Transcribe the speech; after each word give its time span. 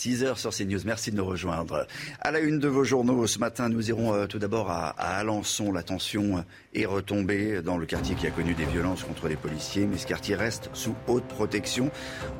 6 0.00 0.24
heures 0.24 0.38
sur 0.38 0.50
CNews. 0.50 0.80
Merci 0.86 1.10
de 1.10 1.16
nous 1.18 1.26
rejoindre. 1.26 1.86
À 2.20 2.30
la 2.30 2.40
une 2.40 2.58
de 2.58 2.68
vos 2.68 2.84
journaux 2.84 3.26
ce 3.26 3.38
matin, 3.38 3.68
nous 3.68 3.90
irons 3.90 4.14
euh, 4.14 4.26
tout 4.26 4.38
d'abord 4.38 4.70
à, 4.70 4.88
Alençon. 4.96 5.72
La 5.72 5.82
tension 5.82 6.38
euh, 6.38 6.40
est 6.72 6.86
retombée 6.86 7.60
dans 7.60 7.76
le 7.76 7.84
quartier 7.84 8.14
qui 8.14 8.26
a 8.26 8.30
connu 8.30 8.54
des 8.54 8.64
violences 8.64 9.04
contre 9.04 9.28
les 9.28 9.36
policiers, 9.36 9.86
mais 9.86 9.98
ce 9.98 10.06
quartier 10.06 10.36
reste 10.36 10.70
sous 10.72 10.94
haute 11.06 11.24
protection. 11.24 11.90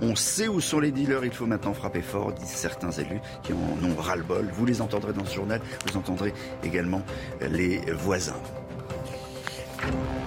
On 0.01 0.17
sait 0.17 0.49
où 0.49 0.63
sont 0.63 0.81
les 0.81 0.91
dealers, 0.91 1.27
il 1.27 1.33
faut 1.33 1.45
maintenant 1.45 1.75
frapper 1.75 2.01
fort, 2.01 2.33
disent 2.33 2.49
certains 2.49 2.93
élus 2.93 3.21
qui 3.43 3.53
en 3.53 3.57
ont 3.85 3.95
ras-le-bol. 3.95 4.49
Vous 4.55 4.65
les 4.65 4.81
entendrez 4.81 5.13
dans 5.13 5.27
ce 5.27 5.35
journal, 5.35 5.61
vous 5.87 5.99
entendrez 5.99 6.33
également 6.65 7.03
les 7.43 7.79
voisins. 7.93 8.41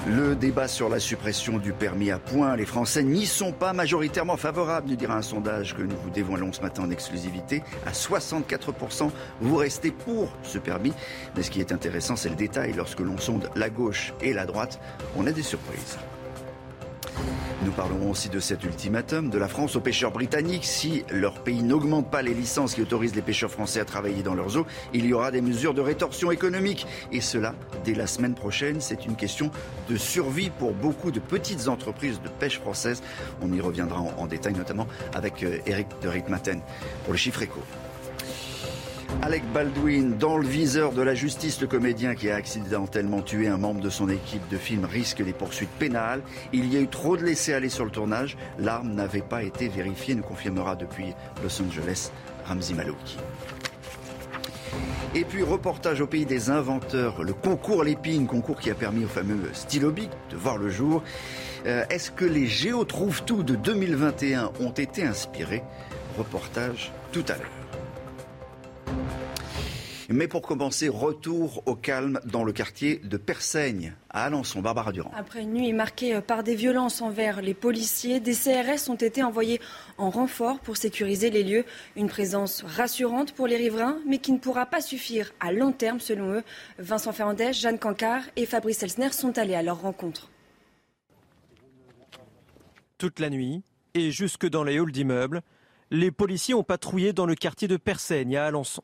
Le 0.07 0.35
débat 0.35 0.67
sur 0.67 0.89
la 0.89 0.99
suppression 0.99 1.57
du 1.57 1.71
permis 1.71 2.11
à 2.11 2.19
points, 2.19 2.57
les 2.57 2.65
Français 2.65 3.03
n'y 3.03 3.25
sont 3.25 3.53
pas 3.53 3.71
majoritairement 3.71 4.35
favorables, 4.35 4.89
nous 4.89 4.97
dira 4.97 5.15
un 5.15 5.21
sondage 5.21 5.75
que 5.75 5.81
nous 5.81 5.95
vous 5.95 6.09
dévoilons 6.09 6.51
ce 6.51 6.61
matin 6.61 6.83
en 6.83 6.91
exclusivité. 6.91 7.63
À 7.85 7.91
64%, 7.91 9.11
vous 9.39 9.55
restez 9.55 9.91
pour 9.91 10.33
ce 10.43 10.57
permis. 10.57 10.93
Mais 11.35 11.43
ce 11.43 11.51
qui 11.51 11.61
est 11.61 11.71
intéressant, 11.71 12.17
c'est 12.17 12.29
le 12.29 12.35
détail. 12.35 12.73
Lorsque 12.73 12.99
l'on 12.99 13.17
sonde 13.17 13.49
la 13.55 13.69
gauche 13.69 14.13
et 14.21 14.33
la 14.33 14.45
droite, 14.45 14.79
on 15.15 15.25
a 15.25 15.31
des 15.31 15.43
surprises. 15.43 15.97
Nous 17.63 17.71
parlerons 17.71 18.11
aussi 18.11 18.29
de 18.29 18.39
cet 18.39 18.63
ultimatum 18.63 19.29
de 19.29 19.37
la 19.37 19.47
France 19.47 19.75
aux 19.75 19.79
pêcheurs 19.79 20.11
britanniques. 20.11 20.65
Si 20.65 21.03
leur 21.09 21.35
pays 21.35 21.63
n'augmente 21.63 22.09
pas 22.09 22.21
les 22.21 22.33
licences 22.33 22.75
qui 22.75 22.81
autorisent 22.81 23.15
les 23.15 23.21
pêcheurs 23.21 23.51
français 23.51 23.79
à 23.79 23.85
travailler 23.85 24.23
dans 24.23 24.33
leurs 24.33 24.57
eaux, 24.57 24.65
il 24.93 25.05
y 25.05 25.13
aura 25.13 25.31
des 25.31 25.41
mesures 25.41 25.73
de 25.73 25.81
rétorsion 25.81 26.31
économique. 26.31 26.85
Et 27.11 27.21
cela 27.21 27.55
dès 27.85 27.93
la 27.93 28.07
semaine 28.07 28.35
prochaine. 28.35 28.81
C'est 28.81 29.05
une 29.05 29.15
question 29.15 29.51
de 29.89 29.97
survie 29.97 30.49
pour 30.49 30.73
beaucoup 30.73 31.11
de 31.11 31.19
petites 31.19 31.67
entreprises 31.67 32.21
de 32.21 32.29
pêche 32.29 32.59
françaises. 32.59 33.01
On 33.41 33.51
y 33.53 33.61
reviendra 33.61 34.01
en, 34.01 34.27
détail, 34.27 34.53
notamment 34.53 34.87
avec 35.13 35.45
Eric 35.65 35.87
de 36.01 36.07
Ritmaten 36.07 36.61
pour 37.03 37.13
le 37.13 37.17
chiffre 37.17 37.41
éco. 37.41 37.61
Alec 39.21 39.43
Baldwin, 39.53 40.17
dans 40.17 40.37
le 40.37 40.45
viseur 40.47 40.91
de 40.91 41.01
la 41.01 41.15
justice, 41.15 41.61
le 41.61 41.67
comédien 41.67 42.13
qui 42.15 42.29
a 42.29 42.35
accidentellement 42.35 43.21
tué 43.21 43.47
un 43.47 43.57
membre 43.57 43.79
de 43.81 43.89
son 43.89 44.09
équipe 44.09 44.45
de 44.49 44.57
film 44.57 44.83
risque 44.85 45.23
des 45.23 45.31
poursuites 45.31 45.69
pénales. 45.79 46.21
Il 46.51 46.71
y 46.73 46.77
a 46.77 46.81
eu 46.81 46.87
trop 46.87 47.15
de 47.15 47.23
laisser-aller 47.23 47.69
sur 47.69 47.85
le 47.85 47.91
tournage. 47.91 48.37
L'arme 48.59 48.93
n'avait 48.93 49.21
pas 49.21 49.43
été 49.43 49.69
vérifiée, 49.69 50.15
nous 50.15 50.23
confirmera 50.23 50.75
depuis 50.75 51.13
Los 51.41 51.61
Angeles 51.61 52.11
Ramzi 52.45 52.73
Malouki. 52.73 53.17
Et 55.15 55.23
puis 55.23 55.43
reportage 55.43 56.01
au 56.01 56.07
pays 56.07 56.25
des 56.25 56.49
inventeurs, 56.49 57.23
le 57.23 57.33
concours 57.33 57.83
Lépine, 57.83 58.25
concours 58.25 58.59
qui 58.59 58.71
a 58.71 58.75
permis 58.75 59.05
au 59.05 59.09
fameux 59.09 59.39
Stylobic 59.53 60.09
de 60.31 60.35
voir 60.35 60.57
le 60.57 60.69
jour. 60.69 61.03
Euh, 61.65 61.85
Est-ce 61.89 62.11
que 62.11 62.25
les 62.25 62.47
Géo 62.47 62.83
de 62.83 63.55
2021 63.55 64.51
ont 64.59 64.71
été 64.71 65.05
inspirés? 65.05 65.63
Reportage 66.17 66.91
tout 67.11 67.23
à 67.29 67.37
l'heure. 67.37 67.62
Mais 70.13 70.27
pour 70.27 70.43
commencer, 70.43 70.89
retour 70.89 71.63
au 71.65 71.73
calme 71.73 72.19
dans 72.23 72.43
le 72.43 72.53
quartier 72.53 72.97
de 73.03 73.17
Persaigne, 73.17 73.95
à 74.11 74.25
Alençon. 74.25 74.61
Barbara 74.61 74.91
Durand. 74.91 75.11
Après 75.17 75.41
une 75.41 75.53
nuit 75.53 75.73
marquée 75.73 76.21
par 76.21 76.43
des 76.43 76.53
violences 76.53 77.01
envers 77.01 77.41
les 77.41 77.55
policiers, 77.55 78.19
des 78.19 78.35
CRS 78.35 78.89
ont 78.89 78.95
été 78.95 79.23
envoyés 79.23 79.59
en 79.97 80.11
renfort 80.11 80.59
pour 80.59 80.77
sécuriser 80.77 81.31
les 81.31 81.43
lieux. 81.43 81.65
Une 81.95 82.09
présence 82.09 82.61
rassurante 82.61 83.31
pour 83.31 83.47
les 83.47 83.57
riverains, 83.57 83.97
mais 84.05 84.19
qui 84.19 84.33
ne 84.33 84.37
pourra 84.37 84.67
pas 84.67 84.81
suffire 84.81 85.33
à 85.39 85.51
long 85.51 85.71
terme, 85.71 85.99
selon 85.99 86.31
eux. 86.31 86.43
Vincent 86.77 87.11
Fernandez, 87.11 87.51
Jeanne 87.51 87.79
Cancard 87.79 88.21
et 88.35 88.45
Fabrice 88.45 88.83
Elsner 88.83 89.11
sont 89.11 89.35
allés 89.39 89.55
à 89.55 89.63
leur 89.63 89.81
rencontre. 89.81 90.29
Toute 92.99 93.19
la 93.19 93.31
nuit, 93.31 93.63
et 93.95 94.11
jusque 94.11 94.47
dans 94.47 94.63
les 94.63 94.77
halls 94.77 94.91
d'immeubles, 94.91 95.41
les 95.89 96.11
policiers 96.11 96.53
ont 96.53 96.63
patrouillé 96.63 97.13
dans 97.13 97.25
le 97.25 97.33
quartier 97.33 97.67
de 97.67 97.77
Persaigne, 97.77 98.37
à 98.37 98.45
Alençon. 98.45 98.83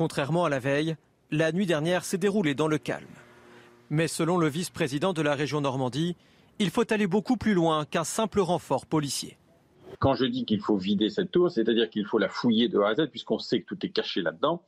Contrairement 0.00 0.46
à 0.46 0.48
la 0.48 0.60
veille, 0.60 0.96
la 1.30 1.52
nuit 1.52 1.66
dernière 1.66 2.06
s'est 2.06 2.16
déroulée 2.16 2.54
dans 2.54 2.68
le 2.68 2.78
calme. 2.78 3.04
Mais 3.90 4.08
selon 4.08 4.38
le 4.38 4.48
vice-président 4.48 5.12
de 5.12 5.20
la 5.20 5.34
région 5.34 5.60
Normandie, 5.60 6.16
il 6.58 6.70
faut 6.70 6.90
aller 6.90 7.06
beaucoup 7.06 7.36
plus 7.36 7.52
loin 7.52 7.84
qu'un 7.84 8.04
simple 8.04 8.40
renfort 8.40 8.86
policier. 8.86 9.36
Quand 9.98 10.14
je 10.14 10.24
dis 10.24 10.46
qu'il 10.46 10.62
faut 10.62 10.78
vider 10.78 11.10
cette 11.10 11.30
tour, 11.30 11.50
c'est-à-dire 11.50 11.90
qu'il 11.90 12.06
faut 12.06 12.16
la 12.16 12.30
fouiller 12.30 12.68
de 12.68 12.78
A 12.78 12.88
à 12.88 12.94
Z, 12.94 13.08
puisqu'on 13.10 13.38
sait 13.38 13.60
que 13.60 13.66
tout 13.66 13.84
est 13.84 13.90
caché 13.90 14.22
là-dedans, 14.22 14.62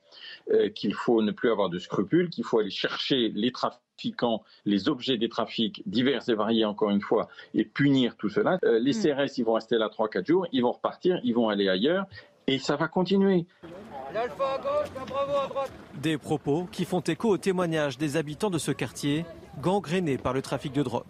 euh, 0.50 0.68
qu'il 0.68 0.92
faut 0.92 1.22
ne 1.22 1.32
plus 1.32 1.50
avoir 1.50 1.70
de 1.70 1.78
scrupules, 1.78 2.28
qu'il 2.28 2.44
faut 2.44 2.58
aller 2.58 2.68
chercher 2.68 3.30
les 3.30 3.52
trafiquants, 3.52 4.42
les 4.66 4.90
objets 4.90 5.16
des 5.16 5.30
trafics 5.30 5.82
divers 5.86 6.28
et 6.28 6.34
variés, 6.34 6.66
encore 6.66 6.90
une 6.90 7.00
fois, 7.00 7.28
et 7.54 7.64
punir 7.64 8.16
tout 8.18 8.28
cela. 8.28 8.58
Euh, 8.64 8.78
les 8.78 8.92
CRS, 8.92 9.38
ils 9.38 9.44
vont 9.46 9.54
rester 9.54 9.78
là 9.78 9.88
3-4 9.88 10.26
jours, 10.26 10.46
ils 10.52 10.60
vont 10.60 10.72
repartir, 10.72 11.20
ils 11.24 11.34
vont 11.34 11.48
aller 11.48 11.70
ailleurs, 11.70 12.06
et 12.46 12.58
ça 12.58 12.76
va 12.76 12.88
continuer. 12.88 13.46
Des 15.94 16.18
propos 16.18 16.68
qui 16.70 16.84
font 16.84 17.00
écho 17.00 17.30
au 17.30 17.38
témoignage 17.38 17.98
des 17.98 18.16
habitants 18.16 18.50
de 18.50 18.58
ce 18.58 18.70
quartier, 18.70 19.24
gangréné 19.60 20.18
par 20.18 20.32
le 20.32 20.42
trafic 20.42 20.72
de 20.72 20.82
drogue. 20.82 21.04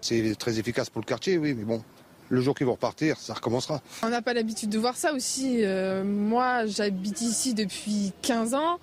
C'est 0.00 0.34
très 0.36 0.58
efficace 0.58 0.90
pour 0.90 1.00
le 1.00 1.06
quartier, 1.06 1.38
oui, 1.38 1.54
mais 1.54 1.64
bon, 1.64 1.82
le 2.28 2.40
jour 2.40 2.54
qu'ils 2.54 2.66
vont 2.66 2.72
repartir, 2.72 3.18
ça 3.18 3.34
recommencera. 3.34 3.82
On 4.02 4.08
n'a 4.08 4.22
pas 4.22 4.32
l'habitude 4.32 4.70
de 4.70 4.78
voir 4.78 4.96
ça 4.96 5.12
aussi. 5.12 5.64
Euh, 5.64 6.02
moi, 6.02 6.66
j'habite 6.66 7.20
ici 7.20 7.54
depuis 7.54 8.12
15 8.22 8.54
ans. 8.54 8.78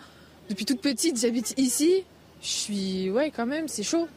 Depuis 0.50 0.66
toute 0.66 0.82
petite, 0.82 1.20
j'habite 1.20 1.56
ici. 1.58 2.06
Je 2.42 2.48
suis. 2.48 3.10
Ouais, 3.10 3.32
quand 3.32 3.46
même, 3.46 3.68
c'est 3.68 3.84
chaud. 3.84 4.08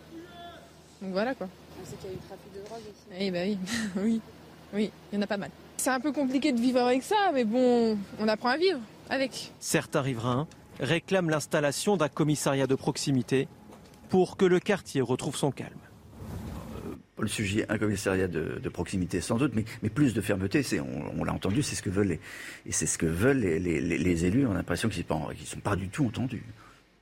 Donc 1.00 1.12
voilà 1.12 1.34
quoi. 1.34 1.48
On 1.80 1.90
sait 1.90 1.96
qu'il 1.96 2.10
y 2.10 2.12
a 2.12 2.16
eu 2.16 2.18
trafic 2.18 2.52
de 2.54 2.64
drogue 2.64 2.80
ici. 2.80 3.18
Eh 3.18 3.30
ben 3.30 3.48
oui, 3.48 3.58
oui, 4.04 4.20
oui, 4.74 4.90
il 5.12 5.16
y 5.16 5.18
en 5.18 5.22
a 5.22 5.26
pas 5.26 5.36
mal. 5.36 5.50
C'est 5.82 5.90
un 5.90 5.98
peu 5.98 6.12
compliqué 6.12 6.52
de 6.52 6.60
vivre 6.60 6.78
avec 6.78 7.02
ça, 7.02 7.32
mais 7.34 7.42
bon, 7.42 7.98
on 8.20 8.28
apprend 8.28 8.50
à 8.50 8.56
vivre 8.56 8.78
avec. 9.10 9.50
Certains 9.58 10.00
riverains 10.00 10.46
réclament 10.78 11.28
l'installation 11.28 11.96
d'un 11.96 12.08
commissariat 12.08 12.68
de 12.68 12.76
proximité 12.76 13.48
pour 14.08 14.36
que 14.36 14.44
le 14.44 14.60
quartier 14.60 15.00
retrouve 15.00 15.34
son 15.34 15.50
calme. 15.50 15.72
Le 17.18 17.26
sujet, 17.26 17.66
un 17.68 17.78
commissariat 17.78 18.28
de, 18.28 18.60
de 18.62 18.68
proximité 18.68 19.20
sans 19.20 19.38
doute, 19.38 19.54
mais, 19.56 19.64
mais, 19.82 19.88
plus 19.88 20.14
de 20.14 20.20
fermeté, 20.20 20.62
c'est, 20.62 20.78
on, 20.78 21.14
on 21.18 21.24
l'a 21.24 21.32
entendu, 21.32 21.64
c'est 21.64 21.74
ce 21.74 21.82
que 21.82 21.90
veulent 21.90 22.06
les, 22.06 22.20
et 22.64 22.70
c'est 22.70 22.86
ce 22.86 22.96
que 22.96 23.06
veulent 23.06 23.40
les, 23.40 23.58
les, 23.58 23.80
les 23.80 24.24
élus. 24.24 24.46
On 24.46 24.52
a 24.52 24.54
l'impression 24.54 24.88
qu'ils 24.88 25.04
ne 25.10 25.46
sont 25.46 25.58
pas 25.58 25.74
du 25.74 25.88
tout 25.88 26.06
entendus. 26.06 26.44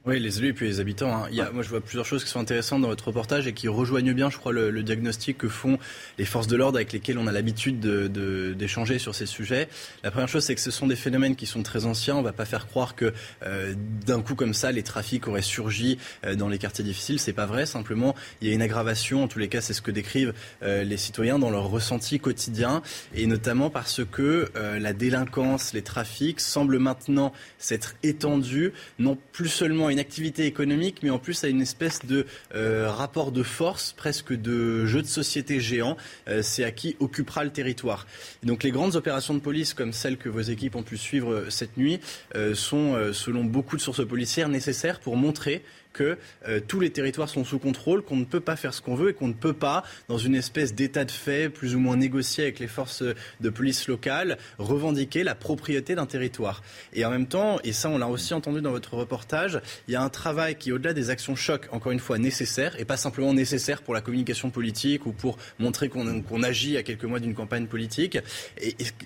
Oui, 0.06 0.18
les 0.18 0.38
élus 0.38 0.48
et 0.48 0.52
puis 0.54 0.66
les 0.66 0.80
habitants. 0.80 1.14
Hein. 1.14 1.26
Il 1.30 1.36
y 1.36 1.42
a, 1.42 1.50
moi, 1.50 1.62
je 1.62 1.68
vois 1.68 1.82
plusieurs 1.82 2.06
choses 2.06 2.24
qui 2.24 2.30
sont 2.30 2.40
intéressantes 2.40 2.80
dans 2.80 2.88
votre 2.88 3.08
reportage 3.08 3.46
et 3.46 3.52
qui 3.52 3.68
rejoignent 3.68 4.14
bien, 4.14 4.30
je 4.30 4.38
crois, 4.38 4.50
le, 4.50 4.70
le 4.70 4.82
diagnostic 4.82 5.36
que 5.36 5.46
font 5.46 5.78
les 6.16 6.24
forces 6.24 6.46
de 6.46 6.56
l'ordre 6.56 6.78
avec 6.78 6.94
lesquelles 6.94 7.18
on 7.18 7.26
a 7.26 7.32
l'habitude 7.32 7.80
de, 7.80 8.08
de, 8.08 8.54
d'échanger 8.54 8.98
sur 8.98 9.14
ces 9.14 9.26
sujets. 9.26 9.68
La 10.02 10.10
première 10.10 10.26
chose, 10.28 10.42
c'est 10.42 10.54
que 10.54 10.60
ce 10.62 10.70
sont 10.70 10.86
des 10.86 10.96
phénomènes 10.96 11.36
qui 11.36 11.44
sont 11.44 11.62
très 11.62 11.84
anciens. 11.84 12.16
On 12.16 12.20
ne 12.20 12.24
va 12.24 12.32
pas 12.32 12.46
faire 12.46 12.66
croire 12.66 12.94
que 12.94 13.12
euh, 13.42 13.74
d'un 13.76 14.22
coup 14.22 14.34
comme 14.34 14.54
ça, 14.54 14.72
les 14.72 14.82
trafics 14.82 15.28
auraient 15.28 15.42
surgi 15.42 15.98
euh, 16.24 16.34
dans 16.34 16.48
les 16.48 16.56
quartiers 16.56 16.82
difficiles. 16.82 17.20
C'est 17.20 17.34
pas 17.34 17.44
vrai. 17.44 17.66
Simplement, 17.66 18.14
il 18.40 18.48
y 18.48 18.50
a 18.50 18.54
une 18.54 18.62
aggravation. 18.62 19.24
En 19.24 19.28
tous 19.28 19.38
les 19.38 19.48
cas, 19.48 19.60
c'est 19.60 19.74
ce 19.74 19.82
que 19.82 19.90
décrivent 19.90 20.32
euh, 20.62 20.82
les 20.82 20.96
citoyens 20.96 21.38
dans 21.38 21.50
leur 21.50 21.68
ressenti 21.68 22.18
quotidien, 22.20 22.80
et 23.14 23.26
notamment 23.26 23.68
parce 23.68 24.00
que 24.10 24.50
la 24.54 24.92
délinquance, 24.92 25.74
les 25.74 25.82
trafics 25.82 26.40
semblent 26.40 26.78
maintenant 26.78 27.32
s'être 27.58 27.94
étendus, 28.02 28.72
non 28.98 29.18
plus 29.32 29.48
seulement 29.48 29.89
une 29.92 29.98
activité 29.98 30.46
économique, 30.46 30.98
mais 31.02 31.10
en 31.10 31.18
plus 31.18 31.44
à 31.44 31.48
une 31.48 31.60
espèce 31.60 32.04
de 32.04 32.26
euh, 32.54 32.90
rapport 32.90 33.32
de 33.32 33.42
force, 33.42 33.92
presque 33.92 34.32
de 34.32 34.86
jeu 34.86 35.02
de 35.02 35.06
société 35.06 35.60
géant. 35.60 35.96
Euh, 36.28 36.42
c'est 36.42 36.64
à 36.64 36.70
qui 36.70 36.96
occupera 37.00 37.44
le 37.44 37.50
territoire. 37.50 38.06
Et 38.42 38.46
donc 38.46 38.62
les 38.62 38.70
grandes 38.70 38.96
opérations 38.96 39.34
de 39.34 39.40
police, 39.40 39.74
comme 39.74 39.92
celles 39.92 40.16
que 40.16 40.28
vos 40.28 40.40
équipes 40.40 40.76
ont 40.76 40.82
pu 40.82 40.96
suivre 40.96 41.46
cette 41.48 41.76
nuit, 41.76 42.00
euh, 42.34 42.54
sont, 42.54 43.12
selon 43.12 43.44
beaucoup 43.44 43.76
de 43.76 43.82
sources 43.82 44.06
policières, 44.06 44.48
nécessaires 44.48 45.00
pour 45.00 45.16
montrer 45.16 45.62
que 45.92 46.18
euh, 46.48 46.60
tous 46.66 46.80
les 46.80 46.90
territoires 46.90 47.28
sont 47.28 47.44
sous 47.44 47.58
contrôle, 47.58 48.02
qu'on 48.02 48.16
ne 48.16 48.24
peut 48.24 48.40
pas 48.40 48.56
faire 48.56 48.74
ce 48.74 48.80
qu'on 48.80 48.94
veut 48.94 49.10
et 49.10 49.14
qu'on 49.14 49.28
ne 49.28 49.32
peut 49.32 49.52
pas, 49.52 49.84
dans 50.08 50.18
une 50.18 50.34
espèce 50.34 50.74
d'état 50.74 51.04
de 51.04 51.10
fait 51.10 51.48
plus 51.48 51.74
ou 51.74 51.80
moins 51.80 51.96
négocié 51.96 52.44
avec 52.44 52.58
les 52.58 52.68
forces 52.68 53.02
de 53.02 53.50
police 53.50 53.88
locales, 53.88 54.38
revendiquer 54.58 55.24
la 55.24 55.34
propriété 55.34 55.94
d'un 55.94 56.06
territoire. 56.06 56.62
Et 56.92 57.04
en 57.04 57.10
même 57.10 57.26
temps, 57.26 57.58
et 57.64 57.72
ça 57.72 57.88
on 57.88 57.98
l'a 57.98 58.08
aussi 58.08 58.34
entendu 58.34 58.60
dans 58.60 58.70
votre 58.70 58.94
reportage, 58.94 59.60
il 59.88 59.92
y 59.92 59.96
a 59.96 60.02
un 60.02 60.08
travail 60.08 60.56
qui, 60.56 60.72
au-delà 60.72 60.92
des 60.92 61.10
actions 61.10 61.34
choc, 61.36 61.68
encore 61.72 61.92
une 61.92 62.00
fois 62.00 62.18
nécessaire, 62.18 62.78
et 62.78 62.84
pas 62.84 62.96
simplement 62.96 63.32
nécessaire 63.32 63.82
pour 63.82 63.94
la 63.94 64.00
communication 64.00 64.50
politique 64.50 65.06
ou 65.06 65.12
pour 65.12 65.38
montrer 65.58 65.88
qu'on 65.88 66.42
agit 66.42 66.76
à 66.76 66.82
quelques 66.82 67.04
mois 67.04 67.20
d'une 67.20 67.34
campagne 67.34 67.66
politique. 67.66 68.18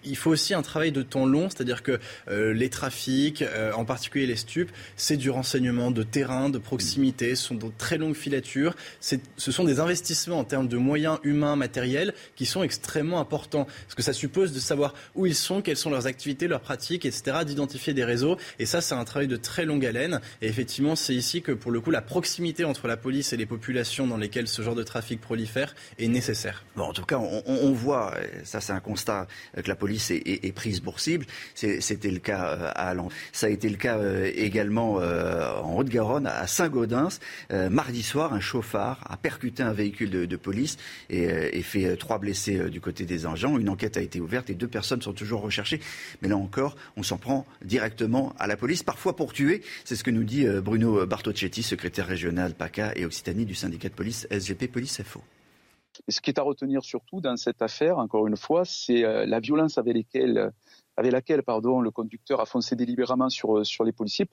Il 0.05 0.17
faut 0.17 0.31
aussi 0.31 0.55
un 0.55 0.63
travail 0.63 0.93
de 0.93 1.03
temps 1.03 1.27
long, 1.27 1.49
c'est-à-dire 1.49 1.83
que 1.83 1.99
euh, 2.29 2.53
les 2.53 2.69
trafics, 2.69 3.43
euh, 3.43 3.73
en 3.73 3.85
particulier 3.85 4.27
les 4.27 4.37
stupes, 4.37 4.71
c'est 4.97 5.17
du 5.17 5.31
renseignement 5.31 5.91
de 5.91 6.03
terrain, 6.03 6.51
de 6.51 6.59
proximité, 6.75 7.37
ce 7.37 7.45
sont 7.45 7.55
de 7.55 7.67
très 7.79 7.99
longues 7.99 8.17
filatures, 8.17 8.75
ce 9.01 9.53
sont 9.53 9.63
des 9.63 9.79
investissements 9.79 10.41
en 10.41 10.45
termes 10.45 10.67
de 10.67 10.77
moyens 10.77 11.19
humains, 11.23 11.55
matériels, 11.55 12.15
qui 12.35 12.47
sont 12.47 12.65
extrêmement 12.65 13.21
importants. 13.21 13.65
Parce 13.65 13.95
que 13.95 14.03
ça 14.03 14.13
suppose 14.13 14.53
de 14.53 14.59
savoir 14.59 14.93
où 15.15 15.25
ils 15.25 15.37
sont, 15.37 15.63
quelles 15.63 15.77
sont 15.77 15.91
leurs 15.91 16.09
activités, 16.09 16.49
leurs 16.49 16.61
pratiques, 16.61 17.05
etc., 17.05 17.45
d'identifier 17.47 17.95
des 17.95 18.05
réseaux. 18.05 18.39
Et 18.59 18.67
ça, 18.67 18.81
c'est 18.81 18.97
un 18.97 19.05
travail 19.05 19.29
de 19.29 19.37
très 19.37 19.65
longue 19.65 19.87
haleine. 19.87 20.21
Et 20.43 20.49
effectivement, 20.49 20.97
c'est 20.97 21.15
ici 21.15 21.43
que, 21.43 21.53
pour 21.53 21.71
le 21.71 21.81
coup, 21.81 21.93
la 21.93 22.03
proximité 22.03 22.65
entre 22.65 22.89
la 22.89 22.97
police 22.97 23.33
et 23.33 23.37
les 23.37 23.47
populations 23.47 24.09
dans 24.09 24.17
lesquelles 24.17 24.49
ce 24.49 24.63
genre 24.63 24.75
de 24.75 24.83
trafic 24.83 25.21
prolifère 25.21 25.77
est 26.01 26.09
nécessaire. 26.09 26.65
En 26.77 26.93
tout 26.93 27.05
cas, 27.05 27.19
on, 27.19 27.73
voit, 27.73 28.15
ça 28.43 28.61
c'est 28.61 28.73
un 28.73 28.81
constat, 28.81 29.29
que 29.55 29.69
la 29.69 29.77
police 29.77 30.11
est, 30.11 30.53
prise 30.55 30.81
pour 30.81 30.99
cible. 30.99 31.27
C'était 31.55 32.11
le 32.11 32.19
cas 32.19 32.45
euh, 32.47 32.71
à 32.75 32.89
Allen. 32.89 33.09
Ça 33.33 33.47
a 33.47 33.51
été 33.51 33.69
le 33.69 33.77
cas 33.77 33.99
euh, 33.99 34.31
également 34.35 34.99
euh, 35.01 35.53
en 35.63 35.77
Haute-Garonne, 35.77 36.27
à 36.27 36.47
Saint-Gaudens. 36.65 37.21
Mardi 37.51 38.03
soir, 38.03 38.33
un 38.33 38.41
chauffard 38.41 39.05
a 39.09 39.17
percuté 39.17 39.63
un 39.63 39.73
véhicule 39.73 40.11
de, 40.11 40.37
police 40.37 40.77
et, 41.11 41.25
et, 41.25 41.63
fait 41.63 41.97
trois 41.97 42.19
blessés 42.19 42.71
du 42.71 42.81
côté 42.81 43.05
des 43.05 43.27
engins. 43.27 43.57
Une 43.59 43.69
enquête 43.69 43.97
a 43.97 44.01
été 44.01 44.21
ouverte 44.21 44.49
et 44.49 44.55
deux 44.55 44.69
personnes 44.69 45.03
sont 45.03 45.13
toujours 45.13 45.43
recherchées. 45.43 45.81
Mais 46.23 46.29
là 46.29 46.37
encore, 46.37 46.77
on 46.97 47.03
s'en 47.03 47.19
prend 47.19 47.47
directement 47.63 48.33
à 48.39 48.47
la 48.47 48.57
police, 48.57 48.83
parfois 48.83 49.15
pour 49.15 49.33
tuer. 49.33 49.63
C'est 49.85 49.97
ce 49.97 50.05
que 50.05 50.11
nous 50.11 50.25
dit 50.25 50.47
Bruno 50.63 51.05
Bartocchetti, 51.07 51.63
secrétaire 51.63 52.07
régional 52.07 52.55
PACA 52.55 52.93
et 52.97 53.05
Occitanie 53.05 53.45
du 53.45 53.55
syndicat 53.55 53.89
de 53.89 53.95
police 53.95 54.27
SGP 54.31 54.71
Police 54.71 55.03
FO. 55.03 55.21
ce 56.09 56.21
qui 56.21 56.31
est 56.31 56.39
à 56.39 56.43
retenir 56.43 56.85
surtout 56.85 57.21
dans 57.21 57.37
cette 57.37 57.63
affaire, 57.63 57.99
encore 57.99 58.27
une 58.27 58.37
fois, 58.37 58.65
c'est 58.65 59.05
euh, 59.05 59.27
la 59.27 59.41
violence 59.41 59.79
avec, 59.79 59.95
laquelle 60.97 61.43
le 61.47 61.91
conducteur 61.91 62.41
a 62.41 62.47
foncé 62.47 62.77
délibérément 62.77 63.29
sur, 63.29 63.59
euh, 63.59 63.85
les 63.85 63.93
policiers, 63.93 64.27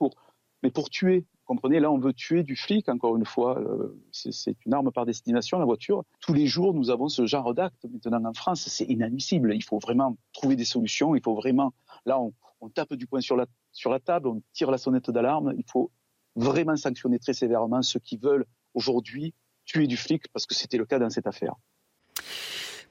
mais 0.62 0.70
pour 0.70 0.90
tuer. 0.90 1.24
Comprenez, 1.52 1.80
là, 1.80 1.92
on 1.92 1.98
veut 1.98 2.14
tuer 2.14 2.44
du 2.44 2.56
flic, 2.56 2.88
encore 2.88 3.14
une 3.14 3.26
fois. 3.26 3.58
Euh, 3.58 3.94
c'est 4.10 4.56
une 4.64 4.72
arme 4.72 4.90
par 4.90 5.04
destination, 5.04 5.58
la 5.58 5.66
voiture. 5.66 6.02
Tous 6.18 6.32
les 6.32 6.46
jours, 6.46 6.72
nous 6.72 6.88
avons 6.88 7.08
ce 7.08 7.26
genre 7.26 7.52
d'actes 7.52 7.84
maintenant 7.92 8.30
en 8.30 8.32
France. 8.32 8.66
C'est 8.68 8.86
inadmissible. 8.86 9.54
Il 9.54 9.62
faut 9.62 9.78
vraiment 9.78 10.16
trouver 10.32 10.56
des 10.56 10.64
solutions. 10.64 11.14
Il 11.14 11.20
faut 11.20 11.34
vraiment. 11.34 11.74
Là, 12.06 12.18
on, 12.18 12.32
on 12.62 12.70
tape 12.70 12.94
du 12.94 13.06
poing 13.06 13.20
sur 13.20 13.36
la, 13.36 13.44
sur 13.70 13.90
la 13.90 14.00
table, 14.00 14.28
on 14.28 14.42
tire 14.54 14.70
la 14.70 14.78
sonnette 14.78 15.10
d'alarme. 15.10 15.52
Il 15.58 15.64
faut 15.70 15.90
vraiment 16.36 16.74
sanctionner 16.74 17.18
très 17.18 17.34
sévèrement 17.34 17.82
ceux 17.82 18.00
qui 18.00 18.16
veulent 18.16 18.46
aujourd'hui 18.72 19.34
tuer 19.66 19.86
du 19.86 19.98
flic, 19.98 20.26
parce 20.32 20.46
que 20.46 20.54
c'était 20.54 20.78
le 20.78 20.86
cas 20.86 20.98
dans 20.98 21.10
cette 21.10 21.26
affaire. 21.26 21.54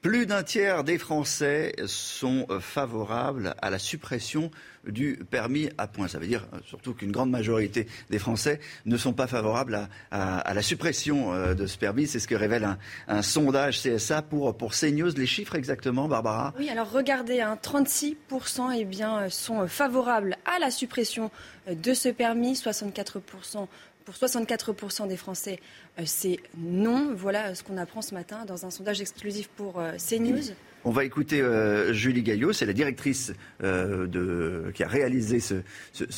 Plus 0.01 0.25
d'un 0.25 0.41
tiers 0.41 0.83
des 0.83 0.97
Français 0.97 1.75
sont 1.85 2.47
favorables 2.59 3.53
à 3.61 3.69
la 3.69 3.77
suppression 3.77 4.49
du 4.87 5.19
permis 5.29 5.69
à 5.77 5.87
points. 5.87 6.07
Ça 6.07 6.17
veut 6.17 6.25
dire 6.25 6.47
euh, 6.53 6.57
surtout 6.65 6.93
qu'une 6.93 7.11
grande 7.11 7.29
majorité 7.29 7.87
des 8.09 8.19
Français 8.19 8.59
ne 8.85 8.97
sont 8.97 9.13
pas 9.13 9.27
favorables 9.27 9.87
à, 10.09 10.53
la 10.53 10.61
suppression 10.63 11.33
euh, 11.33 11.53
de 11.53 11.67
ce 11.67 11.77
permis. 11.77 12.07
C'est 12.07 12.19
ce 12.19 12.27
que 12.27 12.35
révèle 12.35 12.77
un, 13.07 13.21
sondage 13.21 13.81
CSA 13.81 14.23
pour, 14.23 14.57
pour. 14.57 14.71
Les 14.81 15.27
chiffres 15.27 15.55
exactement, 15.55 16.07
Barbara? 16.07 16.53
Oui, 16.57 16.69
alors 16.69 16.89
regardez, 16.89 17.37
36% 17.39 18.15
hein, 18.61 18.71
eh 18.73 19.29
sont 19.29 19.67
favorables 19.67 20.37
à 20.45 20.59
la 20.59 20.71
suppression 20.71 21.29
de 21.69 21.93
ce 21.93 22.09
permis, 22.09 22.53
64% 22.53 23.67
pour 24.05 24.15
64% 24.15 25.07
des 25.07 25.17
Français, 25.17 25.59
euh, 25.99 26.03
c'est 26.05 26.39
non. 26.57 27.13
Voilà 27.15 27.55
ce 27.55 27.63
qu'on 27.63 27.77
apprend 27.77 28.01
ce 28.01 28.13
matin 28.13 28.45
dans 28.45 28.65
un 28.65 28.69
sondage 28.69 29.01
exclusif 29.01 29.47
pour 29.49 29.79
euh, 29.79 29.93
CNews. 29.97 30.53
On 30.83 30.91
va 30.91 31.05
écouter 31.05 31.41
euh, 31.41 31.93
Julie 31.93 32.23
Gaillot, 32.23 32.53
c'est 32.53 32.65
la 32.65 32.73
directrice 32.73 33.33
de, 33.61 34.71
qui 34.73 34.83
a 34.83 34.87
réalisé 34.87 35.39
ce, 35.39 35.61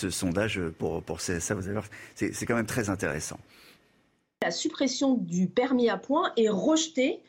sondage 0.09 0.62
pour, 0.80 1.03
pour 1.03 1.18
CSA. 1.18 1.56
Vous 1.56 1.65
allez 1.65 1.74
voir, 1.74 1.85
c'est 2.15 2.45
quand 2.45 2.56
même 2.56 2.65
très 2.65 2.89
intéressant. 2.89 3.39
La 4.41 4.51
suppression 4.51 5.15
du 5.15 5.47
permis 5.47 5.89
à 5.89 5.97
points 5.97 6.31
est 6.38 6.50
rejetée 6.50 7.19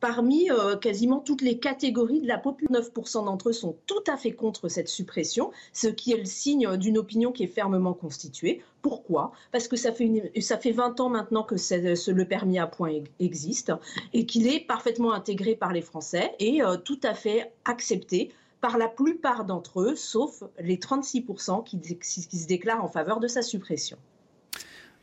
parmi 0.00 0.50
euh, 0.50 0.76
quasiment 0.76 1.20
toutes 1.20 1.42
les 1.42 1.58
catégories 1.58 2.20
de 2.20 2.26
la 2.26 2.38
population. 2.38 2.60
9% 2.70 3.24
d'entre 3.24 3.50
eux 3.50 3.52
sont 3.52 3.76
tout 3.86 4.02
à 4.06 4.16
fait 4.16 4.32
contre 4.32 4.68
cette 4.68 4.88
suppression, 4.88 5.50
ce 5.72 5.88
qui 5.88 6.12
est 6.12 6.16
le 6.16 6.24
signe 6.24 6.76
d'une 6.76 6.98
opinion 6.98 7.32
qui 7.32 7.44
est 7.44 7.48
fermement 7.48 7.94
constituée. 7.94 8.62
Pourquoi? 8.82 9.32
Parce 9.52 9.68
que 9.68 9.76
ça 9.76 9.92
fait, 9.92 10.32
ça 10.40 10.58
fait 10.58 10.72
20 10.72 11.00
ans 11.00 11.08
maintenant 11.08 11.42
que 11.42 11.54
le 11.54 12.24
permis 12.24 12.58
à 12.58 12.66
points 12.66 13.02
existe 13.18 13.72
et 14.12 14.26
qu'il 14.26 14.46
est 14.46 14.60
parfaitement 14.60 15.12
intégré 15.12 15.54
par 15.54 15.72
les 15.72 15.82
Français 15.82 16.32
et 16.38 16.62
euh, 16.62 16.76
tout 16.76 17.00
à 17.02 17.14
fait 17.14 17.52
accepté 17.64 18.30
par 18.60 18.78
la 18.78 18.88
plupart 18.88 19.44
d'entre 19.44 19.80
eux, 19.80 19.96
sauf 19.96 20.42
les 20.58 20.76
36% 20.76 21.64
qui, 21.64 21.80
qui 21.80 22.38
se 22.38 22.46
déclarent 22.46 22.84
en 22.84 22.88
faveur 22.88 23.20
de 23.20 23.26
sa 23.26 23.42
suppression. 23.42 23.96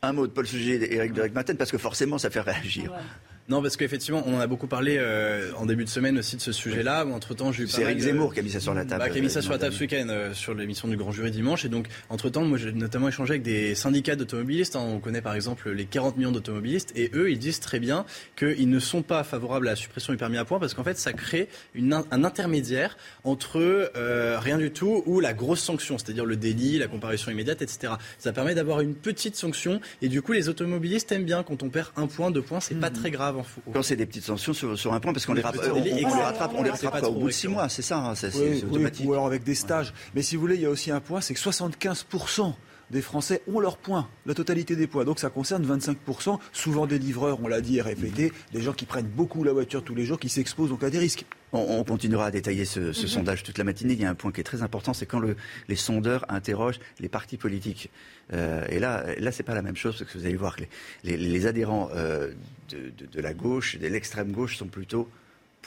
Un 0.02 0.12
mot 0.12 0.26
de 0.28 0.32
Paul 0.32 0.46
Sujet 0.46 0.76
et 0.76 0.94
Eric 0.94 1.12
de 1.12 1.22
Maten, 1.28 1.56
parce 1.56 1.72
que 1.72 1.78
forcément, 1.78 2.18
ça 2.18 2.30
fait 2.30 2.40
réagir. 2.40 2.92
Non, 3.48 3.62
parce 3.62 3.78
qu'effectivement, 3.78 4.22
on 4.26 4.34
en 4.34 4.40
a 4.40 4.46
beaucoup 4.46 4.66
parlé 4.66 4.98
euh, 4.98 5.52
en 5.56 5.64
début 5.64 5.84
de 5.84 5.88
semaine 5.88 6.18
aussi 6.18 6.36
de 6.36 6.42
ce 6.42 6.52
sujet-là. 6.52 7.06
Entre-temps, 7.06 7.50
j'ai 7.50 7.62
eu 7.62 7.68
C'est 7.68 7.80
Eric 7.80 7.98
Zemmour 7.98 8.34
qui 8.34 8.40
a 8.40 8.42
mis 8.42 8.50
ça 8.50 8.60
sur 8.60 8.74
la 8.74 8.84
table. 8.84 9.02
Bah, 9.02 9.08
qui 9.08 9.18
a 9.18 9.22
mis 9.22 9.30
ça 9.30 9.40
sur 9.40 9.52
la 9.52 9.58
table 9.58 9.74
ce 9.74 9.80
week-end 9.80 10.06
euh, 10.10 10.34
sur 10.34 10.52
l'émission 10.52 10.86
du 10.86 10.98
Grand 10.98 11.12
Jury 11.12 11.30
dimanche. 11.30 11.64
Et 11.64 11.70
donc, 11.70 11.86
entre-temps, 12.10 12.44
moi, 12.44 12.58
j'ai 12.58 12.72
notamment 12.72 13.08
échangé 13.08 13.32
avec 13.32 13.42
des 13.42 13.74
syndicats 13.74 14.16
d'automobilistes. 14.16 14.76
Hein. 14.76 14.82
On 14.84 14.98
connaît 14.98 15.22
par 15.22 15.34
exemple 15.34 15.70
les 15.70 15.86
40 15.86 16.18
millions 16.18 16.30
d'automobilistes. 16.30 16.92
Et 16.94 17.10
eux, 17.14 17.30
ils 17.30 17.38
disent 17.38 17.60
très 17.60 17.80
bien 17.80 18.04
qu'ils 18.36 18.68
ne 18.68 18.78
sont 18.78 19.00
pas 19.00 19.24
favorables 19.24 19.66
à 19.68 19.70
la 19.70 19.76
suppression 19.76 20.12
du 20.12 20.18
permis 20.18 20.36
à 20.36 20.44
points 20.44 20.60
parce 20.60 20.74
qu'en 20.74 20.84
fait, 20.84 20.98
ça 20.98 21.14
crée 21.14 21.48
une, 21.72 21.94
un 21.94 22.24
intermédiaire 22.24 22.98
entre 23.24 23.90
euh, 23.96 24.38
rien 24.38 24.58
du 24.58 24.72
tout 24.72 25.02
ou 25.06 25.20
la 25.20 25.32
grosse 25.32 25.60
sanction, 25.60 25.96
c'est-à-dire 25.96 26.26
le 26.26 26.36
délit, 26.36 26.78
la 26.78 26.86
comparution 26.86 27.32
immédiate, 27.32 27.62
etc. 27.62 27.94
Ça 28.18 28.34
permet 28.34 28.54
d'avoir 28.54 28.82
une 28.82 28.94
petite 28.94 29.36
sanction. 29.36 29.80
Et 30.02 30.08
du 30.08 30.20
coup, 30.20 30.32
les 30.32 30.50
automobilistes 30.50 31.10
aiment 31.12 31.24
bien 31.24 31.42
quand 31.42 31.62
on 31.62 31.70
perd 31.70 31.88
un 31.96 32.08
point, 32.08 32.30
deux 32.30 32.42
points. 32.42 32.60
C'est 32.60 32.78
pas 32.78 32.90
mmh. 32.90 32.92
très 32.92 33.10
grave 33.10 33.37
en 33.38 33.42
fou. 33.42 33.60
Quand 33.72 33.82
c'est 33.82 33.96
des 33.96 34.06
petites 34.06 34.24
sanctions 34.24 34.52
sur, 34.52 34.92
un 34.92 35.00
point 35.00 35.12
parce 35.12 35.26
qu'on 35.26 35.34
les, 35.34 35.42
rattrape, 35.42 35.72
on, 35.74 35.82
les 35.82 36.04
rattrape, 36.04 36.52
on 36.54 36.62
les 36.62 36.70
rattrape 36.70 37.04
au 37.04 37.12
bout 37.12 37.26
de 37.28 37.32
six 37.32 37.48
mois, 37.48 37.68
c'est 37.68 37.82
ça, 37.82 38.12
c'est 38.14 38.64
automatique. 38.64 39.06
ou 39.06 39.12
alors 39.12 39.26
avec 39.26 39.44
des 39.44 39.54
stages. 39.54 39.92
Mais 40.14 40.22
si 40.22 40.36
vous 40.36 40.42
voulez, 40.42 40.56
il 40.56 40.62
y 40.62 40.66
a 40.66 40.70
aussi 40.70 40.90
un 40.90 41.00
point, 41.00 41.20
c'est 41.20 41.34
que 41.34 41.40
75% 41.40 42.54
des 42.90 43.02
Français 43.02 43.42
ont 43.46 43.60
leurs 43.60 43.76
points, 43.76 44.08
la 44.26 44.34
totalité 44.34 44.76
des 44.76 44.86
points. 44.86 45.04
Donc 45.04 45.18
ça 45.18 45.30
concerne 45.30 45.64
25%, 45.66 46.38
souvent 46.52 46.86
des 46.86 46.98
livreurs, 46.98 47.38
on 47.42 47.48
l'a 47.48 47.60
dit 47.60 47.78
et 47.78 47.82
répété, 47.82 48.32
des 48.52 48.62
gens 48.62 48.72
qui 48.72 48.86
prennent 48.86 49.06
beaucoup 49.06 49.44
la 49.44 49.52
voiture 49.52 49.82
tous 49.82 49.94
les 49.94 50.04
jours, 50.04 50.18
qui 50.18 50.28
s'exposent 50.28 50.70
donc 50.70 50.82
à 50.82 50.90
des 50.90 50.98
risques. 50.98 51.24
On, 51.52 51.82
continuera 51.82 52.26
à 52.26 52.30
détailler 52.30 52.66
ce, 52.66 52.80
mhm. 52.80 52.92
sondage 52.92 53.42
toute 53.42 53.56
la 53.56 53.64
matinée. 53.64 53.94
Il 53.94 54.00
y 54.00 54.04
a 54.04 54.10
un 54.10 54.14
point 54.14 54.32
qui 54.32 54.40
est 54.40 54.44
très 54.44 54.62
important, 54.62 54.92
c'est 54.92 55.06
quand 55.06 55.22
les 55.68 55.76
sondeurs 55.76 56.26
interrogent 56.28 56.80
les 57.00 57.08
partis 57.08 57.38
politiques. 57.38 57.90
Euh, 58.34 58.66
et 58.68 58.78
là, 58.78 59.04
là, 59.18 59.32
c'est 59.32 59.44
pas 59.44 59.54
la 59.54 59.62
même 59.62 59.76
chose 59.76 59.96
parce 59.98 60.12
que 60.12 60.18
vous 60.18 60.26
allez 60.26 60.36
voir 60.36 60.56
que 60.56 60.64
les, 61.04 61.46
adhérents 61.46 61.88
euh, 61.94 62.32
de, 62.68 62.92
de, 63.06 63.20
la 63.20 63.32
gauche, 63.32 63.78
de 63.78 63.86
l'extrême 63.86 64.32
gauche, 64.32 64.58
sont 64.58 64.66
plutôt 64.66 65.08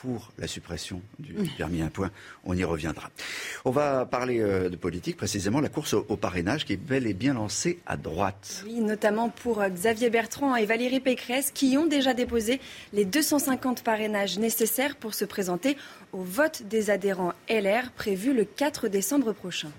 pour 0.01 0.31
la 0.39 0.48
suppression 0.48 1.00
du 1.20 1.34
permis 1.58 1.84
à 1.84 1.89
point. 1.89 2.10
On 2.43 2.55
y 2.55 2.63
reviendra. 2.63 3.12
On 3.65 3.72
va 3.72 4.05
parler 4.05 4.39
euh, 4.39 4.67
de 4.67 4.75
politique, 4.75 5.15
précisément 5.15 5.62
la 5.62 5.70
course 5.70 5.93
au, 5.93 6.17
parrainage 6.17 6.65
qui 6.65 6.74
est 6.74 6.77
bel 6.77 7.05
et 7.05 7.13
bien 7.13 7.36
lancée 7.36 7.79
à 7.86 7.98
droite. 7.98 8.63
Oui, 8.65 8.79
notamment 8.79 9.29
pour 9.29 9.62
euh, 9.62 9.70
Xavier 9.70 10.10
Bertrand 10.10 10.55
et 10.55 10.65
Valérie 10.65 11.01
Pécresse 11.01 11.51
qui 11.51 11.77
ont 11.77 11.86
déjà 11.86 12.15
déposé 12.15 12.60
les 12.93 13.05
250 13.05 13.84
parrainages 13.84 14.39
nécessaires 14.39 14.96
pour 14.96 15.13
se 15.13 15.25
présenter 15.25 15.77
au 16.13 16.24
vote 16.24 16.63
des 16.63 16.89
adhérents 16.89 17.34
LR 17.48 17.91
prévu 17.91 18.34
le 18.34 18.46
4 18.46 18.88
décembre 18.88 19.34
prochain. 19.34 19.70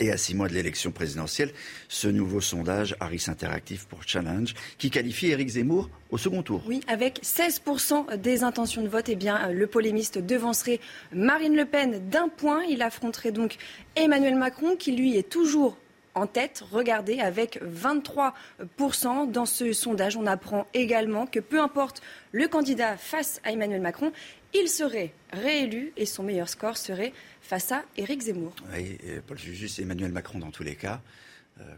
Et 0.00 0.12
à 0.12 0.16
six 0.16 0.34
mois 0.34 0.48
de 0.48 0.54
l'élection 0.54 0.92
présidentielle, 0.92 1.52
ce 1.88 2.06
nouveau 2.06 2.40
sondage 2.40 2.94
Harris 3.00 3.24
Interactive 3.26 3.86
pour 3.88 4.04
Challenge, 4.06 4.54
qui 4.78 4.90
qualifie 4.90 5.28
Éric 5.28 5.48
Zemmour 5.48 5.90
au 6.10 6.18
second 6.18 6.42
tour. 6.42 6.62
Oui, 6.66 6.80
avec 6.86 7.20
16% 7.24 8.16
des 8.16 8.44
intentions 8.44 8.82
de 8.82 8.88
vote, 8.88 9.08
eh 9.08 9.16
bien, 9.16 9.50
le 9.50 9.66
polémiste 9.66 10.18
devancerait 10.18 10.78
Marine 11.12 11.56
Le 11.56 11.64
Pen 11.64 12.08
d'un 12.08 12.28
point. 12.28 12.62
Il 12.64 12.82
affronterait 12.82 13.32
donc 13.32 13.56
Emmanuel 13.96 14.36
Macron, 14.36 14.76
qui 14.76 14.92
lui 14.92 15.16
est 15.16 15.28
toujours 15.28 15.76
en 16.14 16.26
tête. 16.26 16.62
Regardez, 16.70 17.20
avec 17.20 17.60
23% 17.62 19.30
dans 19.30 19.46
ce 19.46 19.72
sondage, 19.72 20.16
on 20.16 20.26
apprend 20.26 20.66
également 20.74 21.26
que 21.26 21.40
peu 21.40 21.60
importe 21.60 22.02
le 22.32 22.46
candidat 22.48 22.96
face 22.96 23.40
à 23.44 23.52
Emmanuel 23.52 23.80
Macron, 23.80 24.12
il 24.54 24.68
serait 24.68 25.12
réélu 25.32 25.92
et 25.96 26.06
son 26.06 26.22
meilleur 26.22 26.48
score 26.48 26.76
serait 26.76 27.12
face 27.48 27.72
à 27.72 27.82
Éric 27.96 28.20
Zemmour. 28.20 28.54
Oui, 28.74 28.98
Paul 29.26 29.38
Jujus 29.38 29.80
et 29.80 29.82
Emmanuel 29.82 30.12
Macron 30.12 30.38
dans 30.38 30.50
tous 30.50 30.62
les 30.62 30.76
cas. 30.76 31.00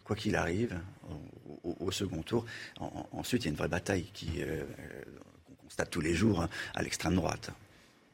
quoi 0.04 0.16
qu'il 0.16 0.34
arrive, 0.34 0.76
au, 1.62 1.92
second 1.92 2.22
tour. 2.22 2.44
ensuite, 3.12 3.42
il 3.42 3.44
y 3.46 3.48
a 3.48 3.52
une 3.52 3.56
vraie 3.56 3.68
bataille 3.68 4.10
qui 4.12 4.42
qu'on 5.46 5.54
constate 5.54 5.90
tous 5.90 6.00
les 6.00 6.14
jours 6.14 6.42
hein, 6.42 6.48
à 6.74 6.82
l'extrême 6.82 7.14
droite. 7.14 7.52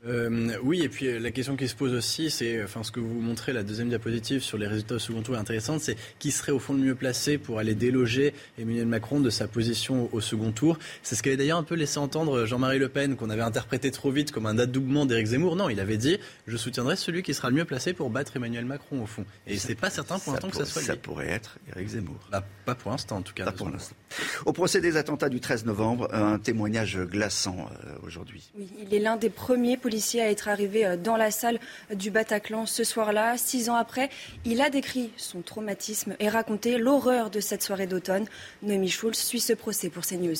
Euh, 0.04 0.56
oui, 0.62 0.82
et 0.82 0.88
puis 0.88 1.08
euh, 1.08 1.18
la 1.18 1.30
question 1.30 1.56
qui 1.56 1.66
se 1.66 1.74
pose 1.74 1.94
aussi, 1.94 2.30
c'est, 2.30 2.62
enfin, 2.62 2.82
ce 2.82 2.92
que 2.92 3.00
vous 3.00 3.20
montrez, 3.20 3.52
la 3.52 3.62
deuxième 3.62 3.88
diapositive 3.88 4.42
sur 4.42 4.58
les 4.58 4.66
résultats 4.66 4.96
au 4.96 4.98
second 4.98 5.22
tour 5.22 5.34
est 5.36 5.38
intéressante, 5.38 5.80
c'est 5.80 5.96
qui 6.18 6.30
serait 6.30 6.52
au 6.52 6.58
fond 6.58 6.74
le 6.74 6.80
mieux 6.80 6.94
placé 6.94 7.38
pour 7.38 7.58
aller 7.58 7.74
déloger 7.74 8.34
Emmanuel 8.58 8.86
Macron 8.86 9.20
de 9.20 9.30
sa 9.30 9.48
position 9.48 10.08
au 10.12 10.20
second 10.20 10.52
tour. 10.52 10.78
C'est 11.02 11.16
ce 11.16 11.22
qu'avait 11.22 11.36
d'ailleurs 11.36 11.58
un 11.58 11.64
peu 11.64 11.74
laissé 11.74 11.98
entendre 11.98 12.44
Jean-Marie 12.44 12.78
Le 12.78 12.88
Pen, 12.88 13.16
qu'on 13.16 13.30
avait 13.30 13.42
interprété 13.42 13.90
trop 13.90 14.10
vite 14.10 14.32
comme 14.32 14.46
un 14.46 14.58
adoubement 14.58 15.06
d'Éric 15.06 15.26
Zemmour. 15.26 15.56
Non, 15.56 15.68
il 15.70 15.80
avait 15.80 15.96
dit, 15.96 16.18
je 16.46 16.56
soutiendrai 16.56 16.96
celui 16.96 17.22
qui 17.22 17.34
sera 17.34 17.48
le 17.48 17.56
mieux 17.56 17.64
placé 17.64 17.92
pour 17.92 18.10
battre 18.10 18.36
Emmanuel 18.36 18.64
Macron 18.64 19.02
au 19.02 19.06
fond. 19.06 19.24
Et 19.46 19.56
c'est 19.56 19.74
pas 19.74 19.90
certain 19.90 20.18
pour 20.18 20.34
l'instant 20.34 20.50
que 20.50 20.56
ça 20.56 20.66
soit 20.66 20.82
lui. 20.82 20.86
Ça 20.86 20.96
pourrait 20.96 21.30
être 21.30 21.58
Éric 21.74 21.88
Zemmour. 21.88 22.28
Bah, 22.30 22.46
pas 22.64 22.74
pour 22.74 22.92
l'instant, 22.92 23.16
en 23.16 23.22
tout 23.22 23.34
cas. 23.34 23.50
pour 23.50 23.70
l'instant. 23.70 23.96
Au 24.44 24.52
procès 24.52 24.80
des 24.80 24.96
attentats 24.96 25.28
du 25.28 25.40
13 25.40 25.64
novembre, 25.64 26.08
un 26.12 26.38
témoignage 26.38 26.98
glaçant 26.98 27.56
euh, 27.58 27.92
aujourd'hui. 28.04 28.50
Il 28.78 28.94
est 28.94 28.98
l'un 28.98 29.16
des 29.16 29.30
premiers 29.30 29.76
policiers 29.76 30.22
à 30.22 30.30
être 30.30 30.48
arrivé 30.48 30.86
euh, 30.86 30.96
dans 30.96 31.16
la 31.16 31.30
salle 31.30 31.58
du 31.94 32.10
Bataclan 32.10 32.66
ce 32.66 32.84
soir-là. 32.84 33.36
Six 33.36 33.68
ans 33.68 33.76
après, 33.76 34.10
il 34.44 34.60
a 34.60 34.70
décrit 34.70 35.10
son 35.16 35.42
traumatisme 35.42 36.16
et 36.20 36.28
raconté 36.28 36.78
l'horreur 36.78 37.30
de 37.30 37.40
cette 37.40 37.62
soirée 37.62 37.86
d'automne. 37.86 38.26
Noémie 38.62 38.90
Schulz 38.90 39.18
suit 39.18 39.40
ce 39.40 39.52
procès 39.52 39.90
pour 39.90 40.04
CNews. 40.04 40.36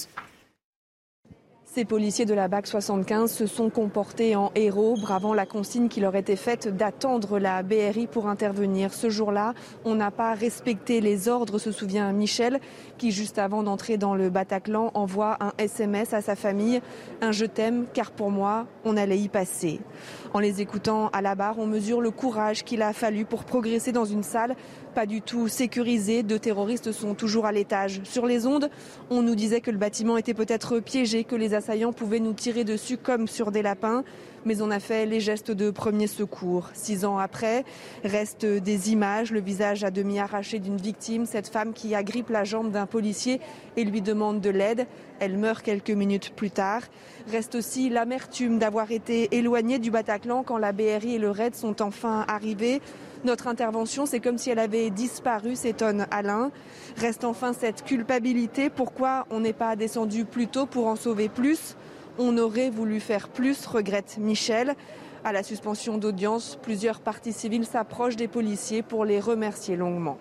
Ces 1.77 1.85
policiers 1.85 2.25
de 2.25 2.33
la 2.33 2.49
BAC 2.49 2.69
75 2.69 3.31
se 3.31 3.47
sont 3.47 3.69
comportés 3.69 4.35
en 4.35 4.51
héros, 4.55 4.97
bravant 4.99 5.35
la 5.35 5.45
consigne 5.45 5.89
qui 5.89 6.01
leur 6.01 6.17
était 6.17 6.35
faite 6.35 6.75
d'attendre 6.75 7.39
la 7.39 7.63
BRI 7.63 8.07
pour 8.07 8.29
intervenir. 8.29 8.95
Ce 8.95 9.11
jour-là, 9.11 9.53
on 9.85 9.95
n'a 9.95 10.11
pas 10.11 10.33
respecté 10.33 11.03
les 11.03 11.29
ordres, 11.29 11.59
se 11.59 11.73
souvient 11.73 12.11
Michel, 12.13 12.61
qui 12.97 13.11
juste 13.11 13.37
avant 13.37 13.63
d'entrer 13.63 13.99
dans 13.99 14.15
le 14.15 14.31
Bataclan 14.31 14.91
envoie 14.95 15.37
un 15.39 15.53
SMS 15.59 16.15
à 16.15 16.23
sa 16.23 16.35
famille, 16.35 16.81
un 17.21 17.31
je 17.31 17.45
t'aime 17.45 17.85
car 17.93 18.11
pour 18.11 18.31
moi, 18.31 18.65
on 18.87 18.97
allait 18.97 19.19
y 19.19 19.29
passer. 19.29 19.81
En 20.35 20.39
les 20.39 20.61
écoutant 20.61 21.09
à 21.09 21.23
la 21.23 21.35
barre, 21.35 21.59
on 21.59 21.67
mesure 21.67 22.01
le 22.01 22.11
courage 22.11 22.65
qu'il 22.65 22.83
a 22.83 22.93
fallu 22.93 23.25
pour 23.25 23.45
progresser 23.45 23.93
dans 23.93 24.05
une 24.05 24.23
salle 24.23 24.57
pas 24.97 25.05
du 25.05 25.21
tout 25.21 25.47
sécurisé. 25.47 26.23
Deux 26.23 26.39
terroristes 26.39 26.91
sont 26.91 27.13
toujours 27.13 27.45
à 27.45 27.53
l'étage. 27.53 28.01
Sur 28.05 28.25
les 28.25 28.47
ondes, 28.47 28.71
on 29.11 29.21
nous 29.21 29.35
disait 29.35 29.61
que 29.61 29.71
le 29.71 29.77
bâtiment 29.77 30.17
était 30.17 30.33
peut-être 30.33 30.81
piégé, 30.81 31.23
que 31.25 31.37
les 31.37 31.53
assaillants 31.53 31.93
pouvaient 31.93 32.19
nous 32.19 32.33
tirer 32.33 32.65
dessus 32.65 32.97
comme 32.97 33.29
sur 33.29 33.53
des 33.53 33.61
lapins. 33.61 34.05
Mais 34.47 34.63
on 34.63 34.71
a 34.71 34.79
fait 34.79 35.07
les 35.07 35.19
gestes 35.19 35.51
de 35.51 35.73
premier 35.73 36.07
secours. 36.07 36.71
Six 36.73 37.05
ans 37.05 37.19
après, 37.19 37.65
restent 38.05 38.47
des 38.47 38.93
images, 38.93 39.33
le 39.33 39.41
visage 39.41 39.83
à 39.83 39.91
demi 39.91 40.21
arraché 40.21 40.61
d'une 40.61 40.77
victime, 40.77 41.27
cette 41.27 41.49
femme 41.49 41.73
qui 41.73 41.97
agrippe 41.97 42.31
la 42.31 42.45
jambe 42.45 42.71
d'un 42.71 42.87
policier 42.87 43.41
et 43.77 43.83
lui 43.83 44.03
demande 44.03 44.41
de 44.41 44.51
l'aide. 44.51 44.87
Elle 45.19 45.37
meurt 45.37 45.65
quelques 45.65 45.91
minutes 45.91 46.33
plus 46.37 46.53
tard. 46.53 46.83
Reste 47.29 47.57
aussi 47.57 47.91
l'amertume 47.91 48.61
d'avoir 48.61 48.93
été 48.93 49.37
éloignée 49.37 49.81
du 49.81 49.91
Bataclan 49.91 50.45
quand 50.45 50.59
la 50.59 50.71
BRI 50.71 51.17
et 51.17 51.19
le 51.19 51.33
RAID 51.33 51.57
sont 51.57 51.83
enfin 51.83 52.25
arrivés. 52.29 52.81
Notre 53.25 53.49
intervention, 53.49 54.07
c'est 54.07 54.21
comme 54.21 54.39
si 54.39 54.51
elle 54.51 54.61
avait 54.61 54.91
disparu, 54.91 55.57
s'étonne 55.57 56.07
Alain. 56.13 56.53
Reste 56.99 57.25
enfin 57.25 57.53
cette 57.53 57.83
culpabilité. 57.83 58.71
Pourquoi 58.71 59.27
on 59.31 59.41
n'est 59.41 59.53
pas 59.53 59.75
descendu 59.75 60.25
plus 60.25 60.47
tôt 60.47 60.67
pour 60.67 60.87
en 60.87 60.95
sauver 60.95 61.29
plus? 61.29 61.75
On 62.19 62.39
aurait 62.39 62.71
voulu 62.71 63.01
faire 63.01 63.29
plus, 63.29 63.67
regrette 63.67 64.17
Michel. 64.19 64.75
À 65.23 65.33
la 65.33 65.43
suspension 65.43 65.99
d'audience, 65.99 66.59
plusieurs 66.63 67.01
parties 67.01 67.35
civiles 67.35 67.67
s'approchent 67.67 68.17
des 68.17 68.29
policiers 68.29 68.83
pour 68.83 69.05
les 69.05 69.21
remercier 69.21 69.77
longuement. 69.77 70.17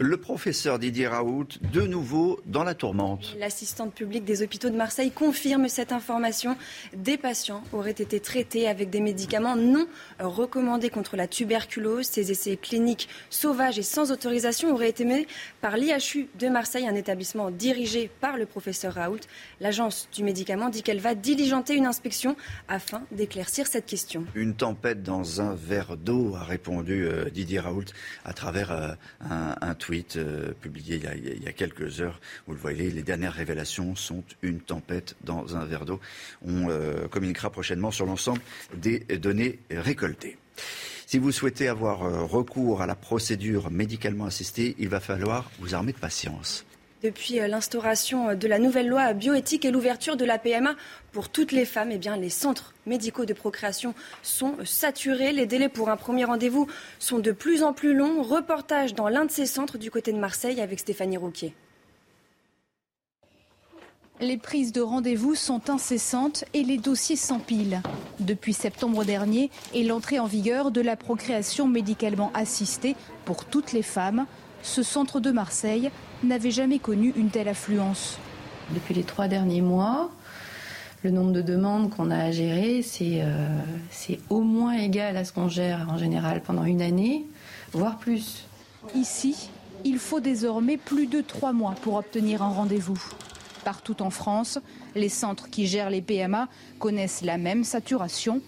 Le 0.00 0.16
professeur 0.16 0.78
Didier 0.78 1.08
Raoult, 1.08 1.46
de 1.72 1.82
nouveau 1.82 2.40
dans 2.46 2.64
la 2.64 2.74
tourmente. 2.74 3.36
L'assistante 3.38 3.92
publique 3.92 4.24
des 4.24 4.42
hôpitaux 4.42 4.70
de 4.70 4.76
Marseille 4.76 5.10
confirme 5.10 5.68
cette 5.68 5.92
information. 5.92 6.56
Des 6.96 7.18
patients 7.18 7.62
auraient 7.72 7.90
été 7.90 8.20
traités 8.20 8.68
avec 8.68 8.90
des 8.90 9.00
médicaments 9.00 9.56
non 9.56 9.86
recommandés 10.18 10.88
contre 10.88 11.16
la 11.16 11.26
tuberculose. 11.26 12.06
Ces 12.06 12.30
essais 12.30 12.56
cliniques 12.56 13.08
sauvages 13.28 13.78
et 13.78 13.82
sans 13.82 14.12
autorisation 14.12 14.72
auraient 14.72 14.88
été 14.88 15.04
menés 15.04 15.26
par 15.60 15.76
l'IHU 15.76 16.28
de 16.38 16.48
Marseille, 16.48 16.88
un 16.88 16.94
établissement 16.94 17.50
dirigé 17.50 18.10
par 18.20 18.36
le 18.36 18.46
professeur 18.46 18.94
Raoult. 18.94 19.20
L'agence 19.60 20.08
du 20.12 20.24
médicament 20.24 20.70
dit 20.70 20.82
qu'elle 20.82 21.00
va 21.00 21.14
diligenter 21.14 21.74
une 21.74 21.86
inspection 21.86 22.36
afin 22.68 23.02
d'éclaircir 23.12 23.66
cette 23.66 23.86
question. 23.86 24.24
Une 24.34 24.54
tempête 24.54 25.02
dans 25.02 25.40
un 25.40 25.54
verre 25.54 25.96
d'eau, 25.96 26.34
a 26.34 26.44
répondu 26.44 27.04
euh, 27.04 27.30
Didier 27.30 27.60
Raoult 27.60 27.84
à 28.24 28.32
travers 28.32 28.70
euh, 28.72 28.92
un 29.60 29.74
tweet 29.74 30.16
euh, 30.16 30.52
publié 30.60 30.96
il 30.96 31.42
y, 31.42 31.48
a, 31.48 31.52
quelques 31.52 32.00
heures. 32.00 32.20
Vous 32.46 32.54
le 32.54 32.58
voyez, 32.58 32.90
les 32.90 33.02
dernières 33.02 33.32
révélations 33.32 33.96
sont 33.96 34.24
une 34.42 34.60
tempête 34.60 35.16
dans 35.24 35.56
un 35.56 35.64
verre 35.64 35.84
d'eau. 35.84 36.00
On 36.42 36.68
euh, 36.68 37.08
communiquera 37.08 37.50
prochainement 37.50 37.90
sur 37.90 38.06
l'ensemble 38.06 38.40
des 38.74 39.00
données 39.00 39.58
récoltées. 39.70 40.36
Si 41.06 41.18
vous 41.18 41.32
souhaitez 41.32 41.66
avoir 41.68 42.04
euh, 42.04 42.22
recours 42.24 42.82
à 42.82 42.86
la 42.86 42.94
procédure 42.94 43.70
médicalement 43.70 44.26
assistée, 44.26 44.76
il 44.78 44.88
va 44.88 45.00
falloir 45.00 45.50
vous 45.58 45.74
armer 45.74 45.92
de 45.92 45.98
patience. 45.98 46.64
Depuis 47.02 47.40
euh, 47.40 47.48
l'instauration 47.48 48.34
de 48.34 48.46
la 48.46 48.58
nouvelle 48.58 48.88
loi 48.88 49.14
bioéthique 49.14 49.64
et 49.64 49.70
l'ouverture 49.70 50.16
de 50.16 50.24
la 50.26 50.38
PMA 50.38 50.74
pour 51.12 51.30
toutes 51.30 51.52
les 51.52 51.64
femmes, 51.64 51.90
eh 51.92 51.98
bien, 51.98 52.16
les 52.16 52.28
centres 52.28 52.74
médicaux 52.84 53.24
de 53.24 53.32
procréation 53.32 53.94
sont 54.22 54.56
saturés. 54.64 55.32
Les 55.32 55.46
délais 55.46 55.70
pour 55.70 55.88
un 55.88 55.96
premier 55.96 56.24
rendez-vous 56.24 56.66
sont 56.98 57.18
de 57.18 57.32
plus 57.32 57.62
en 57.62 57.72
plus 57.72 57.94
longs. 57.94 58.22
Reportage 58.22 58.94
dans 58.94 59.08
l'un 59.08 59.24
de 59.24 59.30
ces 59.30 59.46
centres 59.46 59.78
du 59.78 59.90
côté 59.90 60.12
de 60.12 60.18
Marseille 60.18 60.60
avec 60.60 60.78
Stéphanie 60.78 61.16
Rouquier. 61.16 61.54
Les 64.20 64.36
prises 64.36 64.72
de 64.72 64.82
rendez-vous 64.82 65.34
sont 65.34 65.70
incessantes 65.70 66.44
et 66.52 66.62
les 66.62 66.76
dossiers 66.76 67.16
s'empilent. 67.16 67.80
Depuis 68.18 68.52
septembre 68.52 69.06
dernier 69.06 69.50
et 69.72 69.82
l'entrée 69.82 70.18
en 70.18 70.26
vigueur 70.26 70.70
de 70.70 70.82
la 70.82 70.96
procréation 70.96 71.66
médicalement 71.66 72.30
assistée 72.34 72.96
pour 73.24 73.46
toutes 73.46 73.72
les 73.72 73.82
femmes, 73.82 74.26
ce 74.62 74.82
centre 74.82 75.20
de 75.20 75.30
Marseille 75.30 75.90
n'avait 76.22 76.50
jamais 76.50 76.78
connu 76.78 77.12
une 77.16 77.30
telle 77.30 77.48
affluence. 77.48 78.18
Depuis 78.74 78.94
les 78.94 79.02
trois 79.02 79.28
derniers 79.28 79.62
mois, 79.62 80.10
le 81.02 81.10
nombre 81.10 81.32
de 81.32 81.42
demandes 81.42 81.90
qu'on 81.90 82.10
a 82.10 82.18
à 82.18 82.30
gérer, 82.30 82.84
euh, 83.00 83.58
c'est 83.90 84.18
au 84.28 84.40
moins 84.42 84.74
égal 84.74 85.16
à 85.16 85.24
ce 85.24 85.32
qu'on 85.32 85.48
gère 85.48 85.88
en 85.90 85.96
général 85.96 86.42
pendant 86.42 86.64
une 86.64 86.82
année, 86.82 87.24
voire 87.72 87.96
plus. 87.98 88.46
Ici, 88.94 89.50
il 89.84 89.98
faut 89.98 90.20
désormais 90.20 90.76
plus 90.76 91.06
de 91.06 91.20
trois 91.20 91.52
mois 91.52 91.74
pour 91.82 91.94
obtenir 91.94 92.42
un 92.42 92.50
rendez-vous. 92.50 93.02
Partout 93.64 94.02
en 94.02 94.10
France, 94.10 94.58
les 94.94 95.08
centres 95.08 95.48
qui 95.48 95.66
gèrent 95.66 95.90
les 95.90 96.02
PMA 96.02 96.48
connaissent 96.78 97.22
la 97.22 97.38
même 97.38 97.64
saturation 97.64 98.40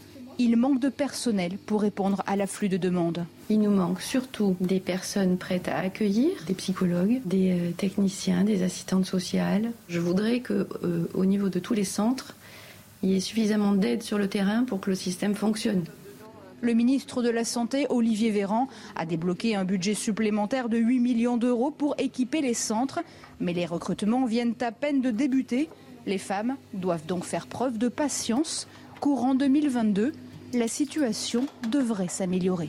il 0.42 0.56
manque 0.56 0.80
de 0.80 0.88
personnel 0.88 1.56
pour 1.66 1.82
répondre 1.82 2.22
à 2.26 2.36
l'afflux 2.36 2.68
de 2.68 2.76
demandes. 2.76 3.24
Il 3.48 3.60
nous 3.60 3.70
manque 3.70 4.00
surtout 4.00 4.56
des 4.60 4.80
personnes 4.80 5.38
prêtes 5.38 5.68
à 5.68 5.78
accueillir, 5.78 6.30
des 6.46 6.54
psychologues, 6.54 7.20
des 7.24 7.52
euh, 7.52 7.70
techniciens, 7.76 8.42
des 8.42 8.62
assistantes 8.62 9.06
sociales. 9.06 9.70
Je 9.88 10.00
voudrais 10.00 10.40
que, 10.40 10.66
euh, 10.82 11.08
au 11.14 11.24
niveau 11.24 11.48
de 11.48 11.58
tous 11.58 11.74
les 11.74 11.84
centres, 11.84 12.34
il 13.02 13.10
y 13.10 13.16
ait 13.16 13.20
suffisamment 13.20 13.72
d'aide 13.72 14.02
sur 14.02 14.18
le 14.18 14.28
terrain 14.28 14.64
pour 14.64 14.80
que 14.80 14.90
le 14.90 14.96
système 14.96 15.34
fonctionne. 15.34 15.84
Le 16.60 16.74
ministre 16.74 17.22
de 17.22 17.30
la 17.30 17.44
Santé, 17.44 17.86
Olivier 17.88 18.30
Véran, 18.30 18.68
a 18.96 19.06
débloqué 19.06 19.56
un 19.56 19.64
budget 19.64 19.94
supplémentaire 19.94 20.68
de 20.68 20.76
8 20.76 21.00
millions 21.00 21.36
d'euros 21.36 21.70
pour 21.70 21.94
équiper 21.98 22.40
les 22.40 22.54
centres. 22.54 23.00
Mais 23.40 23.52
les 23.52 23.66
recrutements 23.66 24.26
viennent 24.26 24.54
à 24.60 24.70
peine 24.70 25.00
de 25.00 25.10
débuter. 25.10 25.68
Les 26.06 26.18
femmes 26.18 26.56
doivent 26.72 27.06
donc 27.06 27.24
faire 27.24 27.46
preuve 27.46 27.78
de 27.78 27.88
patience 27.88 28.68
courant 29.02 29.34
2022, 29.34 30.12
la 30.54 30.68
situation 30.68 31.46
devrait 31.70 32.08
s'améliorer. 32.08 32.68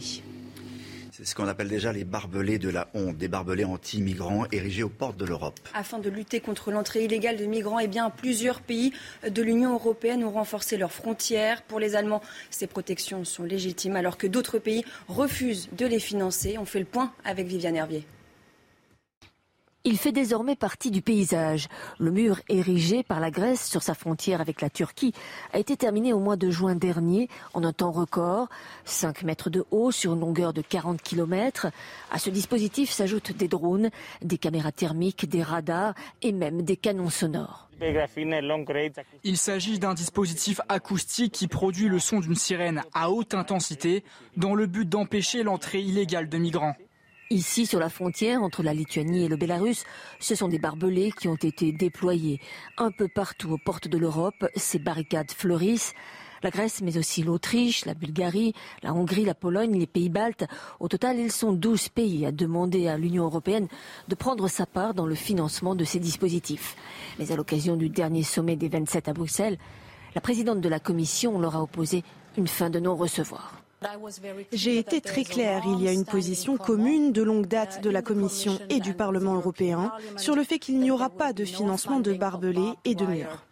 C'est 1.11 1.25
ce 1.25 1.35
qu'on 1.35 1.47
appelle 1.47 1.69
déjà 1.69 1.93
les 1.93 2.05
barbelés 2.05 2.57
de 2.57 2.69
la 2.69 2.87
honte, 2.95 3.17
des 3.17 3.27
barbelés 3.27 3.65
anti-migrants 3.65 4.45
érigés 4.51 4.83
aux 4.83 4.89
portes 4.89 5.15
de 5.15 5.25
l'Europe. 5.25 5.59
Afin 5.73 5.99
de 5.99 6.09
lutter 6.09 6.39
contre 6.39 6.71
l'entrée 6.71 7.05
illégale 7.05 7.37
de 7.37 7.45
migrants, 7.45 7.79
eh 7.79 7.87
bien, 7.87 8.09
plusieurs 8.09 8.61
pays 8.61 8.93
de 9.29 9.41
l'Union 9.41 9.73
européenne 9.73 10.23
ont 10.23 10.31
renforcé 10.31 10.75
leurs 10.75 10.91
frontières. 10.91 11.61
Pour 11.61 11.79
les 11.79 11.95
Allemands, 11.95 12.23
ces 12.49 12.67
protections 12.67 13.25
sont 13.25 13.43
légitimes 13.43 13.95
alors 13.95 14.17
que 14.17 14.27
d'autres 14.27 14.59
pays 14.59 14.83
refusent 15.07 15.69
de 15.77 15.85
les 15.85 15.99
financer. 15.99 16.57
On 16.57 16.65
fait 16.65 16.79
le 16.79 16.85
point 16.85 17.13
avec 17.25 17.47
Viviane 17.47 17.75
Hervier. 17.75 18.05
Il 19.85 19.97
fait 19.97 20.13
désormais 20.13 20.55
partie 20.55 20.91
du 20.91 21.01
paysage. 21.01 21.67
Le 21.99 22.09
mur 22.09 22.39
érigé 22.47 23.03
par 23.03 23.19
la 23.19 23.31
Grèce 23.31 23.69
sur 23.69 23.83
sa 23.83 23.93
frontière 23.93 24.39
avec 24.39 24.61
la 24.61 24.69
Turquie 24.69 25.11
a 25.51 25.59
été 25.59 25.75
terminé 25.75 26.13
au 26.13 26.19
mois 26.19 26.37
de 26.37 26.49
juin 26.49 26.73
dernier 26.73 27.27
en 27.53 27.65
un 27.65 27.73
temps 27.73 27.91
record, 27.91 28.47
5 28.85 29.23
mètres 29.23 29.49
de 29.49 29.65
haut 29.71 29.91
sur 29.91 30.13
une 30.13 30.21
longueur 30.21 30.53
de 30.53 30.61
40 30.61 31.01
km. 31.01 31.67
À 32.11 32.17
ce 32.17 32.29
dispositif 32.29 32.91
s'ajoutent 32.91 33.35
des 33.35 33.49
drones, 33.49 33.89
des 34.21 34.37
caméras 34.37 34.71
thermiques, 34.71 35.27
des 35.27 35.43
radars 35.43 35.95
et 36.21 36.31
même 36.31 36.61
des 36.61 36.77
canons 36.77 37.09
sonores. 37.09 37.67
Il 39.25 39.37
s'agit 39.37 39.79
d'un 39.79 39.93
dispositif 39.93 40.61
acoustique 40.69 41.33
qui 41.33 41.49
produit 41.49 41.89
le 41.89 41.99
son 41.99 42.21
d'une 42.21 42.35
sirène 42.35 42.83
à 42.93 43.11
haute 43.11 43.33
intensité 43.33 44.05
dans 44.37 44.55
le 44.55 44.65
but 44.65 44.87
d'empêcher 44.87 45.43
l'entrée 45.43 45.81
illégale 45.81 46.29
de 46.29 46.37
migrants. 46.37 46.77
Ici, 47.29 47.65
sur 47.65 47.79
la 47.79 47.89
frontière 47.89 48.43
entre 48.43 48.63
la 48.63 48.73
Lituanie 48.73 49.25
et 49.25 49.27
le 49.27 49.37
Bélarus, 49.37 49.85
ce 50.19 50.35
sont 50.35 50.49
des 50.49 50.59
barbelés 50.59 51.11
qui 51.11 51.27
ont 51.27 51.35
été 51.35 51.71
déployés. 51.71 52.39
Un 52.77 52.91
peu 52.91 53.07
partout 53.07 53.51
aux 53.51 53.57
portes 53.57 53.87
de 53.87 53.97
l'Europe, 53.97 54.45
ces 54.55 54.77
barricades 54.77 55.31
fleurissent. 55.31 55.93
La 56.43 56.49
Grèce, 56.49 56.81
mais 56.81 56.97
aussi 56.97 57.23
l'Autriche, 57.23 57.85
la 57.85 57.93
Bulgarie, 57.93 58.53
la 58.83 58.93
Hongrie, 58.93 59.23
la 59.23 59.33
Pologne, 59.33 59.79
les 59.79 59.87
Pays-Baltes. 59.87 60.43
Au 60.81 60.89
total, 60.89 61.17
ils 61.17 61.31
sont 61.31 61.53
12 61.53 61.87
pays 61.89 62.25
à 62.25 62.33
demander 62.33 62.89
à 62.89 62.97
l'Union 62.97 63.23
européenne 63.23 63.69
de 64.09 64.15
prendre 64.15 64.49
sa 64.49 64.65
part 64.65 64.93
dans 64.93 65.05
le 65.05 65.15
financement 65.15 65.73
de 65.73 65.85
ces 65.85 65.99
dispositifs. 65.99 66.75
Mais 67.17 67.31
à 67.31 67.37
l'occasion 67.37 67.77
du 67.77 67.87
dernier 67.89 68.23
sommet 68.23 68.57
des 68.57 68.67
27 68.67 69.07
à 69.07 69.13
Bruxelles, 69.13 69.57
la 70.13 70.21
présidente 70.21 70.59
de 70.59 70.69
la 70.69 70.81
Commission 70.81 71.39
leur 71.39 71.55
a 71.55 71.63
opposé 71.63 72.03
une 72.37 72.47
fin 72.47 72.69
de 72.69 72.79
non-recevoir. 72.79 73.62
J'ai 74.51 74.77
été 74.77 75.01
très 75.01 75.23
claire, 75.23 75.63
il 75.65 75.81
y 75.81 75.87
a 75.87 75.91
une 75.91 76.05
position 76.05 76.57
commune 76.57 77.11
de 77.11 77.21
longue 77.21 77.47
date 77.47 77.81
de 77.81 77.89
la 77.89 78.01
Commission 78.01 78.59
et 78.69 78.79
du 78.79 78.93
Parlement 78.93 79.35
européen 79.35 79.91
sur 80.17 80.35
le 80.35 80.43
fait 80.43 80.59
qu'il 80.59 80.79
n'y 80.79 80.91
aura 80.91 81.09
pas 81.09 81.33
de 81.33 81.45
financement 81.45 81.99
de 81.99 82.13
barbelés 82.13 82.73
et 82.85 82.95
de 82.95 83.05
murs. 83.05 83.45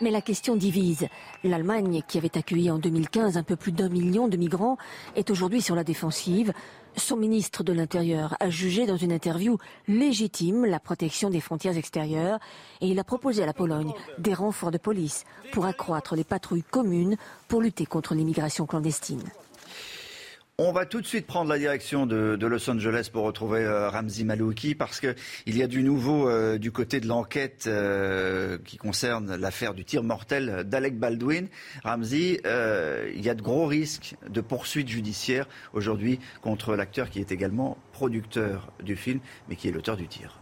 Mais 0.00 0.10
la 0.10 0.20
question 0.20 0.56
divise. 0.56 1.06
L'Allemagne, 1.42 2.02
qui 2.06 2.18
avait 2.18 2.36
accueilli 2.36 2.70
en 2.70 2.78
2015 2.78 3.38
un 3.38 3.42
peu 3.42 3.56
plus 3.56 3.72
d'un 3.72 3.88
million 3.88 4.28
de 4.28 4.36
migrants, 4.36 4.76
est 5.14 5.30
aujourd'hui 5.30 5.62
sur 5.62 5.74
la 5.74 5.84
défensive. 5.84 6.52
Son 6.98 7.16
ministre 7.16 7.62
de 7.62 7.74
l'Intérieur 7.74 8.36
a 8.40 8.48
jugé 8.48 8.86
dans 8.86 8.96
une 8.96 9.12
interview 9.12 9.58
légitime 9.86 10.64
la 10.64 10.80
protection 10.80 11.28
des 11.28 11.40
frontières 11.40 11.76
extérieures 11.76 12.38
et 12.80 12.88
il 12.88 12.98
a 12.98 13.04
proposé 13.04 13.42
à 13.42 13.46
la 13.46 13.52
Pologne 13.52 13.92
des 14.18 14.32
renforts 14.32 14.70
de 14.70 14.78
police 14.78 15.24
pour 15.52 15.66
accroître 15.66 16.16
les 16.16 16.24
patrouilles 16.24 16.62
communes 16.62 17.16
pour 17.48 17.60
lutter 17.60 17.84
contre 17.84 18.14
l'immigration 18.14 18.64
clandestine. 18.64 19.22
On 20.58 20.72
va 20.72 20.86
tout 20.86 21.02
de 21.02 21.06
suite 21.06 21.26
prendre 21.26 21.50
la 21.50 21.58
direction 21.58 22.06
de, 22.06 22.46
Los 22.46 22.70
Angeles 22.70 23.10
pour 23.12 23.24
retrouver 23.24 23.60
euh, 23.60 23.90
Ramzi 23.90 24.24
Malouki 24.24 24.74
parce 24.74 25.00
qu'il 25.00 25.14
y 25.54 25.62
a 25.62 25.66
du 25.66 25.82
nouveau 25.82 26.30
euh, 26.30 26.56
du 26.56 26.72
côté 26.72 26.98
de 26.98 27.06
l'enquête 27.06 27.66
euh, 27.66 28.56
qui 28.64 28.78
concerne 28.78 29.36
l'affaire 29.36 29.74
du 29.74 29.84
tir 29.84 30.02
mortel 30.02 30.64
d'Alec 30.64 30.98
Baldwin. 30.98 31.48
Ramzi, 31.84 32.38
il 32.42 33.20
y 33.20 33.28
a 33.28 33.34
de 33.34 33.42
gros 33.42 33.66
risques 33.66 34.16
de 34.30 34.40
poursuite 34.40 34.88
judiciaire 34.88 35.46
aujourd'hui 35.74 36.20
contre 36.40 36.74
l'acteur 36.74 37.10
qui 37.10 37.20
est 37.20 37.32
également 37.32 37.76
producteur 37.92 38.72
du 38.82 38.96
film 38.96 39.20
mais 39.50 39.56
qui 39.56 39.68
est 39.68 39.72
l'auteur 39.72 39.98
du 39.98 40.08
tir. 40.08 40.40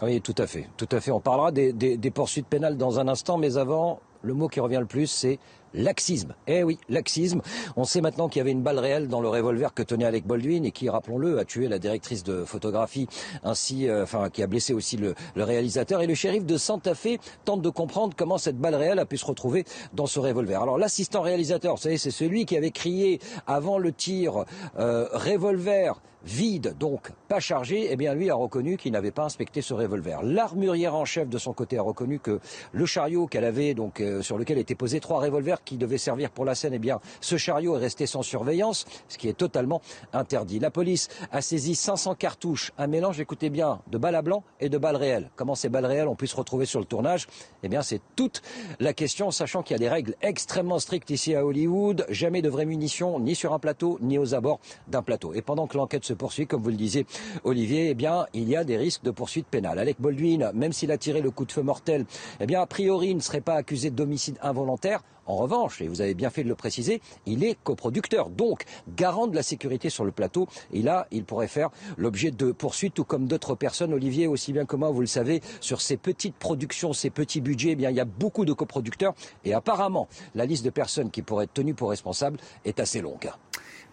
Oui, 0.00 0.22
tout 0.22 0.34
à 0.38 0.46
fait. 0.46 0.66
On 1.10 1.20
parlera 1.20 1.52
des 1.52 2.10
poursuites 2.10 2.46
pénales 2.46 2.78
dans 2.78 2.98
un 3.00 3.06
instant, 3.06 3.36
mais 3.36 3.58
avant, 3.58 4.00
le 4.22 4.32
mot 4.32 4.48
qui 4.48 4.60
revient 4.60 4.80
le 4.80 4.86
plus, 4.86 5.06
c'est 5.06 5.38
Laxisme. 5.74 6.34
Eh 6.46 6.62
oui, 6.62 6.78
laxisme. 6.88 7.42
On 7.76 7.82
sait 7.82 8.00
maintenant 8.00 8.28
qu'il 8.28 8.38
y 8.38 8.42
avait 8.42 8.52
une 8.52 8.62
balle 8.62 8.78
réelle 8.78 9.08
dans 9.08 9.20
le 9.20 9.28
revolver 9.28 9.74
que 9.74 9.82
tenait 9.82 10.04
Alec 10.04 10.24
Baldwin 10.24 10.64
et 10.64 10.70
qui, 10.70 10.88
rappelons-le, 10.88 11.38
a 11.40 11.44
tué 11.44 11.66
la 11.66 11.80
directrice 11.80 12.22
de 12.22 12.44
photographie, 12.44 13.08
ainsi, 13.42 13.88
euh, 13.88 14.04
enfin, 14.04 14.30
qui 14.30 14.42
a 14.44 14.46
blessé 14.46 14.72
aussi 14.72 14.96
le, 14.96 15.14
réalisateur. 15.36 16.00
Et 16.00 16.06
le 16.06 16.14
shérif 16.14 16.46
de 16.46 16.56
Santa 16.56 16.94
Fe 16.94 17.18
tente 17.44 17.60
de 17.60 17.70
comprendre 17.70 18.14
comment 18.16 18.38
cette 18.38 18.58
balle 18.58 18.76
réelle 18.76 19.00
a 19.00 19.06
pu 19.06 19.18
se 19.18 19.26
retrouver 19.26 19.64
dans 19.92 20.06
ce 20.06 20.20
revolver. 20.20 20.62
Alors, 20.62 20.78
l'assistant 20.78 21.22
réalisateur, 21.22 21.74
vous 21.74 21.82
savez, 21.82 21.98
c'est 21.98 22.12
celui 22.12 22.46
qui 22.46 22.56
avait 22.56 22.70
crié 22.70 23.18
avant 23.48 23.78
le 23.78 23.92
tir 23.92 24.44
euh, 24.78 25.08
revolver 25.12 26.00
vide, 26.24 26.74
donc 26.78 27.12
pas 27.28 27.40
chargé, 27.40 27.88
eh 27.90 27.96
bien 27.96 28.14
lui 28.14 28.30
a 28.30 28.34
reconnu 28.34 28.76
qu'il 28.76 28.92
n'avait 28.92 29.10
pas 29.10 29.24
inspecté 29.24 29.62
ce 29.62 29.74
revolver. 29.74 30.22
L'armurière 30.22 30.94
en 30.94 31.04
chef 31.04 31.28
de 31.28 31.38
son 31.38 31.52
côté 31.52 31.78
a 31.78 31.82
reconnu 31.82 32.18
que 32.18 32.40
le 32.72 32.86
chariot 32.86 33.26
qu'elle 33.26 33.44
avait, 33.44 33.74
donc 33.74 34.00
euh, 34.00 34.22
sur 34.22 34.38
lequel 34.38 34.58
étaient 34.58 34.74
posés 34.74 35.00
trois 35.00 35.20
revolvers 35.20 35.62
qui 35.64 35.76
devaient 35.76 35.98
servir 35.98 36.30
pour 36.30 36.44
la 36.44 36.54
scène, 36.54 36.74
eh 36.74 36.78
bien 36.78 37.00
ce 37.20 37.36
chariot 37.36 37.76
est 37.76 37.80
resté 37.80 38.06
sans 38.06 38.22
surveillance, 38.22 38.86
ce 39.08 39.18
qui 39.18 39.28
est 39.28 39.36
totalement 39.36 39.80
interdit. 40.12 40.58
La 40.58 40.70
police 40.70 41.08
a 41.30 41.40
saisi 41.40 41.74
500 41.74 42.14
cartouches, 42.14 42.72
un 42.78 42.86
mélange, 42.86 43.20
écoutez 43.20 43.50
bien, 43.50 43.80
de 43.88 43.98
balles 43.98 44.14
à 44.14 44.22
blanc 44.22 44.44
et 44.60 44.68
de 44.68 44.78
balles 44.78 44.96
réelles. 44.96 45.30
Comment 45.36 45.54
ces 45.54 45.68
balles 45.68 45.86
réelles 45.86 46.08
ont 46.08 46.16
pu 46.16 46.26
se 46.26 46.36
retrouver 46.36 46.66
sur 46.66 46.80
le 46.80 46.86
tournage? 46.86 47.26
Eh 47.62 47.68
bien 47.68 47.82
c'est 47.82 48.00
toute 48.16 48.42
la 48.80 48.92
question, 48.92 49.30
sachant 49.30 49.62
qu'il 49.62 49.74
y 49.74 49.76
a 49.76 49.78
des 49.78 49.88
règles 49.88 50.14
extrêmement 50.22 50.78
strictes 50.78 51.10
ici 51.10 51.34
à 51.34 51.44
Hollywood, 51.44 52.06
jamais 52.08 52.42
de 52.42 52.48
vraies 52.48 52.64
munitions 52.64 53.20
ni 53.20 53.34
sur 53.34 53.52
un 53.52 53.58
plateau 53.58 53.98
ni 54.00 54.18
aux 54.18 54.34
abords 54.34 54.60
d'un 54.88 55.02
plateau. 55.02 55.34
Et 55.34 55.42
pendant 55.42 55.66
que 55.66 55.76
l'enquête 55.76 56.04
se 56.04 56.13
poursuit, 56.14 56.46
comme 56.46 56.62
vous 56.62 56.70
le 56.70 56.76
disiez, 56.76 57.06
Olivier, 57.44 57.90
eh 57.90 57.94
bien, 57.94 58.26
il 58.32 58.48
y 58.48 58.56
a 58.56 58.64
des 58.64 58.76
risques 58.76 59.02
de 59.02 59.10
poursuite 59.10 59.46
pénale. 59.46 59.78
Alec 59.78 60.00
Baldwin, 60.00 60.50
même 60.54 60.72
s'il 60.72 60.90
a 60.90 60.98
tiré 60.98 61.20
le 61.20 61.30
coup 61.30 61.44
de 61.44 61.52
feu 61.52 61.62
mortel, 61.62 62.06
eh 62.40 62.46
bien, 62.46 62.60
a 62.60 62.66
priori, 62.66 63.08
il 63.08 63.16
ne 63.16 63.20
serait 63.20 63.40
pas 63.40 63.54
accusé 63.54 63.90
d'homicide 63.90 64.38
involontaire. 64.42 65.00
En 65.26 65.36
revanche, 65.36 65.80
et 65.80 65.88
vous 65.88 66.02
avez 66.02 66.12
bien 66.12 66.28
fait 66.28 66.44
de 66.44 66.48
le 66.48 66.54
préciser, 66.54 67.00
il 67.24 67.44
est 67.44 67.56
coproducteur, 67.64 68.28
donc 68.28 68.64
garant 68.94 69.26
de 69.26 69.34
la 69.34 69.42
sécurité 69.42 69.88
sur 69.88 70.04
le 70.04 70.10
plateau. 70.10 70.48
Et 70.72 70.82
là, 70.82 71.06
il 71.10 71.24
pourrait 71.24 71.48
faire 71.48 71.70
l'objet 71.96 72.30
de 72.30 72.52
poursuites, 72.52 72.92
tout 72.92 73.04
comme 73.04 73.26
d'autres 73.26 73.54
personnes. 73.54 73.94
Olivier, 73.94 74.26
aussi 74.26 74.52
bien 74.52 74.66
que 74.66 74.76
moi, 74.76 74.90
vous 74.90 75.00
le 75.00 75.06
savez, 75.06 75.40
sur 75.60 75.80
ces 75.80 75.96
petites 75.96 76.34
productions, 76.34 76.92
ces 76.92 77.08
petits 77.08 77.40
budgets, 77.40 77.70
eh 77.70 77.76
bien, 77.76 77.90
il 77.90 77.96
y 77.96 78.00
a 78.00 78.04
beaucoup 78.04 78.44
de 78.44 78.52
coproducteurs. 78.52 79.14
Et 79.46 79.54
apparemment, 79.54 80.08
la 80.34 80.44
liste 80.44 80.64
de 80.64 80.70
personnes 80.70 81.10
qui 81.10 81.22
pourraient 81.22 81.44
être 81.44 81.54
tenues 81.54 81.74
pour 81.74 81.88
responsables 81.88 82.38
est 82.66 82.78
assez 82.78 83.00
longue. 83.00 83.30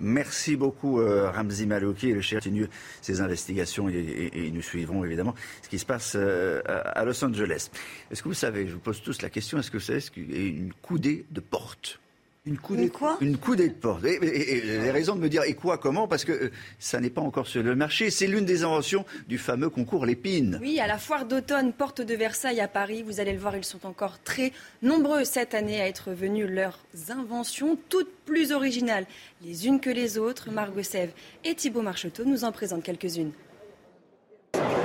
Merci 0.02 0.56
beaucoup 0.56 1.00
euh, 1.00 1.30
Ramzi 1.30 1.68
Malouki 1.68 2.10
et 2.10 2.14
le 2.14 2.22
chef 2.22 2.40
continue 2.40 2.68
ses 3.02 3.22
investigations 3.22 3.88
et, 3.88 4.52
nous 4.52 4.64
suivrons 4.64 5.06
évidemment 5.06 5.36
ce 5.62 5.70
qui 5.70 5.78
se 5.78 5.86
passe 5.86 6.14
euh, 6.16 6.62
à 6.66 7.06
Los 7.06 7.24
Angeles. 7.24 7.70
Est-ce 8.10 8.24
que 8.24 8.28
vous 8.28 8.34
savez, 8.34 8.68
je 8.68 8.74
vous 8.74 8.80
pose 8.80 9.02
tous 9.04 9.22
la 9.22 9.30
question, 9.30 9.60
est-ce 9.60 9.70
que 9.70 9.80
c'est 9.80 10.02
une 10.18 10.74
coudée 10.82 11.26
de 11.30 11.40
porte 11.40 12.00
une 12.46 12.58
coudée 12.58 12.86
de 12.86 12.90
quoi 12.90 13.18
Une 13.22 13.38
coudée 13.38 13.70
de 13.70 13.74
porte. 13.74 14.04
Et, 14.04 14.20
les 14.20 14.90
raisons 14.90 15.16
de 15.16 15.22
me 15.22 15.30
dire 15.30 15.44
et 15.44 15.54
quoi, 15.54 15.78
comment? 15.78 16.08
Parce 16.08 16.26
que 16.26 16.32
euh, 16.32 16.52
ça 16.80 17.00
n'est 17.00 17.12
pas 17.12 17.22
encore 17.22 17.46
sur 17.46 17.62
le 17.62 17.76
marché. 17.76 18.10
C'est 18.10 18.26
l'une 18.26 18.46
des 18.46 18.64
inventions 18.64 19.06
du 19.28 19.38
fameux 19.38 19.70
concours 19.70 20.08
Lépine. 20.08 20.58
Oui, 20.60 20.80
à 20.80 20.88
la 20.88 20.98
foire 20.98 21.26
d'automne, 21.26 21.72
porte 21.72 22.02
de 22.02 22.16
Versailles 22.16 22.60
à 22.60 22.68
Paris. 22.68 23.04
Vous 23.04 23.20
allez 23.20 23.34
le 23.34 23.40
voir, 23.40 23.56
ils 23.56 23.64
sont 23.64 23.86
encore 23.86 24.18
très 24.24 24.54
nombreux 24.82 25.24
cette 25.24 25.54
année 25.54 25.82
à 25.82 25.88
être 25.88 26.12
venus 26.12 26.48
leurs 26.50 26.80
inventions, 27.10 27.78
toutes 27.90 28.12
plus 28.26 28.52
originales 28.52 29.06
les 29.44 29.68
unes 29.68 29.80
que 29.80 29.92
les 29.92 30.18
autres. 30.18 30.50
Margot 30.50 30.82
Sèvres 30.82 31.14
et 31.44 31.54
Thibault 31.54 31.84
Marcheteau 31.84 32.26
nous 32.26 32.44
en 32.44 32.52
présentent 32.52 32.84
quelques-unes. 32.84 33.34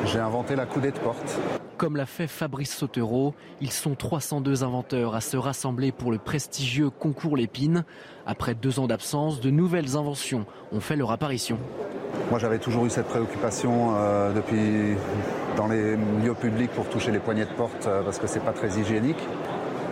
J'ai 0.04 0.18
inventé 0.18 0.56
la 0.56 0.66
coudée 0.66 0.90
de 0.90 0.98
porte. 0.98 1.38
Comme 1.76 1.96
l'a 1.96 2.06
fait 2.06 2.26
Fabrice 2.26 2.74
Sautereau, 2.74 3.34
ils 3.60 3.70
sont 3.70 3.94
302 3.94 4.64
inventeurs 4.64 5.14
à 5.14 5.20
se 5.20 5.36
rassembler 5.36 5.92
pour 5.92 6.10
le 6.10 6.16
prestigieux 6.16 6.88
concours 6.88 7.36
Lépine. 7.36 7.84
Après 8.24 8.54
deux 8.54 8.80
ans 8.80 8.86
d'absence, 8.86 9.42
de 9.42 9.50
nouvelles 9.50 9.94
inventions 9.94 10.46
ont 10.72 10.80
fait 10.80 10.96
leur 10.96 11.10
apparition. 11.10 11.58
Moi 12.30 12.38
j'avais 12.38 12.58
toujours 12.58 12.86
eu 12.86 12.90
cette 12.90 13.08
préoccupation 13.08 13.94
euh, 13.94 14.32
depuis 14.32 14.96
dans 15.58 15.66
les 15.66 15.96
lieux 15.96 16.34
publics 16.34 16.70
pour 16.70 16.88
toucher 16.88 17.10
les 17.10 17.18
poignées 17.18 17.44
de 17.44 17.52
porte 17.52 17.86
euh, 17.86 18.02
parce 18.02 18.18
que 18.18 18.26
c'est 18.26 18.40
pas 18.40 18.52
très 18.52 18.78
hygiénique. 18.78 19.22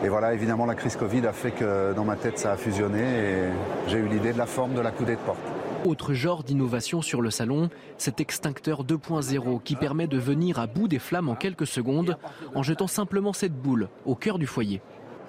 Et 0.03 0.09
voilà, 0.09 0.33
évidemment 0.33 0.64
la 0.64 0.75
crise 0.75 0.97
Covid 0.97 1.27
a 1.27 1.33
fait 1.35 1.51
que 1.51 1.92
dans 1.92 2.05
ma 2.05 2.16
tête 2.16 2.38
ça 2.38 2.53
a 2.53 2.57
fusionné 2.57 3.03
et 3.03 3.42
j'ai 3.88 3.99
eu 3.99 4.09
l'idée 4.09 4.33
de 4.33 4.38
la 4.38 4.47
forme 4.47 4.73
de 4.73 4.81
la 4.81 4.90
coudée 4.90 5.16
de 5.16 5.20
porte. 5.20 5.38
Autre 5.85 6.14
genre 6.14 6.42
d'innovation 6.44 7.03
sur 7.03 7.20
le 7.20 7.29
salon, 7.29 7.68
cet 7.99 8.18
extincteur 8.18 8.85
2.0 8.85 9.62
qui 9.62 9.77
permet 9.77 10.07
de 10.07 10.16
venir 10.16 10.59
à 10.59 10.66
bout 10.66 10.88
des 10.88 10.99
flammes 10.99 11.29
en 11.29 11.35
quelques 11.35 11.66
secondes 11.66 12.16
en 12.55 12.62
jetant 12.62 12.87
simplement 12.87 13.35
cette 13.35 13.53
boule 13.53 13.88
au 14.07 14.14
cœur 14.14 14.38
du 14.38 14.47
foyer. 14.47 14.81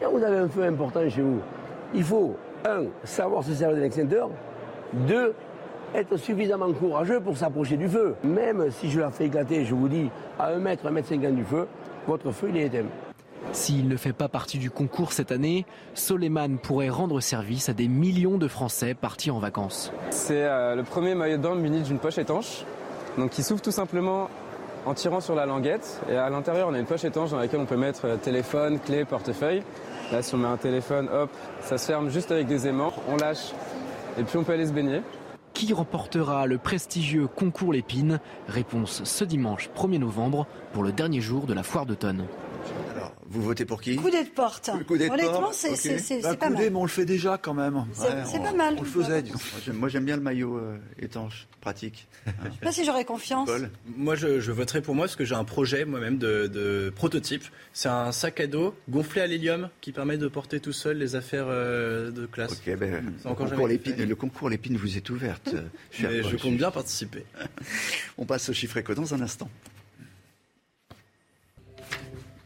Quand 0.01 0.11
vous 0.11 0.23
avez 0.23 0.37
un 0.37 0.47
feu 0.47 0.63
important 0.63 1.09
chez 1.09 1.21
vous, 1.21 1.39
il 1.93 2.03
faut, 2.03 2.37
un, 2.65 2.85
savoir 3.03 3.43
se 3.43 3.53
servir 3.53 3.77
d'un 3.77 3.83
extincteur, 3.83 4.29
deux, 4.93 5.33
être 5.93 6.15
suffisamment 6.15 6.71
courageux 6.71 7.19
pour 7.19 7.37
s'approcher 7.37 7.75
du 7.75 7.89
feu. 7.89 8.15
Même 8.23 8.71
si 8.71 8.89
je 8.89 9.01
la 9.01 9.11
fais 9.11 9.25
éclater, 9.25 9.65
je 9.65 9.75
vous 9.75 9.89
dis, 9.89 10.09
à 10.39 10.53
1 10.53 10.59
mètre, 10.59 10.87
1 10.87 10.91
mètre 10.91 11.09
50 11.09 11.35
du 11.35 11.43
feu, 11.43 11.67
votre 12.07 12.31
feu, 12.31 12.47
il 12.49 12.57
est 12.57 12.67
éteint. 12.67 12.85
S'il 13.51 13.87
ne 13.87 13.97
fait 13.97 14.13
pas 14.13 14.27
partie 14.27 14.57
du 14.57 14.69
concours 14.69 15.13
cette 15.13 15.31
année, 15.31 15.65
Soleiman 15.93 16.57
pourrait 16.57 16.89
rendre 16.89 17.19
service 17.21 17.69
à 17.69 17.73
des 17.73 17.87
millions 17.87 18.37
de 18.37 18.47
Français 18.47 18.93
partis 18.93 19.31
en 19.31 19.39
vacances. 19.39 19.91
C'est 20.09 20.43
euh, 20.43 20.75
le 20.75 20.83
premier 20.83 21.15
maillot 21.15 21.37
de 21.37 21.41
bain 21.41 21.55
muni 21.55 21.81
d'une 21.81 21.99
poche 21.99 22.17
étanche, 22.17 22.65
donc 23.17 23.31
qui 23.31 23.43
s'ouvre 23.43 23.61
tout 23.61 23.71
simplement 23.71 24.29
en 24.85 24.93
tirant 24.93 25.21
sur 25.21 25.35
la 25.35 25.45
languette. 25.45 26.01
Et 26.09 26.15
à 26.15 26.29
l'intérieur, 26.29 26.67
on 26.69 26.73
a 26.73 26.79
une 26.79 26.85
poche 26.85 27.05
étanche 27.05 27.31
dans 27.31 27.39
laquelle 27.39 27.59
on 27.59 27.65
peut 27.65 27.77
mettre 27.77 28.05
euh, 28.05 28.17
téléphone, 28.17 28.79
clé, 28.79 29.05
portefeuille. 29.05 29.63
Là, 30.11 30.21
si 30.21 30.35
on 30.35 30.37
met 30.37 30.47
un 30.47 30.57
téléphone, 30.57 31.09
hop, 31.11 31.31
ça 31.61 31.77
se 31.77 31.87
ferme 31.87 32.09
juste 32.09 32.31
avec 32.31 32.47
des 32.47 32.67
aimants. 32.67 32.93
On 33.09 33.17
lâche 33.17 33.53
et 34.19 34.23
puis 34.23 34.37
on 34.37 34.43
peut 34.43 34.53
aller 34.53 34.67
se 34.67 34.73
baigner. 34.73 35.01
Qui 35.53 35.73
remportera 35.73 36.47
le 36.47 36.57
prestigieux 36.57 37.27
concours 37.27 37.71
Lépine? 37.71 38.19
Réponse 38.47 39.03
ce 39.05 39.23
dimanche 39.23 39.69
1er 39.75 39.99
novembre 39.99 40.47
pour 40.73 40.83
le 40.83 40.91
dernier 40.91 41.21
jour 41.21 41.45
de 41.45 41.53
la 41.53 41.63
foire 41.63 41.85
d'automne. 41.85 42.25
Vous 43.27 43.41
votez 43.41 43.65
pour 43.65 43.81
qui 43.81 43.95
Coup 43.95 44.09
de 44.09 44.29
porte. 44.29 44.69
Honnêtement, 44.89 45.51
c'est 45.51 46.21
bah, 46.21 46.35
pas 46.35 46.49
mal. 46.49 46.69
mais 46.71 46.77
on 46.77 46.83
le 46.83 46.89
fait 46.89 47.05
déjà 47.05 47.37
quand 47.37 47.53
même. 47.53 47.85
C'est 47.93 48.41
pas 48.41 48.53
mal. 48.53 48.75
On 48.77 48.81
le 48.81 48.87
faisait. 48.87 49.23
Moi, 49.73 49.89
j'aime 49.89 50.05
bien 50.05 50.15
le 50.15 50.21
maillot 50.21 50.57
euh, 50.57 50.77
étanche, 50.99 51.47
pratique. 51.61 52.07
Je 52.25 52.31
sais 52.31 52.57
pas 52.61 52.71
si 52.71 52.85
j'aurais 52.85 53.05
confiance. 53.05 53.49
Moi, 53.97 54.15
je, 54.15 54.39
je, 54.39 54.51
voterai 54.51 54.81
pour 54.81 54.95
moi 54.95 55.05
parce 55.05 55.15
que 55.15 55.25
j'ai 55.25 55.35
un 55.35 55.43
projet 55.43 55.85
moi-même 55.85 56.17
de, 56.17 56.47
de, 56.47 56.91
prototype. 56.95 57.43
C'est 57.73 57.89
un 57.89 58.11
sac 58.11 58.39
à 58.39 58.47
dos 58.47 58.75
gonflé 58.89 59.21
à 59.21 59.27
l'hélium 59.27 59.69
qui 59.81 59.91
permet 59.91 60.17
de 60.17 60.27
porter 60.27 60.59
tout 60.59 60.73
seul 60.73 60.97
les 60.97 61.15
affaires 61.15 61.47
euh, 61.49 62.11
de 62.11 62.25
classe. 62.25 62.53
Ok, 62.53 62.77
ben, 62.77 63.13
le, 63.25 63.33
concours 63.33 63.67
l'épine, 63.67 64.03
le 64.03 64.15
concours 64.15 64.49
Lépine 64.49 64.77
vous 64.77 64.97
est 64.97 65.09
ouverte. 65.09 65.55
je, 65.91 66.21
je 66.21 66.37
compte 66.37 66.57
bien 66.57 66.71
participer. 66.71 67.25
on 68.17 68.25
passe 68.25 68.49
au 68.49 68.53
chiffre 68.53 68.77
éco 68.77 68.93
dans 68.93 69.13
un 69.13 69.21
instant. 69.21 69.49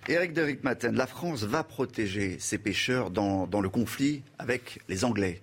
Éric 0.09 0.33
de 0.33 0.57
Maten, 0.63 0.95
la 0.95 1.05
France 1.05 1.43
va 1.43 1.63
protéger 1.63 2.37
ses 2.39 2.57
pêcheurs 2.57 3.11
dans 3.11 3.61
le 3.61 3.69
conflit 3.69 4.23
avec 4.39 4.79
les 4.89 5.05
Anglais. 5.05 5.39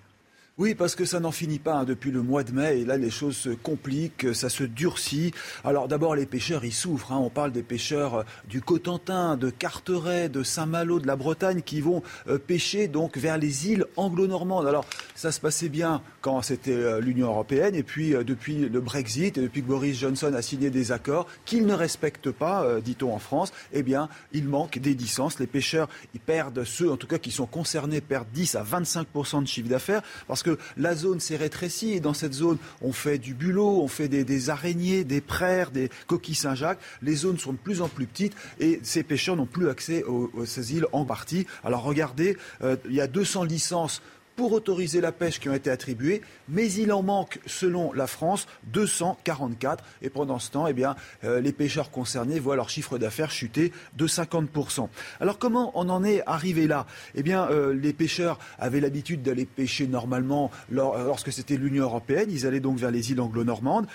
Oui, 0.58 0.74
parce 0.74 0.94
que 0.94 1.04
ça 1.04 1.20
n'en 1.20 1.32
finit 1.32 1.58
pas 1.58 1.74
hein, 1.74 1.84
depuis 1.84 2.10
le 2.10 2.22
mois 2.22 2.42
de 2.42 2.50
mai. 2.50 2.80
Et 2.80 2.84
là, 2.86 2.96
les 2.96 3.10
choses 3.10 3.36
se 3.36 3.50
compliquent, 3.50 4.34
ça 4.34 4.48
se 4.48 4.64
durcit. 4.64 5.32
Alors 5.64 5.86
d'abord, 5.86 6.16
les 6.16 6.24
pêcheurs, 6.24 6.64
ils 6.64 6.72
souffrent. 6.72 7.12
Hein. 7.12 7.18
On 7.18 7.28
parle 7.28 7.52
des 7.52 7.62
pêcheurs 7.62 8.14
euh, 8.14 8.22
du 8.48 8.62
Cotentin, 8.62 9.36
de 9.36 9.50
Carteret, 9.50 10.30
de 10.30 10.42
Saint-Malo, 10.42 10.98
de 10.98 11.06
la 11.06 11.16
Bretagne, 11.16 11.60
qui 11.60 11.82
vont 11.82 12.02
euh, 12.26 12.38
pêcher 12.38 12.88
donc 12.88 13.18
vers 13.18 13.36
les 13.36 13.68
îles 13.68 13.84
anglo-normandes. 13.96 14.66
Alors 14.66 14.86
ça 15.14 15.30
se 15.30 15.40
passait 15.40 15.68
bien 15.68 16.00
quand 16.22 16.40
c'était 16.40 16.70
euh, 16.70 17.00
l'Union 17.00 17.26
européenne. 17.26 17.74
Et 17.74 17.82
puis 17.82 18.12
depuis 18.24 18.56
le 18.56 18.80
Brexit 18.80 19.36
et 19.36 19.42
depuis 19.42 19.60
que 19.60 19.68
Boris 19.68 19.98
Johnson 19.98 20.32
a 20.32 20.40
signé 20.40 20.70
des 20.70 20.90
accords 20.90 21.26
qu'il 21.44 21.66
ne 21.66 21.74
respecte 21.74 22.30
pas, 22.30 22.80
dit-on 22.80 23.12
en 23.12 23.18
France, 23.18 23.52
eh 23.74 23.82
bien, 23.82 24.08
il 24.32 24.48
manque 24.48 24.78
des 24.78 24.94
licences. 24.94 25.38
Les 25.38 25.46
pêcheurs, 25.46 25.90
ils 26.14 26.20
perdent 26.20 26.64
ceux, 26.64 26.90
en 26.90 26.96
tout 26.96 27.06
cas, 27.06 27.18
qui 27.18 27.30
sont 27.30 27.44
concernés, 27.44 28.00
perdent 28.00 28.30
10 28.32 28.54
à 28.54 28.64
25% 28.64 29.42
de 29.42 29.46
chiffre 29.46 29.68
d'affaires 29.68 30.00
parce 30.26 30.42
la 30.76 30.94
zone 30.94 31.20
s'est 31.20 31.36
rétrécie 31.36 31.92
et 31.92 32.00
dans 32.00 32.14
cette 32.14 32.32
zone, 32.32 32.58
on 32.82 32.92
fait 32.92 33.18
du 33.18 33.34
bulot, 33.34 33.80
on 33.82 33.88
fait 33.88 34.08
des, 34.08 34.50
araignées, 34.50 35.04
des 35.04 35.20
praires, 35.20 35.70
des 35.70 35.90
coquilles 36.06 36.34
Saint-Jacques. 36.34 36.80
Les 37.02 37.14
zones 37.14 37.38
sont 37.38 37.52
de 37.52 37.58
plus 37.58 37.80
en 37.80 37.88
plus 37.88 38.06
petites 38.06 38.34
et 38.60 38.80
ces 38.82 39.02
pêcheurs 39.02 39.36
n'ont 39.36 39.46
plus 39.46 39.68
accès 39.68 40.04
aux, 40.04 40.30
ces 40.44 40.74
îles 40.74 40.86
en 40.92 41.04
partie. 41.04 41.46
Alors 41.64 41.82
regardez, 41.82 42.36
euh, 42.62 42.76
il 42.88 42.94
y 42.94 43.00
a 43.00 43.06
200 43.06 43.44
licences 43.44 44.02
pour 44.36 44.52
autoriser 44.52 45.00
la 45.00 45.12
pêche 45.12 45.40
qui 45.40 45.48
ont 45.48 45.54
été 45.54 45.70
attribuées, 45.70 46.20
mais 46.48 46.70
il 46.72 46.92
en 46.92 47.02
manque, 47.02 47.40
selon 47.46 47.92
la 47.92 48.06
France, 48.06 48.46
244. 48.72 49.82
Et 50.02 50.10
pendant 50.10 50.38
ce 50.38 50.50
temps, 50.50 50.66
eh 50.66 50.74
bien, 50.74 50.94
euh, 51.24 51.40
les 51.40 51.52
pêcheurs 51.52 51.90
concernés 51.90 52.38
voient 52.38 52.56
leur 52.56 52.68
chiffre 52.68 52.98
d'affaires 52.98 53.30
chuter 53.30 53.72
de 53.96 54.06
50%. 54.06 54.88
Alors 55.20 55.38
comment 55.38 55.72
on 55.74 55.88
en 55.88 56.04
est 56.04 56.22
arrivé 56.26 56.66
là? 56.66 56.86
Eh 57.14 57.22
bien, 57.22 57.48
euh, 57.50 57.74
les 57.74 57.92
pêcheurs 57.92 58.38
avaient 58.58 58.80
l'habitude 58.80 59.22
d'aller 59.22 59.46
pêcher 59.46 59.86
normalement 59.86 60.50
lorsque 60.70 61.32
c'était 61.32 61.56
l'Union 61.56 61.84
européenne. 61.84 62.28
Ils 62.30 62.46
allaient 62.46 62.60
donc 62.60 62.78
vers 62.78 62.90
les 62.90 63.10
îles 63.10 63.20
anglo-normandes. 63.20 63.86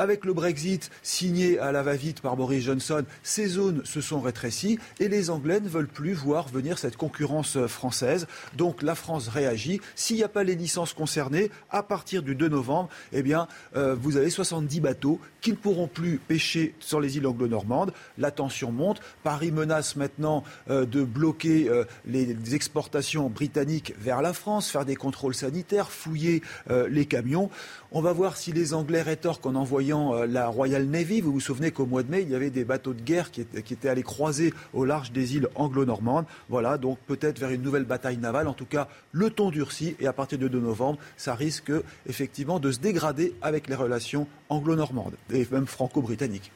Avec 0.00 0.24
le 0.24 0.32
Brexit 0.32 0.92
signé 1.02 1.58
à 1.58 1.72
la 1.72 1.82
va-vite 1.82 2.20
par 2.20 2.36
Boris 2.36 2.62
Johnson, 2.62 3.02
ces 3.24 3.48
zones 3.48 3.84
se 3.84 4.00
sont 4.00 4.20
rétrécies 4.20 4.78
et 5.00 5.08
les 5.08 5.28
Anglais 5.28 5.58
ne 5.58 5.68
veulent 5.68 5.88
plus 5.88 6.12
voir 6.12 6.46
venir 6.46 6.78
cette 6.78 6.96
concurrence 6.96 7.56
euh, 7.56 7.66
française. 7.66 8.28
Donc 8.56 8.82
la 8.82 8.94
France 8.94 9.26
réagit. 9.26 9.80
S'il 9.96 10.14
n'y 10.14 10.22
a 10.22 10.28
pas 10.28 10.44
les 10.44 10.54
licences 10.54 10.92
concernées, 10.92 11.50
à 11.70 11.82
partir 11.82 12.22
du 12.22 12.36
2 12.36 12.48
novembre, 12.48 12.88
eh 13.12 13.22
bien, 13.22 13.48
euh, 13.74 13.96
vous 14.00 14.16
avez 14.16 14.30
70 14.30 14.80
bateaux 14.80 15.18
qui 15.40 15.50
ne 15.50 15.56
pourront 15.56 15.88
plus 15.88 16.18
pêcher 16.18 16.76
sur 16.78 17.00
les 17.00 17.16
îles 17.16 17.26
anglo-normandes. 17.26 17.92
La 18.18 18.30
tension 18.30 18.70
monte. 18.70 19.00
Paris 19.24 19.50
menace 19.50 19.96
maintenant 19.96 20.44
euh, 20.70 20.86
de 20.86 21.02
bloquer 21.02 21.68
les 22.06 22.54
exportations 22.54 23.28
britanniques 23.28 23.94
vers 23.98 24.22
la 24.22 24.32
France, 24.32 24.70
faire 24.70 24.84
des 24.84 24.94
contrôles 24.94 25.34
sanitaires, 25.34 25.90
fouiller 25.90 26.42
les 26.88 27.06
camions. 27.06 27.50
On 27.90 28.02
va 28.02 28.12
voir 28.12 28.36
si 28.36 28.52
les 28.52 28.74
Anglais 28.74 29.00
rétorquent 29.00 29.46
en 29.46 29.54
envoyant 29.54 30.14
euh, 30.14 30.26
la 30.26 30.48
Royal 30.48 30.84
Navy. 30.84 31.22
Vous 31.22 31.32
vous 31.32 31.40
souvenez 31.40 31.70
qu'au 31.70 31.86
mois 31.86 32.02
de 32.02 32.10
mai, 32.10 32.20
il 32.20 32.28
y 32.28 32.34
avait 32.34 32.50
des 32.50 32.64
bateaux 32.64 32.92
de 32.92 33.00
guerre 33.00 33.30
qui 33.30 33.40
étaient, 33.40 33.88
allés 33.88 34.02
croiser 34.02 34.52
au 34.74 34.84
large 34.84 35.10
des 35.10 35.36
îles 35.36 35.48
anglo-normandes. 35.54 36.26
Voilà, 36.50 36.76
donc 36.76 36.98
peut-être 37.06 37.38
vers 37.38 37.48
une 37.48 37.62
nouvelle 37.62 37.84
bataille 37.84 38.18
navale. 38.18 38.46
En 38.46 38.52
tout 38.52 38.66
cas, 38.66 38.88
le 39.12 39.30
ton 39.30 39.48
durcit 39.48 39.96
et 40.00 40.06
à 40.06 40.12
partir 40.12 40.38
de 40.38 40.48
2 40.48 40.60
novembre, 40.60 40.98
ça 41.16 41.34
risque 41.34 41.72
effectivement 42.06 42.60
de 42.60 42.70
se 42.72 42.78
dégrader 42.78 43.34
avec 43.40 43.68
les 43.68 43.74
relations 43.74 44.26
anglo-normandes 44.50 45.16
et 45.32 45.46
même 45.50 45.66
franco-britanniques. 45.66 46.52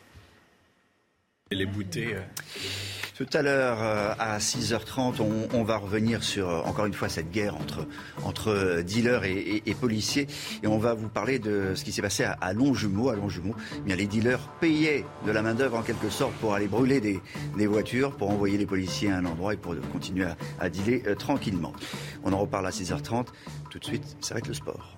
Les 1.55 1.67
boutées. 1.67 2.15
Euh, 2.15 2.21
tout 3.15 3.27
à 3.35 3.43
l'heure, 3.43 3.79
euh, 3.83 4.15
à 4.19 4.39
6h30, 4.39 5.21
on, 5.53 5.63
va 5.65 5.77
revenir 5.77 6.25
sur, 6.25 6.49
euh, 6.49 6.63
encore 6.63 6.87
une 6.87 6.95
fois, 6.95 7.11
cette 7.11 7.31
guerre 7.31 7.57
entre, 7.57 7.87
entre 8.25 8.81
dealers 8.81 9.25
et, 9.25 9.77
policiers. 9.79 10.27
Et 10.63 10.67
on 10.67 10.79
va 10.79 10.95
vous 10.95 11.09
parler 11.09 11.39
de 11.39 11.75
ce 11.75 11.85
qui 11.85 11.93
s'est 11.93 12.01
passé 12.01 12.25
à, 12.25 12.53
Longjumeau. 12.55 13.11
À 13.11 13.17
Longjumeau, 13.17 13.55
eh 13.77 13.81
bien, 13.83 13.97
les 13.97 14.07
dealers 14.07 14.41
payaient 14.61 15.05
de 15.27 15.31
la 15.31 15.43
main-d'œuvre, 15.43 15.77
en 15.77 15.83
quelque 15.83 16.09
sorte, 16.09 16.33
pour 16.35 16.55
aller 16.55 16.69
brûler 16.69 17.01
des, 17.01 17.67
voitures, 17.67 18.13
pour 18.17 18.31
envoyer 18.31 18.57
les 18.57 18.67
policiers 18.67 19.11
à 19.11 19.19
un 19.19 19.27
endroit 19.27 19.53
et 19.53 19.59
pour 19.59 19.77
continuer 19.93 20.25
à, 20.25 20.37
à 20.59 20.71
dealer 20.71 21.03
tranquillement. 21.19 21.75
On 22.25 22.33
en 22.33 22.39
reparle 22.39 22.67
à 22.67 22.71
6h30. 22.71 23.27
Tout 23.71 23.79
de 23.79 23.85
suite, 23.85 24.17
ça 24.21 24.35
va 24.35 24.39
être 24.39 24.49
le 24.49 24.55
sport. 24.55 24.97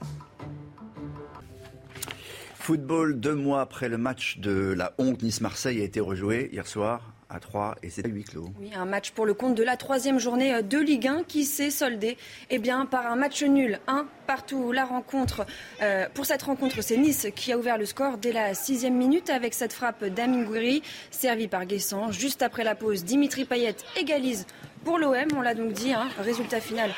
Football, 2.64 3.20
deux 3.20 3.35
mois 3.35 3.61
après 3.61 3.90
le 3.90 3.98
match 3.98 4.38
de 4.38 4.72
la 4.72 4.94
honte 4.96 5.22
Nice-Marseille 5.22 5.83
a 5.83 5.85
été 5.85 6.00
rejoué 6.00 6.48
hier 6.50 6.66
soir 6.66 7.12
à 7.29 7.38
3 7.38 7.74
et 7.83 7.90
c'est 7.90 8.07
à 8.07 8.09
huis 8.09 8.24
clos. 8.24 8.48
Oui, 8.59 8.70
un 8.74 8.87
match 8.87 9.11
pour 9.11 9.27
le 9.27 9.35
compte 9.35 9.55
de 9.55 9.62
la 9.62 9.77
troisième 9.77 10.18
journée 10.18 10.62
de 10.62 10.79
Ligue 10.79 11.07
1 11.07 11.24
qui 11.24 11.44
s'est 11.44 11.68
soldé 11.68 12.16
eh 12.48 12.59
bien, 12.59 12.87
par 12.87 13.05
un 13.07 13.16
match 13.16 13.42
nul, 13.42 13.81
un 13.87 14.07
partout. 14.27 14.72
La 14.72 14.87
rencontre, 14.87 15.44
euh, 15.83 16.07
pour 16.14 16.24
cette 16.24 16.42
rencontre, 16.42 16.81
c'est 16.81 16.96
Nice 16.96 17.27
qui 17.37 17.53
a 17.53 17.59
ouvert 17.59 17.77
le 17.77 17.85
score 17.85 18.16
dès 18.16 18.33
la 18.33 18.55
sixième 18.55 18.96
minute 18.96 19.29
avec 19.29 19.53
cette 19.53 19.74
frappe 19.74 20.03
d'Amin 20.03 20.44
Gouiri, 20.44 20.83
servie 21.11 21.48
par 21.48 21.66
Guessant. 21.66 22.12
Juste 22.12 22.40
après 22.40 22.64
la 22.64 22.74
pause, 22.74 23.05
Dimitri 23.05 23.44
Payet 23.44 23.77
égalise 23.94 24.46
pour 24.85 24.98
l'OM, 24.98 25.29
on 25.35 25.40
l'a 25.40 25.55
donc 25.55 25.72
dit, 25.72 25.92
hein, 25.92 26.09
résultat 26.18 26.61
final, 26.61 26.90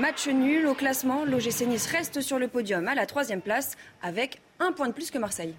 match 0.00 0.28
nul 0.28 0.66
au 0.66 0.74
classement. 0.74 1.24
L'OGC 1.24 1.66
Nice 1.66 1.86
reste 1.86 2.20
sur 2.20 2.38
le 2.38 2.46
podium 2.46 2.86
à 2.86 2.94
la 2.94 3.04
troisième 3.04 3.40
place 3.40 3.76
avec 4.00 4.40
un 4.62 4.72
point 4.72 4.88
de 4.88 4.92
plus 4.92 5.10
que 5.10 5.18
Marseille. 5.18 5.54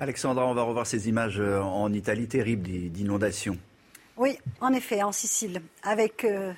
Alexandra, 0.00 0.46
on 0.46 0.54
va 0.54 0.62
revoir 0.62 0.86
ces 0.86 1.08
images 1.08 1.40
euh, 1.40 1.60
en 1.60 1.92
Italie 1.92 2.28
terribles 2.28 2.68
d'inondations. 2.68 3.58
Oui, 4.16 4.38
en 4.60 4.72
effet, 4.72 5.02
en 5.02 5.10
Sicile, 5.10 5.60
avec. 5.82 6.24
Euh, 6.24 6.52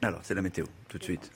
Alors, 0.00 0.20
c'est 0.22 0.34
la 0.34 0.42
météo, 0.42 0.64
tout 0.88 0.98
de 0.98 1.04
suite. 1.04 1.30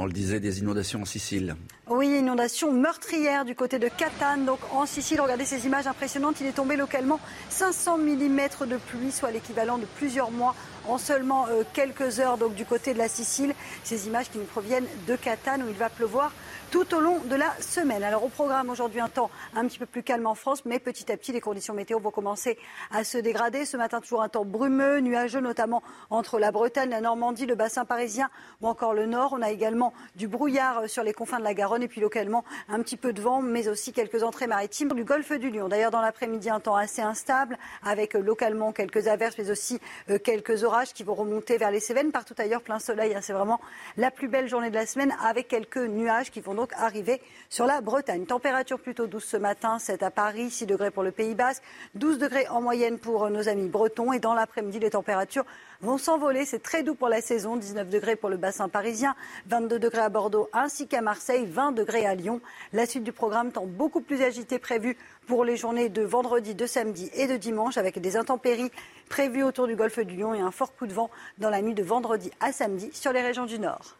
On 0.00 0.06
le 0.06 0.12
disait, 0.12 0.38
des 0.38 0.60
inondations 0.60 1.02
en 1.02 1.04
Sicile. 1.04 1.56
Oui, 1.88 2.06
inondation 2.06 2.72
meurtrière 2.72 3.44
du 3.44 3.56
côté 3.56 3.80
de 3.80 3.88
Catane, 3.88 4.44
donc 4.44 4.60
en 4.72 4.86
Sicile. 4.86 5.20
Regardez 5.20 5.44
ces 5.44 5.66
images 5.66 5.88
impressionnantes. 5.88 6.40
Il 6.40 6.46
est 6.46 6.52
tombé 6.52 6.76
localement 6.76 7.18
500 7.48 7.98
mm 7.98 8.40
de 8.68 8.76
pluie, 8.76 9.10
soit 9.10 9.32
l'équivalent 9.32 9.76
de 9.76 9.86
plusieurs 9.96 10.30
mois 10.30 10.54
en 10.86 10.98
seulement 10.98 11.48
euh, 11.48 11.64
quelques 11.72 12.20
heures, 12.20 12.38
donc 12.38 12.54
du 12.54 12.64
côté 12.64 12.94
de 12.94 12.98
la 12.98 13.08
Sicile. 13.08 13.54
Ces 13.82 14.06
images 14.06 14.30
qui 14.30 14.38
nous 14.38 14.44
proviennent 14.44 14.86
de 15.08 15.16
Catane, 15.16 15.64
où 15.64 15.68
il 15.68 15.74
va 15.76 15.90
pleuvoir 15.90 16.32
tout 16.70 16.94
au 16.94 17.00
long 17.00 17.18
de 17.20 17.34
la 17.34 17.50
semaine. 17.60 18.02
Alors 18.02 18.24
au 18.24 18.28
programme 18.28 18.68
aujourd'hui 18.68 19.00
un 19.00 19.08
temps 19.08 19.30
un 19.54 19.66
petit 19.66 19.78
peu 19.78 19.86
plus 19.86 20.02
calme 20.02 20.26
en 20.26 20.34
France, 20.34 20.64
mais 20.64 20.78
petit 20.78 21.10
à 21.10 21.16
petit 21.16 21.32
les 21.32 21.40
conditions 21.40 21.72
météo 21.72 21.98
vont 21.98 22.10
commencer 22.10 22.58
à 22.90 23.04
se 23.04 23.16
dégrader. 23.16 23.64
Ce 23.64 23.76
matin 23.76 24.00
toujours 24.00 24.22
un 24.22 24.28
temps 24.28 24.44
brumeux, 24.44 25.00
nuageux 25.00 25.40
notamment 25.40 25.82
entre 26.10 26.38
la 26.38 26.52
Bretagne, 26.52 26.90
la 26.90 27.00
Normandie, 27.00 27.46
le 27.46 27.54
bassin 27.54 27.84
parisien 27.84 28.28
ou 28.60 28.68
encore 28.68 28.92
le 28.92 29.06
nord. 29.06 29.32
On 29.32 29.40
a 29.40 29.50
également 29.50 29.94
du 30.16 30.28
brouillard 30.28 30.88
sur 30.88 31.02
les 31.02 31.14
confins 31.14 31.38
de 31.38 31.44
la 31.44 31.54
Garonne 31.54 31.82
et 31.82 31.88
puis 31.88 32.00
localement 32.00 32.44
un 32.68 32.82
petit 32.82 32.96
peu 32.96 33.12
de 33.12 33.22
vent, 33.22 33.40
mais 33.40 33.68
aussi 33.68 33.92
quelques 33.92 34.22
entrées 34.22 34.46
maritimes 34.46 34.92
du 34.92 35.04
golfe 35.04 35.32
du 35.32 35.50
Lion. 35.50 35.68
D'ailleurs 35.68 35.90
dans 35.90 36.02
l'après-midi 36.02 36.50
un 36.50 36.60
temps 36.60 36.76
assez 36.76 37.00
instable 37.00 37.56
avec 37.82 38.12
localement 38.12 38.72
quelques 38.72 39.08
averses, 39.08 39.36
mais 39.38 39.50
aussi 39.50 39.80
euh, 40.10 40.18
quelques 40.18 40.64
orages 40.64 40.92
qui 40.92 41.02
vont 41.02 41.14
remonter 41.14 41.56
vers 41.56 41.70
les 41.70 41.80
Cévennes. 41.80 42.12
Partout 42.12 42.34
ailleurs 42.36 42.62
plein 42.62 42.78
soleil. 42.78 43.14
Hein. 43.14 43.20
C'est 43.22 43.32
vraiment 43.32 43.60
la 43.96 44.10
plus 44.10 44.28
belle 44.28 44.48
journée 44.48 44.70
de 44.70 44.74
la 44.74 44.86
semaine 44.86 45.14
avec 45.24 45.48
quelques 45.48 45.78
nuages 45.78 46.30
qui 46.30 46.40
vont 46.40 46.57
donc 46.58 46.72
arriver 46.76 47.20
sur 47.50 47.66
la 47.66 47.80
Bretagne. 47.80 48.26
Température 48.26 48.80
plutôt 48.80 49.06
douce 49.06 49.26
ce 49.26 49.36
matin, 49.36 49.78
7 49.78 50.02
à 50.02 50.10
Paris, 50.10 50.50
6 50.50 50.66
degrés 50.66 50.90
pour 50.90 51.04
le 51.04 51.12
Pays 51.12 51.36
Basque, 51.36 51.62
12 51.94 52.18
degrés 52.18 52.48
en 52.48 52.60
moyenne 52.60 52.98
pour 52.98 53.30
nos 53.30 53.48
amis 53.48 53.68
bretons. 53.68 54.12
Et 54.12 54.18
dans 54.18 54.34
l'après-midi, 54.34 54.80
les 54.80 54.90
températures 54.90 55.44
vont 55.82 55.98
s'envoler. 55.98 56.44
C'est 56.44 56.60
très 56.60 56.82
doux 56.82 56.96
pour 56.96 57.08
la 57.08 57.20
saison, 57.20 57.56
19 57.56 57.88
degrés 57.88 58.16
pour 58.16 58.28
le 58.28 58.36
bassin 58.36 58.68
parisien, 58.68 59.14
22 59.46 59.78
degrés 59.78 60.00
à 60.00 60.08
Bordeaux 60.08 60.50
ainsi 60.52 60.88
qu'à 60.88 61.00
Marseille, 61.00 61.46
20 61.46 61.70
degrés 61.70 62.06
à 62.06 62.16
Lyon. 62.16 62.40
La 62.72 62.86
suite 62.86 63.04
du 63.04 63.12
programme 63.12 63.52
tend 63.52 63.66
beaucoup 63.66 64.00
plus 64.00 64.22
agité 64.22 64.58
prévu 64.58 64.96
pour 65.28 65.44
les 65.44 65.56
journées 65.56 65.88
de 65.88 66.02
vendredi, 66.02 66.56
de 66.56 66.66
samedi 66.66 67.08
et 67.14 67.28
de 67.28 67.36
dimanche 67.36 67.76
avec 67.76 68.00
des 68.00 68.16
intempéries 68.16 68.72
prévues 69.08 69.44
autour 69.44 69.68
du 69.68 69.76
golfe 69.76 70.00
du 70.00 70.16
Lion 70.16 70.34
et 70.34 70.40
un 70.40 70.50
fort 70.50 70.74
coup 70.74 70.88
de 70.88 70.92
vent 70.92 71.08
dans 71.38 71.50
la 71.50 71.62
nuit 71.62 71.74
de 71.74 71.84
vendredi 71.84 72.32
à 72.40 72.50
samedi 72.50 72.90
sur 72.92 73.12
les 73.12 73.22
régions 73.22 73.46
du 73.46 73.60
Nord. 73.60 73.94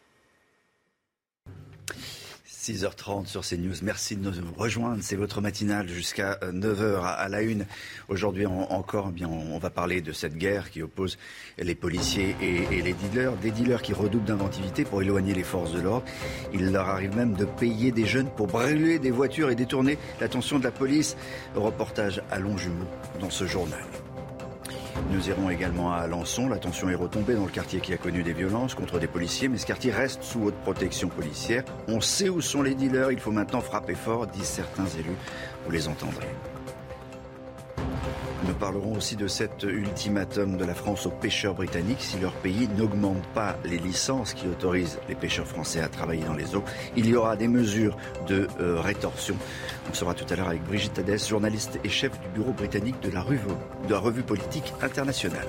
6h30 2.68 3.26
sur 3.26 3.40
CNews. 3.40 3.74
Merci 3.82 4.16
de 4.16 4.30
nous 4.30 4.52
rejoindre. 4.54 4.98
C'est 5.00 5.16
votre 5.16 5.40
matinale 5.40 5.88
jusqu'à 5.88 6.38
9h 6.42 6.80
euh, 6.80 7.00
à 7.02 7.26
la 7.28 7.40
une. 7.40 7.64
Aujourd'hui 8.08 8.44
encore, 8.44 9.06
eh 9.08 9.12
bien, 9.12 9.26
on 9.26 9.58
va 9.58 9.70
parler 9.70 10.02
de 10.02 10.12
cette 10.12 10.36
guerre 10.36 10.70
qui 10.70 10.82
oppose 10.82 11.16
les 11.58 11.74
policiers 11.74 12.36
et, 12.42 12.82
les 12.82 12.92
dealers. 12.92 13.36
Des 13.36 13.50
dealers 13.50 13.80
qui 13.80 13.94
redoublent 13.94 14.26
d'inventivité 14.26 14.84
pour 14.84 15.00
éloigner 15.00 15.32
les 15.32 15.44
forces 15.44 15.72
de 15.72 15.80
l'ordre. 15.80 16.04
Il 16.52 16.72
leur 16.72 16.88
arrive 16.88 17.16
même 17.16 17.34
de 17.34 17.46
payer 17.46 17.90
des 17.90 18.04
jeunes 18.04 18.28
pour 18.36 18.48
brûler 18.48 18.98
des 18.98 19.10
voitures 19.10 19.50
et 19.50 19.54
détourner 19.54 19.96
l'attention 20.20 20.58
de 20.58 20.64
la 20.64 20.70
police. 20.70 21.16
Reportage 21.54 22.22
à 22.30 22.38
Longjumeau 22.38 22.86
dans 23.18 23.30
ce 23.30 23.46
journal. 23.46 23.84
Nous 25.10 25.28
irons 25.28 25.50
également 25.50 25.92
à 25.92 25.98
Alençon. 25.98 26.48
La 26.48 26.58
tension 26.58 26.88
est 26.88 26.94
retombée 26.94 27.34
dans 27.34 27.44
le 27.44 27.50
quartier 27.50 27.80
qui 27.80 27.92
a 27.92 27.96
connu 27.96 28.22
des 28.22 28.32
violences 28.32 28.74
contre 28.74 28.98
des 28.98 29.06
policiers, 29.06 29.48
mais 29.48 29.58
ce 29.58 29.66
quartier 29.66 29.90
reste 29.90 30.22
sous 30.22 30.44
haute 30.44 30.56
protection 30.56 31.08
policière. 31.08 31.64
On 31.88 32.00
sait 32.00 32.28
où 32.28 32.40
sont 32.40 32.62
les 32.62 32.74
dealers, 32.74 33.12
il 33.12 33.20
faut 33.20 33.32
maintenant 33.32 33.60
frapper 33.60 33.94
fort, 33.94 34.26
disent 34.26 34.44
certains 34.44 34.86
élus. 34.86 35.16
Vous 35.64 35.70
les 35.70 35.88
entendrez. 35.88 36.28
Nous 38.46 38.54
parlerons 38.54 38.96
aussi 38.96 39.16
de 39.16 39.26
cet 39.26 39.64
ultimatum 39.64 40.56
de 40.56 40.64
la 40.64 40.74
France 40.74 41.06
aux 41.06 41.10
pêcheurs 41.10 41.54
britanniques. 41.54 42.00
Si 42.00 42.18
leur 42.20 42.32
pays 42.32 42.68
n'augmente 42.76 43.22
pas 43.34 43.56
les 43.64 43.78
licences 43.78 44.32
qui 44.32 44.46
autorisent 44.46 44.98
les 45.08 45.16
pêcheurs 45.16 45.46
français 45.46 45.80
à 45.80 45.88
travailler 45.88 46.24
dans 46.24 46.34
les 46.34 46.54
eaux, 46.54 46.62
il 46.96 47.06
y 47.06 47.16
aura 47.16 47.36
des 47.36 47.48
mesures 47.48 47.96
de 48.28 48.46
euh, 48.60 48.80
rétorsion. 48.80 49.34
On 49.90 49.94
sera 49.94 50.14
tout 50.14 50.24
à 50.32 50.36
l'heure 50.36 50.48
avec 50.48 50.62
Brigitte 50.64 50.98
Hadès, 50.98 51.18
journaliste 51.18 51.80
et 51.82 51.88
chef 51.88 52.12
du 52.20 52.28
bureau 52.28 52.52
britannique 52.52 53.00
de 53.02 53.10
la 53.10 53.22
revue, 53.22 53.40
de 53.86 53.92
la 53.92 53.98
revue 53.98 54.22
politique 54.22 54.72
internationale. 54.82 55.48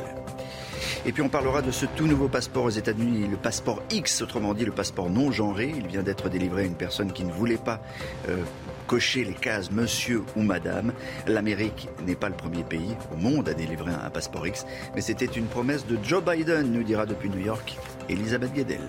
Et 1.05 1.11
puis 1.11 1.21
on 1.21 1.29
parlera 1.29 1.61
de 1.61 1.71
ce 1.71 1.85
tout 1.85 2.07
nouveau 2.07 2.27
passeport 2.27 2.65
aux 2.65 2.69
États-Unis, 2.69 3.27
le 3.27 3.37
passeport 3.37 3.81
X, 3.91 4.21
autrement 4.21 4.53
dit 4.53 4.65
le 4.65 4.71
passeport 4.71 5.09
non 5.09 5.31
genré. 5.31 5.71
Il 5.75 5.87
vient 5.87 6.03
d'être 6.03 6.29
délivré 6.29 6.63
à 6.63 6.65
une 6.65 6.75
personne 6.75 7.13
qui 7.13 7.23
ne 7.23 7.31
voulait 7.31 7.57
pas 7.57 7.81
euh, 8.27 8.43
cocher 8.89 9.23
les 9.23 9.35
cases 9.35 9.71
monsieur 9.71 10.23
ou 10.35 10.41
madame. 10.41 10.91
L'Amérique 11.27 11.87
n'est 12.07 12.15
pas 12.15 12.27
le 12.27 12.35
premier 12.35 12.63
pays 12.63 12.97
au 13.13 13.17
monde 13.17 13.47
à 13.47 13.53
délivrer 13.53 13.91
un 13.93 14.09
passeport 14.09 14.47
X, 14.47 14.65
mais 14.95 15.01
c'était 15.01 15.25
une 15.27 15.45
promesse 15.45 15.85
de 15.85 15.97
Joe 16.03 16.23
Biden, 16.23 16.71
nous 16.71 16.83
dira 16.83 17.05
depuis 17.05 17.29
New 17.29 17.45
York 17.45 17.77
Elisabeth 18.09 18.51
Guedel. 18.51 18.81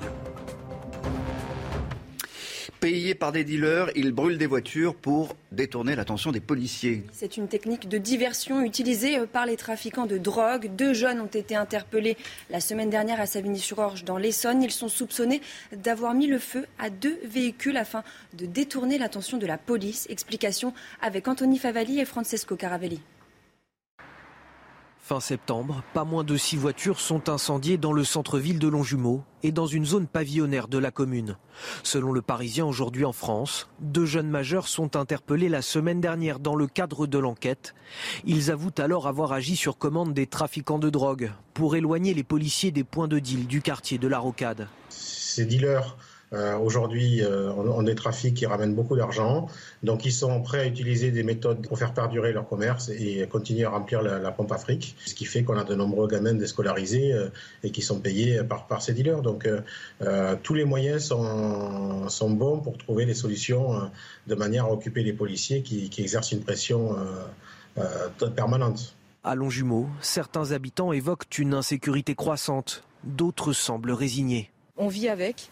Payés 2.81 3.14
par 3.14 3.31
des 3.31 3.45
dealers, 3.45 3.90
ils 3.95 4.11
brûlent 4.11 4.38
des 4.38 4.47
voitures 4.47 4.95
pour 4.95 5.37
détourner 5.53 5.95
l'attention 5.95 6.33
des 6.33 6.40
policiers. 6.40 7.05
C'est 7.12 7.37
une 7.37 7.47
technique 7.47 7.90
de 7.90 7.99
diversion 7.99 8.62
utilisée 8.62 9.19
euh, 9.19 9.27
par 9.27 9.45
les 9.45 9.59
trafiquants 9.59 10.07
de 10.07 10.16
drogue. 10.16 10.71
Deux 10.75 10.95
jeunes 10.95 11.21
ont 11.21 11.27
été 11.27 11.55
interpellés 11.55 12.16
la 12.49 12.59
semaine 12.61 12.88
dernière 12.88 13.21
à 13.21 13.27
Savigny-sur-Orge 13.27 14.05
dans 14.05 14.16
l'Essonne. 14.16 14.62
Ils 14.62 14.71
sont 14.71 14.88
soupçonnés 14.88 15.43
d'avoir 15.77 16.14
mis 16.14 16.27
le 16.27 16.38
feu 16.38 16.64
à 16.79 16.88
deux 16.88 17.19
véhicules 17.23 17.77
afin 17.77 18.03
de 18.33 18.47
détourner 18.47 18.97
l'attention 18.97 19.37
de 19.37 19.47
la 19.47 19.59
police. 19.59 20.07
Explication 20.09 20.73
avec 21.03 21.29
Anthony 21.29 21.59
Favali 21.59 22.01
et 22.01 22.07
Francesco 22.07 22.57
Caravelli. 22.57 23.01
Fin 25.11 25.18
septembre, 25.18 25.83
pas 25.92 26.05
moins 26.05 26.23
de 26.23 26.37
six 26.37 26.57
voitures 26.57 27.01
sont 27.01 27.29
incendiées 27.29 27.79
dans 27.79 27.92
le 27.92 28.05
centre-ville 28.05 28.61
de 28.61 28.68
Longjumeau 28.68 29.25
et 29.42 29.51
dans 29.51 29.66
une 29.66 29.85
zone 29.85 30.07
pavillonnaire 30.07 30.68
de 30.68 30.79
la 30.79 30.92
commune. 30.92 31.37
Selon 31.83 32.12
le 32.12 32.23
Parisien 32.23 32.64
aujourd'hui 32.64 33.05
en 33.05 33.11
France, 33.12 33.68
deux 33.81 34.07
jeunes 34.07 34.31
majeurs 34.31 34.68
sont 34.68 34.94
interpellés 34.94 35.49
la 35.49 35.62
semaine 35.62 36.01
dernière 36.01 36.38
dans 36.38 36.55
le 36.55 36.68
cadre 36.68 37.09
de 37.09 37.18
l'enquête. 37.18 37.75
Ils 38.25 38.53
avouent 38.53 38.70
alors 38.79 39.09
avoir 39.09 39.33
agi 39.33 39.57
sur 39.57 39.79
commande 39.79 40.14
des 40.14 40.29
trafiquants 40.29 40.79
de 40.79 40.90
drogue 40.90 41.33
pour 41.55 41.75
éloigner 41.75 42.14
les 42.14 42.23
policiers 42.23 42.70
des 42.70 42.85
points 42.85 43.09
de 43.09 43.18
deal 43.18 43.49
du 43.49 43.62
quartier 43.62 43.99
de 43.99 44.07
la 44.07 44.20
Rocade. 44.20 44.68
Ces 44.90 45.44
dealers 45.44 45.96
euh, 46.33 46.57
aujourd'hui, 46.59 47.23
euh, 47.23 47.53
on, 47.53 47.81
a 47.81 47.83
des 47.83 47.95
trafics 47.95 48.35
qui 48.35 48.47
ramènent 48.47 48.75
beaucoup 48.75 48.97
d'argent. 48.97 49.49
Donc, 49.83 50.05
ils 50.05 50.12
sont 50.12 50.43
prêts 50.43 50.61
à 50.61 50.66
utiliser 50.66 51.11
des 51.11 51.25
méthodes 51.25 51.66
pour 51.66 51.79
faire 51.79 51.93
perdurer 51.93 52.33
leur 52.33 52.49
commerce 52.49 52.88
et 52.88 53.27
continuer 53.27 53.64
à 53.64 53.71
remplir 53.71 54.03
la, 54.03 54.31
pompe 54.31 54.53
Afrique. 54.53 54.95
Ce 55.07 55.14
qui 55.14 55.25
fait 55.25 55.43
qu'on 55.43 55.59
a 55.59 55.64
de 55.64 55.75
nombreux 55.75 56.07
gamins 56.07 56.35
déscolarisés 56.35 57.12
euh, 57.12 57.29
et 57.64 57.71
qui 57.71 57.83
sont 57.83 57.99
payés 57.99 58.45
par, 58.45 58.66
par 58.69 58.81
ces 58.81 58.93
dealers. 58.93 59.23
Donc, 59.23 59.49
tous 60.43 60.55
les 60.55 60.64
moyens 60.64 61.05
sont, 61.05 62.09
sont, 62.09 62.31
bons 62.31 62.59
pour 62.59 62.79
trouver 62.79 63.07
des 63.07 63.14
solutions 63.14 63.90
de 64.27 64.35
manière 64.35 64.66
à 64.66 64.73
occuper 64.73 65.03
les 65.03 65.12
policiers 65.12 65.62
qui, 65.62 65.90
qui 65.90 66.03
exercent 66.03 66.33
une 66.33 66.43
pression 66.43 66.97
permanente. 68.37 68.95
À 69.25 69.35
Longjumeau, 69.35 69.88
certains 70.01 70.53
habitants 70.53 70.93
évoquent 70.93 71.38
une 71.38 71.55
insécurité 71.55 72.14
croissante. 72.14 72.85
D'autres 73.05 73.53
semblent 73.53 73.93
résignés. 73.93 74.51
On 74.77 74.88
vit 74.88 75.09
avec. 75.09 75.51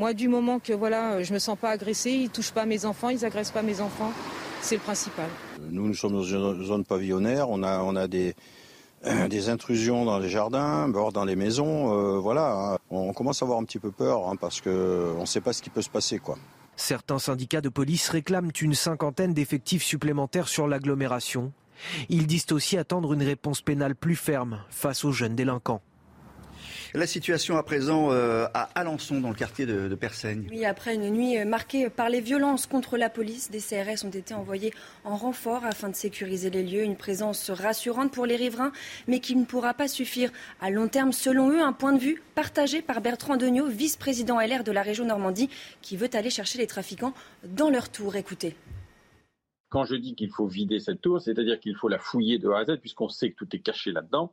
Moi, 0.00 0.14
du 0.14 0.28
moment 0.28 0.60
que 0.60 0.72
voilà, 0.72 1.22
je 1.22 1.34
me 1.34 1.38
sens 1.38 1.58
pas 1.58 1.68
agressée, 1.68 2.12
ils 2.12 2.30
touchent 2.30 2.52
pas 2.52 2.64
mes 2.64 2.86
enfants, 2.86 3.10
ils 3.10 3.22
agressent 3.22 3.50
pas 3.50 3.60
mes 3.60 3.82
enfants, 3.82 4.14
c'est 4.62 4.76
le 4.76 4.80
principal. 4.80 5.28
Nous, 5.70 5.88
nous 5.88 5.92
sommes 5.92 6.14
dans 6.14 6.22
une 6.22 6.64
zone 6.64 6.86
pavillonnaire, 6.86 7.50
on 7.50 7.62
a, 7.62 7.82
on 7.82 7.94
a 7.96 8.08
des, 8.08 8.34
des 9.28 9.48
intrusions 9.50 10.06
dans 10.06 10.18
les 10.18 10.30
jardins, 10.30 10.88
dans 10.88 11.24
les 11.26 11.36
maisons, 11.36 11.92
euh, 11.92 12.18
voilà. 12.18 12.54
Hein. 12.54 12.78
On 12.88 13.12
commence 13.12 13.42
à 13.42 13.44
avoir 13.44 13.58
un 13.58 13.64
petit 13.64 13.78
peu 13.78 13.90
peur 13.90 14.26
hein, 14.26 14.36
parce 14.40 14.62
qu'on 14.62 15.20
ne 15.20 15.26
sait 15.26 15.42
pas 15.42 15.52
ce 15.52 15.60
qui 15.60 15.68
peut 15.68 15.82
se 15.82 15.90
passer, 15.90 16.18
quoi. 16.18 16.38
Certains 16.76 17.18
syndicats 17.18 17.60
de 17.60 17.68
police 17.68 18.08
réclament 18.08 18.52
une 18.58 18.74
cinquantaine 18.74 19.34
d'effectifs 19.34 19.84
supplémentaires 19.84 20.48
sur 20.48 20.66
l'agglomération. 20.66 21.52
Ils 22.08 22.26
disent 22.26 22.46
aussi 22.52 22.78
attendre 22.78 23.12
une 23.12 23.22
réponse 23.22 23.60
pénale 23.60 23.94
plus 23.94 24.16
ferme 24.16 24.60
face 24.70 25.04
aux 25.04 25.12
jeunes 25.12 25.36
délinquants. 25.36 25.82
La 26.92 27.06
situation 27.06 27.56
à 27.56 27.62
présent 27.62 28.10
euh, 28.10 28.46
à 28.52 28.62
Alençon, 28.74 29.20
dans 29.20 29.28
le 29.28 29.36
quartier 29.36 29.64
de, 29.64 29.86
de 29.86 29.94
Persaigne. 29.94 30.48
Oui, 30.50 30.64
après 30.64 30.96
une 30.96 31.10
nuit 31.10 31.38
euh, 31.38 31.44
marquée 31.44 31.88
par 31.88 32.08
les 32.08 32.20
violences 32.20 32.66
contre 32.66 32.96
la 32.96 33.08
police, 33.08 33.48
des 33.48 33.60
CRS 33.60 34.04
ont 34.04 34.10
été 34.10 34.34
envoyés 34.34 34.74
en 35.04 35.14
renfort 35.14 35.64
afin 35.64 35.88
de 35.88 35.94
sécuriser 35.94 36.50
les 36.50 36.64
lieux. 36.64 36.82
Une 36.82 36.96
présence 36.96 37.48
rassurante 37.50 38.10
pour 38.10 38.26
les 38.26 38.34
riverains, 38.34 38.72
mais 39.06 39.20
qui 39.20 39.36
ne 39.36 39.44
pourra 39.44 39.72
pas 39.72 39.86
suffire 39.86 40.32
à 40.60 40.70
long 40.70 40.88
terme, 40.88 41.12
selon 41.12 41.50
eux. 41.50 41.60
Un 41.60 41.72
point 41.72 41.92
de 41.92 42.00
vue 42.00 42.20
partagé 42.34 42.82
par 42.82 43.00
Bertrand 43.00 43.36
Degnaud, 43.36 43.68
vice-président 43.68 44.40
LR 44.40 44.64
de 44.64 44.72
la 44.72 44.82
région 44.82 45.04
Normandie, 45.04 45.48
qui 45.82 45.96
veut 45.96 46.10
aller 46.14 46.30
chercher 46.30 46.58
les 46.58 46.66
trafiquants 46.66 47.14
dans 47.44 47.70
leur 47.70 47.88
tour. 47.90 48.16
Écoutez. 48.16 48.56
Quand 49.68 49.84
je 49.84 49.94
dis 49.94 50.16
qu'il 50.16 50.30
faut 50.30 50.48
vider 50.48 50.80
cette 50.80 51.00
tour, 51.00 51.20
c'est-à-dire 51.20 51.60
qu'il 51.60 51.76
faut 51.76 51.88
la 51.88 52.00
fouiller 52.00 52.38
de 52.38 52.48
A 52.48 52.58
à 52.58 52.64
Z, 52.64 52.78
puisqu'on 52.80 53.08
sait 53.08 53.30
que 53.30 53.36
tout 53.36 53.54
est 53.54 53.60
caché 53.60 53.92
là-dedans, 53.92 54.32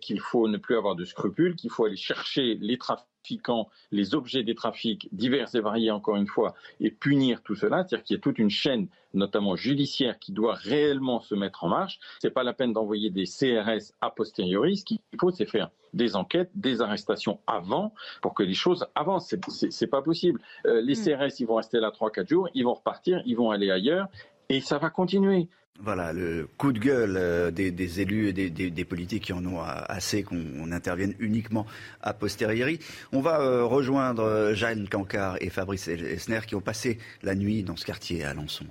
qu'il 0.00 0.20
faut 0.20 0.48
ne 0.48 0.56
plus 0.56 0.76
avoir 0.76 0.96
de 0.96 1.04
scrupules, 1.04 1.54
qu'il 1.54 1.70
faut 1.70 1.84
aller 1.84 1.96
chercher 1.96 2.56
les 2.60 2.78
trafiquants, 2.78 3.68
les 3.90 4.14
objets 4.14 4.42
des 4.42 4.54
trafics 4.54 5.08
divers 5.12 5.54
et 5.54 5.60
variés, 5.60 5.90
encore 5.90 6.16
une 6.16 6.26
fois, 6.26 6.54
et 6.80 6.90
punir 6.90 7.42
tout 7.42 7.54
cela, 7.54 7.84
c'est-à-dire 7.84 8.04
qu'il 8.04 8.16
y 8.16 8.18
a 8.18 8.20
toute 8.20 8.38
une 8.38 8.50
chaîne, 8.50 8.88
notamment 9.14 9.56
judiciaire, 9.56 10.18
qui 10.18 10.32
doit 10.32 10.54
réellement 10.54 11.20
se 11.20 11.34
mettre 11.34 11.64
en 11.64 11.68
marche. 11.68 11.98
Ce 12.20 12.26
n'est 12.26 12.32
pas 12.32 12.42
la 12.42 12.52
peine 12.52 12.72
d'envoyer 12.72 13.10
des 13.10 13.24
CRS 13.24 13.92
a 14.00 14.10
posteriori. 14.10 14.76
Ce 14.76 14.84
qu'il 14.84 14.98
faut, 15.20 15.30
c'est 15.30 15.46
faire 15.46 15.70
des 15.94 16.16
enquêtes, 16.16 16.50
des 16.54 16.80
arrestations 16.80 17.40
avant, 17.46 17.94
pour 18.22 18.34
que 18.34 18.42
les 18.42 18.54
choses 18.54 18.86
avancent. 18.94 19.34
C'est 19.48 19.86
pas 19.86 20.02
possible. 20.02 20.40
Euh, 20.66 20.80
les 20.80 20.94
hmm. 20.94 21.16
CRS, 21.16 21.40
ils 21.40 21.46
vont 21.46 21.56
rester 21.56 21.80
là 21.80 21.90
3-4 21.90 22.28
jours, 22.28 22.48
ils 22.54 22.64
vont 22.64 22.74
repartir, 22.74 23.22
ils 23.26 23.36
vont 23.36 23.50
aller 23.50 23.70
ailleurs, 23.70 24.08
et 24.48 24.60
ça 24.60 24.78
va 24.78 24.90
continuer. 24.90 25.48
Voilà, 25.80 26.12
le 26.12 26.48
coup 26.58 26.72
de 26.72 26.80
gueule 26.80 27.16
euh, 27.16 27.50
des, 27.52 28.00
élus 28.00 28.28
et 28.28 28.50
des, 28.50 28.84
politiques 28.84 29.24
qui 29.24 29.32
en 29.32 29.46
ont 29.46 29.60
assez 29.62 30.24
qu'on 30.24 30.72
intervienne 30.72 31.14
uniquement 31.20 31.66
a 32.02 32.12
posteriori. 32.14 32.80
On 33.12 33.20
va 33.20 33.40
euh, 33.40 33.64
rejoindre 33.64 34.24
euh, 34.24 34.54
Jeanne 34.54 34.88
Cancard 34.88 35.36
et 35.40 35.50
Fabrice 35.50 35.86
Esner 35.86 36.40
qui 36.46 36.56
ont 36.56 36.60
passé 36.60 36.98
la 37.22 37.36
nuit 37.36 37.62
dans 37.62 37.76
ce 37.76 37.84
quartier 37.84 38.24
à 38.24 38.30
Alençon. 38.30 38.66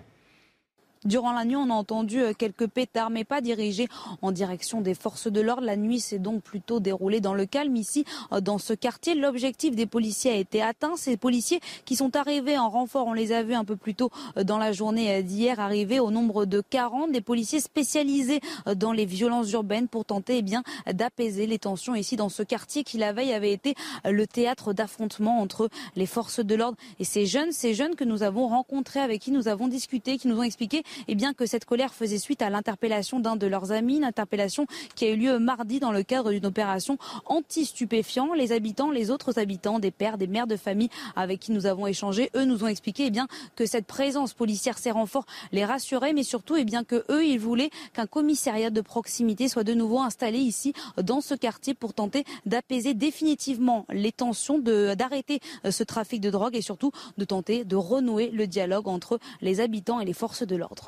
Durant 1.07 1.31
la 1.31 1.45
nuit, 1.45 1.55
on 1.55 1.69
a 1.69 1.73
entendu 1.73 2.19
euh, 2.19 2.33
quelques 2.37 2.67
pétards, 2.67 3.09
mais 3.09 3.23
pas 3.23 3.39
dirigés 3.39 3.87
en 4.21 4.33
direction 4.33 4.81
des 4.81 4.93
forces 4.93 5.31
de 5.31 5.39
l'ordre. 5.39 5.63
La 5.63 5.77
nuit 5.77 6.01
s'est 6.01 6.19
donc 6.19 6.41
plutôt 6.43 6.81
déroulée 6.81 7.21
dans 7.21 7.33
le 7.33 7.45
calme 7.45 7.77
ici, 7.77 8.03
euh, 8.33 8.41
dans 8.41 8.57
ce 8.57 8.73
quartier. 8.73 9.15
L'objectif 9.15 9.73
des 9.73 9.85
policiers 9.85 10.31
a 10.31 10.35
été 10.35 10.61
atteint. 10.61 10.97
Ces 10.97 11.15
policiers 11.15 11.61
qui 11.85 11.95
sont 11.95 12.17
arrivés 12.17 12.57
en 12.57 12.69
renfort, 12.69 13.07
on 13.07 13.13
les 13.13 13.31
a 13.31 13.41
vus 13.41 13.53
un 13.53 13.63
peu 13.63 13.77
plus 13.77 13.95
tôt 13.95 14.11
euh, 14.35 14.43
dans 14.43 14.57
la 14.57 14.73
journée 14.73 15.23
d'hier, 15.23 15.61
arrivés 15.61 16.01
au 16.01 16.11
nombre 16.11 16.43
de 16.43 16.59
40. 16.59 17.13
Des 17.13 17.21
policiers 17.21 17.61
spécialisés 17.61 18.41
dans 18.75 18.91
les 18.91 19.05
violences 19.05 19.49
urbaines 19.53 19.87
pour 19.87 20.03
tenter 20.03 20.39
eh 20.39 20.41
bien 20.41 20.63
d'apaiser 20.91 21.47
les 21.47 21.57
tensions 21.57 21.95
ici 21.95 22.17
dans 22.17 22.27
ce 22.27 22.43
quartier 22.43 22.83
qui 22.83 22.97
la 22.97 23.13
veille 23.13 23.31
avait 23.31 23.53
été 23.53 23.75
le 24.03 24.27
théâtre 24.27 24.73
d'affrontements 24.73 25.39
entre 25.39 25.69
les 25.95 26.05
forces 26.05 26.41
de 26.41 26.55
l'ordre 26.55 26.77
et 26.99 27.05
ces 27.05 27.25
jeunes, 27.25 27.53
ces 27.53 27.73
jeunes 27.73 27.95
que 27.95 28.03
nous 28.03 28.23
avons 28.23 28.47
rencontrés, 28.47 28.99
avec 28.99 29.21
qui 29.21 29.31
nous 29.31 29.47
avons 29.47 29.69
discuté, 29.69 30.17
qui 30.17 30.27
nous 30.27 30.39
ont 30.39 30.43
expliqué 30.43 30.83
eh 31.07 31.15
bien, 31.15 31.33
que 31.33 31.45
cette 31.45 31.65
colère 31.65 31.93
faisait 31.93 32.17
suite 32.17 32.41
à 32.41 32.49
l'interpellation 32.49 33.19
d'un 33.19 33.35
de 33.35 33.47
leurs 33.47 33.71
amis, 33.71 33.97
une 33.97 34.03
interpellation 34.03 34.65
qui 34.95 35.05
a 35.05 35.09
eu 35.09 35.15
lieu 35.15 35.39
mardi 35.39 35.79
dans 35.79 35.91
le 35.91 36.03
cadre 36.03 36.31
d'une 36.31 36.45
opération 36.45 36.97
anti-stupéfiants. 37.25 38.33
Les 38.33 38.51
habitants, 38.51 38.91
les 38.91 39.11
autres 39.11 39.39
habitants, 39.39 39.79
des 39.79 39.91
pères, 39.91 40.17
des 40.17 40.27
mères 40.27 40.47
de 40.47 40.55
famille 40.57 40.89
avec 41.15 41.39
qui 41.39 41.51
nous 41.51 41.65
avons 41.65 41.87
échangé, 41.87 42.29
eux 42.35 42.45
nous 42.45 42.63
ont 42.63 42.67
expliqué 42.67 43.05
eh 43.07 43.09
bien, 43.09 43.27
que 43.55 43.65
cette 43.65 43.85
présence 43.85 44.33
policière, 44.33 44.77
ces 44.77 44.91
renforts 44.91 45.25
les 45.51 45.65
rassurait, 45.65 46.13
mais 46.13 46.23
surtout 46.23 46.55
eh 46.55 46.65
bien, 46.65 46.83
que 46.83 47.05
eux, 47.09 47.25
ils 47.25 47.39
voulaient 47.39 47.69
qu'un 47.93 48.07
commissariat 48.07 48.69
de 48.69 48.81
proximité 48.81 49.47
soit 49.47 49.63
de 49.63 49.73
nouveau 49.73 49.99
installé 49.99 50.39
ici 50.39 50.73
dans 51.01 51.21
ce 51.21 51.33
quartier 51.33 51.73
pour 51.73 51.93
tenter 51.93 52.23
d'apaiser 52.45 52.93
définitivement 52.93 53.85
les 53.89 54.11
tensions, 54.11 54.59
d'arrêter 54.59 55.39
euh, 55.65 55.71
ce 55.71 55.83
trafic 55.83 56.21
de 56.21 56.29
drogue 56.29 56.55
et 56.55 56.61
surtout 56.61 56.91
de 57.17 57.25
tenter 57.25 57.65
de 57.65 57.75
renouer 57.75 58.29
le 58.29 58.47
dialogue 58.47 58.87
entre 58.87 59.19
les 59.41 59.59
habitants 59.59 59.99
et 59.99 60.05
les 60.05 60.13
forces 60.13 60.43
de 60.43 60.55
l'ordre. 60.55 60.86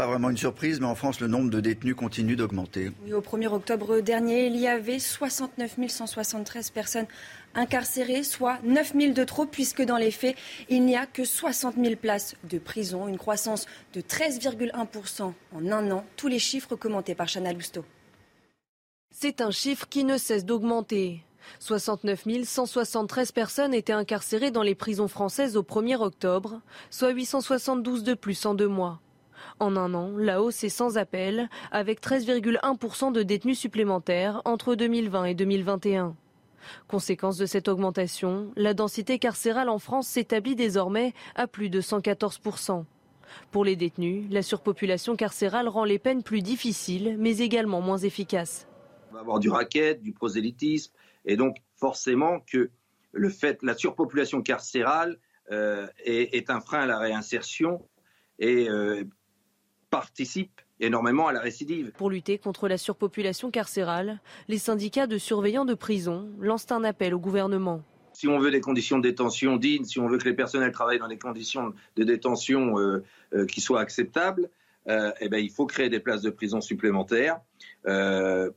Pas 0.00 0.06
vraiment 0.06 0.30
une 0.30 0.38
surprise, 0.38 0.80
mais 0.80 0.86
en 0.86 0.94
France, 0.94 1.20
le 1.20 1.26
nombre 1.26 1.50
de 1.50 1.60
détenus 1.60 1.94
continue 1.94 2.34
d'augmenter. 2.34 2.90
au 3.12 3.20
1er 3.20 3.48
octobre 3.48 4.00
dernier, 4.00 4.46
il 4.46 4.56
y 4.56 4.66
avait 4.66 4.98
69 4.98 5.76
173 5.88 6.70
personnes 6.70 7.06
incarcérées, 7.54 8.22
soit 8.22 8.60
9 8.64 8.94
000 8.98 9.12
de 9.12 9.24
trop, 9.24 9.44
puisque 9.44 9.82
dans 9.82 9.98
les 9.98 10.10
faits, 10.10 10.36
il 10.70 10.86
n'y 10.86 10.96
a 10.96 11.04
que 11.04 11.26
60 11.26 11.74
000 11.76 11.96
places 11.96 12.34
de 12.48 12.58
prison, 12.58 13.08
une 13.08 13.18
croissance 13.18 13.66
de 13.92 14.00
13,1% 14.00 15.34
en 15.54 15.66
un 15.70 15.90
an. 15.90 16.06
Tous 16.16 16.28
les 16.28 16.38
chiffres 16.38 16.76
commentés 16.76 17.14
par 17.14 17.28
Chana 17.28 17.52
Lousteau. 17.52 17.84
C'est 19.14 19.42
un 19.42 19.50
chiffre 19.50 19.86
qui 19.86 20.04
ne 20.04 20.16
cesse 20.16 20.46
d'augmenter. 20.46 21.22
69 21.58 22.24
173 22.44 23.32
personnes 23.32 23.74
étaient 23.74 23.92
incarcérées 23.92 24.50
dans 24.50 24.62
les 24.62 24.74
prisons 24.74 25.08
françaises 25.08 25.58
au 25.58 25.62
1er 25.62 25.96
octobre, 25.96 26.62
soit 26.88 27.10
872 27.10 28.02
de 28.02 28.14
plus 28.14 28.46
en 28.46 28.54
deux 28.54 28.66
mois. 28.66 28.98
En 29.60 29.76
un 29.76 29.92
an, 29.92 30.16
la 30.16 30.40
hausse 30.40 30.64
est 30.64 30.70
sans 30.70 30.96
appel, 30.96 31.50
avec 31.70 32.00
13,1% 32.00 33.12
de 33.12 33.22
détenus 33.22 33.58
supplémentaires 33.58 34.40
entre 34.46 34.74
2020 34.74 35.26
et 35.26 35.34
2021. 35.34 36.16
Conséquence 36.88 37.36
de 37.36 37.44
cette 37.44 37.68
augmentation, 37.68 38.52
la 38.56 38.72
densité 38.72 39.18
carcérale 39.18 39.68
en 39.68 39.78
France 39.78 40.08
s'établit 40.08 40.56
désormais 40.56 41.12
à 41.34 41.46
plus 41.46 41.68
de 41.68 41.82
114%. 41.82 42.84
Pour 43.50 43.66
les 43.66 43.76
détenus, 43.76 44.24
la 44.30 44.40
surpopulation 44.40 45.14
carcérale 45.14 45.68
rend 45.68 45.84
les 45.84 45.98
peines 45.98 46.22
plus 46.22 46.40
difficiles, 46.40 47.16
mais 47.18 47.38
également 47.38 47.82
moins 47.82 47.98
efficaces. 47.98 48.66
On 49.10 49.14
va 49.14 49.20
avoir 49.20 49.40
du 49.40 49.50
racket, 49.50 50.00
du 50.00 50.12
prosélytisme, 50.12 50.94
et 51.26 51.36
donc 51.36 51.58
forcément 51.76 52.40
que 52.40 52.70
le 53.12 53.28
fait, 53.28 53.62
la 53.62 53.74
surpopulation 53.74 54.40
carcérale 54.40 55.18
euh, 55.50 55.86
est, 56.02 56.48
un 56.48 56.62
frein 56.62 56.80
à 56.80 56.86
la 56.86 56.98
réinsertion 56.98 57.86
et 58.38 58.70
euh, 58.70 59.04
participe 59.90 60.60
énormément 60.80 61.28
à 61.28 61.32
la 61.32 61.40
récidive. 61.40 61.92
Pour 61.96 62.10
lutter 62.10 62.38
contre 62.38 62.68
la 62.68 62.78
surpopulation 62.78 63.50
carcérale, 63.50 64.20
les 64.48 64.58
syndicats 64.58 65.06
de 65.06 65.18
surveillants 65.18 65.64
de 65.64 65.74
prison 65.74 66.30
lancent 66.40 66.72
un 66.72 66.84
appel 66.84 67.14
au 67.14 67.18
gouvernement. 67.18 67.82
Si 68.12 68.28
on 68.28 68.38
veut 68.38 68.50
des 68.50 68.60
conditions 68.60 68.98
de 68.98 69.08
détention 69.08 69.56
dignes, 69.56 69.84
si 69.84 69.98
on 69.98 70.08
veut 70.08 70.18
que 70.18 70.28
les 70.28 70.34
personnels 70.34 70.72
travaillent 70.72 70.98
dans 70.98 71.08
des 71.08 71.18
conditions 71.18 71.72
de 71.96 72.04
détention 72.04 72.78
euh, 72.78 73.04
euh, 73.34 73.46
qui 73.46 73.60
soient 73.60 73.80
acceptables, 73.80 74.50
euh, 74.88 75.12
eh 75.20 75.28
ben, 75.28 75.38
il 75.38 75.50
faut 75.50 75.66
créer 75.66 75.88
des 75.88 76.00
places 76.00 76.22
de 76.22 76.30
prison 76.30 76.60
supplémentaires 76.60 77.40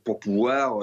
pour 0.04 0.20
pouvoir 0.20 0.80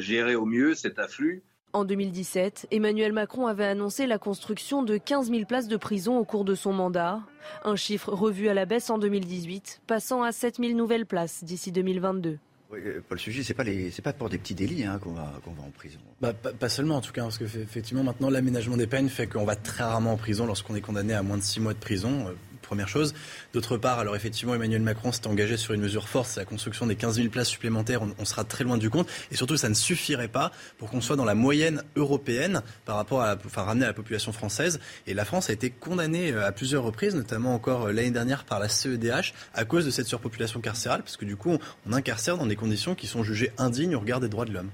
gérer 0.00 0.34
au 0.34 0.46
mieux 0.46 0.74
cet 0.74 0.98
afflux 0.98 1.42
en 1.72 1.84
2017, 1.84 2.68
Emmanuel 2.70 3.12
Macron 3.12 3.46
avait 3.46 3.64
annoncé 3.64 4.06
la 4.06 4.18
construction 4.18 4.82
de 4.82 4.96
15 4.96 5.30
000 5.30 5.44
places 5.46 5.68
de 5.68 5.76
prison 5.76 6.18
au 6.18 6.24
cours 6.24 6.44
de 6.44 6.54
son 6.54 6.72
mandat, 6.72 7.20
un 7.64 7.76
chiffre 7.76 8.12
revu 8.12 8.48
à 8.48 8.54
la 8.54 8.66
baisse 8.66 8.90
en 8.90 8.98
2018, 8.98 9.82
passant 9.86 10.22
à 10.22 10.32
7 10.32 10.56
000 10.58 10.74
nouvelles 10.74 11.06
places 11.06 11.44
d'ici 11.44 11.72
2022. 11.72 12.38
Oui, 12.70 12.78
euh, 12.86 13.02
Paul 13.06 13.18
Sujet, 13.18 13.42
c'est 13.42 13.54
pas 13.54 13.64
pas 14.02 14.12
pour 14.12 14.30
des 14.30 14.38
petits 14.38 14.54
délits 14.54 14.84
hein, 14.84 14.98
qu'on 14.98 15.12
va 15.12 15.40
qu'on 15.44 15.52
va 15.52 15.62
en 15.62 15.70
prison. 15.70 15.98
Bah, 16.22 16.32
pas, 16.32 16.68
seulement 16.70 16.96
en 16.96 17.00
tout 17.02 17.12
cas, 17.12 17.22
parce 17.22 17.36
que 17.36 17.44
effectivement 17.44 18.02
maintenant 18.02 18.30
l'aménagement 18.30 18.78
des 18.78 18.86
peines 18.86 19.10
fait 19.10 19.26
qu'on 19.26 19.44
va 19.44 19.56
très 19.56 19.84
rarement 19.84 20.12
en 20.12 20.16
prison 20.16 20.46
lorsqu'on 20.46 20.74
est 20.74 20.80
condamné 20.80 21.12
à 21.12 21.22
moins 21.22 21.36
de 21.36 21.42
6 21.42 21.60
mois 21.60 21.74
de 21.74 21.78
prison. 21.78 22.34
Première 22.72 22.88
chose. 22.88 23.12
D'autre 23.52 23.76
part, 23.76 23.98
alors 23.98 24.16
effectivement, 24.16 24.54
Emmanuel 24.54 24.80
Macron 24.80 25.12
s'est 25.12 25.26
engagé 25.26 25.58
sur 25.58 25.74
une 25.74 25.82
mesure 25.82 26.08
forte, 26.08 26.30
c'est 26.30 26.40
la 26.40 26.46
construction 26.46 26.86
des 26.86 26.96
15 26.96 27.16
000 27.16 27.28
places 27.28 27.48
supplémentaires. 27.48 28.00
On, 28.18 28.24
sera 28.24 28.44
très 28.44 28.64
loin 28.64 28.78
du 28.78 28.88
compte. 28.88 29.10
Et 29.30 29.36
surtout, 29.36 29.58
ça 29.58 29.68
ne 29.68 29.74
suffirait 29.74 30.28
pas 30.28 30.52
pour 30.78 30.88
qu'on 30.88 31.02
soit 31.02 31.16
dans 31.16 31.26
la 31.26 31.34
moyenne 31.34 31.82
européenne 31.96 32.62
par 32.86 32.96
rapport 32.96 33.20
à, 33.20 33.36
enfin, 33.44 33.64
ramener 33.64 33.84
la 33.84 33.92
population 33.92 34.32
française. 34.32 34.80
Et 35.06 35.12
la 35.12 35.26
France 35.26 35.50
a 35.50 35.52
été 35.52 35.68
condamnée 35.68 36.32
euh, 36.32 36.46
à 36.46 36.52
plusieurs 36.52 36.82
reprises, 36.82 37.14
notamment 37.14 37.54
encore 37.54 37.88
euh, 37.88 37.92
l'année 37.92 38.10
dernière 38.10 38.44
par 38.44 38.58
la 38.58 38.70
CEDH, 38.70 39.34
à 39.52 39.66
cause 39.66 39.84
de 39.84 39.90
cette 39.90 40.06
surpopulation 40.06 40.62
carcérale, 40.62 41.02
parce 41.02 41.18
que 41.18 41.26
du 41.26 41.36
coup, 41.36 41.58
on 41.86 41.92
incarcère 41.92 42.38
dans 42.38 42.46
des 42.46 42.56
conditions 42.56 42.94
qui 42.94 43.06
sont 43.06 43.22
jugées 43.22 43.52
indignes 43.58 43.96
au 43.96 44.00
regard 44.00 44.20
des 44.20 44.30
droits 44.30 44.46
de 44.46 44.52
l'homme. 44.52 44.70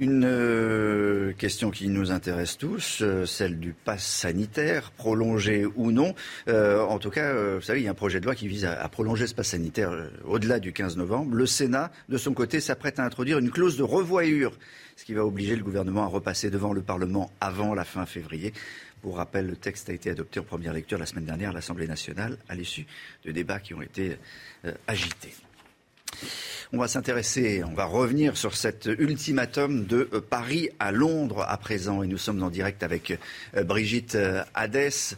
Une 0.00 0.24
euh, 0.24 1.32
question 1.34 1.70
qui 1.70 1.88
nous 1.88 2.10
intéresse 2.10 2.58
tous, 2.58 2.98
euh, 3.00 3.26
celle 3.26 3.60
du 3.60 3.74
pass 3.74 4.04
sanitaire, 4.04 4.90
prolongé 4.90 5.66
ou 5.76 5.92
non. 5.92 6.16
Euh, 6.48 6.80
en 6.80 6.98
tout 6.98 7.10
cas, 7.10 7.32
vous 7.54 7.60
savez, 7.60 7.80
il 7.80 7.84
y 7.84 7.86
a 7.86 7.92
un 7.92 7.94
projet 7.94 8.18
de 8.18 8.24
loi 8.24 8.34
qui 8.34 8.48
vise 8.48 8.64
à, 8.64 8.88
prolonger 8.88 9.28
ce 9.28 9.36
pass 9.36 9.50
sanitaire 9.50 9.92
au-delà 10.24 10.58
du 10.58 10.72
15 10.72 10.96
novembre. 10.96 11.36
Le 11.36 11.46
Sénat, 11.46 11.92
de 12.08 12.18
son 12.18 12.34
côté, 12.34 12.58
s'apprête 12.58 12.98
à 12.98 13.04
introduire 13.04 13.38
une 13.38 13.52
clause 13.52 13.76
de 13.76 13.84
revoyure, 13.84 14.58
ce 14.96 15.04
qui 15.04 15.14
va 15.14 15.24
obliger 15.24 15.54
le 15.54 15.62
gouvernement 15.62 16.02
à 16.02 16.08
repasser 16.08 16.50
devant 16.50 16.72
le 16.72 16.82
Parlement 16.82 17.30
avant 17.40 17.72
la 17.72 17.84
fin 17.84 18.04
février. 18.04 18.52
Pour 19.00 19.18
rappel, 19.18 19.46
le 19.46 19.54
texte 19.54 19.90
a 19.90 19.92
été 19.92 20.10
adopté 20.10 20.40
en 20.40 20.44
première 20.44 20.72
lecture 20.72 20.98
la 20.98 21.06
semaine 21.06 21.26
dernière 21.26 21.50
à 21.50 21.52
l'Assemblée 21.52 21.86
nationale 21.86 22.36
à 22.48 22.56
l'issue 22.56 22.86
de 23.24 23.30
débats 23.30 23.60
qui 23.60 23.74
ont 23.74 23.82
été 23.82 24.16
agités. 24.88 25.34
On 26.74 26.78
va 26.78 26.88
s'intéresser, 26.88 27.62
on 27.62 27.72
va 27.72 27.84
revenir 27.84 28.36
sur 28.36 28.56
cet 28.56 28.86
ultimatum 28.86 29.84
de 29.84 30.08
euh, 30.12 30.20
Paris 30.20 30.70
à 30.80 30.90
Londres 30.90 31.44
à 31.46 31.56
présent. 31.56 32.02
Et 32.02 32.08
nous 32.08 32.18
sommes 32.18 32.42
en 32.42 32.50
direct 32.50 32.82
avec 32.82 33.16
euh, 33.56 33.62
Brigitte 33.62 34.16
euh, 34.16 34.42
Hadès. 34.54 35.14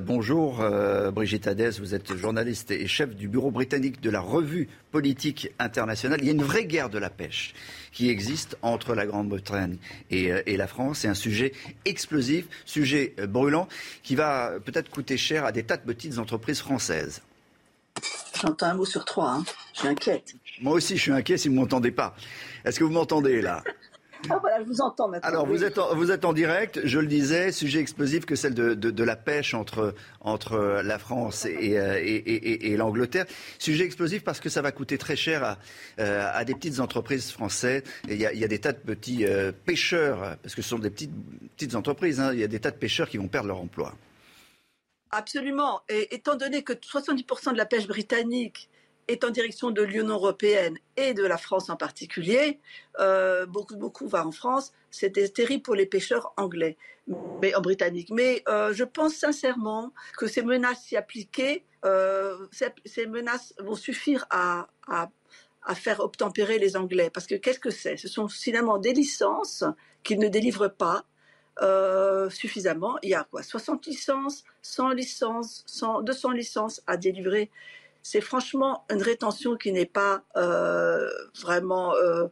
bonjour 0.00 0.64
Brigitte 1.12 1.48
Hadès, 1.48 1.80
vous 1.80 1.94
êtes 1.94 2.16
journaliste 2.16 2.70
et 2.70 2.86
chef 2.86 3.16
du 3.16 3.26
bureau 3.26 3.50
britannique 3.50 4.00
de 4.00 4.10
la 4.10 4.20
revue 4.20 4.68
politique 4.92 5.50
internationale. 5.58 6.20
Il 6.22 6.26
y 6.26 6.28
a 6.28 6.34
une 6.34 6.44
vraie 6.44 6.66
guerre 6.66 6.88
de 6.88 6.98
la 6.98 7.10
pêche 7.10 7.54
qui 7.90 8.08
existe 8.08 8.56
entre 8.62 8.94
la 8.94 9.06
Grande-Bretagne 9.06 9.78
et, 10.10 10.30
et, 10.46 10.56
la 10.56 10.68
France. 10.68 11.00
C'est 11.00 11.08
un 11.08 11.14
sujet 11.14 11.52
explosif, 11.84 12.46
sujet 12.64 13.14
brûlant, 13.28 13.66
qui 14.04 14.14
va 14.14 14.52
peut-être 14.64 14.90
coûter 14.90 15.16
cher 15.16 15.44
à 15.44 15.50
des 15.50 15.64
tas 15.64 15.78
de 15.78 15.84
petites 15.84 16.18
entreprises 16.18 16.60
françaises. 16.60 17.22
J'entends 18.40 18.66
un 18.66 18.74
mot 18.74 18.84
sur 18.84 19.04
trois. 19.04 19.30
Hein. 19.30 19.44
Je 19.74 19.80
suis 19.80 19.88
inquiète. 19.88 20.34
Moi 20.60 20.74
aussi, 20.74 20.96
je 20.96 21.02
suis 21.02 21.12
inquiet 21.12 21.38
si 21.38 21.48
vous 21.48 21.54
ne 21.54 21.60
m'entendez 21.60 21.90
pas. 21.90 22.14
Est-ce 22.64 22.78
que 22.78 22.84
vous 22.84 22.92
m'entendez 22.92 23.40
là? 23.40 23.62
Ah, 24.30 24.38
voilà, 24.40 24.60
je 24.60 24.66
vous 24.66 24.80
entends 24.80 25.08
maintenant. 25.08 25.28
Alors, 25.28 25.46
vous, 25.46 25.62
êtes 25.62 25.78
en, 25.78 25.94
vous 25.94 26.10
êtes 26.10 26.24
en 26.24 26.32
direct, 26.32 26.80
je 26.84 26.98
le 26.98 27.06
disais, 27.06 27.52
sujet 27.52 27.80
explosif 27.80 28.24
que 28.24 28.34
celle 28.34 28.54
de, 28.54 28.74
de, 28.74 29.04
la 29.04 29.14
pêche 29.14 29.54
entre, 29.54 29.94
entre 30.20 30.80
la 30.82 30.98
France 30.98 31.44
et, 31.44 31.74
et, 31.74 32.16
et, 32.16 32.72
et 32.72 32.76
l'Angleterre. 32.76 33.26
Sujet 33.58 33.84
explosif 33.84 34.24
parce 34.24 34.40
que 34.40 34.48
ça 34.48 34.62
va 34.62 34.72
coûter 34.72 34.98
très 34.98 35.16
cher 35.16 35.44
à, 35.44 35.58
euh, 36.00 36.28
à 36.32 36.44
des 36.44 36.54
petites 36.54 36.80
entreprises 36.80 37.30
françaises. 37.30 37.82
Il 38.08 38.16
y, 38.16 38.26
a, 38.26 38.32
il 38.32 38.40
y, 38.40 38.44
a, 38.44 38.48
des 38.48 38.58
tas 38.58 38.72
de 38.72 38.78
petits 38.78 39.26
euh, 39.26 39.52
pêcheurs, 39.52 40.36
parce 40.42 40.54
que 40.54 40.62
ce 40.62 40.70
sont 40.70 40.78
des 40.78 40.90
petites, 40.90 41.12
petites 41.56 41.74
entreprises, 41.74 42.18
hein, 42.18 42.32
il 42.32 42.40
y 42.40 42.44
a 42.44 42.48
des 42.48 42.58
tas 42.58 42.70
de 42.70 42.76
pêcheurs 42.76 43.08
qui 43.08 43.18
vont 43.18 43.28
perdre 43.28 43.48
leur 43.48 43.60
emploi. 43.60 43.92
Absolument. 45.16 45.80
Et 45.88 46.14
étant 46.14 46.36
donné 46.36 46.62
que 46.62 46.74
70% 46.74 47.52
de 47.52 47.56
la 47.56 47.64
pêche 47.64 47.86
britannique 47.86 48.68
est 49.08 49.24
en 49.24 49.30
direction 49.30 49.70
de 49.70 49.80
l'Union 49.80 50.08
européenne 50.08 50.76
et 50.98 51.14
de 51.14 51.24
la 51.24 51.38
France 51.38 51.70
en 51.70 51.76
particulier, 51.76 52.60
euh, 53.00 53.46
beaucoup, 53.46 53.76
beaucoup 53.76 54.08
va 54.08 54.26
en 54.26 54.30
France. 54.30 54.74
C'était 54.90 55.26
terrible 55.30 55.62
pour 55.62 55.74
les 55.74 55.86
pêcheurs 55.86 56.34
anglais, 56.36 56.76
mais 57.40 57.54
en 57.54 57.62
britannique. 57.62 58.10
Mais 58.10 58.42
euh, 58.46 58.74
je 58.74 58.84
pense 58.84 59.14
sincèrement 59.14 59.94
que 60.18 60.26
ces 60.26 60.42
menaces 60.42 60.84
s'y 60.84 60.98
appliquées, 60.98 61.64
euh, 61.86 62.36
ces, 62.84 63.06
menaces 63.06 63.54
vont 63.58 63.74
suffire 63.74 64.26
à, 64.28 64.68
à, 64.86 65.08
à, 65.62 65.74
faire 65.74 66.00
obtempérer 66.00 66.58
les 66.58 66.76
Anglais. 66.76 67.08
Parce 67.08 67.26
que 67.26 67.36
qu'est-ce 67.36 67.60
que 67.60 67.70
c'est? 67.70 67.96
Ce 67.96 68.08
sont 68.08 68.28
finalement 68.28 68.76
des 68.76 68.92
licences 68.92 69.64
qu'ils 70.02 70.18
ne 70.18 70.28
délivrent 70.28 70.68
pas 70.68 71.06
euh, 71.62 72.28
suffisamment. 72.30 72.98
Il 73.02 73.10
y 73.10 73.14
a 73.14 73.24
quoi 73.30 73.42
60 73.42 73.86
licences, 73.86 74.44
100 74.62 74.90
licences, 74.90 75.64
100, 75.66 76.02
200 76.02 76.30
licences 76.32 76.82
à 76.86 76.96
délivrer. 76.96 77.50
C'est 78.02 78.20
franchement 78.20 78.84
une 78.90 79.02
rétention 79.02 79.56
qui 79.56 79.72
n'est 79.72 79.86
pas 79.86 80.22
euh, 80.36 81.08
vraiment 81.40 81.94
euh, 81.94 82.28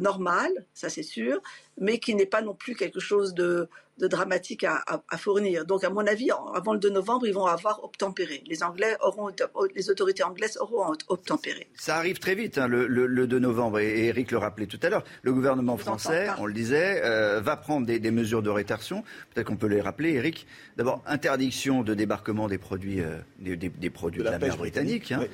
normal, 0.00 0.50
ça 0.72 0.88
c'est 0.88 1.02
sûr, 1.02 1.40
mais 1.78 1.98
qui 1.98 2.14
n'est 2.14 2.26
pas 2.26 2.40
non 2.40 2.54
plus 2.54 2.74
quelque 2.74 2.98
chose 2.98 3.34
de, 3.34 3.68
dramatique 3.98 4.64
à, 4.64 5.18
fournir. 5.18 5.64
Donc, 5.64 5.84
à 5.84 5.90
mon 5.90 6.06
avis, 6.06 6.30
avant 6.54 6.72
le 6.72 6.78
2 6.78 6.90
novembre, 6.90 7.26
ils 7.26 7.34
vont 7.34 7.46
avoir 7.46 7.82
obtempéré. 7.84 8.42
Les 8.46 8.62
Anglais 8.62 8.96
auront, 9.00 9.30
les 9.74 9.90
autorités 9.90 10.22
anglaises 10.22 10.58
auront 10.60 10.92
obtempéré. 11.08 11.66
Ça 11.74 11.96
arrive 11.96 12.18
très 12.18 12.34
vite, 12.34 12.58
hein, 12.58 12.68
le, 12.68 13.26
2 13.26 13.38
novembre. 13.38 13.80
Et 13.80 14.06
Eric 14.06 14.30
le 14.30 14.38
rappelait 14.38 14.66
tout 14.66 14.80
à 14.82 14.90
l'heure. 14.90 15.04
Le 15.22 15.32
gouvernement 15.32 15.76
français, 15.76 16.28
on 16.38 16.46
le 16.46 16.52
disait, 16.52 17.02
euh, 17.04 17.40
va 17.40 17.56
prendre 17.56 17.86
des, 17.86 18.10
mesures 18.10 18.42
de 18.42 18.50
rétorsion. 18.50 19.02
Peut-être 19.34 19.46
qu'on 19.46 19.56
peut 19.56 19.66
les 19.66 19.80
rappeler, 19.80 20.14
Eric. 20.14 20.46
D'abord, 20.76 21.02
interdiction 21.06 21.82
de 21.82 21.94
débarquement 21.94 22.48
des 22.48 22.58
produits, 22.58 23.00
euh, 23.00 23.18
des, 23.38 23.90
produits 23.90 24.22
de, 24.22 24.28
la, 24.28 24.38
mer 24.38 24.56
britannique, 24.56 25.12
hein, 25.12 25.24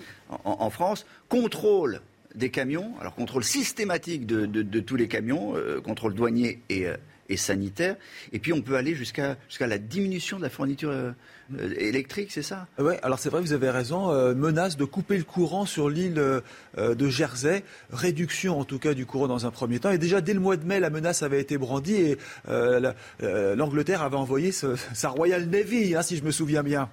en, 0.45 0.71
France. 0.71 1.07
Contrôle 1.29 2.01
des 2.35 2.51
camions, 2.51 2.93
alors 3.01 3.15
contrôle 3.15 3.45
systématique 3.45 4.27
de, 4.27 4.81
tous 4.81 4.97
les 4.97 5.09
camions, 5.09 5.57
euh, 5.57 5.81
contrôle 5.81 6.15
douanier 6.15 6.61
euh, 6.73 6.97
et, 7.29 7.37
sanitaire, 7.37 7.97
et 8.33 8.39
puis 8.39 8.53
on 8.53 8.63
peut 8.63 8.77
aller 8.77 8.95
jusqu'à 8.95 9.37
jusqu'à 9.49 9.67
la 9.67 9.79
diminution 9.79 10.39
de 10.39 10.43
la 10.43 10.51
fourniture 10.51 10.91
euh, 10.91 11.13
électrique, 11.77 12.33
c'est 12.33 12.43
ça? 12.43 12.67
Oui, 12.79 12.95
alors 13.03 13.19
c'est 13.19 13.31
vrai, 13.31 13.41
vous 13.41 13.53
avez 13.53 13.71
raison, 13.71 14.13
menace 14.35 14.77
de 14.77 14.85
couper 14.85 15.19
le 15.19 15.25
courant 15.25 15.67
sur 15.67 15.91
l'île 15.91 16.15
de 16.15 17.09
Jersey, 17.09 17.65
réduction 17.91 18.59
en 18.59 18.65
tout 18.65 18.79
cas 18.79 18.95
du 18.95 19.05
courant 19.05 19.29
dans 19.29 19.45
un 19.45 19.51
premier 19.51 19.79
temps, 19.79 19.91
et 19.91 19.99
déjà 19.99 20.21
dès 20.21 20.35
le 20.35 20.41
mois 20.41 20.57
de 20.57 20.65
mai, 20.65 20.81
la 20.81 20.91
menace 20.91 21.23
avait 21.23 21.41
été 21.41 21.59
brandie 21.59 21.95
et 21.97 22.19
l'Angleterre 23.21 24.03
avait 24.03 24.17
envoyé 24.17 24.53
sa 24.53 25.09
Royal 25.09 25.45
Navy, 25.45 25.95
hein, 25.95 26.03
si 26.03 26.17
je 26.17 26.25
me 26.25 26.31
souviens 26.31 26.63
bien. 26.63 26.89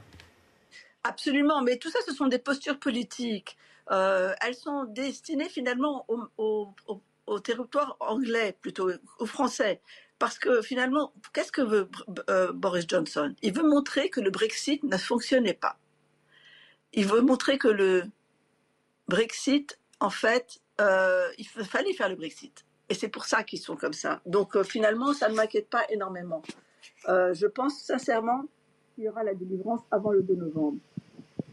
Absolument, 1.04 1.62
mais 1.62 1.78
tout 1.78 1.90
ça, 1.90 2.00
ce 2.06 2.14
sont 2.14 2.28
des 2.28 2.40
postures 2.40 2.80
politiques. 2.80 3.58
Euh, 3.92 4.34
elles 4.42 4.56
sont 4.56 4.84
destinées 4.84 5.50
finalement 5.50 6.06
au, 6.38 7.40
territoire 7.44 7.96
anglais, 8.00 8.56
plutôt 8.62 8.92
au 9.20 9.26
français. 9.26 9.82
Parce 10.20 10.38
que 10.38 10.62
finalement, 10.62 11.14
qu'est-ce 11.34 11.52
que 11.52 11.62
veut 11.62 11.90
euh, 12.30 12.52
Boris 12.52 12.86
Johnson? 12.88 13.34
Il 13.42 13.54
veut 13.54 13.68
montrer 13.68 14.10
que 14.10 14.20
le 14.20 14.30
Brexit 14.30 14.84
ne 14.84 14.98
fonctionnait 14.98 15.54
pas. 15.54 15.78
Il 16.94 17.08
veut 17.08 17.22
montrer 17.22 17.58
que 17.58 17.70
le 17.70 18.04
Brexit, 19.08 19.80
en 20.00 20.10
fait, 20.10 20.60
euh, 20.82 21.28
il 21.38 21.48
fallait 21.48 21.94
faire 21.94 22.10
le 22.10 22.16
Brexit. 22.16 22.66
Et 22.90 22.96
c'est 22.96 23.08
pour 23.08 23.26
ça 23.26 23.44
qu'ils 23.44 23.60
sont 23.60 23.76
comme 23.76 23.94
ça. 23.94 24.22
Donc 24.26 24.62
finalement, 24.64 25.14
ça 25.14 25.30
ne 25.30 25.36
m'inquiète 25.36 25.70
pas 25.70 25.86
énormément. 25.90 26.42
je 27.08 27.46
pense 27.48 27.80
sincèrement 27.82 28.44
qu'il 28.96 29.06
y 29.06 29.10
aura 29.10 29.24
la 29.24 29.34
délivrance 29.34 29.82
avant 29.92 30.12
le 30.12 30.22
2 30.24 30.36
novembre. 30.36 30.80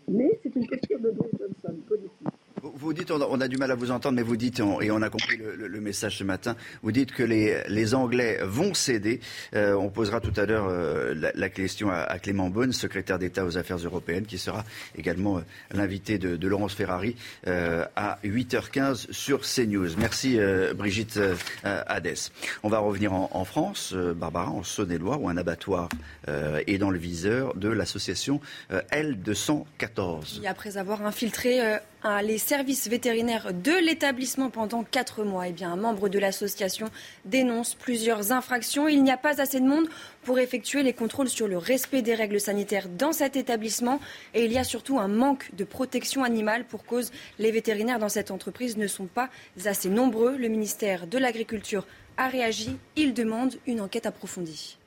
Mais 0.08 0.38
c'est 0.42 0.54
une 0.56 0.66
question 0.66 0.98
de 0.98 1.10
Boris 1.10 1.32
Johnson, 1.38 1.78
politique. 1.86 2.35
Vous 2.74 2.92
dites, 2.92 3.10
on 3.10 3.40
a, 3.40 3.48
du 3.48 3.56
mal 3.56 3.70
à 3.70 3.74
vous 3.74 3.90
entendre, 3.90 4.16
mais 4.16 4.22
vous 4.22 4.36
dites, 4.36 4.60
et 4.60 4.90
on 4.90 5.02
a 5.02 5.10
compris 5.10 5.36
le, 5.36 5.80
message 5.80 6.18
ce 6.18 6.24
matin, 6.24 6.56
vous 6.82 6.92
dites 6.92 7.12
que 7.12 7.22
les, 7.22 7.94
Anglais 7.94 8.38
vont 8.42 8.74
céder. 8.74 9.20
Euh, 9.54 9.74
on 9.74 9.90
posera 9.90 10.20
tout 10.20 10.32
à 10.36 10.44
l'heure 10.44 10.66
euh, 10.68 11.14
la, 11.34 11.48
question 11.48 11.90
à, 11.90 12.18
Clément 12.18 12.50
Beaune, 12.50 12.72
secrétaire 12.72 13.18
d'État 13.18 13.44
aux 13.44 13.56
affaires 13.58 13.76
européennes, 13.76 14.26
qui 14.26 14.38
sera 14.38 14.64
également 14.96 15.38
euh, 15.38 15.40
l'invité 15.72 16.18
de, 16.18 16.46
Laurence 16.46 16.74
Ferrari 16.74 17.16
à 17.44 18.18
8h15 18.24 19.10
sur 19.10 19.40
CNews. 19.40 19.96
Merci 19.98 20.38
Brigitte 20.76 21.18
Hadès. 21.64 22.30
On 22.62 22.68
va 22.68 22.78
revenir 22.78 23.12
en, 23.12 23.44
France, 23.44 23.92
Barbara, 23.94 24.50
en 24.50 24.62
Saône-et-Loire, 24.62 25.20
où 25.20 25.28
un 25.28 25.36
abattoir 25.36 25.88
est 26.28 26.78
dans 26.78 26.90
le 26.90 26.98
viseur 26.98 27.54
de 27.56 27.68
l'association 27.68 28.40
L214. 28.70 30.42
Et 30.42 30.46
après 30.46 30.76
avoir 30.76 31.04
infiltré 31.04 31.78
les 32.22 32.38
services 32.38 32.88
vétérinaires 32.88 33.52
de 33.52 33.72
l'établissement 33.84 34.50
pendant 34.50 34.84
quatre 34.84 35.24
mois. 35.24 35.48
Eh 35.48 35.52
bien, 35.52 35.72
un 35.72 35.76
membre 35.76 36.08
de 36.08 36.18
l'association 36.18 36.88
dénonce 37.24 37.74
plusieurs 37.74 38.32
infractions. 38.32 38.88
Il 38.88 39.02
n'y 39.02 39.10
a 39.10 39.16
pas 39.16 39.40
assez 39.40 39.60
de 39.60 39.66
monde 39.66 39.88
pour 40.22 40.38
effectuer 40.38 40.82
les 40.82 40.92
contrôles 40.92 41.28
sur 41.28 41.48
le 41.48 41.58
respect 41.58 42.02
des 42.02 42.14
règles 42.14 42.40
sanitaires 42.40 42.88
dans 42.88 43.12
cet 43.12 43.36
établissement. 43.36 44.00
Et 44.34 44.44
il 44.44 44.52
y 44.52 44.58
a 44.58 44.64
surtout 44.64 44.98
un 44.98 45.08
manque 45.08 45.50
de 45.54 45.64
protection 45.64 46.22
animale 46.22 46.64
pour 46.64 46.84
cause 46.84 47.10
les 47.38 47.50
vétérinaires 47.50 47.98
dans 47.98 48.08
cette 48.08 48.30
entreprise 48.30 48.76
ne 48.76 48.86
sont 48.86 49.06
pas 49.06 49.28
assez 49.64 49.88
nombreux. 49.88 50.36
Le 50.36 50.48
ministère 50.48 51.06
de 51.06 51.18
l'Agriculture 51.18 51.86
a 52.16 52.28
réagi. 52.28 52.76
Il 52.96 53.14
demande 53.14 53.56
une 53.66 53.80
enquête 53.80 54.06
approfondie. 54.06 54.78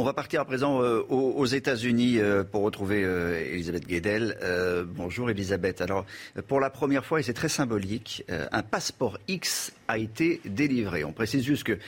On 0.00 0.02
va 0.02 0.14
partir 0.14 0.40
à 0.40 0.46
présent 0.46 0.82
euh, 0.82 1.02
aux, 1.10 1.44
États-Unis 1.44 2.20
euh, 2.20 2.42
pour 2.42 2.62
retrouver 2.62 3.04
euh, 3.04 3.38
Elisabeth 3.52 3.86
Guedel. 3.86 4.34
bonjour 4.96 5.28
Elisabeth. 5.28 5.82
Alors, 5.82 6.06
pour 6.48 6.58
la 6.58 6.70
première 6.70 7.04
fois, 7.04 7.20
et 7.20 7.22
c'est 7.22 7.34
très 7.34 7.50
symbolique, 7.50 8.24
un 8.30 8.62
passeport 8.62 9.18
X 9.28 9.74
a 9.88 9.98
été 9.98 10.40
délivré. 10.46 11.04
On 11.04 11.12
précise 11.12 11.44
juste 11.44 11.64
que 11.64 11.78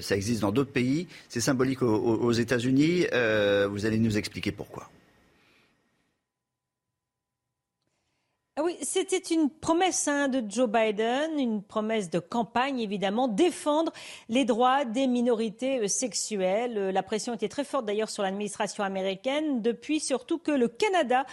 ça 0.00 0.16
existe 0.16 0.40
dans 0.40 0.50
d'autres 0.50 0.72
pays. 0.72 1.08
C'est 1.28 1.42
symbolique 1.42 1.82
aux 1.82 2.32
États-Unis. 2.32 3.04
vous 3.68 3.84
allez 3.84 3.98
nous 3.98 4.16
expliquer 4.16 4.50
pourquoi. 4.50 4.88
Ah 8.60 8.64
oui, 8.64 8.76
c'était 8.82 9.18
une 9.18 9.50
promesse 9.50 10.08
hein, 10.08 10.26
de 10.26 10.42
Joe 10.50 10.68
Biden, 10.68 11.38
une 11.38 11.62
promesse 11.62 12.10
de 12.10 12.18
campagne 12.18 12.80
évidemment, 12.80 13.28
défendre 13.28 13.92
les 14.28 14.44
droits 14.44 14.84
des 14.84 15.06
minorités 15.06 15.78
euh, 15.78 15.86
sexuelles. 15.86 16.76
Euh, 16.76 16.90
la 16.90 17.04
pression 17.04 17.32
était 17.34 17.48
très 17.48 17.62
forte 17.62 17.84
d'ailleurs 17.84 18.10
sur 18.10 18.24
l'administration 18.24 18.82
américaine 18.82 19.62
depuis 19.62 20.00
surtout 20.00 20.38
que 20.38 20.50
le 20.50 20.66
Canada 20.66 21.24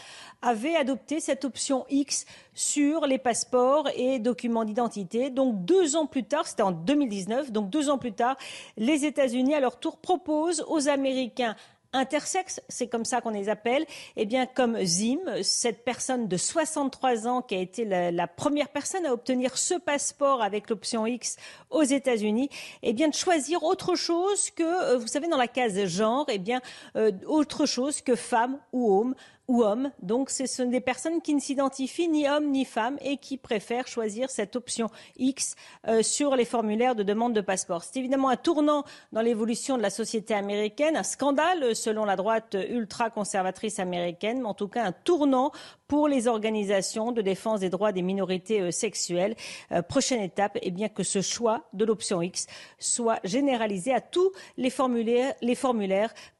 avait 0.43 0.75
adopté 0.75 1.19
cette 1.19 1.45
option 1.45 1.87
X 1.89 2.27
sur 2.53 3.07
les 3.07 3.17
passeports 3.17 3.89
et 3.95 4.19
documents 4.19 4.63
d'identité. 4.63 5.31
Donc 5.31 5.65
deux 5.65 5.95
ans 5.95 6.05
plus 6.05 6.25
tard, 6.25 6.45
c'était 6.45 6.61
en 6.61 6.71
2019, 6.71 7.51
donc 7.51 7.71
deux 7.71 7.89
ans 7.89 7.97
plus 7.97 8.13
tard, 8.13 8.37
les 8.77 9.03
États-Unis 9.03 9.55
à 9.55 9.59
leur 9.59 9.79
tour 9.79 9.97
proposent 9.97 10.63
aux 10.67 10.89
Américains 10.89 11.55
intersexes, 11.95 12.61
c'est 12.69 12.87
comme 12.87 13.05
ça 13.05 13.21
qu'on 13.21 13.31
les 13.31 13.49
appelle, 13.49 13.85
eh 14.15 14.25
bien 14.25 14.45
comme 14.45 14.77
Zim, 14.83 15.19
cette 15.41 15.83
personne 15.83 16.27
de 16.27 16.37
63 16.37 17.27
ans 17.27 17.41
qui 17.41 17.55
a 17.55 17.59
été 17.59 17.85
la, 17.85 18.27
première 18.27 18.69
personne 18.69 19.05
à 19.05 19.13
obtenir 19.13 19.57
ce 19.57 19.75
passeport 19.75 20.41
avec 20.41 20.69
l'option 20.69 21.05
X 21.05 21.37
aux 21.69 21.83
États-Unis, 21.83 22.49
eh 22.83 22.93
bien 22.93 23.07
de 23.07 23.13
choisir 23.13 23.63
autre 23.63 23.95
chose 23.95 24.51
que, 24.51 24.63
euh, 24.63 24.97
vous 24.97 25.07
savez, 25.07 25.27
dans 25.27 25.37
la 25.37 25.47
case 25.47 25.85
genre, 25.85 26.25
eh 26.29 26.37
bien 26.37 26.61
euh, 26.95 27.11
autre 27.27 27.65
chose 27.65 28.01
que 28.01 28.15
femme 28.15 28.57
ou 28.73 28.99
homme 28.99 29.15
ou 29.47 29.63
hommes. 29.63 29.91
Donc, 30.01 30.29
ce 30.29 30.45
sont 30.45 30.65
des 30.65 30.81
personnes 30.81 31.21
qui 31.21 31.33
ne 31.35 31.39
s'identifient 31.39 32.07
ni 32.07 32.27
homme 32.27 32.49
ni 32.49 32.65
femme 32.65 32.97
et 33.01 33.17
qui 33.17 33.37
préfèrent 33.37 33.87
choisir 33.87 34.29
cette 34.29 34.55
option 34.55 34.89
X 35.17 35.55
euh, 35.87 36.01
sur 36.01 36.35
les 36.35 36.45
formulaires 36.45 36.95
de 36.95 37.03
demande 37.03 37.33
de 37.33 37.41
passeport. 37.41 37.83
C'est 37.83 37.99
évidemment 37.99 38.29
un 38.29 38.37
tournant 38.37 38.83
dans 39.11 39.21
l'évolution 39.21 39.77
de 39.77 39.81
la 39.81 39.89
société 39.89 40.33
américaine, 40.33 40.97
un 40.97 41.03
scandale 41.03 41.75
selon 41.75 42.05
la 42.05 42.15
droite 42.15 42.55
ultra-conservatrice 42.69 43.79
américaine, 43.79 44.39
mais 44.39 44.47
en 44.47 44.53
tout 44.53 44.67
cas 44.67 44.83
un 44.83 44.91
tournant 44.91 45.51
pour 45.87 46.07
les 46.07 46.27
organisations 46.27 47.11
de 47.11 47.21
défense 47.21 47.59
des 47.59 47.69
droits 47.69 47.91
des 47.91 48.01
minorités 48.01 48.61
euh, 48.61 48.71
sexuelles. 48.71 49.35
Euh, 49.71 49.81
prochaine 49.81 50.21
étape, 50.21 50.57
eh 50.61 50.71
bien 50.71 50.89
que 50.89 51.03
ce 51.03 51.21
choix 51.21 51.67
de 51.73 51.85
l'option 51.85 52.21
X 52.21 52.47
soit 52.79 53.19
généralisé 53.23 53.93
à 53.93 54.01
tous 54.01 54.31
les 54.57 54.69
formulaires, 54.69 55.33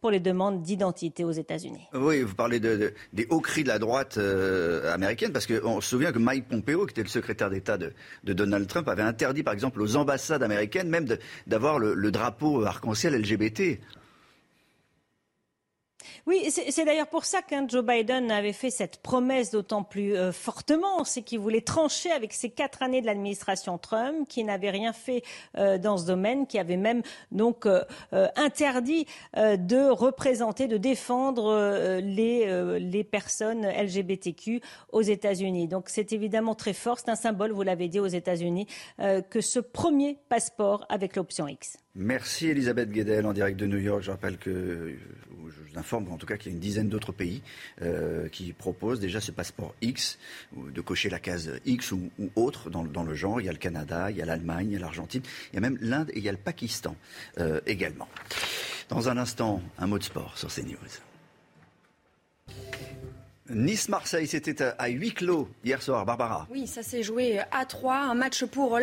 pour 0.02 0.12
les 0.12 0.20
demandes 0.20 0.62
d'identité 0.62 1.24
aux 1.24 1.32
États-Unis. 1.32 1.88
Oui, 1.94 2.22
vous 2.22 2.36
parlez 2.36 2.60
de, 2.60 2.94
des 3.14 3.28
hauts 3.30 3.40
cris 3.40 3.64
de 3.64 3.70
la 3.70 3.80
droite 3.80 4.18
euh, 4.18 4.94
américaine, 4.94 5.32
parce 5.32 5.48
qu'on 5.48 5.82
se 5.82 5.90
souvient 5.90 6.12
que 6.12 6.20
Mike 6.20 6.48
Pompeo, 6.48 6.86
qui 6.86 6.92
était 6.92 7.04
le 7.04 7.10
secrétaire 7.10 7.50
d'État 7.50 7.78
de, 7.78 7.94
Donald 8.24 8.68
Trump, 8.68 8.88
avait 8.88 9.02
interdit, 9.02 9.44
par 9.44 9.54
exemple, 9.54 9.82
aux 9.82 9.96
ambassades 9.96 10.44
américaines 10.44 10.90
même 10.90 11.08
d'avoir 11.48 11.80
le 11.80 12.12
drapeau 12.12 12.64
arc-en-ciel 12.64 13.16
LGBT. 13.20 13.80
Oui, 16.28 16.50
c'est 16.50 16.86
d'ailleurs 16.86 17.08
pour 17.08 17.26
ça 17.26 17.42
qu'un 17.42 17.68
Joe 17.68 17.84
Biden 17.84 18.32
avait 18.32 18.54
fait 18.54 18.70
cette 18.70 18.98
promesse 18.98 19.52
d'autant 19.52 19.84
plus 19.84 20.16
euh, 20.16 20.32
fortement, 20.32 21.04
c'est 21.04 21.22
qu'il 21.22 21.40
voulait 21.40 21.62
trancher 21.62 22.12
avec 22.12 22.34
ces 22.34 22.50
quatre 22.50 22.82
années 22.82 23.02
de 23.02 23.06
l'administration 23.06 23.78
Trump, 23.78 24.28
qui 24.28 24.44
n'avait 24.44 24.70
rien 24.70 24.94
fait 24.94 25.24
euh, 25.58 25.78
dans 25.78 25.98
ce 25.98 26.06
domaine, 26.06 26.48
qui 26.48 26.60
avait 26.60 26.78
même 26.78 27.02
donc 27.32 27.66
euh, 27.66 27.84
interdit 28.36 29.06
de 29.36 29.90
représenter, 29.90 30.68
de 30.68 30.78
défendre 30.78 32.00
les, 32.00 32.80
les 32.80 33.04
personnes 33.04 33.66
LGBTQ 33.66 34.62
aux 34.92 35.02
États-Unis. 35.02 35.68
Donc 35.68 35.90
c'est 35.90 36.14
évidemment 36.14 36.56
très 36.56 36.74
fort, 36.74 37.00
c'est 37.00 37.10
un 37.10 37.16
symbole, 37.16 37.52
vous 37.52 37.64
l'avez 37.64 37.88
dit, 37.88 38.00
aux 38.00 38.08
États-Unis, 38.08 38.68
que 38.98 39.42
ce 39.42 39.60
premier 39.60 40.18
passeport 40.30 40.86
avec 40.90 41.16
l'option 41.16 41.48
X. 41.48 41.78
Merci 41.98 42.48
Elisabeth 42.48 42.92
Guedel 42.92 43.26
en 43.26 43.32
direct 43.32 43.58
de 43.58 43.66
New 43.66 43.78
York. 43.78 44.04
Je 44.04 44.12
rappelle 44.12 44.38
que, 44.38 44.98
je 45.48 45.72
vous 45.72 45.80
informe 45.80 46.12
en 46.12 46.18
tout 46.18 46.26
cas 46.26 46.36
qu'il 46.36 46.52
y 46.52 46.54
a 46.54 46.56
une 46.56 46.60
dizaine 46.60 46.90
d'autres 46.90 47.14
pays 47.14 47.42
euh, 47.82 48.28
qui 48.28 48.52
proposent 48.52 49.00
déjà 49.00 49.22
ce 49.22 49.32
passeport 49.32 49.74
X, 49.82 50.20
de 50.58 50.82
cocher 50.82 51.10
la 51.10 51.20
case 51.20 51.54
X 51.66 51.94
ou, 51.94 52.12
autre 52.36 52.70
dans, 52.70 53.04
le 53.04 53.16
genre. 53.16 53.40
Il 53.40 53.46
y 53.46 53.50
a 53.50 53.54
le 53.54 53.58
Canada, 53.58 54.12
il 54.12 54.18
y 54.18 54.22
a 54.22 54.26
l'Allemagne, 54.26 54.68
il 54.72 54.74
y 54.74 54.76
a 54.76 54.80
l'Argentine, 54.80 55.22
il 55.54 55.56
y 55.56 55.58
a 55.58 55.62
même 55.62 55.78
l'Inde 55.80 56.10
et 56.12 56.18
il 56.18 56.24
y 56.24 56.28
a 56.28 56.34
le 56.34 56.38
Pakistan 56.38 56.98
euh, 57.40 57.62
également. 57.66 58.10
Dans 58.90 59.08
un 59.08 59.18
instant, 59.18 59.62
un 59.80 59.88
mot 59.88 59.98
de 59.98 60.04
sport 60.04 60.38
sur 60.38 60.54
CNews. 60.54 60.76
Nice-Marseille, 63.50 64.26
c'était 64.26 64.64
à 64.64 64.88
huis 64.88 65.14
clos 65.14 65.48
hier 65.64 65.82
soir. 65.82 66.04
Barbara. 66.04 66.48
Oui, 66.50 66.66
ça 66.66 66.82
s'est 66.82 67.04
joué 67.04 67.40
à 67.52 67.66
3. 67.66 67.96
Un 67.96 68.16
match 68.16 68.44
pour, 68.46 68.80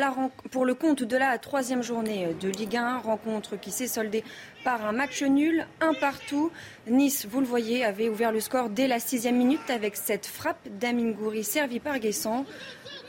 pour 0.52 0.64
le 0.64 0.74
compte 0.74 1.02
de 1.02 1.16
la 1.16 1.36
troisième 1.38 1.82
journée 1.82 2.28
de 2.40 2.48
Ligue 2.48 2.76
1. 2.76 2.98
Rencontre 2.98 3.56
qui 3.56 3.72
s'est 3.72 3.88
soldée 3.88 4.22
par 4.64 4.84
un 4.84 4.92
match 4.92 5.22
nul, 5.22 5.66
un 5.80 5.94
partout. 5.94 6.50
Nice, 6.86 7.26
vous 7.30 7.40
le 7.40 7.46
voyez, 7.46 7.84
avait 7.84 8.08
ouvert 8.08 8.32
le 8.32 8.40
score 8.40 8.70
dès 8.70 8.88
la 8.88 8.98
sixième 8.98 9.36
minute 9.36 9.68
avec 9.68 9.96
cette 9.96 10.26
frappe 10.26 10.68
d'Amin 10.78 11.10
Gouiri 11.10 11.44
servie 11.44 11.80
par 11.80 11.98
Guessant. 11.98 12.44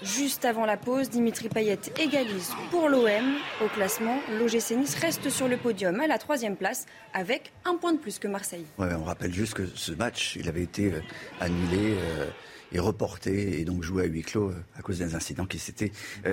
Juste 0.02 0.44
avant 0.44 0.66
la 0.66 0.76
pause, 0.76 1.10
Dimitri 1.10 1.48
Payet 1.48 1.80
égalise 1.98 2.52
pour 2.72 2.90
l'OM 2.90 3.38
au 3.64 3.68
classement. 3.70 4.18
L'OGC 4.38 4.72
Nice 4.72 4.96
reste 4.96 5.30
sur 5.30 5.48
le 5.48 5.56
podium 5.56 6.00
à 6.02 6.08
la 6.08 6.18
troisième 6.18 6.58
place 6.58 6.86
avec 7.14 7.54
un 7.64 7.76
point 7.76 7.94
de 7.94 8.00
plus 8.00 8.20
que 8.20 8.28
Marseille. 8.28 8.66
on 8.78 9.04
rappelle 9.04 9.34
juste 9.34 9.54
que 9.54 9.66
ce 9.66 9.94
match, 9.94 10.36
il 10.36 10.50
avait 10.50 10.64
été 10.64 10.92
euh, 10.92 11.00
annulé 11.40 11.96
euh, 11.98 12.30
et 12.74 12.80
reporté 12.80 13.62
et 13.62 13.66
donc 13.66 13.84
joué 13.84 14.04
à 14.04 14.06
huis 14.06 14.24
clos 14.24 14.50
euh, 14.50 14.66
à 14.78 14.82
cause 14.82 15.00
des 15.00 15.16
incidents 15.16 15.46
qui 15.46 15.60
s'étaient 15.60 15.92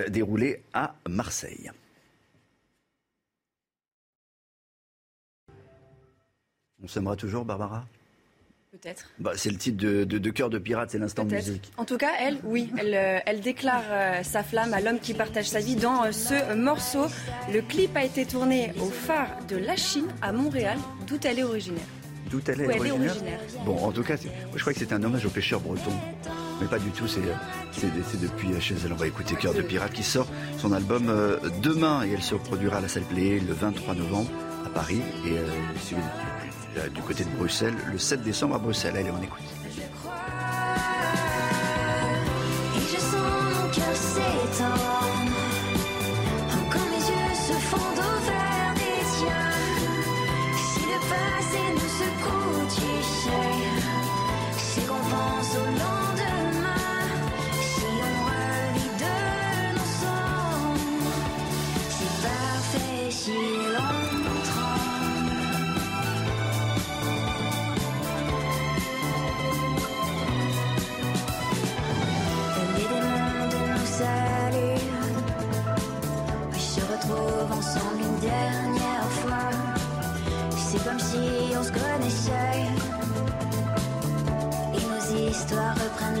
déroulés 0.09 0.63
à 0.73 0.95
Marseille. 1.07 1.71
On 6.83 6.87
s'aimera 6.87 7.15
toujours, 7.15 7.45
Barbara? 7.45 7.85
Peut-être. 8.71 9.05
Bah, 9.19 9.33
c'est 9.35 9.49
le 9.49 9.57
titre 9.57 9.77
de, 9.77 10.05
de, 10.05 10.29
Cœur 10.29 10.49
de 10.49 10.57
Pirate, 10.57 10.91
c'est 10.91 10.97
l'instant 10.97 11.25
de 11.25 11.35
musique. 11.35 11.71
En 11.75 11.83
tout 11.83 11.97
cas, 11.97 12.11
elle, 12.19 12.37
oui, 12.45 12.71
elle, 12.77 12.95
euh, 12.95 13.19
elle 13.25 13.41
déclare 13.41 13.83
euh, 13.89 14.23
sa 14.23 14.43
flamme 14.43 14.73
à 14.73 14.79
l'homme 14.79 14.99
qui 14.99 15.13
partage 15.13 15.49
sa 15.49 15.59
vie 15.59 15.75
dans 15.75 16.05
euh, 16.05 16.11
ce 16.13 16.55
morceau. 16.55 17.07
Le 17.53 17.61
clip 17.61 17.95
a 17.97 18.05
été 18.05 18.25
tourné 18.25 18.71
au 18.79 18.85
phare 18.89 19.27
de 19.49 19.57
la 19.57 19.75
Chine, 19.75 20.07
à 20.21 20.31
Montréal, 20.31 20.77
d'où 21.05 21.19
elle 21.25 21.39
est 21.39 21.43
originaire. 21.43 21.83
D'où 22.29 22.39
elle, 22.47 22.61
est, 22.61 22.91
originaire 22.91 23.41
Bon, 23.65 23.77
en 23.77 23.91
tout 23.91 24.03
cas, 24.03 24.15
je 24.55 24.61
crois 24.61 24.71
que 24.71 24.79
c'est 24.79 24.93
un 24.93 25.03
hommage 25.03 25.25
aux 25.25 25.29
pêcheurs 25.29 25.59
bretons. 25.59 25.91
Mais 26.61 26.67
pas 26.67 26.79
du 26.79 26.91
tout, 26.91 27.07
c'est, 27.07 27.19
depuis 28.21 28.61
chez 28.61 28.75
elle. 28.85 28.93
On 28.93 28.95
va 28.95 29.07
écouter 29.07 29.35
Cœur 29.35 29.53
de 29.53 29.61
Pirate 29.61 29.91
qui 29.91 30.03
sort 30.03 30.27
son 30.57 30.71
album 30.71 31.13
demain 31.61 32.05
et 32.05 32.13
elle 32.13 32.23
se 32.23 32.35
reproduira 32.35 32.77
à 32.77 32.81
la 32.81 32.87
salle 32.87 33.03
Play 33.03 33.41
le 33.45 33.53
23 33.53 33.95
novembre 33.95 34.29
à 34.65 34.69
Paris. 34.69 35.01
Et 35.25 35.37
euh, 35.37 35.45
du 36.93 37.01
côté 37.01 37.23
de 37.23 37.29
Bruxelles 37.29 37.75
le 37.91 37.97
7 37.97 38.21
décembre 38.23 38.55
à 38.55 38.59
Bruxelles. 38.59 38.95
Allez, 38.97 39.11
on 39.11 39.21
écoute. 39.21 39.41
Et 42.75 42.79
je 42.79 42.99
sens 42.99 43.13
mon 43.13 43.69
cœur 43.69 44.90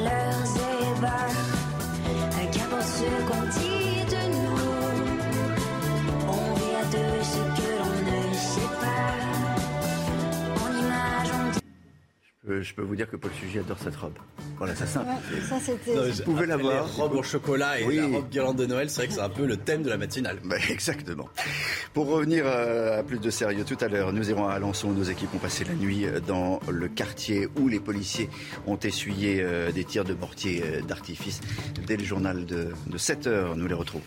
leurs 0.03 0.51
ébats. 0.97 1.31
Qu'importe 2.51 2.83
ce 2.83 3.09
qu'on 3.27 3.50
dit. 12.59 12.63
Je 12.67 12.73
peux, 12.73 12.81
vous 12.81 12.95
dire 12.95 13.09
que 13.09 13.15
Paul 13.15 13.31
Sugy 13.39 13.59
adore 13.59 13.77
cette 13.79 13.95
robe. 13.95 14.13
Voilà, 14.57 14.75
ça 14.75 14.85
simple. 14.85 15.09
ça, 15.47 15.59
c'était. 15.59 15.95
Vous 15.95 16.23
pouvez 16.23 16.45
l'avoir. 16.45 16.85
Les 16.85 16.91
robes 17.01 17.15
au 17.15 17.23
chocolat 17.23 17.79
et 17.79 17.95
la 17.95 18.07
robe 18.07 18.29
guirlande 18.29 18.57
de 18.57 18.65
Noël, 18.65 18.89
c'est 18.89 19.01
vrai 19.01 19.07
que 19.07 19.13
c'est 19.13 19.21
un 19.21 19.29
peu 19.29 19.45
le 19.45 19.57
thème 19.57 19.83
de 19.83 19.89
la 19.89 19.97
matinale. 19.97 20.39
Bah, 20.43 20.57
exactement. 20.69 21.29
Pour 21.93 22.07
revenir 22.07 22.43
euh, 22.45 22.99
à 22.99 23.03
plus 23.03 23.19
de 23.19 23.29
sérieux 23.29 23.63
tout 23.63 23.77
à 23.81 23.87
l'heure, 23.87 24.13
nous 24.13 24.29
irons 24.29 24.47
à 24.47 24.53
Alençon. 24.53 24.91
Nos 24.91 25.03
équipes 25.03 25.33
ont 25.35 25.39
passé 25.39 25.63
la 25.63 25.73
nuit 25.73 26.05
euh, 26.05 26.19
dans 26.19 26.59
le 26.69 26.87
quartier 26.87 27.47
où 27.59 27.67
les 27.67 27.79
policiers 27.79 28.29
ont 28.67 28.77
essuyé 28.77 29.41
euh, 29.41 29.71
des 29.71 29.83
tirs 29.83 30.03
de 30.03 30.13
mortier 30.13 30.63
d'artifice. 30.87 31.41
Dès 31.85 31.97
le 31.97 32.03
journal 32.03 32.45
de, 32.45 32.69
de 32.87 32.97
7 32.97 33.27
heures, 33.27 33.55
nous 33.55 33.67
les 33.67 33.73
retrouvons. 33.73 34.03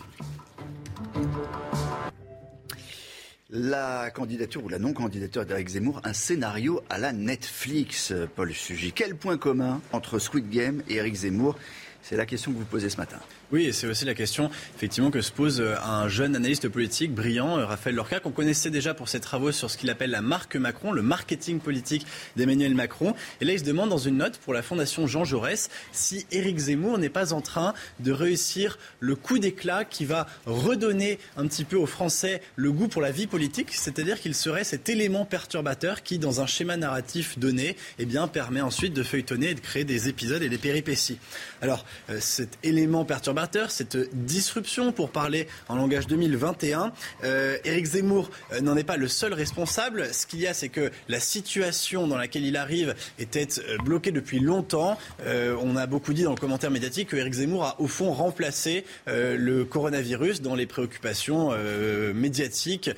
La 3.51 4.09
candidature 4.09 4.63
ou 4.63 4.69
la 4.69 4.79
non-candidature 4.79 5.45
d'Éric 5.45 5.69
Zemmour, 5.69 6.01
un 6.03 6.13
scénario 6.13 6.81
à 6.89 6.97
la 6.97 7.13
Netflix, 7.13 8.11
Paul 8.35 8.51
Sugy. 8.51 8.91
Quel 8.91 9.15
point 9.15 9.37
commun 9.37 9.81
entre 9.91 10.17
Squid 10.17 10.49
Game 10.49 10.81
et 10.89 10.95
Éric 10.95 11.13
Zemmour? 11.13 11.55
C'est 12.01 12.17
la 12.17 12.25
question 12.25 12.51
que 12.51 12.57
vous 12.57 12.65
posez 12.65 12.89
ce 12.89 12.97
matin. 12.97 13.19
Oui, 13.51 13.65
et 13.65 13.73
c'est 13.73 13.85
aussi 13.85 14.05
la 14.05 14.15
question 14.15 14.49
effectivement 14.75 15.11
que 15.11 15.21
se 15.21 15.31
pose 15.31 15.61
euh, 15.61 15.75
un 15.83 16.09
jeune 16.09 16.35
analyste 16.35 16.67
politique 16.67 17.13
brillant, 17.13 17.59
euh, 17.59 17.65
Raphaël 17.67 17.95
Lorca, 17.95 18.19
qu'on 18.19 18.31
connaissait 18.31 18.71
déjà 18.71 18.95
pour 18.95 19.07
ses 19.07 19.19
travaux 19.19 19.51
sur 19.51 19.69
ce 19.69 19.77
qu'il 19.77 19.91
appelle 19.91 20.09
la 20.09 20.23
marque 20.23 20.55
Macron, 20.55 20.91
le 20.91 21.03
marketing 21.03 21.59
politique 21.59 22.07
d'Emmanuel 22.35 22.73
Macron. 22.73 23.13
Et 23.41 23.45
là, 23.45 23.53
il 23.53 23.59
se 23.59 23.63
demande 23.63 23.89
dans 23.89 23.99
une 23.99 24.17
note 24.17 24.39
pour 24.39 24.51
la 24.51 24.63
Fondation 24.63 25.05
Jean 25.05 25.25
Jaurès 25.25 25.69
si 25.91 26.25
Éric 26.31 26.57
Zemmour 26.57 26.97
n'est 26.97 27.09
pas 27.09 27.33
en 27.33 27.41
train 27.41 27.75
de 27.99 28.11
réussir 28.11 28.79
le 28.99 29.15
coup 29.15 29.37
d'éclat 29.37 29.85
qui 29.85 30.05
va 30.05 30.25
redonner 30.47 31.19
un 31.37 31.45
petit 31.45 31.65
peu 31.65 31.75
aux 31.75 31.85
Français 31.85 32.41
le 32.55 32.71
goût 32.71 32.87
pour 32.87 33.03
la 33.03 33.11
vie 33.11 33.27
politique, 33.27 33.73
c'est-à-dire 33.73 34.19
qu'il 34.19 34.33
serait 34.33 34.63
cet 34.63 34.89
élément 34.89 35.23
perturbateur 35.23 36.01
qui, 36.01 36.17
dans 36.17 36.41
un 36.41 36.47
schéma 36.47 36.77
narratif 36.77 37.37
donné, 37.37 37.75
eh 37.99 38.05
bien, 38.05 38.27
permet 38.27 38.61
ensuite 38.61 38.93
de 38.93 39.03
feuilletonner 39.03 39.51
et 39.51 39.55
de 39.55 39.59
créer 39.59 39.83
des 39.83 40.09
épisodes 40.09 40.41
et 40.41 40.49
des 40.49 40.57
péripéties. 40.57 41.19
Alors, 41.61 41.85
euh, 42.09 42.17
cet 42.19 42.57
élément 42.63 43.05
perturbateur 43.05 43.34
cette 43.69 43.97
disruption, 44.13 44.91
pour 44.91 45.09
parler 45.09 45.47
en 45.67 45.75
langage 45.75 46.07
2021. 46.07 46.91
Euh, 47.23 47.57
Éric 47.63 47.85
Zemmour 47.85 48.29
euh, 48.53 48.61
n'en 48.61 48.75
est 48.77 48.83
pas 48.83 48.97
le 48.97 49.07
seul 49.07 49.33
responsable. 49.33 50.13
Ce 50.13 50.25
qu'il 50.25 50.39
y 50.39 50.47
a, 50.47 50.53
c'est 50.53 50.69
que 50.69 50.91
la 51.09 51.19
situation 51.19 52.07
dans 52.07 52.17
laquelle 52.17 52.45
il 52.45 52.57
arrive 52.57 52.95
était 53.19 53.47
euh, 53.59 53.77
bloquée 53.83 54.11
depuis 54.11 54.39
longtemps. 54.39 54.97
on 55.25 55.75
a 55.75 55.85
beaucoup 55.87 56.13
dit 56.13 56.23
dans 56.23 56.31
le 56.31 56.37
commentaire 56.37 56.71
médiatique 56.71 57.09
que 57.09 57.17
Éric 57.17 57.33
Zemmour 57.33 57.63
a 57.65 57.75
au 57.79 57.87
fond 57.87 58.11
remplacé 58.11 58.85
le 59.07 59.63
coronavirus 59.63 60.41
dans 60.41 60.55
les 60.55 60.65
préoccupations 60.65 61.51
médiatiques 62.13 62.89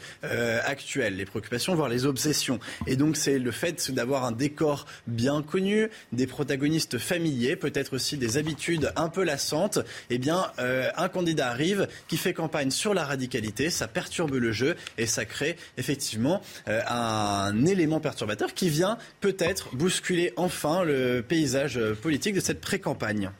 actuelles, 0.65 1.15
les 1.15 1.25
préoccupations, 1.25 1.75
voire 1.75 1.89
les 1.89 2.05
obsessions. 2.05 2.59
Et 2.85 2.95
donc 2.95 3.17
c'est 3.17 3.39
le 3.39 3.51
fait 3.51 3.91
d'avoir 3.91 4.25
un 4.25 4.31
décor 4.31 4.85
bien 5.07 5.41
connu, 5.41 5.89
des 6.11 6.27
protagonistes 6.27 6.97
familiers, 6.97 7.55
peut-être 7.55 7.93
aussi 7.93 8.17
des 8.17 8.37
habitudes 8.37 8.91
un 8.95 9.09
peu 9.09 9.23
lassantes, 9.23 9.79
eh 10.09 10.17
euh, 10.59 10.89
un 10.95 11.09
candidat 11.09 11.49
arrive 11.49 11.87
qui 12.07 12.17
fait 12.17 12.33
campagne 12.33 12.71
sur 12.71 12.93
la 12.93 13.05
radicalité, 13.05 13.69
ça 13.69 13.87
perturbe 13.87 14.33
le 14.33 14.51
jeu 14.51 14.75
et 14.97 15.05
ça 15.05 15.25
crée 15.25 15.57
effectivement 15.77 16.41
euh, 16.67 16.81
un 16.87 17.65
élément 17.65 17.99
perturbateur 17.99 18.53
qui 18.53 18.69
vient 18.69 18.97
peut-être 19.21 19.75
bousculer 19.75 20.33
enfin 20.35 20.83
le 20.83 21.21
paysage 21.21 21.79
politique 22.01 22.35
de 22.35 22.39
cette 22.39 22.61
pré-campagne. 22.61 23.31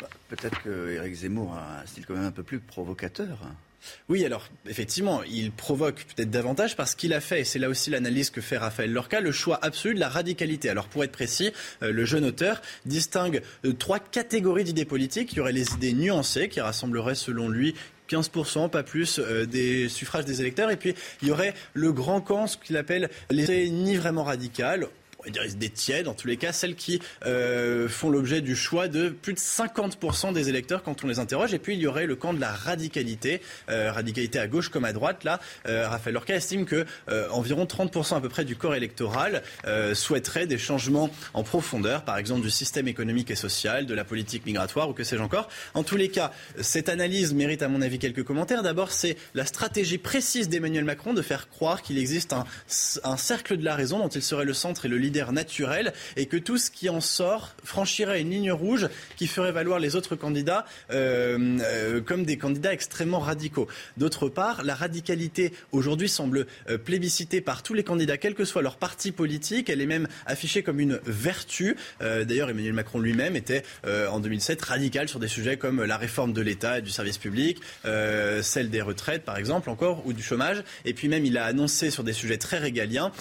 Bah, 0.00 0.08
peut-être 0.28 0.62
que 0.62 0.92
Éric 0.92 1.14
Zemmour 1.14 1.54
a 1.54 1.82
un 1.82 1.86
style 1.86 2.06
quand 2.06 2.14
même 2.14 2.24
un 2.24 2.30
peu 2.30 2.42
plus 2.42 2.60
provocateur. 2.60 3.38
Oui, 4.08 4.24
alors 4.24 4.48
effectivement, 4.68 5.22
il 5.22 5.52
provoque 5.52 6.04
peut-être 6.14 6.30
davantage 6.30 6.76
parce 6.76 6.94
qu'il 6.94 7.12
a 7.12 7.20
fait, 7.20 7.40
et 7.40 7.44
c'est 7.44 7.58
là 7.58 7.68
aussi 7.68 7.90
l'analyse 7.90 8.30
que 8.30 8.40
fait 8.40 8.58
Raphaël 8.58 8.92
Lorca, 8.92 9.20
le 9.20 9.32
choix 9.32 9.58
absolu 9.62 9.94
de 9.94 10.00
la 10.00 10.08
radicalité. 10.08 10.68
Alors 10.68 10.88
pour 10.88 11.04
être 11.04 11.12
précis, 11.12 11.52
euh, 11.82 11.92
le 11.92 12.04
jeune 12.04 12.24
auteur 12.24 12.60
distingue 12.86 13.42
euh, 13.64 13.72
trois 13.72 13.98
catégories 13.98 14.64
d'idées 14.64 14.84
politiques. 14.84 15.32
Il 15.32 15.38
y 15.38 15.40
aurait 15.40 15.52
les 15.52 15.72
idées 15.74 15.92
nuancées 15.92 16.48
qui 16.48 16.60
rassembleraient 16.60 17.14
selon 17.14 17.48
lui 17.48 17.74
15%, 18.08 18.70
pas 18.70 18.82
plus, 18.82 19.18
euh, 19.18 19.46
des 19.46 19.88
suffrages 19.88 20.24
des 20.24 20.40
électeurs. 20.40 20.70
Et 20.70 20.76
puis, 20.76 20.94
il 21.22 21.28
y 21.28 21.30
aurait 21.30 21.54
le 21.74 21.92
grand 21.92 22.20
camp, 22.20 22.46
ce 22.46 22.56
qu'il 22.56 22.76
appelle 22.76 23.10
les 23.30 23.70
ni 23.70 23.96
vraiment 23.96 24.24
radicales 24.24 24.88
on 25.26 25.30
dire 25.30 25.42
des 25.56 25.70
tièdes, 25.70 26.08
en 26.08 26.14
tous 26.14 26.28
les 26.28 26.36
cas, 26.36 26.52
celles 26.52 26.76
qui 26.76 27.00
euh, 27.26 27.88
font 27.88 28.10
l'objet 28.10 28.40
du 28.40 28.54
choix 28.54 28.88
de 28.88 29.08
plus 29.08 29.32
de 29.32 29.38
50% 29.38 30.32
des 30.32 30.48
électeurs 30.48 30.82
quand 30.82 31.04
on 31.04 31.08
les 31.08 31.18
interroge. 31.18 31.54
Et 31.54 31.58
puis 31.58 31.74
il 31.74 31.80
y 31.80 31.86
aurait 31.86 32.06
le 32.06 32.16
camp 32.16 32.32
de 32.32 32.40
la 32.40 32.52
radicalité, 32.52 33.40
euh, 33.68 33.90
radicalité 33.92 34.38
à 34.38 34.46
gauche 34.46 34.68
comme 34.68 34.84
à 34.84 34.92
droite. 34.92 35.24
Là, 35.24 35.40
euh, 35.66 35.88
Raphaël 35.88 36.14
Lorca 36.14 36.34
estime 36.34 36.64
que 36.64 36.86
environ 37.30 37.64
30% 37.64 38.16
à 38.16 38.20
peu 38.20 38.28
près 38.28 38.44
du 38.44 38.56
corps 38.56 38.74
électoral 38.74 39.42
souhaiterait 39.94 40.46
des 40.46 40.58
changements 40.58 41.10
en 41.34 41.42
profondeur, 41.42 42.04
par 42.04 42.18
exemple 42.18 42.42
du 42.42 42.50
système 42.50 42.88
économique 42.88 43.30
et 43.30 43.34
social, 43.34 43.86
de 43.86 43.94
la 43.94 44.04
politique 44.04 44.46
migratoire 44.46 44.88
ou 44.88 44.92
que 44.92 45.04
sais-je 45.04 45.22
encore. 45.22 45.48
En 45.74 45.82
tous 45.82 45.96
les 45.96 46.08
cas, 46.08 46.32
cette 46.60 46.88
analyse 46.88 47.34
mérite 47.34 47.62
à 47.62 47.68
mon 47.68 47.82
avis 47.82 47.98
quelques 47.98 48.24
commentaires. 48.24 48.62
D'abord, 48.62 48.92
c'est 48.92 49.16
la 49.34 49.44
stratégie 49.44 49.98
précise 49.98 50.48
d'Emmanuel 50.48 50.84
Macron 50.84 51.14
de 51.14 51.22
faire 51.22 51.48
croire 51.48 51.82
qu'il 51.82 51.98
existe 51.98 52.34
un 53.04 53.16
cercle 53.16 53.56
de 53.56 53.64
la 53.64 53.74
raison 53.74 53.98
dont 53.98 54.08
il 54.08 54.22
serait 54.22 54.44
le 54.44 54.54
centre 54.54 54.86
et 54.86 54.88
le 54.88 54.98
leader 54.98 55.17
intermédiaire 55.18 55.32
naturel 55.32 55.92
et 56.16 56.26
que 56.26 56.36
tout 56.36 56.58
ce 56.58 56.70
qui 56.70 56.88
en 56.88 57.00
sort 57.00 57.54
franchirait 57.64 58.20
une 58.20 58.30
ligne 58.30 58.52
rouge 58.52 58.88
qui 59.16 59.26
ferait 59.26 59.52
valoir 59.52 59.78
les 59.78 59.96
autres 59.96 60.16
candidats 60.16 60.64
euh, 60.90 61.58
euh, 61.60 62.00
comme 62.00 62.24
des 62.24 62.36
candidats 62.36 62.72
extrêmement 62.72 63.18
radicaux. 63.18 63.68
D'autre 63.96 64.28
part, 64.28 64.64
la 64.64 64.74
radicalité 64.74 65.52
aujourd'hui 65.72 66.08
semble 66.08 66.46
euh, 66.68 66.78
plébiscitée 66.78 67.40
par 67.40 67.62
tous 67.62 67.74
les 67.74 67.84
candidats, 67.84 68.16
quel 68.16 68.34
que 68.34 68.44
soit 68.44 68.62
leur 68.62 68.76
parti 68.76 69.12
politique. 69.12 69.70
Elle 69.70 69.80
est 69.80 69.86
même 69.86 70.08
affichée 70.26 70.62
comme 70.62 70.80
une 70.80 71.00
vertu. 71.06 71.76
D'ailleurs, 72.00 72.50
Emmanuel 72.50 72.72
Macron 72.72 72.98
lui-même 72.98 73.36
était 73.36 73.62
en 73.84 74.20
2007 74.20 74.62
radical 74.62 75.08
sur 75.08 75.18
des 75.18 75.28
sujets 75.28 75.56
comme 75.56 75.84
la 75.84 75.96
réforme 75.96 76.32
de 76.32 76.40
l'État 76.40 76.78
et 76.78 76.82
du 76.82 76.90
service 76.90 77.18
public, 77.18 77.60
celle 77.84 78.70
des 78.70 78.82
retraites 78.82 79.24
par 79.24 79.36
exemple 79.36 79.70
encore, 79.70 80.06
ou 80.06 80.12
du 80.12 80.22
chômage. 80.22 80.62
Et 80.84 80.94
puis 80.94 81.08
même, 81.08 81.24
il 81.24 81.36
a 81.38 81.44
annoncé 81.44 81.90
sur 81.90 82.04
des 82.04 82.12
sujets 82.12 82.38
très 82.38 82.58
régaliens 82.58 83.12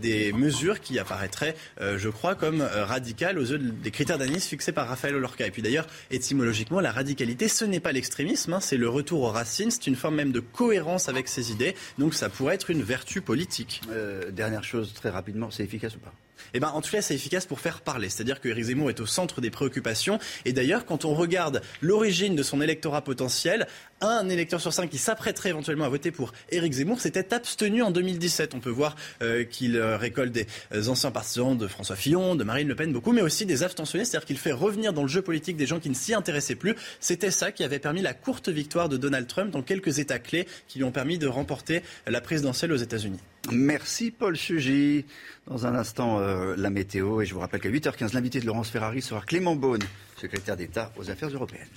des 0.00 0.32
mesures 0.32 0.80
qui 0.80 0.98
apparaîtraient, 0.98 1.35
je 1.78 2.08
crois, 2.08 2.34
comme 2.34 2.62
radicales 2.62 3.38
aux 3.38 3.44
yeux 3.44 3.58
des 3.58 3.90
critères 3.90 4.18
d'analyse 4.18 4.44
fixés 4.44 4.72
par 4.72 4.88
Raphaël 4.88 5.14
Olorca. 5.16 5.46
Et 5.46 5.50
puis 5.50 5.62
d'ailleurs, 5.62 5.86
étymologiquement, 6.10 6.80
la 6.80 6.92
radicalité, 6.92 7.48
ce 7.48 7.64
n'est 7.64 7.80
pas 7.80 7.92
l'extrémisme, 7.92 8.52
hein, 8.52 8.60
c'est 8.60 8.76
le 8.76 8.88
retour 8.88 9.22
aux 9.22 9.30
racines, 9.30 9.70
c'est 9.70 9.86
une 9.86 9.96
forme 9.96 10.16
même 10.16 10.32
de 10.32 10.40
cohérence 10.40 11.08
avec 11.08 11.28
ses 11.28 11.52
idées, 11.52 11.74
donc 11.98 12.14
ça 12.14 12.28
pourrait 12.28 12.54
être 12.54 12.70
une 12.70 12.82
vertu 12.82 13.20
politique. 13.20 13.82
Euh, 13.90 14.30
dernière 14.30 14.64
chose, 14.64 14.92
très 14.94 15.10
rapidement, 15.10 15.50
c'est 15.50 15.64
efficace 15.64 15.96
ou 15.96 16.00
pas? 16.00 16.12
Eh 16.54 16.60
ben, 16.60 16.68
en 16.68 16.80
tout 16.80 16.90
cas, 16.90 17.02
c'est 17.02 17.14
efficace 17.14 17.46
pour 17.46 17.60
faire 17.60 17.80
parler. 17.80 18.08
C'est-à-dire 18.08 18.40
que 18.40 18.48
Éric 18.48 18.64
Zemmour 18.64 18.90
est 18.90 19.00
au 19.00 19.06
centre 19.06 19.40
des 19.40 19.50
préoccupations. 19.50 20.18
Et 20.44 20.52
d'ailleurs, 20.52 20.86
quand 20.86 21.04
on 21.04 21.14
regarde 21.14 21.62
l'origine 21.80 22.36
de 22.36 22.42
son 22.42 22.60
électorat 22.60 23.02
potentiel, 23.02 23.66
un 24.00 24.28
électeur 24.28 24.60
sur 24.60 24.72
cinq 24.72 24.90
qui 24.90 24.98
s'apprêterait 24.98 25.50
éventuellement 25.50 25.86
à 25.86 25.88
voter 25.88 26.10
pour 26.10 26.32
Éric 26.50 26.74
Zemmour 26.74 27.00
s'était 27.00 27.32
abstenu 27.32 27.82
en 27.82 27.90
2017. 27.90 28.54
On 28.54 28.60
peut 28.60 28.70
voir 28.70 28.94
euh, 29.22 29.44
qu'il 29.44 29.76
euh, 29.76 29.96
récolte 29.96 30.32
des 30.32 30.46
euh, 30.74 30.88
anciens 30.88 31.10
partisans 31.10 31.56
de 31.56 31.66
François 31.66 31.96
Fillon, 31.96 32.34
de 32.34 32.44
Marine 32.44 32.68
Le 32.68 32.74
Pen, 32.74 32.92
beaucoup, 32.92 33.12
mais 33.12 33.22
aussi 33.22 33.46
des 33.46 33.62
abstentionnistes. 33.62 34.10
C'est-à-dire 34.10 34.26
qu'il 34.26 34.38
fait 34.38 34.52
revenir 34.52 34.92
dans 34.92 35.02
le 35.02 35.08
jeu 35.08 35.22
politique 35.22 35.56
des 35.56 35.66
gens 35.66 35.80
qui 35.80 35.88
ne 35.88 35.94
s'y 35.94 36.14
intéressaient 36.14 36.54
plus. 36.54 36.74
C'était 37.00 37.30
ça 37.30 37.52
qui 37.52 37.64
avait 37.64 37.78
permis 37.78 38.02
la 38.02 38.14
courte 38.14 38.48
victoire 38.48 38.88
de 38.88 38.96
Donald 38.96 39.26
Trump 39.26 39.50
dans 39.50 39.62
quelques 39.62 39.98
États 39.98 40.18
clés 40.18 40.46
qui 40.68 40.78
lui 40.78 40.84
ont 40.84 40.92
permis 40.92 41.18
de 41.18 41.26
remporter 41.26 41.82
la 42.06 42.20
présidentielle 42.20 42.72
aux 42.72 42.76
États-Unis. 42.76 43.20
Merci 43.52 44.10
Paul 44.10 44.36
Sugy. 44.36 45.04
Dans 45.46 45.66
un 45.66 45.74
instant, 45.74 46.18
la 46.18 46.70
météo. 46.70 47.20
Et 47.20 47.26
je 47.26 47.34
vous 47.34 47.40
rappelle 47.40 47.60
qu'à 47.60 47.70
8h15, 47.70 48.14
l'invité 48.14 48.40
de 48.40 48.46
Laurence 48.46 48.70
Ferrari 48.70 49.02
sera 49.02 49.20
Clément 49.20 49.56
Beaune, 49.56 49.82
secrétaire 50.16 50.56
d'État 50.56 50.92
aux 50.96 51.10
Affaires 51.10 51.30
européennes. 51.30 51.68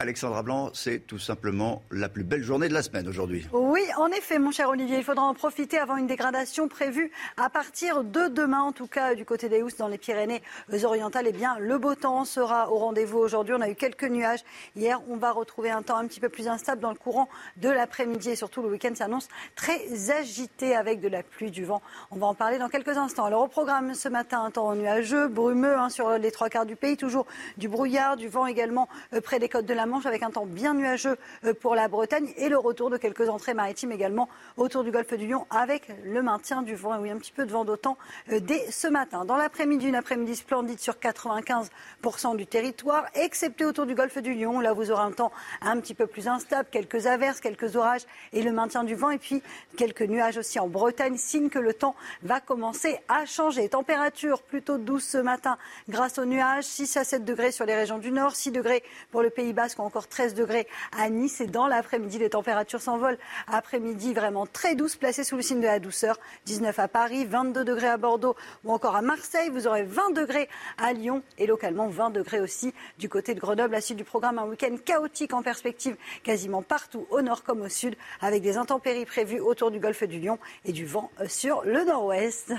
Alexandra 0.00 0.42
Blanc, 0.42 0.70
c'est 0.72 1.00
tout 1.00 1.18
simplement 1.18 1.82
la 1.90 2.08
plus 2.08 2.24
belle 2.24 2.42
journée 2.42 2.68
de 2.68 2.72
la 2.72 2.80
semaine 2.80 3.06
aujourd'hui. 3.06 3.46
Oui, 3.52 3.82
en 3.98 4.06
effet, 4.06 4.38
mon 4.38 4.50
cher 4.50 4.70
Olivier, 4.70 4.96
il 4.96 5.04
faudra 5.04 5.24
en 5.24 5.34
profiter 5.34 5.76
avant 5.76 5.98
une 5.98 6.06
dégradation 6.06 6.68
prévue 6.68 7.12
à 7.36 7.50
partir 7.50 8.02
de 8.02 8.28
demain, 8.28 8.62
en 8.62 8.72
tout 8.72 8.86
cas 8.86 9.14
du 9.14 9.26
côté 9.26 9.50
des 9.50 9.62
Housses 9.62 9.76
dans 9.76 9.88
les 9.88 9.98
Pyrénées-Orientales. 9.98 11.26
Eh 11.28 11.32
bien, 11.32 11.58
le 11.58 11.76
beau 11.76 11.94
temps 11.96 12.24
sera 12.24 12.72
au 12.72 12.78
rendez-vous 12.78 13.18
aujourd'hui. 13.18 13.54
On 13.54 13.60
a 13.60 13.68
eu 13.68 13.74
quelques 13.74 14.04
nuages 14.04 14.40
hier. 14.74 15.02
On 15.10 15.18
va 15.18 15.32
retrouver 15.32 15.70
un 15.70 15.82
temps 15.82 15.98
un 15.98 16.06
petit 16.06 16.20
peu 16.20 16.30
plus 16.30 16.48
instable 16.48 16.80
dans 16.80 16.92
le 16.92 16.96
courant 16.96 17.28
de 17.58 17.68
l'après-midi 17.68 18.30
et 18.30 18.36
surtout 18.36 18.62
le 18.62 18.68
week-end 18.70 18.94
s'annonce 18.94 19.28
très 19.54 20.10
agité 20.12 20.74
avec 20.74 21.00
de 21.00 21.08
la 21.08 21.22
pluie, 21.22 21.50
du 21.50 21.66
vent. 21.66 21.82
On 22.10 22.16
va 22.16 22.26
en 22.26 22.34
parler 22.34 22.56
dans 22.56 22.70
quelques 22.70 22.96
instants. 22.96 23.26
Alors 23.26 23.42
au 23.42 23.48
programme 23.48 23.92
ce 23.92 24.08
matin, 24.08 24.44
un 24.44 24.50
temps 24.50 24.74
nuageux, 24.74 25.28
brumeux 25.28 25.76
hein, 25.76 25.90
sur 25.90 26.08
les 26.12 26.30
trois 26.30 26.48
quarts 26.48 26.64
du 26.64 26.76
pays, 26.76 26.96
toujours 26.96 27.26
du 27.58 27.68
brouillard, 27.68 28.16
du 28.16 28.28
vent 28.28 28.46
également 28.46 28.88
euh, 29.12 29.20
près 29.20 29.38
des 29.38 29.50
côtes 29.50 29.66
de 29.66 29.74
la 29.74 29.89
avec 29.98 30.22
un 30.22 30.30
temps 30.30 30.46
bien 30.46 30.74
nuageux 30.74 31.16
euh, 31.44 31.52
pour 31.52 31.74
la 31.74 31.88
Bretagne 31.88 32.32
et 32.36 32.48
le 32.48 32.56
retour 32.58 32.90
de 32.90 32.96
quelques 32.96 33.28
entrées 33.28 33.54
maritimes 33.54 33.92
également 33.92 34.28
autour 34.56 34.84
du 34.84 34.90
golfe 34.90 35.12
du 35.14 35.26
Lion 35.26 35.46
avec 35.50 35.88
le 36.04 36.22
maintien 36.22 36.62
du 36.62 36.74
vent 36.74 36.98
oui, 37.00 37.10
un 37.10 37.18
petit 37.18 37.32
peu 37.32 37.44
de 37.44 37.50
vent 37.50 37.64
d'autant 37.64 37.98
euh, 38.30 38.40
dès 38.40 38.70
ce 38.70 38.86
matin. 38.86 39.24
Dans 39.24 39.36
l'après-midi, 39.36 39.88
une 39.88 39.96
après-midi 39.96 40.36
splendide 40.36 40.78
sur 40.78 40.94
95% 40.94 42.36
du 42.36 42.46
territoire, 42.46 43.06
excepté 43.14 43.64
autour 43.64 43.86
du 43.86 43.94
golfe 43.94 44.18
du 44.18 44.34
Lion. 44.34 44.60
Là, 44.60 44.72
vous 44.72 44.90
aurez 44.90 45.02
un 45.02 45.12
temps 45.12 45.32
un 45.60 45.80
petit 45.80 45.94
peu 45.94 46.06
plus 46.06 46.28
instable, 46.28 46.68
quelques 46.70 47.06
averses, 47.06 47.40
quelques 47.40 47.76
orages 47.76 48.02
et 48.32 48.42
le 48.42 48.52
maintien 48.52 48.84
du 48.84 48.94
vent 48.94 49.10
et 49.10 49.18
puis 49.18 49.42
quelques 49.76 50.02
nuages 50.02 50.38
aussi 50.38 50.58
en 50.58 50.68
Bretagne, 50.68 51.16
signe 51.16 51.48
que 51.48 51.58
le 51.58 51.74
temps 51.74 51.96
va 52.22 52.40
commencer 52.40 53.00
à 53.08 53.26
changer. 53.26 53.68
Température 53.68 54.42
plutôt 54.42 54.78
douce 54.78 55.04
ce 55.04 55.18
matin 55.18 55.58
grâce 55.88 56.18
aux 56.18 56.24
nuages, 56.24 56.64
6 56.64 56.96
à 56.96 57.04
7 57.04 57.24
degrés 57.24 57.52
sur 57.52 57.66
les 57.66 57.74
régions 57.74 57.98
du 57.98 58.12
nord, 58.12 58.36
6 58.36 58.52
degrés 58.52 58.84
pour 59.10 59.22
le 59.22 59.30
Pays 59.30 59.52
Basque 59.52 59.79
encore 59.80 60.08
13 60.08 60.34
degrés 60.34 60.66
à 60.96 61.08
Nice. 61.10 61.40
Et 61.40 61.46
dans 61.46 61.66
l'après-midi, 61.66 62.18
les 62.18 62.30
températures 62.30 62.80
s'envolent. 62.80 63.18
Après-midi, 63.46 64.14
vraiment 64.14 64.46
très 64.46 64.74
douce, 64.74 64.96
placée 64.96 65.24
sous 65.24 65.36
le 65.36 65.42
signe 65.42 65.60
de 65.60 65.66
la 65.66 65.78
douceur. 65.78 66.18
19 66.46 66.78
à 66.78 66.88
Paris, 66.88 67.24
22 67.24 67.64
degrés 67.64 67.88
à 67.88 67.96
Bordeaux 67.96 68.36
ou 68.64 68.72
encore 68.72 68.96
à 68.96 69.02
Marseille. 69.02 69.50
Vous 69.50 69.66
aurez 69.66 69.82
20 69.82 70.10
degrés 70.10 70.48
à 70.78 70.92
Lyon 70.92 71.22
et 71.38 71.46
localement 71.46 71.88
20 71.88 72.10
degrés 72.10 72.40
aussi 72.40 72.74
du 72.98 73.08
côté 73.08 73.34
de 73.34 73.40
Grenoble. 73.40 73.72
La 73.72 73.80
suite 73.80 73.98
du 73.98 74.04
programme, 74.04 74.38
un 74.38 74.46
week-end 74.46 74.76
chaotique 74.84 75.34
en 75.34 75.42
perspective 75.42 75.96
quasiment 76.22 76.62
partout, 76.62 77.06
au 77.10 77.22
nord 77.22 77.42
comme 77.42 77.62
au 77.62 77.68
sud, 77.68 77.96
avec 78.20 78.42
des 78.42 78.56
intempéries 78.56 79.06
prévues 79.06 79.40
autour 79.40 79.70
du 79.70 79.80
golfe 79.80 80.04
du 80.04 80.20
Lion 80.20 80.38
et 80.64 80.72
du 80.72 80.86
vent 80.86 81.10
sur 81.26 81.62
le 81.64 81.84
nord-ouest. 81.84 82.52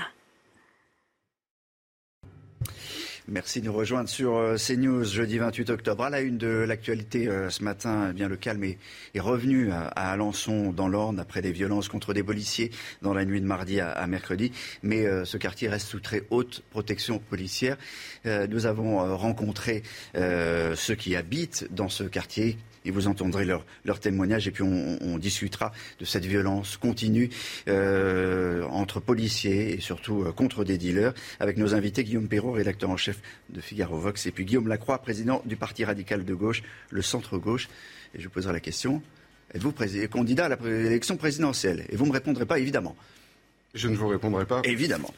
Merci 3.27 3.61
de 3.61 3.67
nous 3.67 3.73
rejoindre 3.73 4.09
sur 4.09 4.35
euh, 4.35 4.55
CNews 4.57 5.03
jeudi 5.03 5.37
28 5.37 5.69
octobre. 5.69 6.03
À 6.03 6.09
la 6.09 6.21
une 6.21 6.39
de 6.39 6.47
l'actualité 6.47 7.27
euh, 7.27 7.51
ce 7.51 7.63
matin, 7.63 8.07
eh 8.09 8.13
bien, 8.13 8.27
le 8.27 8.35
calme 8.35 8.63
est, 8.63 8.79
revenu 9.19 9.71
à, 9.71 9.85
Alençon 10.11 10.71
dans 10.71 10.87
l'Orne 10.87 11.19
après 11.19 11.43
des 11.43 11.51
violences 11.51 11.87
contre 11.87 12.15
des 12.15 12.23
policiers 12.23 12.71
dans 13.03 13.13
la 13.13 13.23
nuit 13.23 13.39
de 13.39 13.45
mardi 13.45 13.79
à, 13.79 14.07
mercredi. 14.07 14.51
Mais 14.81 15.05
euh, 15.05 15.23
ce 15.23 15.37
quartier 15.37 15.69
reste 15.69 15.87
sous 15.87 15.99
très 15.99 16.23
haute 16.31 16.63
protection 16.71 17.19
policière. 17.19 17.77
nous 18.25 18.65
avons 18.65 19.15
rencontré 19.17 19.83
ceux 20.15 20.95
qui 20.95 21.15
habitent 21.15 21.67
dans 21.71 21.89
ce 21.89 22.03
quartier 22.03 22.57
et 22.85 22.91
vous 22.91 23.07
entendrez 23.07 23.45
leur, 23.45 23.63
témoignage 23.99 24.47
et 24.47 24.51
puis 24.51 24.63
on, 24.63 24.97
on, 25.01 25.17
discutera 25.17 25.71
de 25.99 26.05
cette 26.05 26.25
violence 26.25 26.77
continue 26.77 27.29
euh, 27.67 28.63
entre 28.65 28.99
policiers 28.99 29.73
et 29.73 29.79
surtout 29.79 30.23
euh, 30.23 30.31
contre 30.31 30.63
des 30.63 30.77
dealers 30.77 31.13
avec 31.39 31.57
nos 31.57 31.75
invités 31.75 32.03
Guillaume 32.03 32.27
Perrault, 32.27 32.53
rédacteur 32.53 32.89
en 32.89 32.97
chef 32.97 33.19
de 33.49 33.61
Figaro 33.61 33.97
Vox 33.97 34.25
et 34.25 34.31
puis 34.31 34.45
Guillaume 34.45 34.67
Lacroix, 34.67 34.99
président 34.99 35.41
du 35.45 35.55
Parti 35.55 35.85
radical 35.85 36.25
de 36.25 36.33
gauche, 36.33 36.63
le 36.89 37.01
centre-gauche. 37.01 37.69
Et 38.15 38.19
je 38.19 38.25
vous 38.25 38.31
poserai 38.31 38.53
la 38.53 38.59
question, 38.59 39.01
êtes-vous 39.53 39.73
candidat 40.09 40.45
à 40.45 40.55
l'élection 40.65 41.17
présidentielle? 41.17 41.85
Et 41.89 41.95
vous 41.95 42.05
ne 42.05 42.09
me 42.09 42.13
répondrez 42.13 42.45
pas 42.45 42.59
évidemment. 42.59 42.95
Je 43.73 43.87
ne 43.87 43.95
vous 43.95 44.09
répondrai 44.09 44.45
pas. 44.45 44.61
Évidemment. 44.65 45.09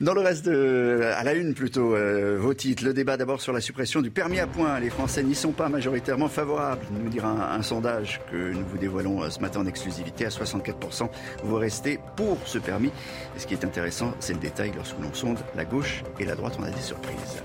Dans 0.00 0.12
le 0.12 0.20
reste, 0.20 0.44
de, 0.44 1.00
à 1.16 1.24
la 1.24 1.32
une 1.32 1.54
plutôt, 1.54 1.94
euh, 1.94 2.36
vos 2.38 2.52
titres. 2.52 2.84
Le 2.84 2.92
débat 2.92 3.16
d'abord 3.16 3.40
sur 3.40 3.54
la 3.54 3.62
suppression 3.62 4.02
du 4.02 4.10
permis 4.10 4.38
à 4.38 4.46
points. 4.46 4.78
Les 4.78 4.90
Français 4.90 5.22
n'y 5.22 5.34
sont 5.34 5.52
pas 5.52 5.70
majoritairement 5.70 6.28
favorables, 6.28 6.84
nous 6.90 7.08
dira 7.08 7.54
un, 7.54 7.62
sondage 7.62 8.20
que 8.30 8.52
nous 8.52 8.66
vous 8.66 8.76
dévoilons 8.76 9.22
euh, 9.22 9.30
ce 9.30 9.40
matin 9.40 9.60
en 9.60 9.66
exclusivité. 9.66 10.26
À 10.26 10.28
64%, 10.28 11.08
vous 11.44 11.56
restez 11.56 11.98
pour 12.16 12.36
ce 12.44 12.58
permis. 12.58 12.90
Et 13.34 13.40
ce 13.40 13.46
qui 13.46 13.54
est 13.54 13.64
intéressant, 13.64 14.12
c'est 14.20 14.34
le 14.34 14.40
détail 14.40 14.72
lorsque 14.76 14.98
l'on 15.00 15.14
sonde 15.14 15.38
la 15.54 15.64
gauche 15.64 16.02
et 16.20 16.26
la 16.26 16.34
droite. 16.34 16.58
On 16.60 16.64
a 16.64 16.70
des 16.70 16.82
surprises. 16.82 17.42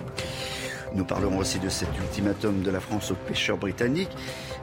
Nous 0.93 1.06
parlerons 1.06 1.38
aussi 1.38 1.60
de 1.60 1.70
cet 1.70 1.88
ultimatum 1.97 2.62
de 2.62 2.72
la 2.72 2.82
France 2.82 3.12
aux 3.12 3.16
pêcheurs 3.16 3.58
britanniques. 3.58 4.12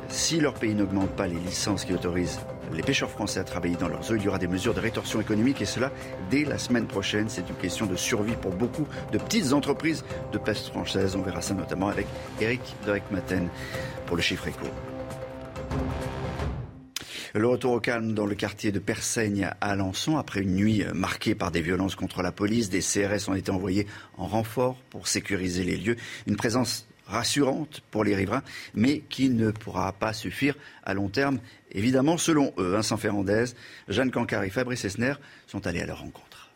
Si 0.09 0.39
leur 0.39 0.53
pays 0.53 0.75
n'augmente 0.75 1.11
pas 1.11 1.27
les 1.27 1.39
licences 1.39 1.87
qui 1.87 1.95
autorisent 1.95 2.41
les 2.73 2.83
pêcheurs 2.83 3.11
français 3.11 3.41
à 3.41 3.45
travailler 3.45 3.77
dans 3.77 3.89
leurs 3.89 4.11
eaux. 4.11 4.17
Il 4.17 4.23
y 4.23 4.29
aura 4.29 4.39
des 4.39 4.47
mesures 4.47 4.75
de 4.75 4.81
rétorsion 4.81 5.21
économique 5.21 5.63
et 5.63 5.67
cela 5.67 5.91
dès 6.31 6.45
la 6.45 6.59
semaine 6.59 6.87
prochaine. 6.87 7.29
C'est 7.29 7.49
une 7.49 7.57
question 7.57 7.87
de 7.87 7.97
survie 7.97 8.37
pour 8.41 8.53
beaucoup 8.53 8.87
de 9.13 9.19
petites 9.19 9.53
entreprises 9.53 10.05
de 10.33 10.39
pêche 10.39 10.65
françaises. 10.65 11.17
On 11.17 11.23
verra 11.23 11.43
ça 11.43 11.55
notamment 11.55 11.89
avec 11.89 12.07
Eric 12.41 12.61
Derek-Maten 12.85 13.49
pour 14.07 14.17
le 14.17 14.23
chiffre 14.23 14.49
éco. 14.49 14.67
Le 17.35 17.47
retour 17.47 17.73
au 17.73 17.81
calme 17.81 18.15
dans 18.15 18.25
le 18.25 18.35
quartier 18.35 18.73
de 18.73 18.79
Persaigne 18.79 19.45
à 19.45 19.71
Alençon 19.71 20.17
après 20.17 20.41
une 20.41 20.55
nuit 20.55 20.85
marquée 20.95 21.35
par 21.35 21.51
des 21.51 21.61
violences 21.61 21.95
contre 21.95 22.23
la 22.23 22.33
police. 22.33 22.71
Des 22.71 22.81
CRS 22.81 23.29
ont 23.29 23.35
été 23.35 23.51
envoyés 23.51 23.87
en 24.17 24.27
renfort 24.27 24.77
pour 24.91 25.09
sécuriser 25.09 25.63
les 25.63 25.77
lieux. 25.77 25.97
Une 26.27 26.37
présence 26.37 26.89
rassurante 27.09 27.83
pour 27.91 28.05
les 28.05 28.15
riverains, 28.15 28.43
mais 28.75 29.01
qui 29.09 29.31
ne 29.31 29.51
pourra 29.51 29.93
pas 29.93 30.13
suffire 30.13 30.55
à 30.85 30.95
long 30.95 31.09
terme, 31.09 31.39
évidemment, 31.73 32.19
selon 32.19 32.53
eux. 32.59 32.73
Vincent 32.73 32.97
Ferrandez, 32.97 33.47
Jeanne 33.89 34.11
Cancard 34.11 34.45
et 34.45 34.51
Fabrice 34.51 34.85
Esner 34.85 35.15
sont 35.47 35.67
allés 35.67 35.81
à 35.81 35.87
leur 35.87 36.01
rencontre. 36.01 36.51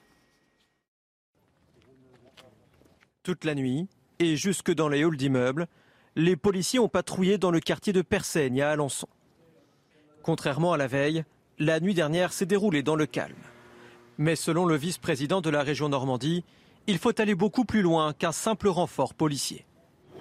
Toute 3.22 3.44
la 3.44 3.54
nuit, 3.54 3.88
et 4.18 4.36
jusque 4.36 4.72
dans 4.72 4.88
les 4.88 5.04
halls 5.04 5.16
d'immeubles, 5.16 5.66
les 6.16 6.36
policiers 6.36 6.78
ont 6.78 6.88
patrouillé 6.88 7.38
dans 7.38 7.50
le 7.50 7.60
quartier 7.60 7.92
de 7.92 8.02
Persaigne 8.02 8.60
à 8.62 8.70
Alençon. 8.70 9.08
Contrairement 10.22 10.72
à 10.72 10.76
la 10.76 10.86
veille, 10.86 11.24
la 11.58 11.80
nuit 11.80 11.94
dernière 11.94 12.32
s'est 12.32 12.46
déroulée 12.46 12.82
dans 12.82 12.96
le 12.96 13.06
calme. 13.06 13.34
Mais 14.18 14.36
selon 14.36 14.66
le 14.66 14.76
vice-président 14.76 15.40
de 15.40 15.50
la 15.50 15.62
région 15.62 15.88
Normandie, 15.88 16.44
il 16.86 16.98
faut 16.98 17.18
aller 17.20 17.34
beaucoup 17.34 17.64
plus 17.64 17.82
loin 17.82 18.12
qu'un 18.12 18.32
simple 18.32 18.68
renfort 18.68 19.14
policier. 19.14 19.64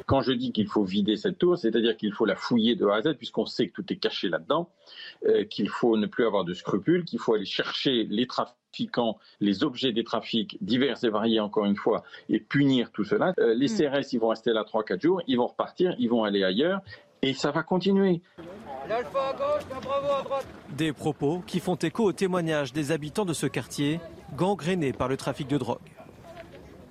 Quand 0.07 0.21
je 0.21 0.31
dis 0.31 0.51
qu'il 0.51 0.67
faut 0.67 0.83
vider 0.83 1.15
cette 1.15 1.37
tour, 1.37 1.57
c'est-à-dire 1.57 1.95
qu'il 1.95 2.11
faut 2.11 2.25
la 2.25 2.35
fouiller 2.35 2.75
de 2.75 2.85
A 2.87 2.95
à 2.95 3.01
Z, 3.01 3.13
puisqu'on 3.17 3.45
sait 3.45 3.67
que 3.67 3.73
tout 3.73 3.93
est 3.93 3.97
caché 3.97 4.29
là-dedans, 4.29 4.69
euh, 5.27 5.43
qu'il 5.45 5.69
faut 5.69 5.95
ne 5.97 6.07
plus 6.07 6.25
avoir 6.25 6.43
de 6.43 6.53
scrupules, 6.53 7.05
qu'il 7.05 7.19
faut 7.19 7.33
aller 7.35 7.45
chercher 7.45 8.03
les 8.09 8.25
trafiquants, 8.27 9.19
les 9.39 9.63
objets 9.63 9.91
des 9.91 10.03
trafics 10.03 10.57
divers 10.61 11.03
et 11.03 11.09
variés, 11.09 11.39
encore 11.39 11.65
une 11.65 11.75
fois, 11.75 12.03
et 12.29 12.39
punir 12.39 12.91
tout 12.91 13.03
cela. 13.03 13.33
Euh, 13.39 13.53
les 13.53 13.67
Hmm. 13.67 13.89
CRS, 14.01 14.13
ils 14.13 14.19
vont 14.19 14.29
rester 14.29 14.51
là 14.53 14.63
3-4 14.63 15.01
jours, 15.01 15.21
ils 15.27 15.37
vont 15.37 15.47
repartir, 15.47 15.95
ils 15.99 16.09
vont 16.09 16.23
aller 16.23 16.43
ailleurs, 16.43 16.81
et 17.21 17.33
ça 17.33 17.51
va 17.51 17.63
continuer. 17.63 18.21
Des 20.75 20.93
propos 20.93 21.43
qui 21.45 21.59
font 21.59 21.75
écho 21.75 22.03
au 22.05 22.13
témoignage 22.13 22.73
des 22.73 22.91
habitants 22.91 23.25
de 23.25 23.33
ce 23.33 23.45
quartier, 23.45 23.99
gangréné 24.35 24.93
par 24.93 25.07
le 25.07 25.17
trafic 25.17 25.47
de 25.47 25.57
drogue. 25.57 25.77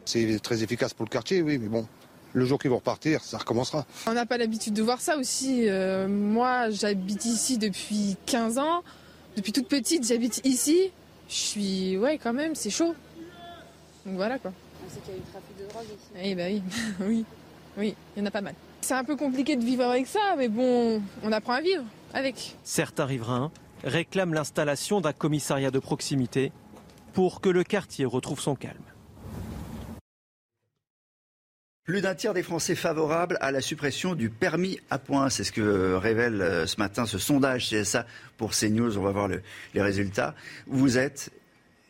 C'est 0.05 0.41
très 0.41 0.63
efficace 0.63 0.95
pour 0.95 1.05
le 1.05 1.11
quartier, 1.11 1.43
oui, 1.43 1.59
mais 1.59 1.69
bon, 1.69 1.87
le 2.33 2.45
jour 2.45 2.59
qu'ils 2.59 2.71
vont 2.71 2.77
repartir, 2.79 3.23
ça 3.23 3.39
recommencera. 3.39 3.87
On 4.07 4.13
n'a 4.13 4.27
pas 4.27 4.39
l'habitude 4.39 4.75
de 4.75 4.83
voir 4.83 5.01
ça 5.01 5.17
aussi. 5.17 5.69
Euh, 5.69 6.09
moi, 6.09 6.71
j'habite 6.71 7.25
ici 7.25 7.59
depuis 7.59 8.17
15 8.27 8.59
ans. 8.59 8.83
Depuis 9.37 9.53
toute 9.53 9.69
petite, 9.69 10.07
j'habite 10.07 10.41
ici. 10.45 10.91
Je 11.29 11.35
suis. 11.35 11.97
Ouais, 11.97 12.19
quand 12.19 12.33
même, 12.33 12.55
c'est 12.55 12.71
chaud. 12.71 12.95
Donc 14.07 14.17
voilà 14.17 14.39
quoi. 14.39 14.53
On 14.85 14.91
sait 14.91 15.01
qu'il 15.01 15.15
y 15.15 15.17
a 15.17 15.21
eu 15.21 15.23
trafic 15.31 15.57
de 15.59 15.69
drogue 15.69 15.85
ici. 15.85 16.23
Eh 16.23 16.35
ben 16.35 16.53
oui, 16.53 16.63
oui, 17.07 17.25
oui, 17.77 17.95
il 18.17 18.21
y 18.21 18.23
en 18.23 18.27
a 18.27 18.31
pas 18.31 18.41
mal. 18.41 18.55
C'est 18.81 18.95
un 18.95 19.05
peu 19.05 19.17
compliqué 19.17 19.57
de 19.57 19.65
vivre 19.65 19.85
avec 19.85 20.07
ça, 20.07 20.35
mais 20.39 20.49
bon, 20.49 21.03
on 21.23 21.33
apprend 21.33 21.53
à 21.53 21.61
vivre 21.61 21.85
avec. 22.15 22.57
Certains 22.65 23.05
riverains 23.05 23.51
réclament 23.85 24.35
l'installation 24.35 25.01
d'un 25.01 25.13
commissariat 25.13 25.71
de 25.71 25.79
proximité 25.79 26.51
pour 27.13 27.41
que 27.41 27.49
le 27.49 27.63
quartier 27.63 28.05
retrouve 28.05 28.41
son 28.41 28.55
calme. 28.55 28.77
Plus 31.91 32.03
d'un 32.03 32.15
tiers 32.15 32.35
des 32.35 32.45
Français 32.45 32.77
favorables 32.77 33.37
à 33.41 33.51
la 33.51 33.61
suppression 33.61 34.15
du 34.15 34.31
permis 34.31 34.79
à 34.91 34.99
points. 35.01 35.29
C'est 35.29 35.43
ce 35.43 35.51
que 35.51 35.95
révèle 35.95 36.41
euh, 36.41 36.65
ce 36.65 36.77
matin 36.79 37.05
ce 37.05 37.19
sondage 37.19 37.69
CSA 37.69 38.07
pour 38.37 38.53
CNews. 38.53 38.97
On 38.97 39.03
va 39.03 39.11
voir 39.11 39.27
le- 39.27 39.43
les 39.75 39.83
résultats. 39.83 40.37
Vous 40.69 40.99
êtes 40.99 41.33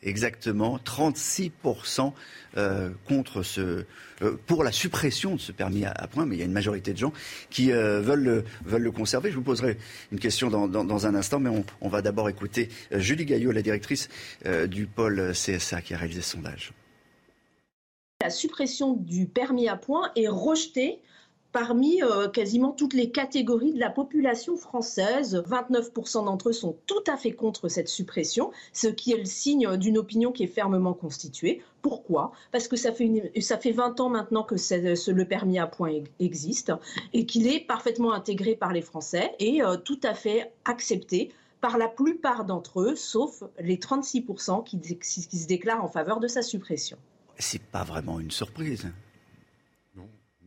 exactement 0.02 0.78
36% 0.78 2.14
euh, 2.56 2.88
contre 3.06 3.42
ce, 3.42 3.84
euh, 4.22 4.38
pour 4.46 4.64
la 4.64 4.72
suppression 4.72 5.34
de 5.34 5.40
ce 5.40 5.52
permis 5.52 5.84
à, 5.84 5.90
à 5.90 6.06
points, 6.06 6.24
mais 6.24 6.36
il 6.36 6.38
y 6.38 6.42
a 6.42 6.46
une 6.46 6.52
majorité 6.52 6.94
de 6.94 6.98
gens 6.98 7.12
qui 7.50 7.70
euh, 7.70 8.00
veulent, 8.00 8.42
le, 8.64 8.90
conserver. 8.92 9.30
Je 9.30 9.36
vous 9.36 9.42
poserai 9.42 9.76
une 10.12 10.18
question 10.18 10.48
dans, 10.48 11.06
un 11.06 11.14
instant, 11.14 11.40
mais 11.40 11.50
on, 11.82 11.88
va 11.90 12.00
d'abord 12.00 12.30
écouter 12.30 12.70
euh, 12.92 13.00
Julie 13.00 13.26
Gaillot, 13.26 13.52
la 13.52 13.60
directrice 13.60 14.08
euh, 14.46 14.66
du 14.66 14.86
pôle 14.86 15.32
CSA 15.34 15.82
qui 15.82 15.92
a 15.92 15.98
réalisé 15.98 16.22
ce 16.22 16.30
sondage. 16.30 16.72
La 18.22 18.28
suppression 18.28 18.92
du 18.92 19.26
permis 19.26 19.66
à 19.68 19.76
points 19.76 20.10
est 20.14 20.28
rejetée 20.28 21.00
parmi 21.52 22.02
euh, 22.02 22.28
quasiment 22.28 22.70
toutes 22.70 22.92
les 22.92 23.10
catégories 23.10 23.72
de 23.72 23.80
la 23.80 23.88
population 23.88 24.58
française. 24.58 25.42
29% 25.48 26.26
d'entre 26.26 26.50
eux 26.50 26.52
sont 26.52 26.76
tout 26.86 27.02
à 27.06 27.16
fait 27.16 27.32
contre 27.32 27.68
cette 27.68 27.88
suppression, 27.88 28.50
ce 28.74 28.88
qui 28.88 29.12
est 29.12 29.16
le 29.16 29.24
signe 29.24 29.74
d'une 29.78 29.96
opinion 29.96 30.32
qui 30.32 30.42
est 30.42 30.48
fermement 30.48 30.92
constituée. 30.92 31.62
Pourquoi? 31.80 32.32
Parce 32.52 32.68
que 32.68 32.76
ça 32.76 32.92
fait, 32.92 33.04
une- 33.06 33.30
ça 33.40 33.56
fait 33.56 33.72
20 33.72 33.98
ans 34.00 34.10
maintenant 34.10 34.42
que 34.44 34.54
le 34.54 35.24
permis 35.24 35.58
à 35.58 35.66
points 35.66 36.02
existe 36.20 36.72
et 37.14 37.24
qu'il 37.24 37.46
est 37.48 37.60
parfaitement 37.66 38.12
intégré 38.12 38.54
par 38.54 38.74
les 38.74 38.82
Français 38.82 39.34
et 39.38 39.62
euh, 39.62 39.76
tout 39.78 39.98
à 40.02 40.12
fait 40.12 40.52
accepté 40.66 41.32
par 41.62 41.78
la 41.78 41.88
plupart 41.88 42.44
d'entre 42.44 42.82
eux, 42.82 42.96
sauf 42.96 43.42
les 43.58 43.78
36% 43.78 44.62
qui, 44.62 44.76
dé- 44.76 44.98
qui 44.98 45.38
se 45.38 45.46
déclarent 45.48 45.82
en 45.82 45.88
faveur 45.88 46.20
de 46.20 46.28
sa 46.28 46.42
suppression. 46.42 46.98
C'est 47.40 47.62
pas 47.62 47.84
vraiment 47.84 48.20
une 48.20 48.30
surprise. 48.30 48.86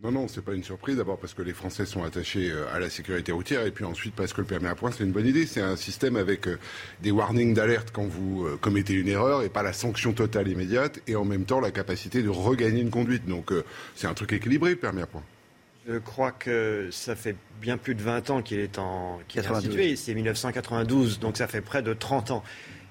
Non, 0.03 0.11
non, 0.11 0.27
c'est 0.27 0.43
pas 0.43 0.53
une 0.53 0.65
surprise. 0.65 0.97
D'abord 0.97 1.17
parce 1.17 1.33
que 1.33 1.41
les 1.41 1.53
Français 1.53 1.85
sont 1.85 2.03
attachés 2.03 2.51
euh, 2.51 2.65
à 2.73 2.79
la 2.79 2.89
sécurité 2.89 3.31
routière, 3.31 3.65
et 3.65 3.71
puis 3.71 3.85
ensuite 3.85 4.13
parce 4.13 4.33
que 4.33 4.41
le 4.41 4.47
permis 4.47 4.67
à 4.67 4.75
points, 4.75 4.91
c'est 4.91 5.05
une 5.05 5.13
bonne 5.13 5.25
idée. 5.25 5.45
C'est 5.45 5.61
un 5.61 5.77
système 5.77 6.17
avec 6.17 6.45
euh, 6.45 6.59
des 7.01 7.11
warnings 7.11 7.53
d'alerte 7.53 7.91
quand 7.93 8.05
vous 8.05 8.45
euh, 8.45 8.57
commettez 8.59 8.95
une 8.95 9.07
erreur, 9.07 9.43
et 9.43 9.49
pas 9.49 9.63
la 9.63 9.71
sanction 9.71 10.11
totale 10.11 10.49
immédiate, 10.49 10.99
et 11.07 11.15
en 11.15 11.23
même 11.23 11.45
temps 11.45 11.61
la 11.61 11.71
capacité 11.71 12.21
de 12.21 12.27
regagner 12.27 12.81
une 12.81 12.89
conduite. 12.89 13.25
Donc 13.27 13.53
c'est 13.95 14.07
un 14.07 14.13
truc 14.13 14.33
équilibré, 14.33 14.71
le 14.71 14.75
permis 14.75 15.01
à 15.01 15.07
points. 15.07 15.23
Je 15.87 15.97
crois 15.99 16.33
que 16.33 16.89
ça 16.91 17.15
fait 17.15 17.37
bien 17.61 17.77
plus 17.77 17.95
de 17.95 18.01
20 18.01 18.29
ans 18.29 18.41
qu'il 18.41 18.59
est, 18.59 18.79
en, 18.79 19.19
qu'il 19.29 19.39
est 19.39 19.43
92. 19.43 19.69
institué. 19.69 19.95
C'est 19.95 20.13
1992, 20.13 21.19
donc 21.19 21.37
ça 21.37 21.47
fait 21.47 21.61
près 21.61 21.81
de 21.81 21.93
30 21.93 22.31
ans. 22.31 22.43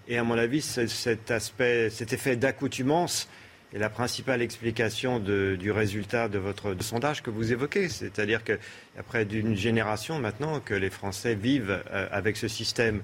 Et 0.09 0.16
à 0.16 0.24
mon 0.24 0.38
avis, 0.38 0.62
cet 0.62 1.30
aspect, 1.30 1.90
cet 1.90 2.14
effet 2.14 2.36
d'accoutumance 2.36 3.28
est 3.74 3.78
la 3.78 3.88
principale 3.88 4.42
explication 4.42 5.18
du 5.18 5.70
résultat 5.70 6.28
de 6.28 6.38
votre 6.38 6.76
sondage 6.80 7.22
que 7.22 7.30
vous 7.30 7.52
évoquez. 7.52 7.88
C'est-à-dire 7.88 8.42
qu'après 8.44 9.24
d'une 9.24 9.56
génération 9.56 10.18
maintenant 10.18 10.60
que 10.60 10.74
les 10.74 10.90
Français 10.90 11.34
vivent 11.34 11.82
euh, 11.90 12.06
avec 12.10 12.36
ce 12.36 12.48
système. 12.48 13.00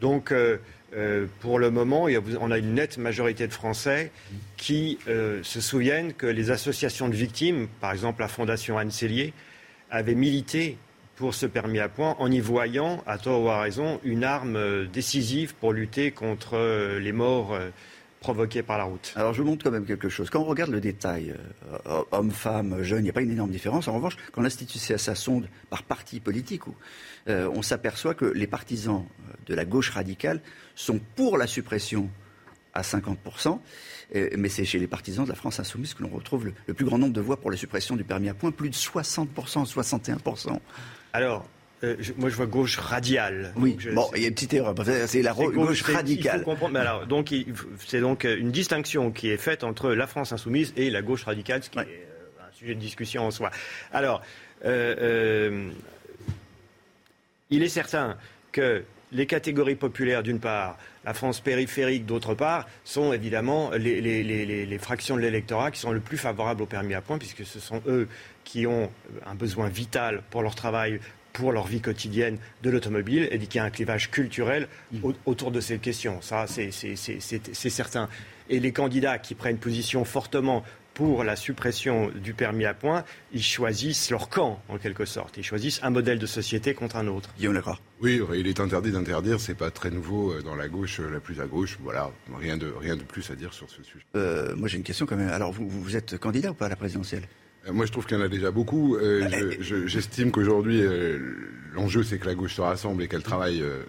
Donc, 0.00 0.30
euh, 0.30 0.58
euh, 0.94 1.26
pour 1.40 1.58
le 1.58 1.70
moment, 1.70 2.06
on 2.40 2.50
a 2.50 2.58
une 2.58 2.74
nette 2.74 2.98
majorité 2.98 3.48
de 3.48 3.52
Français 3.52 4.12
qui 4.56 4.98
se 5.06 5.60
souviennent 5.60 6.12
que 6.12 6.26
les 6.26 6.50
associations 6.50 7.08
de 7.08 7.14
victimes, 7.14 7.66
par 7.80 7.92
exemple 7.92 8.20
la 8.20 8.28
Fondation 8.28 8.78
Anne 8.78 8.92
Cellier, 8.92 9.32
avaient 9.90 10.14
milité 10.14 10.78
pour 11.16 11.34
ce 11.34 11.46
permis 11.46 11.80
à 11.80 11.88
points 11.88 12.14
en 12.18 12.30
y 12.30 12.40
voyant, 12.40 13.02
à 13.06 13.18
tort 13.18 13.42
ou 13.42 13.48
à 13.48 13.60
raison, 13.60 14.00
une 14.04 14.22
arme 14.22 14.86
décisive 14.86 15.54
pour 15.56 15.72
lutter 15.72 16.12
contre 16.12 16.56
les 16.98 17.12
morts 17.12 17.58
provoquées 18.26 18.64
par 18.64 18.76
la 18.76 18.82
route. 18.82 19.12
Alors 19.14 19.34
je 19.34 19.40
vous 19.40 19.48
montre 19.48 19.62
quand 19.62 19.70
même 19.70 19.86
quelque 19.86 20.08
chose. 20.08 20.30
Quand 20.30 20.40
on 20.40 20.44
regarde 20.46 20.72
le 20.72 20.80
détail, 20.80 21.32
euh, 21.86 22.02
hommes, 22.10 22.32
femmes, 22.32 22.82
jeunes, 22.82 22.98
il 22.98 23.04
n'y 23.04 23.10
a 23.10 23.12
pas 23.12 23.22
une 23.22 23.30
énorme 23.30 23.52
différence. 23.52 23.86
En 23.86 23.92
revanche, 23.92 24.16
quand 24.32 24.42
l'Institut 24.42 24.78
CSA 24.78 25.14
sonde 25.14 25.48
par 25.70 25.84
parti 25.84 26.18
politique, 26.18 26.66
où, 26.66 26.74
euh, 27.28 27.48
on 27.54 27.62
s'aperçoit 27.62 28.14
que 28.14 28.24
les 28.24 28.48
partisans 28.48 29.04
euh, 29.04 29.32
de 29.46 29.54
la 29.54 29.64
gauche 29.64 29.90
radicale 29.90 30.40
sont 30.74 30.98
pour 31.14 31.38
la 31.38 31.46
suppression 31.46 32.10
à 32.74 32.82
50%, 32.82 33.60
euh, 34.16 34.30
mais 34.36 34.48
c'est 34.48 34.64
chez 34.64 34.80
les 34.80 34.88
partisans 34.88 35.24
de 35.24 35.30
la 35.30 35.36
France 35.36 35.60
insoumise 35.60 35.94
que 35.94 36.02
l'on 36.02 36.08
retrouve 36.08 36.46
le, 36.46 36.54
le 36.66 36.74
plus 36.74 36.84
grand 36.84 36.98
nombre 36.98 37.12
de 37.12 37.20
voix 37.20 37.36
pour 37.36 37.52
la 37.52 37.56
suppression 37.56 37.94
du 37.94 38.02
permis 38.02 38.28
à 38.28 38.34
points, 38.34 38.50
plus 38.50 38.70
de 38.70 38.74
60%, 38.74 39.28
61%. 39.72 40.58
Alors, 41.12 41.46
euh, 41.84 41.96
je- 41.98 42.12
moi 42.16 42.28
je 42.30 42.36
vois 42.36 42.46
gauche 42.46 42.76
radiale. 42.78 43.52
Oui, 43.56 43.76
je- 43.78 43.90
bon, 43.90 44.08
il 44.16 44.22
y 44.22 44.24
a 44.24 44.28
une 44.28 44.34
petite 44.34 44.54
erreur. 44.54 44.74
C'est 45.06 45.22
la 45.22 45.32
gauche, 45.32 45.52
c'est- 45.54 45.72
il 45.72 45.84
faut 45.84 45.92
radicale. 45.92 46.42
comprendre- 46.44 46.72
mais 46.72 46.80
alors, 46.80 47.06
donc, 47.06 47.34
c'est 47.86 48.00
donc 48.00 48.24
euh, 48.24 48.36
une 48.38 48.50
distinction 48.50 49.10
qui 49.10 49.28
est 49.30 49.36
faite 49.36 49.62
entre 49.64 49.90
la 49.92 50.06
France 50.06 50.32
insoumise 50.32 50.72
et 50.76 50.90
la 50.90 51.02
gauche 51.02 51.24
radicale, 51.24 51.62
ce 51.62 51.70
qui 51.70 51.78
est 51.78 51.82
euh, 51.82 52.46
un 52.48 52.52
sujet 52.54 52.74
de 52.74 52.80
discussion 52.80 53.26
en 53.26 53.30
soi. 53.30 53.50
Alors, 53.92 54.22
euh, 54.64 55.70
il 57.50 57.62
est 57.62 57.68
certain 57.68 58.16
que 58.52 58.82
les 59.12 59.26
catégories 59.26 59.76
populaires, 59.76 60.22
d'une 60.22 60.40
part, 60.40 60.76
la 61.04 61.14
France 61.14 61.40
périphérique, 61.40 62.06
d'autre 62.06 62.34
part, 62.34 62.66
sont 62.84 63.12
évidemment 63.12 63.70
les, 63.70 64.00
les- 64.00 64.24
les- 64.24 64.44
les- 64.44 64.66
les 64.66 64.78
fractions 64.78 65.14
de 65.16 65.20
l'électorat 65.20 65.70
qui 65.70 65.78
sont 65.78 65.92
le 65.92 66.00
plus 66.00 66.16
favorables 66.18 66.62
au 66.62 66.66
permis 66.66 66.94
à 66.94 67.00
points, 67.00 67.18
puisque 67.18 67.44
ce 67.46 67.60
sont 67.60 67.80
eux 67.86 68.08
qui 68.42 68.66
ont 68.66 68.90
un 69.24 69.34
besoin 69.36 69.68
vital 69.68 70.22
pour 70.30 70.42
leur 70.42 70.56
travail, 70.56 70.98
pour 71.36 71.52
leur 71.52 71.66
vie 71.66 71.82
quotidienne 71.82 72.38
de 72.62 72.70
l'automobile, 72.70 73.28
et 73.30 73.38
qu'il 73.38 73.56
y 73.56 73.58
a 73.58 73.64
un 73.64 73.70
clivage 73.70 74.10
culturel 74.10 74.68
au- 75.02 75.12
autour 75.26 75.50
de 75.50 75.60
ces 75.60 75.76
questions. 75.78 76.22
Ça, 76.22 76.46
c'est- 76.46 76.70
certain. 77.70 78.08
Et 78.48 78.58
les 78.58 78.72
candidats 78.72 79.18
qui 79.18 79.34
prennent 79.34 79.58
position 79.58 80.04
fortement 80.04 80.64
pour 80.94 81.24
la 81.24 81.36
suppression 81.36 82.10
du 82.24 82.32
permis 82.32 82.64
à 82.64 82.72
points, 82.72 83.04
ils 83.34 83.42
choisissent 83.42 84.10
leur 84.10 84.30
camp, 84.30 84.62
en 84.70 84.78
quelque 84.78 85.04
sorte. 85.04 85.36
Ils 85.36 85.44
choisissent 85.44 85.78
un 85.82 85.90
modèle 85.90 86.18
de 86.18 86.24
société 86.24 86.72
contre 86.72 86.96
un 86.96 87.06
autre. 87.06 87.28
Guillaume 87.36 87.52
Lacroix. 87.52 87.78
Oui, 88.00 88.22
il 88.34 88.46
est 88.46 88.60
interdit 88.60 88.92
d'interdire, 88.92 89.38
c'est 89.38 89.54
pas 89.54 89.70
très 89.70 89.90
nouveau 89.90 90.32
euh, 90.32 90.40
dans 90.42 90.54
la 90.54 90.68
gauche 90.68 91.00
euh, 91.00 91.10
la 91.10 91.20
plus 91.20 91.38
à 91.42 91.46
gauche. 91.46 91.76
Voilà, 91.82 92.10
rien 92.38 92.56
de, 92.56 92.72
rien 92.80 92.96
de 92.96 93.02
plus 93.02 93.30
à 93.30 93.34
dire 93.34 93.52
sur 93.52 93.68
ce 93.68 93.82
sujet. 93.82 94.04
Euh, 94.14 94.56
moi 94.56 94.68
j'ai 94.68 94.78
une 94.78 94.84
question 94.84 95.04
quand 95.04 95.16
même. 95.16 95.28
Alors 95.28 95.52
vous, 95.52 95.68
vous 95.68 95.96
êtes 95.96 96.16
candidat 96.16 96.52
ou 96.52 96.54
pas 96.54 96.64
à 96.66 96.70
la 96.70 96.76
présidentielle? 96.76 97.24
Moi, 97.72 97.86
je 97.86 97.92
trouve 97.92 98.06
qu'il 98.06 98.16
y 98.16 98.20
en 98.20 98.24
a 98.24 98.28
déjà 98.28 98.50
beaucoup. 98.50 98.96
Euh, 98.96 99.28
je- 99.28 99.56
je- 99.62 99.86
J'estime 99.86 100.30
qu'aujourd'hui, 100.30 100.80
euh, 100.82 101.18
l'enjeu, 101.74 102.02
c'est 102.02 102.18
que 102.18 102.26
la 102.26 102.34
gauche 102.34 102.54
se 102.54 102.60
rassemble 102.60 103.02
et 103.02 103.08
qu'elle 103.08 103.22
travaille 103.22 103.60
euh, 103.62 103.82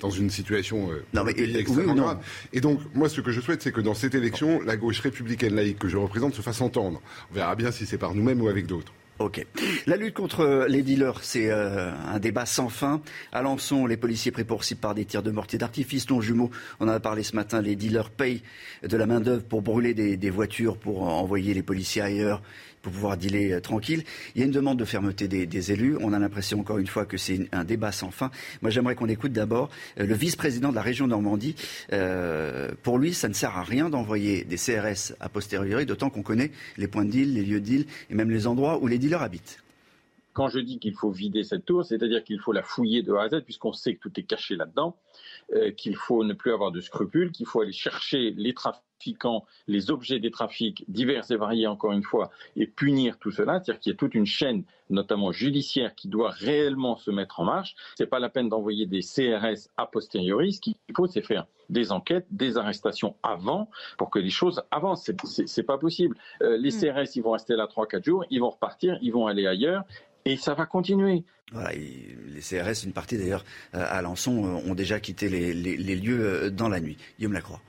dans 0.00 0.10
une 0.10 0.30
situation 0.30 0.90
euh, 0.90 1.02
Non, 1.14 1.24
mais, 1.24 1.34
euh, 1.38 1.58
extrêmement 1.58 1.92
oui 1.92 1.98
ou 1.98 2.02
non 2.02 2.04
grave. 2.06 2.18
Et 2.52 2.60
donc, 2.60 2.80
moi, 2.94 3.08
ce 3.08 3.20
que 3.20 3.30
je 3.30 3.40
souhaite, 3.40 3.62
c'est 3.62 3.72
que 3.72 3.80
dans 3.80 3.94
cette 3.94 4.14
élection, 4.14 4.60
la 4.62 4.76
gauche 4.76 5.00
républicaine 5.00 5.54
laïque 5.54 5.78
que 5.78 5.88
je 5.88 5.96
représente 5.96 6.34
se 6.34 6.42
fasse 6.42 6.60
entendre. 6.60 7.00
On 7.30 7.34
verra 7.34 7.54
bien 7.56 7.70
si 7.70 7.86
c'est 7.86 7.98
par 7.98 8.14
nous-mêmes 8.14 8.40
ou 8.42 8.48
avec 8.48 8.66
d'autres. 8.66 8.92
Ok. 9.18 9.44
La 9.86 9.96
lutte 9.98 10.14
contre 10.14 10.64
les 10.66 10.80
dealers, 10.80 11.18
c'est 11.22 11.50
euh, 11.50 11.90
un 11.92 12.18
débat 12.18 12.46
sans 12.46 12.70
fin. 12.70 13.02
À 13.32 13.42
Lançon, 13.42 13.84
les 13.84 13.98
policiers 13.98 14.32
pris 14.32 14.44
pour 14.44 14.64
cible 14.64 14.80
par 14.80 14.94
des 14.94 15.04
tirs 15.04 15.22
de 15.22 15.30
mortier 15.30 15.58
d'artifice. 15.58 16.06
Ton 16.06 16.22
jumeau, 16.22 16.50
on 16.80 16.86
en 16.86 16.92
a 16.92 17.00
parlé 17.00 17.22
ce 17.22 17.36
matin, 17.36 17.60
les 17.60 17.76
dealers 17.76 18.08
payent 18.08 18.40
de 18.82 18.96
la 18.96 19.04
main-d'œuvre 19.04 19.42
pour 19.44 19.60
brûler 19.60 19.92
des, 19.92 20.16
des 20.16 20.30
voitures, 20.30 20.78
pour 20.78 21.02
envoyer 21.02 21.52
les 21.52 21.62
policiers 21.62 22.00
ailleurs, 22.00 22.40
pour 22.82 22.92
pouvoir 22.92 23.16
dealer 23.16 23.52
euh, 23.52 23.60
tranquille. 23.60 24.04
Il 24.34 24.40
y 24.40 24.42
a 24.42 24.46
une 24.46 24.52
demande 24.52 24.78
de 24.78 24.84
fermeté 24.84 25.28
des, 25.28 25.72
élus. 25.72 25.96
On 26.00 26.12
a 26.12 26.18
l'impression, 26.18 26.60
encore 26.60 26.78
une 26.78 26.86
fois, 26.86 27.04
que 27.04 27.16
c'est 27.16 27.48
un 27.52 27.64
débat 27.64 27.92
sans 27.92 28.10
fin. 28.10 28.30
Moi, 28.62 28.70
j'aimerais 28.70 28.94
qu'on 28.94 29.08
écoute 29.08 29.32
d'abord 29.32 29.70
euh, 29.98 30.06
le 30.06 30.14
vice-président 30.14 30.70
de 30.70 30.74
la 30.74 30.82
région 30.82 31.06
Normandie. 31.06 31.54
Euh, 31.92 32.70
pour 32.82 32.98
lui, 32.98 33.12
ça 33.14 33.28
ne 33.28 33.34
sert 33.34 33.56
à 33.56 33.62
rien 33.62 33.90
d'envoyer 33.90 34.44
des 34.44 34.56
CRS 34.56 35.14
a 35.20 35.28
posteriori, 35.28 35.86
d'autant 35.86 36.10
qu'on 36.10 36.22
connaît 36.22 36.50
les 36.76 36.88
points 36.88 37.04
de 37.04 37.10
deal, 37.10 37.34
les 37.34 37.42
lieux 37.42 37.60
de 37.60 37.64
deal 37.64 37.86
et 38.08 38.14
même 38.14 38.30
les 38.30 38.46
endroits 38.46 38.78
où 38.82 38.86
les 38.86 38.98
dealers 38.98 39.22
habitent. 39.22 39.62
Quand 40.32 40.48
je 40.48 40.60
dis 40.60 40.78
qu'il 40.78 40.94
faut 40.94 41.10
vider 41.10 41.42
cette 41.42 41.64
tour, 41.64 41.84
c'est-à-dire 41.84 42.22
qu'il 42.22 42.40
faut 42.40 42.52
la 42.52 42.62
fouiller 42.62 43.02
de 43.02 43.12
A 43.12 43.24
à 43.24 43.28
Z, 43.28 43.42
puisqu'on 43.44 43.72
sait 43.72 43.94
que 43.94 44.00
tout 44.00 44.12
est 44.18 44.22
caché 44.22 44.54
là-dedans, 44.56 44.96
qu'il 45.76 45.96
faut 45.96 46.24
ne 46.24 46.32
plus 46.32 46.52
avoir 46.52 46.70
de 46.70 46.80
scrupules, 46.80 47.32
qu'il 47.32 47.46
faut 47.46 47.60
aller 47.60 47.72
chercher 47.72 48.32
les 48.36 48.54
trafiquants, 49.00 49.46
les 49.66 49.90
objets 49.90 50.20
des 50.20 50.30
trafics 50.30 50.84
divers 50.88 51.30
et 51.30 51.36
variés, 51.36 51.66
encore 51.66 51.92
une 51.92 52.02
fois, 52.02 52.30
et 52.56 52.66
punir 52.66 53.18
tout 53.18 53.30
cela. 53.30 53.54
C'est-à-dire 53.54 53.80
qu'il 53.80 53.92
y 53.92 53.94
a 53.94 53.96
toute 53.96 54.14
une 54.14 54.26
chaîne, 54.26 54.64
notamment 54.90 55.32
judiciaire, 55.32 55.94
qui 55.94 56.08
doit 56.08 56.30
réellement 56.30 56.96
se 56.96 57.10
mettre 57.10 57.40
en 57.40 57.44
marche. 57.44 57.74
C'est 57.96 58.06
pas 58.06 58.18
la 58.18 58.28
peine 58.28 58.48
d'envoyer 58.48 58.86
des 58.86 59.00
CRS 59.00 59.68
a 59.76 59.86
posteriori. 59.86 60.52
Ce 60.52 60.60
qu'il 60.60 60.74
faut, 60.94 61.06
c'est 61.06 61.22
faire 61.22 61.46
des 61.70 61.92
enquêtes, 61.92 62.26
des 62.30 62.58
arrestations 62.58 63.14
avant, 63.22 63.70
pour 63.96 64.10
que 64.10 64.18
les 64.18 64.30
choses 64.30 64.62
avancent. 64.70 65.10
C'est 65.24 65.62
pas 65.62 65.78
possible. 65.78 66.16
Euh, 66.42 66.56
les 66.58 66.70
CRS, 66.70 67.16
ils 67.16 67.22
vont 67.22 67.32
rester 67.32 67.56
là 67.56 67.66
3-4 67.66 68.04
jours, 68.04 68.24
ils 68.30 68.40
vont 68.40 68.50
repartir, 68.50 68.98
ils 69.00 69.12
vont 69.12 69.26
aller 69.26 69.46
ailleurs. 69.46 69.84
Et 70.26 70.36
ça 70.36 70.52
va 70.52 70.66
continuer. 70.66 71.24
Voilà, 71.52 71.72
les 71.72 72.40
CRS, 72.42 72.84
une 72.84 72.92
partie 72.92 73.16
d'ailleurs 73.16 73.44
euh, 73.74 73.78
à 73.78 73.98
Alençon, 73.98 74.44
euh, 74.44 74.70
ont 74.70 74.74
déjà 74.74 75.00
quitté 75.00 75.30
les, 75.30 75.54
les, 75.54 75.76
les 75.78 75.96
lieux 75.96 76.50
dans 76.50 76.68
la 76.68 76.78
nuit. 76.80 76.98
Guillaume 77.18 77.32
Lacroix. 77.32 77.60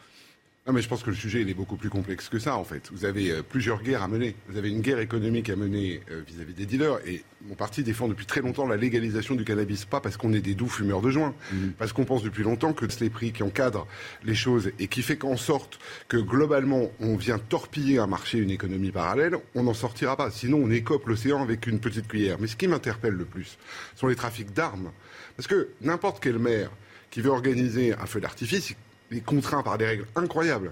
Non, 0.68 0.74
mais 0.74 0.84
je 0.84 0.88
pense 0.88 1.02
que 1.02 1.10
le 1.10 1.16
sujet 1.16 1.42
il 1.42 1.50
est 1.50 1.56
beaucoup 1.56 1.76
plus 1.76 1.90
complexe 1.90 2.30
que 2.30 2.38
ça 2.38 2.56
en 2.56 2.64
fait. 2.64 2.92
Vous 2.92 3.04
avez 3.04 3.32
euh, 3.32 3.42
plusieurs 3.42 3.82
guerres 3.82 4.04
à 4.04 4.08
mener. 4.08 4.36
Vous 4.48 4.60
avez 4.60 4.70
une 4.70 4.82
guerre 4.82 5.00
économique 5.00 5.50
à 5.50 5.56
mener 5.56 6.02
euh, 6.12 6.22
vis-à-vis 6.28 6.54
des 6.54 6.68
dealers 6.68 7.00
et 7.08 7.24
mon 7.48 7.56
parti 7.56 7.82
défend 7.82 8.08
depuis 8.08 8.28
très 8.28 8.42
longtemps 8.42 8.68
la 8.68 8.78
légalisation 8.78 9.34
du 9.34 9.44
cannabis, 9.44 9.86
pas 9.86 10.02
parce 10.02 10.18
qu'on 10.18 10.34
est 10.34 10.42
des 10.42 10.54
doux 10.54 10.68
fumeurs 10.68 11.02
de 11.02 11.10
joint, 11.10 11.34
parce 11.80 11.94
qu'on 11.94 12.06
pense 12.06 12.22
depuis 12.22 12.44
longtemps 12.44 12.74
que 12.74 12.88
c'est 12.90 13.02
les 13.02 13.10
prix 13.10 13.32
qui 13.32 13.42
encadrent 13.42 13.88
les 14.24 14.36
choses 14.36 14.72
et 14.78 14.88
qui 14.88 15.02
fait 15.02 15.18
qu'en 15.18 15.36
sorte 15.36 15.80
que 16.08 16.18
globalement 16.18 16.92
on 17.00 17.16
vient 17.16 17.40
torpiller 17.40 17.98
un 17.98 18.06
marché, 18.06 18.38
une 18.38 18.52
économie 18.52 18.92
parallèle, 18.92 19.38
on 19.56 19.64
n'en 19.64 19.74
sortira 19.74 20.16
pas. 20.16 20.30
Sinon 20.30 20.60
on 20.64 20.70
écope 20.70 21.08
l'océan 21.08 21.42
avec 21.42 21.66
une 21.66 21.80
petite 21.80 22.08
cuillère. 22.08 22.38
Mais 22.40 22.46
ce 22.46 22.56
qui 22.56 22.68
m'interpelle 22.68 23.16
le 23.16 23.26
plus 23.26 23.58
sont 23.96 24.06
les 24.06 24.16
trafics 24.16 24.54
d'armes, 24.54 24.92
parce 25.36 25.48
que 25.48 25.70
n'importe 25.82 26.22
quel 26.22 26.38
maire 26.38 26.70
qui 27.10 27.22
veut 27.22 27.32
organiser 27.32 27.94
un 27.96 28.06
feu 28.06 28.22
d'artifice, 28.22 28.76
est 29.12 29.22
contraint 29.22 29.64
par 29.64 29.78
des 29.78 29.86
règles 29.86 30.06
incroyables. 30.16 30.72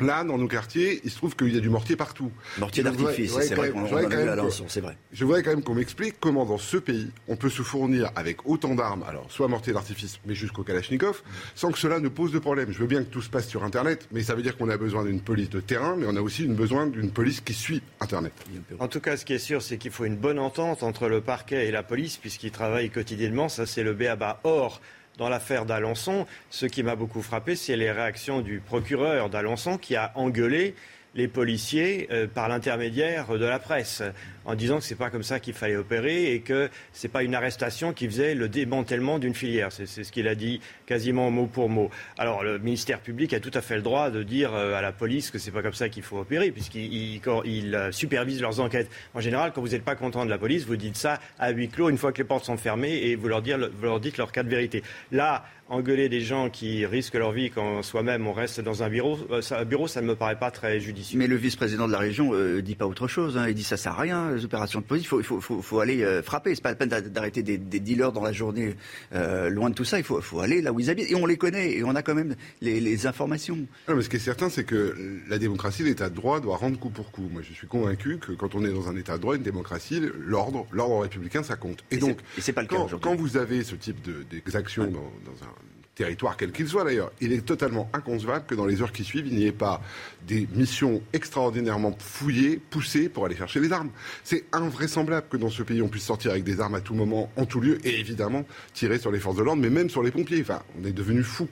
Là, 0.00 0.22
dans 0.24 0.38
nos 0.38 0.46
quartiers, 0.48 1.00
il 1.04 1.10
se 1.10 1.16
trouve 1.16 1.34
qu'il 1.36 1.52
y 1.52 1.58
a 1.58 1.60
du 1.60 1.68
mortier 1.68 1.94
partout. 1.96 2.30
Mortier 2.58 2.82
d'artifice, 2.84 3.36
c'est 3.40 3.54
vrai 3.54 3.70
qu'on 3.70 3.80
je 3.80 3.94
on 3.94 3.98
voudrais 3.98 4.02
quand 4.04 4.10
vu 4.10 4.16
même 4.16 4.28
à 4.28 4.34
que- 4.36 4.40
Alençon, 4.40 4.64
c'est 4.68 4.80
vrai. 4.80 4.96
Je 5.12 5.24
voudrais 5.24 5.42
quand 5.42 5.50
même 5.50 5.62
qu'on 5.62 5.74
m'explique 5.74 6.14
comment 6.20 6.46
dans 6.46 6.56
ce 6.56 6.76
pays, 6.76 7.10
on 7.28 7.36
peut 7.36 7.50
se 7.50 7.62
fournir 7.62 8.10
avec 8.16 8.46
autant 8.46 8.74
d'armes, 8.76 9.02
alors 9.06 9.26
soit 9.30 9.48
mortier 9.48 9.72
d'artifice, 9.72 10.20
mais 10.24 10.34
jusqu'au 10.34 10.62
Kalachnikov, 10.62 11.22
sans 11.56 11.70
que 11.72 11.78
cela 11.78 11.98
ne 12.00 12.08
pose 12.08 12.32
de 12.32 12.38
problème. 12.38 12.70
Je 12.72 12.78
veux 12.78 12.86
bien 12.86 13.00
que 13.02 13.08
tout 13.10 13.22
se 13.22 13.28
passe 13.28 13.48
sur 13.48 13.64
Internet, 13.64 14.08
mais 14.12 14.22
ça 14.22 14.34
veut 14.34 14.42
dire 14.42 14.56
qu'on 14.56 14.70
a 14.70 14.76
besoin 14.76 15.04
d'une 15.04 15.20
police 15.20 15.50
de 15.50 15.60
terrain, 15.60 15.96
mais 15.98 16.06
on 16.08 16.16
a 16.16 16.20
aussi 16.22 16.44
une- 16.44 16.54
besoin 16.54 16.86
d'une 16.86 17.10
police 17.10 17.40
qui 17.40 17.52
suit 17.54 17.82
Internet. 18.00 18.32
En 18.78 18.88
tout 18.88 19.00
cas, 19.00 19.16
ce 19.16 19.24
qui 19.24 19.32
est 19.34 19.38
sûr, 19.38 19.60
c'est 19.62 19.76
qu'il 19.78 19.90
faut 19.90 20.04
une 20.04 20.16
bonne 20.16 20.38
entente 20.38 20.82
entre 20.82 21.08
le 21.08 21.20
parquet 21.20 21.66
et 21.66 21.70
la 21.72 21.82
police, 21.82 22.16
puisqu'ils 22.16 22.52
travaillent 22.52 22.90
quotidiennement. 22.90 23.48
Ça, 23.48 23.66
c'est 23.66 23.82
le 23.82 23.92
béaba. 23.94 24.40
Or, 24.44 24.80
dans 25.18 25.28
l'affaire 25.28 25.66
d'Alençon, 25.66 26.26
ce 26.50 26.66
qui 26.66 26.82
m'a 26.82 26.96
beaucoup 26.96 27.22
frappé, 27.22 27.56
c'est 27.56 27.76
les 27.76 27.90
réactions 27.90 28.40
du 28.40 28.60
procureur 28.60 29.30
d'Alençon 29.30 29.78
qui 29.78 29.96
a 29.96 30.12
engueulé 30.14 30.74
les 31.14 31.28
policiers 31.28 32.08
euh, 32.10 32.26
par 32.26 32.48
l'intermédiaire 32.48 33.36
de 33.36 33.44
la 33.44 33.58
presse, 33.58 34.02
en 34.50 34.54
disant 34.54 34.78
que 34.78 34.84
c'est 34.84 34.96
pas 34.96 35.10
comme 35.10 35.22
ça 35.22 35.38
qu'il 35.40 35.54
fallait 35.54 35.76
opérer 35.76 36.34
et 36.34 36.40
que 36.40 36.68
c'est 36.92 37.08
pas 37.08 37.22
une 37.22 37.34
arrestation 37.34 37.92
qui 37.92 38.06
faisait 38.06 38.34
le 38.34 38.48
démantèlement 38.48 39.18
d'une 39.18 39.34
filière. 39.34 39.70
C'est 39.70 39.86
ce 39.86 40.10
qu'il 40.10 40.26
a 40.26 40.34
dit 40.34 40.60
quasiment 40.86 41.30
mot 41.30 41.46
pour 41.46 41.68
mot. 41.68 41.90
Alors 42.18 42.42
le 42.42 42.58
ministère 42.58 43.00
public 43.00 43.32
a 43.32 43.40
tout 43.40 43.52
à 43.54 43.60
fait 43.60 43.76
le 43.76 43.82
droit 43.82 44.10
de 44.10 44.22
dire 44.22 44.52
euh, 44.54 44.74
à 44.74 44.82
la 44.82 44.92
police 44.92 45.30
que 45.30 45.38
c'est 45.38 45.52
pas 45.52 45.62
comme 45.62 45.74
ça 45.74 45.88
qu'il 45.88 46.02
faut 46.02 46.18
opérer, 46.18 46.50
puisqu'il 46.50 47.20
euh, 47.26 47.92
supervise 47.92 48.40
leurs 48.40 48.60
enquêtes. 48.60 48.90
En 49.14 49.20
général, 49.20 49.52
quand 49.54 49.60
vous 49.60 49.68
n'êtes 49.68 49.84
pas 49.84 49.94
content 49.94 50.24
de 50.24 50.30
la 50.30 50.38
police, 50.38 50.64
vous 50.64 50.76
dites 50.76 50.96
ça 50.96 51.20
à 51.38 51.50
huis 51.50 51.68
clos 51.68 51.88
une 51.88 51.98
fois 51.98 52.12
que 52.12 52.18
les 52.18 52.24
portes 52.24 52.44
sont 52.44 52.56
fermées 52.56 52.96
et 52.96 53.14
vous 53.14 53.28
leur, 53.28 53.42
dire, 53.42 53.58
dites 54.00 54.16
leur 54.16 54.32
cas 54.32 54.42
de 54.42 54.48
vérité. 54.48 54.82
Là, 55.12 55.44
engueuler 55.70 56.08
des 56.08 56.20
gens 56.20 56.50
qui 56.50 56.84
risquent 56.84 57.14
leur 57.14 57.30
vie 57.30 57.50
quand 57.50 57.82
soi-même 57.82 58.26
on 58.26 58.32
reste 58.32 58.60
dans 58.60 58.82
un 58.82 58.88
bureau, 58.88 59.18
euh, 59.30 59.40
ça, 59.40 59.64
ne 59.64 60.06
me 60.06 60.14
paraît 60.14 60.38
pas 60.38 60.50
très 60.50 60.80
judicieux. 60.80 61.18
Mais 61.18 61.28
le 61.28 61.36
vice-président 61.36 61.86
de 61.86 61.92
la 61.92 61.98
région 61.98 62.34
euh, 62.34 62.60
dit 62.60 62.74
pas 62.74 62.86
autre 62.86 63.06
chose. 63.08 63.38
hein. 63.38 63.46
Il 63.48 63.54
dit 63.54 63.62
ça 63.62 63.76
sert 63.76 63.92
à 63.92 64.02
rien, 64.02 64.36
les 64.40 64.44
opérations 64.46 64.80
de 64.80 64.84
police. 64.84 65.04
Il 65.04 65.08
faut, 65.08 65.20
il 65.20 65.24
faut, 65.24 65.40
faut, 65.40 65.62
faut 65.62 65.80
aller 65.80 66.02
euh, 66.02 66.22
frapper. 66.22 66.54
C'est 66.54 66.62
pas 66.62 66.70
la 66.70 66.74
peine 66.74 66.88
d'a- 66.88 67.00
d'arrêter 67.00 67.42
des, 67.42 67.56
des 67.58 67.80
dealers 67.80 68.12
dans 68.12 68.22
la 68.22 68.32
journée. 68.32 68.74
Euh, 69.14 69.48
loin 69.50 69.70
de 69.70 69.74
tout 69.74 69.84
ça, 69.84 69.98
il 69.98 70.04
faut, 70.04 70.20
aller 70.40 70.60
là 70.62 70.72
où 70.72 70.80
ils 70.80 70.90
habitent. 70.90 71.10
Et 71.10 71.14
on 71.14 71.26
les 71.26 71.36
connaît 71.36 71.72
et 71.76 71.84
on 71.84 71.94
a 71.94 72.02
quand 72.02 72.14
même 72.14 72.34
les, 72.60 72.80
les 72.80 73.06
informations. 73.06 73.56
Non, 73.88 73.94
mais 73.96 74.02
ce 74.02 74.08
qui 74.08 74.16
est 74.16 74.20
certain, 74.20 74.48
c'est 74.48 74.64
que 74.64 74.96
la 75.28 75.38
démocratie, 75.38 75.82
l'État 75.82 76.10
de 76.10 76.14
droit 76.14 76.40
doit 76.40 76.56
rendre 76.56 76.78
coup 76.78 76.90
pour 76.90 77.12
coup. 77.12 77.28
Moi, 77.32 77.42
je 77.48 77.52
suis 77.54 77.66
convaincu 77.66 78.18
que 78.18 78.32
quand 78.32 78.54
on 78.54 78.64
est 78.64 78.72
dans 78.72 78.88
un 78.88 78.96
État 78.96 79.16
de 79.16 79.22
droit, 79.22 79.36
une 79.36 79.42
démocratie, 79.42 80.02
l'ordre, 80.18 80.66
l'ordre 80.72 80.98
républicain, 81.00 81.42
ça 81.42 81.56
compte. 81.56 81.84
Et, 81.90 81.96
Et 81.96 81.98
donc, 81.98 82.18
c'est- 82.34 82.38
et 82.38 82.42
c'est 82.42 82.52
pas 82.52 82.62
le 82.62 82.68
cas 82.68 82.76
quand, 83.00 83.14
vous 83.14 83.36
avez 83.36 83.62
ce 83.64 83.74
type 83.74 84.02
de- 84.02 84.24
d'exaction 84.30 84.84
dans, 84.84 84.90
dans 84.90 85.44
un 85.44 85.52
territoire 85.94 86.36
quel 86.36 86.52
qu'il 86.52 86.68
soit 86.68 86.84
d'ailleurs, 86.84 87.12
il 87.20 87.32
est 87.32 87.44
totalement 87.44 87.90
inconcevable 87.92 88.46
que 88.46 88.54
dans 88.54 88.66
les 88.66 88.80
heures 88.82 88.92
qui 88.92 89.04
suivent, 89.04 89.26
il 89.26 89.34
n'y 89.34 89.46
ait 89.46 89.52
pas 89.52 89.82
des 90.26 90.48
missions 90.54 91.02
extraordinairement 91.12 91.94
fouillées, 91.98 92.60
poussées 92.70 93.08
pour 93.08 93.26
aller 93.26 93.36
chercher 93.36 93.60
les 93.60 93.72
armes. 93.72 93.90
C'est 94.24 94.44
invraisemblable 94.52 95.26
que 95.28 95.36
dans 95.36 95.50
ce 95.50 95.62
pays, 95.62 95.82
on 95.82 95.88
puisse 95.88 96.04
sortir 96.04 96.30
avec 96.30 96.44
des 96.44 96.60
armes 96.60 96.74
à 96.74 96.80
tout 96.80 96.94
moment, 96.94 97.30
en 97.36 97.44
tout 97.44 97.60
lieu, 97.60 97.78
et 97.86 97.98
évidemment 98.00 98.44
tirer 98.72 98.98
sur 98.98 99.10
les 99.10 99.18
forces 99.18 99.36
de 99.36 99.42
l'ordre, 99.42 99.62
mais 99.62 99.70
même 99.70 99.90
sur 99.90 100.02
les 100.02 100.10
pompiers. 100.10 100.40
Enfin, 100.40 100.62
on 100.80 100.84
est 100.84 100.92
devenus 100.92 101.26
fous. 101.26 101.48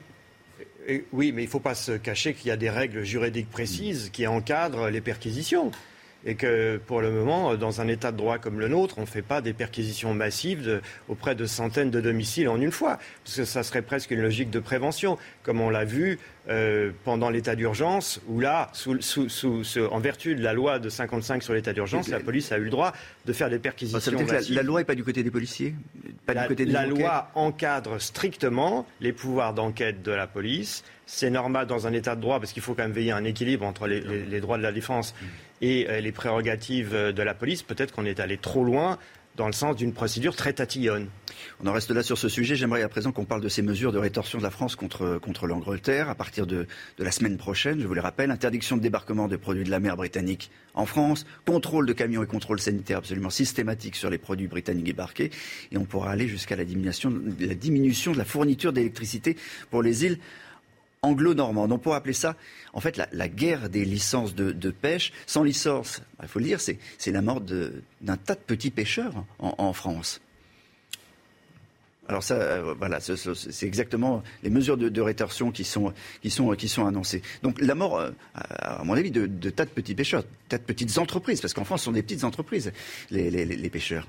Et 0.86 1.05
oui, 1.12 1.32
mais 1.32 1.43
il 1.43 1.47
ne 1.47 1.51
faut 1.51 1.61
pas 1.61 1.74
se 1.74 1.93
cacher 1.93 2.32
qu'il 2.32 2.49
y 2.49 2.51
a 2.51 2.57
des 2.57 2.70
règles 2.70 3.05
juridiques 3.05 3.51
précises 3.51 4.09
qui 4.11 4.26
encadrent 4.26 4.89
les 4.89 5.03
perquisitions. 5.03 5.70
Et 6.27 6.35
que 6.35 6.79
pour 6.85 7.01
le 7.01 7.11
moment, 7.12 7.55
dans 7.55 7.81
un 7.81 7.87
état 7.89 8.11
de 8.11 8.16
droit 8.16 8.39
comme 8.39 8.59
le 8.59 8.66
nôtre, 8.69 8.97
on 8.99 9.03
ne 9.03 9.07
fait 9.07 9.23
pas 9.23 9.41
des 9.41 9.53
perquisitions 9.53 10.14
massives 10.14 10.62
de- 10.64 10.81
auprès 11.09 11.37
de 11.37 11.47
centaines 11.47 11.91
de 11.93 12.01
domiciles 12.01 12.49
en 12.49 12.61
une 12.61 12.73
fois. 12.73 12.99
Parce 13.25 13.37
que 13.37 13.45
ça 13.45 13.62
serait 13.62 13.83
presque 13.83 14.11
une 14.11 14.21
logique 14.21 14.51
de 14.51 14.59
prévention, 14.59 15.16
comme 15.45 15.61
on 15.61 15.71
l'a 15.71 15.85
vu 15.85 16.19
euh, 16.51 16.91
pendant 17.05 17.29
l'état 17.31 17.55
d'urgence, 17.55 18.21
où 18.27 18.41
là, 18.41 18.71
sous- 18.73 19.01
sous- 19.03 19.29
sous- 19.29 19.62
ce- 19.64 19.81
en 19.81 19.99
vertu 20.01 20.35
de 20.35 20.43
la 20.43 20.55
loi 20.55 20.79
de 20.79 20.89
55 20.89 21.43
sur 21.43 21.53
l'état 21.53 21.73
d'urgence, 21.75 22.09
la 22.09 22.21
police 22.21 22.51
a 22.53 22.59
eu 22.59 22.64
le 22.64 22.71
droit 22.71 22.95
de 23.27 23.33
faire 23.35 23.51
des 23.51 23.59
perquisitions 23.59 24.01
Ça 24.01 24.11
veut 24.11 24.16
dire 24.16 24.27
que 24.27 24.55
la, 24.55 24.62
loi 24.62 24.81
n'est 24.81 24.85
pas 24.87 24.95
du 24.95 25.05
côté 25.05 25.23
des 25.23 25.31
policiers 25.31 25.75
pas 26.27 26.33
La, 26.35 26.43
du 26.43 26.49
côté 26.49 26.64
des 26.64 26.73
la 26.73 26.81
enquêtes 26.87 26.99
loi 26.99 27.31
encadre 27.35 28.01
strictement 28.01 28.87
les 29.01 29.12
pouvoirs 29.12 29.53
d'enquête 29.55 30.03
de 30.03 30.11
la 30.12 30.27
police. 30.27 30.85
C'est 31.07 31.31
normal 31.31 31.66
dans 31.66 31.87
un 31.87 31.93
état 31.93 32.16
de 32.16 32.21
droit 32.23 32.39
parce 32.41 32.53
qu'il 32.53 32.62
faut 32.62 32.75
quand 32.75 32.83
même 32.83 32.93
veiller 32.93 33.12
à 33.12 33.16
un 33.16 33.25
équilibre 33.25 33.64
entre 33.66 33.87
les, 33.87 34.01
les- 34.01 34.25
les 34.25 34.41
droits 34.41 34.57
de 34.59 34.62
la 34.62 34.73
défense 34.73 35.14
et 35.61 35.88
euh, 35.88 36.00
les 36.00 36.12
prérogatives 36.12 36.94
euh, 36.94 37.12
de 37.12 37.22
la 37.22 37.34
police. 37.34 37.62
Peut-être 37.62 37.92
qu'on 37.92 38.06
est 38.06 38.20
allé 38.20 38.38
trop 38.38 38.64
loin 38.64 38.98
dans 39.36 39.46
le 39.46 39.52
sens 39.52 39.76
d'une 39.76 39.92
procédure 39.92 40.34
très 40.34 40.52
tatillonne. 40.52 41.09
On 41.62 41.66
en 41.68 41.72
reste 41.72 41.92
là 41.92 42.02
sur 42.02 42.18
ce 42.18 42.28
sujet. 42.28 42.56
J'aimerais 42.56 42.82
à 42.82 42.88
présent 42.88 43.12
qu'on 43.12 43.24
parle 43.24 43.40
de 43.40 43.48
ces 43.48 43.62
mesures 43.62 43.92
de 43.92 43.98
rétorsion 43.98 44.38
de 44.38 44.42
la 44.42 44.50
France 44.50 44.74
contre, 44.74 45.18
contre 45.18 45.46
l'Angleterre 45.46 46.09
à 46.11 46.16
partir 46.16 46.44
de, 46.44 46.66
de 46.98 47.04
la 47.04 47.12
semaine 47.12 47.36
prochaine. 47.36 47.80
Je 47.80 47.86
vous 47.86 47.94
les 47.94 48.00
rappelle, 48.00 48.32
interdiction 48.32 48.76
de 48.76 48.82
débarquement 48.82 49.28
de 49.28 49.36
produits 49.36 49.62
de 49.62 49.70
la 49.70 49.78
mer 49.78 49.96
britannique 49.96 50.50
en 50.74 50.86
France, 50.86 51.24
contrôle 51.46 51.86
de 51.86 51.92
camions 51.92 52.22
et 52.22 52.26
contrôle 52.26 52.59
sanitaire 52.59 52.98
absolument 52.98 53.30
systématique 53.30 53.94
sur 53.94 54.11
les 54.11 54.18
produits 54.18 54.48
britanniques 54.48 54.86
débarqués. 54.86 55.30
Et 55.70 55.78
on 55.78 55.84
pourra 55.84 56.11
aller 56.11 56.26
jusqu'à 56.26 56.56
la 56.56 56.64
diminution, 56.64 57.12
la 57.38 57.54
diminution 57.54 58.12
de 58.12 58.18
la 58.18 58.24
fourniture 58.24 58.72
d'électricité 58.72 59.36
pour 59.70 59.82
les 59.82 60.04
îles 60.04 60.18
anglo-normandes. 61.03 61.72
On 61.72 61.78
pourrait 61.78 61.96
appeler 61.96 62.14
ça, 62.14 62.36
en 62.72 62.80
fait, 62.80 62.96
la, 62.96 63.28
guerre 63.28 63.68
des 63.68 63.84
licences 63.84 64.34
de, 64.34 64.70
pêche. 64.70 65.12
Sans 65.26 65.42
licence, 65.42 66.03
il 66.22 66.28
faut 66.28 66.38
le 66.38 66.44
dire, 66.44 66.61
c'est 66.61 66.78
la 67.07 67.22
mort 67.22 67.40
d'un 67.40 68.16
tas 68.16 68.34
de 68.34 68.40
petits 68.40 68.70
pêcheurs 68.70 69.24
en, 69.38 69.72
France. 69.72 70.20
Alors 72.09 72.22
ça, 72.22 72.36
euh, 72.36 72.74
voilà, 72.78 73.01
ce- 73.01 73.16
ce- 73.16 73.34
c'est 73.34 73.66
exactement 73.66 74.22
les 74.42 74.49
mesures 74.49 74.78
de, 74.78 75.01
rétorsion 75.01 75.53
qui 75.53 75.64
sont, 75.64 75.92
annoncées. 76.78 77.22
Donc 77.42 77.61
la 77.61 77.74
mort, 77.74 77.99
euh, 77.99 78.11
à 78.34 78.82
mon 78.82 78.94
avis, 78.94 79.11
de, 79.11 79.51
tas 79.51 79.66
de 79.66 79.70
petits 79.70 79.94
pêcheurs, 79.94 80.24
tas 80.49 80.57
de 80.57 80.62
petites 80.62 80.96
entreprises, 80.96 81.42
parce 81.42 81.53
qu'en 81.53 81.64
France, 81.64 81.80
ce 81.80 81.84
sont 81.86 81.92
des 81.92 82.03
petites 82.03 82.24
entreprises, 82.24 82.72
les 83.11 83.70
pêcheurs. 83.70 84.09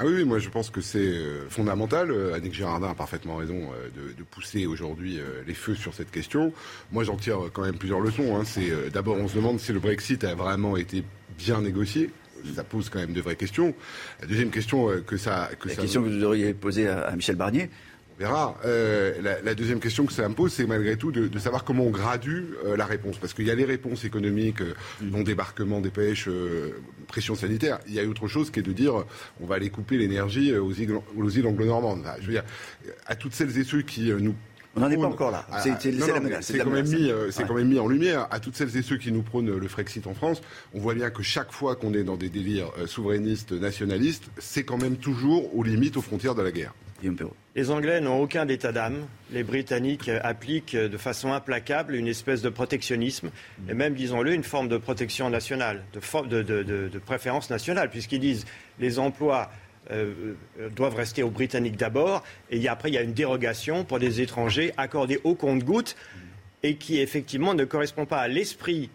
Ah 0.00 0.04
oui, 0.06 0.12
oui, 0.18 0.24
moi 0.24 0.38
je 0.38 0.48
pense 0.48 0.70
que 0.70 0.80
c'est 0.80 0.98
euh, 1.00 1.48
fondamental. 1.48 2.12
Euh, 2.12 2.34
Annick 2.34 2.54
Girardin 2.54 2.88
a 2.90 2.94
parfaitement 2.94 3.34
raison 3.36 3.56
euh, 3.72 3.88
de, 3.96 4.12
de 4.16 4.22
pousser 4.22 4.64
aujourd'hui 4.66 5.18
les 5.46 5.54
feux 5.54 5.74
sur 5.74 5.92
cette 5.92 6.10
question. 6.12 6.52
Moi 6.92 7.02
j'en 7.02 7.16
tire 7.16 7.38
quand 7.52 7.62
même 7.62 7.76
plusieurs 7.78 8.00
leçons. 8.00 8.36
hein. 8.36 8.44
C'est 8.44 8.90
d'abord 8.92 9.16
on 9.16 9.26
se 9.26 9.34
demande 9.34 9.58
si 9.58 9.72
le 9.72 9.80
Brexit 9.80 10.22
a 10.22 10.34
vraiment 10.36 10.76
été 10.76 11.02
bien 11.36 11.60
négocié. 11.62 12.10
Ça 12.54 12.62
pose 12.62 12.88
quand 12.88 13.00
même 13.00 13.12
de 13.12 13.20
vraies 13.20 13.34
questions. 13.34 13.74
La 14.20 14.28
deuxième 14.28 14.50
question 14.50 14.88
que 15.04 15.16
ça, 15.16 15.50
que 15.58 15.68
La 15.68 15.74
ça 15.74 15.80
question 15.82 16.04
que 16.04 16.08
vous 16.08 16.22
auriez 16.22 16.54
posée 16.54 16.86
à 16.86 17.10
Michel 17.16 17.34
Barnier. 17.34 17.68
Verra. 18.18 18.58
Euh, 18.64 19.20
la, 19.22 19.40
la 19.40 19.54
deuxième 19.54 19.80
question 19.80 20.04
que 20.04 20.12
ça 20.12 20.28
me 20.28 20.34
pose, 20.34 20.52
c'est 20.52 20.66
malgré 20.66 20.96
tout 20.96 21.12
de, 21.12 21.28
de 21.28 21.38
savoir 21.38 21.64
comment 21.64 21.84
on 21.84 21.90
gradue 21.90 22.54
euh, 22.64 22.76
la 22.76 22.84
réponse. 22.84 23.16
Parce 23.18 23.32
qu'il 23.32 23.46
y 23.46 23.50
a 23.50 23.54
les 23.54 23.64
réponses 23.64 24.04
économiques, 24.04 24.60
euh, 24.60 24.74
non 25.00 25.22
débarquement 25.22 25.80
des 25.80 25.90
pêches, 25.90 26.28
pression 27.06 27.34
sanitaire. 27.34 27.78
Il 27.86 27.94
y 27.94 28.00
a 28.00 28.04
autre 28.04 28.28
chose 28.28 28.50
qui 28.50 28.60
est 28.60 28.62
de 28.62 28.72
dire 28.72 29.04
on 29.40 29.46
va 29.46 29.54
aller 29.54 29.70
couper 29.70 29.96
l'énergie 29.96 30.54
aux 30.56 30.72
îles, 30.72 30.98
aux 31.16 31.30
îles 31.30 31.46
anglo-normandes. 31.46 32.00
Enfin, 32.00 32.16
je 32.20 32.26
veux 32.26 32.32
dire, 32.32 32.44
à 33.06 33.14
toutes 33.14 33.34
celles 33.34 33.56
et 33.58 33.64
ceux 33.64 33.82
qui 33.82 34.12
nous 34.12 34.34
On 34.78 34.88
n'en 34.88 34.90
est 34.90 34.96
pas 34.96 35.06
encore 35.06 35.30
là. 35.30 35.46
C'est 35.62 35.70
quand, 35.70 35.76
euh, 35.86 36.38
c'est 36.40 37.42
Ouais. 37.42 37.44
quand 37.48 37.54
même 37.54 37.68
mis 37.68 37.78
en 37.78 37.88
lumière 37.88 38.26
à 38.30 38.40
toutes 38.40 38.56
celles 38.56 38.76
et 38.76 38.82
ceux 38.82 38.96
qui 38.96 39.12
nous 39.12 39.22
prônent 39.22 39.56
le 39.56 39.68
Frexit 39.68 40.06
en 40.06 40.14
France. 40.14 40.40
On 40.74 40.78
voit 40.80 40.94
bien 40.94 41.10
que 41.10 41.22
chaque 41.22 41.52
fois 41.52 41.76
qu'on 41.76 41.92
est 41.94 42.04
dans 42.04 42.16
des 42.16 42.28
délires 42.28 42.70
euh, 42.78 42.86
souverainistes, 42.86 43.52
nationalistes, 43.52 44.24
c'est 44.38 44.64
quand 44.64 44.78
même 44.78 44.96
toujours 44.96 45.54
aux 45.56 45.62
limites, 45.62 45.96
aux 45.96 46.02
frontières 46.02 46.34
de 46.34 46.42
la 46.42 46.50
guerre. 46.52 46.74
Les 47.54 47.70
Anglais 47.70 48.00
n'ont 48.00 48.20
aucun 48.20 48.48
état 48.48 48.72
d'âme. 48.72 49.06
Les 49.32 49.44
Britanniques 49.44 50.10
appliquent 50.22 50.74
de 50.74 50.96
façon 50.96 51.32
implacable 51.32 51.94
une 51.94 52.08
espèce 52.08 52.42
de 52.42 52.48
protectionnisme, 52.48 53.30
et 53.68 53.74
même, 53.74 53.94
disons-le, 53.94 54.32
une 54.34 54.42
forme 54.42 54.68
de 54.68 54.78
protection 54.78 55.30
nationale, 55.30 55.84
de- 55.94 56.42
de 56.42 56.98
préférence 56.98 57.50
nationale, 57.50 57.88
puisqu'ils 57.90 58.18
disent 58.20 58.46
les 58.80 58.98
emplois 58.98 59.48
euh, 59.90 60.34
euh, 60.60 60.68
doivent 60.70 60.94
rester 60.94 61.22
aux 61.22 61.30
Britanniques 61.30 61.76
d'abord, 61.76 62.22
et 62.50 62.66
après 62.68 62.90
il 62.90 62.94
y 62.94 62.98
a 62.98 63.02
une 63.02 63.14
dérogation 63.14 63.84
pour 63.84 63.98
des 63.98 64.20
étrangers 64.20 64.72
accordée 64.76 65.20
au 65.24 65.34
compte-gouttes, 65.34 65.96
et 66.62 66.76
qui 66.76 66.98
effectivement 67.00 67.54
ne 67.54 67.64
correspond 67.64 68.04
pas 68.04 68.18
à 68.18 68.28
l'esprit 68.28 68.90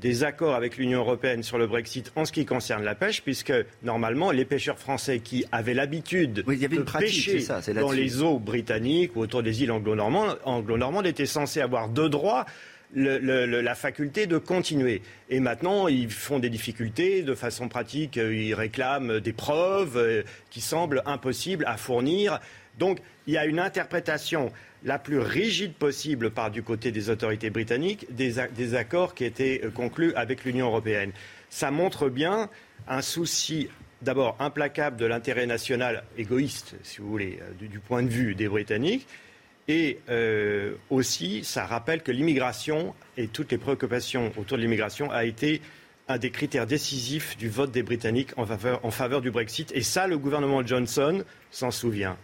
des 0.00 0.22
accords 0.22 0.54
avec 0.54 0.76
l'Union 0.76 1.00
européenne 1.00 1.42
sur 1.42 1.58
le 1.58 1.66
Brexit 1.66 2.12
en 2.14 2.24
ce 2.24 2.32
qui 2.32 2.46
concerne 2.46 2.84
la 2.84 2.94
pêche, 2.94 3.22
puisque 3.22 3.52
normalement 3.82 4.30
les 4.30 4.44
pêcheurs 4.44 4.78
français 4.78 5.18
qui 5.18 5.44
avaient 5.50 5.74
l'habitude 5.74 6.44
Oui, 6.46 6.58
de 6.58 6.82
pratique, 6.82 7.26
pêcher 7.26 7.40
ça, 7.40 7.60
dans 7.74 7.90
les 7.90 8.22
eaux 8.22 8.38
britanniques 8.38 9.16
ou 9.16 9.20
autour 9.20 9.42
des 9.42 9.62
îles 9.62 9.72
anglo-normandes 9.72 10.38
anglo-normandes 10.44 11.06
étaient 11.06 11.26
censés 11.26 11.60
avoir 11.60 11.88
de 11.88 12.08
droit 12.08 12.46
la 12.94 13.74
faculté 13.74 14.26
de 14.26 14.38
continuer. 14.38 15.02
Et 15.28 15.40
maintenant, 15.40 15.88
ils 15.88 16.10
font 16.10 16.38
des 16.38 16.50
difficultés. 16.50 17.22
De 17.22 17.34
façon 17.34 17.68
pratique, 17.68 18.16
euh, 18.16 18.34
ils 18.34 18.54
réclament 18.54 19.20
des 19.20 19.32
preuves 19.32 19.96
euh, 19.96 20.22
qui 20.50 20.60
semblent 20.60 21.02
impossibles 21.06 21.64
à 21.66 21.76
fournir. 21.76 22.40
Donc, 22.78 22.98
il 23.26 23.34
y 23.34 23.38
a 23.38 23.44
une 23.44 23.58
interprétation 23.58 24.52
la 24.84 24.98
plus 24.98 25.18
rigide 25.18 25.74
possible 25.74 26.30
par 26.30 26.50
du 26.50 26.62
côté 26.62 26.92
des 26.92 27.10
autorités 27.10 27.50
britanniques 27.50 28.06
des, 28.14 28.74
accords 28.74 29.14
qui 29.14 29.24
étaient 29.24 29.60
euh, 29.64 29.70
conclus 29.70 30.14
avec 30.14 30.44
l'Union 30.44 30.68
européenne. 30.68 31.12
Ça 31.50 31.70
montre 31.70 32.08
bien 32.08 32.48
un 32.86 33.02
souci 33.02 33.68
d'abord 34.00 34.36
implacable 34.38 34.96
de 34.96 35.06
l'intérêt 35.06 35.46
national 35.46 36.04
égoïste, 36.16 36.76
si 36.84 37.00
vous 37.00 37.08
voulez, 37.08 37.40
du 37.60 37.80
point 37.80 38.04
de 38.04 38.08
vue 38.08 38.36
des 38.36 38.48
Britanniques. 38.48 39.08
Et 39.68 39.98
euh, 40.08 40.74
aussi, 40.88 41.44
ça 41.44 41.66
rappelle 41.66 42.02
que 42.02 42.10
l'immigration 42.10 42.94
et 43.18 43.28
toutes 43.28 43.52
les 43.52 43.58
préoccupations 43.58 44.32
autour 44.38 44.56
de 44.56 44.62
l'immigration 44.62 45.10
a 45.10 45.24
été 45.26 45.60
un 46.08 46.16
des 46.16 46.30
critères 46.30 46.66
décisifs 46.66 47.36
du 47.36 47.50
vote 47.50 47.70
des 47.70 47.82
Britanniques 47.82 48.30
en 48.38 48.46
faveur, 48.46 48.82
en 48.82 48.90
faveur 48.90 49.20
du 49.20 49.30
Brexit. 49.30 49.70
Et 49.74 49.82
ça, 49.82 50.06
le 50.06 50.16
gouvernement 50.16 50.64
Johnson 50.66 51.22
s'en 51.50 51.70
souvient. 51.70 52.16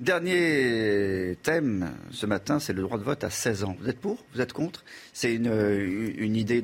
Dernier 0.00 1.36
thème 1.42 1.90
ce 2.10 2.24
matin, 2.24 2.58
c'est 2.58 2.72
le 2.72 2.80
droit 2.80 2.96
de 2.96 3.02
vote 3.02 3.22
à 3.22 3.28
16 3.28 3.64
ans. 3.64 3.76
Vous 3.82 3.86
êtes 3.90 3.98
pour 4.00 4.24
Vous 4.34 4.40
êtes 4.40 4.54
contre? 4.54 4.82
C'est 5.12 5.34
une, 5.34 6.36
idée 6.36 6.62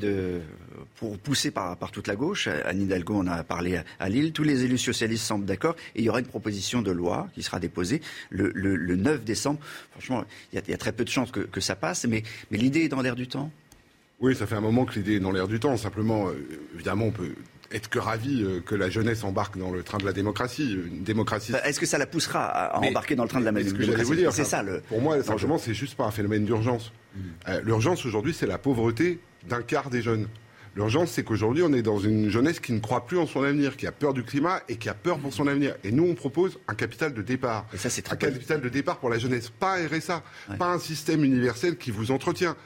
pour 0.97 1.19
pousser 1.19 1.51
par, 1.51 1.77
toute 1.93 2.07
la 2.07 2.17
gauche. 2.17 2.49
Anne 2.49 2.81
Hidalgo 2.81 3.15
en 3.15 3.27
a 3.27 3.45
parlé 3.45 3.79
à, 3.99 4.09
Lille. 4.09 4.33
Tous 4.33 4.43
les 4.43 4.65
élus 4.65 4.79
socialistes 4.79 5.27
semblent 5.27 5.45
d'accord. 5.45 5.77
Et 5.95 6.01
il 6.01 6.05
y 6.07 6.09
aura 6.09 6.21
une 6.21 6.27
proposition 6.27 6.81
de 6.81 6.91
loi 6.91 7.29
qui 7.35 7.43
sera 7.43 7.61
déposée 7.61 8.01
le, 8.31 8.51
le- 8.55 8.75
le 8.75 8.97
9 8.97 9.23
décembre. 9.23 9.61
Franchement, 9.91 10.25
il 10.55 10.63
y, 10.67 10.73
a, 10.73 10.79
très 10.79 10.93
peu 10.93 11.05
de 11.05 11.11
chances 11.11 11.31
que, 11.31 11.41
que 11.41 11.61
ça 11.61 11.77
passe. 11.77 12.07
Mais, 12.07 12.23
mais 12.51 12.57
l'idée 12.57 12.85
est 12.85 12.89
dans 12.89 13.03
l'air 13.03 13.17
du 13.17 13.29
temps. 13.29 13.51
Oui, 14.19 14.35
ça 14.35 14.47
fait 14.47 14.55
un 14.55 14.63
moment 14.63 14.87
que 14.87 14.95
l'idée 14.95 15.17
est 15.17 15.21
dans 15.21 15.33
l'air 15.33 15.47
du 15.47 15.61
temps. 15.61 15.77
Simplement, 15.77 16.29
euh, 16.29 16.33
évidemment, 16.75 17.05
on 17.09 17.13
peut 17.13 17.35
être 17.77 17.89
que 17.89 17.99
ravi 17.99 18.43
euh, 18.43 18.61
que 18.61 18.75
la 18.75 18.91
jeunesse 18.91 19.23
embarque 19.25 19.57
dans 19.59 19.71
le 19.71 19.83
train 19.83 19.99
de 19.99 20.05
la 20.05 20.13
démocratie. 20.13 20.73
Une 20.75 21.03
démocratie. 21.05 21.53
Enfin, 21.55 21.63
Est-ce 21.65 21.79
que 21.81 21.87
ça 21.87 21.99
la 21.99 22.07
poussera 22.07 22.45
à, 22.45 22.81
Mais- 22.81 22.89
embarquer 22.89 23.15
dans 23.15 23.23
le 23.23 23.29
train 23.29 23.41
de 23.41 23.45
la 23.45 23.53
j'allais 23.53 23.71
démocratie 23.73 24.17
C'est 24.21 24.27
enfin, 24.27 24.45
ça 24.45 24.63
le. 24.63 24.81
Pour 24.81 25.01
moi, 25.01 25.23
simplement, 25.23 25.59
c'est 25.59 25.75
juste 25.75 25.95
pas 25.95 26.05
un 26.05 26.11
phénomène 26.11 26.45
d'urgence. 26.45 26.93
Euh, 27.49 27.61
L'urgence 27.65 28.05
aujourd'hui, 28.05 28.35
c'est 28.35 28.47
la 28.47 28.59
pauvreté 28.59 29.21
d'un 29.49 29.63
quart 29.63 29.91
des 29.91 30.03
jeunes. 30.03 30.27
L'urgence, 30.75 31.13
c'est 31.13 31.23
qu'aujourd'hui, 31.25 31.63
on 31.63 31.73
est 31.73 31.81
dans 31.81 31.99
une 31.99 32.29
jeunesse 32.29 32.61
qui 32.61 32.73
ne 32.75 32.81
croit 32.81 33.07
plus 33.07 33.17
en 33.19 33.27
son 33.27 33.43
avenir, 33.43 33.79
qui 33.79 33.87
a 33.87 33.93
peur 33.93 34.13
du 34.13 34.23
climat 34.25 34.61
et 34.69 34.77
qui 34.77 34.91
a 34.91 34.95
peur 34.95 35.19
pour 35.19 35.33
son 35.33 35.47
avenir. 35.47 35.75
Et 35.85 35.91
nous, 35.91 36.05
on 36.05 36.15
propose 36.15 36.59
un 36.69 36.75
capital 36.75 37.15
de 37.15 37.23
départ. 37.23 37.65
Et 37.73 37.79
ça, 37.79 37.89
c'est 37.89 38.13
un 38.13 38.17
capital 38.17 38.61
de 38.61 38.69
départ 38.69 38.99
pour 38.99 39.09
la 39.09 39.19
jeunesse, 39.19 39.49
pas 39.49 39.79
un 39.79 39.87
RSA, 39.89 40.23
pas 40.59 40.67
un 40.71 40.79
système 40.79 41.25
universel 41.25 41.79
qui 41.79 41.91
vous 41.91 42.11
entretient. 42.11 42.57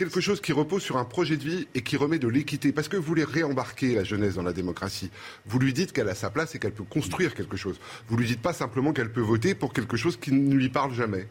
Quelque 0.00 0.22
chose 0.22 0.40
qui 0.40 0.54
repose 0.54 0.82
sur 0.82 0.96
un 0.96 1.04
projet 1.04 1.36
de 1.36 1.42
vie 1.42 1.68
et 1.74 1.82
qui 1.82 1.98
remet 1.98 2.18
de 2.18 2.26
l'équité. 2.26 2.72
Parce 2.72 2.88
que 2.88 2.96
vous 2.96 3.02
voulez 3.02 3.22
réembarquer 3.22 3.94
la 3.94 4.02
jeunesse 4.02 4.36
dans 4.36 4.42
la 4.42 4.54
démocratie. 4.54 5.10
Vous 5.44 5.58
lui 5.58 5.74
dites 5.74 5.92
qu'elle 5.92 6.08
a 6.08 6.14
sa 6.14 6.30
place 6.30 6.54
et 6.54 6.58
qu'elle 6.58 6.72
peut 6.72 6.84
construire 6.84 7.34
quelque 7.34 7.58
chose. 7.58 7.78
Vous 8.08 8.16
lui 8.16 8.26
dites 8.26 8.40
pas 8.40 8.54
simplement 8.54 8.94
qu'elle 8.94 9.12
peut 9.12 9.20
voter 9.20 9.54
pour 9.54 9.74
quelque 9.74 9.98
chose 9.98 10.16
qui 10.16 10.32
ne 10.32 10.54
lui 10.54 10.70
parle 10.70 10.94
jamais. 10.94 11.28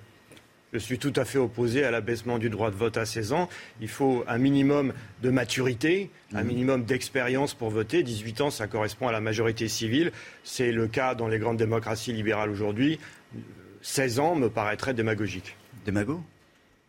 Je 0.71 0.77
suis 0.77 0.99
tout 0.99 1.11
à 1.15 1.25
fait 1.25 1.39
opposé 1.39 1.83
à 1.83 1.89
l'abaissement 1.89 2.37
du 2.37 2.51
droit 2.51 2.69
de 2.69 2.75
vote 2.75 2.97
à 2.97 3.07
16 3.07 3.33
ans. 3.33 3.49
Il 3.81 3.87
faut 3.87 4.23
un 4.27 4.37
minimum 4.37 4.93
de 5.23 5.31
maturité, 5.31 6.11
un 6.35 6.43
minimum 6.43 6.83
d'expérience 6.83 7.55
pour 7.55 7.71
voter. 7.71 8.03
18 8.03 8.41
ans, 8.41 8.51
ça 8.51 8.67
correspond 8.67 9.07
à 9.07 9.11
la 9.11 9.19
majorité 9.19 9.67
civile. 9.67 10.11
C'est 10.43 10.71
le 10.71 10.87
cas 10.87 11.15
dans 11.15 11.27
les 11.27 11.39
grandes 11.39 11.57
démocraties 11.57 12.13
libérales 12.13 12.51
aujourd'hui. 12.51 12.99
16 13.81 14.19
ans 14.19 14.35
me 14.35 14.47
paraîtrait 14.47 14.93
démagogique. 14.93 15.57
Démago? 15.85 16.21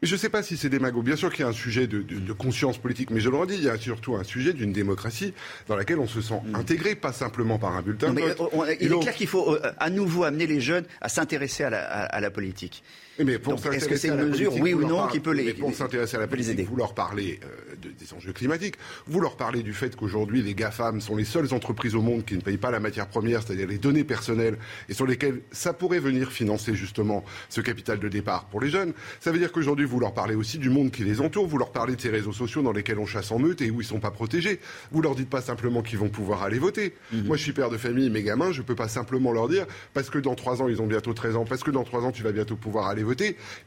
Je 0.03 0.15
ne 0.15 0.19
sais 0.19 0.31
pas 0.31 0.43
si 0.43 0.57
c'est 0.57 0.71
démago. 0.71 1.03
Bien 1.03 1.17
sûr 1.17 1.31
qu'il 1.31 1.41
y 1.43 1.45
a 1.45 1.49
un 1.49 1.53
sujet 1.53 1.87
de, 1.87 2.01
de- 2.01 2.19
de 2.21 2.33
conscience 2.33 2.79
politique, 2.79 3.11
mais 3.11 3.21
je 3.21 3.29
le 3.29 3.37
redis, 3.37 3.57
il 3.57 3.65
y 3.65 3.69
a 3.69 3.77
surtout 3.77 4.17
un 4.17 4.25
sujet 4.25 4.55
d'une 4.55 4.73
démocratie 4.73 5.35
dans 5.69 5.77
laquelle 5.77 5.99
on 5.99 6.07
se 6.09 6.23
sent 6.23 6.41
intégré, 6.55 6.95
pas 6.95 7.13
simplement 7.13 7.59
par 7.59 7.77
un 7.77 7.83
bulletin 7.83 8.09
Non, 8.09 8.15
mais, 8.15 8.23
euh, 8.23 8.35
on- 8.53 8.65
Et 8.65 8.79
il 8.81 8.93
est 8.93 8.99
clair 9.01 9.15
qu'il 9.15 9.27
faut 9.27 9.55
euh, 9.55 9.73
à 9.79 9.91
nouveau 9.91 10.25
amener 10.25 10.47
les 10.47 10.61
jeunes 10.63 10.85
à 11.03 11.11
s'intéresser 11.11 11.65
à 11.65 11.71
la, 11.71 11.83
à- 11.85 12.05
à 12.05 12.21
la 12.21 12.31
politique. 12.31 12.83
Mais 13.25 13.39
est-ce 13.77 13.89
que 13.89 13.97
c'est 13.97 14.09
une 14.09 14.29
mesure, 14.29 14.55
oui 14.61 14.73
vous 14.73 14.79
ou 14.79 14.81
leur 14.83 14.91
non, 14.91 14.97
parlez- 14.99 15.13
qui 15.13 15.21
peut 15.21 15.33
les, 15.33 15.45
mais 15.45 15.55
pour 15.55 15.75
s'intéresser 15.75 16.17
à 16.17 16.21
la 16.21 16.27
les 16.27 16.51
aider 16.51 16.63
vous 16.65 16.77
leur 16.77 16.95
parlez 16.95 17.41
euh, 17.45 17.75
de- 17.81 17.89
des 17.91 18.15
enjeux 18.15 18.33
climatiques, 18.33 18.77
vous 19.07 19.21
leur 19.21 19.37
parlez 19.37 19.63
du 19.63 19.73
fait 19.73 19.95
qu'aujourd'hui 19.97 20.43
les 20.43 20.55
GAFAM 20.55 21.01
sont 21.01 21.17
les 21.17 21.25
seules 21.25 21.53
entreprises 21.55 21.95
au 21.95 22.03
monde 22.03 22.25
qui 22.25 22.35
ne 22.37 22.41
payent 22.41 22.57
pas 22.57 22.71
la 22.71 22.81
matière 22.81 23.07
première, 23.09 23.43
c'est-à-dire 23.43 23.67
les 23.69 23.79
données 23.79 24.05
personnelles, 24.05 24.59
et 24.89 24.95
sur 24.95 25.07
lesquelles 25.07 25.41
ça 25.53 25.73
pourrait 25.73 25.99
venir 26.01 26.31
financer 26.33 26.75
justement 26.75 27.25
ce 27.49 27.61
capital 27.61 27.99
de 27.99 28.09
départ 28.09 28.47
pour 28.47 28.61
les 28.61 28.71
jeunes. 28.71 28.93
Ça 29.21 29.33
veut 29.33 29.39
dire 29.39 29.53
qu'aujourd'hui 29.53 29.87
vous 29.87 30.01
leur 30.01 30.15
parlez 30.15 30.35
aussi 30.35 30.59
du 30.59 30.71
monde 30.71 30.91
qui 30.91 31.05
les 31.05 31.21
entoure, 31.21 31.47
vous 31.47 31.59
leur 31.59 31.73
parlez 31.73 31.97
de 31.97 32.01
ces 32.01 32.11
réseaux 32.11 32.33
sociaux 32.33 32.63
dans 32.63 32.73
lesquels 32.73 32.99
on 32.99 33.07
chasse 33.07 33.31
en 33.33 33.39
meute 33.39 33.61
et 33.63 33.71
où 33.71 33.81
ils 33.81 33.87
sont 33.87 34.01
pas 34.01 34.11
protégés. 34.11 34.61
Vous 34.93 35.03
leur 35.03 35.15
dites 35.15 35.29
pas 35.31 35.41
simplement 35.41 35.83
qu'ils 35.83 35.99
vont 35.99 36.09
pouvoir 36.09 36.43
aller 36.43 36.59
voter. 36.59 36.95
Moi 37.13 37.37
je 37.37 37.43
suis 37.43 37.53
père 37.53 37.71
de 37.71 37.77
famille, 37.77 38.11
mes 38.11 38.23
gamins, 38.23 38.53
je 38.53 38.63
peux 38.63 38.75
pas 38.75 38.89
simplement 38.89 39.33
leur 39.33 39.49
dire 39.49 39.67
parce 39.95 40.11
que 40.11 40.19
dans 40.19 40.35
trois 40.35 40.63
ans 40.63 40.69
ils 40.69 40.81
ont 40.83 40.87
bientôt 40.87 41.13
13 41.13 41.37
ans, 41.37 41.45
parce 41.45 41.63
que 41.63 41.71
dans 41.71 41.85
trois 41.85 42.03
ans 42.05 42.13
tu 42.13 42.23
vas 42.23 42.33
bientôt 42.33 42.57
pouvoir 42.57 42.87
aller 42.89 43.03
voter. 43.03 43.10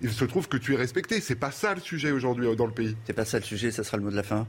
Il 0.02 0.12
se 0.12 0.26
trouve 0.26 0.48
que 0.48 0.58
tu 0.58 0.74
es 0.74 0.78
respecté. 0.78 1.20
C'est 1.22 1.36
pas 1.36 1.52
ça 1.52 1.74
le 1.76 1.82
sujet 1.82 2.12
aujourd'hui 2.12 2.48
euh, 2.48 2.56
dans 2.56 2.66
le 2.66 2.72
pays. 2.74 2.96
C'est 3.06 3.14
pas 3.14 3.26
ça 3.26 3.38
le 3.40 3.44
sujet, 3.44 3.72
ça 3.72 3.84
sera 3.84 3.98
le 3.98 4.04
mot 4.04 4.12
de 4.12 4.16
la 4.16 4.24
fin. 4.24 4.48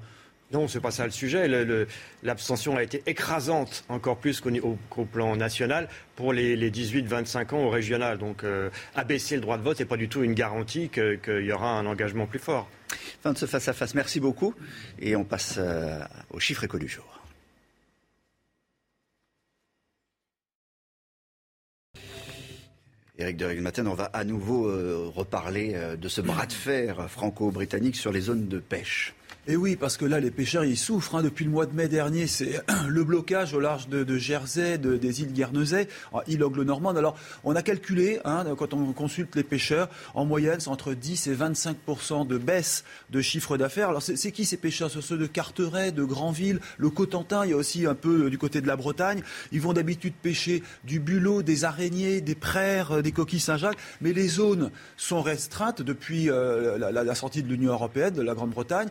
Non, 0.52 0.68
c'est 0.68 0.80
pas 0.80 0.90
ça 0.90 1.04
le 1.06 1.10
sujet. 1.10 1.48
L'abstention 2.22 2.76
a 2.76 2.82
été 2.82 3.02
écrasante, 3.06 3.84
encore 3.88 4.18
plus 4.18 4.40
qu'au 4.40 5.04
plan 5.04 5.34
national, 5.36 5.88
pour 6.16 6.32
les, 6.32 6.54
les 6.54 6.70
18-25 6.70 7.54
ans 7.54 7.64
au 7.64 7.70
régional. 7.70 8.18
Donc, 8.18 8.44
euh, 8.44 8.70
abaisser 8.94 9.34
le 9.36 9.40
droit 9.40 9.56
de 9.58 9.62
vote 9.62 9.80
n'est 9.80 9.86
pas 9.86 9.96
du 9.96 10.08
tout 10.08 10.22
une 10.22 10.34
garantie 10.34 10.90
que- 10.90 11.14
qu'il 11.16 11.46
y 11.46 11.50
aura 11.52 11.70
un 11.78 11.86
engagement 11.86 12.26
plus 12.26 12.38
fort. 12.38 12.68
Fin 13.22 13.32
de 13.32 13.38
ce 13.38 13.46
face-à-face. 13.46 13.94
Merci 13.94 14.20
beaucoup. 14.20 14.54
Et 15.00 15.16
on 15.16 15.24
passe 15.24 15.56
euh, 15.58 15.98
au 16.30 16.38
chiffre 16.38 16.62
éco 16.62 16.78
du 16.78 16.88
jour. 16.88 17.13
Éric 23.16 23.36
de 23.36 23.60
Matin, 23.60 23.86
on 23.86 23.94
va 23.94 24.06
à 24.06 24.24
nouveau 24.24 24.66
euh, 24.66 25.08
reparler 25.14 25.74
euh, 25.74 25.94
de 25.94 26.08
ce 26.08 26.20
bras 26.20 26.46
de 26.46 26.52
fer 26.52 27.08
franco-britannique 27.08 27.94
sur 27.94 28.10
les 28.10 28.22
zones 28.22 28.48
de 28.48 28.58
pêche. 28.58 29.14
Et 29.46 29.56
oui, 29.56 29.76
parce 29.76 29.98
que 29.98 30.06
là, 30.06 30.20
les 30.20 30.30
pêcheurs, 30.30 30.64
ils 30.64 30.76
souffrent. 30.78 31.16
hein. 31.16 31.22
Depuis 31.22 31.44
le 31.44 31.50
mois 31.50 31.66
de 31.66 31.74
mai 31.74 31.86
dernier, 31.86 32.26
c'est 32.26 32.62
le 32.88 33.04
blocage 33.04 33.52
au 33.52 33.60
large 33.60 33.88
de, 33.88 34.16
Jersey, 34.16 34.78
de- 34.78 34.96
des 34.96 35.20
îles 35.20 35.34
Guernesey, 35.34 35.86
île 36.26 36.42
anglo-normande. 36.42 36.96
Alors, 36.96 37.14
on 37.44 37.54
a 37.54 37.62
calculé, 37.62 38.20
hein, 38.24 38.44
quand 38.56 38.72
on 38.72 38.92
consulte 38.94 39.36
les 39.36 39.42
pêcheurs, 39.42 39.90
en 40.14 40.24
moyenne, 40.24 40.60
c'est 40.60 40.70
entre 40.70 40.94
10 40.94 41.26
et 41.26 41.34
25% 41.34 42.26
de 42.26 42.38
baisse 42.38 42.84
de 43.10 43.20
chiffre 43.20 43.58
d'affaires. 43.58 43.90
Alors, 43.90 44.00
c'est 44.00 44.32
qui 44.32 44.46
ces 44.46 44.56
pêcheurs? 44.56 44.88
Ce 44.90 45.00
sont 45.02 45.06
ceux 45.08 45.18
de 45.18 45.26
Carteret, 45.26 45.92
de 45.92 46.04
Granville, 46.04 46.58
le 46.78 46.88
Cotentin, 46.88 47.44
il 47.44 47.50
y 47.50 47.52
a 47.52 47.56
aussi 47.56 47.84
un 47.84 47.94
peu 47.94 48.24
euh, 48.24 48.30
du 48.30 48.38
côté 48.38 48.62
de 48.62 48.66
la 48.66 48.76
Bretagne. 48.76 49.22
Ils 49.52 49.60
vont 49.60 49.74
d'habitude 49.74 50.14
pêcher 50.22 50.62
du 50.84 51.00
bulot, 51.00 51.42
des 51.42 51.64
araignées, 51.64 52.22
des 52.22 52.34
praires, 52.34 52.92
euh, 52.92 53.02
des 53.02 53.12
coquilles 53.12 53.40
Saint-Jacques. 53.40 53.76
Mais 54.00 54.14
les 54.14 54.28
zones 54.28 54.70
sont 54.96 55.20
restreintes 55.20 55.82
depuis 55.82 56.30
euh, 56.30 56.78
la, 56.78 57.14
sortie 57.14 57.42
de 57.42 57.48
l'Union 57.48 57.72
européenne, 57.72 58.14
de 58.14 58.22
la 58.22 58.34
Grande-Bretagne. 58.34 58.88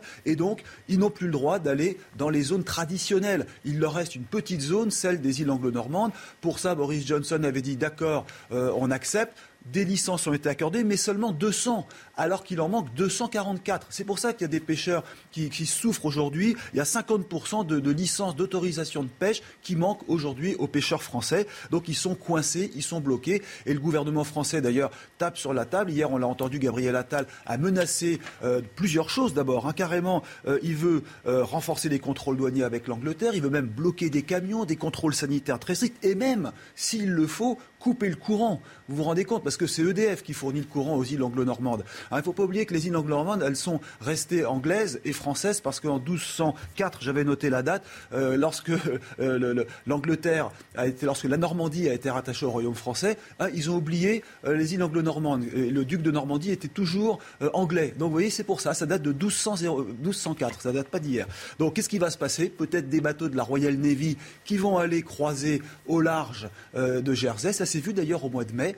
Ils 0.88 0.98
n'ont 0.98 1.10
plus 1.10 1.26
le 1.26 1.32
droit 1.32 1.58
d'aller 1.58 1.98
dans 2.16 2.28
les 2.28 2.42
zones 2.42 2.64
traditionnelles. 2.64 3.46
Il 3.64 3.78
leur 3.78 3.94
reste 3.94 4.14
une 4.14 4.24
petite 4.24 4.60
zone, 4.60 4.90
celle 4.90 5.20
des 5.20 5.40
îles 5.40 5.50
anglo-normandes. 5.50 6.12
Pour 6.40 6.58
ça, 6.58 6.74
Boris 6.74 7.06
Johnson 7.06 7.42
avait 7.44 7.62
dit 7.62 7.76
d'accord, 7.76 8.26
euh, 8.52 8.72
on 8.76 8.90
accepte. 8.90 9.36
des 9.72 9.84
licences 9.86 10.26
ont 10.26 10.34
été 10.34 10.48
accordées, 10.50 10.84
mais 10.84 10.98
seulement 10.98 11.32
200, 11.32 11.86
alors 12.16 12.44
qu'il 12.44 12.60
en 12.60 12.68
manque 12.68 12.92
244. 12.94 13.88
C'est 13.90 14.04
pour 14.04 14.18
ça 14.18 14.32
qu'il 14.32 14.42
y 14.42 14.44
a 14.44 14.48
des 14.48 14.60
pêcheurs 14.60 15.04
qui, 15.30 15.50
souffrent 15.66 16.04
aujourd'hui. 16.04 16.56
Il 16.72 16.76
y 16.76 16.80
a 16.80 16.84
50% 16.84 17.66
de, 17.66 17.90
licences 17.90 18.36
d'autorisation 18.36 19.02
de 19.02 19.08
pêche 19.08 19.42
qui 19.62 19.76
manquent 19.76 20.08
aujourd'hui 20.08 20.54
aux 20.56 20.66
pêcheurs 20.66 21.02
français. 21.02 21.46
Donc 21.70 21.88
ils 21.88 21.94
sont 21.94 22.14
coincés, 22.14 22.70
ils 22.74 22.82
sont 22.82 23.00
bloqués. 23.00 23.42
Et 23.66 23.74
le 23.74 23.80
gouvernement 23.80 24.24
français, 24.24 24.60
d'ailleurs, 24.60 24.90
tape 25.18 25.38
sur 25.38 25.54
la 25.54 25.64
table. 25.64 25.90
Hier, 25.90 26.10
on 26.10 26.18
l'a 26.18 26.26
entendu, 26.26 26.58
Gabriel 26.58 26.96
Attal 26.96 27.26
a 27.46 27.58
menacé 27.58 28.20
euh, 28.42 28.60
plusieurs 28.76 29.10
choses 29.10 29.34
d'abord. 29.34 29.66
Hein. 29.66 29.72
carrément, 29.72 30.22
euh, 30.46 30.58
il 30.62 30.76
veut 30.76 31.02
euh, 31.26 31.44
renforcer 31.44 31.88
les 31.88 31.98
contrôles 31.98 32.36
douaniers 32.36 32.64
avec 32.64 32.88
l'Angleterre. 32.88 33.32
Il 33.34 33.42
veut 33.42 33.50
même 33.50 33.66
bloquer 33.66 34.10
des 34.10 34.22
camions, 34.22 34.64
des 34.64 34.76
contrôles 34.76 35.14
sanitaires 35.14 35.58
très 35.58 35.74
stricts. 35.74 36.04
Et 36.04 36.14
même, 36.14 36.52
s'il 36.74 37.10
le 37.10 37.26
faut, 37.26 37.58
couper 37.84 38.08
le 38.08 38.16
courant. 38.16 38.62
Vous 38.88 38.96
vous 38.96 39.02
rendez 39.02 39.24
compte? 39.24 39.44
Parce 39.44 39.58
que 39.58 39.66
c'est 39.66 39.82
EDF 39.82 40.22
qui 40.22 40.32
fournit 40.32 40.60
le 40.60 40.66
courant 40.66 40.96
aux 40.96 41.04
îles 41.04 41.22
anglo-normandes. 41.22 41.84
Il 42.10 42.16
ne 42.16 42.22
faut 42.22 42.32
pas 42.32 42.44
oublier 42.44 42.66
que 42.66 42.74
les 42.74 42.86
îles 42.86 42.96
anglo-normandes, 42.96 43.42
elles 43.44 43.56
sont 43.56 43.80
restées 44.00 44.44
anglaises 44.44 45.00
et 45.04 45.12
françaises 45.12 45.60
parce 45.60 45.80
qu'en 45.80 45.98
1204, 45.98 47.02
j'avais 47.02 47.24
noté 47.24 47.50
la 47.50 47.62
date, 47.62 47.84
euh, 48.12 48.36
lorsque 48.36 48.70
euh, 49.20 49.64
l'Angleterre 49.86 50.50
a 50.76 50.86
été, 50.86 51.06
lorsque 51.06 51.24
la 51.24 51.36
Normandie 51.36 51.88
a 51.88 51.94
été 51.94 52.10
rattachée 52.10 52.46
au 52.46 52.50
royaume 52.50 52.74
français, 52.74 53.16
hein, 53.40 53.48
ils 53.54 53.70
ont 53.70 53.76
oublié 53.76 54.22
euh, 54.44 54.54
les 54.54 54.74
îles 54.74 54.82
anglo-normandes. 54.82 55.44
Le 55.54 55.84
duc 55.84 56.02
de 56.02 56.10
Normandie 56.10 56.50
était 56.50 56.68
toujours 56.68 57.18
anglais. 57.52 57.94
Donc 57.98 58.08
vous 58.08 58.14
voyez, 58.14 58.30
c'est 58.30 58.44
pour 58.44 58.60
ça. 58.60 58.74
Ça 58.74 58.86
date 58.86 59.02
de 59.02 59.10
1200, 59.10 59.56
1204. 60.02 60.60
Ça 60.60 60.72
date 60.72 60.88
pas 60.88 61.00
d'hier. 61.00 61.26
Donc 61.58 61.74
qu'est-ce 61.74 61.88
qui 61.88 61.98
va 61.98 62.10
se 62.10 62.18
passer? 62.18 62.48
Peut-être 62.48 62.88
des 62.88 63.00
bateaux 63.00 63.28
de 63.28 63.36
la 63.36 63.42
Royal 63.42 63.74
Navy 63.74 64.16
qui 64.44 64.56
vont 64.56 64.78
aller 64.78 65.02
croiser 65.02 65.62
au 65.86 66.00
large 66.00 66.48
de 66.74 67.14
Jersey. 67.14 67.52
Ça, 67.52 67.66
c'est 67.66 67.80
vu 67.80 67.92
d'ailleurs 67.92 68.24
au 68.24 68.30
mois 68.30 68.44
de 68.44 68.52
mai. 68.52 68.76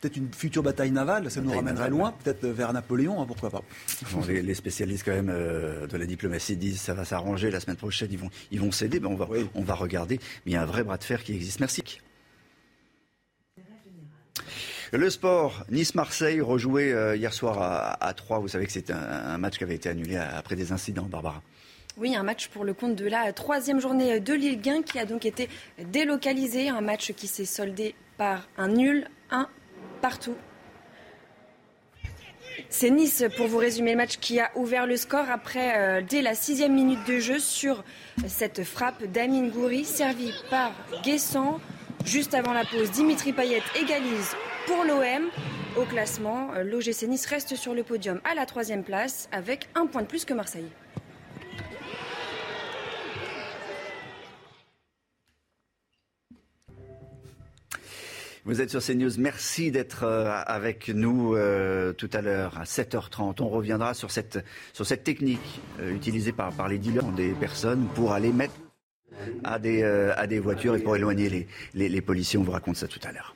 Peut-être 0.00 0.16
une 0.16 0.32
future 0.32 0.62
bataille 0.62 0.90
navale, 0.90 1.30
ça 1.30 1.40
nous 1.40 1.52
ramènerait 1.52 1.90
loin, 1.90 2.12
peut-être 2.22 2.46
vers 2.46 2.72
Napoléon, 2.72 3.20
hein, 3.20 3.24
pourquoi 3.26 3.50
pas. 3.50 3.62
les, 4.28 4.54
spécialistes 4.54 5.04
quand 5.04 5.12
même 5.12 5.30
euh, 5.30 5.86
de 5.86 5.96
la 5.96 6.06
diplomatie 6.06 6.56
disent 6.56 6.80
ça 6.80 6.94
va 6.94 7.04
s'arranger 7.04 7.50
la 7.50 7.60
semaine 7.60 7.76
prochaine, 7.76 8.08
ils 8.10 8.18
vont, 8.18 8.30
ils 8.50 8.60
vont 8.60 8.72
céder, 8.72 9.00
ben 9.00 9.08
on, 9.08 9.16
va, 9.16 9.26
on 9.54 9.62
va 9.62 9.74
regarder. 9.74 10.18
Mais 10.44 10.52
il 10.52 10.54
y 10.54 10.56
a 10.56 10.62
un 10.62 10.66
vrai 10.66 10.84
bras 10.84 10.98
de 10.98 11.04
fer 11.04 11.22
qui 11.22 11.34
existe. 11.34 11.60
Merci. 11.60 11.82
Le 14.92 15.10
sport, 15.10 15.64
Nice-Marseille, 15.70 16.40
rejoué 16.40 16.92
euh, 16.92 17.16
hier 17.16 17.32
soir 17.32 17.96
à, 18.00 18.14
3. 18.14 18.38
Vous 18.38 18.48
savez 18.48 18.66
que 18.66 18.72
c'est 18.72 18.90
un, 18.90 19.36
match 19.38 19.58
qui 19.58 19.64
avait 19.64 19.74
été 19.74 19.88
annulé 19.88 20.16
après 20.16 20.54
des 20.54 20.72
incidents, 20.72 21.06
Barbara. 21.10 21.42
Oui, 21.96 22.14
un 22.14 22.22
match 22.22 22.48
pour 22.48 22.64
le 22.64 22.74
compte 22.74 22.94
de 22.94 23.06
la 23.06 23.32
troisième 23.32 23.80
journée 23.80 24.20
de 24.20 24.32
Ligue 24.34 24.68
1 24.68 24.82
qui 24.82 24.98
a 24.98 25.06
donc 25.06 25.24
été 25.24 25.48
délocalisé. 25.90 26.68
Un 26.68 26.82
match 26.82 27.12
qui 27.12 27.26
s'est 27.26 27.46
soldé 27.46 27.94
par 28.16 28.48
un 28.58 28.68
nul, 28.68 29.08
un 29.30 29.48
partout. 29.96 30.36
C'est 32.68 32.90
Nice, 32.90 33.24
pour 33.36 33.46
vous 33.46 33.58
résumer 33.58 33.92
le 33.92 33.96
match, 33.98 34.18
qui 34.18 34.40
a 34.40 34.50
ouvert 34.54 34.86
le 34.86 34.96
score 34.96 35.30
après, 35.30 35.76
euh, 35.76 36.02
dès 36.06 36.22
la 36.22 36.34
sixième 36.34 36.74
minute 36.74 37.06
de 37.06 37.18
jeu, 37.18 37.38
sur 37.38 37.84
cette 38.26 38.64
frappe 38.64 39.04
d'Amin 39.04 39.48
Goury, 39.48 39.84
servie 39.84 40.32
par 40.50 40.72
Guessant. 41.04 41.60
Juste 42.04 42.34
avant 42.34 42.52
la 42.52 42.64
pause, 42.64 42.90
Dimitri 42.90 43.32
Payet 43.32 43.62
égalise 43.80 44.34
pour 44.66 44.84
l'OM. 44.84 45.30
Au 45.76 45.84
classement, 45.84 46.50
euh, 46.54 46.62
l'OGC 46.62 47.06
Nice 47.08 47.26
reste 47.26 47.56
sur 47.56 47.74
le 47.74 47.82
podium 47.82 48.20
à 48.24 48.34
la 48.34 48.46
troisième 48.46 48.82
place 48.82 49.28
avec 49.32 49.68
un 49.74 49.86
point 49.86 50.02
de 50.02 50.06
plus 50.06 50.24
que 50.24 50.32
Marseille. 50.32 50.68
Vous 58.46 58.60
êtes 58.60 58.70
sur 58.70 58.80
CNews. 58.80 59.10
Merci 59.18 59.72
d'être 59.72 60.04
euh, 60.04 60.30
avec 60.46 60.88
nous 60.88 61.34
euh, 61.34 61.92
tout 61.92 62.08
à 62.12 62.22
l'heure 62.22 62.56
à 62.56 62.62
7h30. 62.62 63.42
On 63.42 63.48
reviendra 63.48 63.92
sur 63.92 64.12
cette, 64.12 64.38
sur 64.72 64.86
cette 64.86 65.02
technique 65.02 65.60
euh, 65.80 65.92
utilisée 65.92 66.30
par, 66.30 66.52
par 66.52 66.68
les 66.68 66.78
dealers 66.78 67.10
des 67.10 67.32
personnes 67.32 67.88
pour 67.96 68.12
aller 68.12 68.30
mettre 68.30 68.54
à 69.42 69.58
des, 69.58 69.82
à 69.82 70.28
des 70.28 70.38
voitures 70.38 70.76
et 70.76 70.78
pour 70.78 70.94
éloigner 70.94 71.28
les, 71.28 71.48
les, 71.74 71.88
les 71.88 72.00
policiers. 72.00 72.38
On 72.38 72.44
vous 72.44 72.52
raconte 72.52 72.76
ça 72.76 72.86
tout 72.86 73.00
à 73.02 73.10
l'heure. 73.10 73.34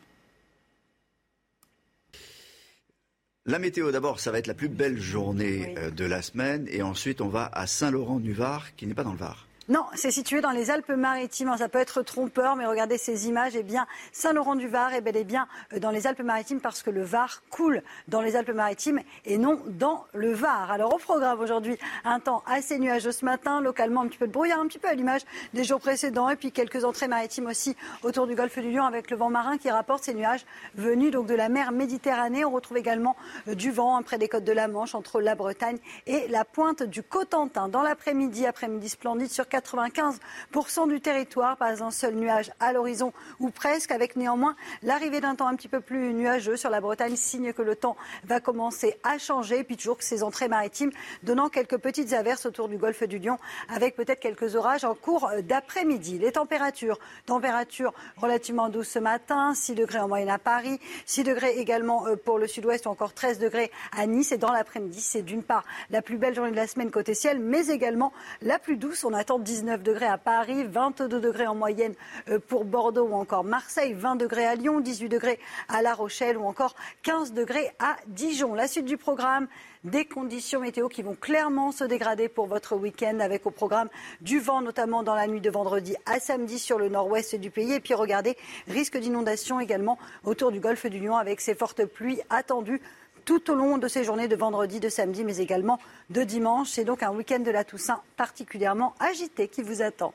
La 3.46 3.58
météo, 3.58 3.90
d'abord, 3.90 4.20
ça 4.20 4.30
va 4.30 4.38
être 4.38 4.46
la 4.46 4.54
plus 4.54 4.68
belle 4.68 5.00
journée 5.00 5.74
de 5.96 6.04
la 6.04 6.22
semaine. 6.22 6.68
Et 6.70 6.82
ensuite, 6.82 7.20
on 7.20 7.28
va 7.28 7.50
à 7.52 7.66
Saint-Laurent-du-Var, 7.66 8.76
qui 8.76 8.86
n'est 8.86 8.94
pas 8.94 9.04
dans 9.04 9.12
le 9.12 9.18
Var. 9.18 9.48
Non, 9.68 9.84
c'est 9.94 10.10
situé 10.10 10.40
dans 10.40 10.50
les 10.50 10.70
Alpes-Maritimes. 10.70 11.54
Ça 11.56 11.68
peut 11.68 11.78
être 11.78 12.02
trompeur, 12.02 12.56
mais 12.56 12.66
regardez 12.66 12.98
ces 12.98 13.28
images. 13.28 13.54
Eh 13.54 13.62
bien, 13.62 13.86
Saint-Laurent-du-Var 14.12 14.94
est 14.94 15.00
bel 15.00 15.16
et 15.16 15.22
bien 15.22 15.46
euh, 15.72 15.78
dans 15.78 15.90
les 15.90 16.06
Alpes-Maritimes 16.06 16.60
parce 16.60 16.82
que 16.82 16.90
le 16.90 17.02
Var 17.02 17.42
coule 17.50 17.82
dans 18.08 18.20
les 18.20 18.34
Alpes-Maritimes 18.34 19.00
et 19.26 19.38
non 19.38 19.60
dans 19.66 20.06
le 20.12 20.32
Var. 20.32 20.72
Alors, 20.72 20.94
au 20.94 20.98
programme 20.98 21.38
aujourd'hui, 21.38 21.78
un 22.04 22.18
temps 22.18 22.42
assez 22.46 22.78
nuageux 22.78 23.12
ce 23.12 23.24
matin, 23.24 23.60
localement 23.60 24.00
un 24.00 24.08
petit 24.08 24.18
peu 24.18 24.26
de 24.26 24.32
brouillard, 24.32 24.60
un 24.60 24.66
petit 24.66 24.78
peu 24.78 24.88
à 24.88 24.94
l'image 24.94 25.22
des 25.54 25.62
jours 25.62 25.78
précédents, 25.78 26.30
et 26.30 26.36
puis 26.36 26.50
quelques 26.50 26.84
entrées 26.84 27.06
maritimes 27.06 27.46
aussi 27.46 27.76
autour 28.02 28.26
du 28.26 28.34
golfe 28.34 28.58
du 28.58 28.72
Lion 28.72 28.84
avec 28.84 29.10
le 29.10 29.16
vent 29.16 29.30
marin 29.30 29.56
qui 29.56 29.70
rapporte 29.70 30.02
ces 30.02 30.14
nuages 30.14 30.44
venus 30.74 31.12
donc 31.12 31.26
de 31.26 31.34
la 31.34 31.48
mer 31.48 31.70
Méditerranée. 31.70 32.44
On 32.44 32.50
retrouve 32.50 32.78
également 32.78 33.14
euh, 33.46 33.54
du 33.54 33.70
vent 33.70 33.96
hein, 33.96 34.02
près 34.02 34.18
des 34.18 34.28
côtes 34.28 34.44
de 34.44 34.52
la 34.52 34.66
Manche 34.66 34.94
entre 34.96 35.20
la 35.20 35.34
Bretagne 35.34 35.78
et 36.06 36.26
la 36.28 36.44
pointe 36.44 36.82
du 36.82 37.02
Cotentin. 37.02 37.68
Dans 37.68 37.82
l'après-midi, 37.82 38.46
après-midi 38.46 38.88
splendide 38.88 39.30
sur 39.30 39.48
95% 39.60 40.88
du 40.88 41.00
territoire, 41.00 41.56
pas 41.56 41.82
un 41.82 41.90
seul 41.90 42.14
nuage 42.14 42.50
à 42.60 42.72
l'horizon 42.72 43.12
ou 43.38 43.50
presque, 43.50 43.90
avec 43.90 44.16
néanmoins 44.16 44.56
l'arrivée 44.82 45.20
d'un 45.20 45.34
temps 45.34 45.46
un 45.46 45.54
petit 45.54 45.68
peu 45.68 45.80
plus 45.80 46.12
nuageux 46.14 46.56
sur 46.56 46.70
la 46.70 46.80
Bretagne, 46.80 47.16
signe 47.16 47.52
que 47.52 47.62
le 47.62 47.76
temps 47.76 47.96
va 48.24 48.40
commencer 48.40 48.98
à 49.02 49.18
changer. 49.18 49.60
Et 49.60 49.64
puis 49.64 49.76
toujours 49.76 49.98
que 49.98 50.04
ces 50.04 50.22
entrées 50.22 50.48
maritimes 50.48 50.90
donnant 51.22 51.48
quelques 51.48 51.78
petites 51.78 52.12
averses 52.12 52.46
autour 52.46 52.68
du 52.68 52.76
golfe 52.76 53.02
du 53.04 53.18
Lion, 53.18 53.38
avec 53.68 53.96
peut-être 53.96 54.20
quelques 54.20 54.56
orages 54.56 54.84
en 54.84 54.94
cours 54.94 55.30
d'après-midi. 55.42 56.18
Les 56.18 56.32
températures, 56.32 56.98
températures 57.26 57.92
relativement 58.16 58.68
douces 58.68 58.90
ce 58.90 58.98
matin, 58.98 59.54
6 59.54 59.74
degrés 59.74 60.00
en 60.00 60.08
moyenne 60.08 60.30
à 60.30 60.38
Paris, 60.38 60.80
6 61.06 61.24
degrés 61.24 61.58
également 61.58 62.06
euh, 62.06 62.16
pour 62.16 62.38
le 62.38 62.46
sud-ouest 62.46 62.86
ou 62.86 62.90
encore 62.90 63.12
13 63.12 63.38
degrés 63.38 63.70
à 63.96 64.06
Nice. 64.06 64.32
Et 64.32 64.38
dans 64.38 64.52
l'après-midi, 64.52 65.00
c'est 65.00 65.22
d'une 65.22 65.42
part 65.42 65.64
la 65.90 66.02
plus 66.02 66.18
belle 66.18 66.34
journée 66.34 66.50
de 66.50 66.56
la 66.56 66.66
semaine 66.66 66.90
côté 66.90 67.14
ciel, 67.14 67.38
mais 67.38 67.68
également 67.68 68.12
la 68.42 68.58
plus 68.58 68.76
douce. 68.76 69.04
On 69.04 69.12
attend 69.12 69.38
19 69.40 69.82
degrés 69.82 70.06
à 70.06 70.18
Paris, 70.18 70.64
22 70.64 71.20
degrés 71.20 71.46
en 71.46 71.54
moyenne 71.54 71.94
euh, 72.28 72.38
pour 72.38 72.64
Bordeaux 72.64 73.08
ou 73.08 73.14
encore 73.14 73.44
Marseille, 73.44 73.92
20 73.92 74.16
degrés 74.16 74.46
à 74.46 74.54
Lyon, 74.54 74.80
18 74.80 75.08
degrés 75.08 75.38
à 75.68 75.82
La 75.82 75.94
Rochelle 75.94 76.36
ou 76.36 76.44
encore 76.44 76.74
15 77.02 77.32
degrés 77.32 77.70
à 77.78 77.96
Dijon. 78.06 78.54
La 78.54 78.68
suite 78.68 78.84
du 78.84 78.96
programme, 78.96 79.48
des 79.84 80.04
conditions 80.04 80.60
météo 80.60 80.88
qui 80.88 81.02
vont 81.02 81.14
clairement 81.14 81.72
se 81.72 81.84
dégrader 81.84 82.28
pour 82.28 82.46
votre 82.46 82.76
week-end 82.76 83.18
avec 83.20 83.46
au 83.46 83.50
programme 83.50 83.88
du 84.20 84.38
vent, 84.38 84.60
notamment 84.60 85.02
dans 85.02 85.14
la 85.14 85.26
nuit 85.26 85.40
de 85.40 85.50
vendredi 85.50 85.96
à 86.06 86.20
samedi 86.20 86.58
sur 86.58 86.78
le 86.78 86.88
nord-ouest 86.88 87.34
du 87.36 87.50
pays. 87.50 87.72
Et 87.72 87.80
puis 87.80 87.94
regardez, 87.94 88.36
risque 88.68 88.98
d'inondation 88.98 89.58
également 89.58 89.98
autour 90.24 90.52
du 90.52 90.60
golfe 90.60 90.86
du 90.86 91.00
Lion 91.00 91.16
avec 91.16 91.40
ces 91.40 91.54
fortes 91.54 91.84
pluies 91.84 92.20
attendues 92.28 92.80
tout 93.24 93.50
au 93.50 93.54
long 93.54 93.78
de 93.78 93.88
ces 93.88 94.04
journées 94.04 94.28
de 94.28 94.36
vendredi, 94.36 94.80
de 94.80 94.88
samedi, 94.88 95.24
mais 95.24 95.38
également 95.38 95.78
de 96.10 96.22
dimanche. 96.22 96.70
C'est 96.70 96.84
donc 96.84 97.02
un 97.02 97.10
week-end 97.10 97.40
de 97.40 97.50
la 97.50 97.64
Toussaint 97.64 98.02
particulièrement 98.16 98.94
agité 99.00 99.48
qui 99.48 99.62
vous 99.62 99.82
attend. 99.82 100.12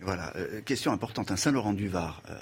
Voilà, 0.00 0.32
euh, 0.36 0.60
question 0.62 0.92
importante. 0.92 1.30
Un 1.30 1.36
Saint-Laurent-du-Var, 1.36 2.22
euh, 2.30 2.34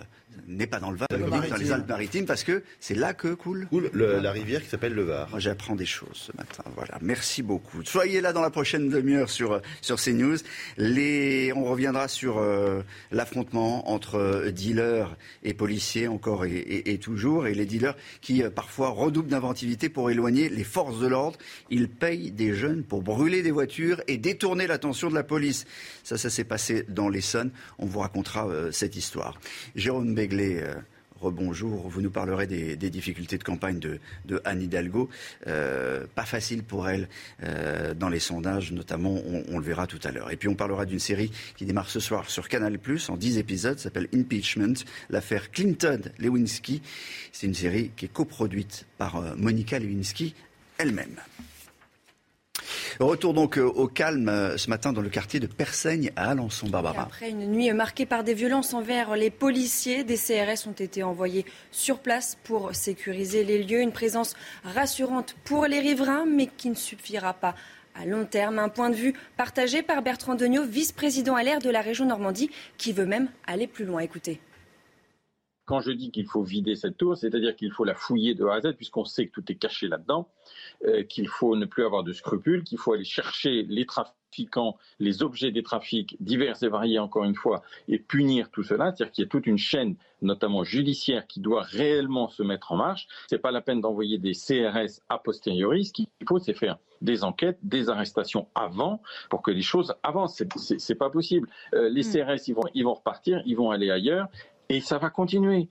n'est 0.47 0.67
pas 0.67 0.81
dans 0.81 0.91
le 0.91 0.97
Var, 0.97 1.09
dans 1.11 1.57
les 1.57 1.73
Alpes-Maritimes, 1.73 2.27
parce 2.27 2.45
que 2.45 2.63
c'est 2.81 2.95
là 2.95 3.15
que 3.15 3.35
coule, 3.35 3.67
coule 3.69 3.91
la 3.95 4.33
rivière 4.33 4.63
qui 4.63 4.69
s'appelle 4.69 4.95
le 4.95 5.03
Var. 5.03 5.29
Moi, 5.31 5.41
j'apprends 5.41 5.77
des 5.77 5.87
choses 5.87 6.09
ce 6.15 6.33
matin. 6.37 6.65
Voilà, 6.75 6.99
merci 7.01 7.43
beaucoup. 7.43 7.83
Soyez 7.85 8.21
là 8.21 8.33
dans 8.33 8.43
la 8.43 8.51
prochaine 8.51 8.89
demi-heure 8.89 9.31
sur 9.31 9.61
sur 9.81 9.97
CNews. 9.97 10.37
Les, 10.77 11.53
on 11.55 11.65
reviendra 11.65 12.09
sur 12.09 12.39
euh, 12.39 12.83
l'affrontement 13.11 13.91
entre 13.91 14.17
euh, 14.17 14.51
dealers 14.51 15.17
et 15.43 15.55
policiers 15.55 16.09
encore 16.09 16.45
et, 16.45 16.57
et, 16.57 16.93
et, 16.93 16.99
toujours, 16.99 17.47
et 17.47 17.55
les 17.55 17.67
dealers 17.67 17.97
qui 18.21 18.43
euh, 18.43 18.51
parfois 18.51 18.89
redoublent 18.91 19.29
d'inventivité 19.29 19.89
pour 19.89 20.11
éloigner 20.11 20.49
les 20.49 20.65
forces 20.65 20.99
de 21.01 21.07
l'ordre. 21.07 21.39
Ils 21.71 21.89
payent 21.89 22.31
des 22.31 22.55
jeunes 22.55 22.83
pour 22.83 23.03
brûler 23.03 23.43
des 23.43 23.51
voitures 23.51 24.01
et 24.09 24.19
détourner 24.19 24.67
l'attention 24.67 25.09
de 25.09 25.15
la 25.15 25.25
police. 25.25 25.67
Ça, 26.03 26.19
ça 26.19 26.31
s'est 26.31 26.45
passé 26.45 26.85
dans 26.89 27.09
l'Essonne. 27.09 27.51
On 27.79 27.87
vous 27.87 28.01
racontera 28.01 28.49
cette 28.71 28.97
histoire. 28.97 29.39
Jérôme 29.75 30.15
B 30.15 30.26
euh, 30.35 30.75
rebonjour. 31.21 31.89
Vous 31.89 32.03
nous 32.03 32.11
parlerez 32.11 32.47
des, 32.47 32.77
difficultés 32.91 33.39
de 33.39 33.45
campagne 33.45 33.79
de, 33.79 34.01
Anne 34.45 34.63
Hidalgo. 34.63 35.09
Euh, 35.47 36.05
pas 36.15 36.25
facile 36.25 36.63
pour 36.63 36.89
elle 36.89 37.09
euh, 37.43 37.95
dans 37.95 38.09
les 38.09 38.21
sondages, 38.21 38.73
notamment, 38.73 39.19
on, 39.49 39.59
le 39.59 39.65
verra 39.65 39.87
tout 39.87 40.01
à 40.05 40.13
l'heure. 40.13 40.31
Et 40.31 40.37
puis 40.37 40.49
on 40.49 40.55
parlera 40.55 40.85
d'une 40.85 40.99
série 40.99 41.31
qui 41.57 41.65
démarre 41.65 41.89
ce 41.89 42.01
soir 42.01 42.29
sur 42.29 42.49
Canal+, 42.49 42.79
en 43.09 43.17
10 43.17 43.39
épisodes, 43.39 43.79
s'appelle 43.79 44.09
Impeachment, 44.15 44.75
l'affaire 45.11 45.51
Clinton-Lewinsky. 45.51 46.83
C'est 47.33 47.47
une 47.47 47.55
série 47.55 47.91
qui 47.97 48.07
est 48.07 48.13
coproduite 48.13 48.85
par 48.99 49.37
Monica 49.37 49.79
Lewinsky 49.79 50.35
elle-même. 50.79 51.17
Retour 53.01 53.35
donc 53.35 53.57
au 53.57 53.89
calme 53.89 54.57
ce 54.57 54.71
matin 54.71 54.93
dans 54.93 55.01
le 55.01 55.09
quartier 55.09 55.41
de 55.41 55.47
Persaigne 55.47 56.13
à 56.17 56.31
Alençon, 56.31 56.69
Barbara. 56.69 57.03
Après 57.03 57.31
une 57.31 57.47
nuit 57.47 57.73
marquée 57.73 58.07
par 58.07 58.25
des 58.25 58.35
violences 58.35 58.75
envers 58.75 59.17
les 59.17 59.31
policiers, 59.31 60.05
des 60.05 60.17
CRS 60.17 60.67
ont 60.67 60.73
été 60.73 61.03
envoyés 61.03 61.45
sur 61.71 61.99
place 61.99 62.39
pour 62.45 62.75
sécuriser 62.75 63.45
les 63.45 63.63
lieux. 63.63 63.81
Une 63.81 63.93
présence 63.93 64.35
rassurante 64.65 65.37
pour 65.45 65.67
les 65.67 65.81
riverains, 65.81 66.27
mais 66.27 66.47
qui 66.47 66.71
ne 66.71 66.75
suffira 66.75 67.35
pas 67.35 67.55
à 67.95 68.07
long 68.07 68.25
terme. 68.25 68.59
Un 68.59 68.69
point 68.69 68.91
de 68.91 68.95
vue 68.95 69.15
partagé 69.37 69.83
par 69.83 70.03
Bertrand 70.03 70.35
Degnaud, 70.35 70.65
vice-président 70.65 71.35
à 71.35 71.43
l'air 71.43 71.61
de 71.61 71.71
la 71.71 71.81
région 71.81 72.07
Normandie, 72.07 72.51
qui 72.79 72.93
veut 72.93 73.07
même 73.07 73.29
aller 73.47 73.67
plus 73.67 73.85
loin. 73.85 74.01
Écoutez. 74.01 74.41
Quand 75.65 75.81
je 75.81 75.91
dis 75.91 76.13
qu'il 76.13 76.27
faut 76.27 76.45
vider 76.45 76.77
cette 76.77 76.97
tour, 76.97 77.17
c'est-à-dire 77.17 77.57
qu'il 77.57 77.73
faut 77.73 77.85
la 77.85 77.97
fouiller 77.97 78.35
de 78.35 78.45
A 78.45 78.55
à 78.55 78.61
Z, 78.61 78.75
puisqu'on 78.77 79.05
sait 79.05 79.27
que 79.27 79.33
tout 79.33 79.51
est 79.51 79.57
caché 79.57 79.89
là-dedans, 79.89 80.29
euh, 80.29 80.51
qu'il 81.09 81.29
faut 81.29 81.57
ne 81.57 81.65
plus 81.65 81.85
avoir 81.85 82.05
de 82.05 82.13
scrupules, 82.13 82.63
qu'il 82.65 82.79
faut 82.79 82.93
aller 82.93 83.05
chercher 83.05 83.63
les 83.69 83.87
trafiquants, 83.87 84.77
les 84.99 85.23
objets 85.23 85.51
des 85.51 85.63
trafics 85.63 86.17
divers 86.21 86.63
et 86.63 86.69
variés, 86.69 86.99
encore 86.99 87.25
une 87.25 87.35
fois, 87.35 87.63
et 87.89 87.99
punir 87.99 88.51
tout 88.51 88.63
cela, 88.63 88.93
c'est-à-dire 88.93 89.13
qu'il 89.13 89.25
y 89.25 89.27
a 89.27 89.29
toute 89.29 89.47
une 89.47 89.59
chaîne, 89.59 89.97
notamment 90.23 90.65
judiciaire, 90.65 91.27
qui 91.27 91.41
doit 91.41 91.63
réellement 91.63 92.29
se 92.29 92.43
mettre 92.43 92.73
en 92.73 92.77
marche. 92.77 93.07
C'est 93.29 93.39
pas 93.39 93.51
la 93.51 93.61
peine 93.61 93.81
d'envoyer 93.81 94.19
des 94.19 94.33
CRS 94.33 95.01
a 95.09 95.19
posteriori. 95.19 95.85
Ce 95.85 95.93
qu'il 95.93 96.07
faut, 96.29 96.39
c'est 96.39 96.55
faire 96.55 96.79
des 97.01 97.25
enquêtes, 97.25 97.59
des 97.63 97.89
arrestations 97.89 98.49
avant, 98.55 99.03
pour 99.31 99.43
que 99.43 99.51
les 99.51 99.63
choses 99.63 99.95
avancent. 100.03 100.43
C'est 100.57 100.95
pas 100.95 101.11
possible. 101.11 101.49
Euh, 101.75 101.89
les 101.89 102.03
hmm. 102.03 102.25
CRS, 102.25 102.49
ils 102.49 102.55
vont, 102.55 102.69
ils 102.75 102.85
vont 102.85 102.95
repartir, 102.95 103.43
ils 103.47 103.57
vont 103.57 103.71
aller 103.71 103.91
ailleurs, 103.91 104.29
et 104.69 104.81
ça 104.81 104.99
va 104.99 105.11
continuer. 105.11 105.69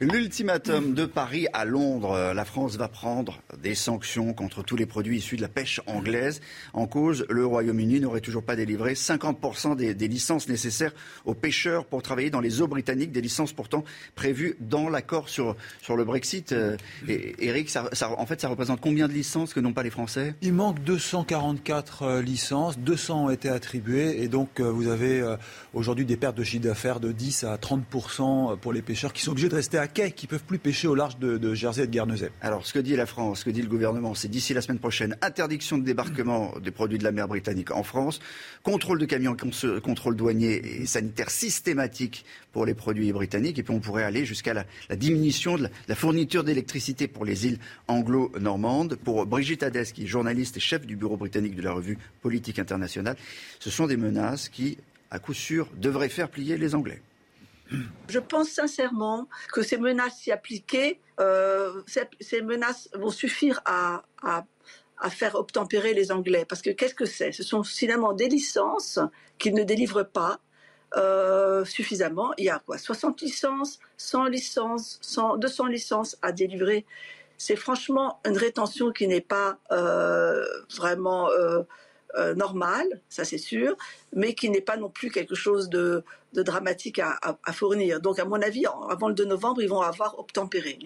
L'ultimatum 0.00 0.92
de 0.92 1.06
Paris 1.06 1.46
à 1.54 1.64
Londres. 1.64 2.32
La 2.34 2.44
France 2.44 2.76
va 2.76 2.86
prendre 2.86 3.40
des 3.62 3.74
sanctions 3.74 4.34
contre 4.34 4.62
tous 4.62 4.76
les 4.76 4.84
produits 4.84 5.16
issus 5.16 5.36
de 5.36 5.42
la 5.42 5.48
pêche 5.48 5.80
anglaise. 5.86 6.42
En 6.74 6.86
cause, 6.86 7.24
le 7.30 7.46
Royaume-Uni 7.46 8.00
n'aurait 8.00 8.20
toujours 8.20 8.42
pas 8.42 8.56
délivré 8.56 8.92
50% 8.92 9.74
des, 9.74 10.08
licences 10.08 10.48
nécessaires 10.48 10.92
aux 11.24 11.32
pêcheurs 11.32 11.86
pour 11.86 12.02
travailler 12.02 12.28
dans 12.28 12.42
les 12.42 12.60
eaux 12.60 12.66
britanniques, 12.66 13.10
des 13.10 13.22
licences 13.22 13.54
pourtant 13.54 13.84
prévues 14.14 14.56
dans 14.60 14.90
l'accord 14.90 15.30
sur, 15.30 15.56
sur 15.80 15.96
le 15.96 16.04
Brexit. 16.04 16.52
Euh, 16.52 16.76
et, 17.08 17.34
Eric, 17.46 17.70
ça, 17.70 17.88
en 18.18 18.26
fait, 18.26 18.40
ça 18.40 18.48
représente 18.48 18.82
combien 18.82 19.08
de 19.08 19.14
licences 19.14 19.54
que 19.54 19.60
n'ont 19.60 19.72
pas 19.72 19.82
les 19.82 19.90
Français? 19.90 20.34
Il 20.42 20.52
manque 20.52 20.82
244 20.84 22.02
euh, 22.02 22.22
licences, 22.22 22.78
200 22.78 23.24
ont 23.24 23.30
été 23.30 23.48
attribuées 23.48 24.22
et 24.22 24.28
donc 24.28 24.60
euh, 24.60 24.70
vous 24.70 24.88
avez 24.88 25.24
aujourd'hui 25.72 26.04
des 26.04 26.18
pertes 26.18 26.36
de 26.36 26.44
chiffre 26.44 26.64
d'affaires 26.64 27.00
de 27.00 27.12
10 27.12 27.44
à 27.44 27.56
30% 27.56 28.58
pour 28.58 28.74
les 28.74 28.82
pêcheurs 28.82 29.14
qui 29.14 29.22
sont 29.22 29.32
obligés 29.36 29.50
de 29.50 29.54
rester 29.54 29.76
à 29.76 29.86
quai, 29.86 30.12
qui 30.12 30.26
peuvent 30.26 30.44
plus 30.44 30.58
pêcher 30.58 30.88
au 30.88 30.94
large 30.94 31.18
de, 31.18 31.52
Jersey 31.52 31.82
et 31.82 31.86
de 31.86 31.92
Guernesey. 31.92 32.30
Alors, 32.40 32.64
ce 32.64 32.72
que 32.72 32.78
dit 32.78 32.96
la 32.96 33.04
France, 33.04 33.40
ce 33.40 33.44
que 33.44 33.50
dit 33.50 33.60
le 33.60 33.68
gouvernement, 33.68 34.14
c'est 34.14 34.28
d'ici 34.28 34.54
la 34.54 34.62
semaine 34.62 34.78
prochaine, 34.78 35.14
interdiction 35.20 35.76
de 35.76 35.84
débarquement 35.84 36.54
des 36.58 36.70
produits 36.70 36.96
de 36.96 37.04
la 37.04 37.12
mer 37.12 37.28
britannique 37.28 37.70
en 37.70 37.82
France, 37.82 38.18
contrôle 38.62 38.98
de 38.98 39.04
camions, 39.04 39.36
contrôle 39.82 40.16
douanier 40.16 40.80
et 40.80 40.86
sanitaire 40.86 41.28
systématique 41.28 42.24
pour 42.50 42.64
les 42.64 42.72
produits 42.72 43.12
britanniques, 43.12 43.58
et 43.58 43.62
puis 43.62 43.74
on 43.74 43.80
pourrait 43.80 44.04
aller 44.04 44.24
jusqu'à 44.24 44.54
la, 44.54 44.64
diminution 44.96 45.58
de 45.58 45.68
la, 45.86 45.94
fourniture 45.94 46.42
d'électricité 46.42 47.06
pour 47.06 47.26
les 47.26 47.46
îles 47.46 47.58
anglo-normandes. 47.88 48.96
Pour 48.96 49.26
Brigitte 49.26 49.62
Hadès, 49.62 49.92
qui 49.92 50.04
est 50.04 50.06
journaliste 50.06 50.56
et 50.56 50.60
chef 50.60 50.86
du 50.86 50.96
bureau 50.96 51.18
britannique 51.18 51.56
de 51.56 51.62
la 51.62 51.72
revue 51.72 51.98
Politique 52.22 52.58
internationale, 52.58 53.16
ce 53.60 53.68
sont 53.68 53.86
des 53.86 53.98
menaces 53.98 54.48
qui, 54.48 54.78
à 55.10 55.18
coup 55.18 55.34
sûr, 55.34 55.68
devraient 55.76 56.08
faire 56.08 56.30
plier 56.30 56.56
les 56.56 56.74
Anglais. 56.74 57.02
Je 58.08 58.18
pense 58.18 58.50
sincèrement 58.50 59.28
que 59.52 59.62
ces 59.62 59.76
menaces 59.76 60.18
si 60.18 60.32
appliquées, 60.32 61.00
euh, 61.20 61.82
ces, 62.20 62.42
menaces 62.42 62.88
vont 62.94 63.10
suffire 63.10 63.60
à, 63.64 64.04
faire 65.10 65.34
obtempérer 65.34 65.94
les 65.94 66.12
Anglais. 66.12 66.44
Parce 66.48 66.62
que 66.62 66.70
qu'est-ce 66.70 66.94
que 66.94 67.06
c'est? 67.06 67.32
Ce 67.32 67.42
sont 67.42 67.62
finalement 67.62 68.12
des 68.12 68.28
licences 68.28 68.98
qu'ils 69.38 69.54
ne 69.54 69.64
délivrent 69.64 70.08
pas 70.08 70.40
euh, 70.96 71.64
suffisamment. 71.64 72.32
Il 72.38 72.44
y 72.44 72.50
a 72.50 72.60
quoi? 72.60 72.78
60 72.78 73.20
licences, 73.20 73.78
100 73.96 74.26
licences, 74.26 75.00
200 75.38 75.66
licences 75.66 76.16
à 76.22 76.32
délivrer. 76.32 76.86
C'est 77.38 77.56
franchement 77.56 78.20
une 78.24 78.38
rétention 78.38 78.92
qui 78.92 79.06
n'est 79.08 79.20
pas 79.20 79.58
euh, 79.70 80.42
vraiment 80.76 81.28
euh, 82.16 82.34
normal, 82.34 82.86
ça 83.08 83.24
c'est 83.24 83.38
sûr, 83.38 83.76
mais 84.14 84.34
qui 84.34 84.50
n'est 84.50 84.60
pas 84.60 84.76
non 84.76 84.88
plus 84.88 85.10
quelque 85.10 85.34
chose 85.34 85.68
de, 85.68 86.04
dramatique 86.32 86.98
à, 86.98 87.52
fournir. 87.52 88.00
Donc 88.00 88.18
à 88.18 88.24
mon 88.24 88.40
avis, 88.40 88.64
avant 88.90 89.08
le 89.08 89.14
2 89.14 89.24
novembre, 89.24 89.62
ils 89.62 89.68
vont 89.68 89.80
avoir 89.80 90.18
obtempéré. 90.18 90.78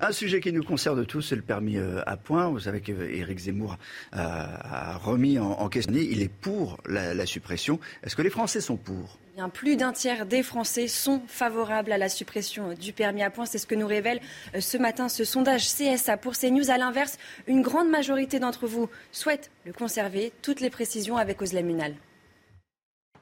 Un 0.00 0.12
sujet 0.12 0.40
qui 0.40 0.52
nous 0.52 0.64
concerne 0.64 1.06
tous, 1.06 1.22
c'est 1.22 1.36
le 1.36 1.42
permis 1.42 1.76
euh, 1.76 2.00
à 2.06 2.16
points. 2.16 2.48
Vous 2.48 2.60
savez 2.60 2.80
qu'Éric 2.80 3.38
Zemmour 3.38 3.76
a, 4.12 4.96
remis 4.98 5.38
en, 5.38 5.68
question. 5.68 5.94
Il 5.94 6.22
est 6.22 6.32
pour 6.32 6.78
la 6.86 7.26
suppression. 7.26 7.78
Est-ce 8.02 8.16
que 8.16 8.22
les 8.22 8.30
Français 8.30 8.60
sont 8.60 8.76
pour? 8.76 9.18
Bien, 9.34 9.48
plus 9.48 9.76
d'un 9.76 9.92
tiers 9.92 10.26
des 10.26 10.42
Français 10.42 10.88
sont 10.88 11.22
favorables 11.26 11.90
à 11.90 11.96
la 11.96 12.10
suppression 12.10 12.74
du 12.74 12.92
permis 12.92 13.22
à 13.22 13.30
points. 13.30 13.46
C'est 13.46 13.56
ce 13.56 13.66
que 13.66 13.74
nous 13.74 13.86
révèle 13.86 14.20
euh, 14.54 14.60
ce 14.60 14.76
matin 14.76 15.08
ce 15.08 15.24
sondage 15.24 15.68
CSA 15.68 16.18
pour 16.18 16.34
CNews. 16.34 16.70
À 16.70 16.76
l'inverse, 16.76 17.16
une 17.46 17.62
grande 17.62 17.88
majorité 17.88 18.40
d'entre 18.40 18.66
vous 18.66 18.90
souhaitent 19.10 19.50
le 19.64 19.72
conserver. 19.72 20.34
Toutes 20.42 20.60
les 20.60 20.68
précisions 20.68 21.16
avec 21.16 21.40
Osla 21.40 21.62
Munal. 21.62 21.94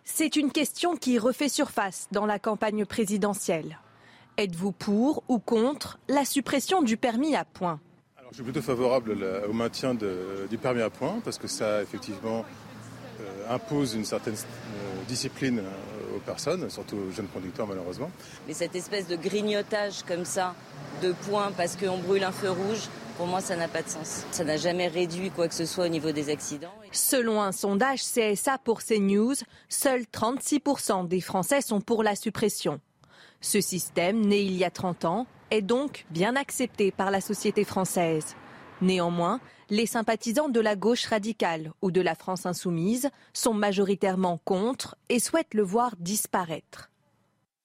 C'est 0.02 0.34
une 0.34 0.50
question 0.50 0.96
qui 0.96 1.16
refait 1.16 1.48
surface 1.48 2.08
dans 2.10 2.26
la 2.26 2.40
campagne 2.40 2.84
présidentielle. 2.86 3.78
Êtes-vous 4.36 4.72
pour 4.72 5.22
ou 5.28 5.38
contre 5.38 6.00
la 6.08 6.24
suppression 6.24 6.82
du 6.82 6.96
permis 6.96 7.36
à 7.36 7.44
points? 7.44 7.78
Je 8.30 8.36
suis 8.36 8.42
plutôt 8.42 8.62
favorable 8.62 9.16
au 9.48 9.52
maintien 9.52 9.94
du 9.94 10.58
permis 10.58 10.82
à 10.82 10.90
points 10.90 11.20
parce 11.24 11.38
que 11.38 11.46
ça, 11.46 11.82
effectivement, 11.82 12.44
euh, 13.20 13.54
impose 13.54 13.94
une 13.94 14.04
certaine 14.04 14.34
euh, 14.34 15.04
discipline 15.06 15.62
aux 16.14 16.20
personnes, 16.20 16.68
surtout 16.70 16.96
aux 16.96 17.10
jeunes 17.10 17.28
conducteurs 17.28 17.66
malheureusement. 17.66 18.10
Mais 18.46 18.54
cette 18.54 18.74
espèce 18.74 19.06
de 19.06 19.16
grignotage 19.16 20.02
comme 20.06 20.24
ça, 20.24 20.54
de 21.02 21.12
points 21.12 21.52
parce 21.56 21.76
qu'on 21.76 21.98
brûle 21.98 22.24
un 22.24 22.32
feu 22.32 22.50
rouge, 22.50 22.88
pour 23.20 23.26
moi, 23.26 23.42
ça 23.42 23.54
n'a 23.54 23.68
pas 23.68 23.82
de 23.82 23.88
sens. 23.88 24.24
Ça 24.30 24.44
n'a 24.44 24.56
jamais 24.56 24.88
réduit 24.88 25.30
quoi 25.30 25.46
que 25.46 25.54
ce 25.54 25.66
soit 25.66 25.84
au 25.84 25.88
niveau 25.88 26.10
des 26.10 26.30
accidents. 26.30 26.72
Selon 26.90 27.42
un 27.42 27.52
sondage 27.52 28.00
CSA 28.00 28.56
pour 28.64 28.82
CNews, 28.82 29.34
seuls 29.68 30.04
36% 30.10 31.06
des 31.06 31.20
Français 31.20 31.60
sont 31.60 31.82
pour 31.82 32.02
la 32.02 32.16
suppression. 32.16 32.80
Ce 33.42 33.60
système, 33.60 34.20
né 34.22 34.40
il 34.40 34.56
y 34.56 34.64
a 34.64 34.70
30 34.70 35.04
ans, 35.04 35.26
est 35.50 35.60
donc 35.60 36.06
bien 36.08 36.34
accepté 36.34 36.92
par 36.92 37.10
la 37.10 37.20
société 37.20 37.64
française. 37.64 38.36
Néanmoins, 38.80 39.40
les 39.70 39.86
sympathisants 39.86 40.48
de 40.48 40.60
la 40.60 40.76
gauche 40.76 41.06
radicale 41.06 41.72
ou 41.80 41.90
de 41.90 42.00
la 42.00 42.14
France 42.14 42.44
insoumise 42.44 43.08
sont 43.32 43.54
majoritairement 43.54 44.40
contre 44.44 44.96
et 45.08 45.20
souhaitent 45.20 45.54
le 45.54 45.62
voir 45.62 45.94
disparaître. 45.98 46.90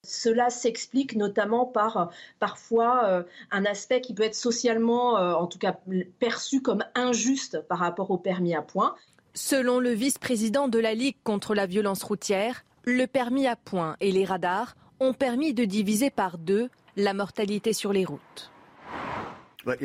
Cela 0.03 0.51
s'explique 0.51 1.15
notamment 1.15 1.65
par 1.65 2.11
parfois 2.39 3.05
euh, 3.05 3.23
un 3.49 3.65
aspect 3.65 4.01
qui 4.01 4.13
peut 4.13 4.23
être 4.23 4.35
socialement, 4.35 5.17
euh, 5.17 5.33
en 5.33 5.47
tout 5.47 5.57
cas 5.57 5.75
perçu 6.19 6.61
comme 6.61 6.83
injuste 6.93 7.61
par 7.61 7.79
rapport 7.79 8.11
au 8.11 8.17
permis 8.17 8.53
à 8.53 8.61
points. 8.61 8.95
Selon 9.33 9.79
le 9.79 9.89
vice-président 9.89 10.67
de 10.67 10.77
la 10.77 10.93
Ligue 10.93 11.17
contre 11.23 11.55
la 11.55 11.65
violence 11.65 12.03
routière, 12.03 12.63
le 12.83 13.07
permis 13.07 13.47
à 13.47 13.55
points 13.55 13.97
et 13.99 14.11
les 14.11 14.25
radars 14.25 14.75
ont 14.99 15.13
permis 15.13 15.55
de 15.55 15.65
diviser 15.65 16.11
par 16.11 16.37
deux 16.37 16.69
la 16.95 17.15
mortalité 17.15 17.73
sur 17.73 17.91
les 17.91 18.05
routes 18.05 18.51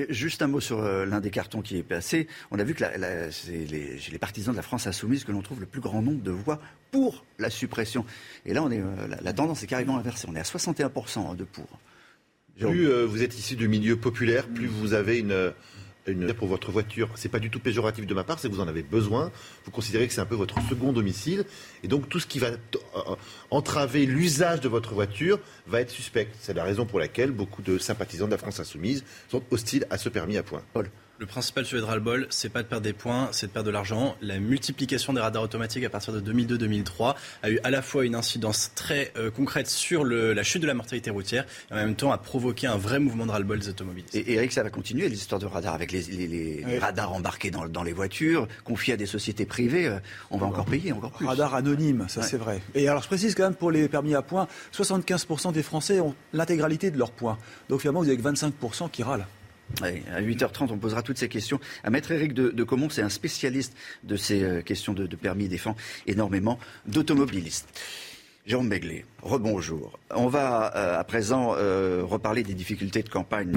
juste 0.08 0.42
un 0.42 0.46
mot 0.46 0.60
sur 0.60 0.80
euh, 0.80 1.06
l'un 1.06 1.20
des 1.20 1.30
cartons 1.30 1.62
qui 1.62 1.78
est 1.78 1.82
passé. 1.82 2.26
On 2.50 2.58
a 2.58 2.64
vu 2.64 2.74
que 2.74 2.84
c'est 3.30 3.52
les, 3.52 3.98
les, 4.10 4.18
partisans 4.18 4.52
de 4.52 4.56
la 4.56 4.62
France 4.62 4.86
insoumise 4.86 5.24
que 5.24 5.32
l'on 5.32 5.42
trouve 5.42 5.60
le 5.60 5.66
plus 5.66 5.80
grand 5.80 6.02
nombre 6.02 6.22
de 6.22 6.30
voix 6.30 6.60
pour 6.90 7.24
la 7.38 7.50
suppression. 7.50 8.04
Et 8.44 8.52
là, 8.52 8.62
on 8.62 8.70
est, 8.70 8.80
euh, 8.80 9.16
la, 9.20 9.32
tendance 9.32 9.62
est 9.62 9.66
carrément 9.66 9.96
inversée. 9.96 10.26
On 10.30 10.36
est 10.36 10.40
à 10.40 10.42
61% 10.42 11.36
de 11.36 11.44
pour. 11.44 11.66
Plus 12.58 12.88
euh, 12.88 13.06
vous 13.06 13.22
êtes 13.22 13.38
issu 13.38 13.56
du 13.56 13.68
milieu 13.68 13.96
populaire, 13.96 14.46
plus 14.46 14.66
vous 14.66 14.92
avez 14.92 15.18
une 15.18 15.52
pour 16.36 16.48
votre 16.48 16.70
voiture, 16.70 17.08
c'est 17.14 17.28
pas 17.28 17.38
du 17.38 17.50
tout 17.50 17.60
péjoratif 17.60 18.06
de 18.06 18.14
ma 18.14 18.24
part, 18.24 18.38
c'est 18.38 18.48
que 18.48 18.54
vous 18.54 18.60
en 18.60 18.68
avez 18.68 18.82
besoin. 18.82 19.30
Vous 19.64 19.70
considérez 19.70 20.06
que 20.06 20.12
c'est 20.12 20.20
un 20.20 20.26
peu 20.26 20.34
votre 20.34 20.56
second 20.68 20.92
domicile, 20.92 21.44
et 21.82 21.88
donc 21.88 22.08
tout 22.08 22.20
ce 22.20 22.26
qui 22.26 22.38
va 22.38 22.48
euh, 22.48 23.16
entraver 23.50 24.06
l'usage 24.06 24.60
de 24.60 24.68
votre 24.68 24.94
voiture 24.94 25.38
va 25.66 25.80
être 25.80 25.90
suspect. 25.90 26.28
C'est 26.40 26.54
la 26.54 26.64
raison 26.64 26.86
pour 26.86 26.98
laquelle 26.98 27.30
beaucoup 27.30 27.62
de 27.62 27.78
sympathisants 27.78 28.26
de 28.26 28.32
la 28.32 28.38
France 28.38 28.60
insoumise 28.60 29.04
sont 29.28 29.42
hostiles 29.50 29.86
à 29.90 29.98
ce 29.98 30.08
permis 30.08 30.36
à 30.36 30.42
point. 30.42 30.62
Paul. 30.72 30.90
Le 31.20 31.26
principal 31.26 31.66
sujet 31.66 31.82
de 31.82 31.86
ras-le-bol, 31.86 32.26
c'est 32.30 32.48
pas 32.48 32.62
de 32.62 32.66
perdre 32.66 32.82
des 32.82 32.94
points, 32.94 33.28
c'est 33.32 33.48
de 33.48 33.52
perdre 33.52 33.66
de 33.66 33.70
l'argent. 33.70 34.16
La 34.22 34.38
multiplication 34.38 35.12
des 35.12 35.20
radars 35.20 35.42
automatiques 35.42 35.84
à 35.84 35.90
partir 35.90 36.14
de 36.14 36.32
2002-2003 36.32 37.14
a 37.42 37.50
eu 37.50 37.60
à 37.62 37.68
la 37.68 37.82
fois 37.82 38.06
une 38.06 38.14
incidence 38.14 38.72
très 38.74 39.12
euh, 39.18 39.30
concrète 39.30 39.66
sur 39.66 40.02
la 40.02 40.42
chute 40.42 40.62
de 40.62 40.66
la 40.66 40.72
mortalité 40.72 41.10
routière 41.10 41.44
et 41.70 41.74
en 41.74 41.76
même 41.76 41.94
temps 41.94 42.10
a 42.10 42.16
provoqué 42.16 42.68
un 42.68 42.78
vrai 42.78 43.00
mouvement 43.00 43.26
de 43.26 43.32
ras-le-bol 43.32 43.58
des 43.58 43.68
automobilistes. 43.68 44.14
Et 44.14 44.32
Eric, 44.32 44.50
ça 44.50 44.62
va 44.62 44.70
continuer 44.70 45.10
l'histoire 45.10 45.38
de 45.38 45.44
radars 45.44 45.74
avec 45.74 45.92
les, 45.92 46.64
radars 46.80 47.12
embarqués 47.12 47.50
dans, 47.50 47.82
les 47.82 47.92
voitures, 47.92 48.48
confiés 48.64 48.94
à 48.94 48.96
des 48.96 49.04
sociétés 49.04 49.44
privées. 49.44 49.88
Euh, 49.88 49.98
on 50.30 50.38
va 50.38 50.46
encore 50.46 50.64
payer 50.64 50.92
encore 50.92 51.12
plus. 51.12 51.26
Radars 51.26 51.54
anonymes, 51.54 52.06
ça 52.08 52.22
c'est 52.22 52.38
vrai. 52.38 52.62
Et 52.74 52.88
alors 52.88 53.02
je 53.02 53.08
précise 53.08 53.34
quand 53.34 53.44
même 53.44 53.54
pour 53.54 53.70
les 53.70 53.90
permis 53.90 54.14
à 54.14 54.22
points, 54.22 54.48
75% 54.72 55.52
des 55.52 55.62
Français 55.62 56.00
ont 56.00 56.14
l'intégralité 56.32 56.90
de 56.90 56.96
leurs 56.96 57.12
points. 57.12 57.36
Donc 57.68 57.82
finalement 57.82 58.00
vous 58.00 58.08
avez 58.08 58.16
que 58.16 58.22
25% 58.22 58.90
qui 58.90 59.02
râlent. 59.02 59.26
À 59.82 60.20
8h30, 60.20 60.70
on 60.70 60.78
posera 60.78 61.02
toutes 61.02 61.18
ces 61.18 61.28
questions 61.28 61.60
à 61.84 61.90
Maître 61.90 62.10
Éric 62.10 62.34
de, 62.34 62.50
de 62.50 62.64
Comont. 62.64 62.90
C'est 62.90 63.02
un 63.02 63.08
spécialiste 63.08 63.74
de 64.04 64.16
ces 64.16 64.42
euh, 64.42 64.62
questions 64.62 64.92
de, 64.92 65.06
permis. 65.16 65.44
Il 65.44 65.50
défend 65.50 65.76
énormément 66.06 66.58
d'automobilistes. 66.86 67.68
Jérôme 68.46 68.68
Begley, 68.68 69.04
rebonjour. 69.22 69.98
On 70.14 70.26
va 70.26 70.74
euh, 70.74 70.98
à 70.98 71.04
présent 71.04 71.54
euh, 71.56 72.02
reparler 72.04 72.42
des 72.42 72.54
difficultés 72.54 73.02
de 73.02 73.08
campagne 73.08 73.52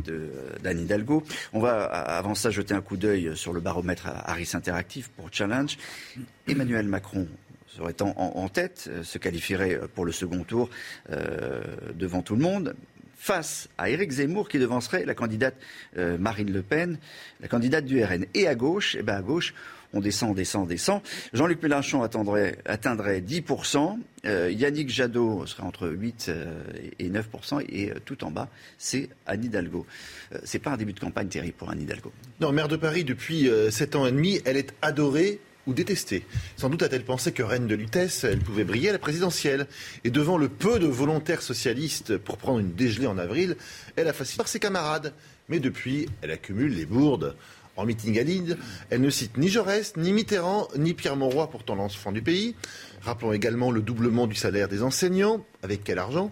d'Anne 0.61 0.79
Hidalgo. 0.79 1.23
On 1.53 1.59
va 1.59 1.83
avant 1.85 2.35
ça 2.35 2.51
jeter 2.51 2.73
un 2.73 2.81
coup 2.81 2.97
d'œil 2.97 3.31
sur 3.35 3.53
le 3.53 3.61
baromètre 3.61 4.07
Harris 4.07 4.51
Interactive 4.53 5.09
pour 5.11 5.29
Challenge. 5.31 5.77
Emmanuel 6.47 6.87
Macron 6.87 7.27
serait 7.67 7.95
en, 8.01 8.49
tête, 8.49 8.89
se 9.01 9.17
qualifierait 9.17 9.79
pour 9.95 10.05
le 10.05 10.11
second 10.11 10.43
tour 10.43 10.69
devant 11.95 12.21
tout 12.21 12.35
le 12.35 12.43
monde 12.43 12.75
face 13.23 13.69
à 13.77 13.89
Éric 13.89 14.11
Zemmour 14.11 14.49
qui 14.49 14.59
devancerait 14.59 15.05
la 15.05 15.15
candidate 15.15 15.55
euh, 15.97 16.17
Marine 16.17 16.51
Le 16.51 16.61
Pen, 16.61 16.97
la 17.39 17.47
candidate 17.47 17.85
du 17.85 18.03
RN. 18.03 18.25
Et 18.33 18.49
à 18.49 18.55
gauche, 18.55 18.97
eh 18.99 19.01
ben 19.01 19.15
à 19.15 19.21
gauche, 19.21 19.53
on 19.93 20.01
descend, 20.01 20.35
descend, 20.35 20.67
descend. 20.67 21.01
Jean-Luc 21.31 21.63
Mélenchon 21.63 22.03
atteindrait, 22.03 22.57
atteindrait 22.65 23.21
10%. 23.21 23.97
Euh, 24.25 24.51
Yannick 24.51 24.89
Jadot 24.89 25.45
serait 25.45 25.63
entre 25.63 25.87
8 25.87 26.25
euh, 26.27 26.63
et 26.99 27.09
9%. 27.09 27.63
Et 27.69 27.93
tout 28.03 28.25
en 28.25 28.31
bas, 28.31 28.49
c'est 28.77 29.07
Anne 29.25 29.45
Hidalgo. 29.45 29.85
c'est 30.43 30.59
pas 30.59 30.71
un 30.71 30.77
début 30.77 30.91
de 30.91 30.99
campagne 30.99 31.29
terrible 31.29 31.55
pour 31.55 31.69
Anne 31.69 31.79
Hidalgo. 31.79 32.11
Non, 32.41 32.51
maire 32.51 32.67
de 32.67 32.75
Paris 32.75 33.05
depuis 33.05 33.49
7 33.69 33.95
ans 33.95 34.05
et 34.05 34.11
demi, 34.11 34.41
elle 34.43 34.57
est 34.57 34.73
adorée 34.81 35.39
ou 35.67 35.73
détestée. 35.73 36.25
Sans 36.57 36.69
doute 36.69 36.83
a-t-elle 36.83 37.05
pensé 37.05 37.31
que 37.31 37.43
reine 37.43 37.67
de 37.67 37.75
Lutèce, 37.75 38.23
elle 38.23 38.39
pouvait 38.39 38.63
briller 38.63 38.89
à 38.89 38.93
la 38.93 38.99
présidentielle. 38.99 39.67
Et 40.03 40.09
devant 40.09 40.37
le 40.37 40.49
peu 40.49 40.79
de 40.79 40.87
volontaires 40.87 41.41
socialistes 41.41 42.17
pour 42.17 42.37
prendre 42.37 42.59
une 42.59 42.73
dégelée 42.73 43.07
en 43.07 43.17
avril, 43.17 43.55
elle 43.95 44.07
a 44.07 44.13
facilité 44.13 44.37
par 44.37 44.47
ses 44.47 44.59
camarades. 44.59 45.13
Mais 45.49 45.59
depuis, 45.59 46.07
elle 46.21 46.31
accumule 46.31 46.73
les 46.73 46.85
bourdes. 46.85 47.35
En 47.75 47.85
meeting 47.85 48.19
à 48.19 48.23
Lille, 48.23 48.57
elle 48.91 49.01
ne 49.01 49.09
cite 49.09 49.37
ni 49.37 49.49
Jaurès, 49.49 49.97
ni 49.97 50.13
Mitterrand, 50.13 50.67
ni 50.77 50.93
Pierre 50.93 51.15
Mauroy, 51.15 51.49
pourtant 51.49 51.73
l'enfant 51.73 52.11
du 52.11 52.21
pays. 52.21 52.55
Rappelons 53.03 53.33
également 53.33 53.69
le 53.69 53.81
doublement 53.81 54.27
du 54.27 54.35
salaire 54.35 54.69
des 54.69 54.81
enseignants. 54.81 55.45
Avec 55.61 55.83
quel 55.83 55.99
argent 55.99 56.29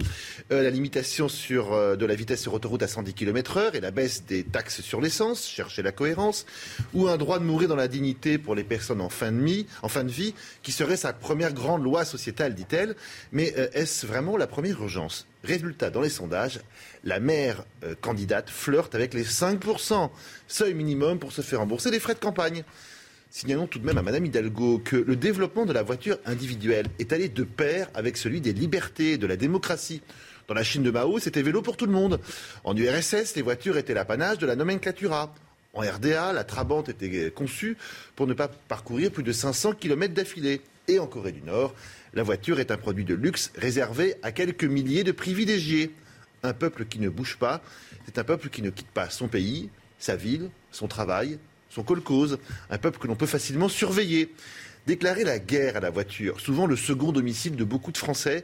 euh, 0.51 0.63
La 0.63 0.69
limitation 0.69 1.27
euh, 1.51 1.97
de 1.97 2.05
la 2.05 2.15
vitesse 2.15 2.41
sur 2.41 2.53
autoroute 2.53 2.81
à 2.81 2.87
110 2.87 3.13
km/h 3.13 3.75
et 3.75 3.81
la 3.81 3.91
baisse 3.91 4.23
des 4.25 4.43
taxes 4.45 4.79
sur 4.79 5.01
l'essence, 5.01 5.45
chercher 5.45 5.81
la 5.81 5.91
cohérence. 5.91 6.45
Ou 6.93 7.09
un 7.09 7.17
droit 7.17 7.39
de 7.39 7.43
mourir 7.43 7.67
dans 7.67 7.75
la 7.75 7.89
dignité 7.89 8.37
pour 8.37 8.55
les 8.55 8.63
personnes 8.63 9.01
en 9.01 9.09
fin 9.09 9.33
de, 9.33 9.41
vie, 9.41 9.65
en 9.81 9.89
fin 9.89 10.05
de 10.05 10.11
vie, 10.11 10.33
qui 10.63 10.71
serait 10.71 10.95
sa 10.95 11.11
première 11.11 11.53
grande 11.53 11.83
loi 11.83 12.05
sociétale, 12.05 12.55
dit-elle. 12.55 12.95
Mais 13.33 13.53
euh, 13.57 13.67
est-ce 13.73 14.07
vraiment 14.07 14.37
la 14.37 14.47
première 14.47 14.81
urgence? 14.81 15.27
Résultat, 15.43 15.89
dans 15.89 16.01
les 16.01 16.09
sondages, 16.09 16.61
la 17.03 17.19
maire 17.19 17.65
candidate 17.99 18.49
flirte 18.49 18.93
avec 18.93 19.15
les 19.15 19.23
5%, 19.23 20.11
seuil 20.47 20.75
minimum 20.75 21.17
pour 21.17 21.31
se 21.31 21.41
faire 21.41 21.59
rembourser 21.59 21.89
des 21.89 21.99
frais 21.99 22.13
de 22.13 22.19
campagne. 22.19 22.63
Signalons 23.33 23.65
tout 23.65 23.79
de 23.79 23.85
même 23.85 23.97
à 23.97 24.01
Madame 24.01 24.25
Hidalgo 24.25 24.79
que 24.83 24.97
le 24.97 25.15
développement 25.15 25.65
de 25.65 25.71
la 25.71 25.83
voiture 25.83 26.17
individuelle 26.25 26.87
est 26.99 27.13
allé 27.13 27.29
de 27.29 27.43
pair 27.45 27.89
avec 27.93 28.17
celui 28.17 28.41
des 28.41 28.51
libertés, 28.51 29.17
de 29.17 29.25
la 29.25 29.37
démocratie. 29.37 30.01
Dans 30.49 30.53
la 30.53 30.65
Chine 30.65 30.83
de 30.83 30.91
Mao, 30.91 31.17
c'était 31.17 31.41
vélo 31.41 31.61
pour 31.61 31.77
tout 31.77 31.85
le 31.85 31.93
monde. 31.93 32.19
En 32.65 32.75
URSS, 32.75 33.35
les 33.37 33.41
voitures 33.41 33.77
étaient 33.77 33.93
l'apanage 33.93 34.37
de 34.37 34.45
la 34.45 34.57
nomenclatura. 34.57 35.33
En 35.73 35.79
RDA, 35.79 36.33
la 36.33 36.43
Trabante 36.43 36.89
était 36.89 37.31
conçue 37.31 37.77
pour 38.17 38.27
ne 38.27 38.33
pas 38.33 38.49
parcourir 38.49 39.11
plus 39.11 39.23
de 39.23 39.31
500 39.31 39.75
km 39.75 40.13
d'affilée. 40.13 40.59
Et 40.89 40.99
en 40.99 41.07
Corée 41.07 41.31
du 41.31 41.41
Nord, 41.41 41.73
la 42.13 42.23
voiture 42.23 42.59
est 42.59 42.69
un 42.69 42.77
produit 42.77 43.05
de 43.05 43.15
luxe 43.15 43.53
réservé 43.55 44.15
à 44.23 44.33
quelques 44.33 44.65
milliers 44.65 45.05
de 45.05 45.13
privilégiés. 45.13 45.95
Un 46.43 46.51
peuple 46.51 46.83
qui 46.83 46.99
ne 46.99 47.07
bouge 47.07 47.37
pas, 47.37 47.61
c'est 48.05 48.17
un 48.17 48.25
peuple 48.25 48.49
qui 48.49 48.61
ne 48.61 48.71
quitte 48.71 48.91
pas 48.91 49.09
son 49.09 49.29
pays, 49.29 49.69
sa 49.99 50.17
ville, 50.17 50.49
son 50.73 50.89
travail, 50.89 51.39
son 51.71 51.83
cause, 51.83 52.37
un 52.69 52.77
peuple 52.77 52.99
que 52.99 53.07
l'on 53.07 53.15
peut 53.15 53.25
facilement 53.25 53.69
surveiller. 53.69 54.33
Déclarer 54.87 55.23
la 55.23 55.37
guerre 55.37 55.77
à 55.77 55.79
la 55.79 55.91
voiture, 55.91 56.39
souvent 56.39 56.65
le 56.65 56.75
second 56.75 57.11
domicile 57.11 57.55
de 57.55 57.63
beaucoup 57.63 57.91
de 57.91 57.99
Français, 57.99 58.43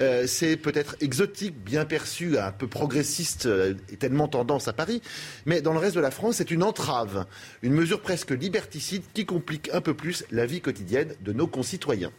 euh, 0.00 0.26
c'est 0.26 0.56
peut-être 0.56 0.96
exotique, 1.02 1.62
bien 1.62 1.84
perçu, 1.84 2.38
un 2.38 2.52
peu 2.52 2.66
progressiste 2.66 3.44
euh, 3.44 3.74
et 3.92 3.98
tellement 3.98 4.26
tendance 4.26 4.66
à 4.66 4.72
Paris, 4.72 5.02
mais 5.44 5.60
dans 5.60 5.74
le 5.74 5.78
reste 5.78 5.94
de 5.94 6.00
la 6.00 6.10
France, 6.10 6.36
c'est 6.36 6.50
une 6.50 6.62
entrave, 6.62 7.26
une 7.60 7.74
mesure 7.74 8.00
presque 8.00 8.30
liberticide 8.30 9.02
qui 9.12 9.26
complique 9.26 9.68
un 9.74 9.82
peu 9.82 9.92
plus 9.92 10.24
la 10.30 10.46
vie 10.46 10.62
quotidienne 10.62 11.14
de 11.20 11.34
nos 11.34 11.46
concitoyens. 11.46 12.12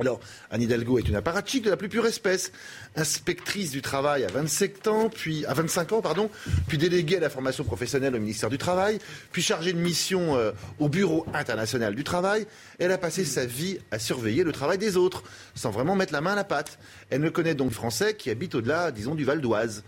Alors, 0.00 0.18
Anne 0.50 0.62
Hidalgo 0.62 0.98
est 0.98 1.06
une 1.06 1.16
apparatchik 1.16 1.62
de 1.62 1.68
la 1.68 1.76
plus 1.76 1.90
pure 1.90 2.06
espèce, 2.06 2.52
inspectrice 2.96 3.70
du 3.70 3.82
travail 3.82 4.24
à 4.24 4.28
27 4.28 4.88
ans, 4.88 5.10
puis 5.10 5.44
à 5.44 5.52
25 5.52 5.92
ans, 5.92 6.00
pardon, 6.00 6.30
puis 6.68 6.78
déléguée 6.78 7.18
à 7.18 7.20
la 7.20 7.28
formation 7.28 7.64
professionnelle 7.64 8.16
au 8.16 8.18
ministère 8.18 8.48
du 8.48 8.56
Travail, 8.56 8.98
puis 9.30 9.42
chargée 9.42 9.74
de 9.74 9.78
mission 9.78 10.36
euh, 10.36 10.52
au 10.78 10.88
Bureau 10.88 11.26
international 11.34 11.94
du 11.94 12.02
travail. 12.02 12.46
Elle 12.78 12.92
a 12.92 12.98
passé 12.98 13.26
sa 13.26 13.44
vie 13.44 13.78
à 13.90 13.98
surveiller 13.98 14.42
le 14.42 14.52
travail 14.52 14.78
des 14.78 14.96
autres, 14.96 15.22
sans 15.54 15.70
vraiment 15.70 15.96
mettre 15.96 16.14
la 16.14 16.22
main 16.22 16.32
à 16.32 16.36
la 16.36 16.44
pâte. 16.44 16.78
Elle 17.10 17.20
ne 17.20 17.28
connaît 17.28 17.54
donc 17.54 17.72
Français 17.72 18.14
qui 18.14 18.30
habitent 18.30 18.54
au-delà, 18.54 18.92
disons, 18.92 19.14
du 19.14 19.24
Val 19.24 19.42
d'Oise. 19.42 19.84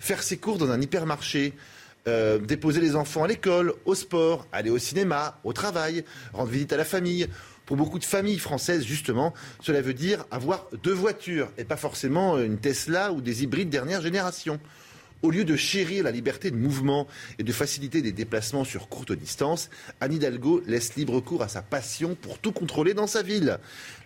Faire 0.00 0.24
ses 0.24 0.38
cours 0.38 0.58
dans 0.58 0.72
un 0.72 0.80
hypermarché, 0.80 1.54
euh, 2.08 2.38
déposer 2.38 2.80
les 2.80 2.96
enfants 2.96 3.22
à 3.22 3.28
l'école, 3.28 3.74
au 3.84 3.94
sport, 3.94 4.48
aller 4.50 4.70
au 4.70 4.78
cinéma, 4.78 5.38
au 5.44 5.52
travail, 5.52 6.04
rendre 6.32 6.50
visite 6.50 6.72
à 6.72 6.76
la 6.76 6.84
famille 6.84 7.28
pour 7.72 7.78
beaucoup 7.78 7.98
de 7.98 8.04
familles 8.04 8.38
françaises, 8.38 8.84
justement, 8.84 9.32
cela 9.62 9.80
veut 9.80 9.94
dire 9.94 10.26
avoir 10.30 10.68
deux 10.82 10.92
voitures 10.92 11.50
et 11.56 11.64
pas 11.64 11.78
forcément 11.78 12.38
une 12.38 12.58
Tesla 12.58 13.14
ou 13.14 13.22
des 13.22 13.44
hybrides 13.44 13.70
dernière 13.70 14.02
génération. 14.02 14.60
Au 15.22 15.30
lieu 15.30 15.46
de 15.46 15.56
chérir 15.56 16.04
la 16.04 16.10
liberté 16.10 16.50
de 16.50 16.56
mouvement 16.56 17.06
et 17.38 17.44
de 17.44 17.50
faciliter 17.50 18.02
des 18.02 18.12
déplacements 18.12 18.64
sur 18.64 18.90
courte 18.90 19.12
distance, 19.12 19.70
Anne 20.02 20.12
Hidalgo 20.12 20.62
laisse 20.66 20.96
libre 20.96 21.18
cours 21.20 21.42
à 21.42 21.48
sa 21.48 21.62
passion 21.62 22.14
pour 22.14 22.38
tout 22.38 22.52
contrôler 22.52 22.92
dans 22.92 23.06
sa 23.06 23.22
ville. 23.22 23.58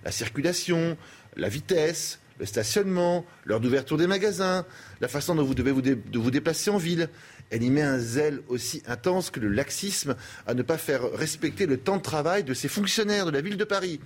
La 0.05 0.13
circulation, 0.13 0.97
la 1.37 1.49
vitesse, 1.49 2.21
le 2.39 2.47
stationnement, 2.47 3.27
l'heure 3.45 3.59
d'ouverture 3.59 3.97
des 3.97 4.07
magasins, 4.07 4.65
la 5.01 5.09
façon 5.09 5.35
dont 5.35 5.43
vous 5.43 5.57
devez 5.57 5.73
vous, 5.73 5.83
vous 6.15 6.31
déplacer 6.31 6.71
en 6.71 6.79
ville. 6.79 7.09
Elle 7.51 7.63
y 7.63 7.71
met 7.71 7.83
un 7.83 7.99
zèle 7.99 8.41
aussi 8.49 8.83
intense 8.87 9.31
que 9.31 9.41
le 9.41 9.49
laxisme 9.49 10.17
à 10.47 10.55
ne 10.55 10.63
pas 10.63 10.79
faire 10.79 11.11
respecter 11.13 11.67
le 11.67 11.77
temps 11.77 11.97
de 11.97 12.03
travail 12.03 12.45
de 12.45 12.55
ses 12.55 12.69
fonctionnaires 12.69 13.27
de 13.27 13.31
la 13.31 13.41
ville 13.41 13.57
de 13.57 13.65
Paris. 13.65 14.01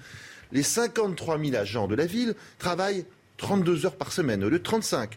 Les 0.52 0.62
53 0.62 1.38
000 1.38 1.56
agents 1.56 1.88
de 1.88 1.94
la 1.94 2.06
ville 2.06 2.34
travaillent 2.58 3.06
32 3.38 3.86
heures 3.86 3.96
par 3.96 4.12
semaine, 4.12 4.44
au 4.44 4.48
lieu 4.48 4.58
de 4.58 4.64
35 4.64 5.16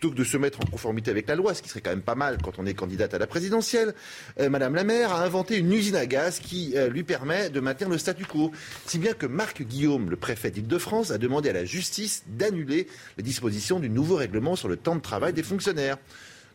plutôt 0.00 0.14
que 0.14 0.18
de 0.18 0.24
se 0.24 0.38
mettre 0.38 0.60
en 0.60 0.64
conformité 0.64 1.10
avec 1.10 1.28
la 1.28 1.34
loi, 1.34 1.52
ce 1.52 1.60
qui 1.60 1.68
serait 1.68 1.82
quand 1.82 1.90
même 1.90 2.00
pas 2.00 2.14
mal 2.14 2.38
quand 2.42 2.58
on 2.58 2.64
est 2.64 2.72
candidate 2.72 3.12
à 3.12 3.18
la 3.18 3.26
présidentielle, 3.26 3.94
euh, 4.40 4.48
Madame 4.48 4.74
la 4.74 4.82
maire 4.82 5.12
a 5.12 5.22
inventé 5.22 5.58
une 5.58 5.70
usine 5.70 5.96
à 5.96 6.06
gaz 6.06 6.38
qui 6.38 6.72
euh, 6.74 6.88
lui 6.88 7.02
permet 7.02 7.50
de 7.50 7.60
maintenir 7.60 7.90
le 7.90 7.98
statu 7.98 8.24
quo. 8.24 8.50
Si 8.86 8.98
bien 8.98 9.12
que 9.12 9.26
Marc 9.26 9.62
Guillaume, 9.62 10.08
le 10.08 10.16
préfet 10.16 10.50
d'Île-de-France, 10.50 11.10
a 11.10 11.18
demandé 11.18 11.50
à 11.50 11.52
la 11.52 11.66
justice 11.66 12.24
d'annuler 12.28 12.86
les 13.18 13.22
dispositions 13.22 13.78
du 13.78 13.90
nouveau 13.90 14.16
règlement 14.16 14.56
sur 14.56 14.68
le 14.68 14.78
temps 14.78 14.96
de 14.96 15.02
travail 15.02 15.34
des 15.34 15.42
fonctionnaires. 15.42 15.98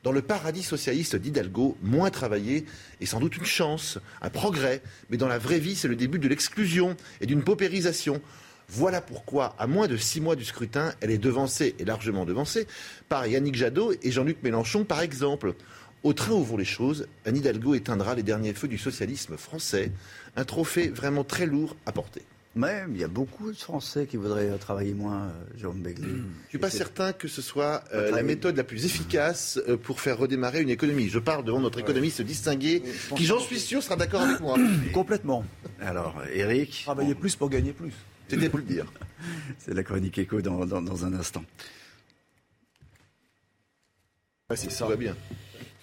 Dans 0.06 0.12
le 0.12 0.22
paradis 0.22 0.62
socialiste 0.62 1.16
d'Hidalgo, 1.16 1.76
moins 1.82 2.12
travailler 2.12 2.66
est 3.02 3.08
sans 3.08 3.20
doute 3.20 3.38
une 3.38 3.46
chance, 3.46 3.98
un 4.22 4.30
progrès, 4.30 4.84
mais 5.10 5.18
dans 5.18 5.28
la 5.28 5.40
vraie 5.40 5.58
vie, 5.58 5.76
c'est 5.76 5.88
le 5.88 5.96
début 5.96 6.20
de 6.20 6.28
l'exclusion 6.28 6.96
et 7.22 7.26
d'une 7.26 7.44
paupérisation. 7.44 8.22
Voilà 8.70 9.02
pourquoi, 9.02 9.56
à 9.58 9.66
moins 9.66 9.88
de 9.88 9.98
six 9.98 10.22
mois 10.22 10.36
du 10.36 10.46
scrutin, 10.46 10.94
elle 11.02 11.10
est 11.10 11.18
devancée, 11.18 11.74
et 11.80 11.86
largement 11.86 12.24
devancée, 12.24 12.68
par 13.10 13.26
Yannick 13.26 13.56
Jadot 13.56 13.94
et 14.04 14.12
Jean-Luc 14.12 14.44
Mélenchon, 14.44 14.84
par 14.84 15.02
exemple. 15.02 15.56
Au 16.04 16.14
train 16.14 16.34
où 16.34 16.44
vont 16.44 16.58
les 16.58 16.66
choses, 16.66 17.08
Anne 17.26 17.38
Hidalgo 17.38 17.74
éteindra 17.74 18.14
les 18.14 18.22
derniers 18.22 18.54
feux 18.54 18.68
du 18.68 18.78
socialisme 18.78 19.38
français, 19.38 19.92
un 20.36 20.46
trophée 20.46 20.90
vraiment 20.90 21.24
très 21.24 21.48
lourd 21.48 21.76
à 21.88 21.92
porter. 21.92 22.22
Même, 22.56 22.92
il 22.96 23.02
y 23.02 23.04
a 23.04 23.10
beaucoup 23.10 23.52
de 23.52 23.58
Français 23.58 24.08
qui 24.08 24.16
voudraient 24.16 24.50
euh, 24.50 24.58
travailler 24.58 24.94
moins, 24.94 25.24
euh, 25.24 25.58
Jérôme 25.58 25.82
Begley. 25.82 26.08
Je 26.08 26.14
ne 26.14 26.50
suis 26.50 26.58
pas 26.58 26.70
certain 26.70 27.12
que 27.12 27.28
ce 27.28 27.42
soit 27.42 27.84
euh, 27.94 28.12
la 28.12 28.24
méthode 28.24 28.56
la 28.56 28.64
plus 28.64 28.86
efficace 28.86 29.60
pour 29.84 30.00
faire 30.00 30.18
redémarrer 30.18 30.62
une 30.62 30.70
économie. 30.70 31.10
Je 31.10 31.20
parle 31.20 31.44
devant 31.44 31.60
notre 31.60 31.80
économiste 31.80 32.22
distingué, 32.22 32.82
qui, 33.18 33.26
j'en 33.26 33.40
suis 33.40 33.60
sûr, 33.60 33.84
sera 33.84 33.98
d'accord 33.98 34.22
avec 34.22 34.40
moi. 34.40 34.58
Complètement. 34.94 35.44
Alors, 35.82 36.16
Eric. 36.34 36.84
Travailler 36.84 37.14
plus 37.14 37.36
pour 37.36 37.50
gagner 37.50 37.74
plus. 37.74 37.92
C'était 38.30 38.50
pour 38.50 38.60
le 38.60 38.66
dire. 38.66 38.86
C'est 39.60 39.74
la 39.74 39.84
chronique 39.84 40.18
écho 40.18 40.42
dans, 40.42 40.66
dans, 40.66 41.06
un 41.06 41.14
instant. 41.14 41.44
c'est 44.56 44.72
ça. 44.72 44.86
va 44.86 44.96
bien. 44.96 45.16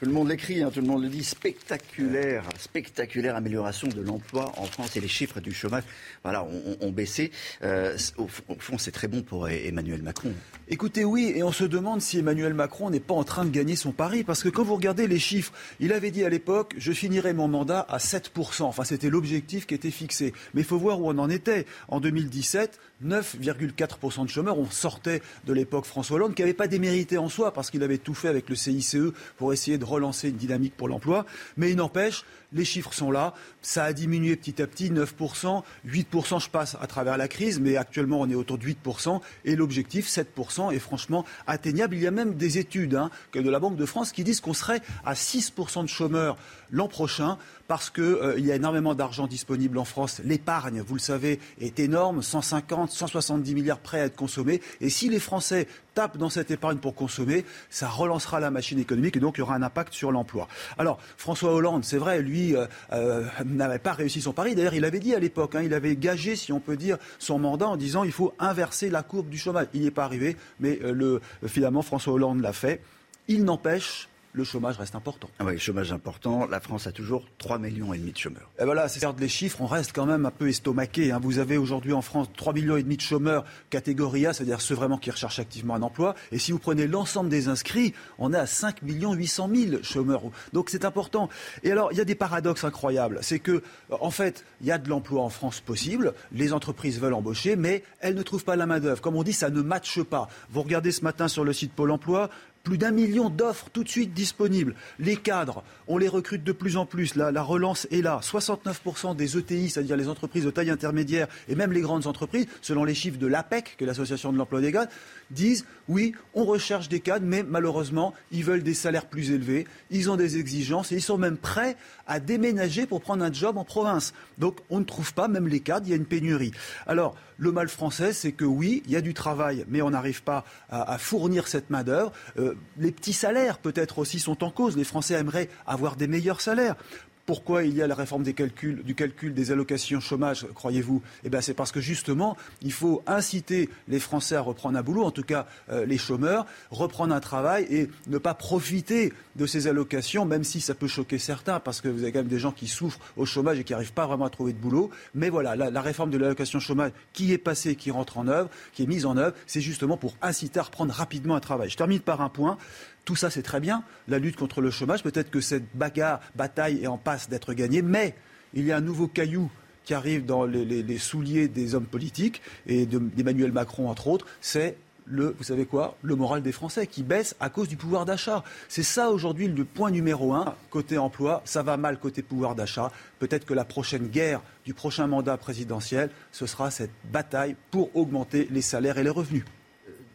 Tout 0.03 0.09
le 0.09 0.15
monde 0.15 0.31
l'écrit, 0.31 0.61
hein, 0.61 0.71
tout 0.75 0.81
le 0.81 0.89
monde 0.89 1.05
le 1.05 1.09
dit, 1.09 1.23
spectaculaire, 1.23 2.43
spectaculaire 2.59 3.37
amélioration 3.37 3.87
de 3.87 4.01
l'emploi 4.01 4.51
en 4.57 4.65
France 4.65 4.97
et 4.97 5.01
les 5.01 5.07
chiffres 5.07 5.39
du 5.39 5.53
chômage, 5.53 5.85
voilà, 6.25 6.45
ont, 6.81 6.91
baissé. 6.91 7.31
Euh, 7.63 7.97
au, 8.17 8.27
fond, 8.27 8.79
c'est 8.79 8.91
très 8.91 9.07
bon 9.07 9.23
pour 9.23 9.49
Emmanuel 9.49 10.03
Macron. 10.03 10.33
Écoutez, 10.67 11.05
oui, 11.05 11.33
et 11.37 11.45
on 11.45 11.53
se 11.53 11.63
demande 11.63 12.01
si 12.01 12.19
Emmanuel 12.19 12.53
Macron 12.53 12.91
n'est 12.91 12.99
pas 12.99 13.15
en 13.15 13.23
train 13.23 13.45
de 13.45 13.51
gagner 13.51 13.77
son 13.77 13.93
pari, 13.93 14.25
parce 14.25 14.43
que 14.43 14.49
quand 14.49 14.65
vous 14.65 14.75
regardez 14.75 15.07
les 15.07 15.21
chiffres, 15.21 15.53
il 15.79 15.93
avait 15.93 16.11
dit 16.11 16.25
à 16.25 16.29
l'époque, 16.29 16.75
je 16.79 16.91
finirai 16.91 17.33
mon 17.33 17.47
mandat 17.47 17.87
à 17.89 17.99
7%. 17.99 18.63
Enfin, 18.63 18.83
c'était 18.83 19.09
l'objectif 19.09 19.67
qui 19.67 19.75
était 19.75 19.93
fixé. 19.93 20.33
Mais 20.55 20.63
il 20.63 20.67
faut 20.67 20.79
voir 20.79 21.01
où 21.01 21.09
on 21.09 21.19
en 21.19 21.31
était. 21.31 21.65
En 21.87 22.01
2017, 22.01 22.81
9,4% 23.05 24.25
de 24.25 24.29
chômeurs. 24.29 24.59
On 24.59 24.69
sortait 24.69 25.23
de 25.47 25.53
l'époque 25.53 25.85
François 25.85 26.17
Hollande, 26.17 26.35
qui 26.35 26.43
n'avait 26.43 26.55
pas 26.55 26.67
démérité 26.67 27.19
en 27.19 27.29
soi, 27.29 27.53
parce 27.53 27.71
qu'il 27.71 27.85
avait 27.85 27.99
tout 27.99 28.15
fait 28.15 28.29
avec 28.29 28.49
le 28.49 28.57
CICE 28.57 28.97
pour 29.37 29.53
essayer 29.53 29.79
de 29.79 29.85
relancer 29.93 30.31
une 30.31 30.37
dynamique 30.37 30.77
pour 30.77 30.89
l'emploi. 30.89 31.25
Mais 31.57 31.71
il 31.71 31.77
n'empêche, 31.77 32.25
les 32.53 32.65
chiffres 32.65 32.93
sont 32.93 33.11
là. 33.11 33.35
Ça 33.61 33.85
a 33.85 33.93
diminué 33.93 34.37
petit 34.37 34.63
à 34.63 34.67
petit, 34.67 34.91
9%, 34.91 35.63
8%, 35.87 36.43
je 36.43 36.51
passe 36.51 36.77
à 36.81 36.87
travers 36.87 37.17
la 37.17 37.29
crise, 37.29 37.61
mais 37.61 37.77
actuellement 37.77 38.21
on 38.21 38.29
est 38.29 38.35
autour 38.35 38.59
de 38.59 38.67
8%. 38.67 39.21
Et 39.45 39.57
l'objectif, 39.57 40.09
7%, 40.09 40.73
est 40.73 40.79
franchement 40.79 41.25
atteignable. 41.47 41.95
Il 41.95 42.03
y 42.03 42.07
a 42.07 42.11
même 42.11 42.35
des 42.35 42.59
études 42.59 42.95
hein, 42.95 43.11
de 43.35 43.51
la 43.51 43.61
Banque 43.61 43.77
de 43.77 43.87
France 43.87 44.13
qui 44.13 44.25
disent 44.25 44.41
qu'on 44.41 44.55
serait 44.55 44.81
à 45.05 45.15
6% 45.15 45.83
de 45.83 45.89
chômeurs 45.89 46.37
l'an 46.71 46.89
prochain 46.89 47.39
parce 47.69 47.91
qu'il 47.91 48.03
euh, 48.03 48.39
y 48.39 48.51
a 48.51 48.57
énormément 48.57 48.95
d'argent 48.95 49.27
disponible 49.27 49.79
en 49.79 49.85
France. 49.85 50.21
L'épargne, 50.25 50.83
vous 50.87 50.95
le 50.95 51.01
savez, 51.01 51.39
est 51.61 51.79
énorme, 51.81 52.23
150, 52.23 52.91
170 52.91 53.55
milliards 53.55 53.79
prêts 53.79 54.01
à 54.01 54.05
être 54.07 54.17
consommés. 54.17 54.61
Et 54.81 54.91
si 54.91 55.09
les 55.09 55.21
Français 55.21 55.69
tapent 55.95 56.17
dans 56.17 56.31
cette 56.31 56.51
épargne 56.51 56.79
pour 56.79 56.95
consommer, 56.95 57.45
ça 57.71 57.89
relancera 57.89 58.41
la 58.41 58.51
machine 58.51 58.79
économique 58.79 59.17
et 59.17 59.21
donc 59.21 59.37
il 59.37 59.41
y 59.41 59.43
aura 59.43 59.55
un 59.55 59.63
impact 59.63 59.93
sur 59.93 60.11
l'emploi. 60.11 60.49
Alors, 60.79 60.99
François 61.17 61.53
Hollande, 61.53 61.85
c'est 61.85 61.99
vrai, 61.99 62.21
lui 62.21 62.42
euh, 62.55 62.67
euh, 62.93 63.25
n'avait 63.45 63.79
pas 63.79 63.93
réussi 63.93 64.21
son 64.21 64.33
pari. 64.33 64.55
D'ailleurs, 64.55 64.75
il 64.75 64.85
avait 64.85 65.01
dit 65.01 65.15
à 65.15 65.19
l'époque, 65.19 65.55
hein, 65.55 65.63
il 65.63 65.75
avait 65.75 65.97
gagé, 65.97 66.37
si 66.37 66.53
on 66.53 66.61
peut 66.61 66.77
dire, 66.77 66.99
son 67.19 67.39
mandat 67.39 67.69
en 67.69 67.77
disant 67.77 68.05
il 68.05 68.13
faut 68.13 68.35
inverser 68.39 68.91
la 68.91 69.03
courbe 69.03 69.29
du 69.29 69.39
chômage. 69.39 69.67
Il 69.75 69.81
n'y 69.81 69.87
est 69.87 69.93
pas 69.93 70.05
arrivé, 70.05 70.37
mais 70.61 70.79
le, 70.83 71.21
finalement, 71.47 71.83
François 71.83 72.13
Hollande 72.13 72.41
l'a 72.41 72.53
fait. 72.53 72.83
Il 73.29 73.45
n'empêche 73.45 74.09
le 74.33 74.45
chômage 74.45 74.79
reste 74.79 74.95
important. 74.95 75.29
Ah 75.39 75.45
oui, 75.45 75.59
chômage 75.59 75.93
important. 75.93 76.47
La 76.47 76.61
France 76.61 76.87
a 76.87 76.93
toujours 76.93 77.25
3 77.39 77.59
millions 77.59 77.93
et 77.93 77.99
demi 77.99 78.13
de 78.13 78.19
chômeurs. 78.19 78.51
Et 78.59 78.65
voilà, 78.65 78.89
c'est 78.89 79.03
les 79.19 79.29
chiffres, 79.29 79.61
on 79.61 79.67
reste 79.67 79.93
quand 79.93 80.07
même 80.07 80.25
un 80.25 80.31
peu 80.31 80.49
estomaqué. 80.49 81.13
Hein. 81.13 81.21
Vous 81.23 81.39
avez 81.39 81.59
aujourd'hui 81.59 81.93
en 81.93 82.01
France 82.01 82.29
3 82.37 82.55
millions 82.55 82.77
et 82.77 82.83
demi 82.83 82.97
de 82.97 83.03
chômeurs 83.03 83.45
catégorie 83.69 84.27
A, 84.27 84.33
c'est-à-dire 84.33 84.61
ceux 84.61 84.75
vraiment 84.75 84.97
qui 84.97 85.11
recherchent 85.11 85.39
activement 85.39 85.75
un 85.75 85.83
emploi. 85.83 86.15
Et 86.31 86.39
si 86.39 86.53
vous 86.53 86.59
prenez 86.59 86.87
l'ensemble 86.87 87.29
des 87.29 87.49
inscrits, 87.49 87.93
on 88.19 88.33
est 88.33 88.39
à 88.39 88.47
5 88.47 88.83
millions 88.83 89.13
800 89.13 89.51
000 89.55 89.83
chômeurs. 89.83 90.23
Donc 90.53 90.71
c'est 90.71 90.85
important. 90.85 91.29
Et 91.63 91.71
alors, 91.71 91.93
il 91.93 91.99
y 91.99 92.01
a 92.01 92.05
des 92.05 92.15
paradoxes 92.15 92.65
incroyables. 92.65 93.19
C'est 93.21 93.39
que, 93.39 93.63
en 93.91 94.11
fait, 94.11 94.45
il 94.61 94.67
y 94.67 94.73
a 94.73 94.79
de 94.79 94.89
l'emploi 94.89 95.23
en 95.23 95.29
France 95.29 95.61
possible. 95.61 96.15
Les 96.33 96.53
entreprises 96.53 97.01
veulent 97.01 97.15
embaucher, 97.15 97.57
mais 97.57 97.85
elles 98.01 98.15
ne 98.15 98.23
trouvent 98.23 98.45
pas 98.45 98.57
la 98.57 98.67
main-d'œuvre. 98.67 99.01
Comme 99.01 99.17
on 99.17 99.23
dit, 99.23 99.33
ça 99.33 99.51
ne 99.51 99.61
matche 99.61 100.03
pas. 100.03 100.29
Vous 100.51 100.63
regardez 100.63 100.93
ce 100.93 101.03
matin 101.03 101.29
sur 101.29 101.45
le 101.45 101.53
site 101.53 101.73
Pôle 101.73 101.91
emploi, 101.91 102.31
plus 102.63 102.79
d'un 102.79 102.91
million 102.91 103.29
d'offres 103.29 103.69
tout 103.73 103.85
de 103.85 103.89
suite 103.89 104.15
disponibles. 104.15 104.75
Les 104.99 105.17
cadres, 105.17 105.65
on 105.89 105.99
les 105.99 106.09
recrute 106.09 106.45
de 106.45 106.53
plus 106.53 106.77
en 106.77 106.87
plus. 106.87 107.15
La, 107.15 107.33
la 107.33 107.43
relance 107.43 107.87
est 107.91 108.03
là. 108.03 108.21
69% 108.23 109.17
des 109.17 109.37
ETI, 109.37 109.71
c'est-à-dire 109.71 109.97
les 109.97 110.09
entreprises 110.09 110.45
de 110.45 110.51
taille 110.51 110.71
intermédiaire 110.71 111.29
et 111.49 111.55
même 111.55 111.73
les 111.73 111.81
grandes 111.81 112.07
entreprises, 112.07 112.47
selon 112.61 112.85
les 112.85 112.95
chiffres 112.95 113.19
de 113.19 113.27
l'APEC, 113.27 113.75
qui 113.77 113.85
est 113.85 113.87
l'Association 113.87 114.33
de 114.33 114.39
l'emploi 114.39 114.61
des 114.61 114.73
cadres, 114.73 114.91
disent 115.31 115.65
oui, 115.89 116.15
on 116.35 116.45
recherche 116.45 116.89
des 116.89 117.01
cadres, 117.01 117.27
mais 117.27 117.43
malheureusement, 117.43 118.15
ils 118.31 118.45
veulent 118.45 118.63
des 118.63 118.75
salaires 118.75 119.07
plus 119.07 119.31
élevés, 119.31 119.67
ils 119.91 120.11
ont 120.11 120.17
des 120.17 120.39
exigences 120.39 120.93
et 120.93 120.97
ils 120.97 121.03
sont 121.03 121.19
même 121.19 121.37
prêts 121.37 121.77
à 122.07 122.21
déménager 122.21 122.87
pour 122.87 123.01
prendre 123.01 123.25
un 123.25 123.33
job 123.33 123.57
en 123.57 123.65
province. 123.65 124.15
Donc 124.39 124.61
on 124.71 124.81
ne 124.81 124.85
trouve 124.85 125.13
pas, 125.15 125.29
même 125.29 125.49
les 125.49 125.61
cadres, 125.61 125.87
il 125.87 125.91
y 125.91 125.93
a 125.93 125.97
une 125.97 126.07
pénurie. 126.07 126.53
Alors, 126.87 127.17
le 127.39 127.51
mal 127.51 127.69
français, 127.69 128.13
c'est 128.13 128.33
que 128.33 128.45
oui, 128.45 128.83
il 128.87 128.93
y 128.93 128.97
a 128.97 129.01
du 129.01 129.15
travail, 129.15 129.65
mais 129.69 129.83
on 129.83 129.91
n'arrive 129.91 130.23
pas 130.23 130.45
à, 130.69 130.97
fournir 130.99 131.49
cette 131.49 131.71
main-d'œuvre. 131.71 132.13
Euh, 132.39 132.52
les 132.79 132.93
petits 132.93 133.13
salaires, 133.13 133.59
peut-être 133.59 133.99
aussi, 133.99 134.19
sont 134.19 134.45
en 134.45 134.51
cause. 134.51 134.77
Les 134.77 134.85
Français 134.85 135.15
aimeraient 135.15 135.49
avoir 135.67 135.97
des 135.97 136.07
meilleurs 136.07 136.41
salaires. 136.41 136.77
Pourquoi 137.25 137.63
il 137.63 137.77
y 137.77 137.83
a 137.83 137.87
la 137.87 137.95
réforme 137.95 138.25
des 138.25 138.35
calculs, 138.35 138.83
du 138.83 138.95
calcul 138.97 139.33
des 139.33 139.53
allocations 139.53 140.01
chômage, 140.01 140.47
croyez-vous? 140.55 141.03
Eh 141.23 141.31
bien, 141.31 141.41
c'est 141.41 141.55
parce 141.55 141.71
que 141.71 141.81
justement, 141.81 142.37
il 142.63 142.73
faut 142.73 143.03
inciter 143.07 143.69
les 143.87 144.01
Français 144.01 144.35
à 144.35 144.41
reprendre 144.41 144.77
un 144.77 144.83
boulot, 144.83 145.05
en 145.05 145.13
tout 145.13 145.23
cas 145.23 145.47
euh, 145.71 145.87
les 145.87 145.99
chômeurs, 145.99 146.47
reprendre 146.71 147.15
un 147.15 147.21
travail 147.21 147.67
et 147.71 147.89
ne 148.09 148.19
pas 148.19 148.35
profiter 148.35 149.13
de 149.37 149.47
ces 149.47 149.69
allocations, 149.69 150.25
même 150.25 150.43
si 150.43 150.61
ça 150.61 150.75
peut 150.75 150.89
choquer 150.89 151.19
certains, 151.19 151.61
parce 151.61 151.81
que 151.81 151.89
vous 151.89 152.03
avez 152.03 152.11
quand 152.11 152.19
même 152.19 152.29
des 152.29 152.41
gens 152.41 152.53
qui 152.53 152.67
souffrent 152.67 152.99
au 153.17 153.25
chômage 153.25 153.59
et 153.59 153.65
qui 153.65 153.73
n'arrivent 153.73 153.93
pas 153.93 154.07
vraiment 154.07 154.25
à 154.25 154.31
trouver 154.31 154.53
de 154.53 154.59
boulot. 154.59 154.91
Mais 155.15 155.31
voilà, 155.31 155.55
la, 155.55 155.71
la 155.71 155.81
réforme 155.81 156.11
de 156.11 156.19
l'allocation 156.19 156.59
chômage 156.59 156.91
qui 157.13 157.33
est 157.33 157.39
passée, 157.39 157.77
qui 157.77 157.93
rentre 157.93 158.19
en 158.19 158.27
œuvre, 158.27 158.51
qui 158.73 158.83
est 158.83 158.87
mise 158.87 159.07
en 159.07 159.17
œuvre, 159.17 159.37
c'est 159.47 159.61
justement 159.61 159.97
pour 159.97 160.17
inciter 160.23 160.59
à 160.59 160.65
reprendre 160.65 160.93
rapidement 160.93 161.37
un 161.37 161.41
travail. 161.41 161.71
Je 161.71 161.77
termine 161.77 162.01
par 162.01 162.21
un 162.21 162.29
point. 162.29 162.59
Tout 163.05 163.17
ça, 163.17 163.31
c'est 163.31 163.43
très 163.43 163.61
bien, 163.61 163.83
la 164.09 164.19
lutte 164.19 164.37
contre 164.37 164.61
le 164.61 164.71
chômage. 164.71 165.03
Peut-être 165.03 165.31
que 165.31 165.41
cette 165.41 165.65
bagarre, 165.75 166.21
bataille 166.37 166.83
est 166.83 166.87
en 166.87 166.99
passe 166.99 167.29
d'être 167.29 167.53
gagnée, 167.53 167.83
mais 167.83 168.15
il 168.55 168.65
y 168.65 168.73
a 168.73 168.77
un 168.77 168.81
nouveau 168.81 169.09
caillou 169.09 169.51
qui 169.85 169.95
arrive 169.95 170.25
dans 170.25 170.45
les, 170.45 170.99
souliers 170.99 171.49
des 171.49 171.75
hommes 171.75 171.87
politiques 171.87 172.41
et 172.67 172.87
d'Emmanuel 172.87 173.51
Macron, 173.51 173.89
entre 173.89 174.07
autres, 174.07 174.27
c'est 174.41 174.77
le, 175.05 175.35
vous 175.37 175.43
savez 175.43 175.67
quoi, 175.67 175.97
le 176.03 176.15
moral 176.15 176.43
des 176.43 176.53
Français 176.53 176.87
qui 176.87 177.03
baisse 177.03 177.35
à 177.41 177.51
cause 177.51 177.67
du 177.67 177.77
pouvoir 177.77 178.05
d'achat. 178.05 178.45
C'est 178.69 178.85
ça 178.85 179.11
aujourd'hui 179.11 179.49
le 179.49 179.65
point 179.65 179.91
numéro 179.91 180.33
un. 180.33 180.55
Côté 180.71 180.97
emploi, 180.97 181.43
ça 181.45 181.65
va 181.65 181.77
mal 181.77 181.99
côté 181.99 182.23
pouvoir 182.23 182.55
d'achat. 182.55 182.93
Peut-être 183.19 183.45
que 183.45 183.55
la 183.55 183.65
prochaine 183.65 184.07
guerre 184.07 184.41
du 184.65 184.75
prochain 184.75 185.09
mandat 185.09 185.37
présidentiel, 185.37 186.11
ce 186.31 186.47
sera 186.47 186.71
cette 186.71 186.93
bataille 187.11 187.57
pour 187.73 187.95
augmenter 187.97 188.47
les 188.53 188.63
salaires 188.63 188.99
et 188.99 189.03
les 189.03 189.11
revenus. 189.11 189.45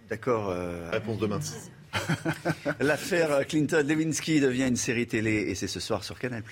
D'accord. 0.10 0.50
Euh, 0.50 0.90
Réponse 0.90 1.20
demain. 1.20 1.40
L'affaire 2.80 3.46
Clinton-Lewinsky 3.48 4.40
devient 4.40 4.68
une 4.68 4.76
série 4.76 5.08
télé 5.08 5.46
et 5.50 5.56
c'est 5.56 5.68
ce 5.68 5.80
soir 5.80 6.04
sur 6.04 6.20
Canal+. 6.20 6.44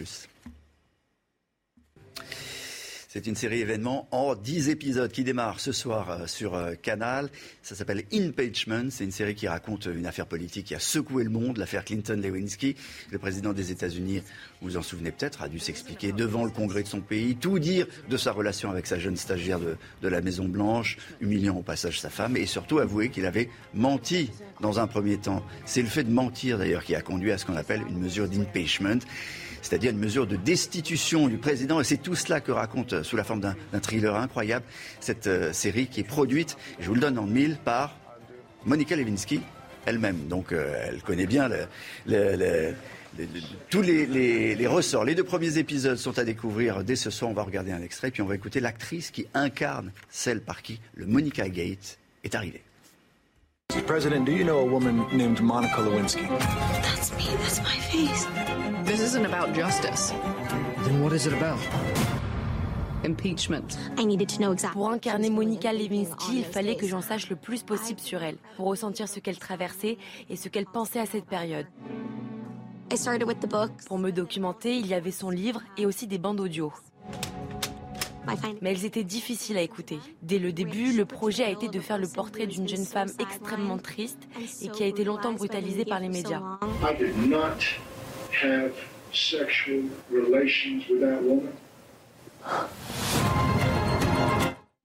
C'est 3.15 3.27
une 3.27 3.35
série 3.37 3.61
événement 3.61 4.09
en 4.11 4.35
10 4.35 4.67
épisodes 4.67 5.09
qui 5.09 5.23
démarre 5.23 5.61
ce 5.61 5.71
soir 5.71 6.11
euh, 6.11 6.27
sur 6.27 6.53
euh, 6.53 6.73
Canal. 6.73 7.29
Ça 7.63 7.73
s'appelle 7.73 8.03
Impeachment. 8.11 8.89
C'est 8.89 9.05
une 9.05 9.11
série 9.13 9.35
qui 9.35 9.47
raconte 9.47 9.85
une 9.85 10.05
affaire 10.05 10.27
politique 10.27 10.65
qui 10.65 10.75
a 10.75 10.81
secoué 10.81 11.23
le 11.23 11.29
monde, 11.29 11.55
l'affaire 11.55 11.85
Clinton-Lewinsky. 11.85 12.75
Le 13.11 13.17
président 13.17 13.53
des 13.53 13.71
États-Unis, 13.71 14.21
vous 14.59 14.71
vous 14.71 14.75
en 14.75 14.81
souvenez 14.81 15.13
peut-être, 15.13 15.43
a 15.43 15.47
dû 15.47 15.59
s'expliquer 15.59 16.11
devant 16.11 16.43
le 16.43 16.51
Congrès 16.51 16.83
de 16.83 16.89
son 16.89 16.99
pays, 16.99 17.37
tout 17.37 17.57
dire 17.57 17.87
de 18.09 18.17
sa 18.17 18.33
relation 18.33 18.69
avec 18.69 18.85
sa 18.85 18.99
jeune 18.99 19.15
stagiaire 19.15 19.61
de, 19.61 19.77
de 20.01 20.07
la 20.09 20.19
Maison-Blanche, 20.19 20.97
humiliant 21.21 21.55
au 21.55 21.63
passage 21.63 22.01
sa 22.01 22.09
femme 22.09 22.35
et 22.35 22.45
surtout 22.45 22.79
avouer 22.79 23.07
qu'il 23.07 23.25
avait 23.25 23.49
menti 23.73 24.29
dans 24.59 24.79
un 24.79 24.87
premier 24.87 25.15
temps. 25.15 25.41
C'est 25.63 25.81
le 25.81 25.87
fait 25.87 26.03
de 26.03 26.11
mentir 26.11 26.57
d'ailleurs 26.57 26.83
qui 26.83 26.95
a 26.95 27.01
conduit 27.01 27.31
à 27.31 27.37
ce 27.37 27.45
qu'on 27.45 27.55
appelle 27.55 27.83
une 27.87 27.99
mesure 27.99 28.27
d'impeachment 28.27 28.99
c'est-à-dire 29.65 29.91
une 29.91 29.97
mesure 29.97 30.27
de 30.27 30.35
destitution 30.35 31.27
du 31.27 31.37
président. 31.37 31.81
Et 31.81 31.83
c'est 31.83 31.97
tout 31.97 32.13
cela 32.13 32.39
que 32.39 32.51
raconte, 32.51 32.93
euh, 32.93 33.03
sous 33.03 33.17
la 33.17 33.23
forme 33.23 33.39
d'un 33.39 33.79
thriller 33.79 34.15
incroyable, 34.15 34.63
cette 34.99 35.25
euh, 35.25 35.53
série 35.53 35.87
qui 35.87 36.01
est 36.01 36.07
produite, 36.07 36.55
je 36.79 36.87
vous 36.87 36.93
le 36.93 37.01
donne 37.01 37.17
en 37.17 37.25
mille, 37.25 37.57
par 37.57 37.97
Monica 38.63 38.95
Lewinsky 38.95 39.41
elle-même. 39.87 40.27
Donc 40.27 40.51
euh, 40.51 40.75
elle 40.87 41.01
connaît 41.01 41.25
bien 41.25 41.49
tous 43.69 43.81
les, 43.81 44.67
ressorts. 44.67 45.03
Les 45.03 45.15
deux 45.15 45.23
premiers 45.23 45.57
épisodes 45.57 45.97
sont 45.97 46.19
à 46.19 46.23
découvrir 46.23 46.83
dès 46.83 46.95
ce 46.95 47.09
soir. 47.09 47.31
On 47.31 47.33
va 47.33 47.43
regarder 47.43 47.71
un 47.71 47.81
extrait, 47.81 48.11
puis 48.11 48.21
on 48.21 48.27
va 48.27 48.35
écouter 48.35 48.59
l'actrice 48.59 49.09
qui 49.09 49.25
incarne 49.33 49.91
celle 50.09 50.41
par 50.41 50.61
qui 50.61 50.79
le 50.93 51.07
Monica 51.07 51.49
Gate 51.49 51.97
est 52.23 52.35
arrivé. 52.35 52.61
President, 53.85 54.25
do 54.25 54.31
you 54.31 54.43
know 54.43 54.59
a 54.59 54.65
woman 54.65 55.05
named 55.11 55.41
Monica 55.41 55.81
Lewinsky? 55.81 56.27
That's 56.81 57.11
me. 57.17 57.25
That's 57.37 57.59
my 57.61 57.77
face. 57.91 58.25
This 58.83 58.99
isn't 58.99 59.25
about 59.25 59.53
justice. 59.53 60.11
Then 60.83 61.03
what 61.03 61.13
is 61.13 61.27
it 61.27 61.33
about? 61.33 61.59
Impeachment. 63.03 63.77
I 63.97 64.05
needed 64.05 64.29
to 64.29 64.41
know 64.41 64.51
exactly. 64.53 64.81
Pour 64.81 64.91
incarner 64.91 65.29
Monica 65.29 65.71
Lewinsky, 65.71 66.39
il 66.39 66.45
fallait 66.45 66.75
que 66.75 66.87
j'en 66.87 67.01
sache 67.01 67.29
le 67.29 67.35
plus 67.35 67.63
possible 67.63 67.99
sur 67.99 68.23
elle, 68.23 68.37
pour 68.55 68.67
ressentir 68.67 69.07
ce 69.07 69.19
qu'elle 69.19 69.37
traversait 69.37 69.97
et 70.29 70.35
ce 70.35 70.49
qu'elle 70.49 70.65
pensait 70.65 70.99
à 70.99 71.05
cette 71.05 71.25
période. 71.25 71.67
I 72.91 72.97
started 72.97 73.27
with 73.27 73.39
the 73.39 73.47
book. 73.47 73.71
Pour 73.87 73.99
me 73.99 74.11
documenter, 74.11 74.77
il 74.77 74.87
y 74.87 74.93
avait 74.93 75.11
son 75.11 75.29
livre 75.29 75.61
et 75.77 75.85
aussi 75.85 76.07
des 76.07 76.17
bandes 76.17 76.39
audio 76.39 76.71
mais 78.61 78.71
elles 78.71 78.85
étaient 78.85 79.03
difficiles 79.03 79.57
à 79.57 79.61
écouter. 79.61 79.99
Dès 80.21 80.39
le 80.39 80.51
début, 80.51 80.93
le 80.93 81.05
projet 81.05 81.43
a 81.43 81.49
été 81.49 81.67
de 81.67 81.79
faire 81.79 81.97
le 81.97 82.07
portrait 82.07 82.47
d'une 82.47 82.67
jeune 82.67 82.85
femme 82.85 83.09
extrêmement 83.19 83.77
triste 83.77 84.19
et 84.61 84.69
qui 84.69 84.83
a 84.83 84.87
été 84.87 85.03
longtemps 85.03 85.33
brutalisée 85.33 85.85
par 85.85 85.99
les 85.99 86.09
médias. 86.09 86.41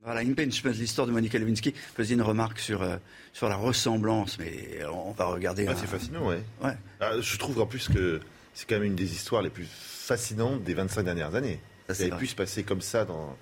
Voilà, 0.02 0.20
Impeachment, 0.20 0.72
l'histoire 0.72 1.06
de 1.06 1.12
Monica 1.12 1.38
Lewinsky. 1.38 1.74
faisait 1.94 2.14
une 2.14 2.22
remarque 2.22 2.58
sur, 2.58 2.82
euh, 2.82 2.96
sur 3.32 3.48
la 3.48 3.56
ressemblance, 3.56 4.38
mais 4.38 4.80
on 4.92 5.12
va 5.12 5.26
regarder. 5.26 5.66
Ah, 5.68 5.74
c'est 5.76 5.86
fascinant, 5.86 6.26
ouais. 6.26 6.42
ouais. 6.64 6.72
Ah, 7.00 7.20
je 7.20 7.36
trouve 7.36 7.60
en 7.60 7.66
plus 7.66 7.88
que 7.88 8.20
c'est 8.54 8.68
quand 8.68 8.76
même 8.76 8.84
une 8.84 8.94
des 8.94 9.12
histoires 9.12 9.42
les 9.42 9.50
plus 9.50 9.68
fascinantes 9.70 10.64
des 10.64 10.74
25 10.74 11.02
dernières 11.02 11.34
années. 11.34 11.60
Ça 11.94 12.04
avait 12.04 12.16
pu 12.16 12.26
se 12.26 12.34
passer 12.34 12.62
comme 12.62 12.80
ça 12.80 13.04
dans, 13.04 13.36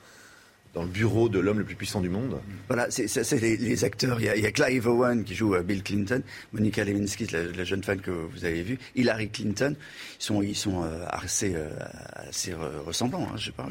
dans 0.75 0.83
le 0.83 0.89
bureau 0.89 1.29
de 1.29 1.39
l'homme 1.39 1.59
le 1.59 1.65
plus 1.65 1.75
puissant 1.75 2.01
du 2.01 2.09
monde. 2.09 2.41
Voilà, 2.69 2.91
c'est 2.91 3.41
les, 3.41 3.85
acteurs. 3.85 4.21
Il 4.21 4.27
y, 4.27 4.47
a, 4.47 4.53
Clive 4.53 4.87
Owen 4.87 5.25
qui 5.25 5.35
joue 5.35 5.55
euh, 5.55 5.63
Bill 5.63 5.83
Clinton, 5.83 6.23
Monica 6.53 6.85
Lewinsky, 6.85 7.27
la, 7.27 7.65
jeune 7.65 7.83
femme 7.83 8.01
que 8.01 8.11
vous 8.11 8.45
avez 8.45 8.63
vue, 8.63 8.79
Hillary 8.95 9.31
Clinton. 9.31 9.75
Ils 10.21 10.23
sont, 10.23 10.43
ils 10.43 10.57
sont 10.57 10.85
euh, 10.85 11.05
assez, 11.09 11.55
euh, 11.55 11.71
assez 12.15 12.55
ressemblants. 12.55 13.29
Hein, 13.33 13.37
je 13.37 13.47
sais 13.47 13.53
pas, 13.53 13.69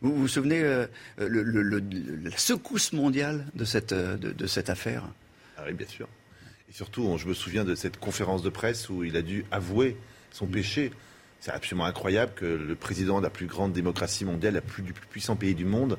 Vous, 0.00 0.14
vous 0.14 0.28
souvenez 0.28 0.60
le, 1.18 1.82
la 2.24 2.36
secousse 2.36 2.92
mondiale 2.92 3.46
de 3.54 3.64
cette, 3.64 3.94
de, 3.94 4.46
cette 4.46 4.70
affaire? 4.70 5.04
Ah 5.56 5.62
Oui, 5.66 5.72
bien 5.72 5.86
sûr. 5.86 6.08
Et 6.68 6.72
surtout, 6.72 7.16
je 7.16 7.26
me 7.26 7.34
souviens 7.34 7.64
de 7.64 7.74
cette 7.74 7.98
conférence 7.98 8.42
de 8.42 8.50
presse 8.50 8.88
où 8.88 9.04
il 9.04 9.16
a 9.16 9.22
dû 9.22 9.44
avouer 9.50 9.96
son 10.32 10.46
péché. 10.46 10.90
C'est 11.44 11.52
absolument 11.52 11.84
incroyable 11.84 12.32
que 12.34 12.46
le 12.46 12.74
président 12.74 13.18
de 13.18 13.24
la 13.24 13.28
plus 13.28 13.44
grande 13.44 13.74
démocratie 13.74 14.24
mondiale, 14.24 14.54
la 14.54 14.62
plus, 14.62 14.82
du 14.82 14.94
plus 14.94 15.06
puissant 15.06 15.36
pays 15.36 15.54
du 15.54 15.66
monde, 15.66 15.98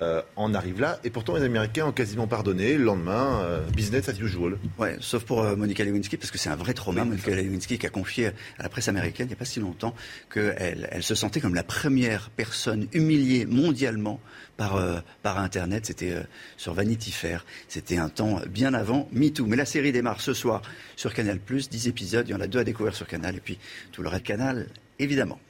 euh, 0.00 0.22
en 0.36 0.54
arrive 0.54 0.80
là. 0.80 1.00
Et 1.02 1.10
pourtant, 1.10 1.34
les 1.34 1.42
Américains 1.42 1.86
ont 1.86 1.92
quasiment 1.92 2.28
pardonné. 2.28 2.78
Le 2.78 2.84
lendemain, 2.84 3.40
euh, 3.42 3.66
business 3.70 4.08
as 4.08 4.20
usual. 4.20 4.56
Ouais, 4.78 4.96
sauf 5.00 5.24
pour 5.24 5.42
euh, 5.42 5.56
Monica 5.56 5.84
Lewinsky, 5.84 6.16
parce 6.16 6.30
que 6.30 6.38
c'est 6.38 6.50
un 6.50 6.56
vrai 6.56 6.72
trauma. 6.72 7.04
Monica 7.04 7.34
Lewinsky 7.34 7.78
qui 7.78 7.86
a 7.86 7.90
confié 7.90 8.28
à 8.58 8.62
la 8.62 8.68
presse 8.68 8.86
américaine 8.86 9.26
il 9.26 9.30
n'y 9.30 9.34
a 9.34 9.36
pas 9.36 9.44
si 9.44 9.58
longtemps 9.58 9.96
qu'elle 10.32 10.88
elle 10.92 11.02
se 11.02 11.16
sentait 11.16 11.40
comme 11.40 11.56
la 11.56 11.64
première 11.64 12.30
personne 12.30 12.86
humiliée 12.92 13.44
mondialement 13.44 14.20
par, 14.56 14.80
par 15.22 15.38
Internet. 15.38 15.86
C'était 15.86 16.14
sur 16.56 16.74
Vanity 16.74 17.10
Fair. 17.10 17.44
C'était 17.66 17.98
un 17.98 18.08
temps 18.08 18.40
bien 18.48 18.74
avant 18.74 19.08
MeToo. 19.10 19.46
Mais 19.46 19.56
la 19.56 19.66
série 19.66 19.90
démarre 19.90 20.20
ce 20.20 20.32
soir 20.32 20.62
sur 20.94 21.12
Canal+, 21.12 21.40
10 21.40 21.88
épisodes. 21.88 22.28
Il 22.28 22.32
y 22.32 22.34
en 22.34 22.40
a 22.40 22.46
deux 22.46 22.60
à 22.60 22.64
découvrir 22.64 22.94
sur 22.94 23.08
Canal. 23.08 23.34
Et 23.34 23.40
puis 23.40 23.58
tout 23.90 24.02
le 24.02 24.08
reste 24.08 24.24
Canal, 24.24 24.68
évidemment. 25.00 25.40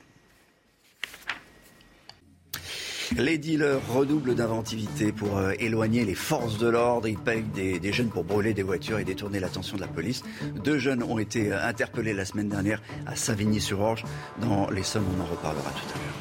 Les 3.18 3.36
dealers 3.36 3.80
redoublent 3.88 4.36
d'inventivité 4.36 5.10
pour 5.10 5.38
euh, 5.38 5.50
éloigner 5.58 6.04
les 6.04 6.14
forces 6.14 6.56
de 6.56 6.68
l'ordre. 6.68 7.08
Ils 7.08 7.18
payent 7.18 7.42
des, 7.42 7.92
jeunes 7.92 8.10
pour 8.10 8.22
brûler 8.22 8.54
des 8.54 8.62
voitures 8.62 9.00
et 9.00 9.04
détourner 9.04 9.40
l'attention 9.40 9.74
de 9.74 9.80
la 9.80 9.88
police. 9.88 10.22
Deux 10.62 10.78
jeunes 10.78 11.02
ont 11.02 11.18
été 11.18 11.52
euh, 11.52 11.66
interpellés 11.66 12.14
la 12.14 12.24
semaine 12.24 12.48
dernière 12.48 12.80
à 13.06 13.16
Savigny-sur-Orge. 13.16 14.04
Dans 14.40 14.70
les 14.70 14.84
sommes, 14.84 15.04
on 15.18 15.20
en 15.20 15.26
reparlera 15.26 15.68
tout 15.68 15.94
à 15.94 15.98
l'heure. 15.98 16.14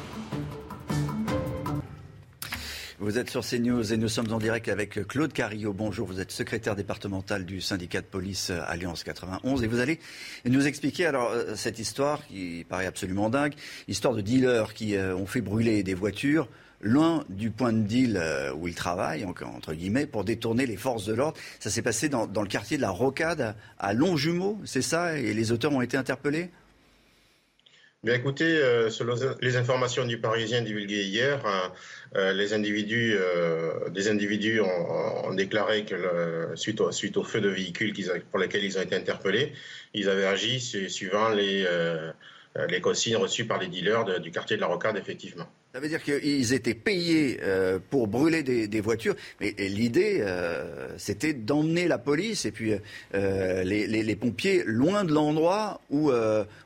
Vous 2.98 3.16
êtes 3.16 3.30
sur 3.30 3.46
CNews 3.46 3.92
et 3.92 3.96
nous 3.96 4.08
sommes 4.08 4.32
en 4.32 4.38
direct 4.38 4.68
avec 4.68 5.06
Claude 5.06 5.32
Carillo. 5.32 5.72
Bonjour, 5.72 6.04
vous 6.04 6.18
êtes 6.18 6.32
secrétaire 6.32 6.74
départemental 6.74 7.44
du 7.46 7.60
syndicat 7.60 8.00
de 8.00 8.06
police 8.06 8.50
euh, 8.50 8.58
Alliance 8.66 9.04
91 9.04 9.62
et 9.62 9.68
vous 9.68 9.78
allez 9.78 10.00
nous 10.46 10.66
expliquer 10.66 11.06
alors 11.06 11.32
cette 11.54 11.78
histoire 11.78 12.26
qui 12.26 12.66
paraît 12.68 12.86
absolument 12.86 13.30
dingue, 13.30 13.54
histoire 13.86 14.14
de 14.14 14.20
dealers 14.20 14.74
qui 14.74 14.96
ont 14.98 15.26
fait 15.26 15.42
brûler 15.42 15.84
des 15.84 15.94
voitures 15.94 16.48
loin 16.80 17.24
du 17.28 17.50
point 17.50 17.72
de 17.72 17.82
deal 17.82 18.16
euh, 18.16 18.52
où 18.52 18.68
il 18.68 18.74
travaille, 18.74 19.24
entre 19.24 19.74
guillemets, 19.74 20.06
pour 20.06 20.24
détourner 20.24 20.66
les 20.66 20.76
forces 20.76 21.06
de 21.06 21.14
l'ordre. 21.14 21.38
Ça 21.60 21.70
s'est 21.70 21.82
passé 21.82 22.08
dans, 22.08 22.26
le 22.26 22.48
quartier 22.48 22.76
de 22.76 22.82
la 22.82 22.90
Rocade 22.90 23.54
à 23.78 23.92
Longjumeau, 23.94 24.58
c'est 24.64 24.82
ça? 24.82 25.18
Et 25.18 25.34
les 25.34 25.52
auteurs 25.52 25.72
ont 25.72 25.82
été 25.82 25.96
interpellés? 25.96 26.50
Bien 28.04 28.14
écoutez, 28.14 28.44
euh, 28.44 28.90
selon 28.90 29.16
les 29.40 29.56
informations 29.56 30.04
du 30.04 30.20
Parisien 30.20 30.62
divulguées 30.62 31.02
hier, 31.02 31.42
euh, 32.14 32.32
les 32.32 32.54
individus, 32.54 33.16
des 33.90 34.08
individus 34.08 34.60
ont, 34.60 35.34
déclaré 35.34 35.84
que 35.84 36.52
suite, 36.54 36.80
au, 36.80 37.24
feu 37.24 37.40
de 37.40 37.48
véhicules 37.48 37.92
pour 38.30 38.38
lesquels 38.38 38.64
ils 38.64 38.78
ont 38.78 38.82
été 38.82 38.94
interpellés, 38.94 39.52
ils 39.94 40.08
avaient 40.08 40.26
agi 40.26 40.60
suivant 40.60 41.30
les, 41.30 41.66
les 42.68 42.80
consignes 42.80 43.16
reçues 43.16 43.46
par 43.46 43.58
les 43.58 43.66
dealers 43.66 44.20
du 44.20 44.30
quartier 44.30 44.54
de 44.54 44.60
la 44.60 44.68
Rocade, 44.68 44.96
effectivement. 44.96 45.48
Ça 45.74 45.80
veut 45.80 45.88
dire 45.88 46.02
qu'ils 46.02 46.54
étaient 46.54 46.74
payés 46.74 47.40
euh, 47.42 47.78
pour 47.90 48.08
brûler 48.08 48.42
des, 48.42 48.80
voitures, 48.80 49.14
mais 49.38 49.54
l'idée, 49.58 50.18
euh, 50.22 50.96
c'était 50.96 51.34
d'emmener 51.34 51.86
la 51.86 51.98
police 51.98 52.46
et 52.46 52.52
puis 52.52 52.72
euh, 53.14 53.64
les, 53.64 54.16
pompiers 54.16 54.62
loin 54.64 55.04
de 55.04 55.12
l'endroit 55.12 55.82
où, 55.90 56.10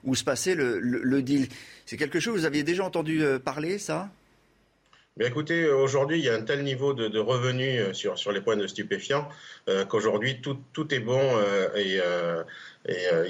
où 0.05 0.15
se 0.15 0.23
passait 0.23 0.55
le, 0.55 1.23
deal. 1.23 1.49
C'est 1.85 1.97
quelque 1.97 2.21
chose, 2.21 2.41
vous 2.41 2.47
aviez 2.47 2.63
déjà 2.63 2.85
entendu 2.85 3.23
parler, 3.45 3.79
ça? 3.79 4.09
Bien 5.19 5.29
écoutez, 5.29 5.69
aujourd'hui, 5.69 6.19
il 6.19 6.25
y 6.25 6.31
a 6.31 6.35
un 6.35 6.41
tel 6.43 6.63
niveau 6.63 6.95
de, 6.95 7.19
revenus 7.19 7.93
sur, 7.93 8.19
sur 8.19 8.33
les 8.33 8.41
points 8.41 8.57
de 8.57 8.67
stupéfiants 8.67 9.29
qu'aujourd'hui, 9.89 10.41
tout, 10.41 10.95
est 10.95 11.01
bon 11.01 11.21
et 11.77 12.01
et 12.85 13.07
euh, 13.13 13.25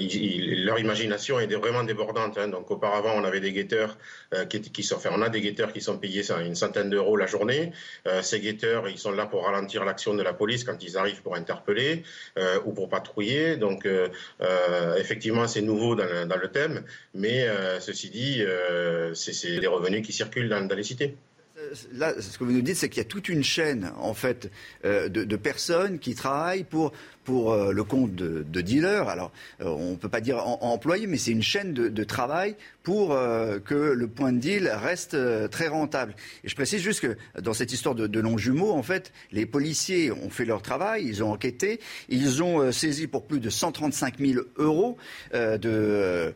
leur 0.65 0.79
imagination 0.79 1.39
est 1.39 1.53
vraiment 1.55 1.83
débordante. 1.83 2.37
Hein. 2.37 2.47
Donc 2.47 2.71
auparavant, 2.71 3.13
on 3.15 3.23
avait 3.23 3.39
des 3.39 3.51
guetteurs 3.51 3.97
euh, 4.33 4.45
qui, 4.45 4.61
qui, 4.61 4.83
sont, 4.83 4.97
on 5.11 5.21
a 5.21 5.29
des 5.29 5.41
guetteurs 5.41 5.73
qui 5.73 5.81
sont 5.81 5.97
payés 5.97 6.23
une 6.31 6.55
centaine 6.55 6.89
d'euros 6.89 7.17
la 7.17 7.27
journée. 7.27 7.71
Euh, 8.07 8.21
ces 8.21 8.39
guetteurs, 8.39 8.89
ils 8.89 8.97
sont 8.97 9.11
là 9.11 9.25
pour 9.25 9.45
ralentir 9.45 9.85
l'action 9.85 10.15
de 10.15 10.23
la 10.23 10.33
police 10.33 10.63
quand 10.63 10.81
ils 10.83 10.97
arrivent 10.97 11.21
pour 11.21 11.35
interpeller 11.35 12.03
ou 12.65 12.73
pour 12.73 12.89
patrouiller. 12.89 13.57
Donc 13.57 13.87
effectivement, 14.97 15.47
c'est 15.47 15.61
nouveau 15.61 15.95
dans 15.95 16.37
le, 16.41 16.47
thème, 16.47 16.83
mais 17.13 17.47
ceci 17.79 18.09
dit, 18.09 18.43
c'est 19.13 19.59
des 19.59 19.67
revenus 19.67 20.05
qui 20.05 20.13
circulent 20.13 20.49
dans 20.49 20.67
les 20.75 20.83
cités 20.83 21.15
là, 21.93 22.13
ce 22.19 22.37
que 22.37 22.43
vous 22.43 22.51
nous 22.51 22.61
dites, 22.61 22.77
c'est 22.77 22.89
qu'il 22.89 22.99
y 22.99 23.05
a 23.05 23.09
toute 23.09 23.29
une 23.29 23.43
chaîne, 23.43 23.91
fait, 24.13 24.49
de, 24.83 25.35
personnes 25.35 25.99
qui 25.99 26.15
travaillent 26.15 26.63
pour 26.63 26.93
euh, 27.29 27.71
le 27.71 27.83
compte 27.83 28.15
de, 28.15 28.61
dealers. 28.61 29.07
Alors, 29.09 29.31
euh, 29.61 29.65
on 29.65 29.91
ne 29.91 29.95
peut 29.95 30.09
pas 30.09 30.21
dire 30.21 30.45
employé, 30.45 31.07
mais 31.07 31.17
c'est 31.17 31.31
une 31.31 31.43
chaîne 31.43 31.73
de, 31.73 32.03
travail 32.03 32.55
pour 32.83 33.13
euh, 33.13 33.59
que 33.59 33.73
le 33.73 34.07
point 34.07 34.33
de 34.33 34.39
deal 34.39 34.67
reste 34.67 35.17
très 35.49 35.67
rentable. 35.67 36.15
Et 36.43 36.49
je 36.49 36.55
précise 36.55 36.81
juste 36.81 36.99
que 36.99 37.17
dans 37.41 37.53
cette 37.53 37.71
histoire 37.71 37.95
de, 37.95 38.07
de 38.07 38.37
jumeaux, 38.37 38.71
en 38.71 38.83
fait, 38.83 39.13
les 39.31 39.45
policiers 39.45 40.11
ont 40.11 40.29
fait 40.29 40.45
leur 40.45 40.61
travail, 40.61 41.05
ils 41.05 41.23
ont 41.23 41.31
enquêté, 41.31 41.79
ils 42.09 42.43
ont 42.43 42.71
saisi 42.71 43.07
pour 43.07 43.25
plus 43.25 43.39
de 43.39 43.49
135 43.49 44.19
000 44.19 44.41
euros 44.57 44.97
de, 45.33 46.33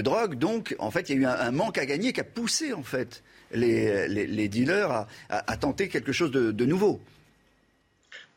drogue. 0.00 0.36
Donc, 0.36 0.74
en 0.78 0.90
fait, 0.90 1.10
il 1.10 1.16
y 1.16 1.18
a 1.18 1.20
eu 1.20 1.26
un, 1.26 1.50
manque 1.50 1.78
à 1.78 1.86
gagner 1.86 2.12
qui 2.12 2.20
a 2.20 2.24
poussé, 2.24 2.72
en 2.72 2.82
fait, 2.82 3.22
les, 3.52 4.48
dealers 4.48 5.06
à, 5.28 5.56
tenter 5.56 5.88
quelque 5.88 6.12
chose 6.12 6.30
de 6.30 6.64
nouveau. 6.64 7.00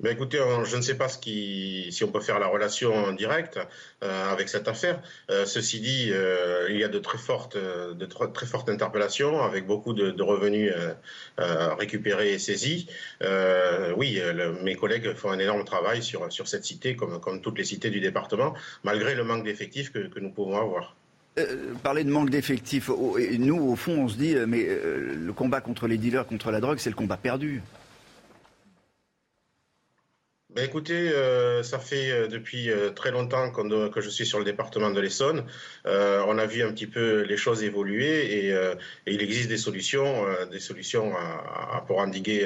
Ben 0.01 0.11
écoutez, 0.13 0.39
je 0.63 0.77
ne 0.77 0.81
sais 0.81 0.97
pas 0.97 1.07
si 1.09 2.01
on 2.03 2.11
peut 2.11 2.21
faire 2.21 2.39
la 2.39 2.47
relation 2.47 2.91
en 2.91 3.11
direct 3.11 3.59
euh, 4.01 4.31
avec 4.31 4.49
cette 4.49 4.67
affaire. 4.67 4.99
Euh, 5.29 5.45
ceci 5.45 5.79
dit, 5.79 6.09
euh, 6.11 6.65
il 6.71 6.77
y 6.77 6.83
a 6.83 6.87
de 6.87 6.97
très 6.97 7.19
fortes, 7.19 7.55
interpellations 8.67 9.43
avec 9.43 9.67
beaucoup 9.67 9.93
de, 9.93 10.23
revenus 10.23 10.73
récupérés 11.37 12.33
et 12.33 12.39
saisis. 12.39 12.87
oui, 13.95 14.19
mes 14.63 14.75
collègues 14.75 15.13
font 15.13 15.29
un 15.29 15.39
énorme 15.39 15.65
travail 15.65 16.01
sur, 16.01 16.47
cette 16.47 16.65
cité, 16.65 16.95
comme, 16.95 17.41
toutes 17.41 17.59
les 17.59 17.65
cités 17.65 17.91
du 17.91 17.99
département, 17.99 18.55
malgré 18.83 19.13
le 19.13 19.23
manque 19.23 19.43
d'effectifs 19.43 19.91
que, 19.91 20.19
nous 20.19 20.31
pouvons 20.31 20.57
avoir. 20.57 20.95
Parler 21.83 22.03
de 22.03 22.11
manque 22.11 22.29
d'effectifs, 22.29 22.89
nous, 22.89 23.57
au 23.57 23.75
fond, 23.75 24.03
on 24.03 24.07
se 24.07 24.17
dit, 24.17 24.35
mais 24.47 24.65
le 24.65 25.31
combat 25.33 25.61
contre 25.61 25.87
les 25.87 25.97
dealers, 25.97 26.25
contre 26.25 26.51
la 26.51 26.59
drogue, 26.59 26.77
c'est 26.79 26.89
le 26.89 26.95
combat 26.95 27.17
perdu. 27.17 27.61
Ben 30.53 30.65
écoutez, 30.65 31.09
euh, 31.13 31.63
ça 31.63 31.79
fait 31.79 32.11
euh, 32.11 32.27
depuis 32.27 32.69
euh, 32.69 32.89
très 32.89 33.11
longtemps 33.11 33.51
que 33.51 34.01
je 34.01 34.09
suis 34.09 34.25
sur 34.25 34.37
le 34.37 34.43
département 34.43 34.89
de 34.89 34.99
l'Essonne. 34.99 35.45
on 35.85 36.37
a 36.37 36.45
vu 36.45 36.61
un 36.61 36.73
petit 36.73 36.87
peu 36.87 37.21
les 37.21 37.37
choses 37.37 37.63
évoluer 37.63 38.47
et, 38.47 38.53
il 39.07 39.21
existe 39.21 39.47
des 39.47 39.57
solutions, 39.57 40.25
des 40.51 40.59
solutions 40.59 41.13
pour 41.87 41.99
endiguer 41.99 42.45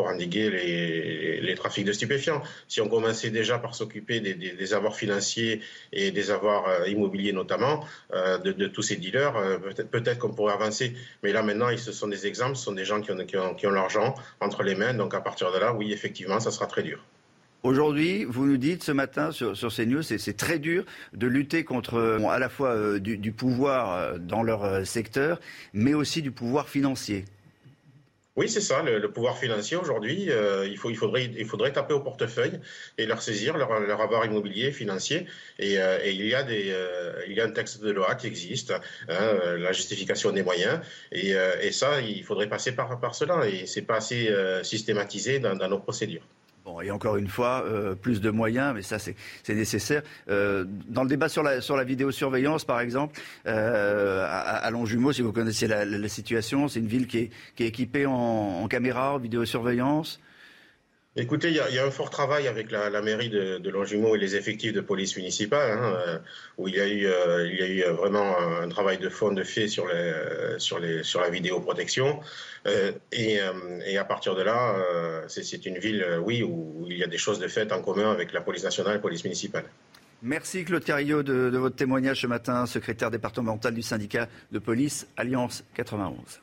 pour 0.00 0.08
endiguer 0.08 0.48
les, 1.42 1.54
trafics 1.56 1.84
de 1.84 1.92
stupéfiants. 1.92 2.40
Si 2.68 2.80
on 2.80 2.88
commençait 2.88 3.28
déjà 3.28 3.58
par 3.58 3.74
s'occuper 3.74 4.20
des, 4.20 4.72
avoirs 4.72 4.96
financiers 4.96 5.60
et 5.92 6.10
des 6.10 6.30
avoirs 6.30 6.66
euh, 6.68 6.88
immobiliers 6.88 7.34
notamment, 7.34 7.84
euh, 8.14 8.38
de, 8.38 8.66
tous 8.66 8.80
ces 8.80 8.96
dealers, 8.96 9.36
euh, 9.36 9.58
peut-être 9.90 10.18
qu'on 10.18 10.32
pourrait 10.32 10.54
avancer. 10.54 10.94
Mais 11.22 11.32
là 11.32 11.42
maintenant, 11.42 11.68
ce 11.76 11.92
sont 11.92 12.08
des 12.08 12.26
exemples, 12.26 12.56
ce 12.56 12.64
sont 12.64 12.72
des 12.72 12.86
gens 12.86 13.02
qui 13.02 13.36
ont, 13.66 13.70
l'argent 13.70 14.14
entre 14.40 14.62
les 14.62 14.74
mains. 14.74 14.94
Donc 14.94 15.12
à 15.12 15.20
partir 15.20 15.52
de 15.52 15.58
là, 15.58 15.74
oui, 15.74 15.92
effectivement, 15.92 16.40
ça 16.40 16.50
sera 16.50 16.66
très 16.66 16.82
dur. 16.82 17.04
Aujourd'hui, 17.62 18.24
vous 18.24 18.46
nous 18.46 18.56
dites 18.56 18.82
ce 18.82 18.92
matin 18.92 19.32
sur, 19.32 19.54
sur 19.54 19.70
CNews, 19.70 20.02
c'est 20.02 20.36
très 20.36 20.58
dur 20.58 20.86
de 21.12 21.26
lutter 21.26 21.62
contre 21.62 22.18
à 22.26 22.38
la 22.38 22.48
fois 22.48 22.98
du, 22.98 23.32
pouvoir 23.32 24.18
dans 24.18 24.42
leur 24.42 24.86
secteur, 24.86 25.40
mais 25.74 25.92
aussi 25.92 26.22
du 26.22 26.30
pouvoir 26.30 26.70
financier. 26.70 27.26
Oui, 28.40 28.48
c'est 28.48 28.62
ça, 28.62 28.80
le, 28.82 29.12
pouvoir 29.12 29.36
financier 29.36 29.76
aujourd'hui, 29.76 30.30
euh, 30.30 30.66
il, 30.66 30.78
faudrait, 30.78 31.72
taper 31.74 31.92
au 31.92 32.00
portefeuille 32.00 32.58
et 32.96 33.04
leur 33.04 33.20
saisir, 33.20 33.58
leur, 33.58 34.00
avoir 34.00 34.24
immobilier, 34.24 34.72
financier. 34.72 35.26
Et, 35.58 35.78
euh, 35.78 35.98
il, 36.06 36.26
y 36.26 36.34
a 36.34 36.42
des, 36.42 36.70
euh, 36.70 37.44
un 37.46 37.50
texte 37.50 37.82
de 37.82 37.90
loi 37.90 38.14
qui 38.14 38.28
existe, 38.28 38.72
hein, 39.10 39.36
la 39.58 39.72
justification 39.72 40.32
des 40.32 40.42
moyens. 40.42 40.80
Et, 41.12 41.34
ça, 41.70 42.00
il 42.00 42.24
faudrait 42.24 42.48
passer 42.48 42.72
par, 42.72 42.98
par 42.98 43.14
cela. 43.14 43.46
Et 43.46 43.66
c'est 43.66 43.82
pas 43.82 43.96
assez 43.96 44.34
systématisé 44.62 45.38
dans 45.38 45.68
nos 45.68 45.78
procédures 45.78 46.24
et 46.82 46.90
encore 46.90 47.16
une 47.16 47.28
fois, 47.28 47.64
euh, 47.66 47.94
plus 47.94 48.20
de 48.20 48.30
moyens, 48.30 48.74
mais 48.74 48.82
ça 48.82 48.98
c'est 48.98 49.14
nécessaire. 49.48 50.02
Euh, 50.28 50.64
dans 50.88 51.02
le 51.02 51.08
débat 51.08 51.28
sur 51.28 51.42
la, 51.42 51.60
sur 51.60 51.76
la 51.76 51.84
vidéosurveillance, 51.84 52.64
par 52.64 52.80
exemple, 52.80 53.20
euh, 53.46 54.26
à, 54.28 54.70
Longjumeau, 54.70 55.12
si 55.12 55.22
vous 55.22 55.32
connaissez 55.32 55.66
la, 55.66 56.08
situation, 56.08 56.68
c'est 56.68 56.80
une 56.80 56.86
ville 56.86 57.06
qui 57.06 57.18
est, 57.18 57.30
qui 57.56 57.64
est 57.64 57.68
équipée 57.68 58.06
en, 58.06 58.12
en 58.12 58.68
caméras, 58.68 59.14
en 59.14 59.18
vidéosurveillance. 59.18 60.20
Écoutez, 61.16 61.48
il 61.48 61.56
y, 61.56 61.78
a 61.78 61.84
un 61.84 61.90
fort 61.90 62.08
travail 62.08 62.46
avec 62.46 62.70
la, 62.70 63.02
mairie 63.02 63.30
de, 63.30 63.68
Longjumeau 63.68 64.14
et 64.14 64.18
les 64.18 64.36
effectifs 64.36 64.72
de 64.72 64.80
police 64.80 65.16
municipale, 65.16 65.72
hein, 65.72 65.94
euh, 66.06 66.18
où 66.56 66.68
il 66.68 66.76
y, 66.76 66.80
a 66.80 66.86
eu, 66.86 67.04
euh, 67.04 67.48
il 67.48 67.58
y 67.58 67.62
a 67.62 67.66
eu 67.66 67.82
euh, 67.82 67.92
vraiment 67.94 68.38
un 68.38 68.68
travail 68.68 68.98
de 68.98 69.08
fond 69.08 69.32
de 69.32 69.42
fait 69.42 69.66
sur, 69.66 69.88
la 69.88 71.30
vidéoprotection. 71.30 72.20
et, 73.10 73.40
à 73.98 74.04
partir 74.04 74.36
de 74.36 74.42
là, 74.42 74.76
c'est 75.26 75.66
une 75.66 75.78
ville, 75.78 76.06
oui, 76.22 76.44
où 76.44 76.86
il 76.88 76.98
y 76.98 77.02
a 77.02 77.08
des 77.08 77.18
choses 77.18 77.40
de 77.40 77.48
fait 77.48 77.72
en 77.72 77.82
commun 77.82 78.12
avec 78.12 78.32
la 78.32 78.40
police 78.40 78.62
nationale 78.62 78.92
et 78.92 78.96
la 78.96 79.02
police 79.02 79.24
municipale. 79.24 79.64
Merci 80.22 80.64
Claude 80.64 80.84
Carillo 80.84 81.22
de, 81.24 81.50
de 81.50 81.58
votre 81.58 81.76
témoignage 81.76 82.20
ce 82.20 82.26
matin, 82.28 82.66
secrétaire 82.66 83.10
départemental 83.10 83.74
du 83.74 83.82
syndicat 83.82 84.28
de 84.52 84.58
police 84.60 85.08
Alliance 85.16 85.64
91. 85.74 86.40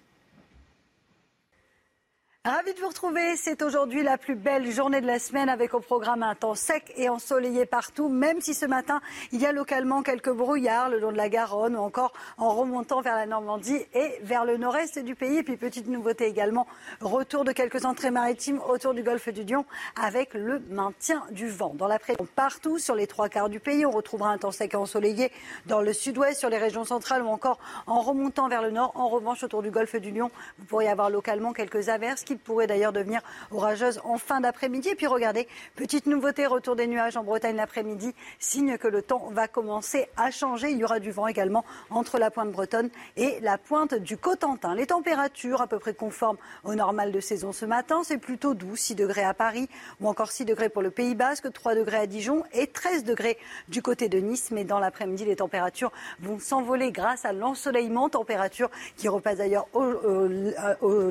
Ravi 2.48 2.74
de 2.74 2.80
vous 2.80 2.88
retrouver. 2.88 3.36
C'est 3.36 3.62
aujourd'hui 3.62 4.04
la 4.04 4.18
plus 4.18 4.36
belle 4.36 4.72
journée 4.72 5.02
de 5.02 5.06
la 5.06 5.20
semaine 5.20 5.50
avec 5.50 5.74
au 5.74 5.82
programme 5.82 6.24
un 6.24 6.34
temps 6.34 6.56
sec 6.56 6.94
et 6.96 7.10
ensoleillé 7.10 7.66
partout, 7.66 8.08
même 8.08 8.40
si 8.40 8.54
ce 8.54 8.66
matin, 8.66 9.02
il 9.34 9.42
y 9.42 9.46
a 9.46 9.52
localement 9.52 10.02
quelques 10.02 10.32
brouillards 10.32 10.88
le 10.88 10.98
long 10.98 11.12
de 11.12 11.18
la 11.18 11.28
Garonne 11.28 11.76
ou 11.76 11.80
encore 11.80 12.14
en 12.38 12.52
remontant 12.52 13.02
vers 13.02 13.18
la 13.18 13.26
Normandie 13.26 13.82
et 13.94 14.14
vers 14.22 14.46
le 14.46 14.56
nord-est 14.56 14.98
du 15.00 15.14
pays. 15.14 15.40
Et 15.40 15.44
puis, 15.44 15.58
petite 15.58 15.88
nouveauté 15.88 16.24
également, 16.24 16.68
retour 17.02 17.44
de 17.44 17.52
quelques 17.52 17.84
entrées 17.84 18.12
maritimes 18.12 18.62
autour 18.70 18.94
du 18.94 19.04
golfe 19.04 19.28
du 19.28 19.44
Lion 19.44 19.66
avec 20.02 20.34
le 20.34 20.60
maintien 20.70 21.26
du 21.32 21.50
vent. 21.50 21.74
Dans 21.76 21.88
l'après-midi, 21.88 22.30
partout 22.34 22.80
sur 22.80 22.96
les 22.96 23.08
trois 23.08 23.28
quarts 23.28 23.50
du 23.50 23.60
pays, 23.60 23.86
on 23.86 23.92
retrouvera 23.92 24.30
un 24.30 24.38
temps 24.38 24.52
sec 24.52 24.74
et 24.74 24.78
ensoleillé 24.78 25.34
dans 25.66 25.82
le 25.82 25.92
sud-ouest, 25.92 26.40
sur 26.40 26.50
les 26.50 26.58
régions 26.58 26.86
centrales 26.86 27.24
ou 27.24 27.28
encore 27.28 27.60
en 27.88 28.00
remontant 28.00 28.48
vers 28.48 28.62
le 28.62 28.72
nord. 28.72 28.94
En 28.96 29.10
revanche, 29.10 29.44
autour 29.44 29.64
du 29.64 29.70
golfe 29.70 29.98
du 29.98 30.12
Lion, 30.12 30.32
vous 30.60 30.66
pourriez 30.66 30.88
avoir 30.88 31.10
localement 31.10 31.52
quelques 31.52 31.90
averses 31.90 32.24
qui 32.24 32.37
pourrait 32.38 32.68
d'ailleurs 32.68 32.94
devenir 32.94 33.22
orageuse 33.52 34.00
en 34.04 34.18
fin 34.18 34.42
d'après-midi. 34.42 34.90
Et 34.90 34.96
puis 34.96 35.08
regardez, 35.08 35.48
petite 35.76 36.06
nouveauté, 36.06 36.46
retour 36.46 36.76
des 36.76 36.88
nuages 36.88 37.18
en 37.18 37.24
Bretagne 37.24 37.56
l'après-midi, 37.56 38.14
signe 38.40 38.78
que 38.78 38.88
le 38.88 39.02
temps 39.02 39.30
va 39.32 39.48
commencer 39.48 40.08
à 40.18 40.32
changer. 40.32 40.72
Il 40.72 40.78
y 40.78 40.84
aura 40.84 41.00
du 41.00 41.12
vent 41.12 41.28
également 41.28 41.66
entre 41.90 42.18
la 42.18 42.32
pointe 42.32 42.52
bretonne 42.52 42.90
et 43.16 43.40
la 43.42 43.58
pointe 43.58 43.94
du 43.94 44.18
Cotentin. 44.18 44.76
Les 44.76 44.88
températures 44.88 45.62
à 45.62 45.68
peu 45.68 45.80
près 45.80 45.94
conformes 45.94 46.38
au 46.64 46.76
normal 46.76 47.12
de 47.12 47.20
saison 47.20 47.52
ce 47.52 47.66
matin, 47.66 48.02
c'est 48.04 48.18
plutôt 48.18 48.54
doux, 48.54 48.76
6 48.76 48.96
degrés 48.96 49.24
à 49.24 49.34
Paris 49.34 49.70
ou 50.02 50.08
encore 50.08 50.32
6 50.32 50.46
degrés 50.46 50.70
pour 50.70 50.82
le 50.82 50.92
Pays 50.92 51.16
Basque, 51.16 51.52
3 51.52 51.76
degrés 51.76 51.98
à 51.98 52.08
Dijon 52.08 52.44
et 52.54 52.68
13 52.68 53.04
degrés 53.04 53.38
du 53.68 53.82
côté 53.82 54.10
de 54.10 54.20
Nice. 54.20 54.52
Mais 54.52 54.64
dans 54.64 54.80
l'après-midi, 54.80 55.26
les 55.26 55.36
températures 55.36 55.92
vont 56.20 56.40
s'envoler 56.40 56.92
grâce 56.92 57.26
à 57.26 57.34
l'ensoleillement, 57.34 58.10
température 58.10 58.70
qui 58.96 59.08
repasse 59.08 59.38
d'ailleurs 59.38 59.68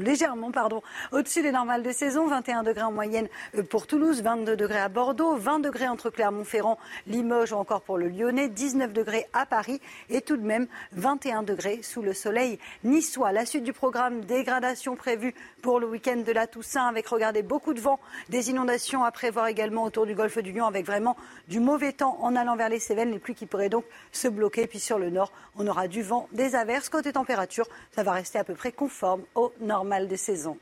légèrement 0.01 0.51
pardon, 0.51 0.83
au-dessus 1.17 1.41
des 1.41 1.53
normales 1.53 1.83
de 1.83 1.93
saison. 1.93 2.27
21 2.27 2.63
degrés 2.63 2.83
en 2.83 2.93
moyenne 2.93 3.29
euh, 3.57 3.63
pour 3.63 3.87
Toulouse, 3.87 4.23
22 4.23 4.55
degrés 4.55 4.81
à 4.81 4.91
Bordeaux, 4.91 5.37
20 5.37 5.61
degrés 5.61 5.89
entre 5.89 6.11
Clermont-Ferrand, 6.11 6.79
Limoges 7.07 7.53
ou 7.53 7.57
encore 7.57 7.81
pour 7.81 7.97
le 7.97 8.09
Lyonnais, 8.09 8.49
19 8.49 8.93
degrés 8.93 9.27
à 9.33 9.47
Paris 9.47 9.81
et 10.11 10.21
tout 10.21 10.37
de 10.37 10.45
même 10.45 10.67
21 10.93 11.43
degrés 11.43 11.81
sous 11.83 12.03
le 12.03 12.13
soleil 12.13 12.59
niçois. 12.85 13.33
La 13.33 13.47
suite 13.47 13.65
du 13.65 13.73
programme, 13.73 14.27
dégradation 14.27 14.95
prévue 14.95 15.35
pour 15.63 15.81
le 15.81 15.87
week-end 15.87 16.19
de 16.19 16.33
la 16.33 16.47
Toussaint 16.47 16.87
avec, 16.87 17.09
regardez, 17.09 17.43
beaucoup 17.43 17.73
de 17.73 17.81
vent, 17.81 17.99
des 18.29 18.51
inondations 18.51 19.03
à 19.03 19.11
prévoir 19.11 19.47
également 19.47 19.85
autour 19.85 20.05
du 20.05 20.15
golfe 20.15 20.39
du 20.39 20.53
Lion 20.53 20.67
avec 20.67 20.85
vraiment 20.85 21.17
du 21.49 21.61
mauvais 21.61 21.93
temps 21.93 22.19
en 22.21 22.37
allant 22.37 22.57
vers 22.57 22.69
les 22.69 22.79
Cévennes, 22.79 23.11
les 23.11 23.19
pluies 23.19 23.35
qui 23.35 23.47
pourraient 23.47 23.71
donc 23.71 23.87
se 24.13 24.29
bloquer. 24.29 24.67
Puis 24.67 24.81
sur 24.81 24.99
le 24.99 25.09
nord, 25.09 25.33
on 25.57 25.67
aura 25.67 25.89
du 25.89 26.03
vent, 26.03 26.29
des 26.33 26.55
averses. 26.55 26.91
Côté 26.91 27.13
température, 27.13 27.67
ça 27.95 28.03
va 28.03 28.13
rester 28.13 28.39
à 28.39 28.45
peu 28.45 28.55
près 28.55 28.73
conforme 28.73 29.23
au 29.35 29.53
normal 29.61 30.09
de 30.09 30.17
saison. 30.17 30.59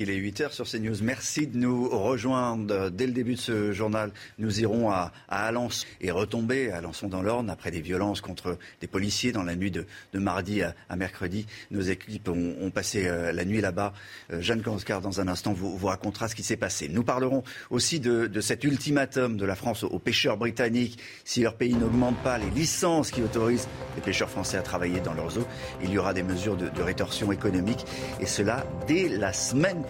Il 0.00 0.10
est 0.10 0.16
8h 0.16 0.52
sur 0.52 0.64
CNews. 0.64 0.94
Merci 1.02 1.48
de 1.48 1.58
nous 1.58 1.88
rejoindre. 1.88 2.88
Dès 2.88 3.08
le 3.08 3.12
début 3.12 3.34
de 3.34 3.40
ce 3.40 3.72
journal, 3.72 4.12
nous 4.38 4.60
irons 4.60 4.92
à, 4.92 5.10
à 5.28 5.48
Alençon 5.48 5.84
et 6.00 6.12
retomber 6.12 6.70
à 6.70 6.76
Alençon 6.76 7.08
dans 7.08 7.20
l'Orne 7.20 7.50
après 7.50 7.72
des 7.72 7.80
violences 7.80 8.20
contre 8.20 8.58
des 8.80 8.86
policiers 8.86 9.32
dans 9.32 9.42
la 9.42 9.56
nuit 9.56 9.72
de, 9.72 9.86
de 10.12 10.18
mardi 10.20 10.62
à, 10.62 10.76
à, 10.88 10.94
mercredi. 10.94 11.46
Nos 11.72 11.80
équipes 11.80 12.28
ont, 12.28 12.54
ont 12.60 12.70
passé 12.70 13.08
euh, 13.08 13.32
la 13.32 13.44
nuit 13.44 13.60
là-bas. 13.60 13.92
Euh, 14.32 14.40
Jeanne 14.40 14.62
Kanskar, 14.62 15.00
dans 15.00 15.20
un 15.20 15.26
instant, 15.26 15.52
vous, 15.52 15.76
vous, 15.76 15.88
racontera 15.88 16.28
ce 16.28 16.36
qui 16.36 16.44
s'est 16.44 16.56
passé. 16.56 16.88
Nous 16.88 17.02
parlerons 17.02 17.42
aussi 17.70 17.98
de, 17.98 18.28
de, 18.28 18.40
cet 18.40 18.62
ultimatum 18.62 19.36
de 19.36 19.44
la 19.44 19.56
France 19.56 19.82
aux, 19.82 19.88
aux 19.88 19.98
pêcheurs 19.98 20.36
britanniques. 20.36 21.00
Si 21.24 21.42
leur 21.42 21.56
pays 21.56 21.74
n'augmente 21.74 22.22
pas 22.22 22.38
les 22.38 22.50
licences 22.50 23.10
qui 23.10 23.20
autorisent 23.20 23.66
les 23.96 24.02
pêcheurs 24.02 24.30
français 24.30 24.58
à 24.58 24.62
travailler 24.62 25.00
dans 25.00 25.14
leurs 25.14 25.38
eaux, 25.38 25.48
il 25.82 25.90
y 25.90 25.98
aura 25.98 26.14
des 26.14 26.22
mesures 26.22 26.56
de, 26.56 26.68
de 26.68 26.82
rétorsion 26.82 27.32
économique. 27.32 27.84
Et 28.20 28.26
cela 28.26 28.64
dès 28.86 29.08
la 29.08 29.32
semaine 29.32 29.82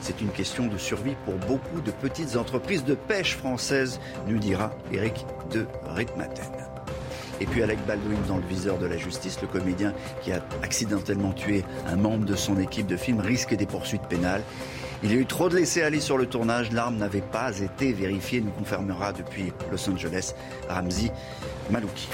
C'est 0.00 0.20
une 0.20 0.30
question 0.30 0.66
de 0.66 0.78
survie 0.78 1.16
pour 1.24 1.34
beaucoup 1.34 1.80
de 1.80 1.90
petites 1.90 2.36
entreprises 2.36 2.84
de 2.84 2.94
pêche 2.94 3.36
françaises, 3.36 4.00
nous 4.26 4.38
dira 4.38 4.70
Eric 4.92 5.24
de 5.50 5.66
Ritmaten. 5.94 6.44
Et 7.40 7.46
puis 7.46 7.62
Alec 7.62 7.78
Baldwin 7.86 8.18
dans 8.26 8.36
le 8.36 8.46
viseur 8.46 8.78
de 8.78 8.86
la 8.86 8.96
justice, 8.96 9.40
le 9.40 9.48
comédien 9.48 9.92
qui 10.22 10.32
a 10.32 10.40
accidentellement 10.62 11.32
tué 11.32 11.64
un 11.86 11.96
membre 11.96 12.24
de 12.24 12.34
son 12.34 12.58
équipe 12.58 12.86
de 12.86 12.96
film 12.96 13.20
risque 13.20 13.54
des 13.54 13.66
poursuites 13.66 14.06
pénales. 14.08 14.42
Il 15.02 15.12
y 15.12 15.14
a 15.14 15.18
eu 15.18 15.26
trop 15.26 15.48
de 15.48 15.56
laisser-aller 15.56 16.00
sur 16.00 16.18
le 16.18 16.26
tournage. 16.26 16.72
L'arme 16.72 16.96
n'avait 16.96 17.20
pas 17.20 17.56
été 17.58 17.92
vérifiée, 17.92 18.40
nous 18.40 18.50
confirmera 18.50 19.12
depuis 19.12 19.52
Los 19.70 19.88
Angeles 19.88 20.34
Ramzi 20.68 21.10
Malouki. 21.70 22.08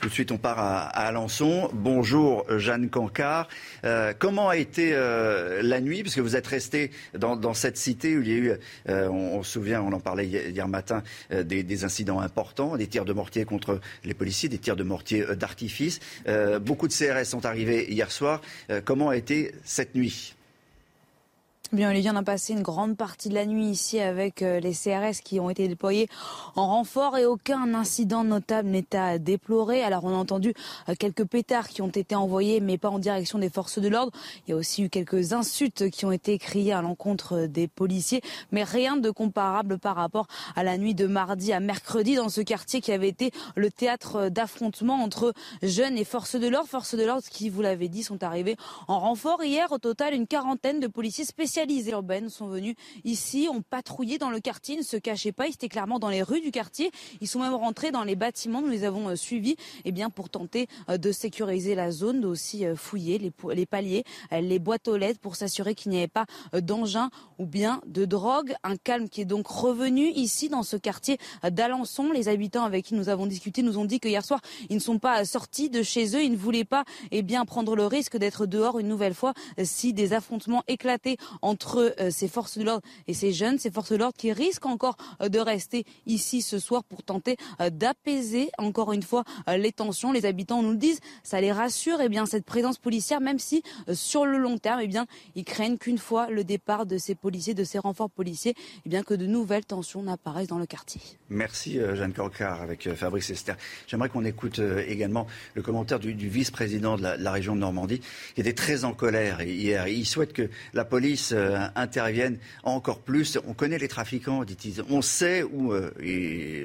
Tout 0.00 0.08
de 0.08 0.14
suite, 0.14 0.30
on 0.30 0.38
part 0.38 0.60
à, 0.60 0.82
à 0.82 1.08
Alençon. 1.08 1.70
Bonjour, 1.72 2.46
Jeanne 2.56 2.88
Cancard. 2.88 3.48
Euh, 3.84 4.12
comment 4.16 4.48
a 4.48 4.56
été 4.56 4.92
euh, 4.92 5.60
la 5.60 5.80
nuit 5.80 6.02
Puisque 6.02 6.20
vous 6.20 6.36
êtes 6.36 6.46
resté 6.46 6.92
dans, 7.14 7.34
dans, 7.34 7.52
cette 7.52 7.76
cité 7.76 8.16
où 8.16 8.22
il 8.22 8.28
y 8.28 8.32
a 8.32 8.36
eu, 8.36 8.52
euh, 8.88 9.08
on, 9.08 9.38
on, 9.38 9.42
se 9.42 9.50
souvient, 9.50 9.82
on 9.82 9.92
en 9.92 9.98
parlait 9.98 10.26
hier, 10.26 10.68
matin, 10.68 11.02
euh, 11.32 11.42
des, 11.42 11.64
des, 11.64 11.82
incidents 11.82 12.20
importants, 12.20 12.76
des 12.76 12.86
tirs 12.86 13.04
de 13.04 13.12
mortier 13.12 13.44
contre 13.44 13.80
les 14.04 14.14
policiers, 14.14 14.48
des 14.48 14.58
tirs 14.58 14.76
de 14.76 14.84
mortier 14.84 15.22
euh, 15.22 15.34
d'artifice. 15.34 15.98
beaucoup 16.60 16.86
de 16.86 16.92
CRS 16.92 17.24
sont 17.24 17.44
arrivés 17.44 17.90
hier 17.92 18.12
soir. 18.12 18.40
comment 18.84 19.08
a 19.08 19.16
été 19.16 19.52
cette 19.64 19.96
nuit? 19.96 20.34
Bien, 21.70 21.90
Olivier, 21.90 22.10
on 22.10 22.16
a 22.16 22.22
passé 22.22 22.54
une 22.54 22.62
grande 22.62 22.96
partie 22.96 23.28
de 23.28 23.34
la 23.34 23.44
nuit 23.44 23.66
ici 23.66 24.00
avec 24.00 24.40
euh, 24.40 24.58
les 24.58 24.72
CRS 24.72 25.20
qui 25.22 25.38
ont 25.38 25.50
été 25.50 25.68
déployés 25.68 26.08
en 26.56 26.66
renfort 26.66 27.18
et 27.18 27.26
aucun 27.26 27.74
incident 27.74 28.24
notable 28.24 28.70
n'est 28.70 28.96
à 28.96 29.18
déplorer. 29.18 29.82
Alors, 29.82 30.06
on 30.06 30.08
a 30.08 30.16
entendu 30.16 30.54
euh, 30.88 30.94
quelques 30.98 31.26
pétards 31.26 31.68
qui 31.68 31.82
ont 31.82 31.88
été 31.88 32.14
envoyés, 32.14 32.60
mais 32.60 32.78
pas 32.78 32.88
en 32.88 32.98
direction 32.98 33.38
des 33.38 33.50
forces 33.50 33.80
de 33.80 33.88
l'ordre. 33.88 34.12
Il 34.46 34.52
y 34.52 34.54
a 34.54 34.56
aussi 34.56 34.84
eu 34.84 34.88
quelques 34.88 35.34
insultes 35.34 35.90
qui 35.90 36.06
ont 36.06 36.10
été 36.10 36.38
criées 36.38 36.72
à 36.72 36.80
l'encontre 36.80 37.44
des 37.44 37.68
policiers, 37.68 38.22
mais 38.50 38.64
rien 38.64 38.96
de 38.96 39.10
comparable 39.10 39.78
par 39.78 39.96
rapport 39.96 40.26
à 40.56 40.62
la 40.62 40.78
nuit 40.78 40.94
de 40.94 41.06
mardi 41.06 41.52
à 41.52 41.60
mercredi 41.60 42.14
dans 42.14 42.30
ce 42.30 42.40
quartier 42.40 42.80
qui 42.80 42.92
avait 42.92 43.10
été 43.10 43.30
le 43.56 43.70
théâtre 43.70 44.30
d'affrontement 44.30 45.02
entre 45.02 45.34
jeunes 45.62 45.98
et 45.98 46.06
forces 46.06 46.36
de 46.36 46.48
l'ordre. 46.48 46.70
Forces 46.70 46.94
de 46.94 47.04
l'ordre 47.04 47.28
qui, 47.30 47.50
vous 47.50 47.60
l'avez 47.60 47.88
dit, 47.88 48.04
sont 48.04 48.22
arrivés 48.22 48.56
en 48.86 49.00
renfort 49.00 49.44
hier. 49.44 49.70
Au 49.70 49.78
total, 49.78 50.14
une 50.14 50.26
quarantaine 50.26 50.80
de 50.80 50.86
policiers 50.86 51.26
spécialisés 51.26 51.57
spécialisées 51.58 51.90
urbaines 51.90 52.28
sont 52.28 52.46
venus 52.46 52.76
ici, 53.02 53.48
ont 53.50 53.62
patrouillé 53.62 54.18
dans 54.18 54.30
le 54.30 54.38
quartier, 54.38 54.76
ne 54.76 54.82
se 54.82 54.96
cachaient 54.96 55.32
pas, 55.32 55.48
ils 55.48 55.54
étaient 55.54 55.68
clairement 55.68 55.98
dans 55.98 56.08
les 56.08 56.22
rues 56.22 56.40
du 56.40 56.52
quartier. 56.52 56.92
Ils 57.20 57.26
sont 57.26 57.40
même 57.40 57.54
rentrés 57.54 57.90
dans 57.90 58.04
les 58.04 58.14
bâtiments, 58.14 58.62
nous 58.62 58.68
les 58.68 58.84
avons 58.84 59.16
suivis, 59.16 59.56
eh 59.84 59.90
bien 59.90 60.08
pour 60.08 60.30
tenter 60.30 60.68
de 60.88 61.10
sécuriser 61.10 61.74
la 61.74 61.90
zone, 61.90 62.24
aussi 62.24 62.64
fouiller 62.76 63.18
les, 63.18 63.32
les 63.54 63.66
paliers, 63.66 64.04
les 64.30 64.60
boîtes 64.60 64.86
aux 64.86 64.96
lettres 64.96 65.18
pour 65.18 65.34
s'assurer 65.34 65.74
qu'il 65.74 65.90
n'y 65.90 65.98
avait 65.98 66.06
pas 66.06 66.26
d'engins 66.52 67.10
ou 67.38 67.46
bien 67.46 67.80
de 67.86 68.04
drogue. 68.04 68.54
Un 68.62 68.76
calme 68.76 69.08
qui 69.08 69.22
est 69.22 69.24
donc 69.24 69.48
revenu 69.48 70.08
ici 70.10 70.48
dans 70.48 70.62
ce 70.62 70.76
quartier 70.76 71.18
d'Alençon. 71.42 72.12
Les 72.12 72.28
habitants 72.28 72.64
avec 72.64 72.84
qui 72.84 72.94
nous 72.94 73.08
avons 73.08 73.26
discuté 73.26 73.62
nous 73.62 73.78
ont 73.78 73.84
dit 73.84 73.98
que 73.98 74.06
hier 74.06 74.24
soir, 74.24 74.40
ils 74.70 74.76
ne 74.76 74.80
sont 74.80 75.00
pas 75.00 75.24
sortis 75.24 75.70
de 75.70 75.82
chez 75.82 76.14
eux, 76.14 76.22
ils 76.22 76.30
ne 76.30 76.36
voulaient 76.36 76.64
pas 76.64 76.84
eh 77.10 77.22
bien 77.22 77.44
prendre 77.44 77.74
le 77.74 77.86
risque 77.86 78.16
d'être 78.16 78.46
dehors 78.46 78.78
une 78.78 78.86
nouvelle 78.86 79.14
fois 79.14 79.34
si 79.64 79.92
des 79.92 80.12
affrontements 80.12 80.62
éclataient 80.68 81.16
entre 81.48 81.94
euh, 81.98 82.10
ces 82.10 82.28
forces 82.28 82.58
de 82.58 82.64
l'ordre 82.64 82.82
et 83.06 83.14
ces 83.14 83.32
jeunes, 83.32 83.58
ces 83.58 83.70
forces 83.70 83.90
de 83.90 83.96
l'ordre 83.96 84.16
qui 84.16 84.32
risquent 84.32 84.66
encore 84.66 84.96
euh, 85.22 85.28
de 85.28 85.38
rester 85.38 85.84
ici 86.06 86.42
ce 86.42 86.58
soir 86.58 86.84
pour 86.84 87.02
tenter 87.02 87.36
euh, 87.60 87.70
d'apaiser 87.70 88.50
encore 88.58 88.92
une 88.92 89.02
fois 89.02 89.24
les 89.48 89.72
tensions. 89.72 90.12
Les 90.12 90.26
habitants 90.26 90.62
nous 90.62 90.72
le 90.72 90.76
disent, 90.76 91.00
ça 91.22 91.40
les 91.40 91.52
rassure. 91.52 92.00
Eh 92.00 92.08
bien 92.08 92.26
cette 92.26 92.44
présence 92.44 92.78
policière, 92.78 93.20
même 93.20 93.38
si 93.38 93.62
sur 93.92 94.26
le 94.26 94.38
long 94.38 94.58
terme, 94.58 94.80
eh 94.82 94.86
bien 94.86 95.06
ils 95.34 95.44
craignent 95.44 95.78
qu'une 95.78 95.98
fois 95.98 96.28
le 96.28 96.44
départ 96.44 96.86
de 96.86 96.98
ces 96.98 97.14
policiers, 97.14 97.54
de 97.54 97.64
ces 97.64 97.78
renforts 97.78 98.10
policiers, 98.10 98.54
eh 98.84 98.88
bien 98.88 99.02
que 99.02 99.14
de 99.14 99.26
nouvelles 99.26 99.64
tensions 99.64 100.02
n'apparaissent 100.02 100.48
dans 100.48 100.58
le 100.58 100.66
quartier. 100.66 101.00
Merci 101.30 101.78
Jeanne 101.94 102.12
Corcar 102.12 102.60
avec 102.62 102.92
Fabrice 102.94 103.30
Esther. 103.30 103.56
J'aimerais 103.86 104.08
qu'on 104.08 104.24
écoute 104.24 104.60
également 104.86 105.26
le 105.54 105.62
commentaire 105.62 105.98
du, 105.98 106.14
du 106.14 106.28
vice-président 106.28 106.96
de 106.96 107.02
la, 107.02 107.16
la, 107.16 107.32
région 107.32 107.54
de 107.54 107.60
Normandie 107.60 108.00
qui 108.34 108.40
était 108.40 108.52
très 108.52 108.84
en 108.84 108.92
colère 108.92 109.42
hier. 109.42 109.88
Il 109.88 110.06
souhaite 110.06 110.32
que 110.32 110.50
la 110.74 110.84
police 110.84 111.32
euh, 111.38 111.66
interviennent 111.74 112.38
encore 112.62 113.00
plus. 113.00 113.38
On 113.46 113.54
connaît 113.54 113.78
les 113.78 113.88
trafiquants, 113.88 114.44
dit-il. 114.44 114.82
On 114.90 115.02
sait 115.02 115.42
où 115.42 115.72
euh, 115.72 115.90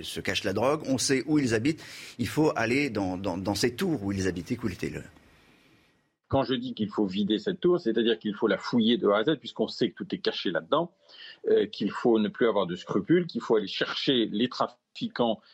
se 0.03 0.19
cache 0.19 0.43
la 0.43 0.53
drogue, 0.53 0.81
on 0.87 0.97
sait 0.97 1.23
où 1.25 1.39
ils 1.39 1.53
habitent. 1.53 1.83
Il 2.19 2.27
faut 2.27 2.51
aller 2.55 2.89
dans, 2.89 3.17
dans, 3.17 3.55
ces 3.55 3.75
tours 3.75 4.03
où 4.03 4.11
ils 4.11 4.27
habitaient, 4.27 4.55
écoutez-le. 4.55 5.03
Quand 6.27 6.43
je 6.43 6.55
dis 6.55 6.73
qu'il 6.73 6.89
faut 6.89 7.05
vider 7.05 7.37
cette 7.37 7.59
tour, 7.59 7.79
c'est-à-dire 7.79 8.17
qu'il 8.17 8.33
faut 8.33 8.47
la 8.47 8.57
fouiller 8.57 8.97
de 8.97 9.07
A 9.07 9.19
à 9.19 9.23
Z, 9.23 9.37
puisqu'on 9.39 9.67
sait 9.67 9.91
que 9.91 9.95
tout 9.95 10.15
est 10.15 10.17
caché 10.17 10.49
là-dedans, 10.49 10.91
qu'il 11.71 11.91
faut 11.91 12.19
ne 12.19 12.29
plus 12.29 12.47
avoir 12.47 12.67
de 12.67 12.75
scrupules, 12.75 13.27
qu'il 13.27 13.41
faut 13.41 13.57
aller 13.57 13.67
chercher 13.67 14.27
les 14.31 14.47
trafiquants 14.49 14.83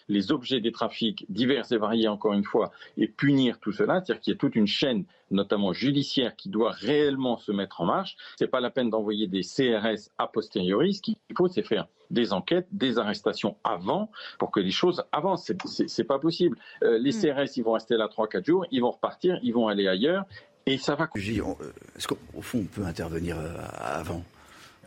les 0.07 0.31
objets 0.31 0.59
des 0.59 0.71
trafics 0.71 1.25
divers 1.29 1.71
et 1.71 1.77
variés, 1.77 2.07
encore 2.07 2.33
une 2.33 2.43
fois, 2.43 2.71
et 2.97 3.07
punir 3.07 3.59
tout 3.59 3.71
cela, 3.71 3.95
c'est-à-dire 3.95 4.19
qu'il 4.21 4.33
y 4.33 4.35
a 4.35 4.37
toute 4.37 4.55
une 4.55 4.67
chaîne, 4.67 5.05
notamment 5.31 5.73
judiciaire, 5.73 6.35
qui 6.35 6.49
doit 6.49 6.71
réellement 6.71 7.37
se 7.37 7.51
mettre 7.51 7.81
en 7.81 7.85
marche. 7.85 8.17
C'est 8.37 8.47
pas 8.47 8.59
la 8.59 8.69
peine 8.69 8.89
d'envoyer 8.89 9.27
des 9.27 9.41
CRS 9.41 10.09
a 10.17 10.27
posteriori. 10.27 10.93
Ce 10.93 11.01
qu'il 11.01 11.15
faut, 11.37 11.47
c'est 11.47 11.63
faire 11.63 11.87
des 12.09 12.33
enquêtes, 12.33 12.67
des 12.71 12.97
arrestations 12.97 13.55
avant 13.63 14.09
pour 14.39 14.51
que 14.51 14.59
les 14.59 14.71
choses 14.71 15.03
avancent. 15.11 15.51
C'est 15.65 16.03
pas 16.03 16.19
possible. 16.19 16.57
Euh, 16.83 16.97
les 16.97 17.11
Hmm. 17.11 17.33
CRS, 17.33 17.57
ils 17.57 17.63
vont 17.63 17.73
rester 17.73 17.95
là 17.97 18.07
3-4 18.07 18.45
jours, 18.45 18.65
ils 18.71 18.81
vont 18.81 18.91
repartir, 18.91 19.39
ils 19.43 19.53
vont 19.53 19.67
aller 19.67 19.87
ailleurs. 19.87 20.25
Et 20.65 20.77
ça 20.77 20.95
va. 20.95 21.09
Est-ce 21.15 22.07
qu'au 22.07 22.17
fond, 22.41 22.59
on 22.59 22.65
peut 22.65 22.85
intervenir 22.85 23.37
euh, 23.39 23.53
avant? 23.79 24.23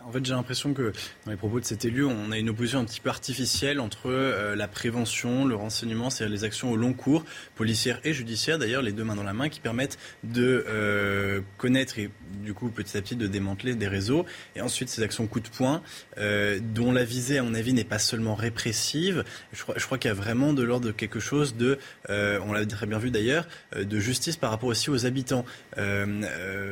En 0.07 0.11
fait, 0.11 0.25
j'ai 0.25 0.33
l'impression 0.33 0.75
que 0.75 0.93
dans 1.25 1.31
les 1.31 1.37
propos 1.37 1.61
de 1.61 1.65
cet 1.65 1.85
élu, 1.85 2.05
on 2.05 2.33
a 2.33 2.39
une 2.39 2.49
opposition 2.49 2.81
un 2.81 2.85
petit 2.85 3.01
peu 3.01 3.11
artificielle 3.11 3.79
entre 3.79 4.11
euh, 4.11 4.57
la 4.57 4.67
prévention, 4.67 5.45
le 5.45 5.55
renseignement, 5.55 6.11
c'est-à-dire 6.11 6.35
les 6.35 6.45
actions 6.45 6.73
au 6.73 6.77
long 6.77 6.93
cours, 6.93 7.25
policières 7.55 8.01
et 8.05 8.13
judiciaires, 8.13 8.59
d'ailleurs, 8.59 8.83
les 8.83 8.93
deux 8.93 9.05
mains 9.05 9.15
dans 9.15 9.23
la 9.23 9.33
main, 9.33 9.49
qui 9.49 9.61
permettent 9.61 9.99
de 10.25 10.65
euh, 10.69 11.41
connaître 11.57 11.99
et 11.99 12.11
du 12.43 12.53
coup 12.53 12.69
petit 12.71 12.97
à 12.97 13.03
petit 13.03 13.17
de 13.17 13.27
démanteler 13.27 13.75
des 13.75 13.87
réseaux. 13.87 14.27
Et 14.57 14.61
ensuite, 14.61 14.89
ces 14.89 15.03
actions 15.03 15.27
coup 15.27 15.41
de 15.41 15.49
poing, 15.49 15.83
euh, 16.19 16.59
dont 16.61 16.91
la 16.91 17.05
visée, 17.05 17.39
à 17.39 17.43
mon 17.43 17.55
avis, 17.55 17.73
n'est 17.73 17.85
pas 17.85 18.01
seulement 18.01 18.35
répressive. 18.35 19.25
Je 19.53 19.63
crois, 19.63 19.75
je 19.79 19.85
crois 19.87 19.99
qu'il 19.99 20.09
y 20.09 20.13
a 20.13 20.15
vraiment 20.15 20.53
de 20.53 20.63
l'ordre 20.63 20.87
de 20.87 20.93
quelque 20.93 21.21
chose 21.21 21.55
de, 21.57 21.79
on 22.09 22.53
l'a 22.53 22.67
très 22.67 22.87
bien 22.87 22.99
vu 22.99 23.11
d'ailleurs, 23.11 23.47
de 23.77 24.01
justice 24.01 24.37
par 24.37 24.51
rapport 24.51 24.69
aussi 24.69 24.91
aux 24.91 25.07
habitants. 25.07 25.45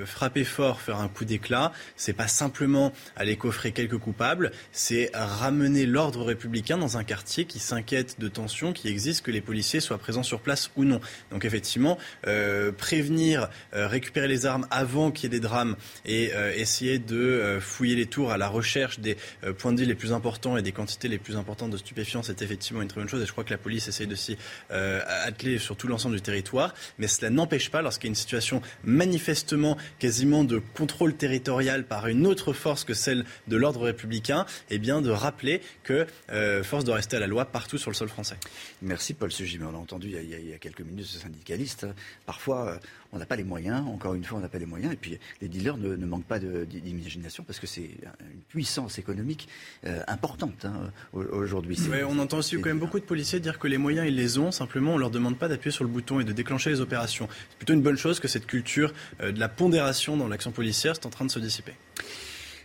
Frapper 0.04 0.44
fort, 0.44 0.80
faire 0.80 0.98
un 0.98 1.08
coup 1.08 1.24
d'éclat, 1.24 1.72
c'est 1.96 2.12
pas 2.12 2.28
simplement 2.28 2.92
aller 3.20 3.36
coffrer 3.36 3.72
quelques 3.72 3.98
coupables, 3.98 4.50
c'est 4.72 5.10
ramener 5.12 5.84
l'ordre 5.84 6.24
républicain 6.24 6.78
dans 6.78 6.96
un 6.96 7.04
quartier 7.04 7.44
qui 7.44 7.58
s'inquiète 7.58 8.18
de 8.18 8.28
tensions 8.28 8.72
qui 8.72 8.88
existent, 8.88 9.24
que 9.26 9.30
les 9.30 9.42
policiers 9.42 9.80
soient 9.80 9.98
présents 9.98 10.22
sur 10.22 10.40
place 10.40 10.70
ou 10.76 10.84
non. 10.84 11.00
Donc 11.30 11.44
effectivement, 11.44 11.98
euh, 12.26 12.72
prévenir, 12.72 13.50
euh, 13.74 13.86
récupérer 13.86 14.26
les 14.26 14.46
armes 14.46 14.66
avant 14.70 15.10
qu'il 15.10 15.24
y 15.24 15.26
ait 15.26 15.38
des 15.38 15.46
drames 15.46 15.76
et 16.06 16.32
euh, 16.34 16.54
essayer 16.56 16.98
de 16.98 17.58
fouiller 17.60 17.94
les 17.94 18.06
tours 18.06 18.32
à 18.32 18.38
la 18.38 18.48
recherche 18.48 19.00
des 19.00 19.18
points 19.58 19.72
de 19.72 19.76
deal 19.76 19.88
les 19.88 19.94
plus 19.94 20.14
importants 20.14 20.56
et 20.56 20.62
des 20.62 20.72
quantités 20.72 21.08
les 21.08 21.18
plus 21.18 21.36
importantes 21.36 21.70
de 21.70 21.76
stupéfiants, 21.76 22.22
c'est 22.22 22.40
effectivement 22.40 22.80
une 22.80 22.88
très 22.88 23.00
bonne 23.00 23.08
chose 23.08 23.22
et 23.22 23.26
je 23.26 23.32
crois 23.32 23.44
que 23.44 23.50
la 23.50 23.58
police 23.58 23.86
essaye 23.86 24.06
de 24.06 24.14
s'y 24.14 24.38
atteler 24.70 25.58
sur 25.58 25.76
tout 25.76 25.88
l'ensemble 25.88 26.14
du 26.14 26.22
territoire. 26.22 26.74
Mais 26.98 27.06
cela 27.06 27.28
n'empêche 27.28 27.70
pas, 27.70 27.82
lorsqu'il 27.82 28.06
y 28.06 28.08
a 28.08 28.12
une 28.12 28.14
situation 28.14 28.62
manifestement 28.84 29.76
quasiment 29.98 30.44
de 30.44 30.58
contrôle 30.74 31.14
territorial 31.14 31.84
par 31.84 32.06
une 32.06 32.26
autre 32.26 32.52
force 32.52 32.84
que 32.84 32.94
celle 32.94 33.09
de 33.14 33.56
l'ordre 33.56 33.82
républicain, 33.82 34.46
eh 34.70 34.78
bien 34.78 35.00
de 35.02 35.10
rappeler 35.10 35.60
que 35.82 36.06
euh, 36.30 36.62
force 36.62 36.84
doit 36.84 36.96
rester 36.96 37.16
à 37.16 37.20
la 37.20 37.26
loi 37.26 37.44
partout 37.44 37.78
sur 37.78 37.90
le 37.90 37.96
sol 37.96 38.08
français. 38.08 38.36
Merci 38.82 39.14
Paul 39.14 39.30
Sugim. 39.32 39.62
On 39.70 39.74
a 39.74 39.78
entendu 39.78 40.08
il 40.08 40.12
y 40.28 40.34
a, 40.34 40.38
il 40.38 40.50
y 40.54 40.58
quelques 40.58 40.80
minutes 40.82 41.06
ce 41.06 41.18
syndicaliste. 41.18 41.86
Parfois, 42.26 42.68
euh, 42.68 42.78
on 43.12 43.18
n'a 43.18 43.26
pas 43.26 43.36
les 43.36 43.44
moyens. 43.44 43.84
Encore 43.88 44.14
une 44.14 44.24
fois, 44.24 44.38
on 44.38 44.40
n'a 44.40 44.48
pas 44.48 44.58
les 44.58 44.66
moyens. 44.66 44.92
Et 44.92 44.96
puis, 44.96 45.18
les 45.40 45.48
dealers 45.48 45.76
ne, 45.76 45.96
ne 45.96 46.06
manquent 46.06 46.24
pas 46.26 46.38
de- 46.38 46.64
d'imagination 46.64 47.42
parce 47.44 47.58
que 47.58 47.66
c'est 47.66 47.82
une 47.82 48.40
puissance 48.48 48.98
économique 48.98 49.48
euh, 49.86 50.00
importante 50.06 50.64
hein, 50.64 50.92
au- 51.12 51.22
aujourd'hui. 51.24 51.76
C'est- 51.76 51.88
Ouais, 51.90 52.04
on 52.04 52.18
entend 52.18 52.38
aussi 52.38 52.54
quand 52.60 52.68
même 52.68 52.78
beaucoup 52.78 53.00
de 53.00 53.04
policiers 53.04 53.40
dire 53.40 53.58
que 53.58 53.66
les 53.68 53.78
moyens, 53.78 54.06
ils 54.06 54.14
les 54.14 54.38
ont. 54.38 54.52
Simplement, 54.52 54.94
on 54.94 54.98
leur 54.98 55.10
demande 55.10 55.36
pas 55.38 55.48
d'appuyer 55.48 55.72
sur 55.72 55.82
le 55.84 55.90
bouton 55.90 56.20
et 56.20 56.24
de 56.24 56.32
déclencher 56.32 56.70
les 56.70 56.80
opérations. 56.80 57.28
C'est 57.50 57.56
plutôt 57.58 57.72
une 57.72 57.82
bonne 57.82 57.96
chose 57.98 58.20
que 58.20 58.28
cette 58.28 58.46
culture 58.46 58.92
euh, 59.20 59.32
de 59.32 59.40
la 59.40 59.48
pondération 59.48 60.16
dans 60.16 60.28
l'action 60.28 60.52
policière 60.52 60.92
est 60.92 61.06
en 61.06 61.10
train 61.10 61.24
de 61.24 61.30
se 61.30 61.38
dissiper. 61.40 61.72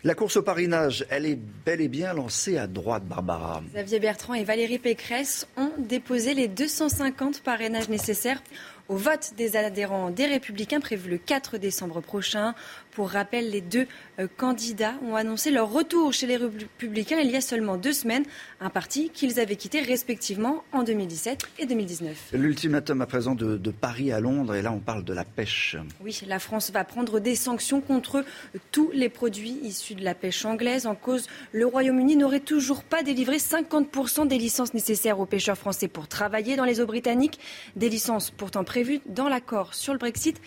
La 0.06 0.14
course 0.14 0.38
au 0.38 0.44
parrainage, 0.44 1.04
elle 1.10 1.26
est 1.26 1.36
bel 1.66 1.82
et 1.82 1.88
bien 1.88 2.14
lancée 2.14 2.60
à 2.60 2.68
droite, 2.68 3.06
Barbara. 3.08 3.64
Xavier 3.74 4.00
Bertrand 4.00 4.36
et 4.36 4.44
Valérie 4.44 4.78
Pécresse 4.78 5.48
ont 5.58 5.72
déposé 5.80 6.36
les 6.36 6.48
250 6.48 7.42
parrainages 7.42 7.90
nécessaires 7.90 8.40
au 8.88 8.98
vote 8.98 9.32
des 9.36 9.56
adhérents 9.56 10.12
des 10.12 10.28
Républicains 10.28 10.80
prévu 10.80 11.10
le 11.10 11.18
4 11.18 11.58
décembre 11.58 12.02
prochain. 12.02 12.54
Pour 12.96 13.10
rappel, 13.10 13.50
les 13.52 13.60
deux 13.60 13.88
euh, 14.20 14.28
candidats 14.38 14.94
ont 15.06 15.18
annoncé 15.18 15.52
leur 15.52 15.70
retour 15.70 16.14
chez 16.14 16.28
les 16.28 16.38
Républicains 16.38 17.18
il 17.20 17.30
y 17.30 17.36
a 17.36 17.42
seulement 17.42 17.76
deux 17.76 17.92
semaines, 17.92 18.24
un 18.62 18.70
parti 18.70 19.10
qu'ils 19.10 19.38
avaient 19.42 19.58
quitté 19.58 19.82
respectivement 19.82 20.64
en 20.72 20.84
2017 20.84 21.42
et 21.60 21.66
2019. 21.66 22.30
L'ultimatum 22.32 23.02
à 23.02 23.06
présent 23.06 23.36
de, 23.36 23.58
de 23.58 23.72
Paris 23.72 24.14
à 24.14 24.22
Londres, 24.22 24.56
et 24.56 24.62
là 24.62 24.72
on 24.72 24.80
parle 24.80 25.04
de 25.04 25.14
la 25.14 25.26
pêche. 25.26 25.76
Oui, 26.00 26.18
la 26.26 26.40
France 26.40 26.72
va 26.72 26.86
prendre 26.86 27.20
des 27.20 27.36
sanctions 27.36 27.82
contre 27.82 28.24
tous 28.72 28.92
les 28.94 29.10
produits 29.10 29.60
issus 29.64 29.96
de 29.96 30.04
la 30.06 30.16
pêche 30.16 30.46
anglaise. 30.46 30.86
En 30.86 30.96
cause, 30.96 31.28
le 31.52 31.66
Royaume-Uni 31.66 32.16
n'aurait 32.16 32.40
toujours 32.40 32.86
pas 32.86 33.04
délivré 33.04 33.40
50% 33.40 34.26
des 34.26 34.38
licences 34.38 34.74
nécessaires 34.74 35.20
aux 35.20 35.26
pêcheurs 35.26 35.58
français 35.58 35.90
pour 35.90 36.08
travailler 36.08 36.56
dans 36.56 36.64
les 36.64 36.80
eaux 36.80 36.86
britanniques. 36.86 37.42
Des 37.76 37.90
licences 37.90 38.32
pourtant 38.32 38.64
prévues 38.64 39.02
dans 39.06 39.28
l'accord 39.28 39.74
sur 39.74 39.92
le 39.92 40.00
Brexit. 40.00 40.40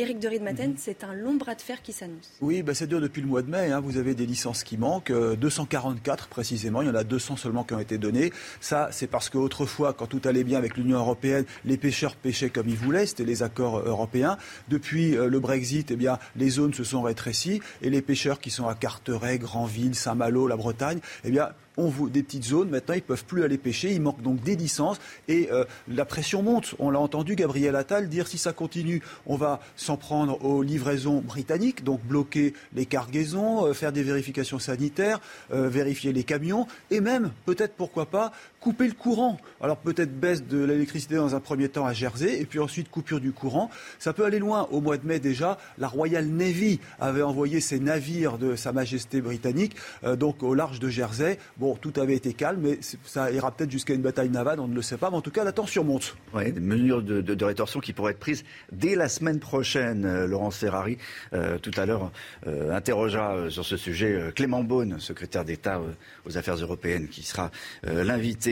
Éric 0.00 0.18
de 0.18 0.28
Riedmaten, 0.28 0.76
c'est 0.78 1.04
un 1.04 1.12
long 1.12 1.34
bras 1.34 1.54
de 1.54 1.60
fer 1.60 1.82
qui 1.82 1.92
s'annonce. 1.92 2.30
Oui, 2.40 2.62
bah, 2.62 2.72
c'est 2.72 2.86
dur 2.86 3.02
depuis 3.02 3.20
le 3.20 3.28
mois 3.28 3.42
de 3.42 3.50
mai. 3.50 3.70
hein. 3.70 3.80
Vous 3.80 3.98
avez 3.98 4.14
des 4.14 4.24
licences 4.24 4.64
qui 4.64 4.78
manquent, 4.78 5.10
euh, 5.10 5.36
244 5.36 6.28
précisément. 6.28 6.80
Il 6.80 6.88
y 6.88 6.90
en 6.90 6.94
a 6.94 7.04
200 7.04 7.36
seulement 7.36 7.64
qui 7.64 7.74
ont 7.74 7.78
été 7.80 7.98
données. 7.98 8.32
Ça, 8.62 8.88
c'est 8.92 9.06
parce 9.08 9.28
qu'autrefois, 9.28 9.92
quand 9.92 10.06
tout 10.06 10.22
allait 10.24 10.42
bien 10.42 10.56
avec 10.56 10.78
l'Union 10.78 10.96
européenne, 10.98 11.44
les 11.66 11.76
pêcheurs 11.76 12.16
pêchaient 12.16 12.48
comme 12.48 12.70
ils 12.70 12.76
voulaient. 12.78 13.04
C'était 13.04 13.24
les 13.26 13.42
accords 13.42 13.76
euh, 13.80 13.88
européens. 13.88 14.38
Depuis 14.68 15.18
euh, 15.18 15.28
le 15.28 15.38
Brexit, 15.38 15.90
eh 15.90 15.96
bien, 15.96 16.18
les 16.34 16.48
zones 16.48 16.72
se 16.72 16.82
sont 16.82 17.02
rétrécies 17.02 17.60
et 17.82 17.90
les 17.90 18.00
pêcheurs 18.00 18.40
qui 18.40 18.48
sont 18.50 18.68
à 18.68 18.74
Carteret, 18.74 19.38
Granville, 19.38 19.94
Saint-Malo, 19.94 20.48
la 20.48 20.56
Bretagne, 20.56 21.00
eh 21.24 21.30
bien, 21.30 21.50
vou- 21.88 22.08
des 22.10 22.22
petites 22.22 22.44
zones. 22.44 22.70
Maintenant, 22.70 22.94
ils 22.94 23.02
peuvent 23.02 23.24
plus 23.24 23.42
aller 23.44 23.58
pêcher. 23.58 23.92
Il 23.92 24.00
manque 24.00 24.22
donc 24.22 24.42
des 24.42 24.56
licences 24.56 24.98
et 25.28 25.48
euh, 25.52 25.64
la 25.88 26.04
pression 26.04 26.42
monte. 26.42 26.74
On 26.78 26.90
l'a 26.90 26.98
entendu 27.00 27.34
Gabriel 27.36 27.76
Attal 27.76 28.08
dire 28.08 28.26
si 28.26 28.38
ça 28.38 28.52
continue, 28.52 29.02
on 29.26 29.36
va 29.36 29.60
s'en 29.76 29.96
prendre 29.96 30.44
aux 30.44 30.62
livraisons 30.62 31.20
britanniques, 31.20 31.84
donc 31.84 32.00
bloquer 32.02 32.54
les 32.74 32.86
cargaisons, 32.86 33.66
euh, 33.66 33.72
faire 33.72 33.92
des 33.92 34.02
vérifications 34.02 34.58
sanitaires, 34.58 35.20
euh, 35.52 35.68
vérifier 35.68 36.12
les 36.12 36.24
camions 36.24 36.66
et 36.90 37.00
même 37.00 37.30
peut-être 37.46 37.74
pourquoi 37.74 38.06
pas 38.06 38.32
couper 38.60 38.86
le 38.86 38.94
courant. 38.94 39.38
Alors 39.60 39.78
peut-être 39.78 40.18
baisse 40.18 40.44
de 40.44 40.62
l'électricité 40.62 41.16
dans 41.16 41.34
un 41.34 41.40
premier 41.40 41.68
temps 41.68 41.86
à 41.86 41.92
Jersey 41.92 42.40
et 42.40 42.44
puis 42.44 42.58
ensuite 42.58 42.90
coupure 42.90 43.20
du 43.20 43.32
courant. 43.32 43.70
Ça 43.98 44.12
peut 44.12 44.24
aller 44.24 44.38
loin. 44.38 44.68
Au 44.70 44.80
mois 44.80 44.98
de 44.98 45.06
mai 45.06 45.18
déjà, 45.18 45.58
la 45.78 45.88
Royal 45.88 46.26
Navy 46.26 46.80
avait 47.00 47.22
envoyé 47.22 47.60
ses 47.60 47.80
navires 47.80 48.38
de 48.38 48.56
Sa 48.56 48.72
Majesté 48.72 49.20
britannique 49.20 49.76
euh, 50.04 50.16
donc 50.16 50.42
au 50.42 50.54
large 50.54 50.78
de 50.78 50.88
Jersey. 50.88 51.38
Bon, 51.56 51.74
tout 51.74 51.92
avait 51.96 52.14
été 52.14 52.34
calme, 52.34 52.60
mais 52.62 52.78
ça 53.04 53.30
ira 53.30 53.50
peut-être 53.50 53.70
jusqu'à 53.70 53.94
une 53.94 54.02
bataille 54.02 54.30
navale, 54.30 54.60
on 54.60 54.68
ne 54.68 54.74
le 54.74 54.82
sait 54.82 54.98
pas. 54.98 55.10
Mais 55.10 55.16
en 55.16 55.22
tout 55.22 55.30
cas, 55.30 55.44
la 55.44 55.52
tension 55.52 55.84
monte. 55.84 56.16
Ouais, 56.34 56.52
des 56.52 56.60
mesures 56.60 57.02
de, 57.02 57.44
rétorsion 57.44 57.80
qui 57.80 57.92
pourraient 57.92 58.12
être 58.12 58.18
prises 58.18 58.44
dès 58.72 58.94
la 58.94 59.08
semaine 59.08 59.40
prochaine. 59.40 60.04
Euh, 60.04 60.26
Laurence 60.26 60.56
Ferrari, 60.56 60.98
euh, 61.32 61.58
tout 61.58 61.72
à 61.76 61.86
l'heure, 61.86 62.12
euh, 62.46 62.74
interrogera 62.74 63.50
sur 63.50 63.64
ce 63.64 63.76
sujet 63.76 64.30
Clément 64.34 64.62
Beaune, 64.62 65.00
secrétaire 65.00 65.44
d'État 65.44 65.80
aux 66.26 66.36
affaires 66.36 66.56
européennes, 66.56 67.08
qui 67.08 67.22
sera 67.22 67.50
euh, 67.86 68.04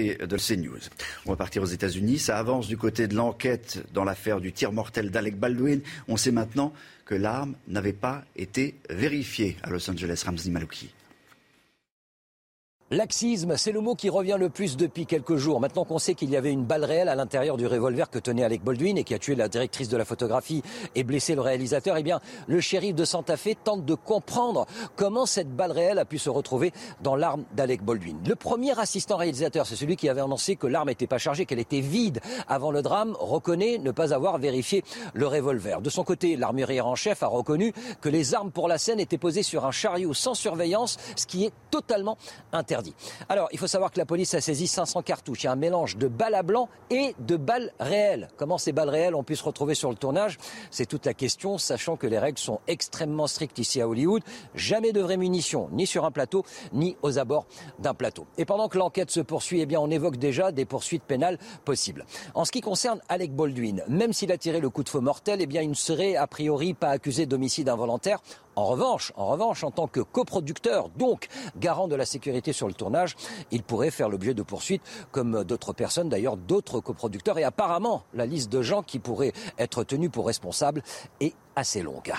de 0.04 0.36
CNews. 0.36 0.80
On 1.26 1.30
va 1.30 1.36
partir 1.36 1.62
aux 1.62 1.66
États-Unis. 1.66 2.18
Ça 2.18 2.38
avance 2.38 2.68
du 2.68 2.76
côté 2.76 3.06
de 3.08 3.14
l'enquête 3.14 3.82
dans 3.92 4.04
l'affaire 4.04 4.40
du 4.40 4.52
tir 4.52 4.72
mortel 4.72 5.10
d'Alec 5.10 5.38
Baldwin. 5.38 5.80
On 6.08 6.16
sait 6.16 6.32
maintenant 6.32 6.72
que 7.04 7.14
l'arme 7.14 7.54
n'avait 7.68 7.92
pas 7.92 8.24
été 8.36 8.74
vérifiée 8.90 9.56
à 9.62 9.70
Los 9.70 9.88
Angeles. 9.90 10.22
Ramsey 10.26 10.50
Malouki. 10.50 10.90
Laxisme, 12.90 13.58
c'est 13.58 13.72
le 13.72 13.82
mot 13.82 13.94
qui 13.94 14.08
revient 14.08 14.38
le 14.40 14.48
plus 14.48 14.78
depuis 14.78 15.04
quelques 15.04 15.36
jours. 15.36 15.60
Maintenant 15.60 15.84
qu'on 15.84 15.98
sait 15.98 16.14
qu'il 16.14 16.30
y 16.30 16.38
avait 16.38 16.50
une 16.50 16.64
balle 16.64 16.86
réelle 16.86 17.10
à 17.10 17.14
l'intérieur 17.14 17.58
du 17.58 17.66
revolver 17.66 18.08
que 18.08 18.18
tenait 18.18 18.44
Alec 18.44 18.64
Baldwin 18.64 18.96
et 18.96 19.04
qui 19.04 19.12
a 19.12 19.18
tué 19.18 19.34
la 19.34 19.48
directrice 19.48 19.90
de 19.90 19.98
la 19.98 20.06
photographie 20.06 20.62
et 20.94 21.04
blessé 21.04 21.34
le 21.34 21.42
réalisateur, 21.42 21.98
eh 21.98 22.02
bien, 22.02 22.18
le 22.46 22.62
shérif 22.62 22.94
de 22.94 23.04
Santa 23.04 23.36
Fe 23.36 23.50
tente 23.62 23.84
de 23.84 23.94
comprendre 23.94 24.64
comment 24.96 25.26
cette 25.26 25.54
balle 25.54 25.72
réelle 25.72 25.98
a 25.98 26.06
pu 26.06 26.16
se 26.16 26.30
retrouver 26.30 26.72
dans 27.02 27.14
l'arme 27.14 27.44
d'Alec 27.54 27.82
Baldwin. 27.84 28.16
Le 28.26 28.34
premier 28.34 28.78
assistant 28.80 29.18
réalisateur, 29.18 29.66
c'est 29.66 29.76
celui 29.76 29.96
qui 29.96 30.08
avait 30.08 30.22
annoncé 30.22 30.56
que 30.56 30.66
l'arme 30.66 30.88
n'était 30.88 31.06
pas 31.06 31.18
chargée, 31.18 31.44
qu'elle 31.44 31.58
était 31.58 31.80
vide 31.80 32.20
avant 32.48 32.70
le 32.70 32.80
drame, 32.80 33.14
reconnaît 33.20 33.76
ne 33.76 33.90
pas 33.90 34.14
avoir 34.14 34.38
vérifié 34.38 34.82
le 35.12 35.26
revolver. 35.26 35.82
De 35.82 35.90
son 35.90 36.04
côté, 36.04 36.36
l'armurier 36.36 36.80
en 36.80 36.94
chef 36.94 37.22
a 37.22 37.26
reconnu 37.26 37.74
que 38.00 38.08
les 38.08 38.32
armes 38.32 38.50
pour 38.50 38.66
la 38.66 38.78
scène 38.78 38.98
étaient 38.98 39.18
posées 39.18 39.42
sur 39.42 39.66
un 39.66 39.72
chariot 39.72 40.14
sans 40.14 40.32
surveillance, 40.32 40.96
ce 41.16 41.26
qui 41.26 41.44
est 41.44 41.52
totalement 41.70 42.16
interdit. 42.50 42.77
Alors, 43.28 43.48
il 43.52 43.58
faut 43.58 43.66
savoir 43.66 43.90
que 43.90 43.98
la 43.98 44.06
police 44.06 44.34
a 44.34 44.40
saisi 44.40 44.66
500 44.66 45.02
cartouches. 45.02 45.42
Il 45.42 45.46
y 45.46 45.48
a 45.48 45.52
un 45.52 45.56
mélange 45.56 45.96
de 45.96 46.08
balles 46.08 46.34
à 46.34 46.42
blanc 46.42 46.68
et 46.90 47.14
de 47.18 47.36
balles 47.36 47.72
réelles. 47.80 48.28
Comment 48.36 48.58
ces 48.58 48.72
balles 48.72 48.88
réelles 48.88 49.14
ont 49.14 49.24
pu 49.24 49.36
se 49.36 49.44
retrouver 49.44 49.74
sur 49.74 49.90
le 49.90 49.96
tournage? 49.96 50.38
C'est 50.70 50.86
toute 50.86 51.06
la 51.06 51.14
question, 51.14 51.58
sachant 51.58 51.96
que 51.96 52.06
les 52.06 52.18
règles 52.18 52.38
sont 52.38 52.60
extrêmement 52.66 53.26
strictes 53.26 53.58
ici 53.58 53.80
à 53.80 53.88
Hollywood. 53.88 54.22
Jamais 54.54 54.92
de 54.92 55.00
vraies 55.00 55.16
munitions, 55.16 55.68
ni 55.72 55.86
sur 55.86 56.04
un 56.04 56.10
plateau, 56.10 56.44
ni 56.72 56.96
aux 57.02 57.18
abords 57.18 57.46
d'un 57.78 57.94
plateau. 57.94 58.26
Et 58.36 58.44
pendant 58.44 58.68
que 58.68 58.78
l'enquête 58.78 59.10
se 59.10 59.20
poursuit, 59.20 59.60
eh 59.60 59.76
on 59.76 59.90
évoque 59.90 60.16
déjà 60.16 60.52
des 60.52 60.64
poursuites 60.64 61.02
pénales 61.02 61.38
possibles. 61.64 62.04
En 62.34 62.44
ce 62.44 62.52
qui 62.52 62.60
concerne 62.60 63.00
Alec 63.08 63.34
Baldwin, 63.34 63.84
même 63.88 64.12
s'il 64.12 64.32
a 64.32 64.38
tiré 64.38 64.60
le 64.60 64.70
coup 64.70 64.82
de 64.82 64.88
feu 64.88 65.00
mortel, 65.00 65.40
eh 65.40 65.46
bien, 65.46 65.62
il 65.62 65.70
ne 65.70 65.74
serait 65.74 66.16
a 66.16 66.26
priori 66.26 66.74
pas 66.74 66.90
accusé 66.90 67.26
d'homicide 67.26 67.68
involontaire. 67.68 68.20
En 68.58 68.64
revanche, 68.64 69.62
en 69.62 69.70
tant 69.70 69.86
que 69.86 70.00
coproducteur, 70.00 70.88
donc 70.88 71.28
garant 71.56 71.86
de 71.86 71.94
la 71.94 72.04
sécurité 72.04 72.52
sur 72.52 72.66
le 72.66 72.74
tournage, 72.74 73.14
il 73.52 73.62
pourrait 73.62 73.92
faire 73.92 74.08
l'objet 74.08 74.34
de 74.34 74.42
poursuites, 74.42 74.82
comme 75.12 75.44
d'autres 75.44 75.72
personnes, 75.72 76.08
d'ailleurs 76.08 76.36
d'autres 76.36 76.80
coproducteurs. 76.80 77.38
Et 77.38 77.44
apparemment, 77.44 78.02
la 78.14 78.26
liste 78.26 78.50
de 78.50 78.60
gens 78.60 78.82
qui 78.82 78.98
pourraient 78.98 79.32
être 79.58 79.84
tenus 79.84 80.10
pour 80.10 80.26
responsables 80.26 80.82
est 81.20 81.34
assez 81.54 81.82
longue. 81.82 82.12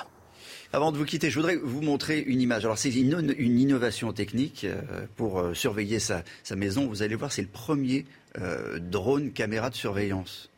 Avant 0.71 0.93
de 0.93 0.97
vous 0.97 1.03
quitter, 1.03 1.29
je 1.29 1.35
voudrais 1.35 1.57
vous 1.57 1.81
montrer 1.81 2.19
une 2.19 2.39
image. 2.39 2.63
Alors, 2.63 2.77
c'est 2.77 2.93
une, 2.93 3.59
innovation 3.59 4.13
technique 4.13 4.63
euh, 4.63 5.07
pour 5.17 5.39
euh, 5.39 5.53
surveiller 5.53 5.99
sa, 5.99 6.23
sa, 6.43 6.55
maison. 6.55 6.87
Vous 6.87 7.01
allez 7.01 7.15
voir, 7.15 7.33
c'est 7.33 7.41
le 7.41 7.49
premier 7.49 8.05
euh, 8.39 8.79
drone 8.79 9.33
caméra 9.33 9.69
de 9.69 9.75
surveillance 9.75 10.48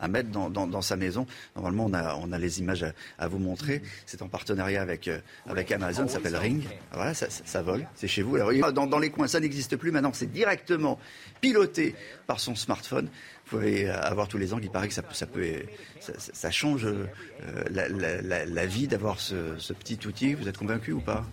à 0.00 0.08
mettre 0.08 0.30
dans, 0.30 0.50
dans, 0.50 0.82
sa 0.82 0.96
maison. 0.96 1.26
Normalement, 1.56 1.86
on 1.86 1.94
a, 1.94 2.14
on 2.16 2.32
a 2.32 2.38
les 2.38 2.60
images 2.60 2.84
à, 3.18 3.28
vous 3.28 3.38
montrer. 3.38 3.82
C'est 4.06 4.22
en 4.22 4.28
partenariat 4.28 4.82
avec, 4.82 5.08
euh, 5.08 5.20
avec 5.46 5.70
Amazon, 5.72 6.08
ça 6.08 6.14
s'appelle 6.14 6.36
Ring. 6.36 6.64
Voilà, 6.92 7.14
ça, 7.14 7.26
ça, 7.30 7.62
vole, 7.62 7.86
c'est 7.94 8.08
chez 8.08 8.22
vous. 8.22 8.38
Dans, 8.72 8.86
dans 8.86 8.98
les 8.98 9.10
coins, 9.10 9.28
ça 9.28 9.40
n'existe 9.40 9.76
plus. 9.76 9.90
Maintenant, 9.90 10.12
c'est 10.12 10.30
directement 10.32 10.98
piloté 11.40 11.94
par 12.26 12.40
son 12.40 12.54
smartphone. 12.54 13.08
Vous 13.46 13.58
pouvez 13.58 13.88
avoir 13.88 14.28
tous 14.28 14.38
les 14.38 14.54
angles. 14.54 14.64
Il 14.64 14.70
paraît 14.70 14.88
que 14.88 14.94
ça, 14.94 15.02
ça 15.12 15.26
peut, 15.26 15.62
ça, 16.00 16.50
change 16.50 16.86
euh, 16.86 17.06
la, 17.70 17.88
la, 17.88 18.22
la, 18.22 18.46
la, 18.46 18.66
vie 18.66 18.86
d'avoir 18.86 19.18
ce, 19.18 19.56
ce 19.58 19.72
petit 19.72 19.98
outil. 20.06 20.34
Vous 20.34 20.48
êtes 20.48 20.58
convaincu 20.58 20.92
ou 20.92 21.00
pas? 21.00 21.26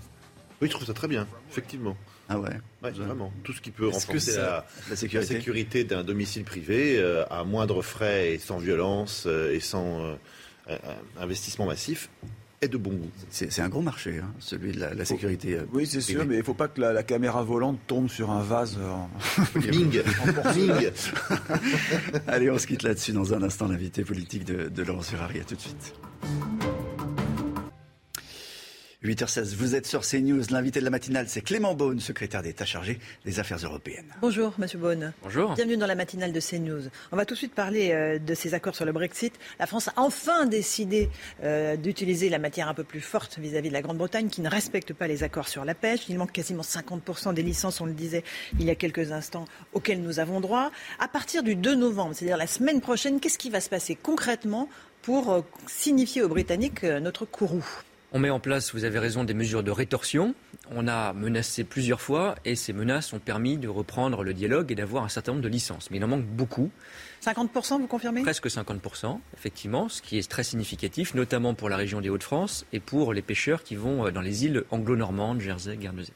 Oui, 0.62 0.68
je 0.68 0.74
trouve 0.74 0.88
ça 0.88 0.94
très 0.94 1.08
bien, 1.08 1.28
effectivement. 1.52 1.96
Ah 2.30 2.40
ouais, 2.40 2.50
ouais 2.84 2.92
Vraiment. 2.92 3.32
Tout 3.44 3.54
ce 3.54 3.62
qui 3.62 3.72
peut 3.72 3.88
renforcer 3.88 4.36
la, 4.38 4.66
la, 4.90 4.96
sécurité, 4.96 5.34
la 5.34 5.40
sécurité 5.40 5.84
d'un 5.84 6.04
domicile 6.04 6.44
privé 6.44 6.98
euh, 6.98 7.26
à 7.30 7.44
moindre 7.44 7.82
frais 7.82 8.34
et 8.34 8.38
sans 8.38 8.58
violence 8.58 9.24
euh, 9.28 9.54
et 9.54 9.60
sans 9.60 10.04
euh, 10.70 10.78
investissement 11.20 11.66
massif 11.66 12.10
est 12.62 12.68
de 12.68 12.78
bon 12.78 12.92
goût. 12.92 13.12
C'est 13.30 13.62
un 13.62 13.70
gros 13.70 13.82
marché, 13.82 14.18
hein, 14.18 14.34
celui 14.40 14.72
de 14.72 14.80
la, 14.80 14.94
la 14.94 15.06
sécurité. 15.06 15.56
Euh, 15.56 15.66
oui, 15.74 15.86
c'est 15.86 16.02
sûr, 16.02 16.26
mais 16.26 16.36
il 16.36 16.40
ne 16.40 16.44
faut 16.44 16.56
pas 16.56 16.68
que 16.68 16.82
la, 16.82 16.92
la, 16.92 17.04
caméra 17.04 17.44
volante 17.44 17.80
tombe 17.86 18.10
sur 18.10 18.32
un 18.32 18.42
vase. 18.42 18.78
En... 18.80 19.10
Bing 19.60 20.02
Bing 20.56 20.92
Allez, 22.28 22.50
on 22.50 22.58
se 22.58 22.66
quitte 22.66 22.84
là-dessus 22.84 23.12
dans 23.12 23.34
un 23.34 23.44
instant. 23.44 23.68
L'invité 23.68 24.04
politique 24.04 24.44
de, 24.44 24.70
de 24.70 24.84
Laurent 24.84 25.02
Ferrari. 25.02 25.40
À 25.40 25.44
tout 25.44 25.56
de 25.56 25.62
suite. 25.62 25.94
8h16, 29.08 29.56
vous 29.56 29.74
êtes 29.74 29.88
sur 29.88 30.02
CNews. 30.02 30.44
L'invité 30.52 30.82
de 30.82 30.84
la 30.84 30.92
matinale, 30.92 31.30
c'est 31.30 31.40
Clément 31.40 31.74
Beaune, 31.74 32.02
secrétaire 32.02 32.42
d'État 32.42 32.66
chargé 32.66 33.00
des 33.24 33.40
affaires 33.40 33.60
européennes. 33.64 34.14
Bonjour, 34.20 34.54
monsieur 34.58 34.80
Beaune. 34.80 35.14
Bonjour. 35.24 35.54
Bienvenue 35.54 35.78
dans 35.78 35.88
la 35.88 35.96
matinale 35.96 36.34
de 36.34 36.42
CNews. 36.42 36.90
On 37.14 37.16
va 37.16 37.26
tout 37.26 37.34
de 37.34 37.38
suite 37.38 37.56
parler 37.56 37.92
euh, 37.94 38.20
de 38.20 38.34
ces 38.34 38.54
accords 38.54 38.76
sur 38.76 38.84
le 38.84 38.92
Brexit. 38.92 39.34
La 39.60 39.66
France 39.66 39.88
a 39.88 39.94
enfin 39.96 40.46
décidé 40.46 41.10
euh, 41.42 41.78
d'utiliser 41.78 42.28
la 42.28 42.38
matière 42.38 42.68
un 42.68 42.74
peu 42.74 42.84
plus 42.84 43.00
forte 43.00 43.40
vis-à-vis 43.40 43.68
-vis 43.68 43.70
de 43.70 43.74
la 43.74 43.82
Grande-Bretagne, 43.82 44.28
qui 44.28 44.42
ne 44.42 44.50
respecte 44.50 44.92
pas 44.92 45.08
les 45.08 45.24
accords 45.24 45.48
sur 45.48 45.64
la 45.64 45.74
pêche. 45.74 46.10
Il 46.10 46.18
manque 46.18 46.34
quasiment 46.34 46.64
50% 46.64 47.34
des 47.34 47.44
licences, 47.44 47.80
on 47.80 47.86
le 47.86 47.94
disait 47.94 48.26
il 48.60 48.66
y 48.66 48.70
a 48.70 48.76
quelques 48.76 49.14
instants, 49.14 49.46
auxquelles 49.72 50.02
nous 50.02 50.20
avons 50.20 50.42
droit. 50.42 50.70
À 51.00 51.08
partir 51.08 51.44
du 51.44 51.56
2 51.56 51.76
novembre, 51.76 52.14
c'est-à-dire 52.14 52.36
la 52.36 52.48
semaine 52.48 52.82
prochaine, 52.82 53.22
qu'est-ce 53.22 53.38
qui 53.38 53.52
va 53.52 53.62
se 53.62 53.70
passer 53.70 53.96
concrètement 53.96 54.68
pour 55.02 55.32
euh, 55.32 55.42
signifier 55.66 56.24
aux 56.24 56.30
Britanniques 56.30 56.84
notre 56.84 57.24
courroux? 57.24 57.84
On 58.14 58.20
met 58.20 58.30
en 58.30 58.40
place, 58.40 58.74
vous 58.74 58.86
avez 58.86 59.00
raison, 59.00 59.24
des 59.24 59.34
mesures 59.34 59.64
de 59.64 59.72
rétorsion. 59.72 60.34
On 60.72 60.88
a 60.88 61.14
menacé 61.14 61.64
plusieurs 61.64 62.02
fois 62.02 62.36
et 62.46 62.56
ces 62.56 62.74
menaces 62.74 63.12
ont 63.14 63.20
permis 63.20 63.58
de 63.58 63.68
reprendre 63.68 64.24
le 64.24 64.34
dialogue 64.34 64.72
et 64.72 64.76
d'avoir 64.76 65.04
un 65.04 65.10
certain 65.10 65.34
nombre 65.34 65.44
de 65.44 65.50
licences. 65.50 65.92
Mais 65.92 65.98
il 65.98 66.04
en 66.04 66.08
manque 66.08 66.26
beaucoup. 66.26 66.72
50%, 67.26 67.80
vous 67.80 67.88
confirmez? 67.88 68.22
Presque 68.22 68.48
50%, 68.48 69.20
effectivement, 69.36 69.90
ce 69.90 70.02
qui 70.02 70.18
est 70.18 70.30
très 70.30 70.44
significatif, 70.44 71.16
notamment 71.16 71.54
pour 71.54 71.68
la 71.68 71.76
région 71.76 72.00
des 72.00 72.10
Hauts-de-France 72.10 72.66
et 72.72 72.80
pour 72.80 73.14
les 73.14 73.22
pêcheurs 73.22 73.64
qui 73.64 73.76
vont 73.76 74.10
dans 74.10 74.22
les 74.22 74.46
îles 74.46 74.64
anglo-normandes, 74.72 75.42
Jersey, 75.42 75.76
Guernesey. 75.76 76.14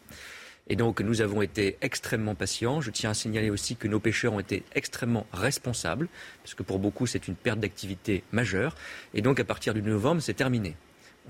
Et 0.70 0.78
donc 0.78 1.02
nous 1.02 1.22
avons 1.22 1.42
été 1.42 1.78
extrêmement 1.82 2.36
patients. 2.36 2.80
Je 2.80 2.92
tiens 2.92 3.10
à 3.10 3.14
signaler 3.14 3.50
aussi 3.50 3.76
que 3.76 3.90
nos 3.90 4.00
pêcheurs 4.00 4.34
ont 4.34 4.40
été 4.40 4.64
extrêmement 4.74 5.26
responsables, 5.34 6.08
parce 6.44 6.54
que 6.54 6.64
pour 6.64 6.80
beaucoup 6.80 7.08
c'est 7.08 7.28
une 7.28 7.36
perte 7.36 7.60
d'activité 7.60 8.24
majeure. 8.32 8.76
Et 9.14 9.22
donc 9.22 9.42
à 9.42 9.44
partir 9.44 9.74
du 9.74 9.82
novembre, 9.82 10.22
c'est 10.22 10.36
terminé. 10.36 10.76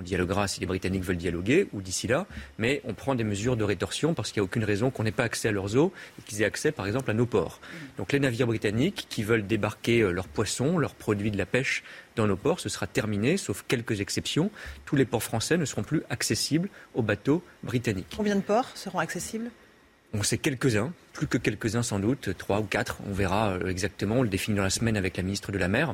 On 0.02 0.04
dialoguera 0.04 0.48
si 0.48 0.60
les 0.60 0.66
Britanniques 0.66 1.04
veulent 1.04 1.16
dialoguer 1.16 1.68
ou 1.74 1.82
d'ici 1.84 2.08
là, 2.08 2.26
mais 2.58 2.82
on 2.86 2.96
prend 2.96 3.14
des 3.14 3.24
mesures 3.24 3.56
de 3.56 3.64
rétorsion 3.64 4.16
parce 4.16 4.32
qu'il 4.32 4.42
n'y 4.42 4.46
a 4.46 4.46
aucune 4.46 4.64
raison 4.64 4.90
qu'on 4.90 5.04
n'ait 5.04 5.12
pas 5.12 5.26
accès 5.26 5.50
à 5.50 5.52
leurs 5.52 5.78
eaux 5.78 5.94
et 6.18 6.24
qu'ils 6.24 6.42
aient 6.42 6.46
accès, 6.46 6.72
par 6.72 6.88
exemple, 6.88 7.12
à 7.12 7.14
nos 7.14 7.28
ports. 7.28 7.60
Donc 8.00 8.12
les 8.12 8.20
navires 8.20 8.48
britanniques 8.48 9.06
qui 9.10 9.22
veulent 9.22 9.46
débarquer 9.46 10.02
leurs 10.12 10.28
poissons, 10.28 10.80
leurs 10.80 10.96
produits 10.96 11.30
de 11.30 11.38
la 11.38 11.46
pêche 11.46 11.84
dans 12.16 12.26
nos 12.26 12.36
ports, 12.36 12.60
ce 12.60 12.68
sera 12.68 12.88
terminé, 12.88 13.38
sauf 13.38 13.64
quelques 13.68 14.02
exceptions. 14.02 14.50
Tous 14.86 14.96
les 14.96 15.06
ports 15.06 15.22
français 15.22 15.56
ne 15.56 15.66
seront 15.66 15.84
plus 15.84 16.02
accessibles 16.10 16.70
aux 16.96 17.04
bateaux 17.04 17.44
britanniques. 17.62 18.16
Combien 18.18 18.36
de 18.36 18.42
ports 18.42 18.72
seront 18.74 18.98
accessibles? 18.98 19.52
On 20.16 20.24
sait 20.24 20.40
quelques-uns, 20.40 20.94
plus 21.14 21.28
que 21.28 21.38
quelques-uns 21.38 21.84
sans 21.84 22.00
doute, 22.00 22.36
trois 22.40 22.60
ou 22.60 22.64
quatre, 22.64 22.98
on 23.08 23.14
verra 23.14 23.60
exactement, 23.68 24.16
on 24.16 24.24
le 24.24 24.30
définit 24.30 24.58
dans 24.58 24.64
la 24.64 24.72
semaine 24.72 24.98
avec 24.98 25.16
la 25.16 25.22
ministre 25.22 25.52
de 25.52 25.60
la 25.60 25.68
Mer, 25.68 25.94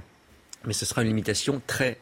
mais 0.65 0.71
ce 0.71 0.85
sera 0.85 1.01
une 1.01 1.09
limitation 1.09 1.61
très 1.67 1.99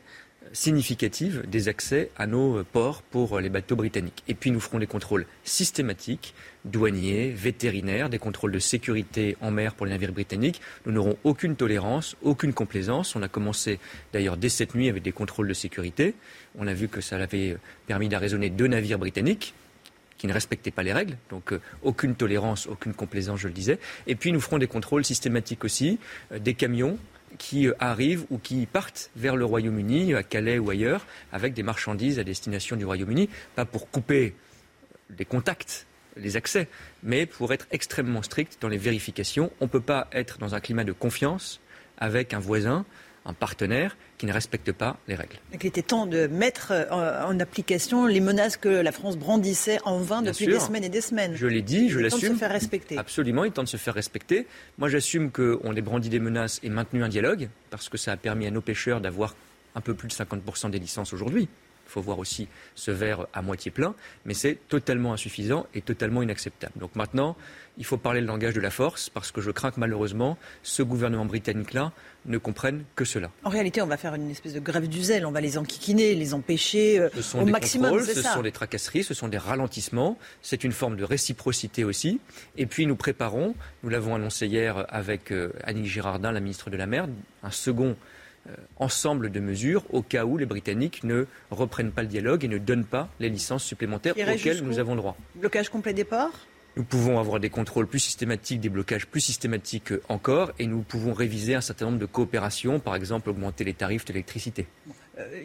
significative 0.53 1.43
des 1.47 1.67
accès 1.67 2.11
à 2.17 2.27
nos 2.27 2.63
ports 2.63 3.01
pour 3.01 3.39
les 3.39 3.49
bateaux 3.49 3.75
britanniques. 3.75 4.23
Et 4.27 4.33
puis 4.33 4.51
nous 4.51 4.59
ferons 4.59 4.79
des 4.79 4.87
contrôles 4.87 5.25
systématiques, 5.43 6.33
douaniers, 6.63 7.29
vétérinaires, 7.29 8.09
des 8.09 8.19
contrôles 8.19 8.51
de 8.51 8.59
sécurité 8.59 9.37
en 9.41 9.51
mer 9.51 9.75
pour 9.75 9.85
les 9.85 9.91
navires 9.91 10.13
britanniques. 10.13 10.61
Nous 10.85 10.91
n'aurons 10.91 11.17
aucune 11.23 11.55
tolérance, 11.55 12.15
aucune 12.21 12.53
complaisance. 12.53 13.15
On 13.15 13.21
a 13.21 13.27
commencé 13.27 13.79
d'ailleurs 14.13 14.37
dès 14.37 14.49
cette 14.49 14.75
nuit 14.75 14.89
avec 14.89 15.03
des 15.03 15.11
contrôles 15.11 15.47
de 15.47 15.53
sécurité. 15.53 16.13
On 16.57 16.67
a 16.67 16.73
vu 16.73 16.87
que 16.87 17.01
ça 17.01 17.17
avait 17.17 17.57
permis 17.87 18.09
d'arraisonner 18.09 18.49
deux 18.49 18.67
navires 18.67 18.99
britanniques 18.99 19.53
qui 20.17 20.27
ne 20.27 20.33
respectaient 20.33 20.71
pas 20.71 20.83
les 20.83 20.93
règles. 20.93 21.17
Donc 21.29 21.51
euh, 21.51 21.61
aucune 21.83 22.15
tolérance, 22.15 22.67
aucune 22.67 22.93
complaisance, 22.93 23.39
je 23.39 23.47
le 23.47 23.53
disais. 23.53 23.79
Et 24.07 24.15
puis 24.15 24.31
nous 24.31 24.39
ferons 24.39 24.57
des 24.57 24.67
contrôles 24.67 25.05
systématiques 25.05 25.63
aussi 25.63 25.99
euh, 26.31 26.39
des 26.39 26.53
camions 26.53 26.97
qui 27.37 27.67
arrivent 27.79 28.25
ou 28.29 28.37
qui 28.37 28.65
partent 28.65 29.11
vers 29.15 29.35
le 29.35 29.45
Royaume-Uni, 29.45 30.13
à 30.13 30.23
Calais 30.23 30.59
ou 30.59 30.69
ailleurs, 30.69 31.05
avec 31.31 31.53
des 31.53 31.63
marchandises 31.63 32.19
à 32.19 32.23
destination 32.23 32.75
du 32.75 32.85
Royaume-Uni, 32.85 33.29
pas 33.55 33.65
pour 33.65 33.89
couper 33.89 34.35
les 35.17 35.25
contacts, 35.25 35.87
les 36.17 36.37
accès, 36.37 36.67
mais 37.03 37.25
pour 37.25 37.53
être 37.53 37.67
extrêmement 37.71 38.21
strict 38.21 38.57
dans 38.61 38.69
les 38.69 38.77
vérifications. 38.77 39.51
On 39.59 39.65
ne 39.65 39.69
peut 39.69 39.81
pas 39.81 40.07
être 40.11 40.37
dans 40.37 40.55
un 40.55 40.59
climat 40.59 40.83
de 40.83 40.93
confiance 40.93 41.59
avec 41.97 42.33
un 42.33 42.39
voisin 42.39 42.85
un 43.25 43.33
partenaire 43.33 43.97
qui 44.25 44.29
ne 44.29 44.33
respecte 44.33 44.71
pas 44.71 44.97
les 45.07 45.13
règles. 45.15 45.35
il 45.53 45.65
était 45.67 45.81
temps 45.83 46.07
de 46.07 46.25
mettre 46.27 46.71
euh, 46.71 47.23
en 47.25 47.39
application 47.39 48.07
les 48.07 48.19
menaces 48.19 48.57
que 48.57 48.69
la 48.69 48.91
France 48.91 49.17
brandissait 49.17 49.77
en 49.85 49.99
vain 49.99 50.21
Bien 50.23 50.31
depuis 50.31 50.45
sûr. 50.45 50.53
des 50.55 50.59
semaines 50.65 50.83
et 50.83 50.89
des 50.89 51.01
semaines. 51.01 51.35
Je 51.35 51.45
l'ai 51.47 51.61
dit, 51.61 51.89
je 51.89 51.99
Il 51.99 52.05
est 52.05 52.09
temps 52.09 52.17
de 52.17 52.21
l'assume. 52.21 52.33
se 52.35 52.39
faire 52.39 52.51
respecter. 52.51 52.97
Absolument, 52.97 53.43
il 53.43 53.49
est 53.49 53.51
temps 53.51 53.63
de 53.63 53.67
se 53.67 53.77
faire 53.77 53.93
respecter. 53.93 54.47
Moi, 54.79 54.89
j'assume 54.89 55.31
qu'on 55.31 55.75
ait 55.75 55.81
brandi 55.81 56.09
des 56.09 56.19
menaces 56.19 56.59
et 56.63 56.69
maintenu 56.69 57.03
un 57.03 57.09
dialogue, 57.09 57.49
parce 57.69 57.87
que 57.89 57.97
ça 57.97 58.11
a 58.13 58.17
permis 58.17 58.47
à 58.47 58.51
nos 58.51 58.61
pêcheurs 58.61 58.99
d'avoir 59.01 59.35
un 59.75 59.81
peu 59.81 59.93
plus 59.93 60.07
de 60.07 60.13
50% 60.13 60.71
des 60.71 60.79
licences 60.79 61.13
aujourd'hui. 61.13 61.47
Il 61.87 61.91
faut 61.91 62.01
voir 62.01 62.19
aussi 62.19 62.47
ce 62.75 62.91
verre 62.91 63.27
à 63.33 63.41
moitié 63.41 63.71
plein, 63.71 63.95
mais 64.25 64.33
c'est 64.33 64.57
totalement 64.67 65.13
insuffisant 65.13 65.65
et 65.73 65.81
totalement 65.81 66.21
inacceptable. 66.21 66.73
Donc 66.77 66.95
maintenant, 66.95 67.37
il 67.77 67.85
faut 67.85 67.97
parler 67.97 68.21
le 68.21 68.27
langage 68.27 68.53
de 68.53 68.61
la 68.61 68.71
force, 68.71 69.09
parce 69.09 69.31
que 69.31 69.41
je 69.41 69.51
crains 69.51 69.71
que 69.71 69.79
malheureusement, 69.79 70.37
ce 70.63 70.81
gouvernement 70.81 71.25
britannique-là 71.25 71.91
ne 72.25 72.37
comprenne 72.37 72.83
que 72.95 73.05
cela. 73.05 73.29
En 73.43 73.49
réalité, 73.49 73.81
on 73.81 73.87
va 73.87 73.97
faire 73.97 74.15
une 74.15 74.29
espèce 74.31 74.53
de 74.53 74.59
grève 74.59 74.87
du 74.87 75.01
zèle. 75.03 75.25
On 75.25 75.31
va 75.31 75.41
les 75.41 75.57
enquiquiner, 75.57 76.15
les 76.15 76.33
empêcher 76.33 76.99
euh, 76.99 77.09
Ce 77.15 77.21
sont 77.21 77.41
au 77.41 77.45
des 77.45 77.51
maximum. 77.51 77.91
contrôles, 77.91 78.07
ce 78.07 78.21
ça. 78.21 78.33
sont 78.33 78.41
des 78.41 78.51
tracasseries, 78.51 79.03
ce 79.03 79.13
sont 79.13 79.27
des 79.27 79.37
ralentissements. 79.37 80.17
C'est 80.41 80.63
une 80.63 80.71
forme 80.71 80.95
de 80.95 81.03
réciprocité 81.03 81.83
aussi. 81.83 82.19
Et 82.57 82.65
puis 82.65 82.87
nous 82.87 82.95
préparons, 82.95 83.55
nous 83.83 83.89
l'avons 83.89 84.15
annoncé 84.15 84.47
hier 84.47 84.85
avec 84.89 85.31
euh, 85.31 85.51
Annick 85.63 85.85
Girardin, 85.85 86.31
la 86.31 86.39
ministre 86.39 86.69
de 86.69 86.77
la 86.77 86.87
Mer, 86.87 87.07
un 87.43 87.51
second 87.51 87.95
ensemble 88.77 89.31
de 89.31 89.39
mesures 89.39 89.83
au 89.91 90.01
cas 90.01 90.25
où 90.25 90.37
les 90.37 90.45
Britanniques 90.45 91.03
ne 91.03 91.25
reprennent 91.51 91.91
pas 91.91 92.01
le 92.01 92.07
dialogue 92.07 92.43
et 92.43 92.47
ne 92.47 92.57
donnent 92.57 92.85
pas 92.85 93.09
les 93.19 93.29
licences 93.29 93.63
supplémentaires 93.63 94.15
auxquelles 94.17 94.63
nous 94.63 94.79
avons 94.79 94.95
droit. 94.95 95.17
Blocage 95.35 95.69
complet 95.69 95.93
des 95.93 96.03
ports? 96.03 96.33
Nous 96.77 96.83
pouvons 96.83 97.19
avoir 97.19 97.39
des 97.39 97.49
contrôles 97.49 97.87
plus 97.87 97.99
systématiques, 97.99 98.59
des 98.59 98.67
blocages 98.67 99.07
plus 99.07 99.21
systématiques 99.21 99.93
euh, 99.93 100.03
encore, 100.09 100.51
et 100.59 100.67
nous 100.67 100.81
pouvons 100.81 101.13
réviser 101.13 101.55
un 101.55 101.61
certain 101.61 101.85
nombre 101.85 101.99
de 101.99 102.05
coopérations, 102.05 102.81
par 102.81 102.95
exemple 102.95 103.29
augmenter 103.29 103.63
les 103.63 103.73
tarifs. 103.73 104.03
Euh, 104.09 104.21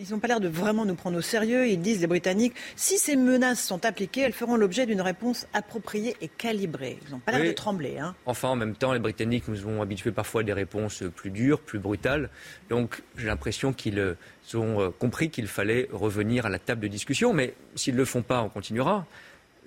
Ils 0.01 0.11
n'ont 0.11 0.19
pas 0.19 0.29
l'air 0.29 0.41
de 0.41 0.49
vraiment 0.49 0.85
nous 0.85 0.95
prendre 0.95 1.17
au 1.19 1.21
sérieux. 1.21 1.69
Ils 1.69 1.81
disent, 1.81 2.01
les 2.01 2.07
Britanniques, 2.07 2.55
si 2.77 2.99
ces 2.99 3.15
menaces 3.17 3.63
sont 3.63 3.85
appliquées, 3.85 4.23
elles 4.23 4.33
feront 4.33 4.57
l'objet 4.57 4.85
d'une 4.87 5.01
réponse 5.01 5.47
appropriée 5.53 6.17
et 6.21 6.29
calibrée. 6.29 6.99
Ils 7.07 7.13
n'ont 7.13 7.21
pas 7.21 7.33
l'air 7.33 7.43
Oui. 7.43 7.49
de 7.49 7.53
trembler. 7.53 7.99
Hein. 7.99 8.15
Enfin, 8.27 8.49
en 8.49 8.57
même 8.57 8.75
temps, 8.75 8.93
les 8.93 8.99
Britanniques 8.99 9.47
nous 9.49 9.67
ont 9.67 9.81
habitués 9.83 10.11
parfois 10.13 10.41
à 10.41 10.45
des 10.45 10.53
réponses 10.53 11.05
plus 11.15 11.31
dures, 11.31 11.61
plus 11.61 11.79
brutales. 11.79 12.31
Donc, 12.69 13.03
j'ai 13.17 13.27
l'impression 13.29 13.73
qu'ils 13.73 13.99
euh, 14.01 14.15
ont 14.55 14.81
euh, 14.81 14.91
compris 14.91 15.31
qu'il 15.31 15.47
fallait 15.47 15.89
revenir 15.93 16.47
à 16.47 16.49
la 16.49 16.59
table 16.59 16.81
de 16.81 16.89
discussion. 16.89 17.33
Mais 17.33 17.55
s'ils 17.77 17.95
ne 17.95 17.99
le 17.99 18.05
font 18.05 18.23
pas, 18.23 18.43
on 18.43 18.49
continuera. 18.49 19.07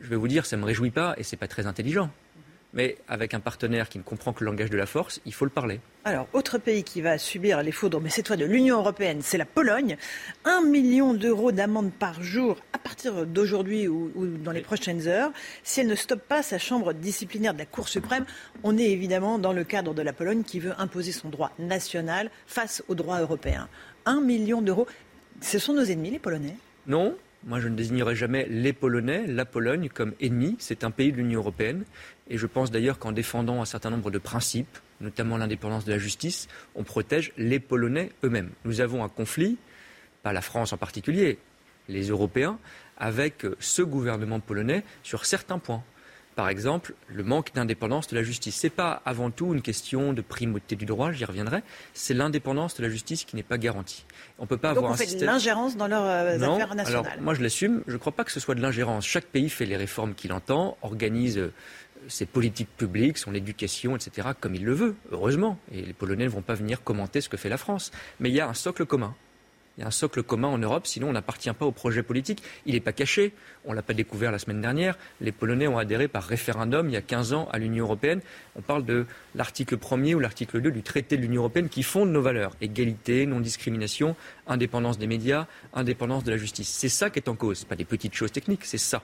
Je 0.01 0.07
vais 0.09 0.15
vous 0.17 0.27
dire, 0.27 0.45
ça 0.45 0.57
ne 0.57 0.61
me 0.61 0.65
réjouit 0.65 0.91
pas 0.91 1.13
et 1.17 1.23
ce 1.23 1.33
n'est 1.35 1.39
pas 1.39 1.47
très 1.47 1.65
intelligent. 1.65 2.09
Mais 2.73 2.97
avec 3.07 3.35
un 3.35 3.39
partenaire 3.39 3.87
qui 3.87 3.99
ne 3.99 4.03
comprend 4.03 4.33
que 4.33 4.43
le 4.43 4.49
langage 4.49 4.71
de 4.71 4.77
la 4.77 4.87
force, 4.87 5.21
il 5.25 5.33
faut 5.33 5.45
le 5.45 5.51
parler. 5.51 5.79
Alors, 6.05 6.27
autre 6.33 6.57
pays 6.57 6.83
qui 6.83 7.01
va 7.01 7.19
subir 7.19 7.61
les 7.61 7.71
foudres, 7.71 8.01
mais 8.01 8.09
cette 8.09 8.27
fois 8.27 8.35
de 8.35 8.45
l'Union 8.45 8.79
européenne, 8.79 9.19
c'est 9.21 9.37
la 9.37 9.45
Pologne. 9.45 9.95
Un 10.43 10.61
million 10.63 11.13
d'euros 11.13 11.51
d'amende 11.51 11.91
par 11.93 12.23
jour 12.23 12.57
à 12.73 12.79
partir 12.79 13.27
d'aujourd'hui 13.27 13.87
ou, 13.87 14.11
dans 14.43 14.51
les 14.51 14.61
prochaines 14.61 15.07
heures. 15.07 15.31
Si 15.63 15.81
elle 15.81 15.87
ne 15.87 15.95
stoppe 15.95 16.27
pas 16.27 16.41
sa 16.41 16.57
chambre 16.57 16.93
disciplinaire 16.93 17.53
de 17.53 17.59
la 17.59 17.65
Cour 17.65 17.87
suprême, 17.87 18.25
on 18.63 18.77
est 18.77 18.89
évidemment 18.89 19.37
dans 19.37 19.53
le 19.53 19.63
cadre 19.63 19.93
de 19.93 20.01
la 20.01 20.13
Pologne 20.13 20.43
qui 20.43 20.59
veut 20.59 20.73
imposer 20.79 21.11
son 21.11 21.29
droit 21.29 21.51
national 21.59 22.31
face 22.47 22.83
au 22.87 22.95
droit 22.95 23.19
européen. 23.19 23.69
Un 24.05 24.19
million 24.19 24.61
d'euros. 24.61 24.87
Ce 25.41 25.59
sont 25.59 25.73
nos 25.73 25.83
ennemis, 25.83 26.11
les 26.11 26.19
Polonais 26.19 26.55
Non, 26.87 27.15
moi, 27.45 27.59
je 27.59 27.67
ne 27.67 27.75
désignerai 27.75 28.15
jamais 28.15 28.47
les 28.49 28.71
Polonais, 28.71 29.27
la 29.27 29.43
Pologne, 29.43 29.89
comme 29.93 30.13
ennemi. 30.21 30.55
C'est 30.59 30.85
un 30.85 30.91
pays 30.91 31.11
de 31.11 31.17
l'Union 31.17 31.41
européenne. 31.41 31.83
Et 32.29 32.37
je 32.37 32.47
pense 32.47 32.71
d'ailleurs 32.71 32.99
qu'en 32.99 33.11
défendant 33.11 33.61
un 33.61 33.65
certain 33.65 33.89
nombre 33.89 34.11
de 34.11 34.17
principes, 34.17 34.77
notamment 35.01 35.37
l'indépendance 35.37 35.85
de 35.85 35.91
la 35.91 35.97
justice, 35.97 36.47
on 36.75 36.83
protège 36.83 37.33
les 37.37 37.59
Polonais 37.59 38.11
eux-mêmes. 38.23 38.51
Nous 38.63 38.81
avons 38.81 39.03
un 39.03 39.09
conflit, 39.09 39.57
pas 40.23 40.33
la 40.33 40.41
France 40.41 40.71
en 40.73 40.77
particulier, 40.77 41.37
les 41.89 42.07
Européens, 42.07 42.59
avec 42.97 43.45
ce 43.59 43.81
gouvernement 43.81 44.39
polonais 44.39 44.83
sur 45.03 45.25
certains 45.25 45.59
points. 45.59 45.83
Par 46.35 46.49
exemple, 46.49 46.95
le 47.09 47.23
manque 47.23 47.53
d'indépendance 47.53 48.07
de 48.07 48.15
la 48.15 48.23
justice. 48.23 48.59
Ce 48.59 48.65
n'est 48.65 48.71
pas 48.71 49.03
avant 49.05 49.29
tout 49.29 49.53
une 49.53 49.61
question 49.61 50.13
de 50.13 50.21
primauté 50.21 50.75
du 50.75 50.85
droit, 50.85 51.11
j'y 51.11 51.25
reviendrai. 51.25 51.61
C'est 51.93 52.15
l'indépendance 52.15 52.75
de 52.75 52.81
la 52.81 52.89
justice 52.89 53.23
qui 53.23 53.35
n'est 53.35 53.43
pas 53.43 53.59
garantie. 53.59 54.05
On 54.39 54.47
peut 54.47 54.57
pas 54.57 54.71
avoir 54.71 54.91
on 54.91 54.95
fait 54.95 55.19
de 55.19 55.25
l'ingérence 55.25 55.77
dans 55.77 55.87
leurs 55.87 56.05
euh, 56.05 56.39
affaires 56.39 56.73
nationales. 56.73 57.05
Alors, 57.05 57.21
moi, 57.21 57.35
je 57.35 57.43
l'assume. 57.43 57.83
Je 57.85 57.93
ne 57.93 57.97
crois 57.97 58.13
pas 58.13 58.23
que 58.23 58.31
ce 58.31 58.39
soit 58.39 58.55
de 58.55 58.61
l'ingérence. 58.61 59.05
Chaque 59.05 59.25
pays 59.25 59.49
fait 59.49 59.65
les 59.65 59.77
réformes 59.77 60.15
qu'il 60.15 60.33
entend, 60.33 60.75
organise 60.81 61.37
euh, 61.37 61.53
ses 62.07 62.25
politiques 62.25 62.75
publiques, 62.77 63.17
son 63.17 63.33
éducation, 63.33 63.95
etc., 63.95 64.29
comme 64.39 64.55
il 64.55 64.65
le 64.65 64.73
veut, 64.73 64.95
heureusement. 65.11 65.59
Et 65.71 65.81
les 65.81 65.93
Polonais 65.93 66.25
ne 66.25 66.29
vont 66.29 66.41
pas 66.41 66.55
venir 66.55 66.83
commenter 66.83 67.21
ce 67.21 67.29
que 67.29 67.37
fait 67.37 67.49
la 67.49 67.57
France. 67.57 67.91
Mais 68.19 68.29
il 68.29 68.35
y 68.35 68.39
a 68.39 68.47
un 68.47 68.53
socle 68.53 68.85
commun. 68.85 69.15
Il 69.77 69.81
y 69.81 69.83
a 69.83 69.87
un 69.87 69.91
socle 69.91 70.21
commun 70.21 70.49
en 70.49 70.59
Europe, 70.59 70.85
sinon 70.85 71.09
on 71.09 71.13
n'appartient 71.13 71.51
pas 71.51 71.65
au 71.65 71.71
projet 71.71 72.03
politique. 72.03 72.43
Il 72.67 72.75
n'est 72.75 72.79
pas 72.79 72.91
caché. 72.91 73.33
On 73.65 73.71
ne 73.71 73.75
l'a 73.75 73.81
pas 73.81 73.95
découvert 73.95 74.31
la 74.31 74.37
semaine 74.37 74.61
dernière. 74.61 74.99
Les 75.19 75.31
Polonais 75.31 75.65
ont 75.65 75.79
adhéré 75.79 76.07
par 76.07 76.23
référendum 76.23 76.89
il 76.89 76.93
y 76.93 76.97
a 76.97 77.01
15 77.01 77.33
ans 77.33 77.49
à 77.51 77.57
l'Union 77.57 77.85
européenne. 77.85 78.21
On 78.55 78.61
parle 78.61 78.85
de 78.85 79.07
l'article 79.33 79.77
1er 79.77 80.13
ou 80.13 80.19
l'article 80.19 80.61
2 80.61 80.69
du 80.69 80.83
traité 80.83 81.17
de 81.17 81.23
l'Union 81.23 81.41
européenne 81.41 81.69
qui 81.69 81.81
fonde 81.81 82.11
nos 82.11 82.21
valeurs. 82.21 82.55
Égalité, 82.61 83.25
non-discrimination, 83.25 84.15
indépendance 84.45 84.99
des 84.99 85.07
médias, 85.07 85.47
indépendance 85.73 86.23
de 86.23 86.29
la 86.29 86.37
justice. 86.37 86.69
C'est 86.69 86.89
ça 86.89 87.09
qui 87.09 87.17
est 87.17 87.27
en 87.27 87.35
cause. 87.35 87.59
Ce 87.59 87.65
pas 87.65 87.75
des 87.75 87.85
petites 87.85 88.13
choses 88.13 88.31
techniques, 88.31 88.65
c'est 88.65 88.77
ça. 88.77 89.01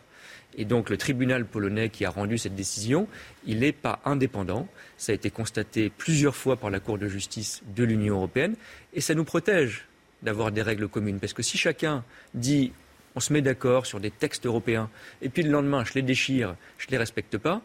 Et 0.58 0.66
donc 0.66 0.90
le 0.90 0.98
tribunal 0.98 1.46
polonais 1.46 1.90
qui 1.90 2.06
a 2.06 2.10
rendu 2.10 2.38
cette 2.38 2.56
décision, 2.56 3.08
il 3.46 3.60
n'est 3.60 3.72
pas 3.72 4.00
indépendant. 4.06 4.68
Ça 4.98 5.12
a 5.12 5.16
été 5.16 5.30
constaté 5.30 5.92
plusieurs 5.96 6.36
fois 6.36 6.58
par 6.58 6.70
la 6.70 6.80
Cour 6.80 6.98
de 6.98 7.08
justice 7.08 7.62
de 7.76 7.84
l'Union 7.84 8.16
européenne 8.16 8.56
et 8.94 9.02
ça 9.02 9.14
nous 9.14 9.24
protège 9.24 9.86
d'avoir 10.22 10.52
des 10.52 10.62
règles 10.62 10.88
communes. 10.88 11.20
Parce 11.20 11.34
que 11.34 11.44
si 11.44 11.58
chacun 11.58 12.04
dit 12.34 12.74
on 13.16 13.20
se 13.20 13.34
met 13.34 13.42
d'accord 13.42 13.86
sur 13.86 14.00
des 14.00 14.12
textes 14.12 14.46
européens 14.46 14.90
et 15.22 15.30
puis 15.30 15.44
le 15.44 15.52
lendemain 15.52 15.84
je 15.86 15.94
les 15.94 16.02
déchire, 16.02 16.56
je 16.78 16.88
ne 16.88 16.92
les 16.92 16.98
respecte 16.98 17.38
pas, 17.38 17.62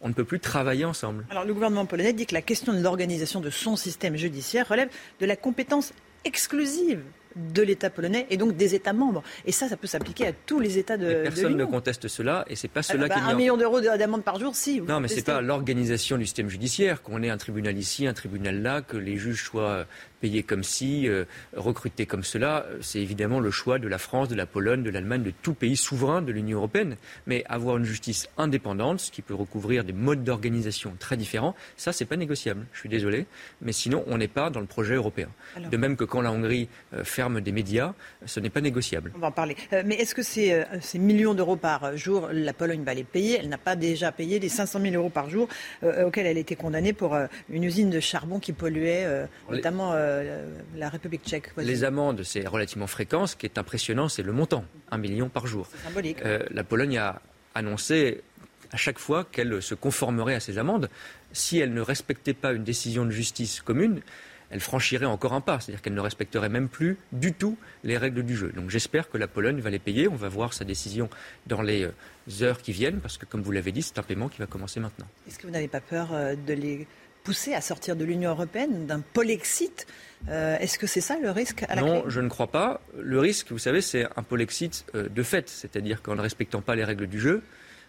on 0.00 0.08
ne 0.08 0.14
peut 0.14 0.24
plus 0.24 0.40
travailler 0.40 0.84
ensemble. 0.84 1.26
Alors 1.30 1.44
le 1.44 1.52
gouvernement 1.52 1.86
polonais 1.86 2.12
dit 2.12 2.26
que 2.26 2.34
la 2.34 2.42
question 2.42 2.72
de 2.72 2.80
l'organisation 2.80 3.40
de 3.40 3.50
son 3.50 3.76
système 3.76 4.16
judiciaire 4.16 4.68
relève 4.68 4.90
de 5.20 5.26
la 5.26 5.36
compétence 5.36 5.92
exclusive 6.24 7.02
de 7.36 7.62
l'État 7.62 7.90
polonais 7.90 8.26
et 8.30 8.36
donc 8.36 8.56
des 8.56 8.74
États 8.74 8.92
membres. 8.92 9.22
Et 9.44 9.52
ça, 9.52 9.68
ça 9.68 9.76
peut 9.76 9.86
s'appliquer 9.86 10.28
à 10.28 10.32
tous 10.32 10.60
les 10.60 10.78
États 10.78 10.96
de, 10.96 11.06
Mais 11.06 11.22
personne 11.24 11.56
ne 11.56 11.64
conteste 11.64 12.08
cela 12.08 12.44
et 12.48 12.56
c'est 12.56 12.68
pas 12.68 12.82
cela 12.82 13.04
ah, 13.04 13.08
bah, 13.08 13.14
qui 13.14 13.20
est 13.20 13.32
Un 13.32 13.34
million 13.34 13.56
d'euros 13.56 13.80
d'amende 13.80 14.24
par 14.24 14.38
jour, 14.38 14.54
si. 14.54 14.80
non, 14.80 15.00
mais 15.00 15.08
c'est 15.08 15.24
pas 15.24 15.40
l'organisation 15.40 16.18
du 16.18 16.24
système 16.24 16.48
judiciaire 16.48 17.02
qu'on 17.02 17.22
ait 17.22 17.30
un 17.30 17.36
tribunal 17.36 17.76
ici, 17.76 18.06
un 18.06 18.14
tribunal 18.14 18.62
là, 18.62 18.82
que 18.82 18.96
les 18.96 19.16
juges 19.16 19.44
soient 19.44 19.86
payés 20.20 20.42
comme 20.42 20.64
si, 20.64 21.08
euh, 21.08 21.24
recrutés 21.54 22.06
comme 22.06 22.24
cela. 22.24 22.66
C'est 22.80 23.00
évidemment 23.00 23.40
le 23.40 23.50
choix 23.50 23.78
de 23.78 23.88
la 23.88 23.98
France, 23.98 24.28
de 24.28 24.34
la 24.34 24.46
Pologne, 24.46 24.82
de 24.82 24.90
l'Allemagne, 24.90 25.22
de 25.22 25.32
tout 25.42 25.54
pays 25.54 25.76
souverain 25.76 26.22
de 26.22 26.32
l'Union 26.32 26.58
européenne. 26.58 26.96
Mais 27.26 27.44
avoir 27.48 27.76
une 27.76 27.84
justice 27.84 28.28
indépendante, 28.36 29.00
ce 29.00 29.10
qui 29.10 29.22
peut 29.22 29.34
recouvrir 29.34 29.84
des 29.84 29.92
modes 29.92 30.24
d'organisation 30.24 30.94
très 30.98 31.16
différents, 31.16 31.54
ça, 31.76 31.92
c'est 31.92 32.04
pas 32.04 32.16
négociable. 32.16 32.66
Je 32.72 32.80
suis 32.80 32.88
désolé, 32.88 33.26
mais 33.62 33.72
sinon, 33.72 34.04
on 34.06 34.18
n'est 34.18 34.28
pas 34.28 34.50
dans 34.50 34.60
le 34.60 34.66
projet 34.66 34.94
européen. 34.94 35.28
de 35.58 35.76
même 35.76 35.96
que 35.96 36.04
quand 36.04 36.20
la 36.20 36.32
Hongrie 36.32 36.68
euh, 36.94 37.04
ferme 37.18 37.40
des 37.40 37.50
médias, 37.50 37.94
ce 38.26 38.38
n'est 38.38 38.48
pas 38.48 38.60
négociable. 38.60 39.10
On 39.16 39.18
va 39.18 39.26
en 39.26 39.32
parler. 39.32 39.56
Euh, 39.72 39.82
mais 39.84 39.96
est-ce 39.96 40.14
que 40.14 40.22
ces, 40.22 40.62
ces 40.80 41.00
millions 41.00 41.34
d'euros 41.34 41.56
par 41.56 41.96
jour, 41.96 42.28
la 42.32 42.52
Pologne 42.52 42.84
va 42.84 42.94
les 42.94 43.02
payer 43.02 43.38
Elle 43.40 43.48
n'a 43.48 43.58
pas 43.58 43.74
déjà 43.74 44.12
payé 44.12 44.38
les 44.38 44.48
500 44.48 44.78
000 44.80 44.94
euros 44.94 45.10
par 45.10 45.28
jour 45.28 45.48
auxquels 45.82 46.26
elle 46.26 46.36
a 46.36 46.40
été 46.40 46.54
condamnée 46.54 46.92
pour 46.92 47.18
une 47.50 47.64
usine 47.64 47.90
de 47.90 47.98
charbon 47.98 48.38
qui 48.38 48.52
polluait 48.52 49.04
notamment 49.50 49.94
la 50.76 50.88
République 50.88 51.24
tchèque. 51.24 51.50
Les 51.56 51.82
amendes, 51.82 52.22
c'est 52.22 52.46
relativement 52.46 52.86
fréquent. 52.86 53.26
Ce 53.26 53.34
qui 53.34 53.46
est 53.46 53.58
impressionnant, 53.58 54.08
c'est 54.08 54.22
le 54.22 54.32
montant, 54.32 54.64
un 54.92 54.98
million 54.98 55.28
par 55.28 55.48
jour. 55.48 55.66
Symbolique. 55.84 56.18
la 56.22 56.64
Pologne 56.64 56.98
a 56.98 57.20
annoncé 57.56 58.22
à 58.72 58.76
chaque 58.76 58.98
fois 58.98 59.24
qu'elle 59.24 59.60
se 59.60 59.74
conformerait 59.74 60.34
à 60.36 60.40
ces 60.40 60.58
amendes. 60.58 60.88
Si 61.32 61.58
elle 61.58 61.74
ne 61.74 61.80
respectait 61.80 62.34
pas 62.34 62.52
une 62.52 62.64
décision 62.64 63.04
de 63.04 63.10
justice 63.10 63.60
commune, 63.60 64.00
elle 64.50 64.60
franchirait 64.60 65.06
encore 65.06 65.34
un 65.34 65.40
pas, 65.40 65.60
c'est-à-dire 65.60 65.82
qu'elle 65.82 65.94
ne 65.94 66.00
respecterait 66.00 66.48
même 66.48 66.68
plus 66.68 66.96
du 67.12 67.32
tout 67.32 67.58
les 67.84 67.98
règles 67.98 68.22
du 68.22 68.36
jeu. 68.36 68.50
Donc 68.54 68.70
j'espère 68.70 69.10
que 69.10 69.18
la 69.18 69.28
Pologne 69.28 69.60
va 69.60 69.70
les 69.70 69.78
payer. 69.78 70.08
On 70.08 70.16
va 70.16 70.28
voir 70.28 70.52
sa 70.52 70.64
décision 70.64 71.08
dans 71.46 71.62
les 71.62 71.84
euh, 71.84 72.42
heures 72.42 72.62
qui 72.62 72.72
viennent, 72.72 73.00
parce 73.00 73.18
que 73.18 73.26
comme 73.26 73.42
vous 73.42 73.52
l'avez 73.52 73.72
dit, 73.72 73.82
c'est 73.82 73.98
un 73.98 74.02
paiement 74.02 74.28
qui 74.28 74.38
va 74.38 74.46
commencer 74.46 74.80
maintenant. 74.80 75.06
Est-ce 75.26 75.38
que 75.38 75.46
vous 75.46 75.52
n'avez 75.52 75.68
pas 75.68 75.80
peur 75.80 76.08
euh, 76.12 76.34
de 76.34 76.54
les 76.54 76.86
pousser 77.24 77.52
à 77.52 77.60
sortir 77.60 77.94
de 77.94 78.04
l'Union 78.04 78.30
européenne, 78.30 78.86
d'un 78.86 79.00
polexit 79.00 79.86
euh, 80.30 80.56
Est-ce 80.58 80.78
que 80.78 80.86
c'est 80.86 81.02
ça 81.02 81.18
le 81.20 81.30
risque 81.30 81.64
à 81.68 81.74
la 81.74 81.82
Non, 81.82 82.04
je 82.08 82.20
ne 82.20 82.28
crois 82.28 82.46
pas. 82.46 82.80
Le 82.98 83.18
risque, 83.18 83.50
vous 83.50 83.58
savez, 83.58 83.82
c'est 83.82 84.06
un 84.16 84.22
polexit 84.22 84.86
de 84.94 85.22
fait, 85.22 85.48
c'est-à-dire 85.50 86.00
qu'en 86.00 86.14
ne 86.14 86.22
respectant 86.22 86.62
pas 86.62 86.74
les 86.74 86.84
règles 86.84 87.06
du 87.06 87.20
jeu, 87.20 87.42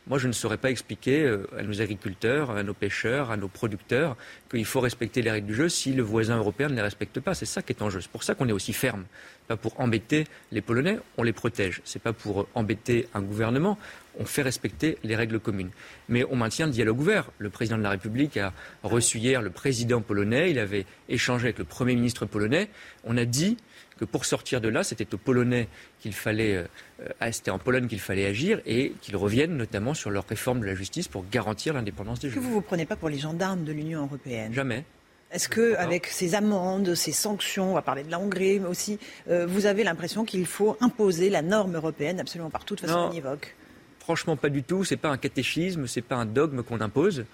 moi, 0.10 0.18
je 0.18 0.28
ne 0.28 0.34
saurais 0.34 0.58
pas 0.58 0.72
expliquer 0.72 1.24
euh, 1.24 1.48
à 1.56 1.62
nos 1.62 1.82
agriculteurs, 1.82 2.50
à 2.50 2.64
nos 2.64 2.74
pêcheurs, 2.74 3.30
à 3.30 3.38
nos 3.38 3.48
producteurs 3.48 4.18
qu'il 4.50 4.66
faut 4.66 4.80
respecter 4.80 5.22
les 5.22 5.30
règles 5.30 5.46
du 5.46 5.54
jeu 5.54 5.70
si 5.70 5.94
le 5.94 6.02
voisin 6.02 6.38
européen 6.38 6.68
ne 6.68 6.74
les 6.74 6.82
respecte 6.82 7.20
pas. 7.20 7.36
C'est 7.36 7.46
ça 7.46 7.62
qui 7.62 7.74
est 7.74 7.82
en 7.84 7.92
jeu. 7.92 8.02
C'est 8.02 8.10
pour 8.10 8.24
ça 8.24 8.34
qu'on 8.34 8.50
est 8.50 8.52
aussi 8.52 8.74
ferme. 8.74 9.06
Pas 9.48 9.56
pour 9.56 9.80
embêter 9.80 10.26
les 10.52 10.62
Polonais, 10.62 10.98
on 11.18 11.24
les 11.24 11.32
protège. 11.32 11.82
C'est 11.86 12.02
pas 12.02 12.12
pour 12.12 12.48
embêter 12.56 13.08
un 13.14 13.22
gouvernement. 13.22 13.78
On 14.20 14.26
fait 14.26 14.42
respecter 14.42 14.98
les 15.04 15.16
règles 15.16 15.40
communes. 15.40 15.70
Mais 16.08 16.24
on 16.24 16.36
maintient 16.36 16.66
le 16.66 16.72
dialogue 16.72 17.00
ouvert. 17.00 17.32
Le 17.38 17.52
président 17.52 17.78
de 17.78 17.84
la 17.84 17.92
République 17.92 18.36
a 18.38 18.52
reçu 18.82 19.20
hier 19.20 19.44
le 19.44 19.52
président 19.52 20.02
polonais. 20.02 20.50
Il 20.50 20.58
avait 20.58 20.88
échangé 21.08 21.46
avec 21.46 21.60
le 21.60 21.66
Premier 21.66 21.94
ministre 21.94 22.26
polonais. 22.26 22.70
On 23.04 23.16
a 23.16 23.26
dit 23.26 23.58
que 24.00 24.06
pour 24.06 24.26
sortir 24.26 24.62
de 24.62 24.70
là, 24.70 24.84
c'était 24.84 25.14
aux 25.14 25.18
Polonais 25.18 25.68
qu'il 26.00 26.14
fallait, 26.14 26.56
euh, 26.56 26.64
euh, 27.02 27.32
c'était 27.32 27.52
en 27.52 27.60
Pologne 27.60 27.88
qu'il 27.88 28.00
fallait 28.00 28.26
agir 28.26 28.62
et 28.66 28.94
qu'ils 29.02 29.18
reviennent 29.18 29.58
notamment 29.58 29.94
sur 29.94 30.10
leur 30.10 30.26
réforme 30.26 30.62
de 30.62 30.66
la 30.66 30.76
justice 30.76 31.08
pour 31.08 31.26
garantir 31.30 31.74
l'indépendance 31.74 32.20
des 32.20 32.30
juges. 32.30 32.38
Que 32.38 32.44
vous 32.44 32.54
vous 32.54 32.62
prenez 32.62 32.86
pas 32.86 32.96
pour 32.96 33.10
les 33.10 33.20
gendarmes 33.20 33.66
de 33.66 33.74
l'Union 33.74 34.04
européenne? 34.04 34.54
Jamais. 34.54 34.86
Est-ce 35.32 35.50
que, 35.50 35.76
avec 35.76 36.08
ces 36.08 36.34
amendes, 36.34 36.96
ces 36.96 37.12
sanctions, 37.12 37.72
on 37.72 37.74
va 37.76 37.84
parler 37.84 38.04
de 38.04 38.10
la 38.10 38.20
Hongrie, 38.20 38.60
mais 38.60 38.68
aussi, 38.68 38.98
euh, 39.30 39.46
vous 39.46 39.68
avez 39.68 39.84
l'impression 39.84 40.26
qu'il 40.26 40.46
faut 40.48 40.76
imposer 40.82 41.30
la 41.30 41.44
norme 41.44 41.76
européenne 41.76 42.20
absolument 42.20 42.50
partout 42.50 42.76
de 42.76 42.82
façon 42.82 43.12
univoque 43.12 43.56
Franchement, 44.00 44.36
pas 44.36 44.50
du 44.50 44.64
tout. 44.64 44.84
C'est 44.84 44.98
pas 44.98 45.10
un 45.10 45.18
catéchisme, 45.18 45.86
c'est 45.86 46.02
pas 46.02 46.16
un 46.16 46.26
dogme 46.26 46.64
qu'on 46.64 46.82
impose. 46.82 47.26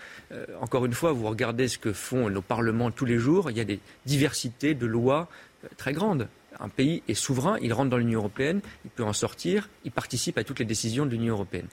encore 0.60 0.86
une 0.86 0.92
fois, 0.92 1.14
vous 1.14 1.26
regardez 1.26 1.70
ce 1.70 1.78
que 1.78 1.94
font 1.94 2.30
nos 2.30 2.42
parlements 2.42 2.92
tous 2.92 3.06
les 3.06 3.18
jours. 3.18 3.50
Il 3.50 3.56
y 3.56 3.62
a 3.62 3.64
des 3.64 3.80
diversités 4.06 4.74
de 4.74 4.86
lois 4.86 5.30
très 5.78 5.94
grandes 5.94 6.28
un 6.60 6.70
pays 6.70 7.04
est 7.08 7.14
souverain, 7.14 7.58
il 7.62 7.74
rentre 7.74 7.90
dans 7.90 7.98
l'Union 7.98 8.20
européenne, 8.20 8.62
il 8.84 8.92
peut 8.92 9.04
en 9.04 9.14
sortir, 9.14 9.70
il 9.84 9.92
participe 9.92 10.38
à 10.38 10.44
toutes 10.44 10.60
les 10.60 10.66
décisions 10.66 11.06
de 11.06 11.12
l'Union 11.12 11.34
européenne. 11.34 11.68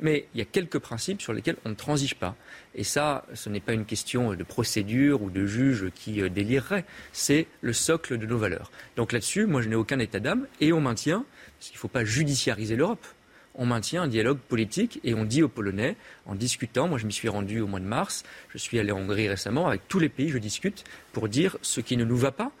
Mais 0.00 0.26
il 0.34 0.38
y 0.38 0.42
a 0.42 0.44
quelques 0.44 0.78
principes 0.78 1.22
sur 1.22 1.32
lesquels 1.32 1.56
on 1.64 1.70
ne 1.70 1.74
transige 1.74 2.16
pas. 2.16 2.36
Et 2.74 2.84
ça, 2.84 3.24
ce 3.32 3.48
n'est 3.48 3.60
pas 3.60 3.72
une 3.72 3.86
question 3.86 4.34
de 4.34 4.42
procédure 4.42 5.22
ou 5.22 5.30
de 5.30 5.46
juge 5.46 5.90
qui 5.94 6.20
euh, 6.20 6.28
délirerait, 6.28 6.84
c'est 7.12 7.46
le 7.62 7.72
socle 7.72 8.18
de 8.18 8.26
nos 8.26 8.36
valeurs. 8.36 8.70
Donc 8.96 9.12
là-dessus, 9.12 9.46
moi 9.46 9.62
je 9.62 9.68
n'ai 9.68 9.74
aucun 9.74 9.98
état 9.98 10.20
d'âme 10.20 10.46
et 10.60 10.72
on 10.72 10.80
maintient, 10.80 11.24
parce 11.58 11.68
qu'il 11.68 11.76
ne 11.76 11.80
faut 11.80 11.88
pas 11.88 12.04
judiciariser 12.04 12.76
l'Europe, 12.76 13.06
on 13.56 13.66
maintient 13.66 14.02
un 14.02 14.08
dialogue 14.08 14.38
politique 14.38 15.00
et 15.02 15.14
on 15.14 15.24
dit 15.24 15.42
aux 15.42 15.48
Polonais, 15.48 15.96
en 16.26 16.34
discutant, 16.34 16.88
moi 16.88 16.98
je 16.98 17.06
m'y 17.06 17.12
suis 17.12 17.28
rendu 17.28 17.60
au 17.60 17.66
mois 17.66 17.80
de 17.80 17.86
mars, 17.86 18.22
je 18.50 18.58
suis 18.58 18.78
allé 18.78 18.92
en 18.92 18.98
Hongrie 18.98 19.28
récemment, 19.28 19.66
avec 19.66 19.88
tous 19.88 19.98
les 19.98 20.08
pays 20.08 20.28
je 20.28 20.38
discute 20.38 20.84
pour 21.12 21.28
dire 21.28 21.56
ce 21.62 21.80
qui 21.80 21.96
ne 21.96 22.04
nous 22.04 22.16
va 22.16 22.32
pas, 22.32 22.52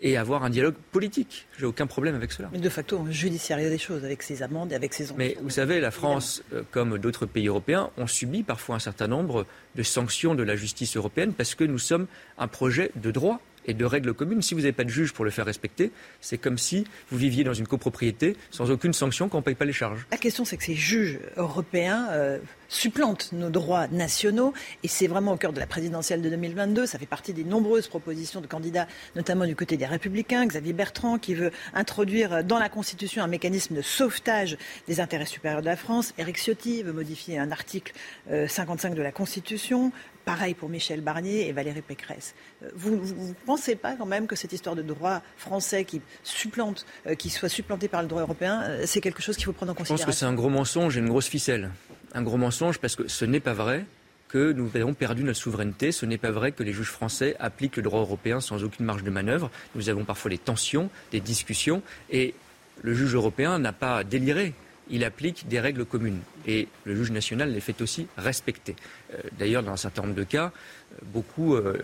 et 0.00 0.16
avoir 0.16 0.44
un 0.44 0.50
dialogue 0.50 0.74
politique. 0.92 1.46
J'ai 1.58 1.66
aucun 1.66 1.86
problème 1.86 2.14
avec 2.14 2.32
cela. 2.32 2.48
Mais 2.52 2.58
de 2.58 2.68
facto, 2.68 2.98
on 2.98 3.10
judiciarise 3.10 3.70
des 3.70 3.78
choses 3.78 4.04
avec 4.04 4.22
ces 4.22 4.42
amendes 4.42 4.72
et 4.72 4.74
avec 4.74 4.92
ces 4.92 5.04
sanctions. 5.04 5.16
Mais 5.18 5.36
vous 5.40 5.50
savez, 5.50 5.80
la 5.80 5.90
France, 5.90 6.42
euh, 6.52 6.62
comme 6.70 6.98
d'autres 6.98 7.26
pays 7.26 7.48
européens, 7.48 7.90
ont 7.96 8.06
subi 8.06 8.42
parfois 8.42 8.76
un 8.76 8.80
certain 8.80 9.08
nombre 9.08 9.46
de 9.74 9.82
sanctions 9.82 10.34
de 10.34 10.42
la 10.42 10.56
justice 10.56 10.96
européenne 10.96 11.32
parce 11.32 11.54
que 11.54 11.64
nous 11.64 11.78
sommes 11.78 12.06
un 12.38 12.48
projet 12.48 12.90
de 12.96 13.10
droit 13.10 13.40
et 13.66 13.74
de 13.74 13.84
règles 13.84 14.14
communes. 14.14 14.42
Si 14.42 14.54
vous 14.54 14.60
n'avez 14.60 14.72
pas 14.72 14.84
de 14.84 14.90
juge 14.90 15.12
pour 15.12 15.24
le 15.24 15.30
faire 15.30 15.44
respecter, 15.44 15.90
c'est 16.20 16.38
comme 16.38 16.58
si 16.58 16.84
vous 17.10 17.18
viviez 17.18 17.44
dans 17.44 17.54
une 17.54 17.66
copropriété 17.66 18.36
sans 18.50 18.70
aucune 18.70 18.92
sanction 18.92 19.28
quand 19.28 19.38
on 19.38 19.40
ne 19.40 19.44
paye 19.44 19.54
pas 19.54 19.64
les 19.64 19.72
charges. 19.72 20.06
La 20.10 20.16
question, 20.16 20.44
c'est 20.44 20.56
que 20.56 20.64
ces 20.64 20.74
juges 20.74 21.18
européens 21.36 22.08
euh, 22.10 22.38
supplantent 22.68 23.30
nos 23.32 23.50
droits 23.50 23.88
nationaux 23.88 24.52
et 24.82 24.88
c'est 24.88 25.06
vraiment 25.06 25.32
au 25.32 25.36
cœur 25.36 25.52
de 25.52 25.60
la 25.60 25.66
présidentielle 25.66 26.22
de 26.22 26.30
2022. 26.30 26.86
Ça 26.86 26.98
fait 26.98 27.06
partie 27.06 27.32
des 27.32 27.44
nombreuses 27.44 27.88
propositions 27.88 28.40
de 28.40 28.46
candidats, 28.46 28.86
notamment 29.14 29.46
du 29.46 29.56
côté 29.56 29.76
des 29.76 29.86
Républicains. 29.86 30.46
Xavier 30.46 30.72
Bertrand 30.72 31.18
qui 31.18 31.34
veut 31.34 31.50
introduire 31.74 32.44
dans 32.44 32.58
la 32.58 32.68
Constitution 32.68 33.22
un 33.22 33.28
mécanisme 33.28 33.74
de 33.74 33.82
sauvetage 33.82 34.56
des 34.86 35.00
intérêts 35.00 35.26
supérieurs 35.26 35.60
de 35.60 35.66
la 35.66 35.76
France. 35.76 36.14
Éric 36.18 36.38
Ciotti 36.38 36.82
veut 36.82 36.92
modifier 36.92 37.38
un 37.38 37.50
article 37.50 37.92
55 38.28 38.92
euh, 38.92 38.94
de 38.94 39.02
la 39.02 39.12
Constitution. 39.12 39.92
Pareil 40.26 40.54
pour 40.54 40.68
Michel 40.68 41.02
Barnier 41.02 41.46
et 41.46 41.52
Valérie 41.52 41.82
Pécresse. 41.82 42.34
Euh, 42.64 42.68
vous 42.74 42.96
ne 42.96 43.32
pensez 43.46 43.76
pas 43.76 43.94
quand 43.94 44.06
même 44.06 44.26
que 44.26 44.34
cette 44.34 44.52
histoire 44.52 44.74
de 44.74 44.82
droit 44.82 45.22
français 45.36 45.84
qui 45.84 46.02
supplante, 46.24 46.84
euh, 47.06 47.14
qui 47.14 47.30
soit 47.30 47.48
supplanté 47.48 47.86
par 47.86 48.02
le 48.02 48.08
droit 48.08 48.22
européen, 48.22 48.60
euh, 48.64 48.82
c'est 48.86 49.00
quelque 49.00 49.22
chose 49.22 49.36
qu'il 49.36 49.44
faut 49.44 49.52
prendre 49.52 49.70
en 49.70 49.76
considération 49.76 50.02
Je 50.02 50.06
pense 50.06 50.14
que 50.16 50.18
c'est 50.18 50.26
un 50.26 50.34
gros 50.34 50.48
mensonge 50.48 50.96
et 50.96 51.00
une 51.00 51.08
grosse 51.08 51.28
ficelle. 51.28 51.70
Un 52.12 52.22
gros 52.22 52.38
mensonge 52.38 52.80
parce 52.80 52.96
que 52.96 53.06
ce 53.06 53.24
n'est 53.24 53.38
pas 53.38 53.52
vrai 53.52 53.84
que 54.26 54.50
nous 54.50 54.68
avons 54.74 54.94
perdu 54.94 55.22
notre 55.22 55.38
souveraineté. 55.38 55.92
Ce 55.92 56.04
n'est 56.06 56.18
pas 56.18 56.32
vrai 56.32 56.50
que 56.50 56.64
les 56.64 56.72
juges 56.72 56.90
français 56.90 57.36
appliquent 57.38 57.76
le 57.76 57.84
droit 57.84 58.00
européen 58.00 58.40
sans 58.40 58.64
aucune 58.64 58.84
marge 58.84 59.04
de 59.04 59.10
manœuvre. 59.10 59.48
Nous 59.76 59.90
avons 59.90 60.04
parfois 60.04 60.32
des 60.32 60.38
tensions, 60.38 60.90
des 61.12 61.20
discussions, 61.20 61.82
et 62.10 62.34
le 62.82 62.94
juge 62.94 63.14
européen 63.14 63.60
n'a 63.60 63.72
pas 63.72 64.02
déliré 64.02 64.54
il 64.90 65.04
applique 65.04 65.48
des 65.48 65.60
règles 65.60 65.84
communes. 65.84 66.20
Et 66.46 66.68
le 66.84 66.94
juge 66.94 67.10
national 67.10 67.52
les 67.52 67.60
fait 67.60 67.80
aussi 67.80 68.06
respecter. 68.16 68.76
Euh, 69.12 69.18
d'ailleurs, 69.38 69.62
dans 69.62 69.72
un 69.72 69.76
certain 69.76 70.02
nombre 70.02 70.14
de 70.14 70.24
cas, 70.24 70.52
euh, 70.92 70.98
beaucoup 71.04 71.54
euh, 71.54 71.78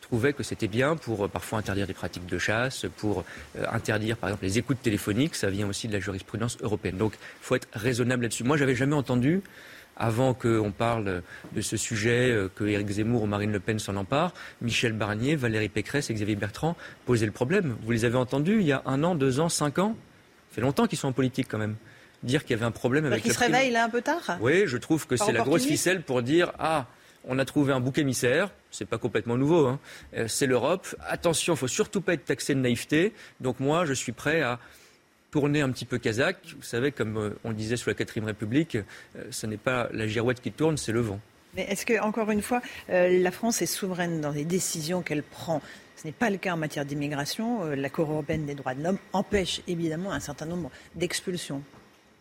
trouvaient 0.00 0.32
que 0.32 0.42
c'était 0.42 0.68
bien 0.68 0.96
pour 0.96 1.28
parfois 1.28 1.58
interdire 1.58 1.86
des 1.86 1.94
pratiques 1.94 2.26
de 2.26 2.38
chasse, 2.38 2.86
pour 2.98 3.24
interdire 3.70 4.18
par 4.18 4.28
exemple 4.28 4.44
les 4.44 4.58
écoutes 4.58 4.82
téléphoniques. 4.82 5.34
Ça 5.34 5.48
vient 5.48 5.66
aussi 5.66 5.88
de 5.88 5.94
la 5.94 6.00
jurisprudence 6.00 6.58
européenne. 6.60 6.98
Donc 6.98 7.14
il 7.14 7.44
faut 7.44 7.56
être 7.56 7.68
raisonnable 7.72 8.24
là-dessus. 8.24 8.44
Moi, 8.44 8.58
j'avais 8.58 8.74
jamais 8.74 8.94
entendu 8.94 9.40
avant 9.96 10.34
qu'on 10.34 10.72
parle 10.76 11.22
de 11.54 11.60
ce 11.62 11.76
sujet, 11.78 12.36
que 12.54 12.64
Éric 12.64 12.88
Zemmour 12.90 13.22
ou 13.22 13.26
Marine 13.26 13.52
Le 13.52 13.60
Pen 13.60 13.78
s'en 13.78 13.96
emparent, 13.96 14.34
Michel 14.60 14.92
Barnier, 14.92 15.36
Valérie 15.36 15.68
Pécresse 15.68 16.10
Xavier 16.10 16.36
Bertrand 16.36 16.76
posaient 17.06 17.26
le 17.26 17.32
problème. 17.32 17.76
Vous 17.82 17.92
les 17.92 18.04
avez 18.04 18.16
entendus 18.16 18.60
il 18.60 18.66
y 18.66 18.72
a 18.72 18.82
un 18.84 19.02
an, 19.04 19.14
deux 19.14 19.40
ans, 19.40 19.48
cinq 19.48 19.78
ans? 19.78 19.96
Ça 20.50 20.56
fait 20.56 20.60
longtemps 20.60 20.86
qu'ils 20.86 20.98
sont 20.98 21.08
en 21.08 21.12
politique 21.12 21.46
quand 21.48 21.58
même 21.58 21.76
dire 22.22 22.42
qu'il 22.44 22.52
y 22.52 22.58
avait 22.58 22.66
un 22.66 22.70
problème 22.70 23.04
avec. 23.04 23.22
Qu'il 23.22 23.32
se 23.32 23.38
réveille 23.38 23.70
là 23.70 23.84
un 23.84 23.88
peu 23.88 24.02
tard? 24.02 24.38
Oui, 24.40 24.64
je 24.66 24.76
trouve 24.76 25.06
que 25.06 25.16
c'est 25.16 25.32
la 25.32 25.42
grosse 25.42 25.66
ficelle 25.66 26.02
pour 26.02 26.22
dire 26.22 26.52
ah. 26.58 26.86
On 27.24 27.38
a 27.38 27.44
trouvé 27.44 27.72
un 27.72 27.78
bouc 27.78 27.98
émissaire, 27.98 28.50
c'est 28.72 28.84
pas 28.84 28.98
complètement 28.98 29.36
nouveau, 29.36 29.66
hein. 29.66 29.78
euh, 30.16 30.26
c'est 30.26 30.46
l'Europe. 30.46 30.88
Attention, 31.06 31.54
il 31.54 31.56
faut 31.56 31.68
surtout 31.68 32.00
pas 32.00 32.14
être 32.14 32.24
taxé 32.24 32.52
de 32.52 32.58
naïveté. 32.58 33.12
Donc 33.40 33.60
moi, 33.60 33.84
je 33.84 33.92
suis 33.92 34.10
prêt 34.10 34.42
à 34.42 34.58
tourner 35.30 35.60
un 35.60 35.70
petit 35.70 35.84
peu 35.84 35.98
kazakh. 35.98 36.38
Vous 36.56 36.64
savez, 36.64 36.90
comme 36.90 37.16
euh, 37.16 37.30
on 37.44 37.52
disait 37.52 37.76
sous 37.76 37.88
la 37.88 37.94
quatrième 37.94 38.26
République, 38.26 38.74
euh, 38.74 39.22
ce 39.30 39.46
n'est 39.46 39.56
pas 39.56 39.88
la 39.92 40.08
girouette 40.08 40.40
qui 40.40 40.50
tourne, 40.50 40.76
c'est 40.76 40.90
le 40.90 41.00
vent. 41.00 41.20
Mais 41.54 41.62
est-ce 41.70 41.86
que, 41.86 42.00
encore 42.00 42.32
une 42.32 42.42
fois, 42.42 42.60
la 42.88 43.30
France 43.30 43.62
est 43.62 43.66
souveraine 43.66 44.20
dans 44.20 44.32
les 44.32 44.44
décisions 44.44 45.02
qu'elle 45.02 45.22
prend? 45.22 45.62
Ce 45.94 46.08
n'est 46.08 46.12
pas 46.12 46.28
le 46.28 46.38
cas 46.38 46.54
en 46.54 46.56
matière 46.56 46.84
d'immigration. 46.84 47.66
La 47.66 47.88
Cour 47.88 48.10
européenne 48.10 48.46
des 48.46 48.54
droits 48.54 48.74
de 48.74 48.82
l'homme 48.82 48.98
empêche 49.12 49.60
évidemment 49.68 50.12
un 50.12 50.18
certain 50.18 50.46
nombre 50.46 50.70
d'expulsions. 50.96 51.62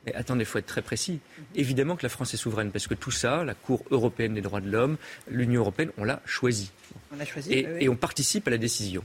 Mais 0.05 0.13
attendez, 0.15 0.41
il 0.41 0.45
faut 0.45 0.57
être 0.57 0.65
très 0.65 0.81
précis. 0.81 1.19
Évidemment 1.55 1.95
que 1.95 2.03
la 2.03 2.09
France 2.09 2.33
est 2.33 2.37
souveraine, 2.37 2.71
parce 2.71 2.87
que 2.87 2.95
tout 2.95 3.11
ça, 3.11 3.43
la 3.43 3.53
Cour 3.53 3.83
européenne 3.91 4.33
des 4.33 4.41
droits 4.41 4.61
de 4.61 4.69
l'homme, 4.69 4.97
l'Union 5.29 5.61
européenne, 5.61 5.91
on 5.97 6.03
l'a 6.03 6.21
choisi. 6.25 6.71
On 7.13 7.17
l'a 7.17 7.25
choisi. 7.25 7.53
Et, 7.53 7.87
on 7.87 7.95
participe 7.95 8.47
à 8.47 8.51
la 8.51 8.57
décision. 8.57 9.03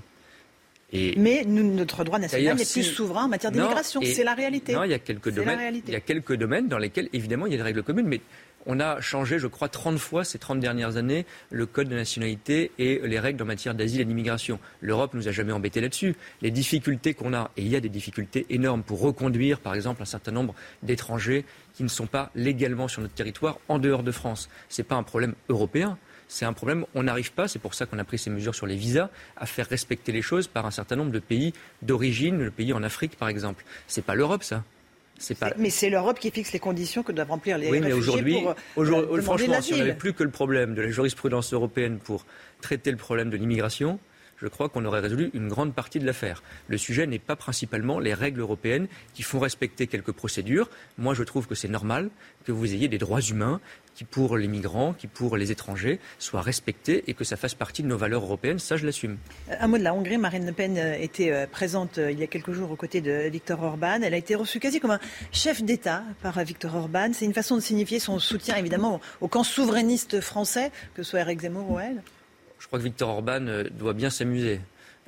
Mais 0.93 1.44
notre 1.44 2.05
droit 2.05 2.18
national 2.18 2.60
est 2.60 2.73
plus 2.73 2.85
souverain 2.85 3.24
en 3.24 3.28
matière 3.28 3.52
d'immigration. 3.52 4.01
C'est 4.02 4.24
la 4.24 4.35
réalité. 4.35 4.73
Non, 4.73 4.85
il 4.85 4.90
y 4.90 4.94
a 4.94 4.98
quelques 4.98 5.31
domaines. 5.31 5.82
Il 5.86 5.93
y 5.93 5.97
a 5.97 6.01
quelques 6.01 6.35
domaines 6.35 6.68
dans 6.68 6.78
lesquels, 6.78 7.10
évidemment, 7.12 7.47
il 7.47 7.52
y 7.52 7.55
a 7.55 7.59
des 7.59 7.64
règles 7.64 7.82
communes, 7.82 8.06
mais 8.06 8.20
on 8.66 8.80
a 8.80 9.01
changé, 9.01 9.38
je 9.38 9.47
crois, 9.47 9.68
30 9.68 9.98
fois 9.98 10.24
ces 10.24 10.38
30 10.38 10.60
dernières 10.60 10.97
années 10.97 11.24
le 11.51 11.66
code 11.66 11.88
de 11.88 11.94
nationalité 11.94 12.72
et 12.78 13.01
les 13.05 13.18
règles 13.18 13.43
en 13.43 13.47
matière 13.47 13.74
d'asile 13.74 14.01
et 14.01 14.05
d'immigration. 14.05 14.59
L'Europe 14.80 15.14
nous 15.14 15.28
a 15.28 15.32
jamais 15.32 15.52
embêtés 15.52 15.80
là-dessus. 15.80 16.16
Les 16.43 16.51
difficultés 16.51 17.14
qu'on 17.14 17.32
a, 17.32 17.51
et 17.56 17.62
il 17.62 17.68
y 17.68 17.76
a 17.76 17.80
des 17.80 17.88
difficultés 17.88 18.47
énormes 18.51 18.82
pour 18.82 19.01
reconduire, 19.01 19.60
par 19.60 19.74
exemple, 19.74 20.02
un 20.02 20.06
certain 20.06 20.32
nombre 20.32 20.55
d'étrangers 20.82 21.44
qui 21.74 21.82
ne 21.82 21.88
sont 21.88 22.06
pas 22.06 22.30
légalement 22.34 22.88
sur 22.88 23.02
notre 23.02 23.14
territoire 23.14 23.59
en 23.68 23.78
dehors 23.78 24.02
de 24.02 24.10
France. 24.10 24.48
Ce 24.68 24.80
n'est 24.80 24.86
pas 24.86 24.97
un 24.97 25.02
problème 25.02 25.34
européen. 25.48 25.98
C'est 26.28 26.44
un 26.44 26.52
problème, 26.52 26.84
on 26.97 27.05
n'arrive 27.05 27.32
pas, 27.32 27.47
c'est 27.47 27.60
pour 27.60 27.74
ça 27.74 27.86
qu'on 27.86 28.01
a 28.01 28.05
pris 28.05 28.18
ces 28.18 28.30
mesures 28.30 28.55
sur 28.56 28.66
les 28.66 28.74
visas, 28.74 29.10
à 29.36 29.47
faire 29.47 29.68
respecter 29.68 30.10
les 30.10 30.22
choses 30.22 30.48
par 30.48 30.66
un 30.66 30.72
certain 30.72 30.97
nombre 30.97 31.12
de 31.12 31.20
pays 31.20 31.52
d'origine, 31.82 32.43
le 32.43 32.51
pays 32.51 32.72
en 32.72 32.82
Afrique 32.82 33.16
par 33.16 33.28
exemple. 33.28 33.64
Ce 33.86 34.01
n'est 34.01 34.05
pas 34.05 34.16
l'Europe 34.16 34.43
ça. 34.43 34.64
Mais 35.59 35.70
c'est 35.70 35.90
l'Europe 35.90 36.18
qui 36.18 36.30
fixe 36.30 36.52
les 36.52 36.59
conditions 36.59 37.02
que 37.02 37.12
doivent 37.12 37.30
remplir 37.30 37.59
les 37.59 37.70
oui, 37.70 37.80
mais 37.80 37.93
aujourd'hui, 37.93 38.38
euh, 38.76 39.22
franchement, 39.22 39.60
si 39.60 39.74
on 39.74 39.78
n'avait 39.78 39.94
plus 39.94 40.12
que 40.12 40.22
le 40.22 40.30
problème 40.30 40.74
de 40.74 40.82
la 40.82 40.90
jurisprudence 40.90 41.52
européenne 41.52 41.98
pour 41.98 42.26
traiter 42.60 42.90
le 42.90 42.97
problème 42.97 43.30
de 43.30 43.36
l'immigration, 43.36 43.98
je 44.36 44.48
crois 44.48 44.68
qu'on 44.68 44.84
aurait 44.84 45.00
résolu 45.00 45.30
une 45.34 45.48
grande 45.48 45.74
partie 45.74 45.98
de 45.98 46.06
l'affaire. 46.06 46.42
Le 46.68 46.78
sujet 46.78 47.06
n'est 47.06 47.18
pas 47.18 47.36
principalement 47.36 47.98
les 47.98 48.14
règles 48.14 48.40
européennes 48.40 48.86
qui 49.14 49.22
font 49.22 49.38
respecter 49.38 49.86
quelques 49.86 50.12
procédures. 50.12 50.68
Moi, 50.98 51.14
je 51.14 51.22
trouve 51.22 51.46
que 51.46 51.54
c'est 51.54 51.68
normal 51.68 52.10
que 52.44 52.52
vous 52.52 52.72
ayez 52.72 52.88
des 52.88 52.98
droits 52.98 53.20
humains 53.20 53.60
qui, 53.94 54.04
pour 54.04 54.36
les 54.36 54.46
migrants, 54.46 54.92
qui, 54.92 55.06
pour 55.06 55.36
les 55.38 55.50
étrangers, 55.50 55.98
soient 56.18 56.42
respectés 56.42 57.04
et 57.06 57.14
que 57.14 57.24
ça 57.24 57.36
fasse 57.36 57.54
partie 57.54 57.82
de 57.82 57.88
nos 57.88 57.96
valeurs 57.96 58.22
européennes. 58.22 58.58
Ça, 58.58 58.76
je 58.76 58.84
l'assume. 58.84 59.16
Euh, 59.50 59.54
un 59.58 59.66
mot 59.68 59.78
de 59.78 59.82
la 59.82 59.94
Hongrie. 59.94 60.18
Marine 60.18 60.44
Le 60.44 60.52
Pen 60.52 60.76
euh, 60.76 60.94
était 61.00 61.32
euh, 61.32 61.46
présente 61.46 61.96
il 61.96 62.18
y 62.18 62.22
a 62.22 62.26
quelques 62.26 62.52
jours 62.52 62.70
aux 62.70 62.76
côtés 62.76 63.00
de 63.00 63.28
Viktor 63.28 63.62
Orban. 63.62 64.00
Elle 64.02 64.14
a 64.14 64.18
été 64.18 64.34
reçue 64.34 64.60
quasi 64.60 64.80
comme 64.80 64.90
un 64.90 65.00
chef 65.32 65.62
d'État 65.62 66.02
par 66.22 66.38
Viktor 66.44 66.74
Orban. 66.74 67.10
C'est 67.14 67.24
une 67.24 67.34
façon 67.34 67.56
de 67.56 67.60
signifier 67.60 67.98
son 67.98 68.18
soutien, 68.18 68.56
évidemment, 68.56 69.00
au 69.22 69.28
camp 69.28 69.44
souverainiste 69.44 70.20
français, 70.20 70.70
que 70.94 71.02
ce 71.02 71.10
soit 71.10 71.20
Eric 71.20 71.40
Zemmour 71.40 71.70
ou 71.70 71.78
elle? 71.78 72.02
Je 72.66 72.68
crois 72.68 72.80
que 72.80 72.84
Victor 72.84 73.10
Orban 73.10 73.47
euh, 73.47 73.62
doit 73.78 73.93
bien 73.93 74.10
s'amuser 74.10 74.60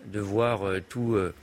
de 0.07 0.21
voir 0.21 0.65
euh, 0.65 0.81
tous 0.89 1.17
euh, 1.17 1.35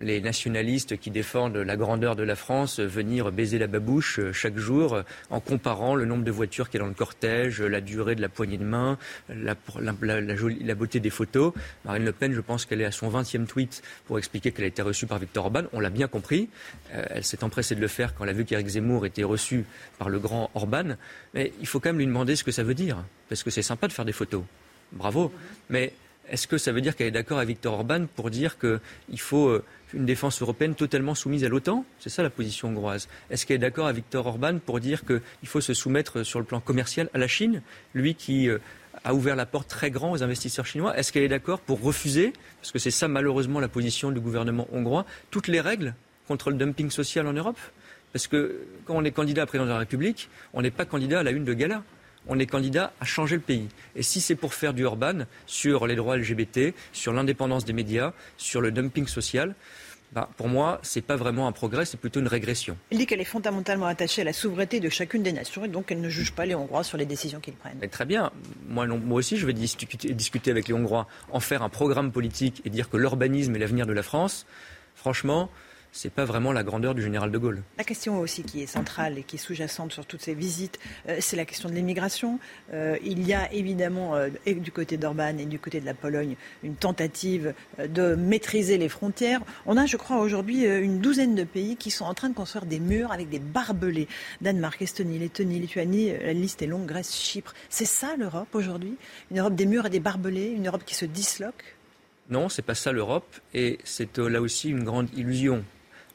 les 0.00 0.20
nationalistes 0.20 0.96
qui 0.98 1.12
défendent 1.12 1.58
la 1.58 1.76
grandeur 1.76 2.16
de 2.16 2.24
la 2.24 2.34
France 2.34 2.80
venir 2.80 3.30
baiser 3.30 3.60
la 3.60 3.68
babouche 3.68 4.18
chaque 4.32 4.56
jour 4.56 5.02
en 5.30 5.38
comparant 5.38 5.94
le 5.94 6.06
nombre 6.06 6.24
de 6.24 6.30
voitures 6.32 6.70
qu'il 6.70 6.80
y 6.80 6.82
a 6.82 6.84
dans 6.84 6.88
le 6.88 6.94
cortège, 6.94 7.62
la 7.62 7.80
durée 7.80 8.16
de 8.16 8.20
la 8.20 8.28
poignée 8.28 8.58
de 8.58 8.64
main, 8.64 8.98
la, 9.28 9.54
beauté 10.74 10.98
des 10.98 11.10
photos. 11.10 11.52
Marine 11.84 12.04
Le 12.04 12.12
Pen, 12.12 12.32
je 12.32 12.40
pense 12.40 12.64
qu'elle 12.64 12.80
est 12.80 12.86
à 12.86 12.90
son 12.90 13.10
20e 13.10 13.46
tweet 13.46 13.82
pour 14.06 14.18
expliquer 14.18 14.50
qu'elle 14.50 14.64
a 14.64 14.68
été 14.68 14.82
reçue 14.82 15.06
par 15.06 15.18
Victor 15.18 15.44
Orban. 15.44 15.64
On 15.72 15.78
l'a 15.78 15.90
bien 15.90 16.08
compris. 16.08 16.48
elle 16.90 17.22
s'est 17.22 17.44
empressée 17.44 17.76
de 17.76 17.80
le 17.80 17.88
faire 17.88 18.14
quand 18.14 18.24
elle 18.24 18.30
a 18.30 18.32
vu 18.32 18.44
qu'Éric 18.44 18.66
Zemmour 18.66 19.06
était 19.06 19.22
reçu 19.22 19.66
par 19.98 20.08
le 20.08 20.18
grand 20.18 20.50
Orban. 20.54 20.96
Mais 21.34 21.52
il 21.60 21.66
faut 21.66 21.78
quand 21.78 21.90
même 21.90 21.98
lui 21.98 22.06
demander 22.06 22.34
ce 22.34 22.42
que 22.42 22.52
ça 22.52 22.64
veut 22.64 22.74
dire. 22.74 23.04
Parce 23.28 23.44
que 23.44 23.50
c'est 23.50 23.62
sympa 23.62 23.86
de 23.86 23.92
faire 23.92 24.06
des 24.06 24.12
photos 24.12 24.42
bravo. 24.92 25.32
Mais 25.68 25.92
est-ce 26.30 26.46
que 26.46 26.58
ça 26.58 26.72
veut 26.72 26.80
dire 26.80 26.94
qu'elle 26.94 27.08
est 27.08 27.12
d'accord 27.12 27.38
avec 27.38 27.48
Viktor 27.48 27.74
Orban 27.74 28.06
pour 28.14 28.30
dire 28.30 28.56
qu'il 28.58 29.20
faut 29.20 29.48
euh, 29.48 29.64
une 29.92 30.06
défense 30.06 30.40
européenne 30.40 30.74
totalement 30.74 31.14
soumise 31.14 31.44
à 31.44 31.48
l'OTAN? 31.48 31.84
C'est 31.98 32.08
ça 32.08 32.22
la 32.22 32.30
position 32.30 32.68
hongroise. 32.68 33.08
Est-ce 33.30 33.46
qu'elle 33.46 33.56
est 33.56 33.58
d'accord 33.58 33.86
avec 33.86 33.96
Viktor 33.96 34.26
Orban 34.26 34.58
pour 34.64 34.78
dire 34.78 35.04
qu'il 35.04 35.48
faut 35.48 35.60
se 35.60 35.74
soumettre 35.74 36.22
sur 36.22 36.38
le 36.38 36.44
plan 36.44 36.60
commercial 36.60 37.10
à 37.14 37.18
la 37.18 37.26
Chine, 37.26 37.62
lui 37.94 38.14
qui 38.14 38.48
euh, 38.48 38.58
a 39.02 39.14
ouvert 39.14 39.34
la 39.34 39.46
porte 39.46 39.68
très 39.68 39.90
grand 39.90 40.12
aux 40.12 40.22
investisseurs 40.22 40.66
chinois 40.66 40.96
Est-ce 40.96 41.12
qu'elle 41.12 41.24
est 41.24 41.28
d'accord 41.28 41.60
pour 41.60 41.82
refuser, 41.82 42.32
parce 42.60 42.70
que 42.70 42.78
c'est 42.78 42.92
ça 42.92 43.08
malheureusement 43.08 43.58
la 43.58 43.68
position 43.68 44.12
du 44.12 44.20
gouvernement 44.20 44.68
hongrois, 44.72 45.06
toutes 45.30 45.48
les 45.48 45.60
règles 45.60 45.94
contre 46.28 46.50
le 46.50 46.56
dumping 46.56 46.90
social 46.90 47.26
en 47.26 47.32
Europe? 47.32 47.58
Parce 48.12 48.26
que 48.26 48.66
quand 48.84 48.94
on 48.94 49.04
est 49.04 49.12
candidat 49.12 49.42
à 49.42 49.46
président 49.46 49.66
de 49.66 49.70
la 49.70 49.78
République, 49.78 50.28
on 50.52 50.62
n'est 50.62 50.70
pas 50.70 50.84
candidat 50.84 51.20
à 51.20 51.22
la 51.22 51.30
une 51.30 51.44
de 51.44 51.54
gala 51.54 51.82
on 52.26 52.38
est 52.38 52.46
candidat 52.46 52.92
à 53.00 53.04
changer 53.04 53.36
le 53.36 53.42
pays. 53.42 53.68
Et 53.96 54.02
si 54.02 54.20
c'est 54.20 54.34
pour 54.34 54.54
faire 54.54 54.74
du 54.74 54.82
urban 54.82 55.24
sur 55.46 55.86
les 55.86 55.96
droits 55.96 56.16
LGBT, 56.16 56.74
sur 56.92 57.12
l'indépendance 57.12 57.64
des 57.64 57.72
médias, 57.72 58.12
sur 58.36 58.60
le 58.60 58.70
dumping 58.70 59.06
social, 59.06 59.54
bah, 60.12 60.28
pour 60.36 60.48
moi, 60.48 60.80
ce 60.82 60.98
n'est 60.98 61.02
pas 61.02 61.14
vraiment 61.14 61.46
un 61.46 61.52
progrès, 61.52 61.84
c'est 61.84 61.96
plutôt 61.96 62.18
une 62.18 62.26
régression. 62.26 62.76
Elle 62.90 62.98
dit 62.98 63.06
qu'elle 63.06 63.20
est 63.20 63.24
fondamentalement 63.24 63.86
attachée 63.86 64.22
à 64.22 64.24
la 64.24 64.32
souveraineté 64.32 64.80
de 64.80 64.88
chacune 64.88 65.22
des 65.22 65.32
nations 65.32 65.64
et 65.64 65.68
donc 65.68 65.92
elle 65.92 66.00
ne 66.00 66.08
juge 66.08 66.32
pas 66.32 66.46
les 66.46 66.54
Hongrois 66.54 66.82
sur 66.82 66.98
les 66.98 67.06
décisions 67.06 67.38
qu'ils 67.38 67.54
prennent. 67.54 67.78
très 67.90 68.06
bien. 68.06 68.32
Moi, 68.68 68.86
moi, 68.86 69.18
aussi, 69.18 69.36
je 69.36 69.46
vais 69.46 69.52
discuter, 69.52 70.12
discuter 70.12 70.50
avec 70.50 70.66
les 70.66 70.74
Hongrois, 70.74 71.06
en 71.30 71.38
faire 71.38 71.62
un 71.62 71.68
programme 71.68 72.10
politique 72.10 72.60
et 72.64 72.70
dire 72.70 72.90
que 72.90 72.96
l'urbanisme 72.96 73.54
est 73.54 73.60
l'avenir 73.60 73.86
de 73.86 73.92
la 73.92 74.02
France. 74.02 74.46
Franchement, 74.96 75.48
c'est 75.92 76.12
pas 76.12 76.24
vraiment 76.24 76.52
la 76.52 76.62
grandeur 76.62 76.94
du 76.94 77.02
général 77.02 77.30
de 77.30 77.38
Gaulle. 77.38 77.62
La 77.78 77.84
question 77.84 78.18
aussi 78.20 78.42
qui 78.42 78.62
est 78.62 78.66
centrale 78.66 79.18
et 79.18 79.22
qui 79.22 79.36
est 79.36 79.38
sous-jacente 79.38 79.92
sur 79.92 80.06
toutes 80.06 80.22
ces 80.22 80.34
visites, 80.34 80.78
euh, 81.08 81.16
c'est 81.20 81.36
la 81.36 81.44
question 81.44 81.68
de 81.68 81.74
l'immigration. 81.74 82.38
Euh, 82.72 82.96
il 83.04 83.26
y 83.26 83.34
a 83.34 83.52
évidemment, 83.52 84.14
euh, 84.14 84.28
et 84.46 84.54
du 84.54 84.72
côté 84.72 84.96
d'Orban 84.96 85.38
et 85.38 85.46
du 85.46 85.58
côté 85.58 85.80
de 85.80 85.86
la 85.86 85.94
Pologne, 85.94 86.36
une 86.62 86.76
tentative 86.76 87.54
de 87.78 88.14
maîtriser 88.14 88.78
les 88.78 88.88
frontières. 88.88 89.40
On 89.66 89.76
a, 89.76 89.86
je 89.86 89.96
crois, 89.96 90.18
aujourd'hui 90.18 90.64
une 90.64 91.00
douzaine 91.00 91.34
de 91.34 91.44
pays 91.44 91.76
qui 91.76 91.90
sont 91.90 92.04
en 92.04 92.14
train 92.14 92.28
de 92.28 92.34
construire 92.34 92.66
des 92.66 92.80
murs 92.80 93.12
avec 93.12 93.28
des 93.28 93.40
barbelés. 93.40 94.08
Danemark, 94.40 94.80
Estonie, 94.82 95.18
Lettonie, 95.18 95.58
Lituanie, 95.58 96.12
la 96.12 96.32
liste 96.32 96.62
est 96.62 96.66
longue, 96.66 96.86
Grèce, 96.86 97.14
Chypre. 97.14 97.54
C'est 97.68 97.84
ça 97.84 98.14
l'Europe 98.16 98.54
aujourd'hui? 98.54 98.96
Une 99.30 99.40
Europe 99.40 99.54
des 99.54 99.66
murs 99.66 99.86
et 99.86 99.90
des 99.90 100.00
barbelés, 100.00 100.48
une 100.48 100.66
Europe 100.66 100.84
qui 100.84 100.94
se 100.94 101.04
disloque? 101.04 101.76
Non, 102.28 102.48
c'est 102.48 102.62
pas 102.62 102.76
ça 102.76 102.92
l'Europe, 102.92 103.40
et 103.54 103.78
c'est 103.82 104.16
là 104.18 104.40
aussi 104.40 104.70
une 104.70 104.84
grande 104.84 105.08
illusion. 105.16 105.64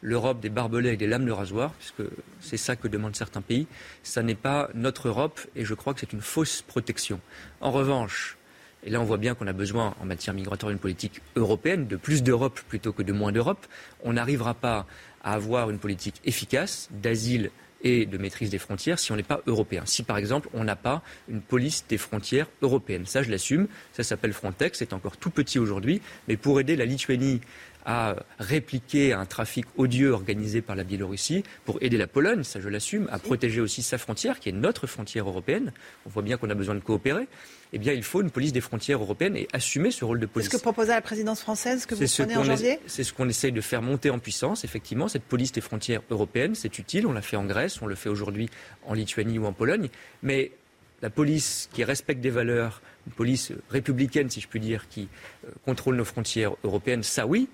L'Europe 0.06 0.40
des 0.40 0.50
barbelés 0.50 0.94
et 0.94 0.98
des 0.98 1.08
lames 1.08 1.26
de 1.26 1.32
rasoir, 1.32 1.74
puisque 1.80 2.04
c'est 2.40 2.58
ça 2.58 2.76
que 2.76 2.88
demandent 2.88 3.16
certains 3.16 3.42
pays, 3.42 3.66
ça 4.04 4.22
n'est 4.22 4.36
pas 4.36 4.70
notre 4.76 5.08
Europe, 5.08 5.42
et 5.56 5.66
je 5.66 5.74
crois 5.74 5.96
que 5.96 6.00
c'est 6.00 6.14
une 6.14 6.22
fausse 6.22 6.62
protection. 6.62 7.20
En 7.60 7.72
revanche, 7.72 8.38
et 8.84 8.92
là 8.92 9.02
on 9.02 9.04
voit 9.04 9.18
bien 9.18 9.34
qu'on 9.34 9.48
a 9.48 9.54
besoin 9.54 9.96
en 10.00 10.06
matière 10.06 10.36
migratoire 10.36 10.70
d'une 10.70 10.78
politique 10.78 11.22
européenne, 11.36 11.88
de 11.88 11.96
plus 11.96 12.22
d'Europe 12.22 12.60
plutôt 12.68 12.94
que 12.94 13.02
de 13.02 13.14
moins 13.14 13.32
d'Europe, 13.32 13.66
on 14.04 14.14
n'arrivera 14.14 14.54
pas 14.54 14.86
à 15.24 15.34
avoir 15.34 15.72
une 15.72 15.80
politique 15.80 16.22
efficace 16.24 16.88
d'asile 16.92 17.50
et 17.82 18.06
de 18.06 18.18
maîtrise 18.18 18.52
des 18.52 18.60
frontières 18.60 19.00
si 19.00 19.12
on 19.12 19.16
n'est 19.16 19.24
pas 19.24 19.42
européen. 19.48 19.84
Si 19.86 20.04
par 20.04 20.18
exemple 20.18 20.50
on 20.54 20.64
n'a 20.64 20.76
pas 20.76 21.02
une 21.30 21.42
police 21.42 21.86
des 21.90 21.98
frontières 21.98 22.48
européenne. 22.62 23.08
Ça 23.08 23.24
je 23.24 23.32
l'assume, 23.32 23.68
ça 23.92 24.04
s'appelle 24.04 24.34
Frontex, 24.34 24.78
c'est 24.78 24.94
encore 24.94 25.18
tout 25.18 25.32
petit 25.32 25.58
aujourd'hui, 25.58 26.02
mais 26.28 26.38
pour 26.38 26.60
aider 26.60 26.76
la 26.76 26.86
Lituanie 26.86 27.42
à 27.86 28.16
répliquer 28.40 29.14
un 29.14 29.26
trafic 29.26 29.66
odieux 29.78 30.12
organisé 30.12 30.62
par 30.62 30.76
la 30.76 30.84
Biélorussie, 30.84 31.44
pour 31.66 31.78
aider 31.82 31.98
la 31.98 32.08
Pologne, 32.08 32.44
ça 32.44 32.60
je 32.60 32.68
l'assume, 32.68 33.08
à 33.12 33.20
protéger 33.20 33.62
aussi 33.62 33.84
sa 33.84 33.98
frontière, 33.98 34.40
qui 34.40 34.50
est 34.50 34.54
notre 34.54 34.88
frontière 34.88 35.28
européenne. 35.28 35.72
On 36.06 36.10
voit 36.10 36.24
bien 36.24 36.38
qu'on 36.38 36.50
a 36.50 36.56
besoin 36.56 36.76
de 36.76 36.80
coopérer. 36.80 37.28
Eh 37.74 37.78
bien, 37.78 37.94
il 37.94 38.04
faut 38.04 38.22
une 38.22 38.32
police 38.32 38.54
des 38.54 38.62
frontières 38.62 39.02
européennes 39.02 39.36
et 39.36 39.48
assumer 39.52 39.92
ce 39.92 40.06
rôle 40.06 40.20
de 40.20 40.26
police. 40.26 40.50
C'est 40.50 40.58
ce 40.58 40.58
que 40.58 40.62
proposait 40.62 40.94
la 40.94 41.02
présidence 41.02 41.42
française 41.42 41.86
que 41.86 41.94
vous 41.94 42.08
ce 42.08 42.24
prenez 42.24 42.38
en 42.38 42.44
janvier? 42.44 42.80
C'est 42.88 43.04
ce 43.04 43.12
qu'on 43.12 43.28
essaye 43.28 43.52
de 43.52 43.62
faire 43.62 43.82
monter 43.82 44.10
en 44.10 44.20
puissance, 44.20 44.64
effectivement. 44.64 45.08
Cette 45.08 45.24
police 45.24 45.52
des 45.52 45.62
frontières 45.62 46.02
européennes, 46.10 46.56
c'est 46.56 46.80
utile. 46.80 47.06
On 47.06 47.12
l'a 47.12 47.22
fait 47.22 47.38
en 47.38 47.46
Grèce, 47.46 47.82
on 47.82 47.88
le 47.88 47.96
fait 47.96 48.10
aujourd'hui 48.10 48.50
en 48.86 48.94
Lituanie 48.94 49.40
ou 49.40 49.46
en 49.46 49.54
Pologne. 49.54 49.90
Mais 50.24 50.52
la 51.02 51.10
police 51.10 51.70
qui 51.74 51.84
respecte 51.84 52.22
des 52.22 52.30
valeurs, 52.30 52.82
une 53.08 53.14
police 53.14 53.52
républicaine, 53.70 54.30
si 54.30 54.42
je 54.42 54.48
puis 54.48 54.60
dire, 54.60 54.88
qui 54.88 55.10
euh, 55.46 55.50
contrôle 55.66 55.96
nos 55.98 56.06
frontières 56.06 56.54
européennes, 56.64 57.04
ça 57.04 57.28
oui. 57.28 57.50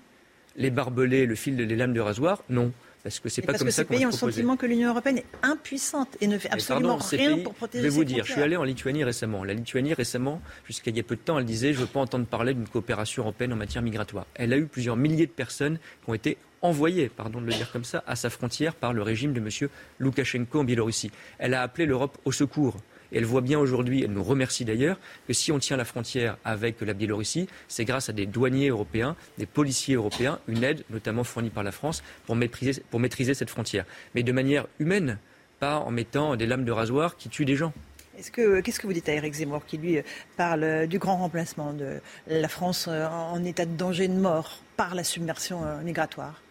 Les 0.56 0.70
barbelés, 0.70 1.26
le 1.26 1.34
fil, 1.34 1.56
les 1.56 1.76
lames 1.76 1.94
de 1.94 2.00
rasoir, 2.00 2.42
non. 2.48 2.72
Parce 3.02 3.18
que 3.18 3.28
c'est 3.28 3.42
pas 3.42 3.54
comme 3.54 3.66
que 3.66 3.72
ça 3.72 3.82
ces 3.82 3.88
pays 3.88 4.06
ont 4.06 4.10
le 4.10 4.14
sentiment 4.14 4.56
que 4.56 4.66
l'Union 4.66 4.90
européenne 4.90 5.18
est 5.18 5.26
impuissante 5.42 6.16
et 6.20 6.28
ne 6.28 6.38
fait 6.38 6.50
absolument 6.50 6.98
pardon, 6.98 7.04
rien 7.10 7.34
pays, 7.34 7.42
pour 7.42 7.54
protéger 7.54 7.82
Je 7.82 7.88
vais 7.88 7.94
vous 7.94 8.04
dire, 8.04 8.24
je 8.24 8.32
suis 8.32 8.42
allé 8.42 8.56
en 8.56 8.62
Lituanie 8.62 9.02
récemment. 9.02 9.42
La 9.42 9.54
Lituanie 9.54 9.92
récemment, 9.92 10.40
jusqu'à 10.66 10.90
il 10.92 10.96
y 10.96 11.00
a 11.00 11.02
peu 11.02 11.16
de 11.16 11.20
temps, 11.20 11.38
elle 11.38 11.44
disait 11.44 11.72
je 11.72 11.80
ne 11.80 11.84
veux 11.84 11.90
pas 11.90 12.00
entendre 12.00 12.26
parler 12.26 12.54
d'une 12.54 12.68
coopération 12.68 13.24
européenne 13.24 13.52
en 13.52 13.56
matière 13.56 13.82
migratoire. 13.82 14.26
Elle 14.34 14.52
a 14.52 14.56
eu 14.56 14.66
plusieurs 14.66 14.96
milliers 14.96 15.26
de 15.26 15.32
personnes 15.32 15.78
qui 16.04 16.10
ont 16.10 16.14
été 16.14 16.38
envoyées, 16.60 17.08
pardon 17.08 17.40
de 17.40 17.46
le 17.46 17.52
dire 17.52 17.72
comme 17.72 17.84
ça, 17.84 18.04
à 18.06 18.14
sa 18.14 18.30
frontière 18.30 18.74
par 18.74 18.92
le 18.92 19.02
régime 19.02 19.32
de 19.32 19.40
M. 19.40 19.68
Loukachenko 19.98 20.60
en 20.60 20.64
Biélorussie. 20.64 21.10
Elle 21.38 21.54
a 21.54 21.62
appelé 21.62 21.86
l'Europe 21.86 22.18
au 22.24 22.30
secours. 22.30 22.76
Et 23.12 23.18
elle 23.18 23.24
voit 23.24 23.40
bien 23.40 23.58
aujourd'hui, 23.58 24.02
elle 24.02 24.12
nous 24.12 24.22
remercie 24.24 24.64
d'ailleurs, 24.64 24.98
que 25.26 25.32
si 25.32 25.52
on 25.52 25.58
tient 25.58 25.76
la 25.76 25.84
frontière 25.84 26.38
avec 26.44 26.80
la 26.80 26.94
Biélorussie, 26.94 27.48
c'est 27.68 27.84
grâce 27.84 28.08
à 28.08 28.12
des 28.12 28.26
douaniers 28.26 28.68
européens, 28.68 29.16
des 29.38 29.46
policiers 29.46 29.94
européens, 29.94 30.38
une 30.48 30.64
aide 30.64 30.84
notamment 30.90 31.24
fournie 31.24 31.50
par 31.50 31.62
la 31.62 31.72
France 31.72 32.02
pour 32.26 32.36
maîtriser, 32.36 33.34
cette 33.34 33.50
frontière. 33.50 33.84
Mais 34.14 34.22
de 34.22 34.32
manière 34.32 34.66
humaine, 34.78 35.18
pas 35.60 35.78
en 35.78 35.90
mettant 35.90 36.36
des 36.36 36.46
lames 36.46 36.64
de 36.64 36.72
rasoir 36.72 37.16
qui 37.16 37.28
tuent 37.28 37.44
des 37.44 37.56
gens. 37.56 37.72
Est-ce 38.18 38.30
que, 38.30 38.60
qu'est-ce 38.60 38.80
que 38.80 38.86
vous 38.86 38.92
dites 38.92 39.08
à 39.08 39.14
Eric 39.14 39.32
Zemmour 39.32 39.64
qui 39.64 39.78
lui 39.78 39.98
parle 40.36 40.64
euh, 40.64 40.86
du 40.86 40.98
grand 40.98 41.16
remplacement 41.16 41.72
de 41.72 42.00
la 42.26 42.48
France 42.48 42.86
euh, 42.88 43.06
en 43.06 43.42
état 43.42 43.64
de 43.64 43.74
danger 43.74 44.06
de 44.06 44.12
mort 44.12 44.58
par 44.76 44.94
la 44.94 45.02
submersion 45.02 45.64
euh, 45.64 45.80
migratoire? 45.80 46.42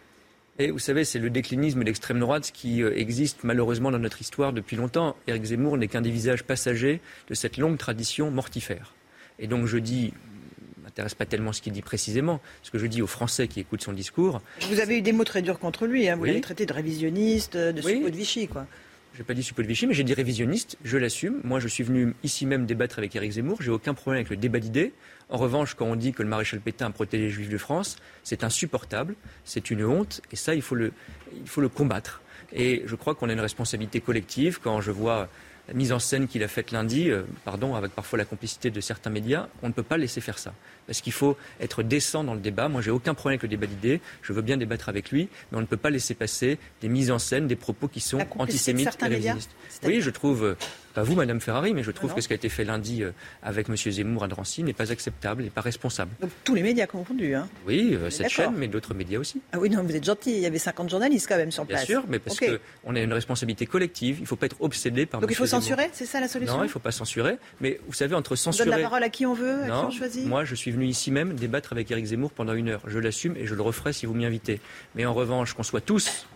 Et 0.58 0.70
vous 0.70 0.78
savez, 0.78 1.04
c'est 1.04 1.18
le 1.18 1.30
déclinisme 1.30 1.80
de 1.80 1.84
l'extrême 1.84 2.20
droite 2.20 2.50
qui 2.52 2.82
euh, 2.82 2.94
existe 2.96 3.38
malheureusement 3.42 3.90
dans 3.90 3.98
notre 3.98 4.20
histoire 4.20 4.52
depuis 4.52 4.76
longtemps. 4.76 5.16
Éric 5.26 5.44
Zemmour 5.44 5.78
n'est 5.78 5.88
qu'un 5.88 6.02
des 6.02 6.10
visages 6.10 6.44
passagers 6.44 7.00
de 7.28 7.34
cette 7.34 7.56
longue 7.56 7.78
tradition 7.78 8.30
mortifère. 8.30 8.94
Et 9.38 9.46
donc 9.46 9.66
je 9.66 9.78
dis, 9.78 10.12
ne 10.78 10.84
m'intéresse 10.84 11.14
pas 11.14 11.24
tellement 11.24 11.54
ce 11.54 11.62
qu'il 11.62 11.72
dit 11.72 11.80
précisément, 11.80 12.40
ce 12.62 12.70
que 12.70 12.78
je 12.78 12.86
dis 12.86 13.00
aux 13.00 13.06
Français 13.06 13.48
qui 13.48 13.60
écoutent 13.60 13.82
son 13.82 13.94
discours. 13.94 14.42
Vous 14.68 14.78
avez 14.80 14.98
eu 14.98 15.02
des 15.02 15.12
mots 15.12 15.24
très 15.24 15.40
durs 15.40 15.58
contre 15.58 15.86
lui, 15.86 16.06
hein. 16.08 16.16
vous 16.16 16.22
Oui. 16.22 16.28
l'avez 16.28 16.42
traité 16.42 16.66
de 16.66 16.72
révisionniste, 16.74 17.56
de 17.56 17.80
Oui. 17.82 17.94
suppôt 17.96 18.10
de 18.10 18.16
Vichy, 18.16 18.46
quoi. 18.46 18.66
Je 19.14 19.18
n'ai 19.18 19.24
pas 19.24 19.34
dit 19.34 19.42
suppôt 19.42 19.60
de 19.60 19.66
Vichy, 19.66 19.86
mais 19.86 19.92
j'ai 19.92 20.04
dit 20.04 20.14
révisionniste, 20.14 20.78
je 20.84 20.96
l'assume. 20.96 21.40
Moi, 21.44 21.60
je 21.60 21.68
suis 21.68 21.84
venu 21.84 22.14
ici 22.22 22.46
même 22.46 22.64
débattre 22.64 22.98
avec 22.98 23.14
Éric 23.14 23.32
Zemmour, 23.32 23.60
j'ai 23.60 23.70
aucun 23.70 23.92
problème 23.92 24.20
avec 24.20 24.30
le 24.30 24.36
débat 24.36 24.58
d'idées. 24.58 24.94
En 25.28 25.36
revanche, 25.36 25.74
quand 25.74 25.84
on 25.84 25.96
dit 25.96 26.12
que 26.12 26.22
le 26.22 26.30
maréchal 26.30 26.60
Pétain 26.60 26.86
a 26.86 26.90
protégé 26.90 27.24
les 27.24 27.30
juifs 27.30 27.50
de 27.50 27.58
France, 27.58 27.96
c'est 28.22 28.42
insupportable, 28.42 29.14
c'est 29.44 29.70
une 29.70 29.84
honte, 29.84 30.22
et 30.32 30.36
ça, 30.36 30.54
il 30.54 30.62
faut 30.62 30.74
le, 30.74 30.92
il 31.38 31.46
faut 31.48 31.60
le 31.60 31.68
combattre. 31.68 32.22
Et 32.54 32.82
je 32.86 32.96
crois 32.96 33.14
qu'on 33.14 33.28
a 33.28 33.32
une 33.34 33.40
responsabilité 33.40 34.00
collective 34.00 34.60
quand 34.62 34.80
je 34.80 34.90
vois 34.90 35.28
mise 35.74 35.92
en 35.92 35.98
scène 35.98 36.26
qu'il 36.26 36.42
a 36.42 36.48
faite 36.48 36.70
lundi, 36.72 37.10
euh, 37.10 37.22
pardon, 37.44 37.74
avec 37.74 37.92
parfois 37.92 38.18
la 38.18 38.24
complicité 38.24 38.70
de 38.70 38.80
certains 38.80 39.10
médias, 39.10 39.48
on 39.62 39.68
ne 39.68 39.72
peut 39.72 39.82
pas 39.82 39.96
laisser 39.96 40.20
faire 40.20 40.38
ça. 40.38 40.52
Parce 40.86 41.00
qu'il 41.00 41.12
faut 41.12 41.36
être 41.60 41.82
décent 41.82 42.24
dans 42.24 42.34
le 42.34 42.40
débat. 42.40 42.68
Moi, 42.68 42.82
j'ai 42.82 42.90
aucun 42.90 43.14
problème 43.14 43.38
avec 43.38 43.42
le 43.42 43.48
débat 43.48 43.66
d'idées. 43.66 44.00
Je 44.22 44.32
veux 44.32 44.42
bien 44.42 44.56
débattre 44.56 44.88
avec 44.88 45.10
lui, 45.10 45.28
mais 45.50 45.58
on 45.58 45.60
ne 45.60 45.66
peut 45.66 45.76
pas 45.76 45.90
laisser 45.90 46.14
passer 46.14 46.58
des 46.80 46.88
mises 46.88 47.10
en 47.10 47.18
scène, 47.18 47.46
des 47.46 47.56
propos 47.56 47.88
qui 47.88 48.00
sont 48.00 48.18
La 48.18 48.26
antisémites 48.38 48.98
et 49.00 49.06
révisionnistes. 49.06 49.50
Oui, 49.84 50.00
je 50.00 50.10
trouve, 50.10 50.44
euh, 50.44 50.56
pas 50.92 51.02
vous, 51.02 51.14
Madame 51.14 51.40
Ferrari, 51.40 51.74
mais 51.74 51.82
je 51.82 51.90
trouve 51.90 52.10
non. 52.10 52.16
que 52.16 52.20
ce 52.22 52.28
qui 52.28 52.34
a 52.34 52.36
été 52.36 52.48
fait 52.48 52.64
lundi 52.64 53.02
euh, 53.02 53.10
avec 53.42 53.68
M. 53.68 53.76
Zemmour 53.76 54.24
à 54.24 54.28
Drancy 54.28 54.62
n'est 54.62 54.72
pas 54.72 54.92
acceptable 54.92 55.44
et 55.44 55.50
pas 55.50 55.60
responsable. 55.60 56.10
Donc 56.20 56.30
tous 56.44 56.54
les 56.54 56.62
médias 56.62 56.86
confondus. 56.86 57.34
Hein. 57.34 57.48
Oui, 57.66 57.90
euh, 57.94 58.06
On 58.06 58.10
cette 58.10 58.28
chaîne, 58.28 58.54
mais 58.56 58.68
d'autres 58.68 58.94
médias 58.94 59.18
aussi. 59.18 59.40
Ah 59.52 59.58
oui, 59.58 59.70
non, 59.70 59.82
vous 59.82 59.94
êtes 59.96 60.04
gentil. 60.04 60.32
Il 60.32 60.40
y 60.40 60.46
avait 60.46 60.58
50 60.58 60.90
journalistes 60.90 61.26
quand 61.28 61.36
même 61.36 61.50
sur 61.50 61.64
Bien 61.64 61.76
place. 61.76 61.86
sûr, 61.86 62.04
mais 62.08 62.18
parce 62.18 62.38
qu'on 62.38 62.94
a 62.94 63.00
une 63.00 63.12
responsabilité 63.12 63.66
collective. 63.66 64.18
Il 64.18 64.22
ne 64.22 64.26
faut 64.26 64.36
pas 64.36 64.46
être 64.46 64.60
obsédé 64.60 65.06
par 65.06 65.20
Donc 65.20 65.30
il 65.30 65.34
faut 65.36 65.46
Zemmour. 65.46 65.62
censurer, 65.62 65.90
c'est 65.92 66.06
ça 66.06 66.20
la 66.20 66.28
solution 66.28 66.56
Non, 66.56 66.62
il 66.64 66.66
ne 66.66 66.70
faut 66.72 66.78
pas 66.78 66.92
censurer. 66.92 67.36
Mais 67.60 67.80
vous 67.86 67.92
savez, 67.94 68.14
entre 68.14 68.32
On 68.32 68.36
censurer. 68.36 68.68
donne 68.70 68.78
la 68.78 68.82
parole 68.82 69.02
à 69.02 69.08
qui 69.08 69.26
on 69.26 69.34
veut, 69.34 69.62
à 69.62 69.66
Non, 69.68 69.80
qui 69.88 69.96
on 69.96 69.98
choisit 69.98 70.26
moi 70.26 70.44
je 70.44 70.54
suis 70.54 70.70
venu 70.70 70.86
ici 70.86 71.10
même 71.10 71.34
débattre 71.34 71.72
avec 71.72 71.90
Éric 71.90 72.06
Zemmour 72.06 72.30
pendant 72.32 72.52
une 72.54 72.68
heure. 72.68 72.82
Je 72.86 72.98
l'assume 72.98 73.36
et 73.36 73.46
je 73.46 73.54
le 73.54 73.62
referai 73.62 73.92
si 73.92 74.06
vous 74.06 74.14
m'y 74.14 74.24
invitez. 74.24 74.60
Mais 74.94 75.04
en 75.06 75.14
revanche, 75.14 75.54
qu'on 75.54 75.62
soit 75.62 75.80
tous 75.80 76.26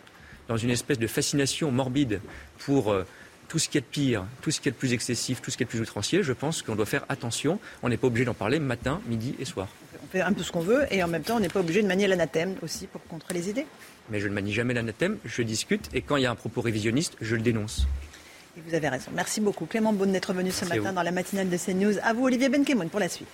dans 0.49 0.57
une 0.57 0.70
espèce 0.70 0.99
de 0.99 1.07
fascination 1.07 1.70
morbide 1.73 2.20
pour 2.59 2.93
euh, 2.93 3.05
tout 3.48 3.59
ce 3.59 3.68
qui 3.68 3.78
est 3.78 3.81
de 3.81 3.86
pire, 3.86 4.24
tout 4.43 4.51
ce 4.51 4.60
qui 4.60 4.68
est 4.68 4.73
de 4.73 4.77
plus 4.77 4.93
excessif, 4.93 5.40
tout 5.40 5.51
ce 5.51 5.56
qui 5.56 5.62
est 5.62 5.66
de 5.66 5.70
plus 5.70 5.81
outrancier, 5.81 6.23
je 6.23 6.32
pense 6.32 6.62
qu'on 6.62 6.74
doit 6.74 6.86
faire 6.86 7.05
attention. 7.09 7.59
On 7.82 7.89
n'est 7.89 7.97
pas 7.97 8.06
obligé 8.06 8.24
d'en 8.24 8.35
parler 8.35 8.59
matin, 8.59 9.01
midi 9.09 9.35
et 9.39 9.44
soir. 9.44 9.68
On 10.02 10.06
fait 10.09 10.20
un 10.20 10.32
peu 10.32 10.43
ce 10.43 10.52
qu'on 10.52 10.60
veut 10.60 10.86
et 10.90 11.02
en 11.02 11.09
même 11.09 11.23
temps, 11.23 11.36
on 11.36 11.40
n'est 11.40 11.48
pas 11.48 11.60
obligé 11.60 11.82
de 11.82 11.89
manier 11.89 12.06
l'anathème 12.06 12.55
aussi 12.62 12.86
pour 12.86 13.02
contrer 13.05 13.35
les 13.35 13.48
idées. 13.48 13.66
Mais 14.10 14.20
je 14.20 14.28
ne 14.28 14.35
manie 14.35 14.52
jamais 14.52 14.74
l'anathème, 14.74 15.18
je 15.24 15.43
discute 15.43 15.89
et 15.94 16.02
quand 16.02 16.16
il 16.16 16.23
y 16.23 16.27
a 16.27 16.31
un 16.31 16.36
propos 16.36 16.60
révisionniste, 16.60 17.16
je 17.20 17.35
le 17.35 17.43
dénonce. 17.43 17.86
Et 18.56 18.60
vous 18.66 18.74
avez 18.74 18.89
raison. 18.89 19.10
Merci 19.14 19.40
beaucoup. 19.40 19.66
Clément 19.66 19.93
Beaune 19.93 20.12
d'être 20.12 20.32
venu 20.32 20.51
ce 20.51 20.64
Merci 20.64 20.78
matin 20.78 20.93
dans 20.93 21.02
la 21.02 21.12
matinale 21.12 21.51
de 21.51 21.56
CNews. 21.56 21.98
À 22.02 22.12
vous, 22.12 22.24
Olivier 22.24 22.48
Benkemoun, 22.48 22.89
pour 22.89 23.01
la 23.01 23.09
suite. 23.09 23.28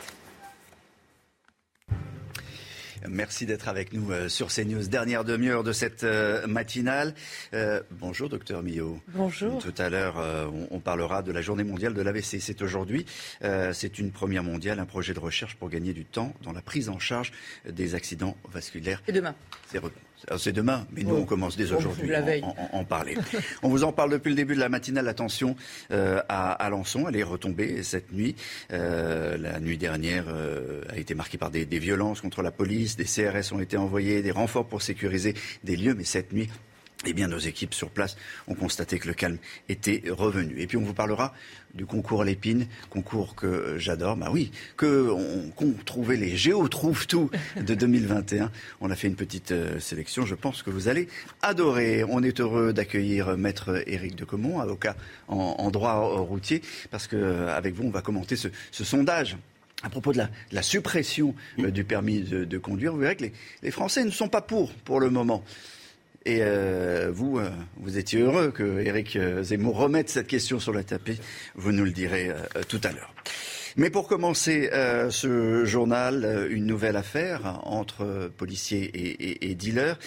Merci 3.09 3.47
d'être 3.47 3.69
avec 3.69 3.93
nous 3.93 4.13
euh, 4.13 4.29
sur 4.29 4.49
CNews. 4.49 4.87
Dernière 4.87 5.25
demi-heure 5.25 5.65
de 5.65 5.73
cette 5.73 6.05
euh, 6.05 6.47
matinale. 6.47 7.15
Euh, 7.53 7.81
bonjour, 7.91 8.29
docteur 8.29 8.63
Millot. 8.63 9.01
Bonjour. 9.09 9.61
Tout 9.63 9.75
à 9.79 9.89
l'heure, 9.91 10.17
on, 10.71 10.79
parlera 10.81 11.23
de 11.23 11.33
la 11.33 11.43
journée 11.43 11.65
mondiale 11.65 11.95
de 11.95 12.03
l'AVC. 12.03 12.41
C'est 12.41 12.63
aujourd'hui. 12.63 13.07
Euh, 13.43 13.73
c'est 13.73 13.99
une 13.99 14.11
première 14.13 14.43
mondiale, 14.45 14.79
un 14.79 14.87
projet 14.87 15.15
de 15.15 15.21
recherche 15.21 15.57
pour 15.57 15.69
gagner 15.69 15.93
du 15.93 16.05
temps 16.05 16.35
dans 16.43 16.53
la 16.53 16.63
prise 16.63 16.89
en 16.89 16.99
charge 16.99 17.33
des 17.69 17.95
accidents 17.95 18.37
vasculaires. 18.53 19.03
C'est 19.07 19.13
demain. 19.13 19.35
C'est 19.67 19.79
re- 19.79 19.83
alors, 19.83 19.93
c'est 20.39 20.53
demain, 20.53 20.87
mais 20.93 21.03
nous 21.03 21.15
on 21.17 21.25
commence 21.25 21.57
dès 21.57 21.73
aujourd'hui 21.73 22.15
à 22.15 22.21
veille. 22.21 22.43
en, 22.43 22.55
en- 22.73 22.79
en 22.81 22.85
parler. 22.85 23.17
on 23.63 23.69
vous 23.69 23.85
en 23.85 23.93
parle 23.93 24.11
depuis 24.13 24.31
le 24.31 24.37
début 24.37 24.55
de 24.55 24.61
la 24.61 24.69
matinale. 24.69 25.09
Attention 25.09 25.57
euh, 25.91 26.21
à 26.29 26.53
Alençon, 26.53 27.07
elle 27.09 27.17
est 27.17 27.23
retombée 27.23 27.83
cette 27.83 28.13
nuit. 28.13 28.37
Euh, 28.73 29.37
la 29.37 29.61
nuit 29.61 29.79
dernière 29.79 30.25
euh, 30.29 30.83
a 30.89 30.97
été 30.99 31.15
marquée 31.15 31.39
par 31.39 31.51
des, 31.51 31.65
des 31.67 31.79
violences 31.79 32.21
contre 32.21 32.43
la 32.43 32.51
police, 32.51 32.97
des 32.97 33.05
CRS 33.05 33.53
ont 33.53 33.61
été 33.61 33.77
envoyés, 33.77 34.23
des 34.23 34.31
renforts 34.31 34.67
pour 34.67 34.83
sécuriser 34.83 35.35
des 35.65 35.77
lieux, 35.77 35.95
mais 35.95 36.05
cette 36.05 36.33
nuit. 36.33 36.49
Eh 37.05 37.13
bien, 37.13 37.27
nos 37.27 37.39
équipes 37.39 37.75
sur 37.75 37.91
place 37.91 38.17
ont 38.47 38.55
constaté 38.55 38.99
que 38.99 39.09
le 39.09 39.15
calme 39.15 39.39
était 39.69 40.03
revenu. 40.09 40.61
Et 40.61 40.67
puis, 40.67 40.77
on 40.77 40.83
vous 40.83 40.95
parlera 40.95 41.35
du 41.75 41.87
concours 41.87 42.23
Lépine, 42.23 42.67
concours 42.91 43.35
que 43.35 43.77
j'adore. 43.79 44.17
Bah 44.17 44.29
oui, 44.31 44.53
que 44.77 45.11
on, 45.11 45.51
qu'on 45.51 45.73
trouvait 45.85 46.17
les 46.17 46.37
géo 46.37 46.69
trouve 46.69 47.07
tout 47.07 47.31
de 47.57 47.75
2021. 47.75 48.51
On 48.81 48.91
a 48.91 48.97
fait 48.97 49.09
une 49.09 49.17
petite 49.17 49.53
euh, 49.53 49.81
sélection. 49.81 50.27
Je 50.27 50.35
pense 50.35 50.63
que 50.63 50.71
vous 50.71 50.89
allez 50.89 51.09
adorer. 51.41 52.05
On 52.05 52.23
est 52.23 52.41
heureux 52.41 52.73
d'accueillir 52.73 53.37
Maître 53.37 53.83
Éric 53.87 54.15
de 54.15 54.25
Comont, 54.25 54.61
avocat 54.61 54.97
en, 55.29 55.71
droit 55.71 55.95
routier, 56.21 56.63
parce 56.91 57.07
que 57.07 57.17
euh, 57.17 57.57
avec 57.57 57.75
vous, 57.75 57.85
on 57.85 57.91
va 57.91 58.03
commenter 58.03 58.37
ce, 58.37 58.49
sondage. 58.71 59.37
À 59.83 59.91
propos 59.91 60.13
de 60.13 60.23
la, 60.53 60.63
suppression 60.63 61.35
euh, 61.59 61.71
du 61.71 61.83
permis 61.83 62.21
de, 62.21 62.59
conduire, 62.59 62.93
vous 62.93 63.01
verrez 63.01 63.17
que 63.17 63.27
les 63.63 63.71
Français 63.71 64.05
ne 64.05 64.11
sont 64.11 64.29
pas 64.29 64.43
pour 64.43 64.73
pour 64.73 65.01
le 65.01 65.11
moment. 65.11 65.43
Et 66.25 66.39
euh, 66.43 67.11
vous, 67.13 67.39
euh, 67.39 67.51
vous 67.79 67.99
étiez 67.99 68.21
heureux 68.21 68.51
que 68.53 68.81
Éric 68.81 69.17
euh, 69.17 69.43
Zemmour 69.43 69.77
remette 69.77 70.09
cette 70.09 70.29
question 70.29 70.61
sur 70.61 70.73
le 70.73 70.85
tapis. 70.85 71.19
Vous 71.57 71.73
nous 71.73 71.85
le 71.85 71.91
direz 71.91 72.29
euh, 72.31 72.35
euh, 72.57 72.63
tout 72.69 72.81
à 72.85 72.93
l'heure. 72.93 73.13
Mais 73.77 73.89
pour 73.91 74.07
commencer 74.07 74.69
euh, 74.73 75.11
ce 75.11 75.65
journal, 75.65 76.47
une 76.51 76.67
nouvelle 76.67 76.97
affaire 76.97 77.61
entre 77.65 78.31
policiers 78.37 78.85
et, 78.85 79.31
et- 79.31 79.51
et 79.51 79.55
dealers. 79.55 79.99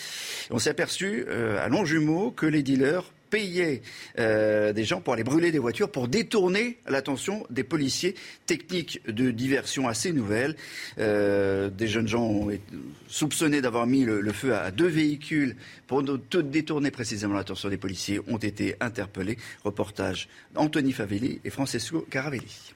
On 0.51 0.59
s'est 0.59 0.69
aperçu 0.69 1.25
à 1.59 1.67
Longjumeau 1.67 2.29
que 2.31 2.45
les 2.45 2.61
dealers 2.61 3.03
payait 3.35 3.81
euh, 4.17 4.71
des 4.71 4.85
gens 4.85 5.01
pour 5.01 5.13
aller 5.13 5.25
brûler 5.25 5.51
des 5.51 5.59
voitures, 5.59 5.91
pour 5.91 6.07
détourner 6.07 6.77
l'attention 6.87 7.45
des 7.49 7.65
policiers. 7.65 8.15
Technique 8.45 9.01
de 9.07 9.29
diversion 9.29 9.89
assez 9.89 10.13
nouvelle. 10.13 10.55
Euh, 10.99 11.69
des 11.69 11.87
jeunes 11.87 12.07
gens 12.07 12.23
ont 12.23 12.49
été 12.49 12.63
soupçonnés 13.09 13.59
d'avoir 13.59 13.87
mis 13.87 14.05
le, 14.05 14.31
feu 14.31 14.55
à 14.55 14.71
deux 14.71 14.87
véhicules 14.87 15.57
pour 15.85 16.01
détourner 16.01 16.91
précisément 16.91 17.33
l'attention 17.33 17.67
des 17.67 17.77
policiers 17.77 18.21
ont 18.27 18.37
été 18.37 18.75
interpellés. 18.79 19.37
Reportage 19.65 20.29
Anthony 20.55 20.93
Favelli 20.93 21.41
et 21.43 21.49
Francesco 21.49 22.07
Caravelli. 22.09 22.74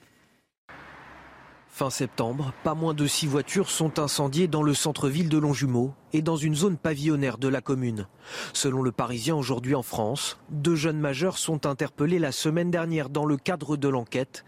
Fin 1.80 1.88
septembre, 1.88 2.52
pas 2.62 2.74
moins 2.74 2.92
de 2.92 3.06
six 3.06 3.26
voitures 3.26 3.70
sont 3.70 3.98
incendiées 3.98 4.48
dans 4.48 4.62
le 4.62 4.74
centre-ville 4.74 5.30
de 5.30 5.38
Longjumeau 5.38 5.94
et 6.12 6.20
dans 6.20 6.36
une 6.36 6.54
zone 6.54 6.76
pavillonnaire 6.76 7.38
de 7.38 7.48
la 7.48 7.62
commune. 7.62 8.06
Selon 8.52 8.82
le 8.82 8.92
Parisien 8.92 9.34
aujourd'hui 9.34 9.74
en 9.74 9.82
France, 9.82 10.38
deux 10.50 10.74
jeunes 10.74 11.00
majeurs 11.00 11.38
sont 11.38 11.64
interpellés 11.64 12.18
la 12.18 12.32
semaine 12.32 12.70
dernière 12.70 13.08
dans 13.08 13.24
le 13.24 13.38
cadre 13.38 13.78
de 13.78 13.88
l'enquête. 13.88 14.44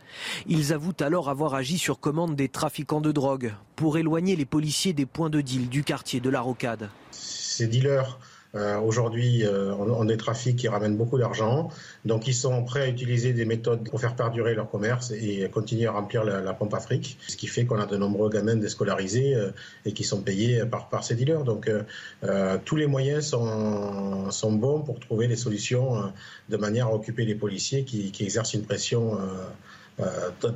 Ils 0.46 0.74
avouent 0.74 0.92
alors 1.00 1.30
avoir 1.30 1.54
agi 1.54 1.78
sur 1.78 2.00
commande 2.00 2.36
des 2.36 2.50
trafiquants 2.50 3.00
de 3.00 3.12
drogue 3.12 3.54
pour 3.76 3.96
éloigner 3.96 4.36
les 4.36 4.44
policiers 4.44 4.92
des 4.92 5.06
points 5.06 5.30
de 5.30 5.40
deal 5.40 5.70
du 5.70 5.84
quartier 5.84 6.20
de 6.20 6.28
la 6.28 6.42
Rocade. 6.42 6.90
Ces 7.12 7.66
dealers 7.66 8.18
euh, 8.54 8.78
Aujourd'hui, 8.80 9.44
euh, 9.44 9.74
on, 9.74 9.90
on, 9.90 10.02
a 10.02 10.06
des 10.06 10.16
trafics 10.16 10.56
qui 10.56 10.68
ramènent 10.68 10.96
beaucoup 10.96 11.18
d'argent. 11.18 11.70
Donc, 12.04 12.28
ils 12.28 12.34
sont 12.34 12.64
prêts 12.64 12.82
à 12.82 12.88
utiliser 12.88 13.32
des 13.32 13.44
méthodes 13.44 13.88
pour 13.88 14.00
faire 14.00 14.14
perdurer 14.14 14.54
leur 14.54 14.70
commerce 14.70 15.10
et 15.10 15.48
continuer 15.50 15.86
à 15.86 15.92
remplir 15.92 16.24
la, 16.24 16.40
la 16.40 16.52
pompe 16.52 16.74
Afrique. 16.74 17.18
Ce 17.28 17.36
qui 17.36 17.46
fait 17.46 17.64
qu'on 17.64 17.80
a 17.80 17.86
de 17.86 17.96
nombreux 17.96 18.28
gamins 18.30 18.56
déscolarisés 18.56 19.34
euh, 19.34 19.50
et 19.84 19.92
qui 19.92 20.04
sont 20.04 20.20
payés 20.20 20.64
par, 20.66 20.88
par 20.88 21.04
ces 21.04 21.14
dealers. 21.14 21.44
Donc, 21.44 21.68
euh, 21.68 22.58
tous 22.64 22.76
les 22.76 22.86
moyens 22.86 23.26
sont, 23.26 24.30
sont, 24.30 24.52
bons 24.52 24.80
pour 24.80 25.00
trouver 25.00 25.28
des 25.28 25.36
solutions 25.36 26.12
de 26.48 26.56
manière 26.56 26.88
à 26.88 26.94
occuper 26.94 27.24
les 27.24 27.34
policiers 27.34 27.84
qui, 27.84 28.12
qui 28.12 28.24
exercent 28.24 28.54
une 28.54 28.64
pression 28.64 29.18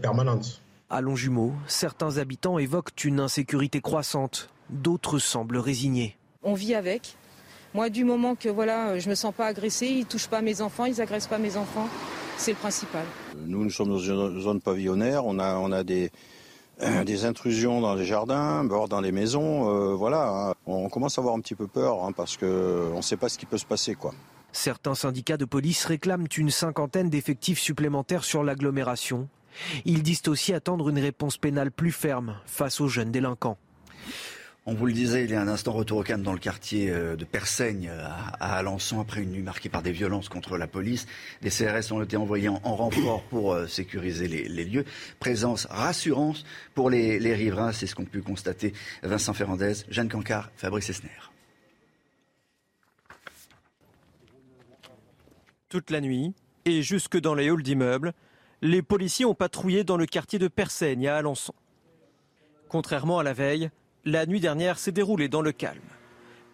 permanente. 0.02 0.60
À 0.88 1.00
Longjumeau, 1.00 1.52
certains 1.66 2.18
habitants 2.18 2.58
évoquent 2.58 3.04
une 3.04 3.18
insécurité 3.20 3.80
croissante. 3.80 4.50
D'autres 4.70 5.18
semblent 5.18 5.58
résignés. 5.58 6.16
On 6.44 6.54
vit 6.54 6.74
avec. 6.74 7.16
Moi, 7.76 7.90
du 7.90 8.04
moment 8.04 8.36
que 8.36 8.48
voilà, 8.48 8.98
je 8.98 9.06
me 9.10 9.14
sens 9.14 9.34
pas 9.34 9.48
agressée, 9.48 9.88
ils 9.88 10.06
touchent 10.06 10.28
pas 10.28 10.40
mes 10.40 10.62
enfants, 10.62 10.86
ils 10.86 10.98
agressent 11.02 11.26
pas 11.26 11.36
mes 11.36 11.58
enfants, 11.58 11.86
c'est 12.38 12.52
le 12.52 12.56
principal. 12.56 13.04
Nous, 13.36 13.64
nous 13.64 13.68
sommes 13.68 13.90
dans 13.90 13.98
une 13.98 14.40
zone 14.40 14.62
pavillonnaire, 14.62 15.26
on 15.26 15.38
a, 15.38 15.56
on 15.56 15.70
a 15.72 15.84
des, 15.84 16.10
des 17.04 17.24
intrusions 17.26 17.82
dans 17.82 17.94
les 17.94 18.06
jardins, 18.06 18.64
bord 18.64 18.88
dans 18.88 19.02
les 19.02 19.12
maisons, 19.12 19.68
euh, 19.68 19.94
voilà. 19.94 20.26
Hein. 20.30 20.54
On 20.64 20.88
commence 20.88 21.18
à 21.18 21.20
avoir 21.20 21.34
un 21.34 21.40
petit 21.40 21.54
peu 21.54 21.66
peur 21.66 22.02
hein, 22.02 22.12
parce 22.12 22.38
qu'on 22.38 22.96
ne 22.96 23.02
sait 23.02 23.18
pas 23.18 23.28
ce 23.28 23.36
qui 23.36 23.44
peut 23.44 23.58
se 23.58 23.66
passer, 23.66 23.94
quoi. 23.94 24.14
Certains 24.52 24.94
syndicats 24.94 25.36
de 25.36 25.44
police 25.44 25.84
réclament 25.84 26.28
une 26.34 26.50
cinquantaine 26.50 27.10
d'effectifs 27.10 27.60
supplémentaires 27.60 28.24
sur 28.24 28.42
l'agglomération. 28.42 29.28
Ils 29.84 30.02
disent 30.02 30.22
aussi 30.28 30.54
attendre 30.54 30.88
une 30.88 30.98
réponse 30.98 31.36
pénale 31.36 31.70
plus 31.70 31.92
ferme 31.92 32.36
face 32.46 32.80
aux 32.80 32.88
jeunes 32.88 33.12
délinquants. 33.12 33.58
On 34.68 34.74
vous 34.74 34.86
le 34.86 34.92
disait 34.92 35.22
il 35.22 35.30
y 35.30 35.34
a 35.34 35.40
un 35.40 35.46
instant, 35.46 35.70
retour 35.70 35.98
au 35.98 36.02
calme 36.02 36.22
dans 36.22 36.32
le 36.32 36.40
quartier 36.40 36.90
euh, 36.90 37.14
de 37.14 37.24
Persaigne 37.24 37.88
à 37.88 38.56
Alençon 38.56 38.98
après 38.98 39.22
une 39.22 39.30
nuit 39.30 39.42
marquée 39.42 39.68
par 39.68 39.80
des 39.80 39.92
violences 39.92 40.28
contre 40.28 40.58
la 40.58 40.66
police. 40.66 41.06
Des 41.40 41.50
CRS 41.50 41.92
ont 41.92 42.02
été 42.02 42.16
envoyés 42.16 42.48
en, 42.48 42.58
renfort 42.58 43.22
pour 43.30 43.52
euh, 43.52 43.68
sécuriser 43.68 44.26
les, 44.26 44.64
lieux. 44.64 44.84
Présence 45.20 45.66
rassurante 45.70 46.44
pour 46.74 46.90
les, 46.90 47.18
riverains, 47.32 47.70
c'est 47.70 47.86
ce 47.86 47.94
qu'ont 47.94 48.04
pu 48.04 48.22
constater 48.22 48.72
Vincent 49.04 49.34
Ferrandez, 49.34 49.84
Jeanne 49.88 50.08
Cancard, 50.08 50.50
Fabrice 50.56 50.90
Esner. 50.90 51.10
Toute 55.68 55.92
la 55.92 56.00
nuit 56.00 56.34
et 56.64 56.82
jusque 56.82 57.20
dans 57.20 57.34
les 57.34 57.48
halls 57.48 57.62
d'immeubles, 57.62 58.14
les 58.62 58.82
policiers 58.82 59.26
ont 59.26 59.34
patrouillé 59.36 59.84
dans 59.84 59.96
le 59.96 60.06
quartier 60.06 60.40
de 60.40 60.48
Persaigne 60.48 61.06
à 61.06 61.18
Alençon. 61.18 61.54
Contrairement 62.68 63.20
à 63.20 63.22
la 63.22 63.32
veille, 63.32 63.70
la 64.06 64.24
nuit 64.24 64.40
dernière 64.40 64.78
s'est 64.78 64.92
déroulée 64.92 65.28
dans 65.28 65.42
le 65.42 65.50
calme. 65.50 65.80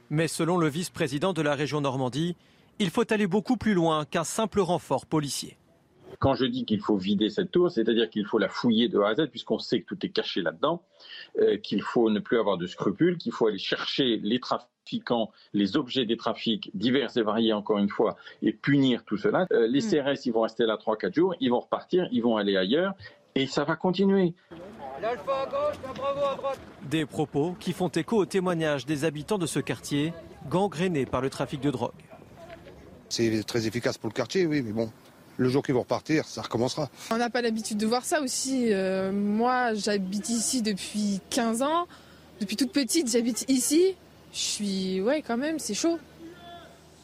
Mais 0.08 0.26
selon 0.26 0.56
le 0.56 0.68
vice-président 0.68 1.34
de 1.34 1.42
la 1.42 1.54
région 1.54 1.82
Normandie, 1.82 2.34
il 2.78 2.88
faut 2.88 3.10
aller 3.12 3.26
beaucoup 3.26 3.58
plus 3.58 3.74
loin 3.74 4.06
qu'un 4.06 4.24
simple 4.24 4.60
renfort 4.60 5.04
policier. 5.04 5.58
Quand 6.18 6.34
je 6.34 6.46
dis 6.46 6.64
qu'il 6.64 6.80
faut 6.80 6.96
vider 6.96 7.28
cette 7.28 7.50
tour, 7.50 7.70
c'est-à-dire 7.70 8.08
qu'il 8.08 8.24
faut 8.24 8.38
la 8.38 8.48
fouiller 8.48 8.88
de 8.88 8.98
A 9.00 9.08
à 9.08 9.14
Z, 9.14 9.28
puisqu'on 9.30 9.58
sait 9.58 9.82
que 9.82 9.86
tout 9.86 10.06
est 10.06 10.08
caché 10.08 10.40
là-dedans, 10.40 10.82
euh, 11.40 11.58
qu'il 11.58 11.82
faut 11.82 12.10
ne 12.10 12.20
plus 12.20 12.38
avoir 12.38 12.56
de 12.56 12.66
scrupules, 12.66 13.18
qu'il 13.18 13.32
faut 13.32 13.48
aller 13.48 13.58
chercher 13.58 14.18
les 14.22 14.40
trafiquants, 14.40 15.30
les 15.52 15.76
objets 15.76 16.06
des 16.06 16.16
trafics 16.16 16.70
divers 16.74 17.14
et 17.16 17.22
variés, 17.22 17.52
encore 17.52 17.78
une 17.78 17.88
fois, 17.88 18.16
et 18.40 18.52
punir 18.52 19.04
tout 19.04 19.16
cela. 19.16 19.46
Euh, 19.52 19.66
les 19.66 19.80
hmm. 19.80 20.04
CRS, 20.04 20.26
ils 20.26 20.32
vont 20.32 20.42
rester 20.42 20.64
là 20.64 20.76
3-4 20.76 21.14
jours, 21.14 21.34
ils 21.40 21.50
vont 21.50 21.60
repartir, 21.60 22.08
ils 22.12 22.22
vont 22.22 22.36
aller 22.36 22.56
ailleurs, 22.56 22.94
et 23.34 23.46
ça 23.46 23.64
va 23.64 23.76
continuer. 23.76 24.34
Des 26.88 27.06
propos 27.06 27.56
qui 27.59 27.72
font 27.72 27.88
écho 27.88 28.18
au 28.18 28.26
témoignage 28.26 28.86
des 28.86 29.04
habitants 29.04 29.38
de 29.38 29.46
ce 29.46 29.59
quartier, 29.59 30.12
gangréné 30.48 31.06
par 31.06 31.20
le 31.20 31.30
trafic 31.30 31.60
de 31.60 31.70
drogue. 31.70 31.92
C'est 33.09 33.44
très 33.44 33.66
efficace 33.66 33.98
pour 33.98 34.09
le 34.09 34.14
quartier, 34.14 34.46
oui, 34.46 34.62
mais 34.62 34.72
bon, 34.72 34.90
le 35.36 35.48
jour 35.48 35.62
qu'ils 35.62 35.74
vont 35.74 35.80
repartir, 35.82 36.24
ça 36.26 36.42
recommencera. 36.42 36.88
On 37.10 37.16
n'a 37.16 37.30
pas 37.30 37.42
l'habitude 37.42 37.78
de 37.78 37.86
voir 37.86 38.04
ça 38.04 38.20
aussi. 38.20 38.72
Euh, 38.72 39.12
moi, 39.12 39.74
j'habite 39.74 40.28
ici 40.28 40.62
depuis 40.62 41.20
15 41.30 41.62
ans. 41.62 41.86
Depuis 42.40 42.56
toute 42.56 42.72
petite, 42.72 43.10
j'habite 43.10 43.44
ici. 43.48 43.96
Je 44.32 44.38
suis. 44.38 45.00
Ouais, 45.00 45.22
quand 45.22 45.36
même, 45.36 45.59
c'est 45.59 45.74
chaud. 45.74 45.98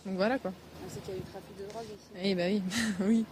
Donc 0.06 0.16
voilà 0.16 0.38
quoi. 0.38 0.52
On 0.86 0.90
sait 0.90 1.00
qu'il 1.00 1.14
y 1.14 1.16
a 1.16 1.20
eu 1.20 1.22
trafic 1.22 1.59
de 1.59 1.68
drogue 1.68 1.84
ici. 1.84 2.22
Eh 2.22 2.34
bah 2.34 2.44
oui, 2.46 2.62
oui, 3.06 3.24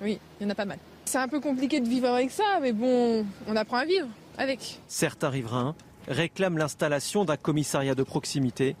oui, 0.00 0.18
il 0.40 0.44
y 0.44 0.46
en 0.46 0.50
a 0.50 0.54
pas 0.54 0.64
mal. 0.64 0.78
C'est 1.04 1.18
un 1.18 1.28
peu 1.28 1.40
compliqué 1.40 1.80
de 1.80 1.88
vivre 1.88 2.08
avec 2.08 2.30
ça, 2.30 2.58
mais 2.60 2.72
bon, 2.72 3.26
on 3.46 3.56
apprend 3.56 3.78
à 3.78 3.84
vivre 3.84 4.08
avec. 4.38 4.80
Certains 4.88 5.28
riverains 5.28 5.74
réclament 6.08 6.58
l'installation 6.58 7.24
d'un 7.24 7.36
commissariat 7.36 7.94
de 7.94 8.02
proximité 8.02 8.76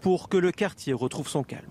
pour 0.00 0.28
que 0.28 0.36
le 0.36 0.52
quartier 0.52 0.92
retrouve 0.92 1.28
son 1.28 1.42
calme. 1.42 1.64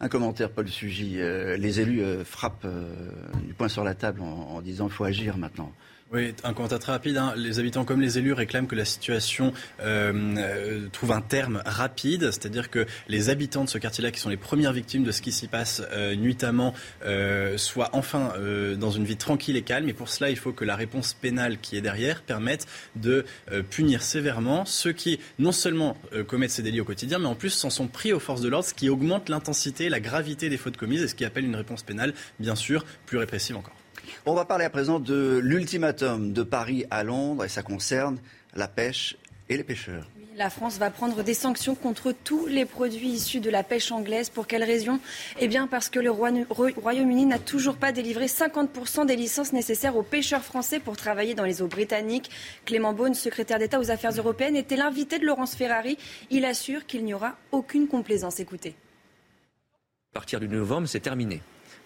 Un 0.00 0.08
commentaire, 0.08 0.50
Paul 0.50 0.68
Sugy. 0.68 1.20
Euh, 1.20 1.56
les 1.56 1.80
élus 1.80 2.02
euh, 2.02 2.24
frappent 2.24 2.64
euh, 2.64 3.10
du 3.46 3.54
poing 3.54 3.68
sur 3.68 3.84
la 3.84 3.94
table 3.94 4.20
en, 4.20 4.56
en 4.56 4.60
disant 4.60 4.86
qu'il 4.86 4.94
faut 4.94 5.04
agir 5.04 5.38
maintenant. 5.38 5.72
Oui, 6.14 6.32
un 6.44 6.52
commentaire 6.52 6.78
très 6.78 6.92
rapide. 6.92 7.16
Hein. 7.16 7.34
Les 7.36 7.58
habitants 7.58 7.84
comme 7.84 8.00
les 8.00 8.18
élus 8.18 8.34
réclament 8.34 8.68
que 8.68 8.76
la 8.76 8.84
situation 8.84 9.52
euh, 9.80 10.12
euh, 10.38 10.86
trouve 10.92 11.10
un 11.10 11.20
terme 11.20 11.60
rapide, 11.66 12.30
c'est-à-dire 12.30 12.70
que 12.70 12.86
les 13.08 13.30
habitants 13.30 13.64
de 13.64 13.68
ce 13.68 13.78
quartier-là, 13.78 14.12
qui 14.12 14.20
sont 14.20 14.28
les 14.28 14.36
premières 14.36 14.72
victimes 14.72 15.02
de 15.02 15.10
ce 15.10 15.20
qui 15.20 15.32
s'y 15.32 15.48
passe 15.48 15.82
euh, 15.90 16.14
nuitamment, 16.14 16.72
euh, 17.04 17.58
soient 17.58 17.90
enfin 17.94 18.32
euh, 18.38 18.76
dans 18.76 18.92
une 18.92 19.04
vie 19.04 19.16
tranquille 19.16 19.56
et 19.56 19.62
calme. 19.62 19.88
Et 19.88 19.92
pour 19.92 20.08
cela, 20.08 20.30
il 20.30 20.36
faut 20.36 20.52
que 20.52 20.64
la 20.64 20.76
réponse 20.76 21.14
pénale 21.14 21.58
qui 21.58 21.76
est 21.76 21.80
derrière 21.80 22.22
permette 22.22 22.68
de 22.94 23.24
punir 23.70 24.00
sévèrement 24.00 24.64
ceux 24.66 24.92
qui 24.92 25.18
non 25.40 25.50
seulement 25.50 25.96
commettent 26.28 26.52
ces 26.52 26.62
délits 26.62 26.80
au 26.80 26.84
quotidien, 26.84 27.18
mais 27.18 27.26
en 27.26 27.34
plus 27.34 27.50
s'en 27.50 27.70
sont 27.70 27.88
pris 27.88 28.12
aux 28.12 28.20
forces 28.20 28.40
de 28.40 28.48
l'ordre, 28.48 28.68
ce 28.68 28.74
qui 28.74 28.88
augmente 28.88 29.28
l'intensité 29.28 29.88
la 29.88 29.98
gravité 29.98 30.48
des 30.48 30.58
fautes 30.58 30.76
commises 30.76 31.02
et 31.02 31.08
ce 31.08 31.16
qui 31.16 31.24
appelle 31.24 31.44
une 31.44 31.56
réponse 31.56 31.82
pénale, 31.82 32.14
bien 32.38 32.54
sûr, 32.54 32.84
plus 33.04 33.18
répressive 33.18 33.56
encore. 33.56 33.74
On 34.26 34.34
va 34.34 34.44
parler 34.44 34.64
à 34.64 34.70
présent 34.70 35.00
de 35.00 35.40
l'ultimatum 35.42 36.32
de 36.32 36.42
Paris 36.42 36.84
à 36.90 37.04
Londres 37.04 37.44
et 37.44 37.48
ça 37.48 37.62
concerne 37.62 38.18
la 38.54 38.68
pêche 38.68 39.16
et 39.48 39.56
les 39.56 39.64
pêcheurs. 39.64 40.08
La 40.36 40.50
France 40.50 40.78
va 40.78 40.90
prendre 40.90 41.22
des 41.22 41.34
sanctions 41.34 41.76
contre 41.76 42.10
tous 42.10 42.46
les 42.46 42.64
produits 42.64 43.10
issus 43.10 43.38
de 43.38 43.50
la 43.50 43.62
pêche 43.62 43.92
anglaise. 43.92 44.30
Pour 44.30 44.48
quelle 44.48 44.64
raison? 44.64 44.98
Eh 45.38 45.46
bien 45.46 45.68
parce 45.68 45.88
que 45.88 46.00
le 46.00 46.10
Royaume-Uni 46.10 47.26
n'a 47.26 47.38
toujours 47.38 47.76
pas 47.76 47.92
délivré 47.92 48.26
50% 48.26 49.06
des 49.06 49.14
licences 49.14 49.52
nécessaires 49.52 49.96
aux 49.96 50.02
pêcheurs 50.02 50.42
français 50.42 50.80
pour 50.80 50.96
travailler 50.96 51.34
dans 51.34 51.44
les 51.44 51.62
eaux 51.62 51.68
britanniques. 51.68 52.30
Clément 52.64 52.92
Beaune, 52.92 53.14
secrétaire 53.14 53.60
d'État 53.60 53.78
aux 53.78 53.92
Affaires 53.92 54.10
européennes, 54.10 54.56
était 54.56 54.74
l'invité 54.74 55.20
de 55.20 55.24
Laurence 55.24 55.54
Ferrari. 55.54 55.98
Il 56.32 56.44
assure 56.44 56.84
qu'il 56.84 57.04
n'y 57.04 57.14
aura 57.14 57.36
aucune 57.52 57.86
complaisance. 57.86 58.40
Écoutez. 58.40 58.74
À 60.10 60.14
partir 60.14 60.40
du 60.40 60.48
novembre, 60.48 60.88
c'est 60.88 60.98
terminé 60.98 61.42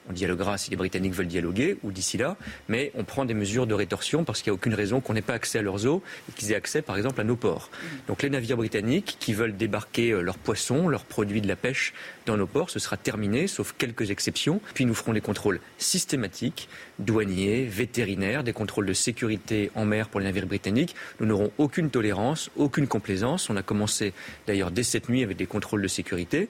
on 0.08 0.12
dialoguera 0.12 0.58
si 0.58 0.70
les 0.70 0.76
Britanniques 0.76 1.14
veulent 1.14 1.26
dialoguer 1.26 1.76
ou 1.82 1.92
d'ici 1.92 2.16
là, 2.16 2.36
mais 2.68 2.92
on 2.94 3.04
prend 3.04 3.24
des 3.24 3.34
mesures 3.34 3.66
de 3.66 3.74
rétorsion 3.74 4.24
parce 4.24 4.42
qu'il 4.42 4.50
n'y 4.50 4.54
a 4.54 4.58
aucune 4.58 4.74
raison 4.74 5.00
qu'on 5.00 5.14
n'ait 5.14 5.22
pas 5.22 5.34
accès 5.34 5.58
à 5.58 5.62
leurs 5.62 5.86
eaux 5.86 6.02
et 6.28 6.32
qu'ils 6.32 6.52
aient 6.52 6.56
accès 6.56 6.82
par 6.82 6.96
exemple 6.96 7.20
à 7.20 7.24
nos 7.24 7.36
ports. 7.36 7.70
Donc 8.06 8.22
les 8.22 8.30
navires 8.30 8.56
britanniques 8.56 9.16
qui 9.20 9.34
veulent 9.34 9.56
débarquer 9.56 10.10
euh, 10.10 10.20
leurs 10.20 10.38
poissons, 10.38 10.88
leurs 10.88 11.04
produits 11.04 11.40
de 11.40 11.48
la 11.48 11.56
pêche 11.56 11.92
dans 12.26 12.36
nos 12.36 12.46
ports, 12.46 12.70
ce 12.70 12.78
sera 12.78 12.96
terminé, 12.96 13.46
sauf 13.46 13.74
quelques 13.76 14.10
exceptions. 14.10 14.60
Puis 14.74 14.86
nous 14.86 14.94
ferons 14.94 15.12
des 15.12 15.20
contrôles 15.20 15.60
systématiques, 15.78 16.68
douaniers, 16.98 17.64
vétérinaires, 17.64 18.44
des 18.44 18.52
contrôles 18.52 18.86
de 18.86 18.92
sécurité 18.92 19.70
en 19.74 19.84
mer 19.84 20.08
pour 20.08 20.20
les 20.20 20.26
navires 20.26 20.46
britanniques. 20.46 20.94
Nous 21.20 21.26
n'aurons 21.26 21.50
aucune 21.58 21.90
tolérance, 21.90 22.50
aucune 22.56 22.86
complaisance. 22.86 23.50
On 23.50 23.56
a 23.56 23.62
commencé 23.62 24.12
d'ailleurs 24.46 24.70
dès 24.70 24.82
cette 24.82 25.08
nuit 25.08 25.22
avec 25.22 25.36
des 25.36 25.46
contrôles 25.46 25.82
de 25.82 25.88
sécurité. 25.88 26.48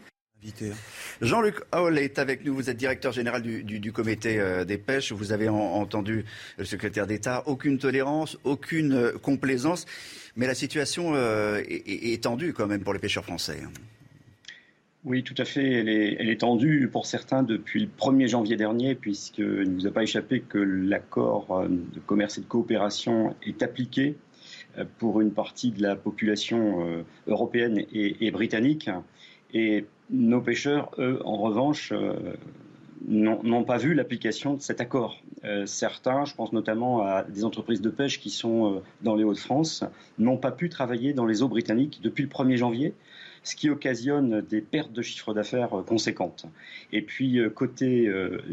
Jean-Luc 1.20 1.56
Hall 1.72 1.98
est 1.98 2.18
avec 2.18 2.44
nous. 2.44 2.54
Vous 2.54 2.70
êtes 2.70 2.76
directeur 2.76 3.12
général 3.12 3.42
du, 3.42 3.92
comité 3.92 4.38
euh, 4.38 4.64
des 4.64 4.78
pêches. 4.78 5.12
Vous 5.12 5.32
avez 5.32 5.48
entendu 5.48 6.24
le 6.56 6.64
secrétaire 6.64 7.06
d'État. 7.06 7.42
Aucune 7.46 7.78
tolérance, 7.78 8.38
aucune 8.44 8.92
euh, 8.92 9.12
complaisance. 9.18 9.84
Mais 10.36 10.46
la 10.46 10.54
situation 10.54 11.14
euh, 11.14 11.60
est, 11.66 12.22
tendue 12.22 12.52
quand 12.52 12.66
même 12.66 12.82
pour 12.82 12.92
les 12.92 13.00
pêcheurs 13.00 13.24
français. 13.24 13.60
Oui, 15.04 15.24
tout 15.24 15.34
à 15.38 15.44
fait. 15.44 15.64
Elle 15.64 16.28
est, 16.28 16.40
tendue 16.40 16.88
pour 16.90 17.06
certains 17.06 17.42
depuis 17.42 17.80
le 17.80 17.88
1er 17.88 18.28
janvier 18.28 18.56
dernier, 18.56 18.94
puisqu'il 18.94 19.44
ne 19.44 19.64
nous 19.64 19.86
a 19.86 19.90
pas 19.90 20.02
échappé 20.02 20.40
que 20.40 20.58
l'accord 20.58 21.66
de 21.68 22.00
commerce 22.00 22.38
et 22.38 22.42
de 22.42 22.46
coopération 22.46 23.34
est 23.44 23.62
appliqué 23.62 24.16
pour 24.98 25.20
une 25.20 25.32
partie 25.32 25.70
de 25.70 25.82
la 25.82 25.96
population 25.96 27.04
européenne 27.26 27.84
et, 27.92 28.26
et 28.26 28.30
britannique. 28.30 28.90
Et 29.54 29.86
nos 30.10 30.40
pêcheurs, 30.40 30.90
eux, 30.98 31.20
en 31.24 31.36
revanche, 31.36 31.92
n'ont 33.06 33.64
pas 33.64 33.78
vu 33.78 33.94
l'application 33.94 34.54
de 34.54 34.60
cet 34.60 34.80
accord. 34.80 35.22
Euh, 35.44 35.66
certains, 35.66 36.24
je 36.24 36.34
pense 36.34 36.52
notamment 36.52 37.02
à 37.02 37.22
des 37.22 37.44
entreprises 37.44 37.80
de 37.80 37.90
pêche 37.90 38.20
qui 38.20 38.30
sont 38.30 38.76
euh, 38.76 38.78
dans 39.02 39.14
les 39.14 39.24
Hauts-de-France, 39.24 39.84
n'ont 40.18 40.36
pas 40.36 40.50
pu 40.50 40.68
travailler 40.68 41.12
dans 41.12 41.26
les 41.26 41.42
eaux 41.42 41.48
britanniques 41.48 42.00
depuis 42.02 42.22
le 42.22 42.28
1er 42.28 42.56
janvier 42.56 42.94
ce 43.42 43.56
qui 43.56 43.70
occasionne 43.70 44.40
des 44.42 44.60
pertes 44.60 44.92
de 44.92 45.02
chiffre 45.02 45.34
d'affaires 45.34 45.78
euh, 45.78 45.82
conséquentes. 45.82 46.46
Et 46.92 47.02
puis, 47.02 47.40
côté 47.54 48.10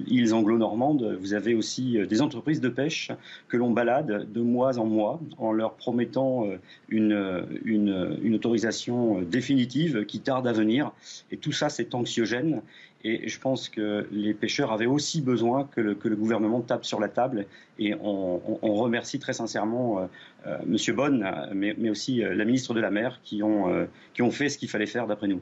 îles 0.08 0.34
anglo-normandes, 0.34 1.18
vous 1.22 1.34
avez 1.34 1.56
aussi 1.56 1.98
des 2.08 2.22
entreprises 2.22 2.60
de 2.60 2.70
pêche 2.70 3.12
que 3.48 3.56
l'on 3.56 3.72
balade 3.72 4.32
de 4.32 4.42
mois 4.42 4.78
en 4.78 4.86
mois 4.86 5.22
en 5.38 5.54
leur 5.54 5.76
promettant 5.76 6.46
une, 6.90 7.48
une 7.64 8.36
autorisation 8.36 9.22
définitive 9.22 10.06
qui 10.06 10.20
tarde 10.20 10.48
à 10.48 10.52
venir. 10.52 10.92
Et 11.32 11.38
tout 11.38 11.54
ça, 11.54 11.70
c'est 11.70 11.96
anxiogène. 11.96 12.62
Et 13.08 13.30
je 13.30 13.40
pense 13.40 13.70
que 13.70 14.08
les 14.12 14.34
pêcheurs 14.34 14.72
avaient 14.72 14.88
aussi 14.88 15.22
besoin 15.22 15.70
que 15.76 15.80
le, 15.80 16.16
gouvernement 16.16 16.62
tape 16.62 16.86
sur 16.86 17.00
la 17.00 17.08
table. 17.08 17.46
Et 17.78 17.94
on, 18.02 18.40
remercie 18.64 19.20
très 19.20 19.34
sincèrement 19.34 20.00
euh, 20.00 20.06
euh, 20.48 20.58
M. 20.64 20.96
Bonne, 20.96 21.52
mais, 21.54 21.90
aussi 21.92 22.24
euh, 22.24 22.34
la 22.34 22.46
ministre 22.46 22.74
de 22.74 22.82
la 22.82 22.90
Mer, 22.90 23.20
qui 23.24 23.44
ont, 23.44 23.88
qui 24.16 24.24
ont 24.24 24.32
fait 24.32 24.50
ce 24.50 24.58
qu'il 24.58 24.70
fallait 24.70 24.88
faire 24.88 25.06
d'après 25.06 25.28
nous. 25.28 25.40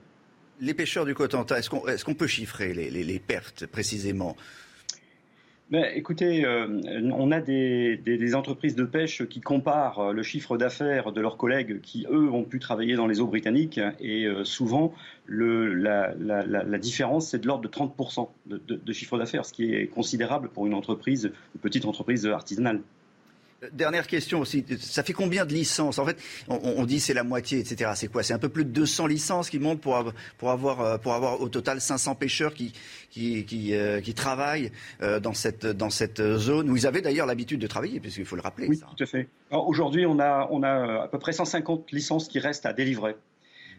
Les 0.59 0.73
pêcheurs 0.73 1.05
du 1.05 1.15
Cotentin, 1.15 1.55
est-ce 1.55 2.03
qu'on 2.03 2.13
peut 2.15 2.27
chiffrer 2.27 2.73
les 2.73 3.19
pertes 3.19 3.65
précisément? 3.65 4.35
Ben, 5.71 5.85
écoutez, 5.95 6.45
euh, 6.45 6.67
on 7.15 7.31
a 7.31 7.39
des, 7.39 8.35
entreprises 8.35 8.75
de 8.75 8.83
pêche 8.83 9.25
qui 9.27 9.41
comparent 9.41 9.99
euh, 9.99 10.13
le 10.13 10.21
chiffre 10.21 10.57
d'affaires 10.57 11.11
de 11.11 11.21
leurs 11.21 11.37
collègues 11.37 11.81
qui, 11.81 12.05
eux, 12.11 12.29
ont 12.29 12.43
pu 12.43 12.59
travailler 12.59 12.95
dans 12.95 13.07
les 13.07 13.21
eaux 13.21 13.27
britanniques. 13.27 13.79
Et 13.99 14.25
euh, 14.25 14.43
souvent, 14.43 14.93
la, 15.27 16.13
différence, 16.77 17.29
c'est 17.29 17.39
de 17.39 17.47
l'ordre 17.47 17.63
de 17.63 17.73
30% 17.73 18.29
de, 18.45 18.61
de, 18.67 18.75
de 18.75 18.93
chiffre 18.93 19.17
d'affaires, 19.17 19.45
ce 19.45 19.53
qui 19.53 19.73
est 19.73 19.87
considérable 19.87 20.49
pour 20.49 20.67
une 20.67 20.73
entreprise, 20.73 21.31
une 21.55 21.61
petite 21.61 21.85
entreprise 21.85 22.27
artisanale. 22.27 22.81
Dernière 23.71 24.07
question 24.07 24.39
aussi, 24.39 24.65
ça 24.79 25.03
fait 25.03 25.13
combien 25.13 25.45
de 25.45 25.53
licences? 25.53 25.99
En 25.99 26.05
fait, 26.05 26.17
on, 26.47 26.59
on 26.77 26.85
dit 26.85 26.99
c'est 26.99 27.13
la 27.13 27.23
moitié, 27.23 27.59
etc. 27.59 27.91
C'est 27.95 28.07
quoi? 28.07 28.23
C'est 28.23 28.33
un 28.33 28.39
peu 28.39 28.49
plus 28.49 28.65
de 28.65 28.71
200 28.71 29.07
licences 29.07 29.49
qui 29.49 29.59
montent 29.59 29.81
pour, 29.81 30.11
pour, 30.37 30.51
avoir, 30.51 30.81
euh, 30.81 30.97
pour 30.97 31.13
avoir 31.13 31.41
au 31.41 31.49
total 31.49 31.81
500 31.81 32.15
pêcheurs 32.15 32.53
qui, 32.53 32.73
qui, 33.09 33.45
qui, 33.45 33.75
euh, 33.75 34.01
qui 34.01 34.13
travaillent 34.13 34.71
euh, 35.01 35.19
dans, 35.19 35.33
cette, 35.33 35.65
dans 35.65 35.89
cette 35.89 36.21
zone 36.37 36.69
où 36.69 36.75
ils 36.75 36.87
avaient 36.87 37.01
d'ailleurs 37.01 37.27
l'habitude 37.27 37.59
de 37.59 37.67
travailler, 37.67 37.99
puisqu'il 37.99 38.25
faut 38.25 38.35
le 38.35 38.41
rappeler. 38.41 38.67
Oui, 38.67 38.77
ça. 38.77 38.87
tout 38.95 39.03
à 39.03 39.07
fait. 39.07 39.27
Aujourd'hui, 39.51 40.05
on 40.05 40.19
a, 40.19 40.47
on 40.51 40.63
a 40.63 41.03
à 41.03 41.07
peu 41.07 41.19
près 41.19 41.31
150 41.31 41.91
licences 41.91 42.27
qui 42.27 42.39
restent 42.39 42.65
à 42.65 42.73
délivrer 42.73 43.15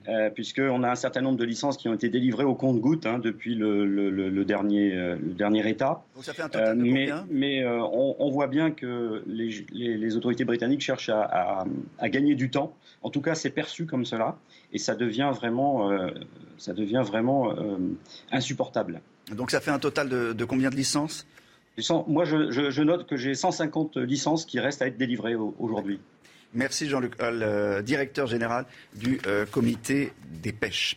euh, 0.08 0.30
puisqu'on 0.30 0.82
a 0.82 0.90
un 0.90 0.94
certain 0.94 1.22
nombre 1.22 1.38
de 1.38 1.44
licences 1.44 1.76
qui 1.76 1.88
ont 1.88 1.94
été 1.94 2.08
délivrées 2.08 2.44
au 2.44 2.54
compte-goutte 2.54 3.06
hein, 3.06 3.18
depuis 3.18 3.54
le, 3.54 3.86
le, 3.86 4.10
le, 4.10 4.44
dernier, 4.44 4.94
euh, 4.94 5.16
le 5.16 5.32
dernier 5.32 5.68
État. 5.68 6.02
Donc 6.14 6.24
ça 6.24 6.34
fait 6.34 6.42
un 6.42 6.48
total 6.48 6.76
de 6.76 6.82
euh, 6.82 6.92
mais 6.92 7.06
combien? 7.06 7.26
mais 7.30 7.64
euh, 7.64 7.80
on, 7.80 8.16
on, 8.18 8.30
voit 8.30 8.46
bien 8.46 8.70
que 8.70 9.22
les, 9.26 9.64
les, 9.72 9.96
les, 9.96 10.16
autorités 10.16 10.44
britanniques 10.44 10.82
cherchent 10.82 11.08
à, 11.08 11.22
à, 11.22 11.64
à, 11.98 12.08
gagner 12.08 12.34
du 12.34 12.50
temps. 12.50 12.76
En 13.02 13.10
tout 13.10 13.22
cas, 13.22 13.34
c'est 13.34 13.50
perçu 13.50 13.86
comme 13.86 14.04
cela, 14.04 14.36
et 14.72 14.78
ça 14.78 14.94
devient 14.94 15.30
vraiment, 15.34 15.90
ça 16.56 16.72
devient 16.72 17.02
vraiment 17.04 17.54
insupportable. 18.32 19.02
Donc 19.30 19.50
ça 19.50 19.60
fait 19.60 19.70
un 19.70 19.78
total 19.78 20.08
de, 20.08 20.32
de 20.32 20.44
combien 20.44 20.70
de 20.70 20.76
licences? 20.76 21.26
Moi, 22.06 22.24
je, 22.24 22.50
je, 22.50 22.70
je 22.70 22.82
note 22.82 23.06
que 23.06 23.16
j'ai 23.16 23.34
150 23.34 23.96
licences 23.98 24.46
qui 24.46 24.60
restent 24.60 24.80
à 24.80 24.86
être 24.86 24.96
délivrées 24.96 25.34
aujourd'hui. 25.34 26.00
Merci 26.54 26.88
Jean-Luc 26.88 27.14
euh, 27.20 27.82
directeur 27.82 28.28
général 28.28 28.64
du 28.94 29.20
euh, 29.26 29.44
comité 29.44 30.12
des 30.42 30.52
pêches. 30.52 30.96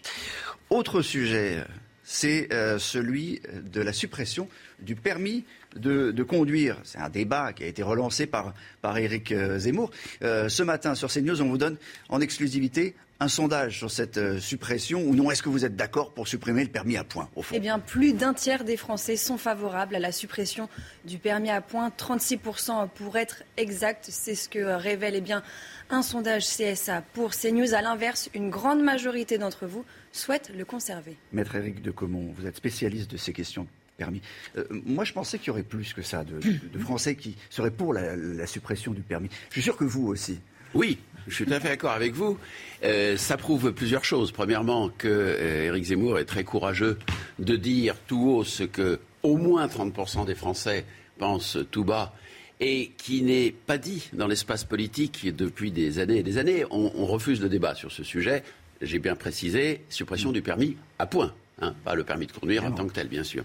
Autre 0.70 1.02
sujet, 1.02 1.64
c'est 2.04 2.54
euh, 2.54 2.78
celui 2.78 3.42
de 3.74 3.82
la 3.82 3.92
suppression 3.92 4.48
du 4.80 4.96
permis 4.96 5.46
de, 5.76 6.12
de 6.12 6.24
conduire. 6.24 6.78
C'est 6.84 7.00
un 7.00 7.10
débat 7.10 7.54
qui 7.54 7.64
a 7.64 7.68
été 7.68 7.82
relancé 7.82 8.28
par, 8.28 8.54
par 8.84 9.00
Éric 9.00 9.34
Zemmour. 9.58 9.90
ce 10.22 10.64
matin 10.64 10.94
sur 10.94 11.12
CNews, 11.12 11.42
on 11.42 11.50
vous 11.50 11.58
donne 11.58 11.78
en 12.10 12.22
exclusivité 12.22 12.94
un 13.20 13.28
sondage 13.28 13.78
sur 13.78 13.90
cette 13.90 14.18
euh, 14.18 14.40
suppression 14.40 15.02
ou 15.02 15.16
non? 15.16 15.32
Est-ce 15.32 15.42
que 15.42 15.50
vous 15.50 15.66
êtes 15.66 15.76
d'accord 15.76 16.14
pour 16.14 16.28
supprimer 16.28 16.64
le 16.64 16.70
permis 16.70 16.98
à 16.98 17.04
points 17.04 17.30
au 17.36 17.42
fond? 17.42 17.56
Eh 17.56 17.60
bien, 17.60 17.80
plus 17.80 18.14
d'un 18.14 18.34
tiers 18.34 18.64
des 18.64 18.78
Français 18.78 19.16
sont 19.16 19.38
favorables 19.38 19.96
à 19.96 20.00
la 20.00 20.12
suppression 20.12 20.70
du 21.06 21.18
permis 21.18 21.50
à 21.50 21.62
points. 21.62 21.90
36% 21.90 22.90
pour 22.90 23.18
être 23.18 23.44
exact. 23.58 24.08
C'est 24.10 24.36
ce 24.36 24.50
que 24.50 24.60
révèle 24.60 25.16
eh 25.16 25.22
bien, 25.22 25.42
un 25.90 26.02
sondage 26.02 26.46
CSA 26.46 27.04
pour 27.14 27.32
CNews. 27.32 27.74
À 27.74 27.82
l'inverse, 27.82 28.30
une 28.36 28.50
grande 28.50 28.82
majorité 28.82 29.38
d'entre 29.38 29.66
vous 29.66 29.86
souhaite 30.12 30.52
le 30.56 30.66
conserver. 30.66 31.18
Maître 31.32 31.56
Éric 31.56 31.82
de 31.82 31.92
Comont, 31.92 32.34
vous 32.38 32.46
êtes 32.46 32.58
spécialiste 32.58 33.10
de 33.12 33.18
ces 33.18 33.34
questions 33.34 33.68
permis. 33.98 34.22
Euh, 34.58 34.66
moi, 34.86 35.04
je 35.04 35.14
pensais 35.14 35.40
qu'il 35.40 35.48
y 35.48 35.50
aurait 35.50 35.64
plus 35.64 35.94
que 35.94 36.04
ça 36.04 36.24
de, 36.24 36.40
de, 36.40 36.68
de 36.72 36.80
Français 36.80 37.16
qui 37.16 37.36
seraient 37.50 37.72
pour 37.72 37.94
la, 37.94 38.16
la, 38.16 38.46
suppression 38.46 38.94
du 38.94 39.02
permis. 39.02 39.30
Je 39.50 39.54
suis 39.54 39.64
sûr 39.64 39.76
que 39.76 39.86
vous 39.86 40.08
aussi. 40.08 40.40
Oui, 40.74 40.98
je 41.28 41.36
suis 41.36 41.46
tout 41.46 41.54
à 41.54 41.60
fait 41.60 41.70
d'accord 41.70 41.92
avec 41.92 42.14
vous. 42.14 42.38
Euh, 42.84 43.18
ça 43.18 43.38
prouve 43.38 43.74
plusieurs 43.74 44.06
choses. 44.06 44.32
Premièrement, 44.32 44.90
que 44.90 45.08
euh, 45.08 45.68
Éric 45.68 45.86
Zemmour 45.86 46.20
est 46.20 46.26
très 46.26 46.44
courageux 46.44 46.98
de 47.40 47.56
dire 47.56 47.96
tout 48.08 48.30
haut 48.30 48.44
ce 48.44 48.64
que 48.64 49.00
au 49.24 49.38
moins 49.38 49.68
30% 49.68 50.26
des 50.26 50.36
Français 50.36 50.86
pensent 51.18 51.58
tout 51.72 51.84
bas 51.84 52.14
et 52.60 52.92
qui 52.98 53.22
n'est 53.22 53.52
pas 53.52 53.78
dit 53.78 54.10
dans 54.14 54.28
l'espace 54.28 54.64
politique 54.64 55.36
depuis 55.36 55.72
des 55.72 56.00
années 56.00 56.18
et 56.18 56.24
des 56.24 56.38
années. 56.38 56.66
On, 56.72 57.06
refuse 57.06 57.42
le 57.42 57.50
débat 57.50 57.76
sur 57.76 57.92
ce 57.92 58.04
sujet. 58.04 58.44
J'ai 58.82 59.00
bien 59.00 59.16
précisé, 59.16 59.82
suppression 59.90 60.32
du 60.32 60.42
permis 60.42 60.78
à 61.00 61.06
point. 61.06 61.34
Hein, 61.60 61.74
pas 61.84 61.96
le 61.96 62.04
permis 62.04 62.28
de 62.28 62.32
conduire 62.32 62.66
en 62.66 62.72
tant 62.72 62.86
que 62.86 62.94
tel, 62.94 63.08
bien 63.08 63.24
sûr. 63.24 63.44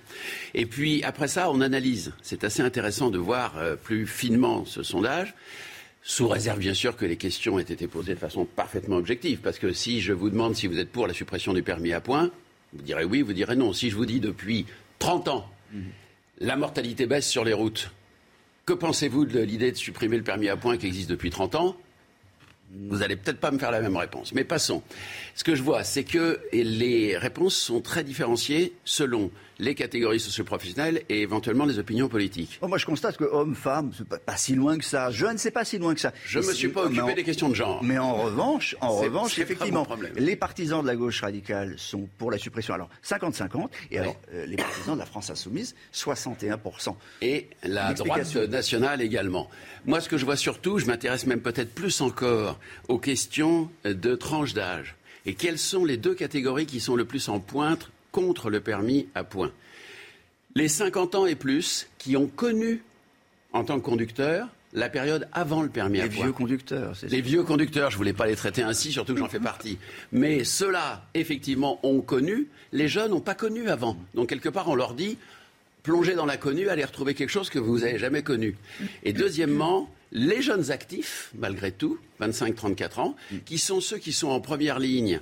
Et 0.53 0.67
puis 0.67 1.03
après 1.03 1.29
ça, 1.29 1.51
on 1.51 1.63
analyse. 1.63 2.13
C'est 2.21 2.45
assez 2.45 2.63
intéressant 2.63 3.11
de 3.11 3.19
voir 3.19 3.57
euh, 3.57 3.75
plus 3.75 4.07
finement 4.07 4.67
ce 4.67 4.83
sondage. 4.83 5.35
Sous 6.05 6.27
réserve, 6.27 6.59
bien 6.59 6.75
sûr, 6.75 6.97
que 6.97 7.05
les 7.05 7.17
questions 7.17 7.59
aient 7.59 7.63
été 7.63 7.87
posées 7.87 8.15
de 8.15 8.19
façon 8.19 8.45
parfaitement 8.45 8.97
objective. 8.97 9.39
Parce 9.41 9.59
que 9.59 9.73
si 9.73 10.01
je 10.01 10.13
vous 10.13 10.31
demande 10.31 10.57
si 10.57 10.67
vous 10.67 10.79
êtes 10.79 10.91
pour 10.91 11.07
la 11.07 11.15
suppression 11.15 11.53
du 11.53 11.63
permis 11.63 11.93
à 11.93 12.01
points, 12.01 12.31
vous 12.73 12.83
direz 12.83 13.05
oui, 13.05 13.23
vous 13.23 13.33
direz 13.33 13.55
non. 13.55 13.73
Si 13.73 13.89
je 13.89 13.97
vous 13.97 14.07
dis 14.07 14.19
depuis 14.19 14.67
30 14.99 15.29
ans, 15.29 15.49
la 16.39 16.57
mortalité 16.57 17.07
baisse 17.07 17.29
sur 17.29 17.45
les 17.45 17.53
routes, 17.53 17.91
que 18.67 18.73
pensez-vous 18.73 19.27
de 19.27 19.41
l'idée 19.41 19.71
de 19.71 19.77
supprimer 19.77 20.17
le 20.17 20.25
permis 20.25 20.49
à 20.49 20.57
points 20.57 20.77
qui 20.77 20.87
existe 20.87 21.09
depuis 21.09 21.31
30 21.31 21.55
ans? 21.55 21.77
Vous 22.89 22.99
n'allez 22.99 23.17
peut-être 23.17 23.39
pas 23.39 23.51
me 23.51 23.59
faire 23.59 23.71
la 23.71 23.81
même 23.81 23.97
réponse. 23.97 24.33
Mais 24.33 24.45
passons. 24.45 24.83
Ce 25.35 25.45
que 25.45 25.55
je 25.55 25.63
vois, 25.63 25.85
c'est 25.85 26.05
que 26.05 26.41
les 26.53 27.17
réponses 27.17 27.55
sont 27.55 27.81
très 27.81 28.03
différenciées 28.03 28.73
selon 28.85 29.31
les 29.63 29.77
catégories 29.77 30.19
socioprofessionnelles 30.19 31.03
et 31.09 31.23
éventuellement 31.23 31.65
les 31.65 31.79
opinions 31.79 32.09
politiques. 32.09 32.59
Oh, 32.61 32.69
moi, 32.69 32.79
je 32.79 32.85
constate 32.85 33.17
que 33.17 33.25
hommes, 33.25 33.55
femmes, 33.55 33.93
c'est 33.97 34.07
pas, 34.07 34.19
pas, 34.19 34.37
si 34.37 34.55
loin 34.57 34.77
que 34.77 34.85
ça. 34.85 35.11
Jeunes, 35.11 35.39
c'est 35.39 35.53
pas 35.53 35.65
si 35.65 35.79
loin 35.79 35.95
que 35.95 36.01
ça. 36.01 36.13
Je 36.25 36.41
ne 36.41 36.45
me 36.45 36.53
suis 36.53 36.69
pas 36.69 36.85
occupé 36.85 37.01
en, 37.01 37.15
des 37.15 37.23
questions 37.23 37.49
de 37.49 37.55
genre. 37.55 37.83
Mais 37.83 37.97
en 37.97 38.15
revanche, 38.15 38.77
en 38.81 38.97
revanche, 38.97 39.39
effectivement, 39.39 39.87
les 40.17 40.35
partisans 40.35 40.83
de 40.83 40.89
la 40.89 40.97
gauche 40.97 41.21
radicale 41.21 41.75
sont 41.79 42.09
pour 42.19 42.33
la 42.33 42.39
suppression. 42.39 42.75
Alors, 42.75 42.91
50-50. 43.05 43.69
Et 43.93 43.99
alors, 43.99 44.17
euh, 44.35 44.47
les 44.47 44.57
partisans 44.57 44.95
de 44.95 44.99
la 44.99 45.07
France 45.07 45.31
insoumise, 45.31 45.77
61%. 45.95 46.97
Et 47.23 47.49
la 47.63 47.95
droite 47.95 48.35
nationale 48.35 49.01
également. 49.01 49.49
Moi, 49.87 50.01
ce 50.01 50.09
que 50.09 50.19
je 50.19 50.25
vois 50.25 50.37
surtout, 50.37 50.81
je 50.81 50.87
m'intéresse 50.87 51.25
même 51.27 51.41
peut-être 51.41 51.73
plus 51.73 52.01
encore 52.01 52.59
aux 52.89 52.99
questions 52.99 53.71
de 53.85 54.15
tranche 54.17 54.55
d'âge. 54.55 54.97
Et 55.25 55.35
quelles 55.35 55.59
sont 55.59 55.85
les 55.85 55.97
deux 55.97 56.15
catégories 56.15 56.67
qui 56.67 56.81
sont 56.81 56.97
le 56.97 57.05
plus 57.05 57.29
en 57.29 57.39
pointe 57.39 57.91
contre 58.13 58.51
le 58.51 58.61
permis 58.61 59.09
à 59.15 59.25
points 59.25 59.51
Les 60.55 60.69
50 60.69 61.15
ans 61.15 61.27
et 61.27 61.35
plus 61.35 61.89
qui 61.99 62.17
ont 62.17 62.27
connu, 62.29 62.83
en 63.53 63.65
tant 63.65 63.81
que 63.81 63.85
conducteur, 63.85 64.49
la 64.75 64.89
période 64.89 65.29
avant 65.33 65.63
le 65.63 65.69
permis 65.69 65.99
les 65.99 66.05
à 66.05 66.07
points. 66.09 66.17
Les 66.17 66.23
vieux 66.23 66.33
conducteurs, 66.33 66.97
c'est 66.97 67.11
Les 67.11 67.19
ça. 67.19 67.23
vieux 67.25 67.43
conducteurs, 67.43 67.91
je 67.91 67.97
ne 67.97 67.99
voulais 67.99 68.13
pas 68.15 68.27
les 68.27 68.37
traiter 68.37 68.63
ainsi, 68.63 68.93
surtout 68.93 69.13
que 69.15 69.19
j'en 69.19 69.29
fais 69.29 69.41
partie. 69.53 69.79
Mais 70.13 70.45
ceux-là, 70.45 71.05
effectivement, 71.15 71.79
ont 71.83 72.01
connu, 72.01 72.49
les 72.73 72.89
jeunes 72.89 73.11
n'ont 73.11 73.21
pas 73.21 73.35
connu 73.35 73.69
avant. 73.69 73.97
Donc, 74.15 74.29
quelque 74.31 74.49
part, 74.49 74.69
on 74.69 74.75
leur 74.75 74.95
dit, 74.95 75.19
plongez 75.83 76.15
dans 76.15 76.25
l'inconnu, 76.27 76.69
allez 76.69 76.85
retrouver 76.85 77.15
quelque 77.15 77.31
chose 77.31 77.51
que 77.51 77.59
vous 77.59 77.81
n'avez 77.81 77.99
jamais 77.99 78.23
connu. 78.23 78.57
Et 79.05 79.13
deuxièmement, 79.13 79.91
les 80.13 80.41
jeunes 80.41 80.71
actifs, 80.71 81.31
malgré 81.39 81.71
tout, 81.73 81.99
25-34 82.21 83.01
ans, 83.01 83.17
qui 83.45 83.59
sont 83.59 83.81
ceux 83.81 83.99
qui 83.99 84.13
sont 84.13 84.29
en 84.29 84.41
première 84.41 84.79
ligne, 84.79 85.21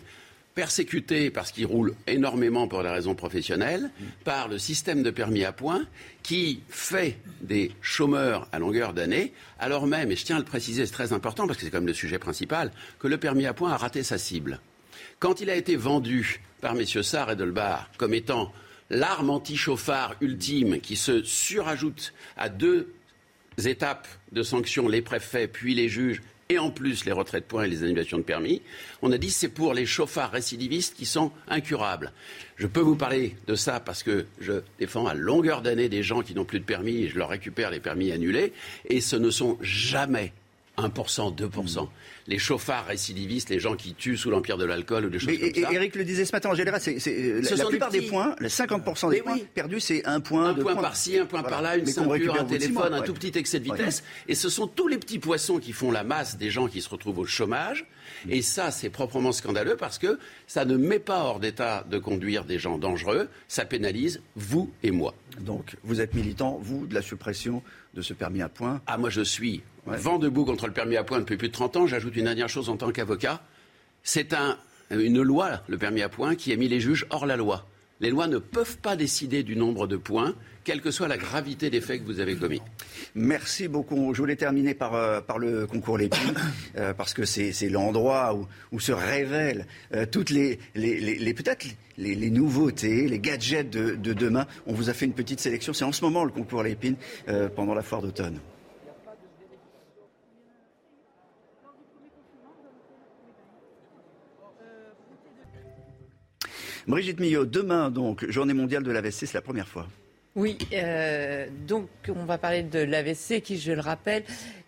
persécutés 0.54 1.30
parce 1.30 1.52
qu'ils 1.52 1.66
roulent 1.66 1.94
énormément 2.06 2.68
pour 2.68 2.82
des 2.82 2.88
raisons 2.88 3.14
professionnelles, 3.14 3.90
par 4.24 4.48
le 4.48 4.58
système 4.58 5.02
de 5.02 5.10
permis 5.10 5.44
à 5.44 5.52
points, 5.52 5.86
qui 6.22 6.62
fait 6.68 7.18
des 7.40 7.72
chômeurs 7.80 8.48
à 8.52 8.58
longueur 8.58 8.92
d'année, 8.92 9.32
alors 9.58 9.86
même, 9.86 10.10
et 10.10 10.16
je 10.16 10.24
tiens 10.24 10.36
à 10.36 10.40
le 10.40 10.44
préciser, 10.44 10.86
c'est 10.86 10.92
très 10.92 11.12
important 11.12 11.46
parce 11.46 11.58
que 11.58 11.64
c'est 11.64 11.70
quand 11.70 11.78
même 11.78 11.86
le 11.86 11.94
sujet 11.94 12.18
principal, 12.18 12.72
que 12.98 13.08
le 13.08 13.18
permis 13.18 13.46
à 13.46 13.54
points 13.54 13.72
a 13.72 13.76
raté 13.76 14.02
sa 14.02 14.18
cible. 14.18 14.60
Quand 15.18 15.40
il 15.40 15.50
a 15.50 15.54
été 15.54 15.76
vendu 15.76 16.40
par 16.60 16.74
messieurs 16.74 17.02
Sarr 17.02 17.30
et 17.30 17.36
Delbar 17.36 17.90
comme 17.96 18.14
étant 18.14 18.52
l'arme 18.90 19.30
anti-chauffard 19.30 20.16
ultime 20.20 20.80
qui 20.80 20.96
se 20.96 21.22
surajoute 21.22 22.12
à 22.36 22.48
deux 22.48 22.92
étapes 23.64 24.08
de 24.32 24.42
sanctions, 24.42 24.88
les 24.88 25.02
préfets 25.02 25.46
puis 25.46 25.74
les 25.74 25.88
juges, 25.88 26.22
et 26.50 26.58
en 26.58 26.70
plus 26.70 27.04
les 27.04 27.12
retraits 27.12 27.44
de 27.44 27.48
points 27.48 27.62
et 27.62 27.68
les 27.68 27.84
annulations 27.84 28.18
de 28.18 28.22
permis, 28.22 28.60
on 29.00 29.12
a 29.12 29.18
dit 29.18 29.30
c'est 29.30 29.48
pour 29.48 29.72
les 29.72 29.86
chauffards 29.86 30.32
récidivistes 30.32 30.96
qui 30.96 31.06
sont 31.06 31.30
incurables. 31.48 32.12
Je 32.56 32.66
peux 32.66 32.80
vous 32.80 32.96
parler 32.96 33.36
de 33.46 33.54
ça 33.54 33.80
parce 33.80 34.02
que 34.02 34.26
je 34.40 34.54
défends 34.78 35.06
à 35.06 35.14
longueur 35.14 35.62
d'année 35.62 35.88
des 35.88 36.02
gens 36.02 36.22
qui 36.22 36.34
n'ont 36.34 36.44
plus 36.44 36.60
de 36.60 36.64
permis 36.64 37.04
et 37.04 37.08
je 37.08 37.16
leur 37.16 37.28
récupère 37.28 37.70
les 37.70 37.80
permis 37.80 38.10
annulés, 38.10 38.52
et 38.88 39.00
ce 39.00 39.16
ne 39.16 39.30
sont 39.30 39.56
jamais 39.62 40.32
1%, 40.80 41.36
2% 41.36 41.88
les 42.30 42.38
chauffards 42.38 42.86
récidivistes, 42.86 43.50
les 43.50 43.58
gens 43.58 43.74
qui 43.74 43.92
tuent 43.92 44.16
sous 44.16 44.30
l'empire 44.30 44.56
de 44.56 44.64
l'alcool 44.64 45.06
ou 45.06 45.10
des 45.10 45.18
choses 45.18 45.36
comme 45.36 45.54
ça. 45.54 45.72
Eric 45.72 45.96
le 45.96 46.04
disait 46.04 46.24
ce 46.24 46.32
matin, 46.32 46.50
en 46.50 46.54
général, 46.54 46.80
c'est, 46.80 46.96
la, 47.56 47.64
plupart 47.66 47.90
des, 47.90 48.02
points, 48.02 48.36
les 48.40 48.48
50% 48.48 49.10
des 49.10 49.20
points 49.20 49.38
perdus, 49.52 49.80
c'est 49.80 50.06
un 50.06 50.20
point. 50.20 50.50
Un 50.50 50.54
point 50.54 50.76
par-ci, 50.76 51.18
un 51.18 51.26
point 51.26 51.42
par-là, 51.42 51.76
une 51.76 51.86
ceinture, 51.86 52.40
un 52.40 52.44
téléphone, 52.44 52.94
un 52.94 53.02
tout 53.02 53.14
petit 53.14 53.36
excès 53.36 53.58
de 53.58 53.64
vitesse. 53.64 54.04
Et 54.28 54.34
ce 54.34 54.48
sont 54.48 54.68
tous 54.68 54.86
les 54.86 54.98
petits 54.98 55.18
poissons 55.18 55.58
qui 55.58 55.72
font 55.72 55.90
la 55.90 56.04
masse 56.04 56.36
des 56.36 56.50
gens 56.50 56.68
qui 56.68 56.80
se 56.80 56.88
retrouvent 56.88 57.18
au 57.18 57.26
chômage. 57.26 57.84
Et 58.28 58.42
ça, 58.42 58.70
c'est 58.70 58.90
proprement 58.90 59.32
scandaleux 59.32 59.76
parce 59.76 59.98
que 59.98 60.18
ça 60.46 60.64
ne 60.64 60.76
met 60.76 60.98
pas 60.98 61.24
hors 61.24 61.40
d'état 61.40 61.84
de 61.88 61.98
conduire 61.98 62.44
des 62.44 62.58
gens 62.58 62.76
dangereux, 62.76 63.28
ça 63.48 63.64
pénalise 63.64 64.20
vous 64.36 64.70
et 64.82 64.90
moi. 64.90 65.14
Donc, 65.40 65.76
vous 65.84 66.00
êtes 66.00 66.14
militant, 66.14 66.58
vous, 66.60 66.86
de 66.86 66.94
la 66.94 67.02
suppression 67.02 67.62
de 67.94 68.02
ce 68.02 68.14
permis 68.14 68.42
à 68.42 68.48
points 68.48 68.80
Ah, 68.86 68.98
moi, 68.98 69.10
je 69.10 69.22
suis 69.22 69.62
vent 69.86 70.18
debout 70.18 70.44
contre 70.44 70.66
le 70.66 70.72
permis 70.72 70.96
à 70.96 71.04
points 71.04 71.20
depuis 71.20 71.36
plus 71.36 71.48
de 71.48 71.52
30 71.52 71.76
ans. 71.76 71.86
J'ajoute 71.86 72.16
une 72.16 72.24
dernière 72.24 72.48
chose 72.48 72.68
en 72.68 72.76
tant 72.76 72.92
qu'avocat. 72.92 73.42
C'est 74.02 74.34
une 74.90 75.22
loi, 75.22 75.62
le 75.68 75.78
permis 75.78 76.02
à 76.02 76.08
points, 76.08 76.34
qui 76.34 76.52
a 76.52 76.56
mis 76.56 76.68
les 76.68 76.80
juges 76.80 77.06
hors 77.10 77.26
la 77.26 77.36
loi. 77.36 77.66
Les 78.00 78.08
lois 78.08 78.28
ne 78.28 78.38
peuvent 78.38 78.78
pas 78.78 78.96
décider 78.96 79.42
du 79.42 79.56
nombre 79.56 79.86
de 79.86 79.98
points, 79.98 80.34
quelle 80.64 80.80
que 80.80 80.90
soit 80.90 81.06
la 81.06 81.18
gravité 81.18 81.68
des 81.68 81.82
faits 81.82 82.00
que 82.00 82.06
vous 82.06 82.20
avez 82.20 82.34
commis. 82.34 82.62
Merci 83.14 83.68
beaucoup. 83.68 84.14
Je 84.14 84.20
voulais 84.20 84.36
terminer 84.36 84.72
par, 84.72 84.94
euh, 84.94 85.20
le 85.38 85.66
concours 85.66 85.98
Lépine, 85.98 86.34
euh, 86.76 86.94
parce 86.94 87.12
que 87.12 87.26
c'est 87.26 87.68
l'endroit 87.68 88.38
où, 88.72 88.80
se 88.80 88.92
révèlent 88.92 89.66
euh, 89.94 90.06
toutes 90.10 90.30
les, 90.30 90.58
peut-être 90.74 91.66
les, 92.00 92.30
nouveautés, 92.30 93.06
les 93.06 93.18
gadgets 93.18 93.70
de, 93.70 93.94
de, 93.94 94.12
demain. 94.12 94.46
On 94.66 94.72
vous 94.72 94.90
a 94.90 94.94
fait 94.94 95.06
une 95.06 95.12
petite 95.12 95.40
sélection. 95.40 95.72
C'est 95.72 95.84
en 95.84 95.92
ce 95.92 96.04
moment 96.04 96.24
le 96.24 96.32
concours 96.32 96.62
Lépine 96.62 96.96
pendant 97.54 97.74
la 97.74 97.82
foire 97.82 98.02
d'automne. 98.02 98.40
Brigitte 106.86 107.20
Millot, 107.20 107.46
demain 107.46 107.90
donc, 107.90 108.28
journée 108.30 108.54
mondiale 108.54 108.82
de 108.82 108.90
l'AVC, 108.90 109.26
c'est 109.26 109.34
la 109.34 109.42
première 109.42 109.68
fois. 109.68 109.86
Oui, 110.34 110.58
euh, 110.72 111.46
donc 111.66 111.88
on 112.08 112.24
va 112.24 112.38
parler 112.38 112.62
de 112.62 112.78
l'AVC 112.78 113.40
qui, 113.42 113.58
je 113.58 113.72
le 113.72 113.80
rappelle, 113.80 114.24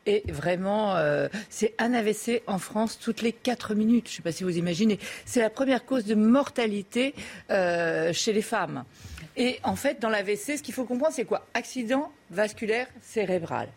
est 0.07 0.31
vraiment, 0.31 0.97
euh, 0.97 1.29
c'est 1.51 1.75
un 1.79 1.95
AVC 1.95 2.43
en 2.47 2.59
France 2.59 2.99
toutes 2.99 3.23
les 3.23 3.33
4 3.33 3.75
minutes. 3.75 4.09
Je 4.09 4.13
ne 4.13 4.17
sais 4.17 4.23
pas 4.23 4.33
si 4.33 4.45
vous 4.45 4.57
imaginez. 4.57 4.99
C'est 5.25 5.41
la 5.41 5.51
première 5.51 5.85
cause 5.85 6.05
de 6.05 6.15
mortalité 6.15 7.15
euh, 7.51 8.13
chez 8.13 8.33
les 8.33 8.43
femmes. 8.43 8.85
Et 9.37 9.59
en 9.63 9.77
fait, 9.77 10.01
dans 10.01 10.11
l'AVC, 10.11 10.59
ce 10.59 10.63
qu'il 10.63 10.75
faut 10.75 10.85
comprendre, 10.85 11.15
c'est 11.15 11.25
quoi? 11.25 11.47
Accident 11.55 12.13
vasculaire 12.31 12.87
cérébral. 13.01 13.69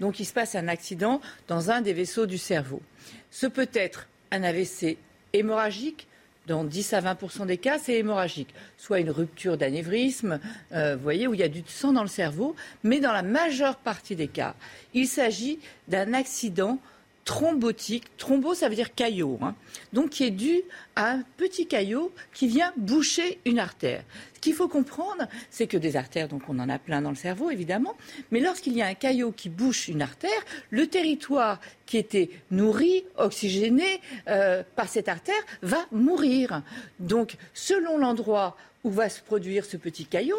Donc 0.00 0.18
il 0.18 0.24
se 0.24 0.32
passe 0.32 0.54
un 0.54 0.68
accident 0.68 1.20
dans 1.46 1.70
un 1.70 1.80
des 1.80 1.92
vaisseaux 1.92 2.26
du 2.26 2.38
cerveau. 2.38 2.80
Ce 3.30 3.46
peut 3.46 3.68
être 3.74 4.08
un 4.32 4.42
AVC 4.42 4.96
hémorragique, 5.32 6.08
dans 6.46 6.64
10 6.64 6.92
à 6.92 7.00
20% 7.00 7.46
des 7.46 7.56
cas, 7.56 7.78
c'est 7.78 7.94
hémorragique. 7.94 8.54
Soit 8.76 9.00
une 9.00 9.10
rupture 9.10 9.56
d'anévrisme, 9.56 10.40
euh, 10.72 10.96
voyez, 10.96 11.26
où 11.26 11.34
il 11.34 11.40
y 11.40 11.44
a 11.44 11.48
du 11.48 11.62
sang 11.66 11.92
dans 11.92 12.02
le 12.02 12.08
cerveau, 12.08 12.54
mais 12.82 13.00
dans 13.00 13.12
la 13.12 13.22
majeure 13.22 13.76
partie 13.76 14.16
des 14.16 14.28
cas, 14.28 14.54
il 14.92 15.06
s'agit 15.06 15.58
d'un 15.88 16.12
accident 16.12 16.78
thrombotique. 17.24 18.04
Thrombo, 18.18 18.54
ça 18.54 18.68
veut 18.68 18.74
dire 18.74 18.94
caillot. 18.94 19.38
Hein. 19.40 19.54
Donc, 19.92 20.10
qui 20.10 20.24
est 20.24 20.30
dû 20.30 20.62
à 20.94 21.12
un 21.12 21.22
petit 21.36 21.66
caillot 21.66 22.12
qui 22.34 22.46
vient 22.46 22.72
boucher 22.76 23.40
une 23.46 23.58
artère. 23.58 24.04
Ce 24.44 24.50
qu'il 24.50 24.56
faut 24.56 24.68
comprendre, 24.68 25.26
c'est 25.48 25.66
que 25.66 25.78
des 25.78 25.96
artères, 25.96 26.28
donc 26.28 26.42
on 26.50 26.58
en 26.58 26.68
a 26.68 26.78
plein 26.78 27.00
dans 27.00 27.08
le 27.08 27.16
cerveau, 27.16 27.48
évidemment, 27.48 27.94
mais 28.30 28.40
lorsqu'il 28.40 28.74
y 28.74 28.82
a 28.82 28.86
un 28.86 28.92
caillot 28.92 29.32
qui 29.32 29.48
bouche 29.48 29.88
une 29.88 30.02
artère, 30.02 30.28
le 30.68 30.86
territoire 30.86 31.60
qui 31.86 31.96
était 31.96 32.28
nourri, 32.50 33.06
oxygéné 33.16 34.02
euh, 34.28 34.62
par 34.76 34.90
cette 34.90 35.08
artère, 35.08 35.42
va 35.62 35.78
mourir. 35.92 36.60
Donc, 37.00 37.38
selon 37.54 37.96
l'endroit 37.96 38.54
où 38.84 38.90
va 38.90 39.08
se 39.08 39.22
produire 39.22 39.64
ce 39.64 39.76
petit 39.76 40.04
caillot, 40.04 40.36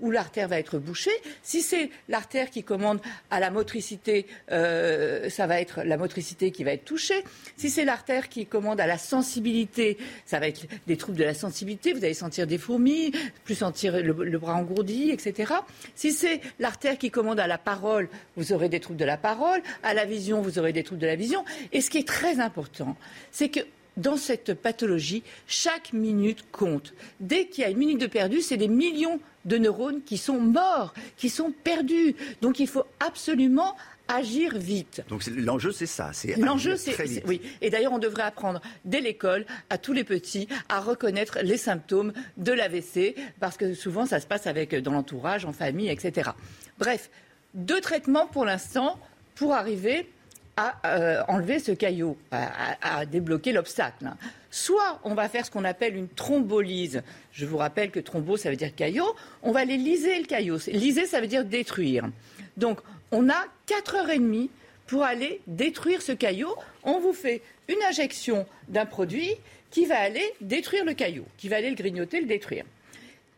où 0.00 0.10
l'artère 0.10 0.48
va 0.48 0.58
être 0.58 0.78
bouchée. 0.78 1.10
Si 1.42 1.60
c'est 1.62 1.90
l'artère 2.08 2.50
qui 2.50 2.64
commande 2.64 3.00
à 3.30 3.38
la 3.38 3.50
motricité, 3.50 4.26
euh, 4.50 5.28
ça 5.28 5.46
va 5.46 5.60
être 5.60 5.82
la 5.82 5.98
motricité 5.98 6.50
qui 6.50 6.64
va 6.64 6.72
être 6.72 6.84
touchée. 6.84 7.22
Si 7.56 7.70
c'est 7.70 7.84
l'artère 7.84 8.28
qui 8.28 8.46
commande 8.46 8.80
à 8.80 8.86
la 8.86 8.98
sensibilité, 8.98 9.98
ça 10.24 10.40
va 10.40 10.48
être 10.48 10.66
des 10.86 10.96
troubles 10.96 11.18
de 11.18 11.24
la 11.24 11.34
sensibilité. 11.34 11.92
Vous 11.92 12.04
allez 12.04 12.14
sentir 12.14 12.46
des 12.46 12.58
fourmis, 12.58 13.12
plus 13.44 13.56
sentir 13.56 14.02
le, 14.02 14.38
bras 14.38 14.54
engourdi, 14.54 15.10
etc. 15.10 15.52
Si 15.94 16.12
c'est 16.12 16.40
l'artère 16.58 16.96
qui 16.98 17.10
commande 17.10 17.38
à 17.38 17.46
la 17.46 17.58
parole, 17.58 18.08
vous 18.36 18.52
aurez 18.52 18.68
des 18.68 18.80
troubles 18.80 18.98
de 18.98 19.04
la 19.04 19.18
parole. 19.18 19.60
À 19.82 19.92
la 19.92 20.06
vision, 20.06 20.40
vous 20.40 20.58
aurez 20.58 20.72
des 20.72 20.82
troubles 20.82 21.00
de 21.00 21.06
la 21.06 21.16
vision. 21.16 21.44
Et 21.72 21.80
ce 21.82 21.90
qui 21.90 21.98
est 21.98 22.08
très 22.08 22.40
important, 22.40 22.96
c'est 23.30 23.50
que 23.50 23.60
dans 23.96 24.16
cette 24.16 24.54
pathologie, 24.54 25.22
chaque 25.46 25.92
minute 25.92 26.44
compte. 26.50 26.94
Dès 27.20 27.46
qu'il 27.46 27.62
y 27.62 27.66
a 27.66 27.70
une 27.70 27.78
minute 27.78 28.00
de 28.00 28.06
perdu, 28.06 28.40
c'est 28.40 28.56
des 28.56 28.68
millions 28.68 29.20
de 29.44 29.58
neurones 29.58 30.02
qui 30.02 30.18
sont 30.18 30.40
morts, 30.40 30.94
qui 31.16 31.28
sont 31.28 31.52
perdus. 31.64 32.14
Donc 32.40 32.60
il 32.60 32.68
faut 32.68 32.84
absolument 33.00 33.76
agir 34.08 34.56
vite. 34.58 35.02
Donc 35.08 35.24
l'enjeu, 35.26 35.72
c'est 35.72 35.86
ça. 35.86 36.10
L'enjeu, 36.38 36.76
c'est 36.76 37.24
oui. 37.26 37.40
Et 37.60 37.70
d'ailleurs, 37.70 37.92
on 37.92 37.98
devrait 37.98 38.24
apprendre 38.24 38.60
dès 38.84 39.00
l'école 39.00 39.46
à 39.70 39.78
tous 39.78 39.92
les 39.92 40.04
petits 40.04 40.48
à 40.68 40.80
reconnaître 40.80 41.38
les 41.42 41.56
symptômes 41.56 42.12
de 42.36 42.52
l'AVC, 42.52 43.14
parce 43.40 43.56
que 43.56 43.74
souvent, 43.74 44.06
ça 44.06 44.20
se 44.20 44.26
passe 44.26 44.46
avec 44.46 44.74
dans 44.74 44.92
l'entourage, 44.92 45.44
en 45.44 45.52
famille, 45.52 45.88
etc. 45.88 46.30
Bref, 46.78 47.10
deux 47.54 47.80
traitements 47.80 48.26
pour 48.26 48.44
l'instant 48.44 48.98
pour 49.34 49.54
arriver 49.54 50.08
à 50.56 50.76
euh, 50.84 51.22
enlever 51.28 51.58
ce 51.58 51.72
caillot, 51.72 52.16
à, 52.30 53.06
débloquer 53.06 53.52
l'obstacle. 53.52 54.10
Soit 54.50 55.00
on 55.04 55.14
va 55.14 55.28
faire 55.28 55.46
ce 55.46 55.50
qu'on 55.50 55.64
appelle 55.64 55.96
une 55.96 56.08
thrombolyse. 56.08 57.02
Je 57.32 57.46
vous 57.46 57.56
rappelle 57.56 57.90
que 57.90 58.00
thrombo, 58.00 58.36
ça 58.36 58.50
veut 58.50 58.56
dire 58.56 58.74
caillot. 58.74 59.14
On 59.42 59.52
va 59.52 59.60
aller 59.60 59.76
liser 59.76 60.18
le 60.18 60.26
caillot. 60.26 60.58
Liser, 60.68 61.06
ça 61.06 61.20
veut 61.20 61.26
dire 61.26 61.44
détruire. 61.44 62.08
Donc, 62.56 62.80
on 63.10 63.30
a 63.30 63.46
4 63.66 63.94
heures 63.96 64.10
et 64.10 64.18
demie 64.18 64.50
pour 64.86 65.04
aller 65.04 65.40
détruire 65.46 66.02
ce 66.02 66.12
caillot. 66.12 66.54
On 66.82 67.00
vous 67.00 67.14
fait 67.14 67.40
une 67.68 67.82
injection 67.88 68.46
d'un 68.68 68.84
produit 68.86 69.30
qui 69.70 69.86
va 69.86 69.98
aller 69.98 70.34
détruire 70.40 70.84
le 70.84 70.92
caillot, 70.92 71.24
qui 71.38 71.48
va 71.48 71.56
aller 71.56 71.70
le 71.70 71.76
grignoter, 71.76 72.20
le 72.20 72.26
détruire. 72.26 72.64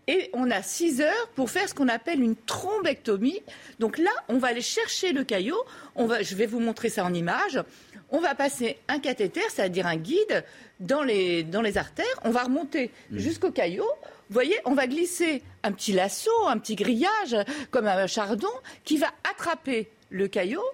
Et 0.06 0.30
on 0.34 0.50
a 0.50 0.62
6 0.62 1.00
heures 1.00 1.28
pour 1.34 1.50
faire 1.50 1.68
ce 1.68 1.74
qu'on 1.74 1.88
appelle 1.88 2.20
une 2.20 2.36
thrombectomie. 2.36 3.40
Donc 3.78 3.98
là, 3.98 4.10
on 4.28 4.38
va 4.38 4.48
aller 4.48 4.60
chercher 4.60 5.12
le 5.12 5.24
caillot. 5.24 5.58
je 5.96 6.34
vais 6.34 6.46
vous 6.46 6.60
montrer 6.60 6.90
ça 6.90 7.04
en 7.04 7.14
image. 7.14 7.62
On 8.10 8.20
va 8.20 8.34
passer 8.34 8.78
un 8.88 8.98
cathéter, 8.98 9.40
c'est-à-dire 9.48 9.86
un 9.86 9.96
guide, 9.96 10.44
dans 10.78 11.02
les, 11.02 11.78
artères. 11.78 12.04
On 12.22 12.30
va 12.30 12.44
remonter 12.44 12.90
mmh. 13.10 13.18
jusqu'au 13.18 13.50
caillot. 13.50 13.88
Vous 14.28 14.34
voyez, 14.34 14.56
on 14.64 14.74
va 14.74 14.86
glisser 14.86 15.42
un 15.62 15.72
petit 15.72 15.92
lasso, 15.92 16.30
un 16.46 16.58
petit 16.58 16.76
grillage, 16.76 17.36
comme 17.70 17.86
un 17.86 18.06
chardon, 18.06 18.48
qui 18.84 18.98
va 18.98 19.08
attraper 19.30 19.88
le 20.10 20.28
caillot 20.28 20.64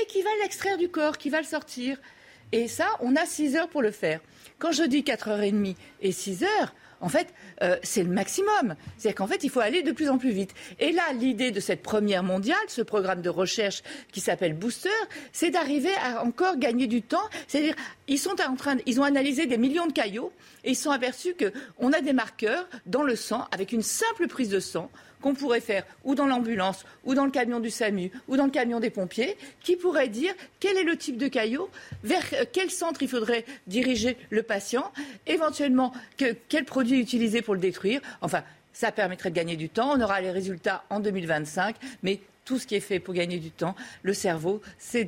et 0.00 0.06
qui 0.06 0.22
va 0.22 0.30
l'extraire 0.42 0.76
du 0.76 0.88
corps, 0.88 1.18
qui 1.18 1.30
va 1.30 1.38
le 1.38 1.46
sortir. 1.46 1.98
Et 2.52 2.68
ça, 2.68 2.86
on 3.00 3.16
a 3.16 3.26
6 3.26 3.56
heures 3.56 3.68
pour 3.68 3.82
le 3.82 3.90
faire. 3.90 4.20
Quand 4.58 4.72
je 4.72 4.84
dis 4.84 5.02
4h30 5.02 5.76
et 6.00 6.12
6 6.12 6.44
heures, 6.44 6.74
en 7.04 7.10
fait, 7.10 7.34
euh, 7.60 7.76
c'est 7.82 8.02
le 8.02 8.08
maximum. 8.08 8.76
C'est-à-dire 8.96 9.16
qu'en 9.16 9.26
fait, 9.26 9.44
il 9.44 9.50
faut 9.50 9.60
aller 9.60 9.82
de 9.82 9.92
plus 9.92 10.08
en 10.08 10.16
plus 10.16 10.30
vite. 10.30 10.54
Et 10.80 10.90
là, 10.90 11.02
l'idée 11.12 11.50
de 11.50 11.60
cette 11.60 11.82
première 11.82 12.22
mondiale, 12.22 12.56
ce 12.66 12.80
programme 12.80 13.20
de 13.20 13.28
recherche 13.28 13.82
qui 14.10 14.20
s'appelle 14.20 14.54
Booster, 14.54 14.88
c'est 15.30 15.50
d'arriver 15.50 15.92
à 16.02 16.24
encore 16.24 16.56
gagner 16.56 16.86
du 16.86 17.02
temps. 17.02 17.28
C'est-à-dire, 17.46 17.74
ils 18.08 19.00
ont 19.00 19.04
analysé 19.04 19.44
des 19.44 19.58
millions 19.58 19.86
de 19.86 19.92
caillots 19.92 20.32
et 20.64 20.70
ils 20.70 20.76
sont 20.76 20.92
aperçus 20.92 21.34
qu'on 21.34 21.92
a 21.92 22.00
des 22.00 22.14
marqueurs 22.14 22.66
dans 22.86 23.02
le 23.02 23.16
sang 23.16 23.46
avec 23.52 23.72
une 23.72 23.82
simple 23.82 24.26
prise 24.26 24.48
de 24.48 24.60
sang 24.60 24.90
qu'on 25.24 25.34
pourrait 25.34 25.62
faire 25.62 25.84
ou 26.04 26.14
dans 26.14 26.26
l'ambulance, 26.26 26.84
ou 27.06 27.14
dans 27.14 27.24
le 27.24 27.30
camion 27.30 27.58
du 27.58 27.70
SAMU, 27.70 28.10
ou 28.28 28.36
dans 28.36 28.44
le 28.44 28.50
camion 28.50 28.78
des 28.78 28.90
pompiers, 28.90 29.38
qui 29.62 29.74
pourrait 29.74 30.08
dire 30.08 30.34
quel 30.60 30.76
est 30.76 30.82
le 30.82 30.98
type 30.98 31.16
de 31.16 31.28
caillot, 31.28 31.70
vers 32.02 32.22
quel 32.52 32.70
centre 32.70 33.02
il 33.02 33.08
faudrait 33.08 33.46
diriger 33.66 34.18
le 34.28 34.42
patient, 34.42 34.92
éventuellement 35.26 35.94
quel 36.18 36.66
produit 36.66 37.00
utiliser 37.00 37.40
pour 37.40 37.54
le 37.54 37.60
détruire. 37.60 38.02
Enfin, 38.20 38.42
ça 38.74 38.92
permettrait 38.92 39.30
de 39.30 39.34
gagner 39.34 39.56
du 39.56 39.70
temps. 39.70 39.96
On 39.96 40.00
aura 40.02 40.20
les 40.20 40.30
résultats 40.30 40.84
en 40.90 41.00
2025, 41.00 41.74
mais 42.02 42.20
tout 42.44 42.58
ce 42.58 42.66
qui 42.66 42.74
est 42.74 42.80
fait 42.80 43.00
pour 43.00 43.14
gagner 43.14 43.38
du 43.38 43.50
temps. 43.50 43.74
Le 44.02 44.12
cerveau, 44.12 44.60
c'est 44.78 45.04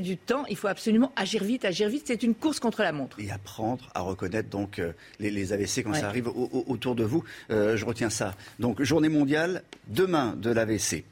du 0.00 0.16
temps. 0.16 0.44
Il 0.48 0.56
faut 0.56 0.68
absolument 0.68 1.12
agir 1.16 1.44
vite, 1.44 1.64
agir 1.64 1.88
vite. 1.88 2.04
C'est 2.06 2.22
une 2.22 2.34
course 2.34 2.60
contre 2.60 2.82
la 2.82 2.92
montre. 2.92 3.18
Et 3.20 3.30
apprendre 3.30 3.90
à 3.94 4.00
reconnaître 4.00 4.48
donc 4.48 4.78
euh, 4.78 4.92
les, 5.18 5.52
AVC 5.52 5.82
quand 5.84 5.94
ça 5.94 6.08
arrive 6.08 6.28
autour 6.28 6.94
de 6.94 7.04
vous. 7.04 7.24
Euh, 7.50 7.76
je 7.76 7.84
retiens 7.84 8.10
ça. 8.10 8.34
Donc, 8.58 8.82
journée 8.82 9.08
mondiale 9.08 9.62
demain 9.86 10.34
de 10.36 10.50
l'AVC. 10.50 11.04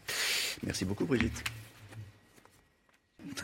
Merci 0.63 0.85
beaucoup, 0.85 1.07
Brigitte. 1.07 1.45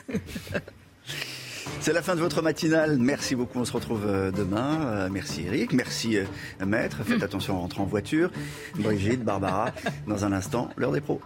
C'est 1.81 1.93
la 1.93 2.03
fin 2.03 2.15
de 2.15 2.21
votre 2.21 2.43
matinale. 2.43 2.99
Merci 2.99 3.35
beaucoup. 3.35 3.59
On 3.59 3.65
se 3.65 3.73
retrouve 3.73 4.05
euh, 4.07 4.31
demain. 4.31 4.81
Euh, 4.87 5.09
merci 5.11 5.45
Eric. 5.47 5.73
Merci 5.73 6.17
euh, 6.17 6.25
Maître. 6.65 7.03
Faites 7.05 7.23
attention 7.23 7.57
en 7.57 7.61
rentrant 7.61 7.85
en 7.85 7.87
voiture. 7.87 8.31
Brigitte, 8.79 9.25
Barbara. 9.25 9.71
Dans 10.07 10.25
un 10.25 10.33
instant, 10.33 10.69
l'heure 10.77 10.93
des 10.93 11.01
pros. 11.01 11.21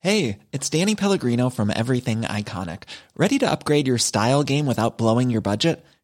Hey, 0.00 0.38
it's 0.52 0.68
Danny 0.68 0.96
Pellegrino 0.96 1.48
from 1.48 1.70
Everything 1.70 2.22
Iconic. 2.22 2.84
Ready 3.16 3.38
to 3.38 3.46
upgrade 3.48 3.86
your 3.86 3.98
style 3.98 4.42
game 4.42 4.66
without 4.66 4.98
blowing 4.98 5.30
your 5.30 5.42
budget? 5.42 5.84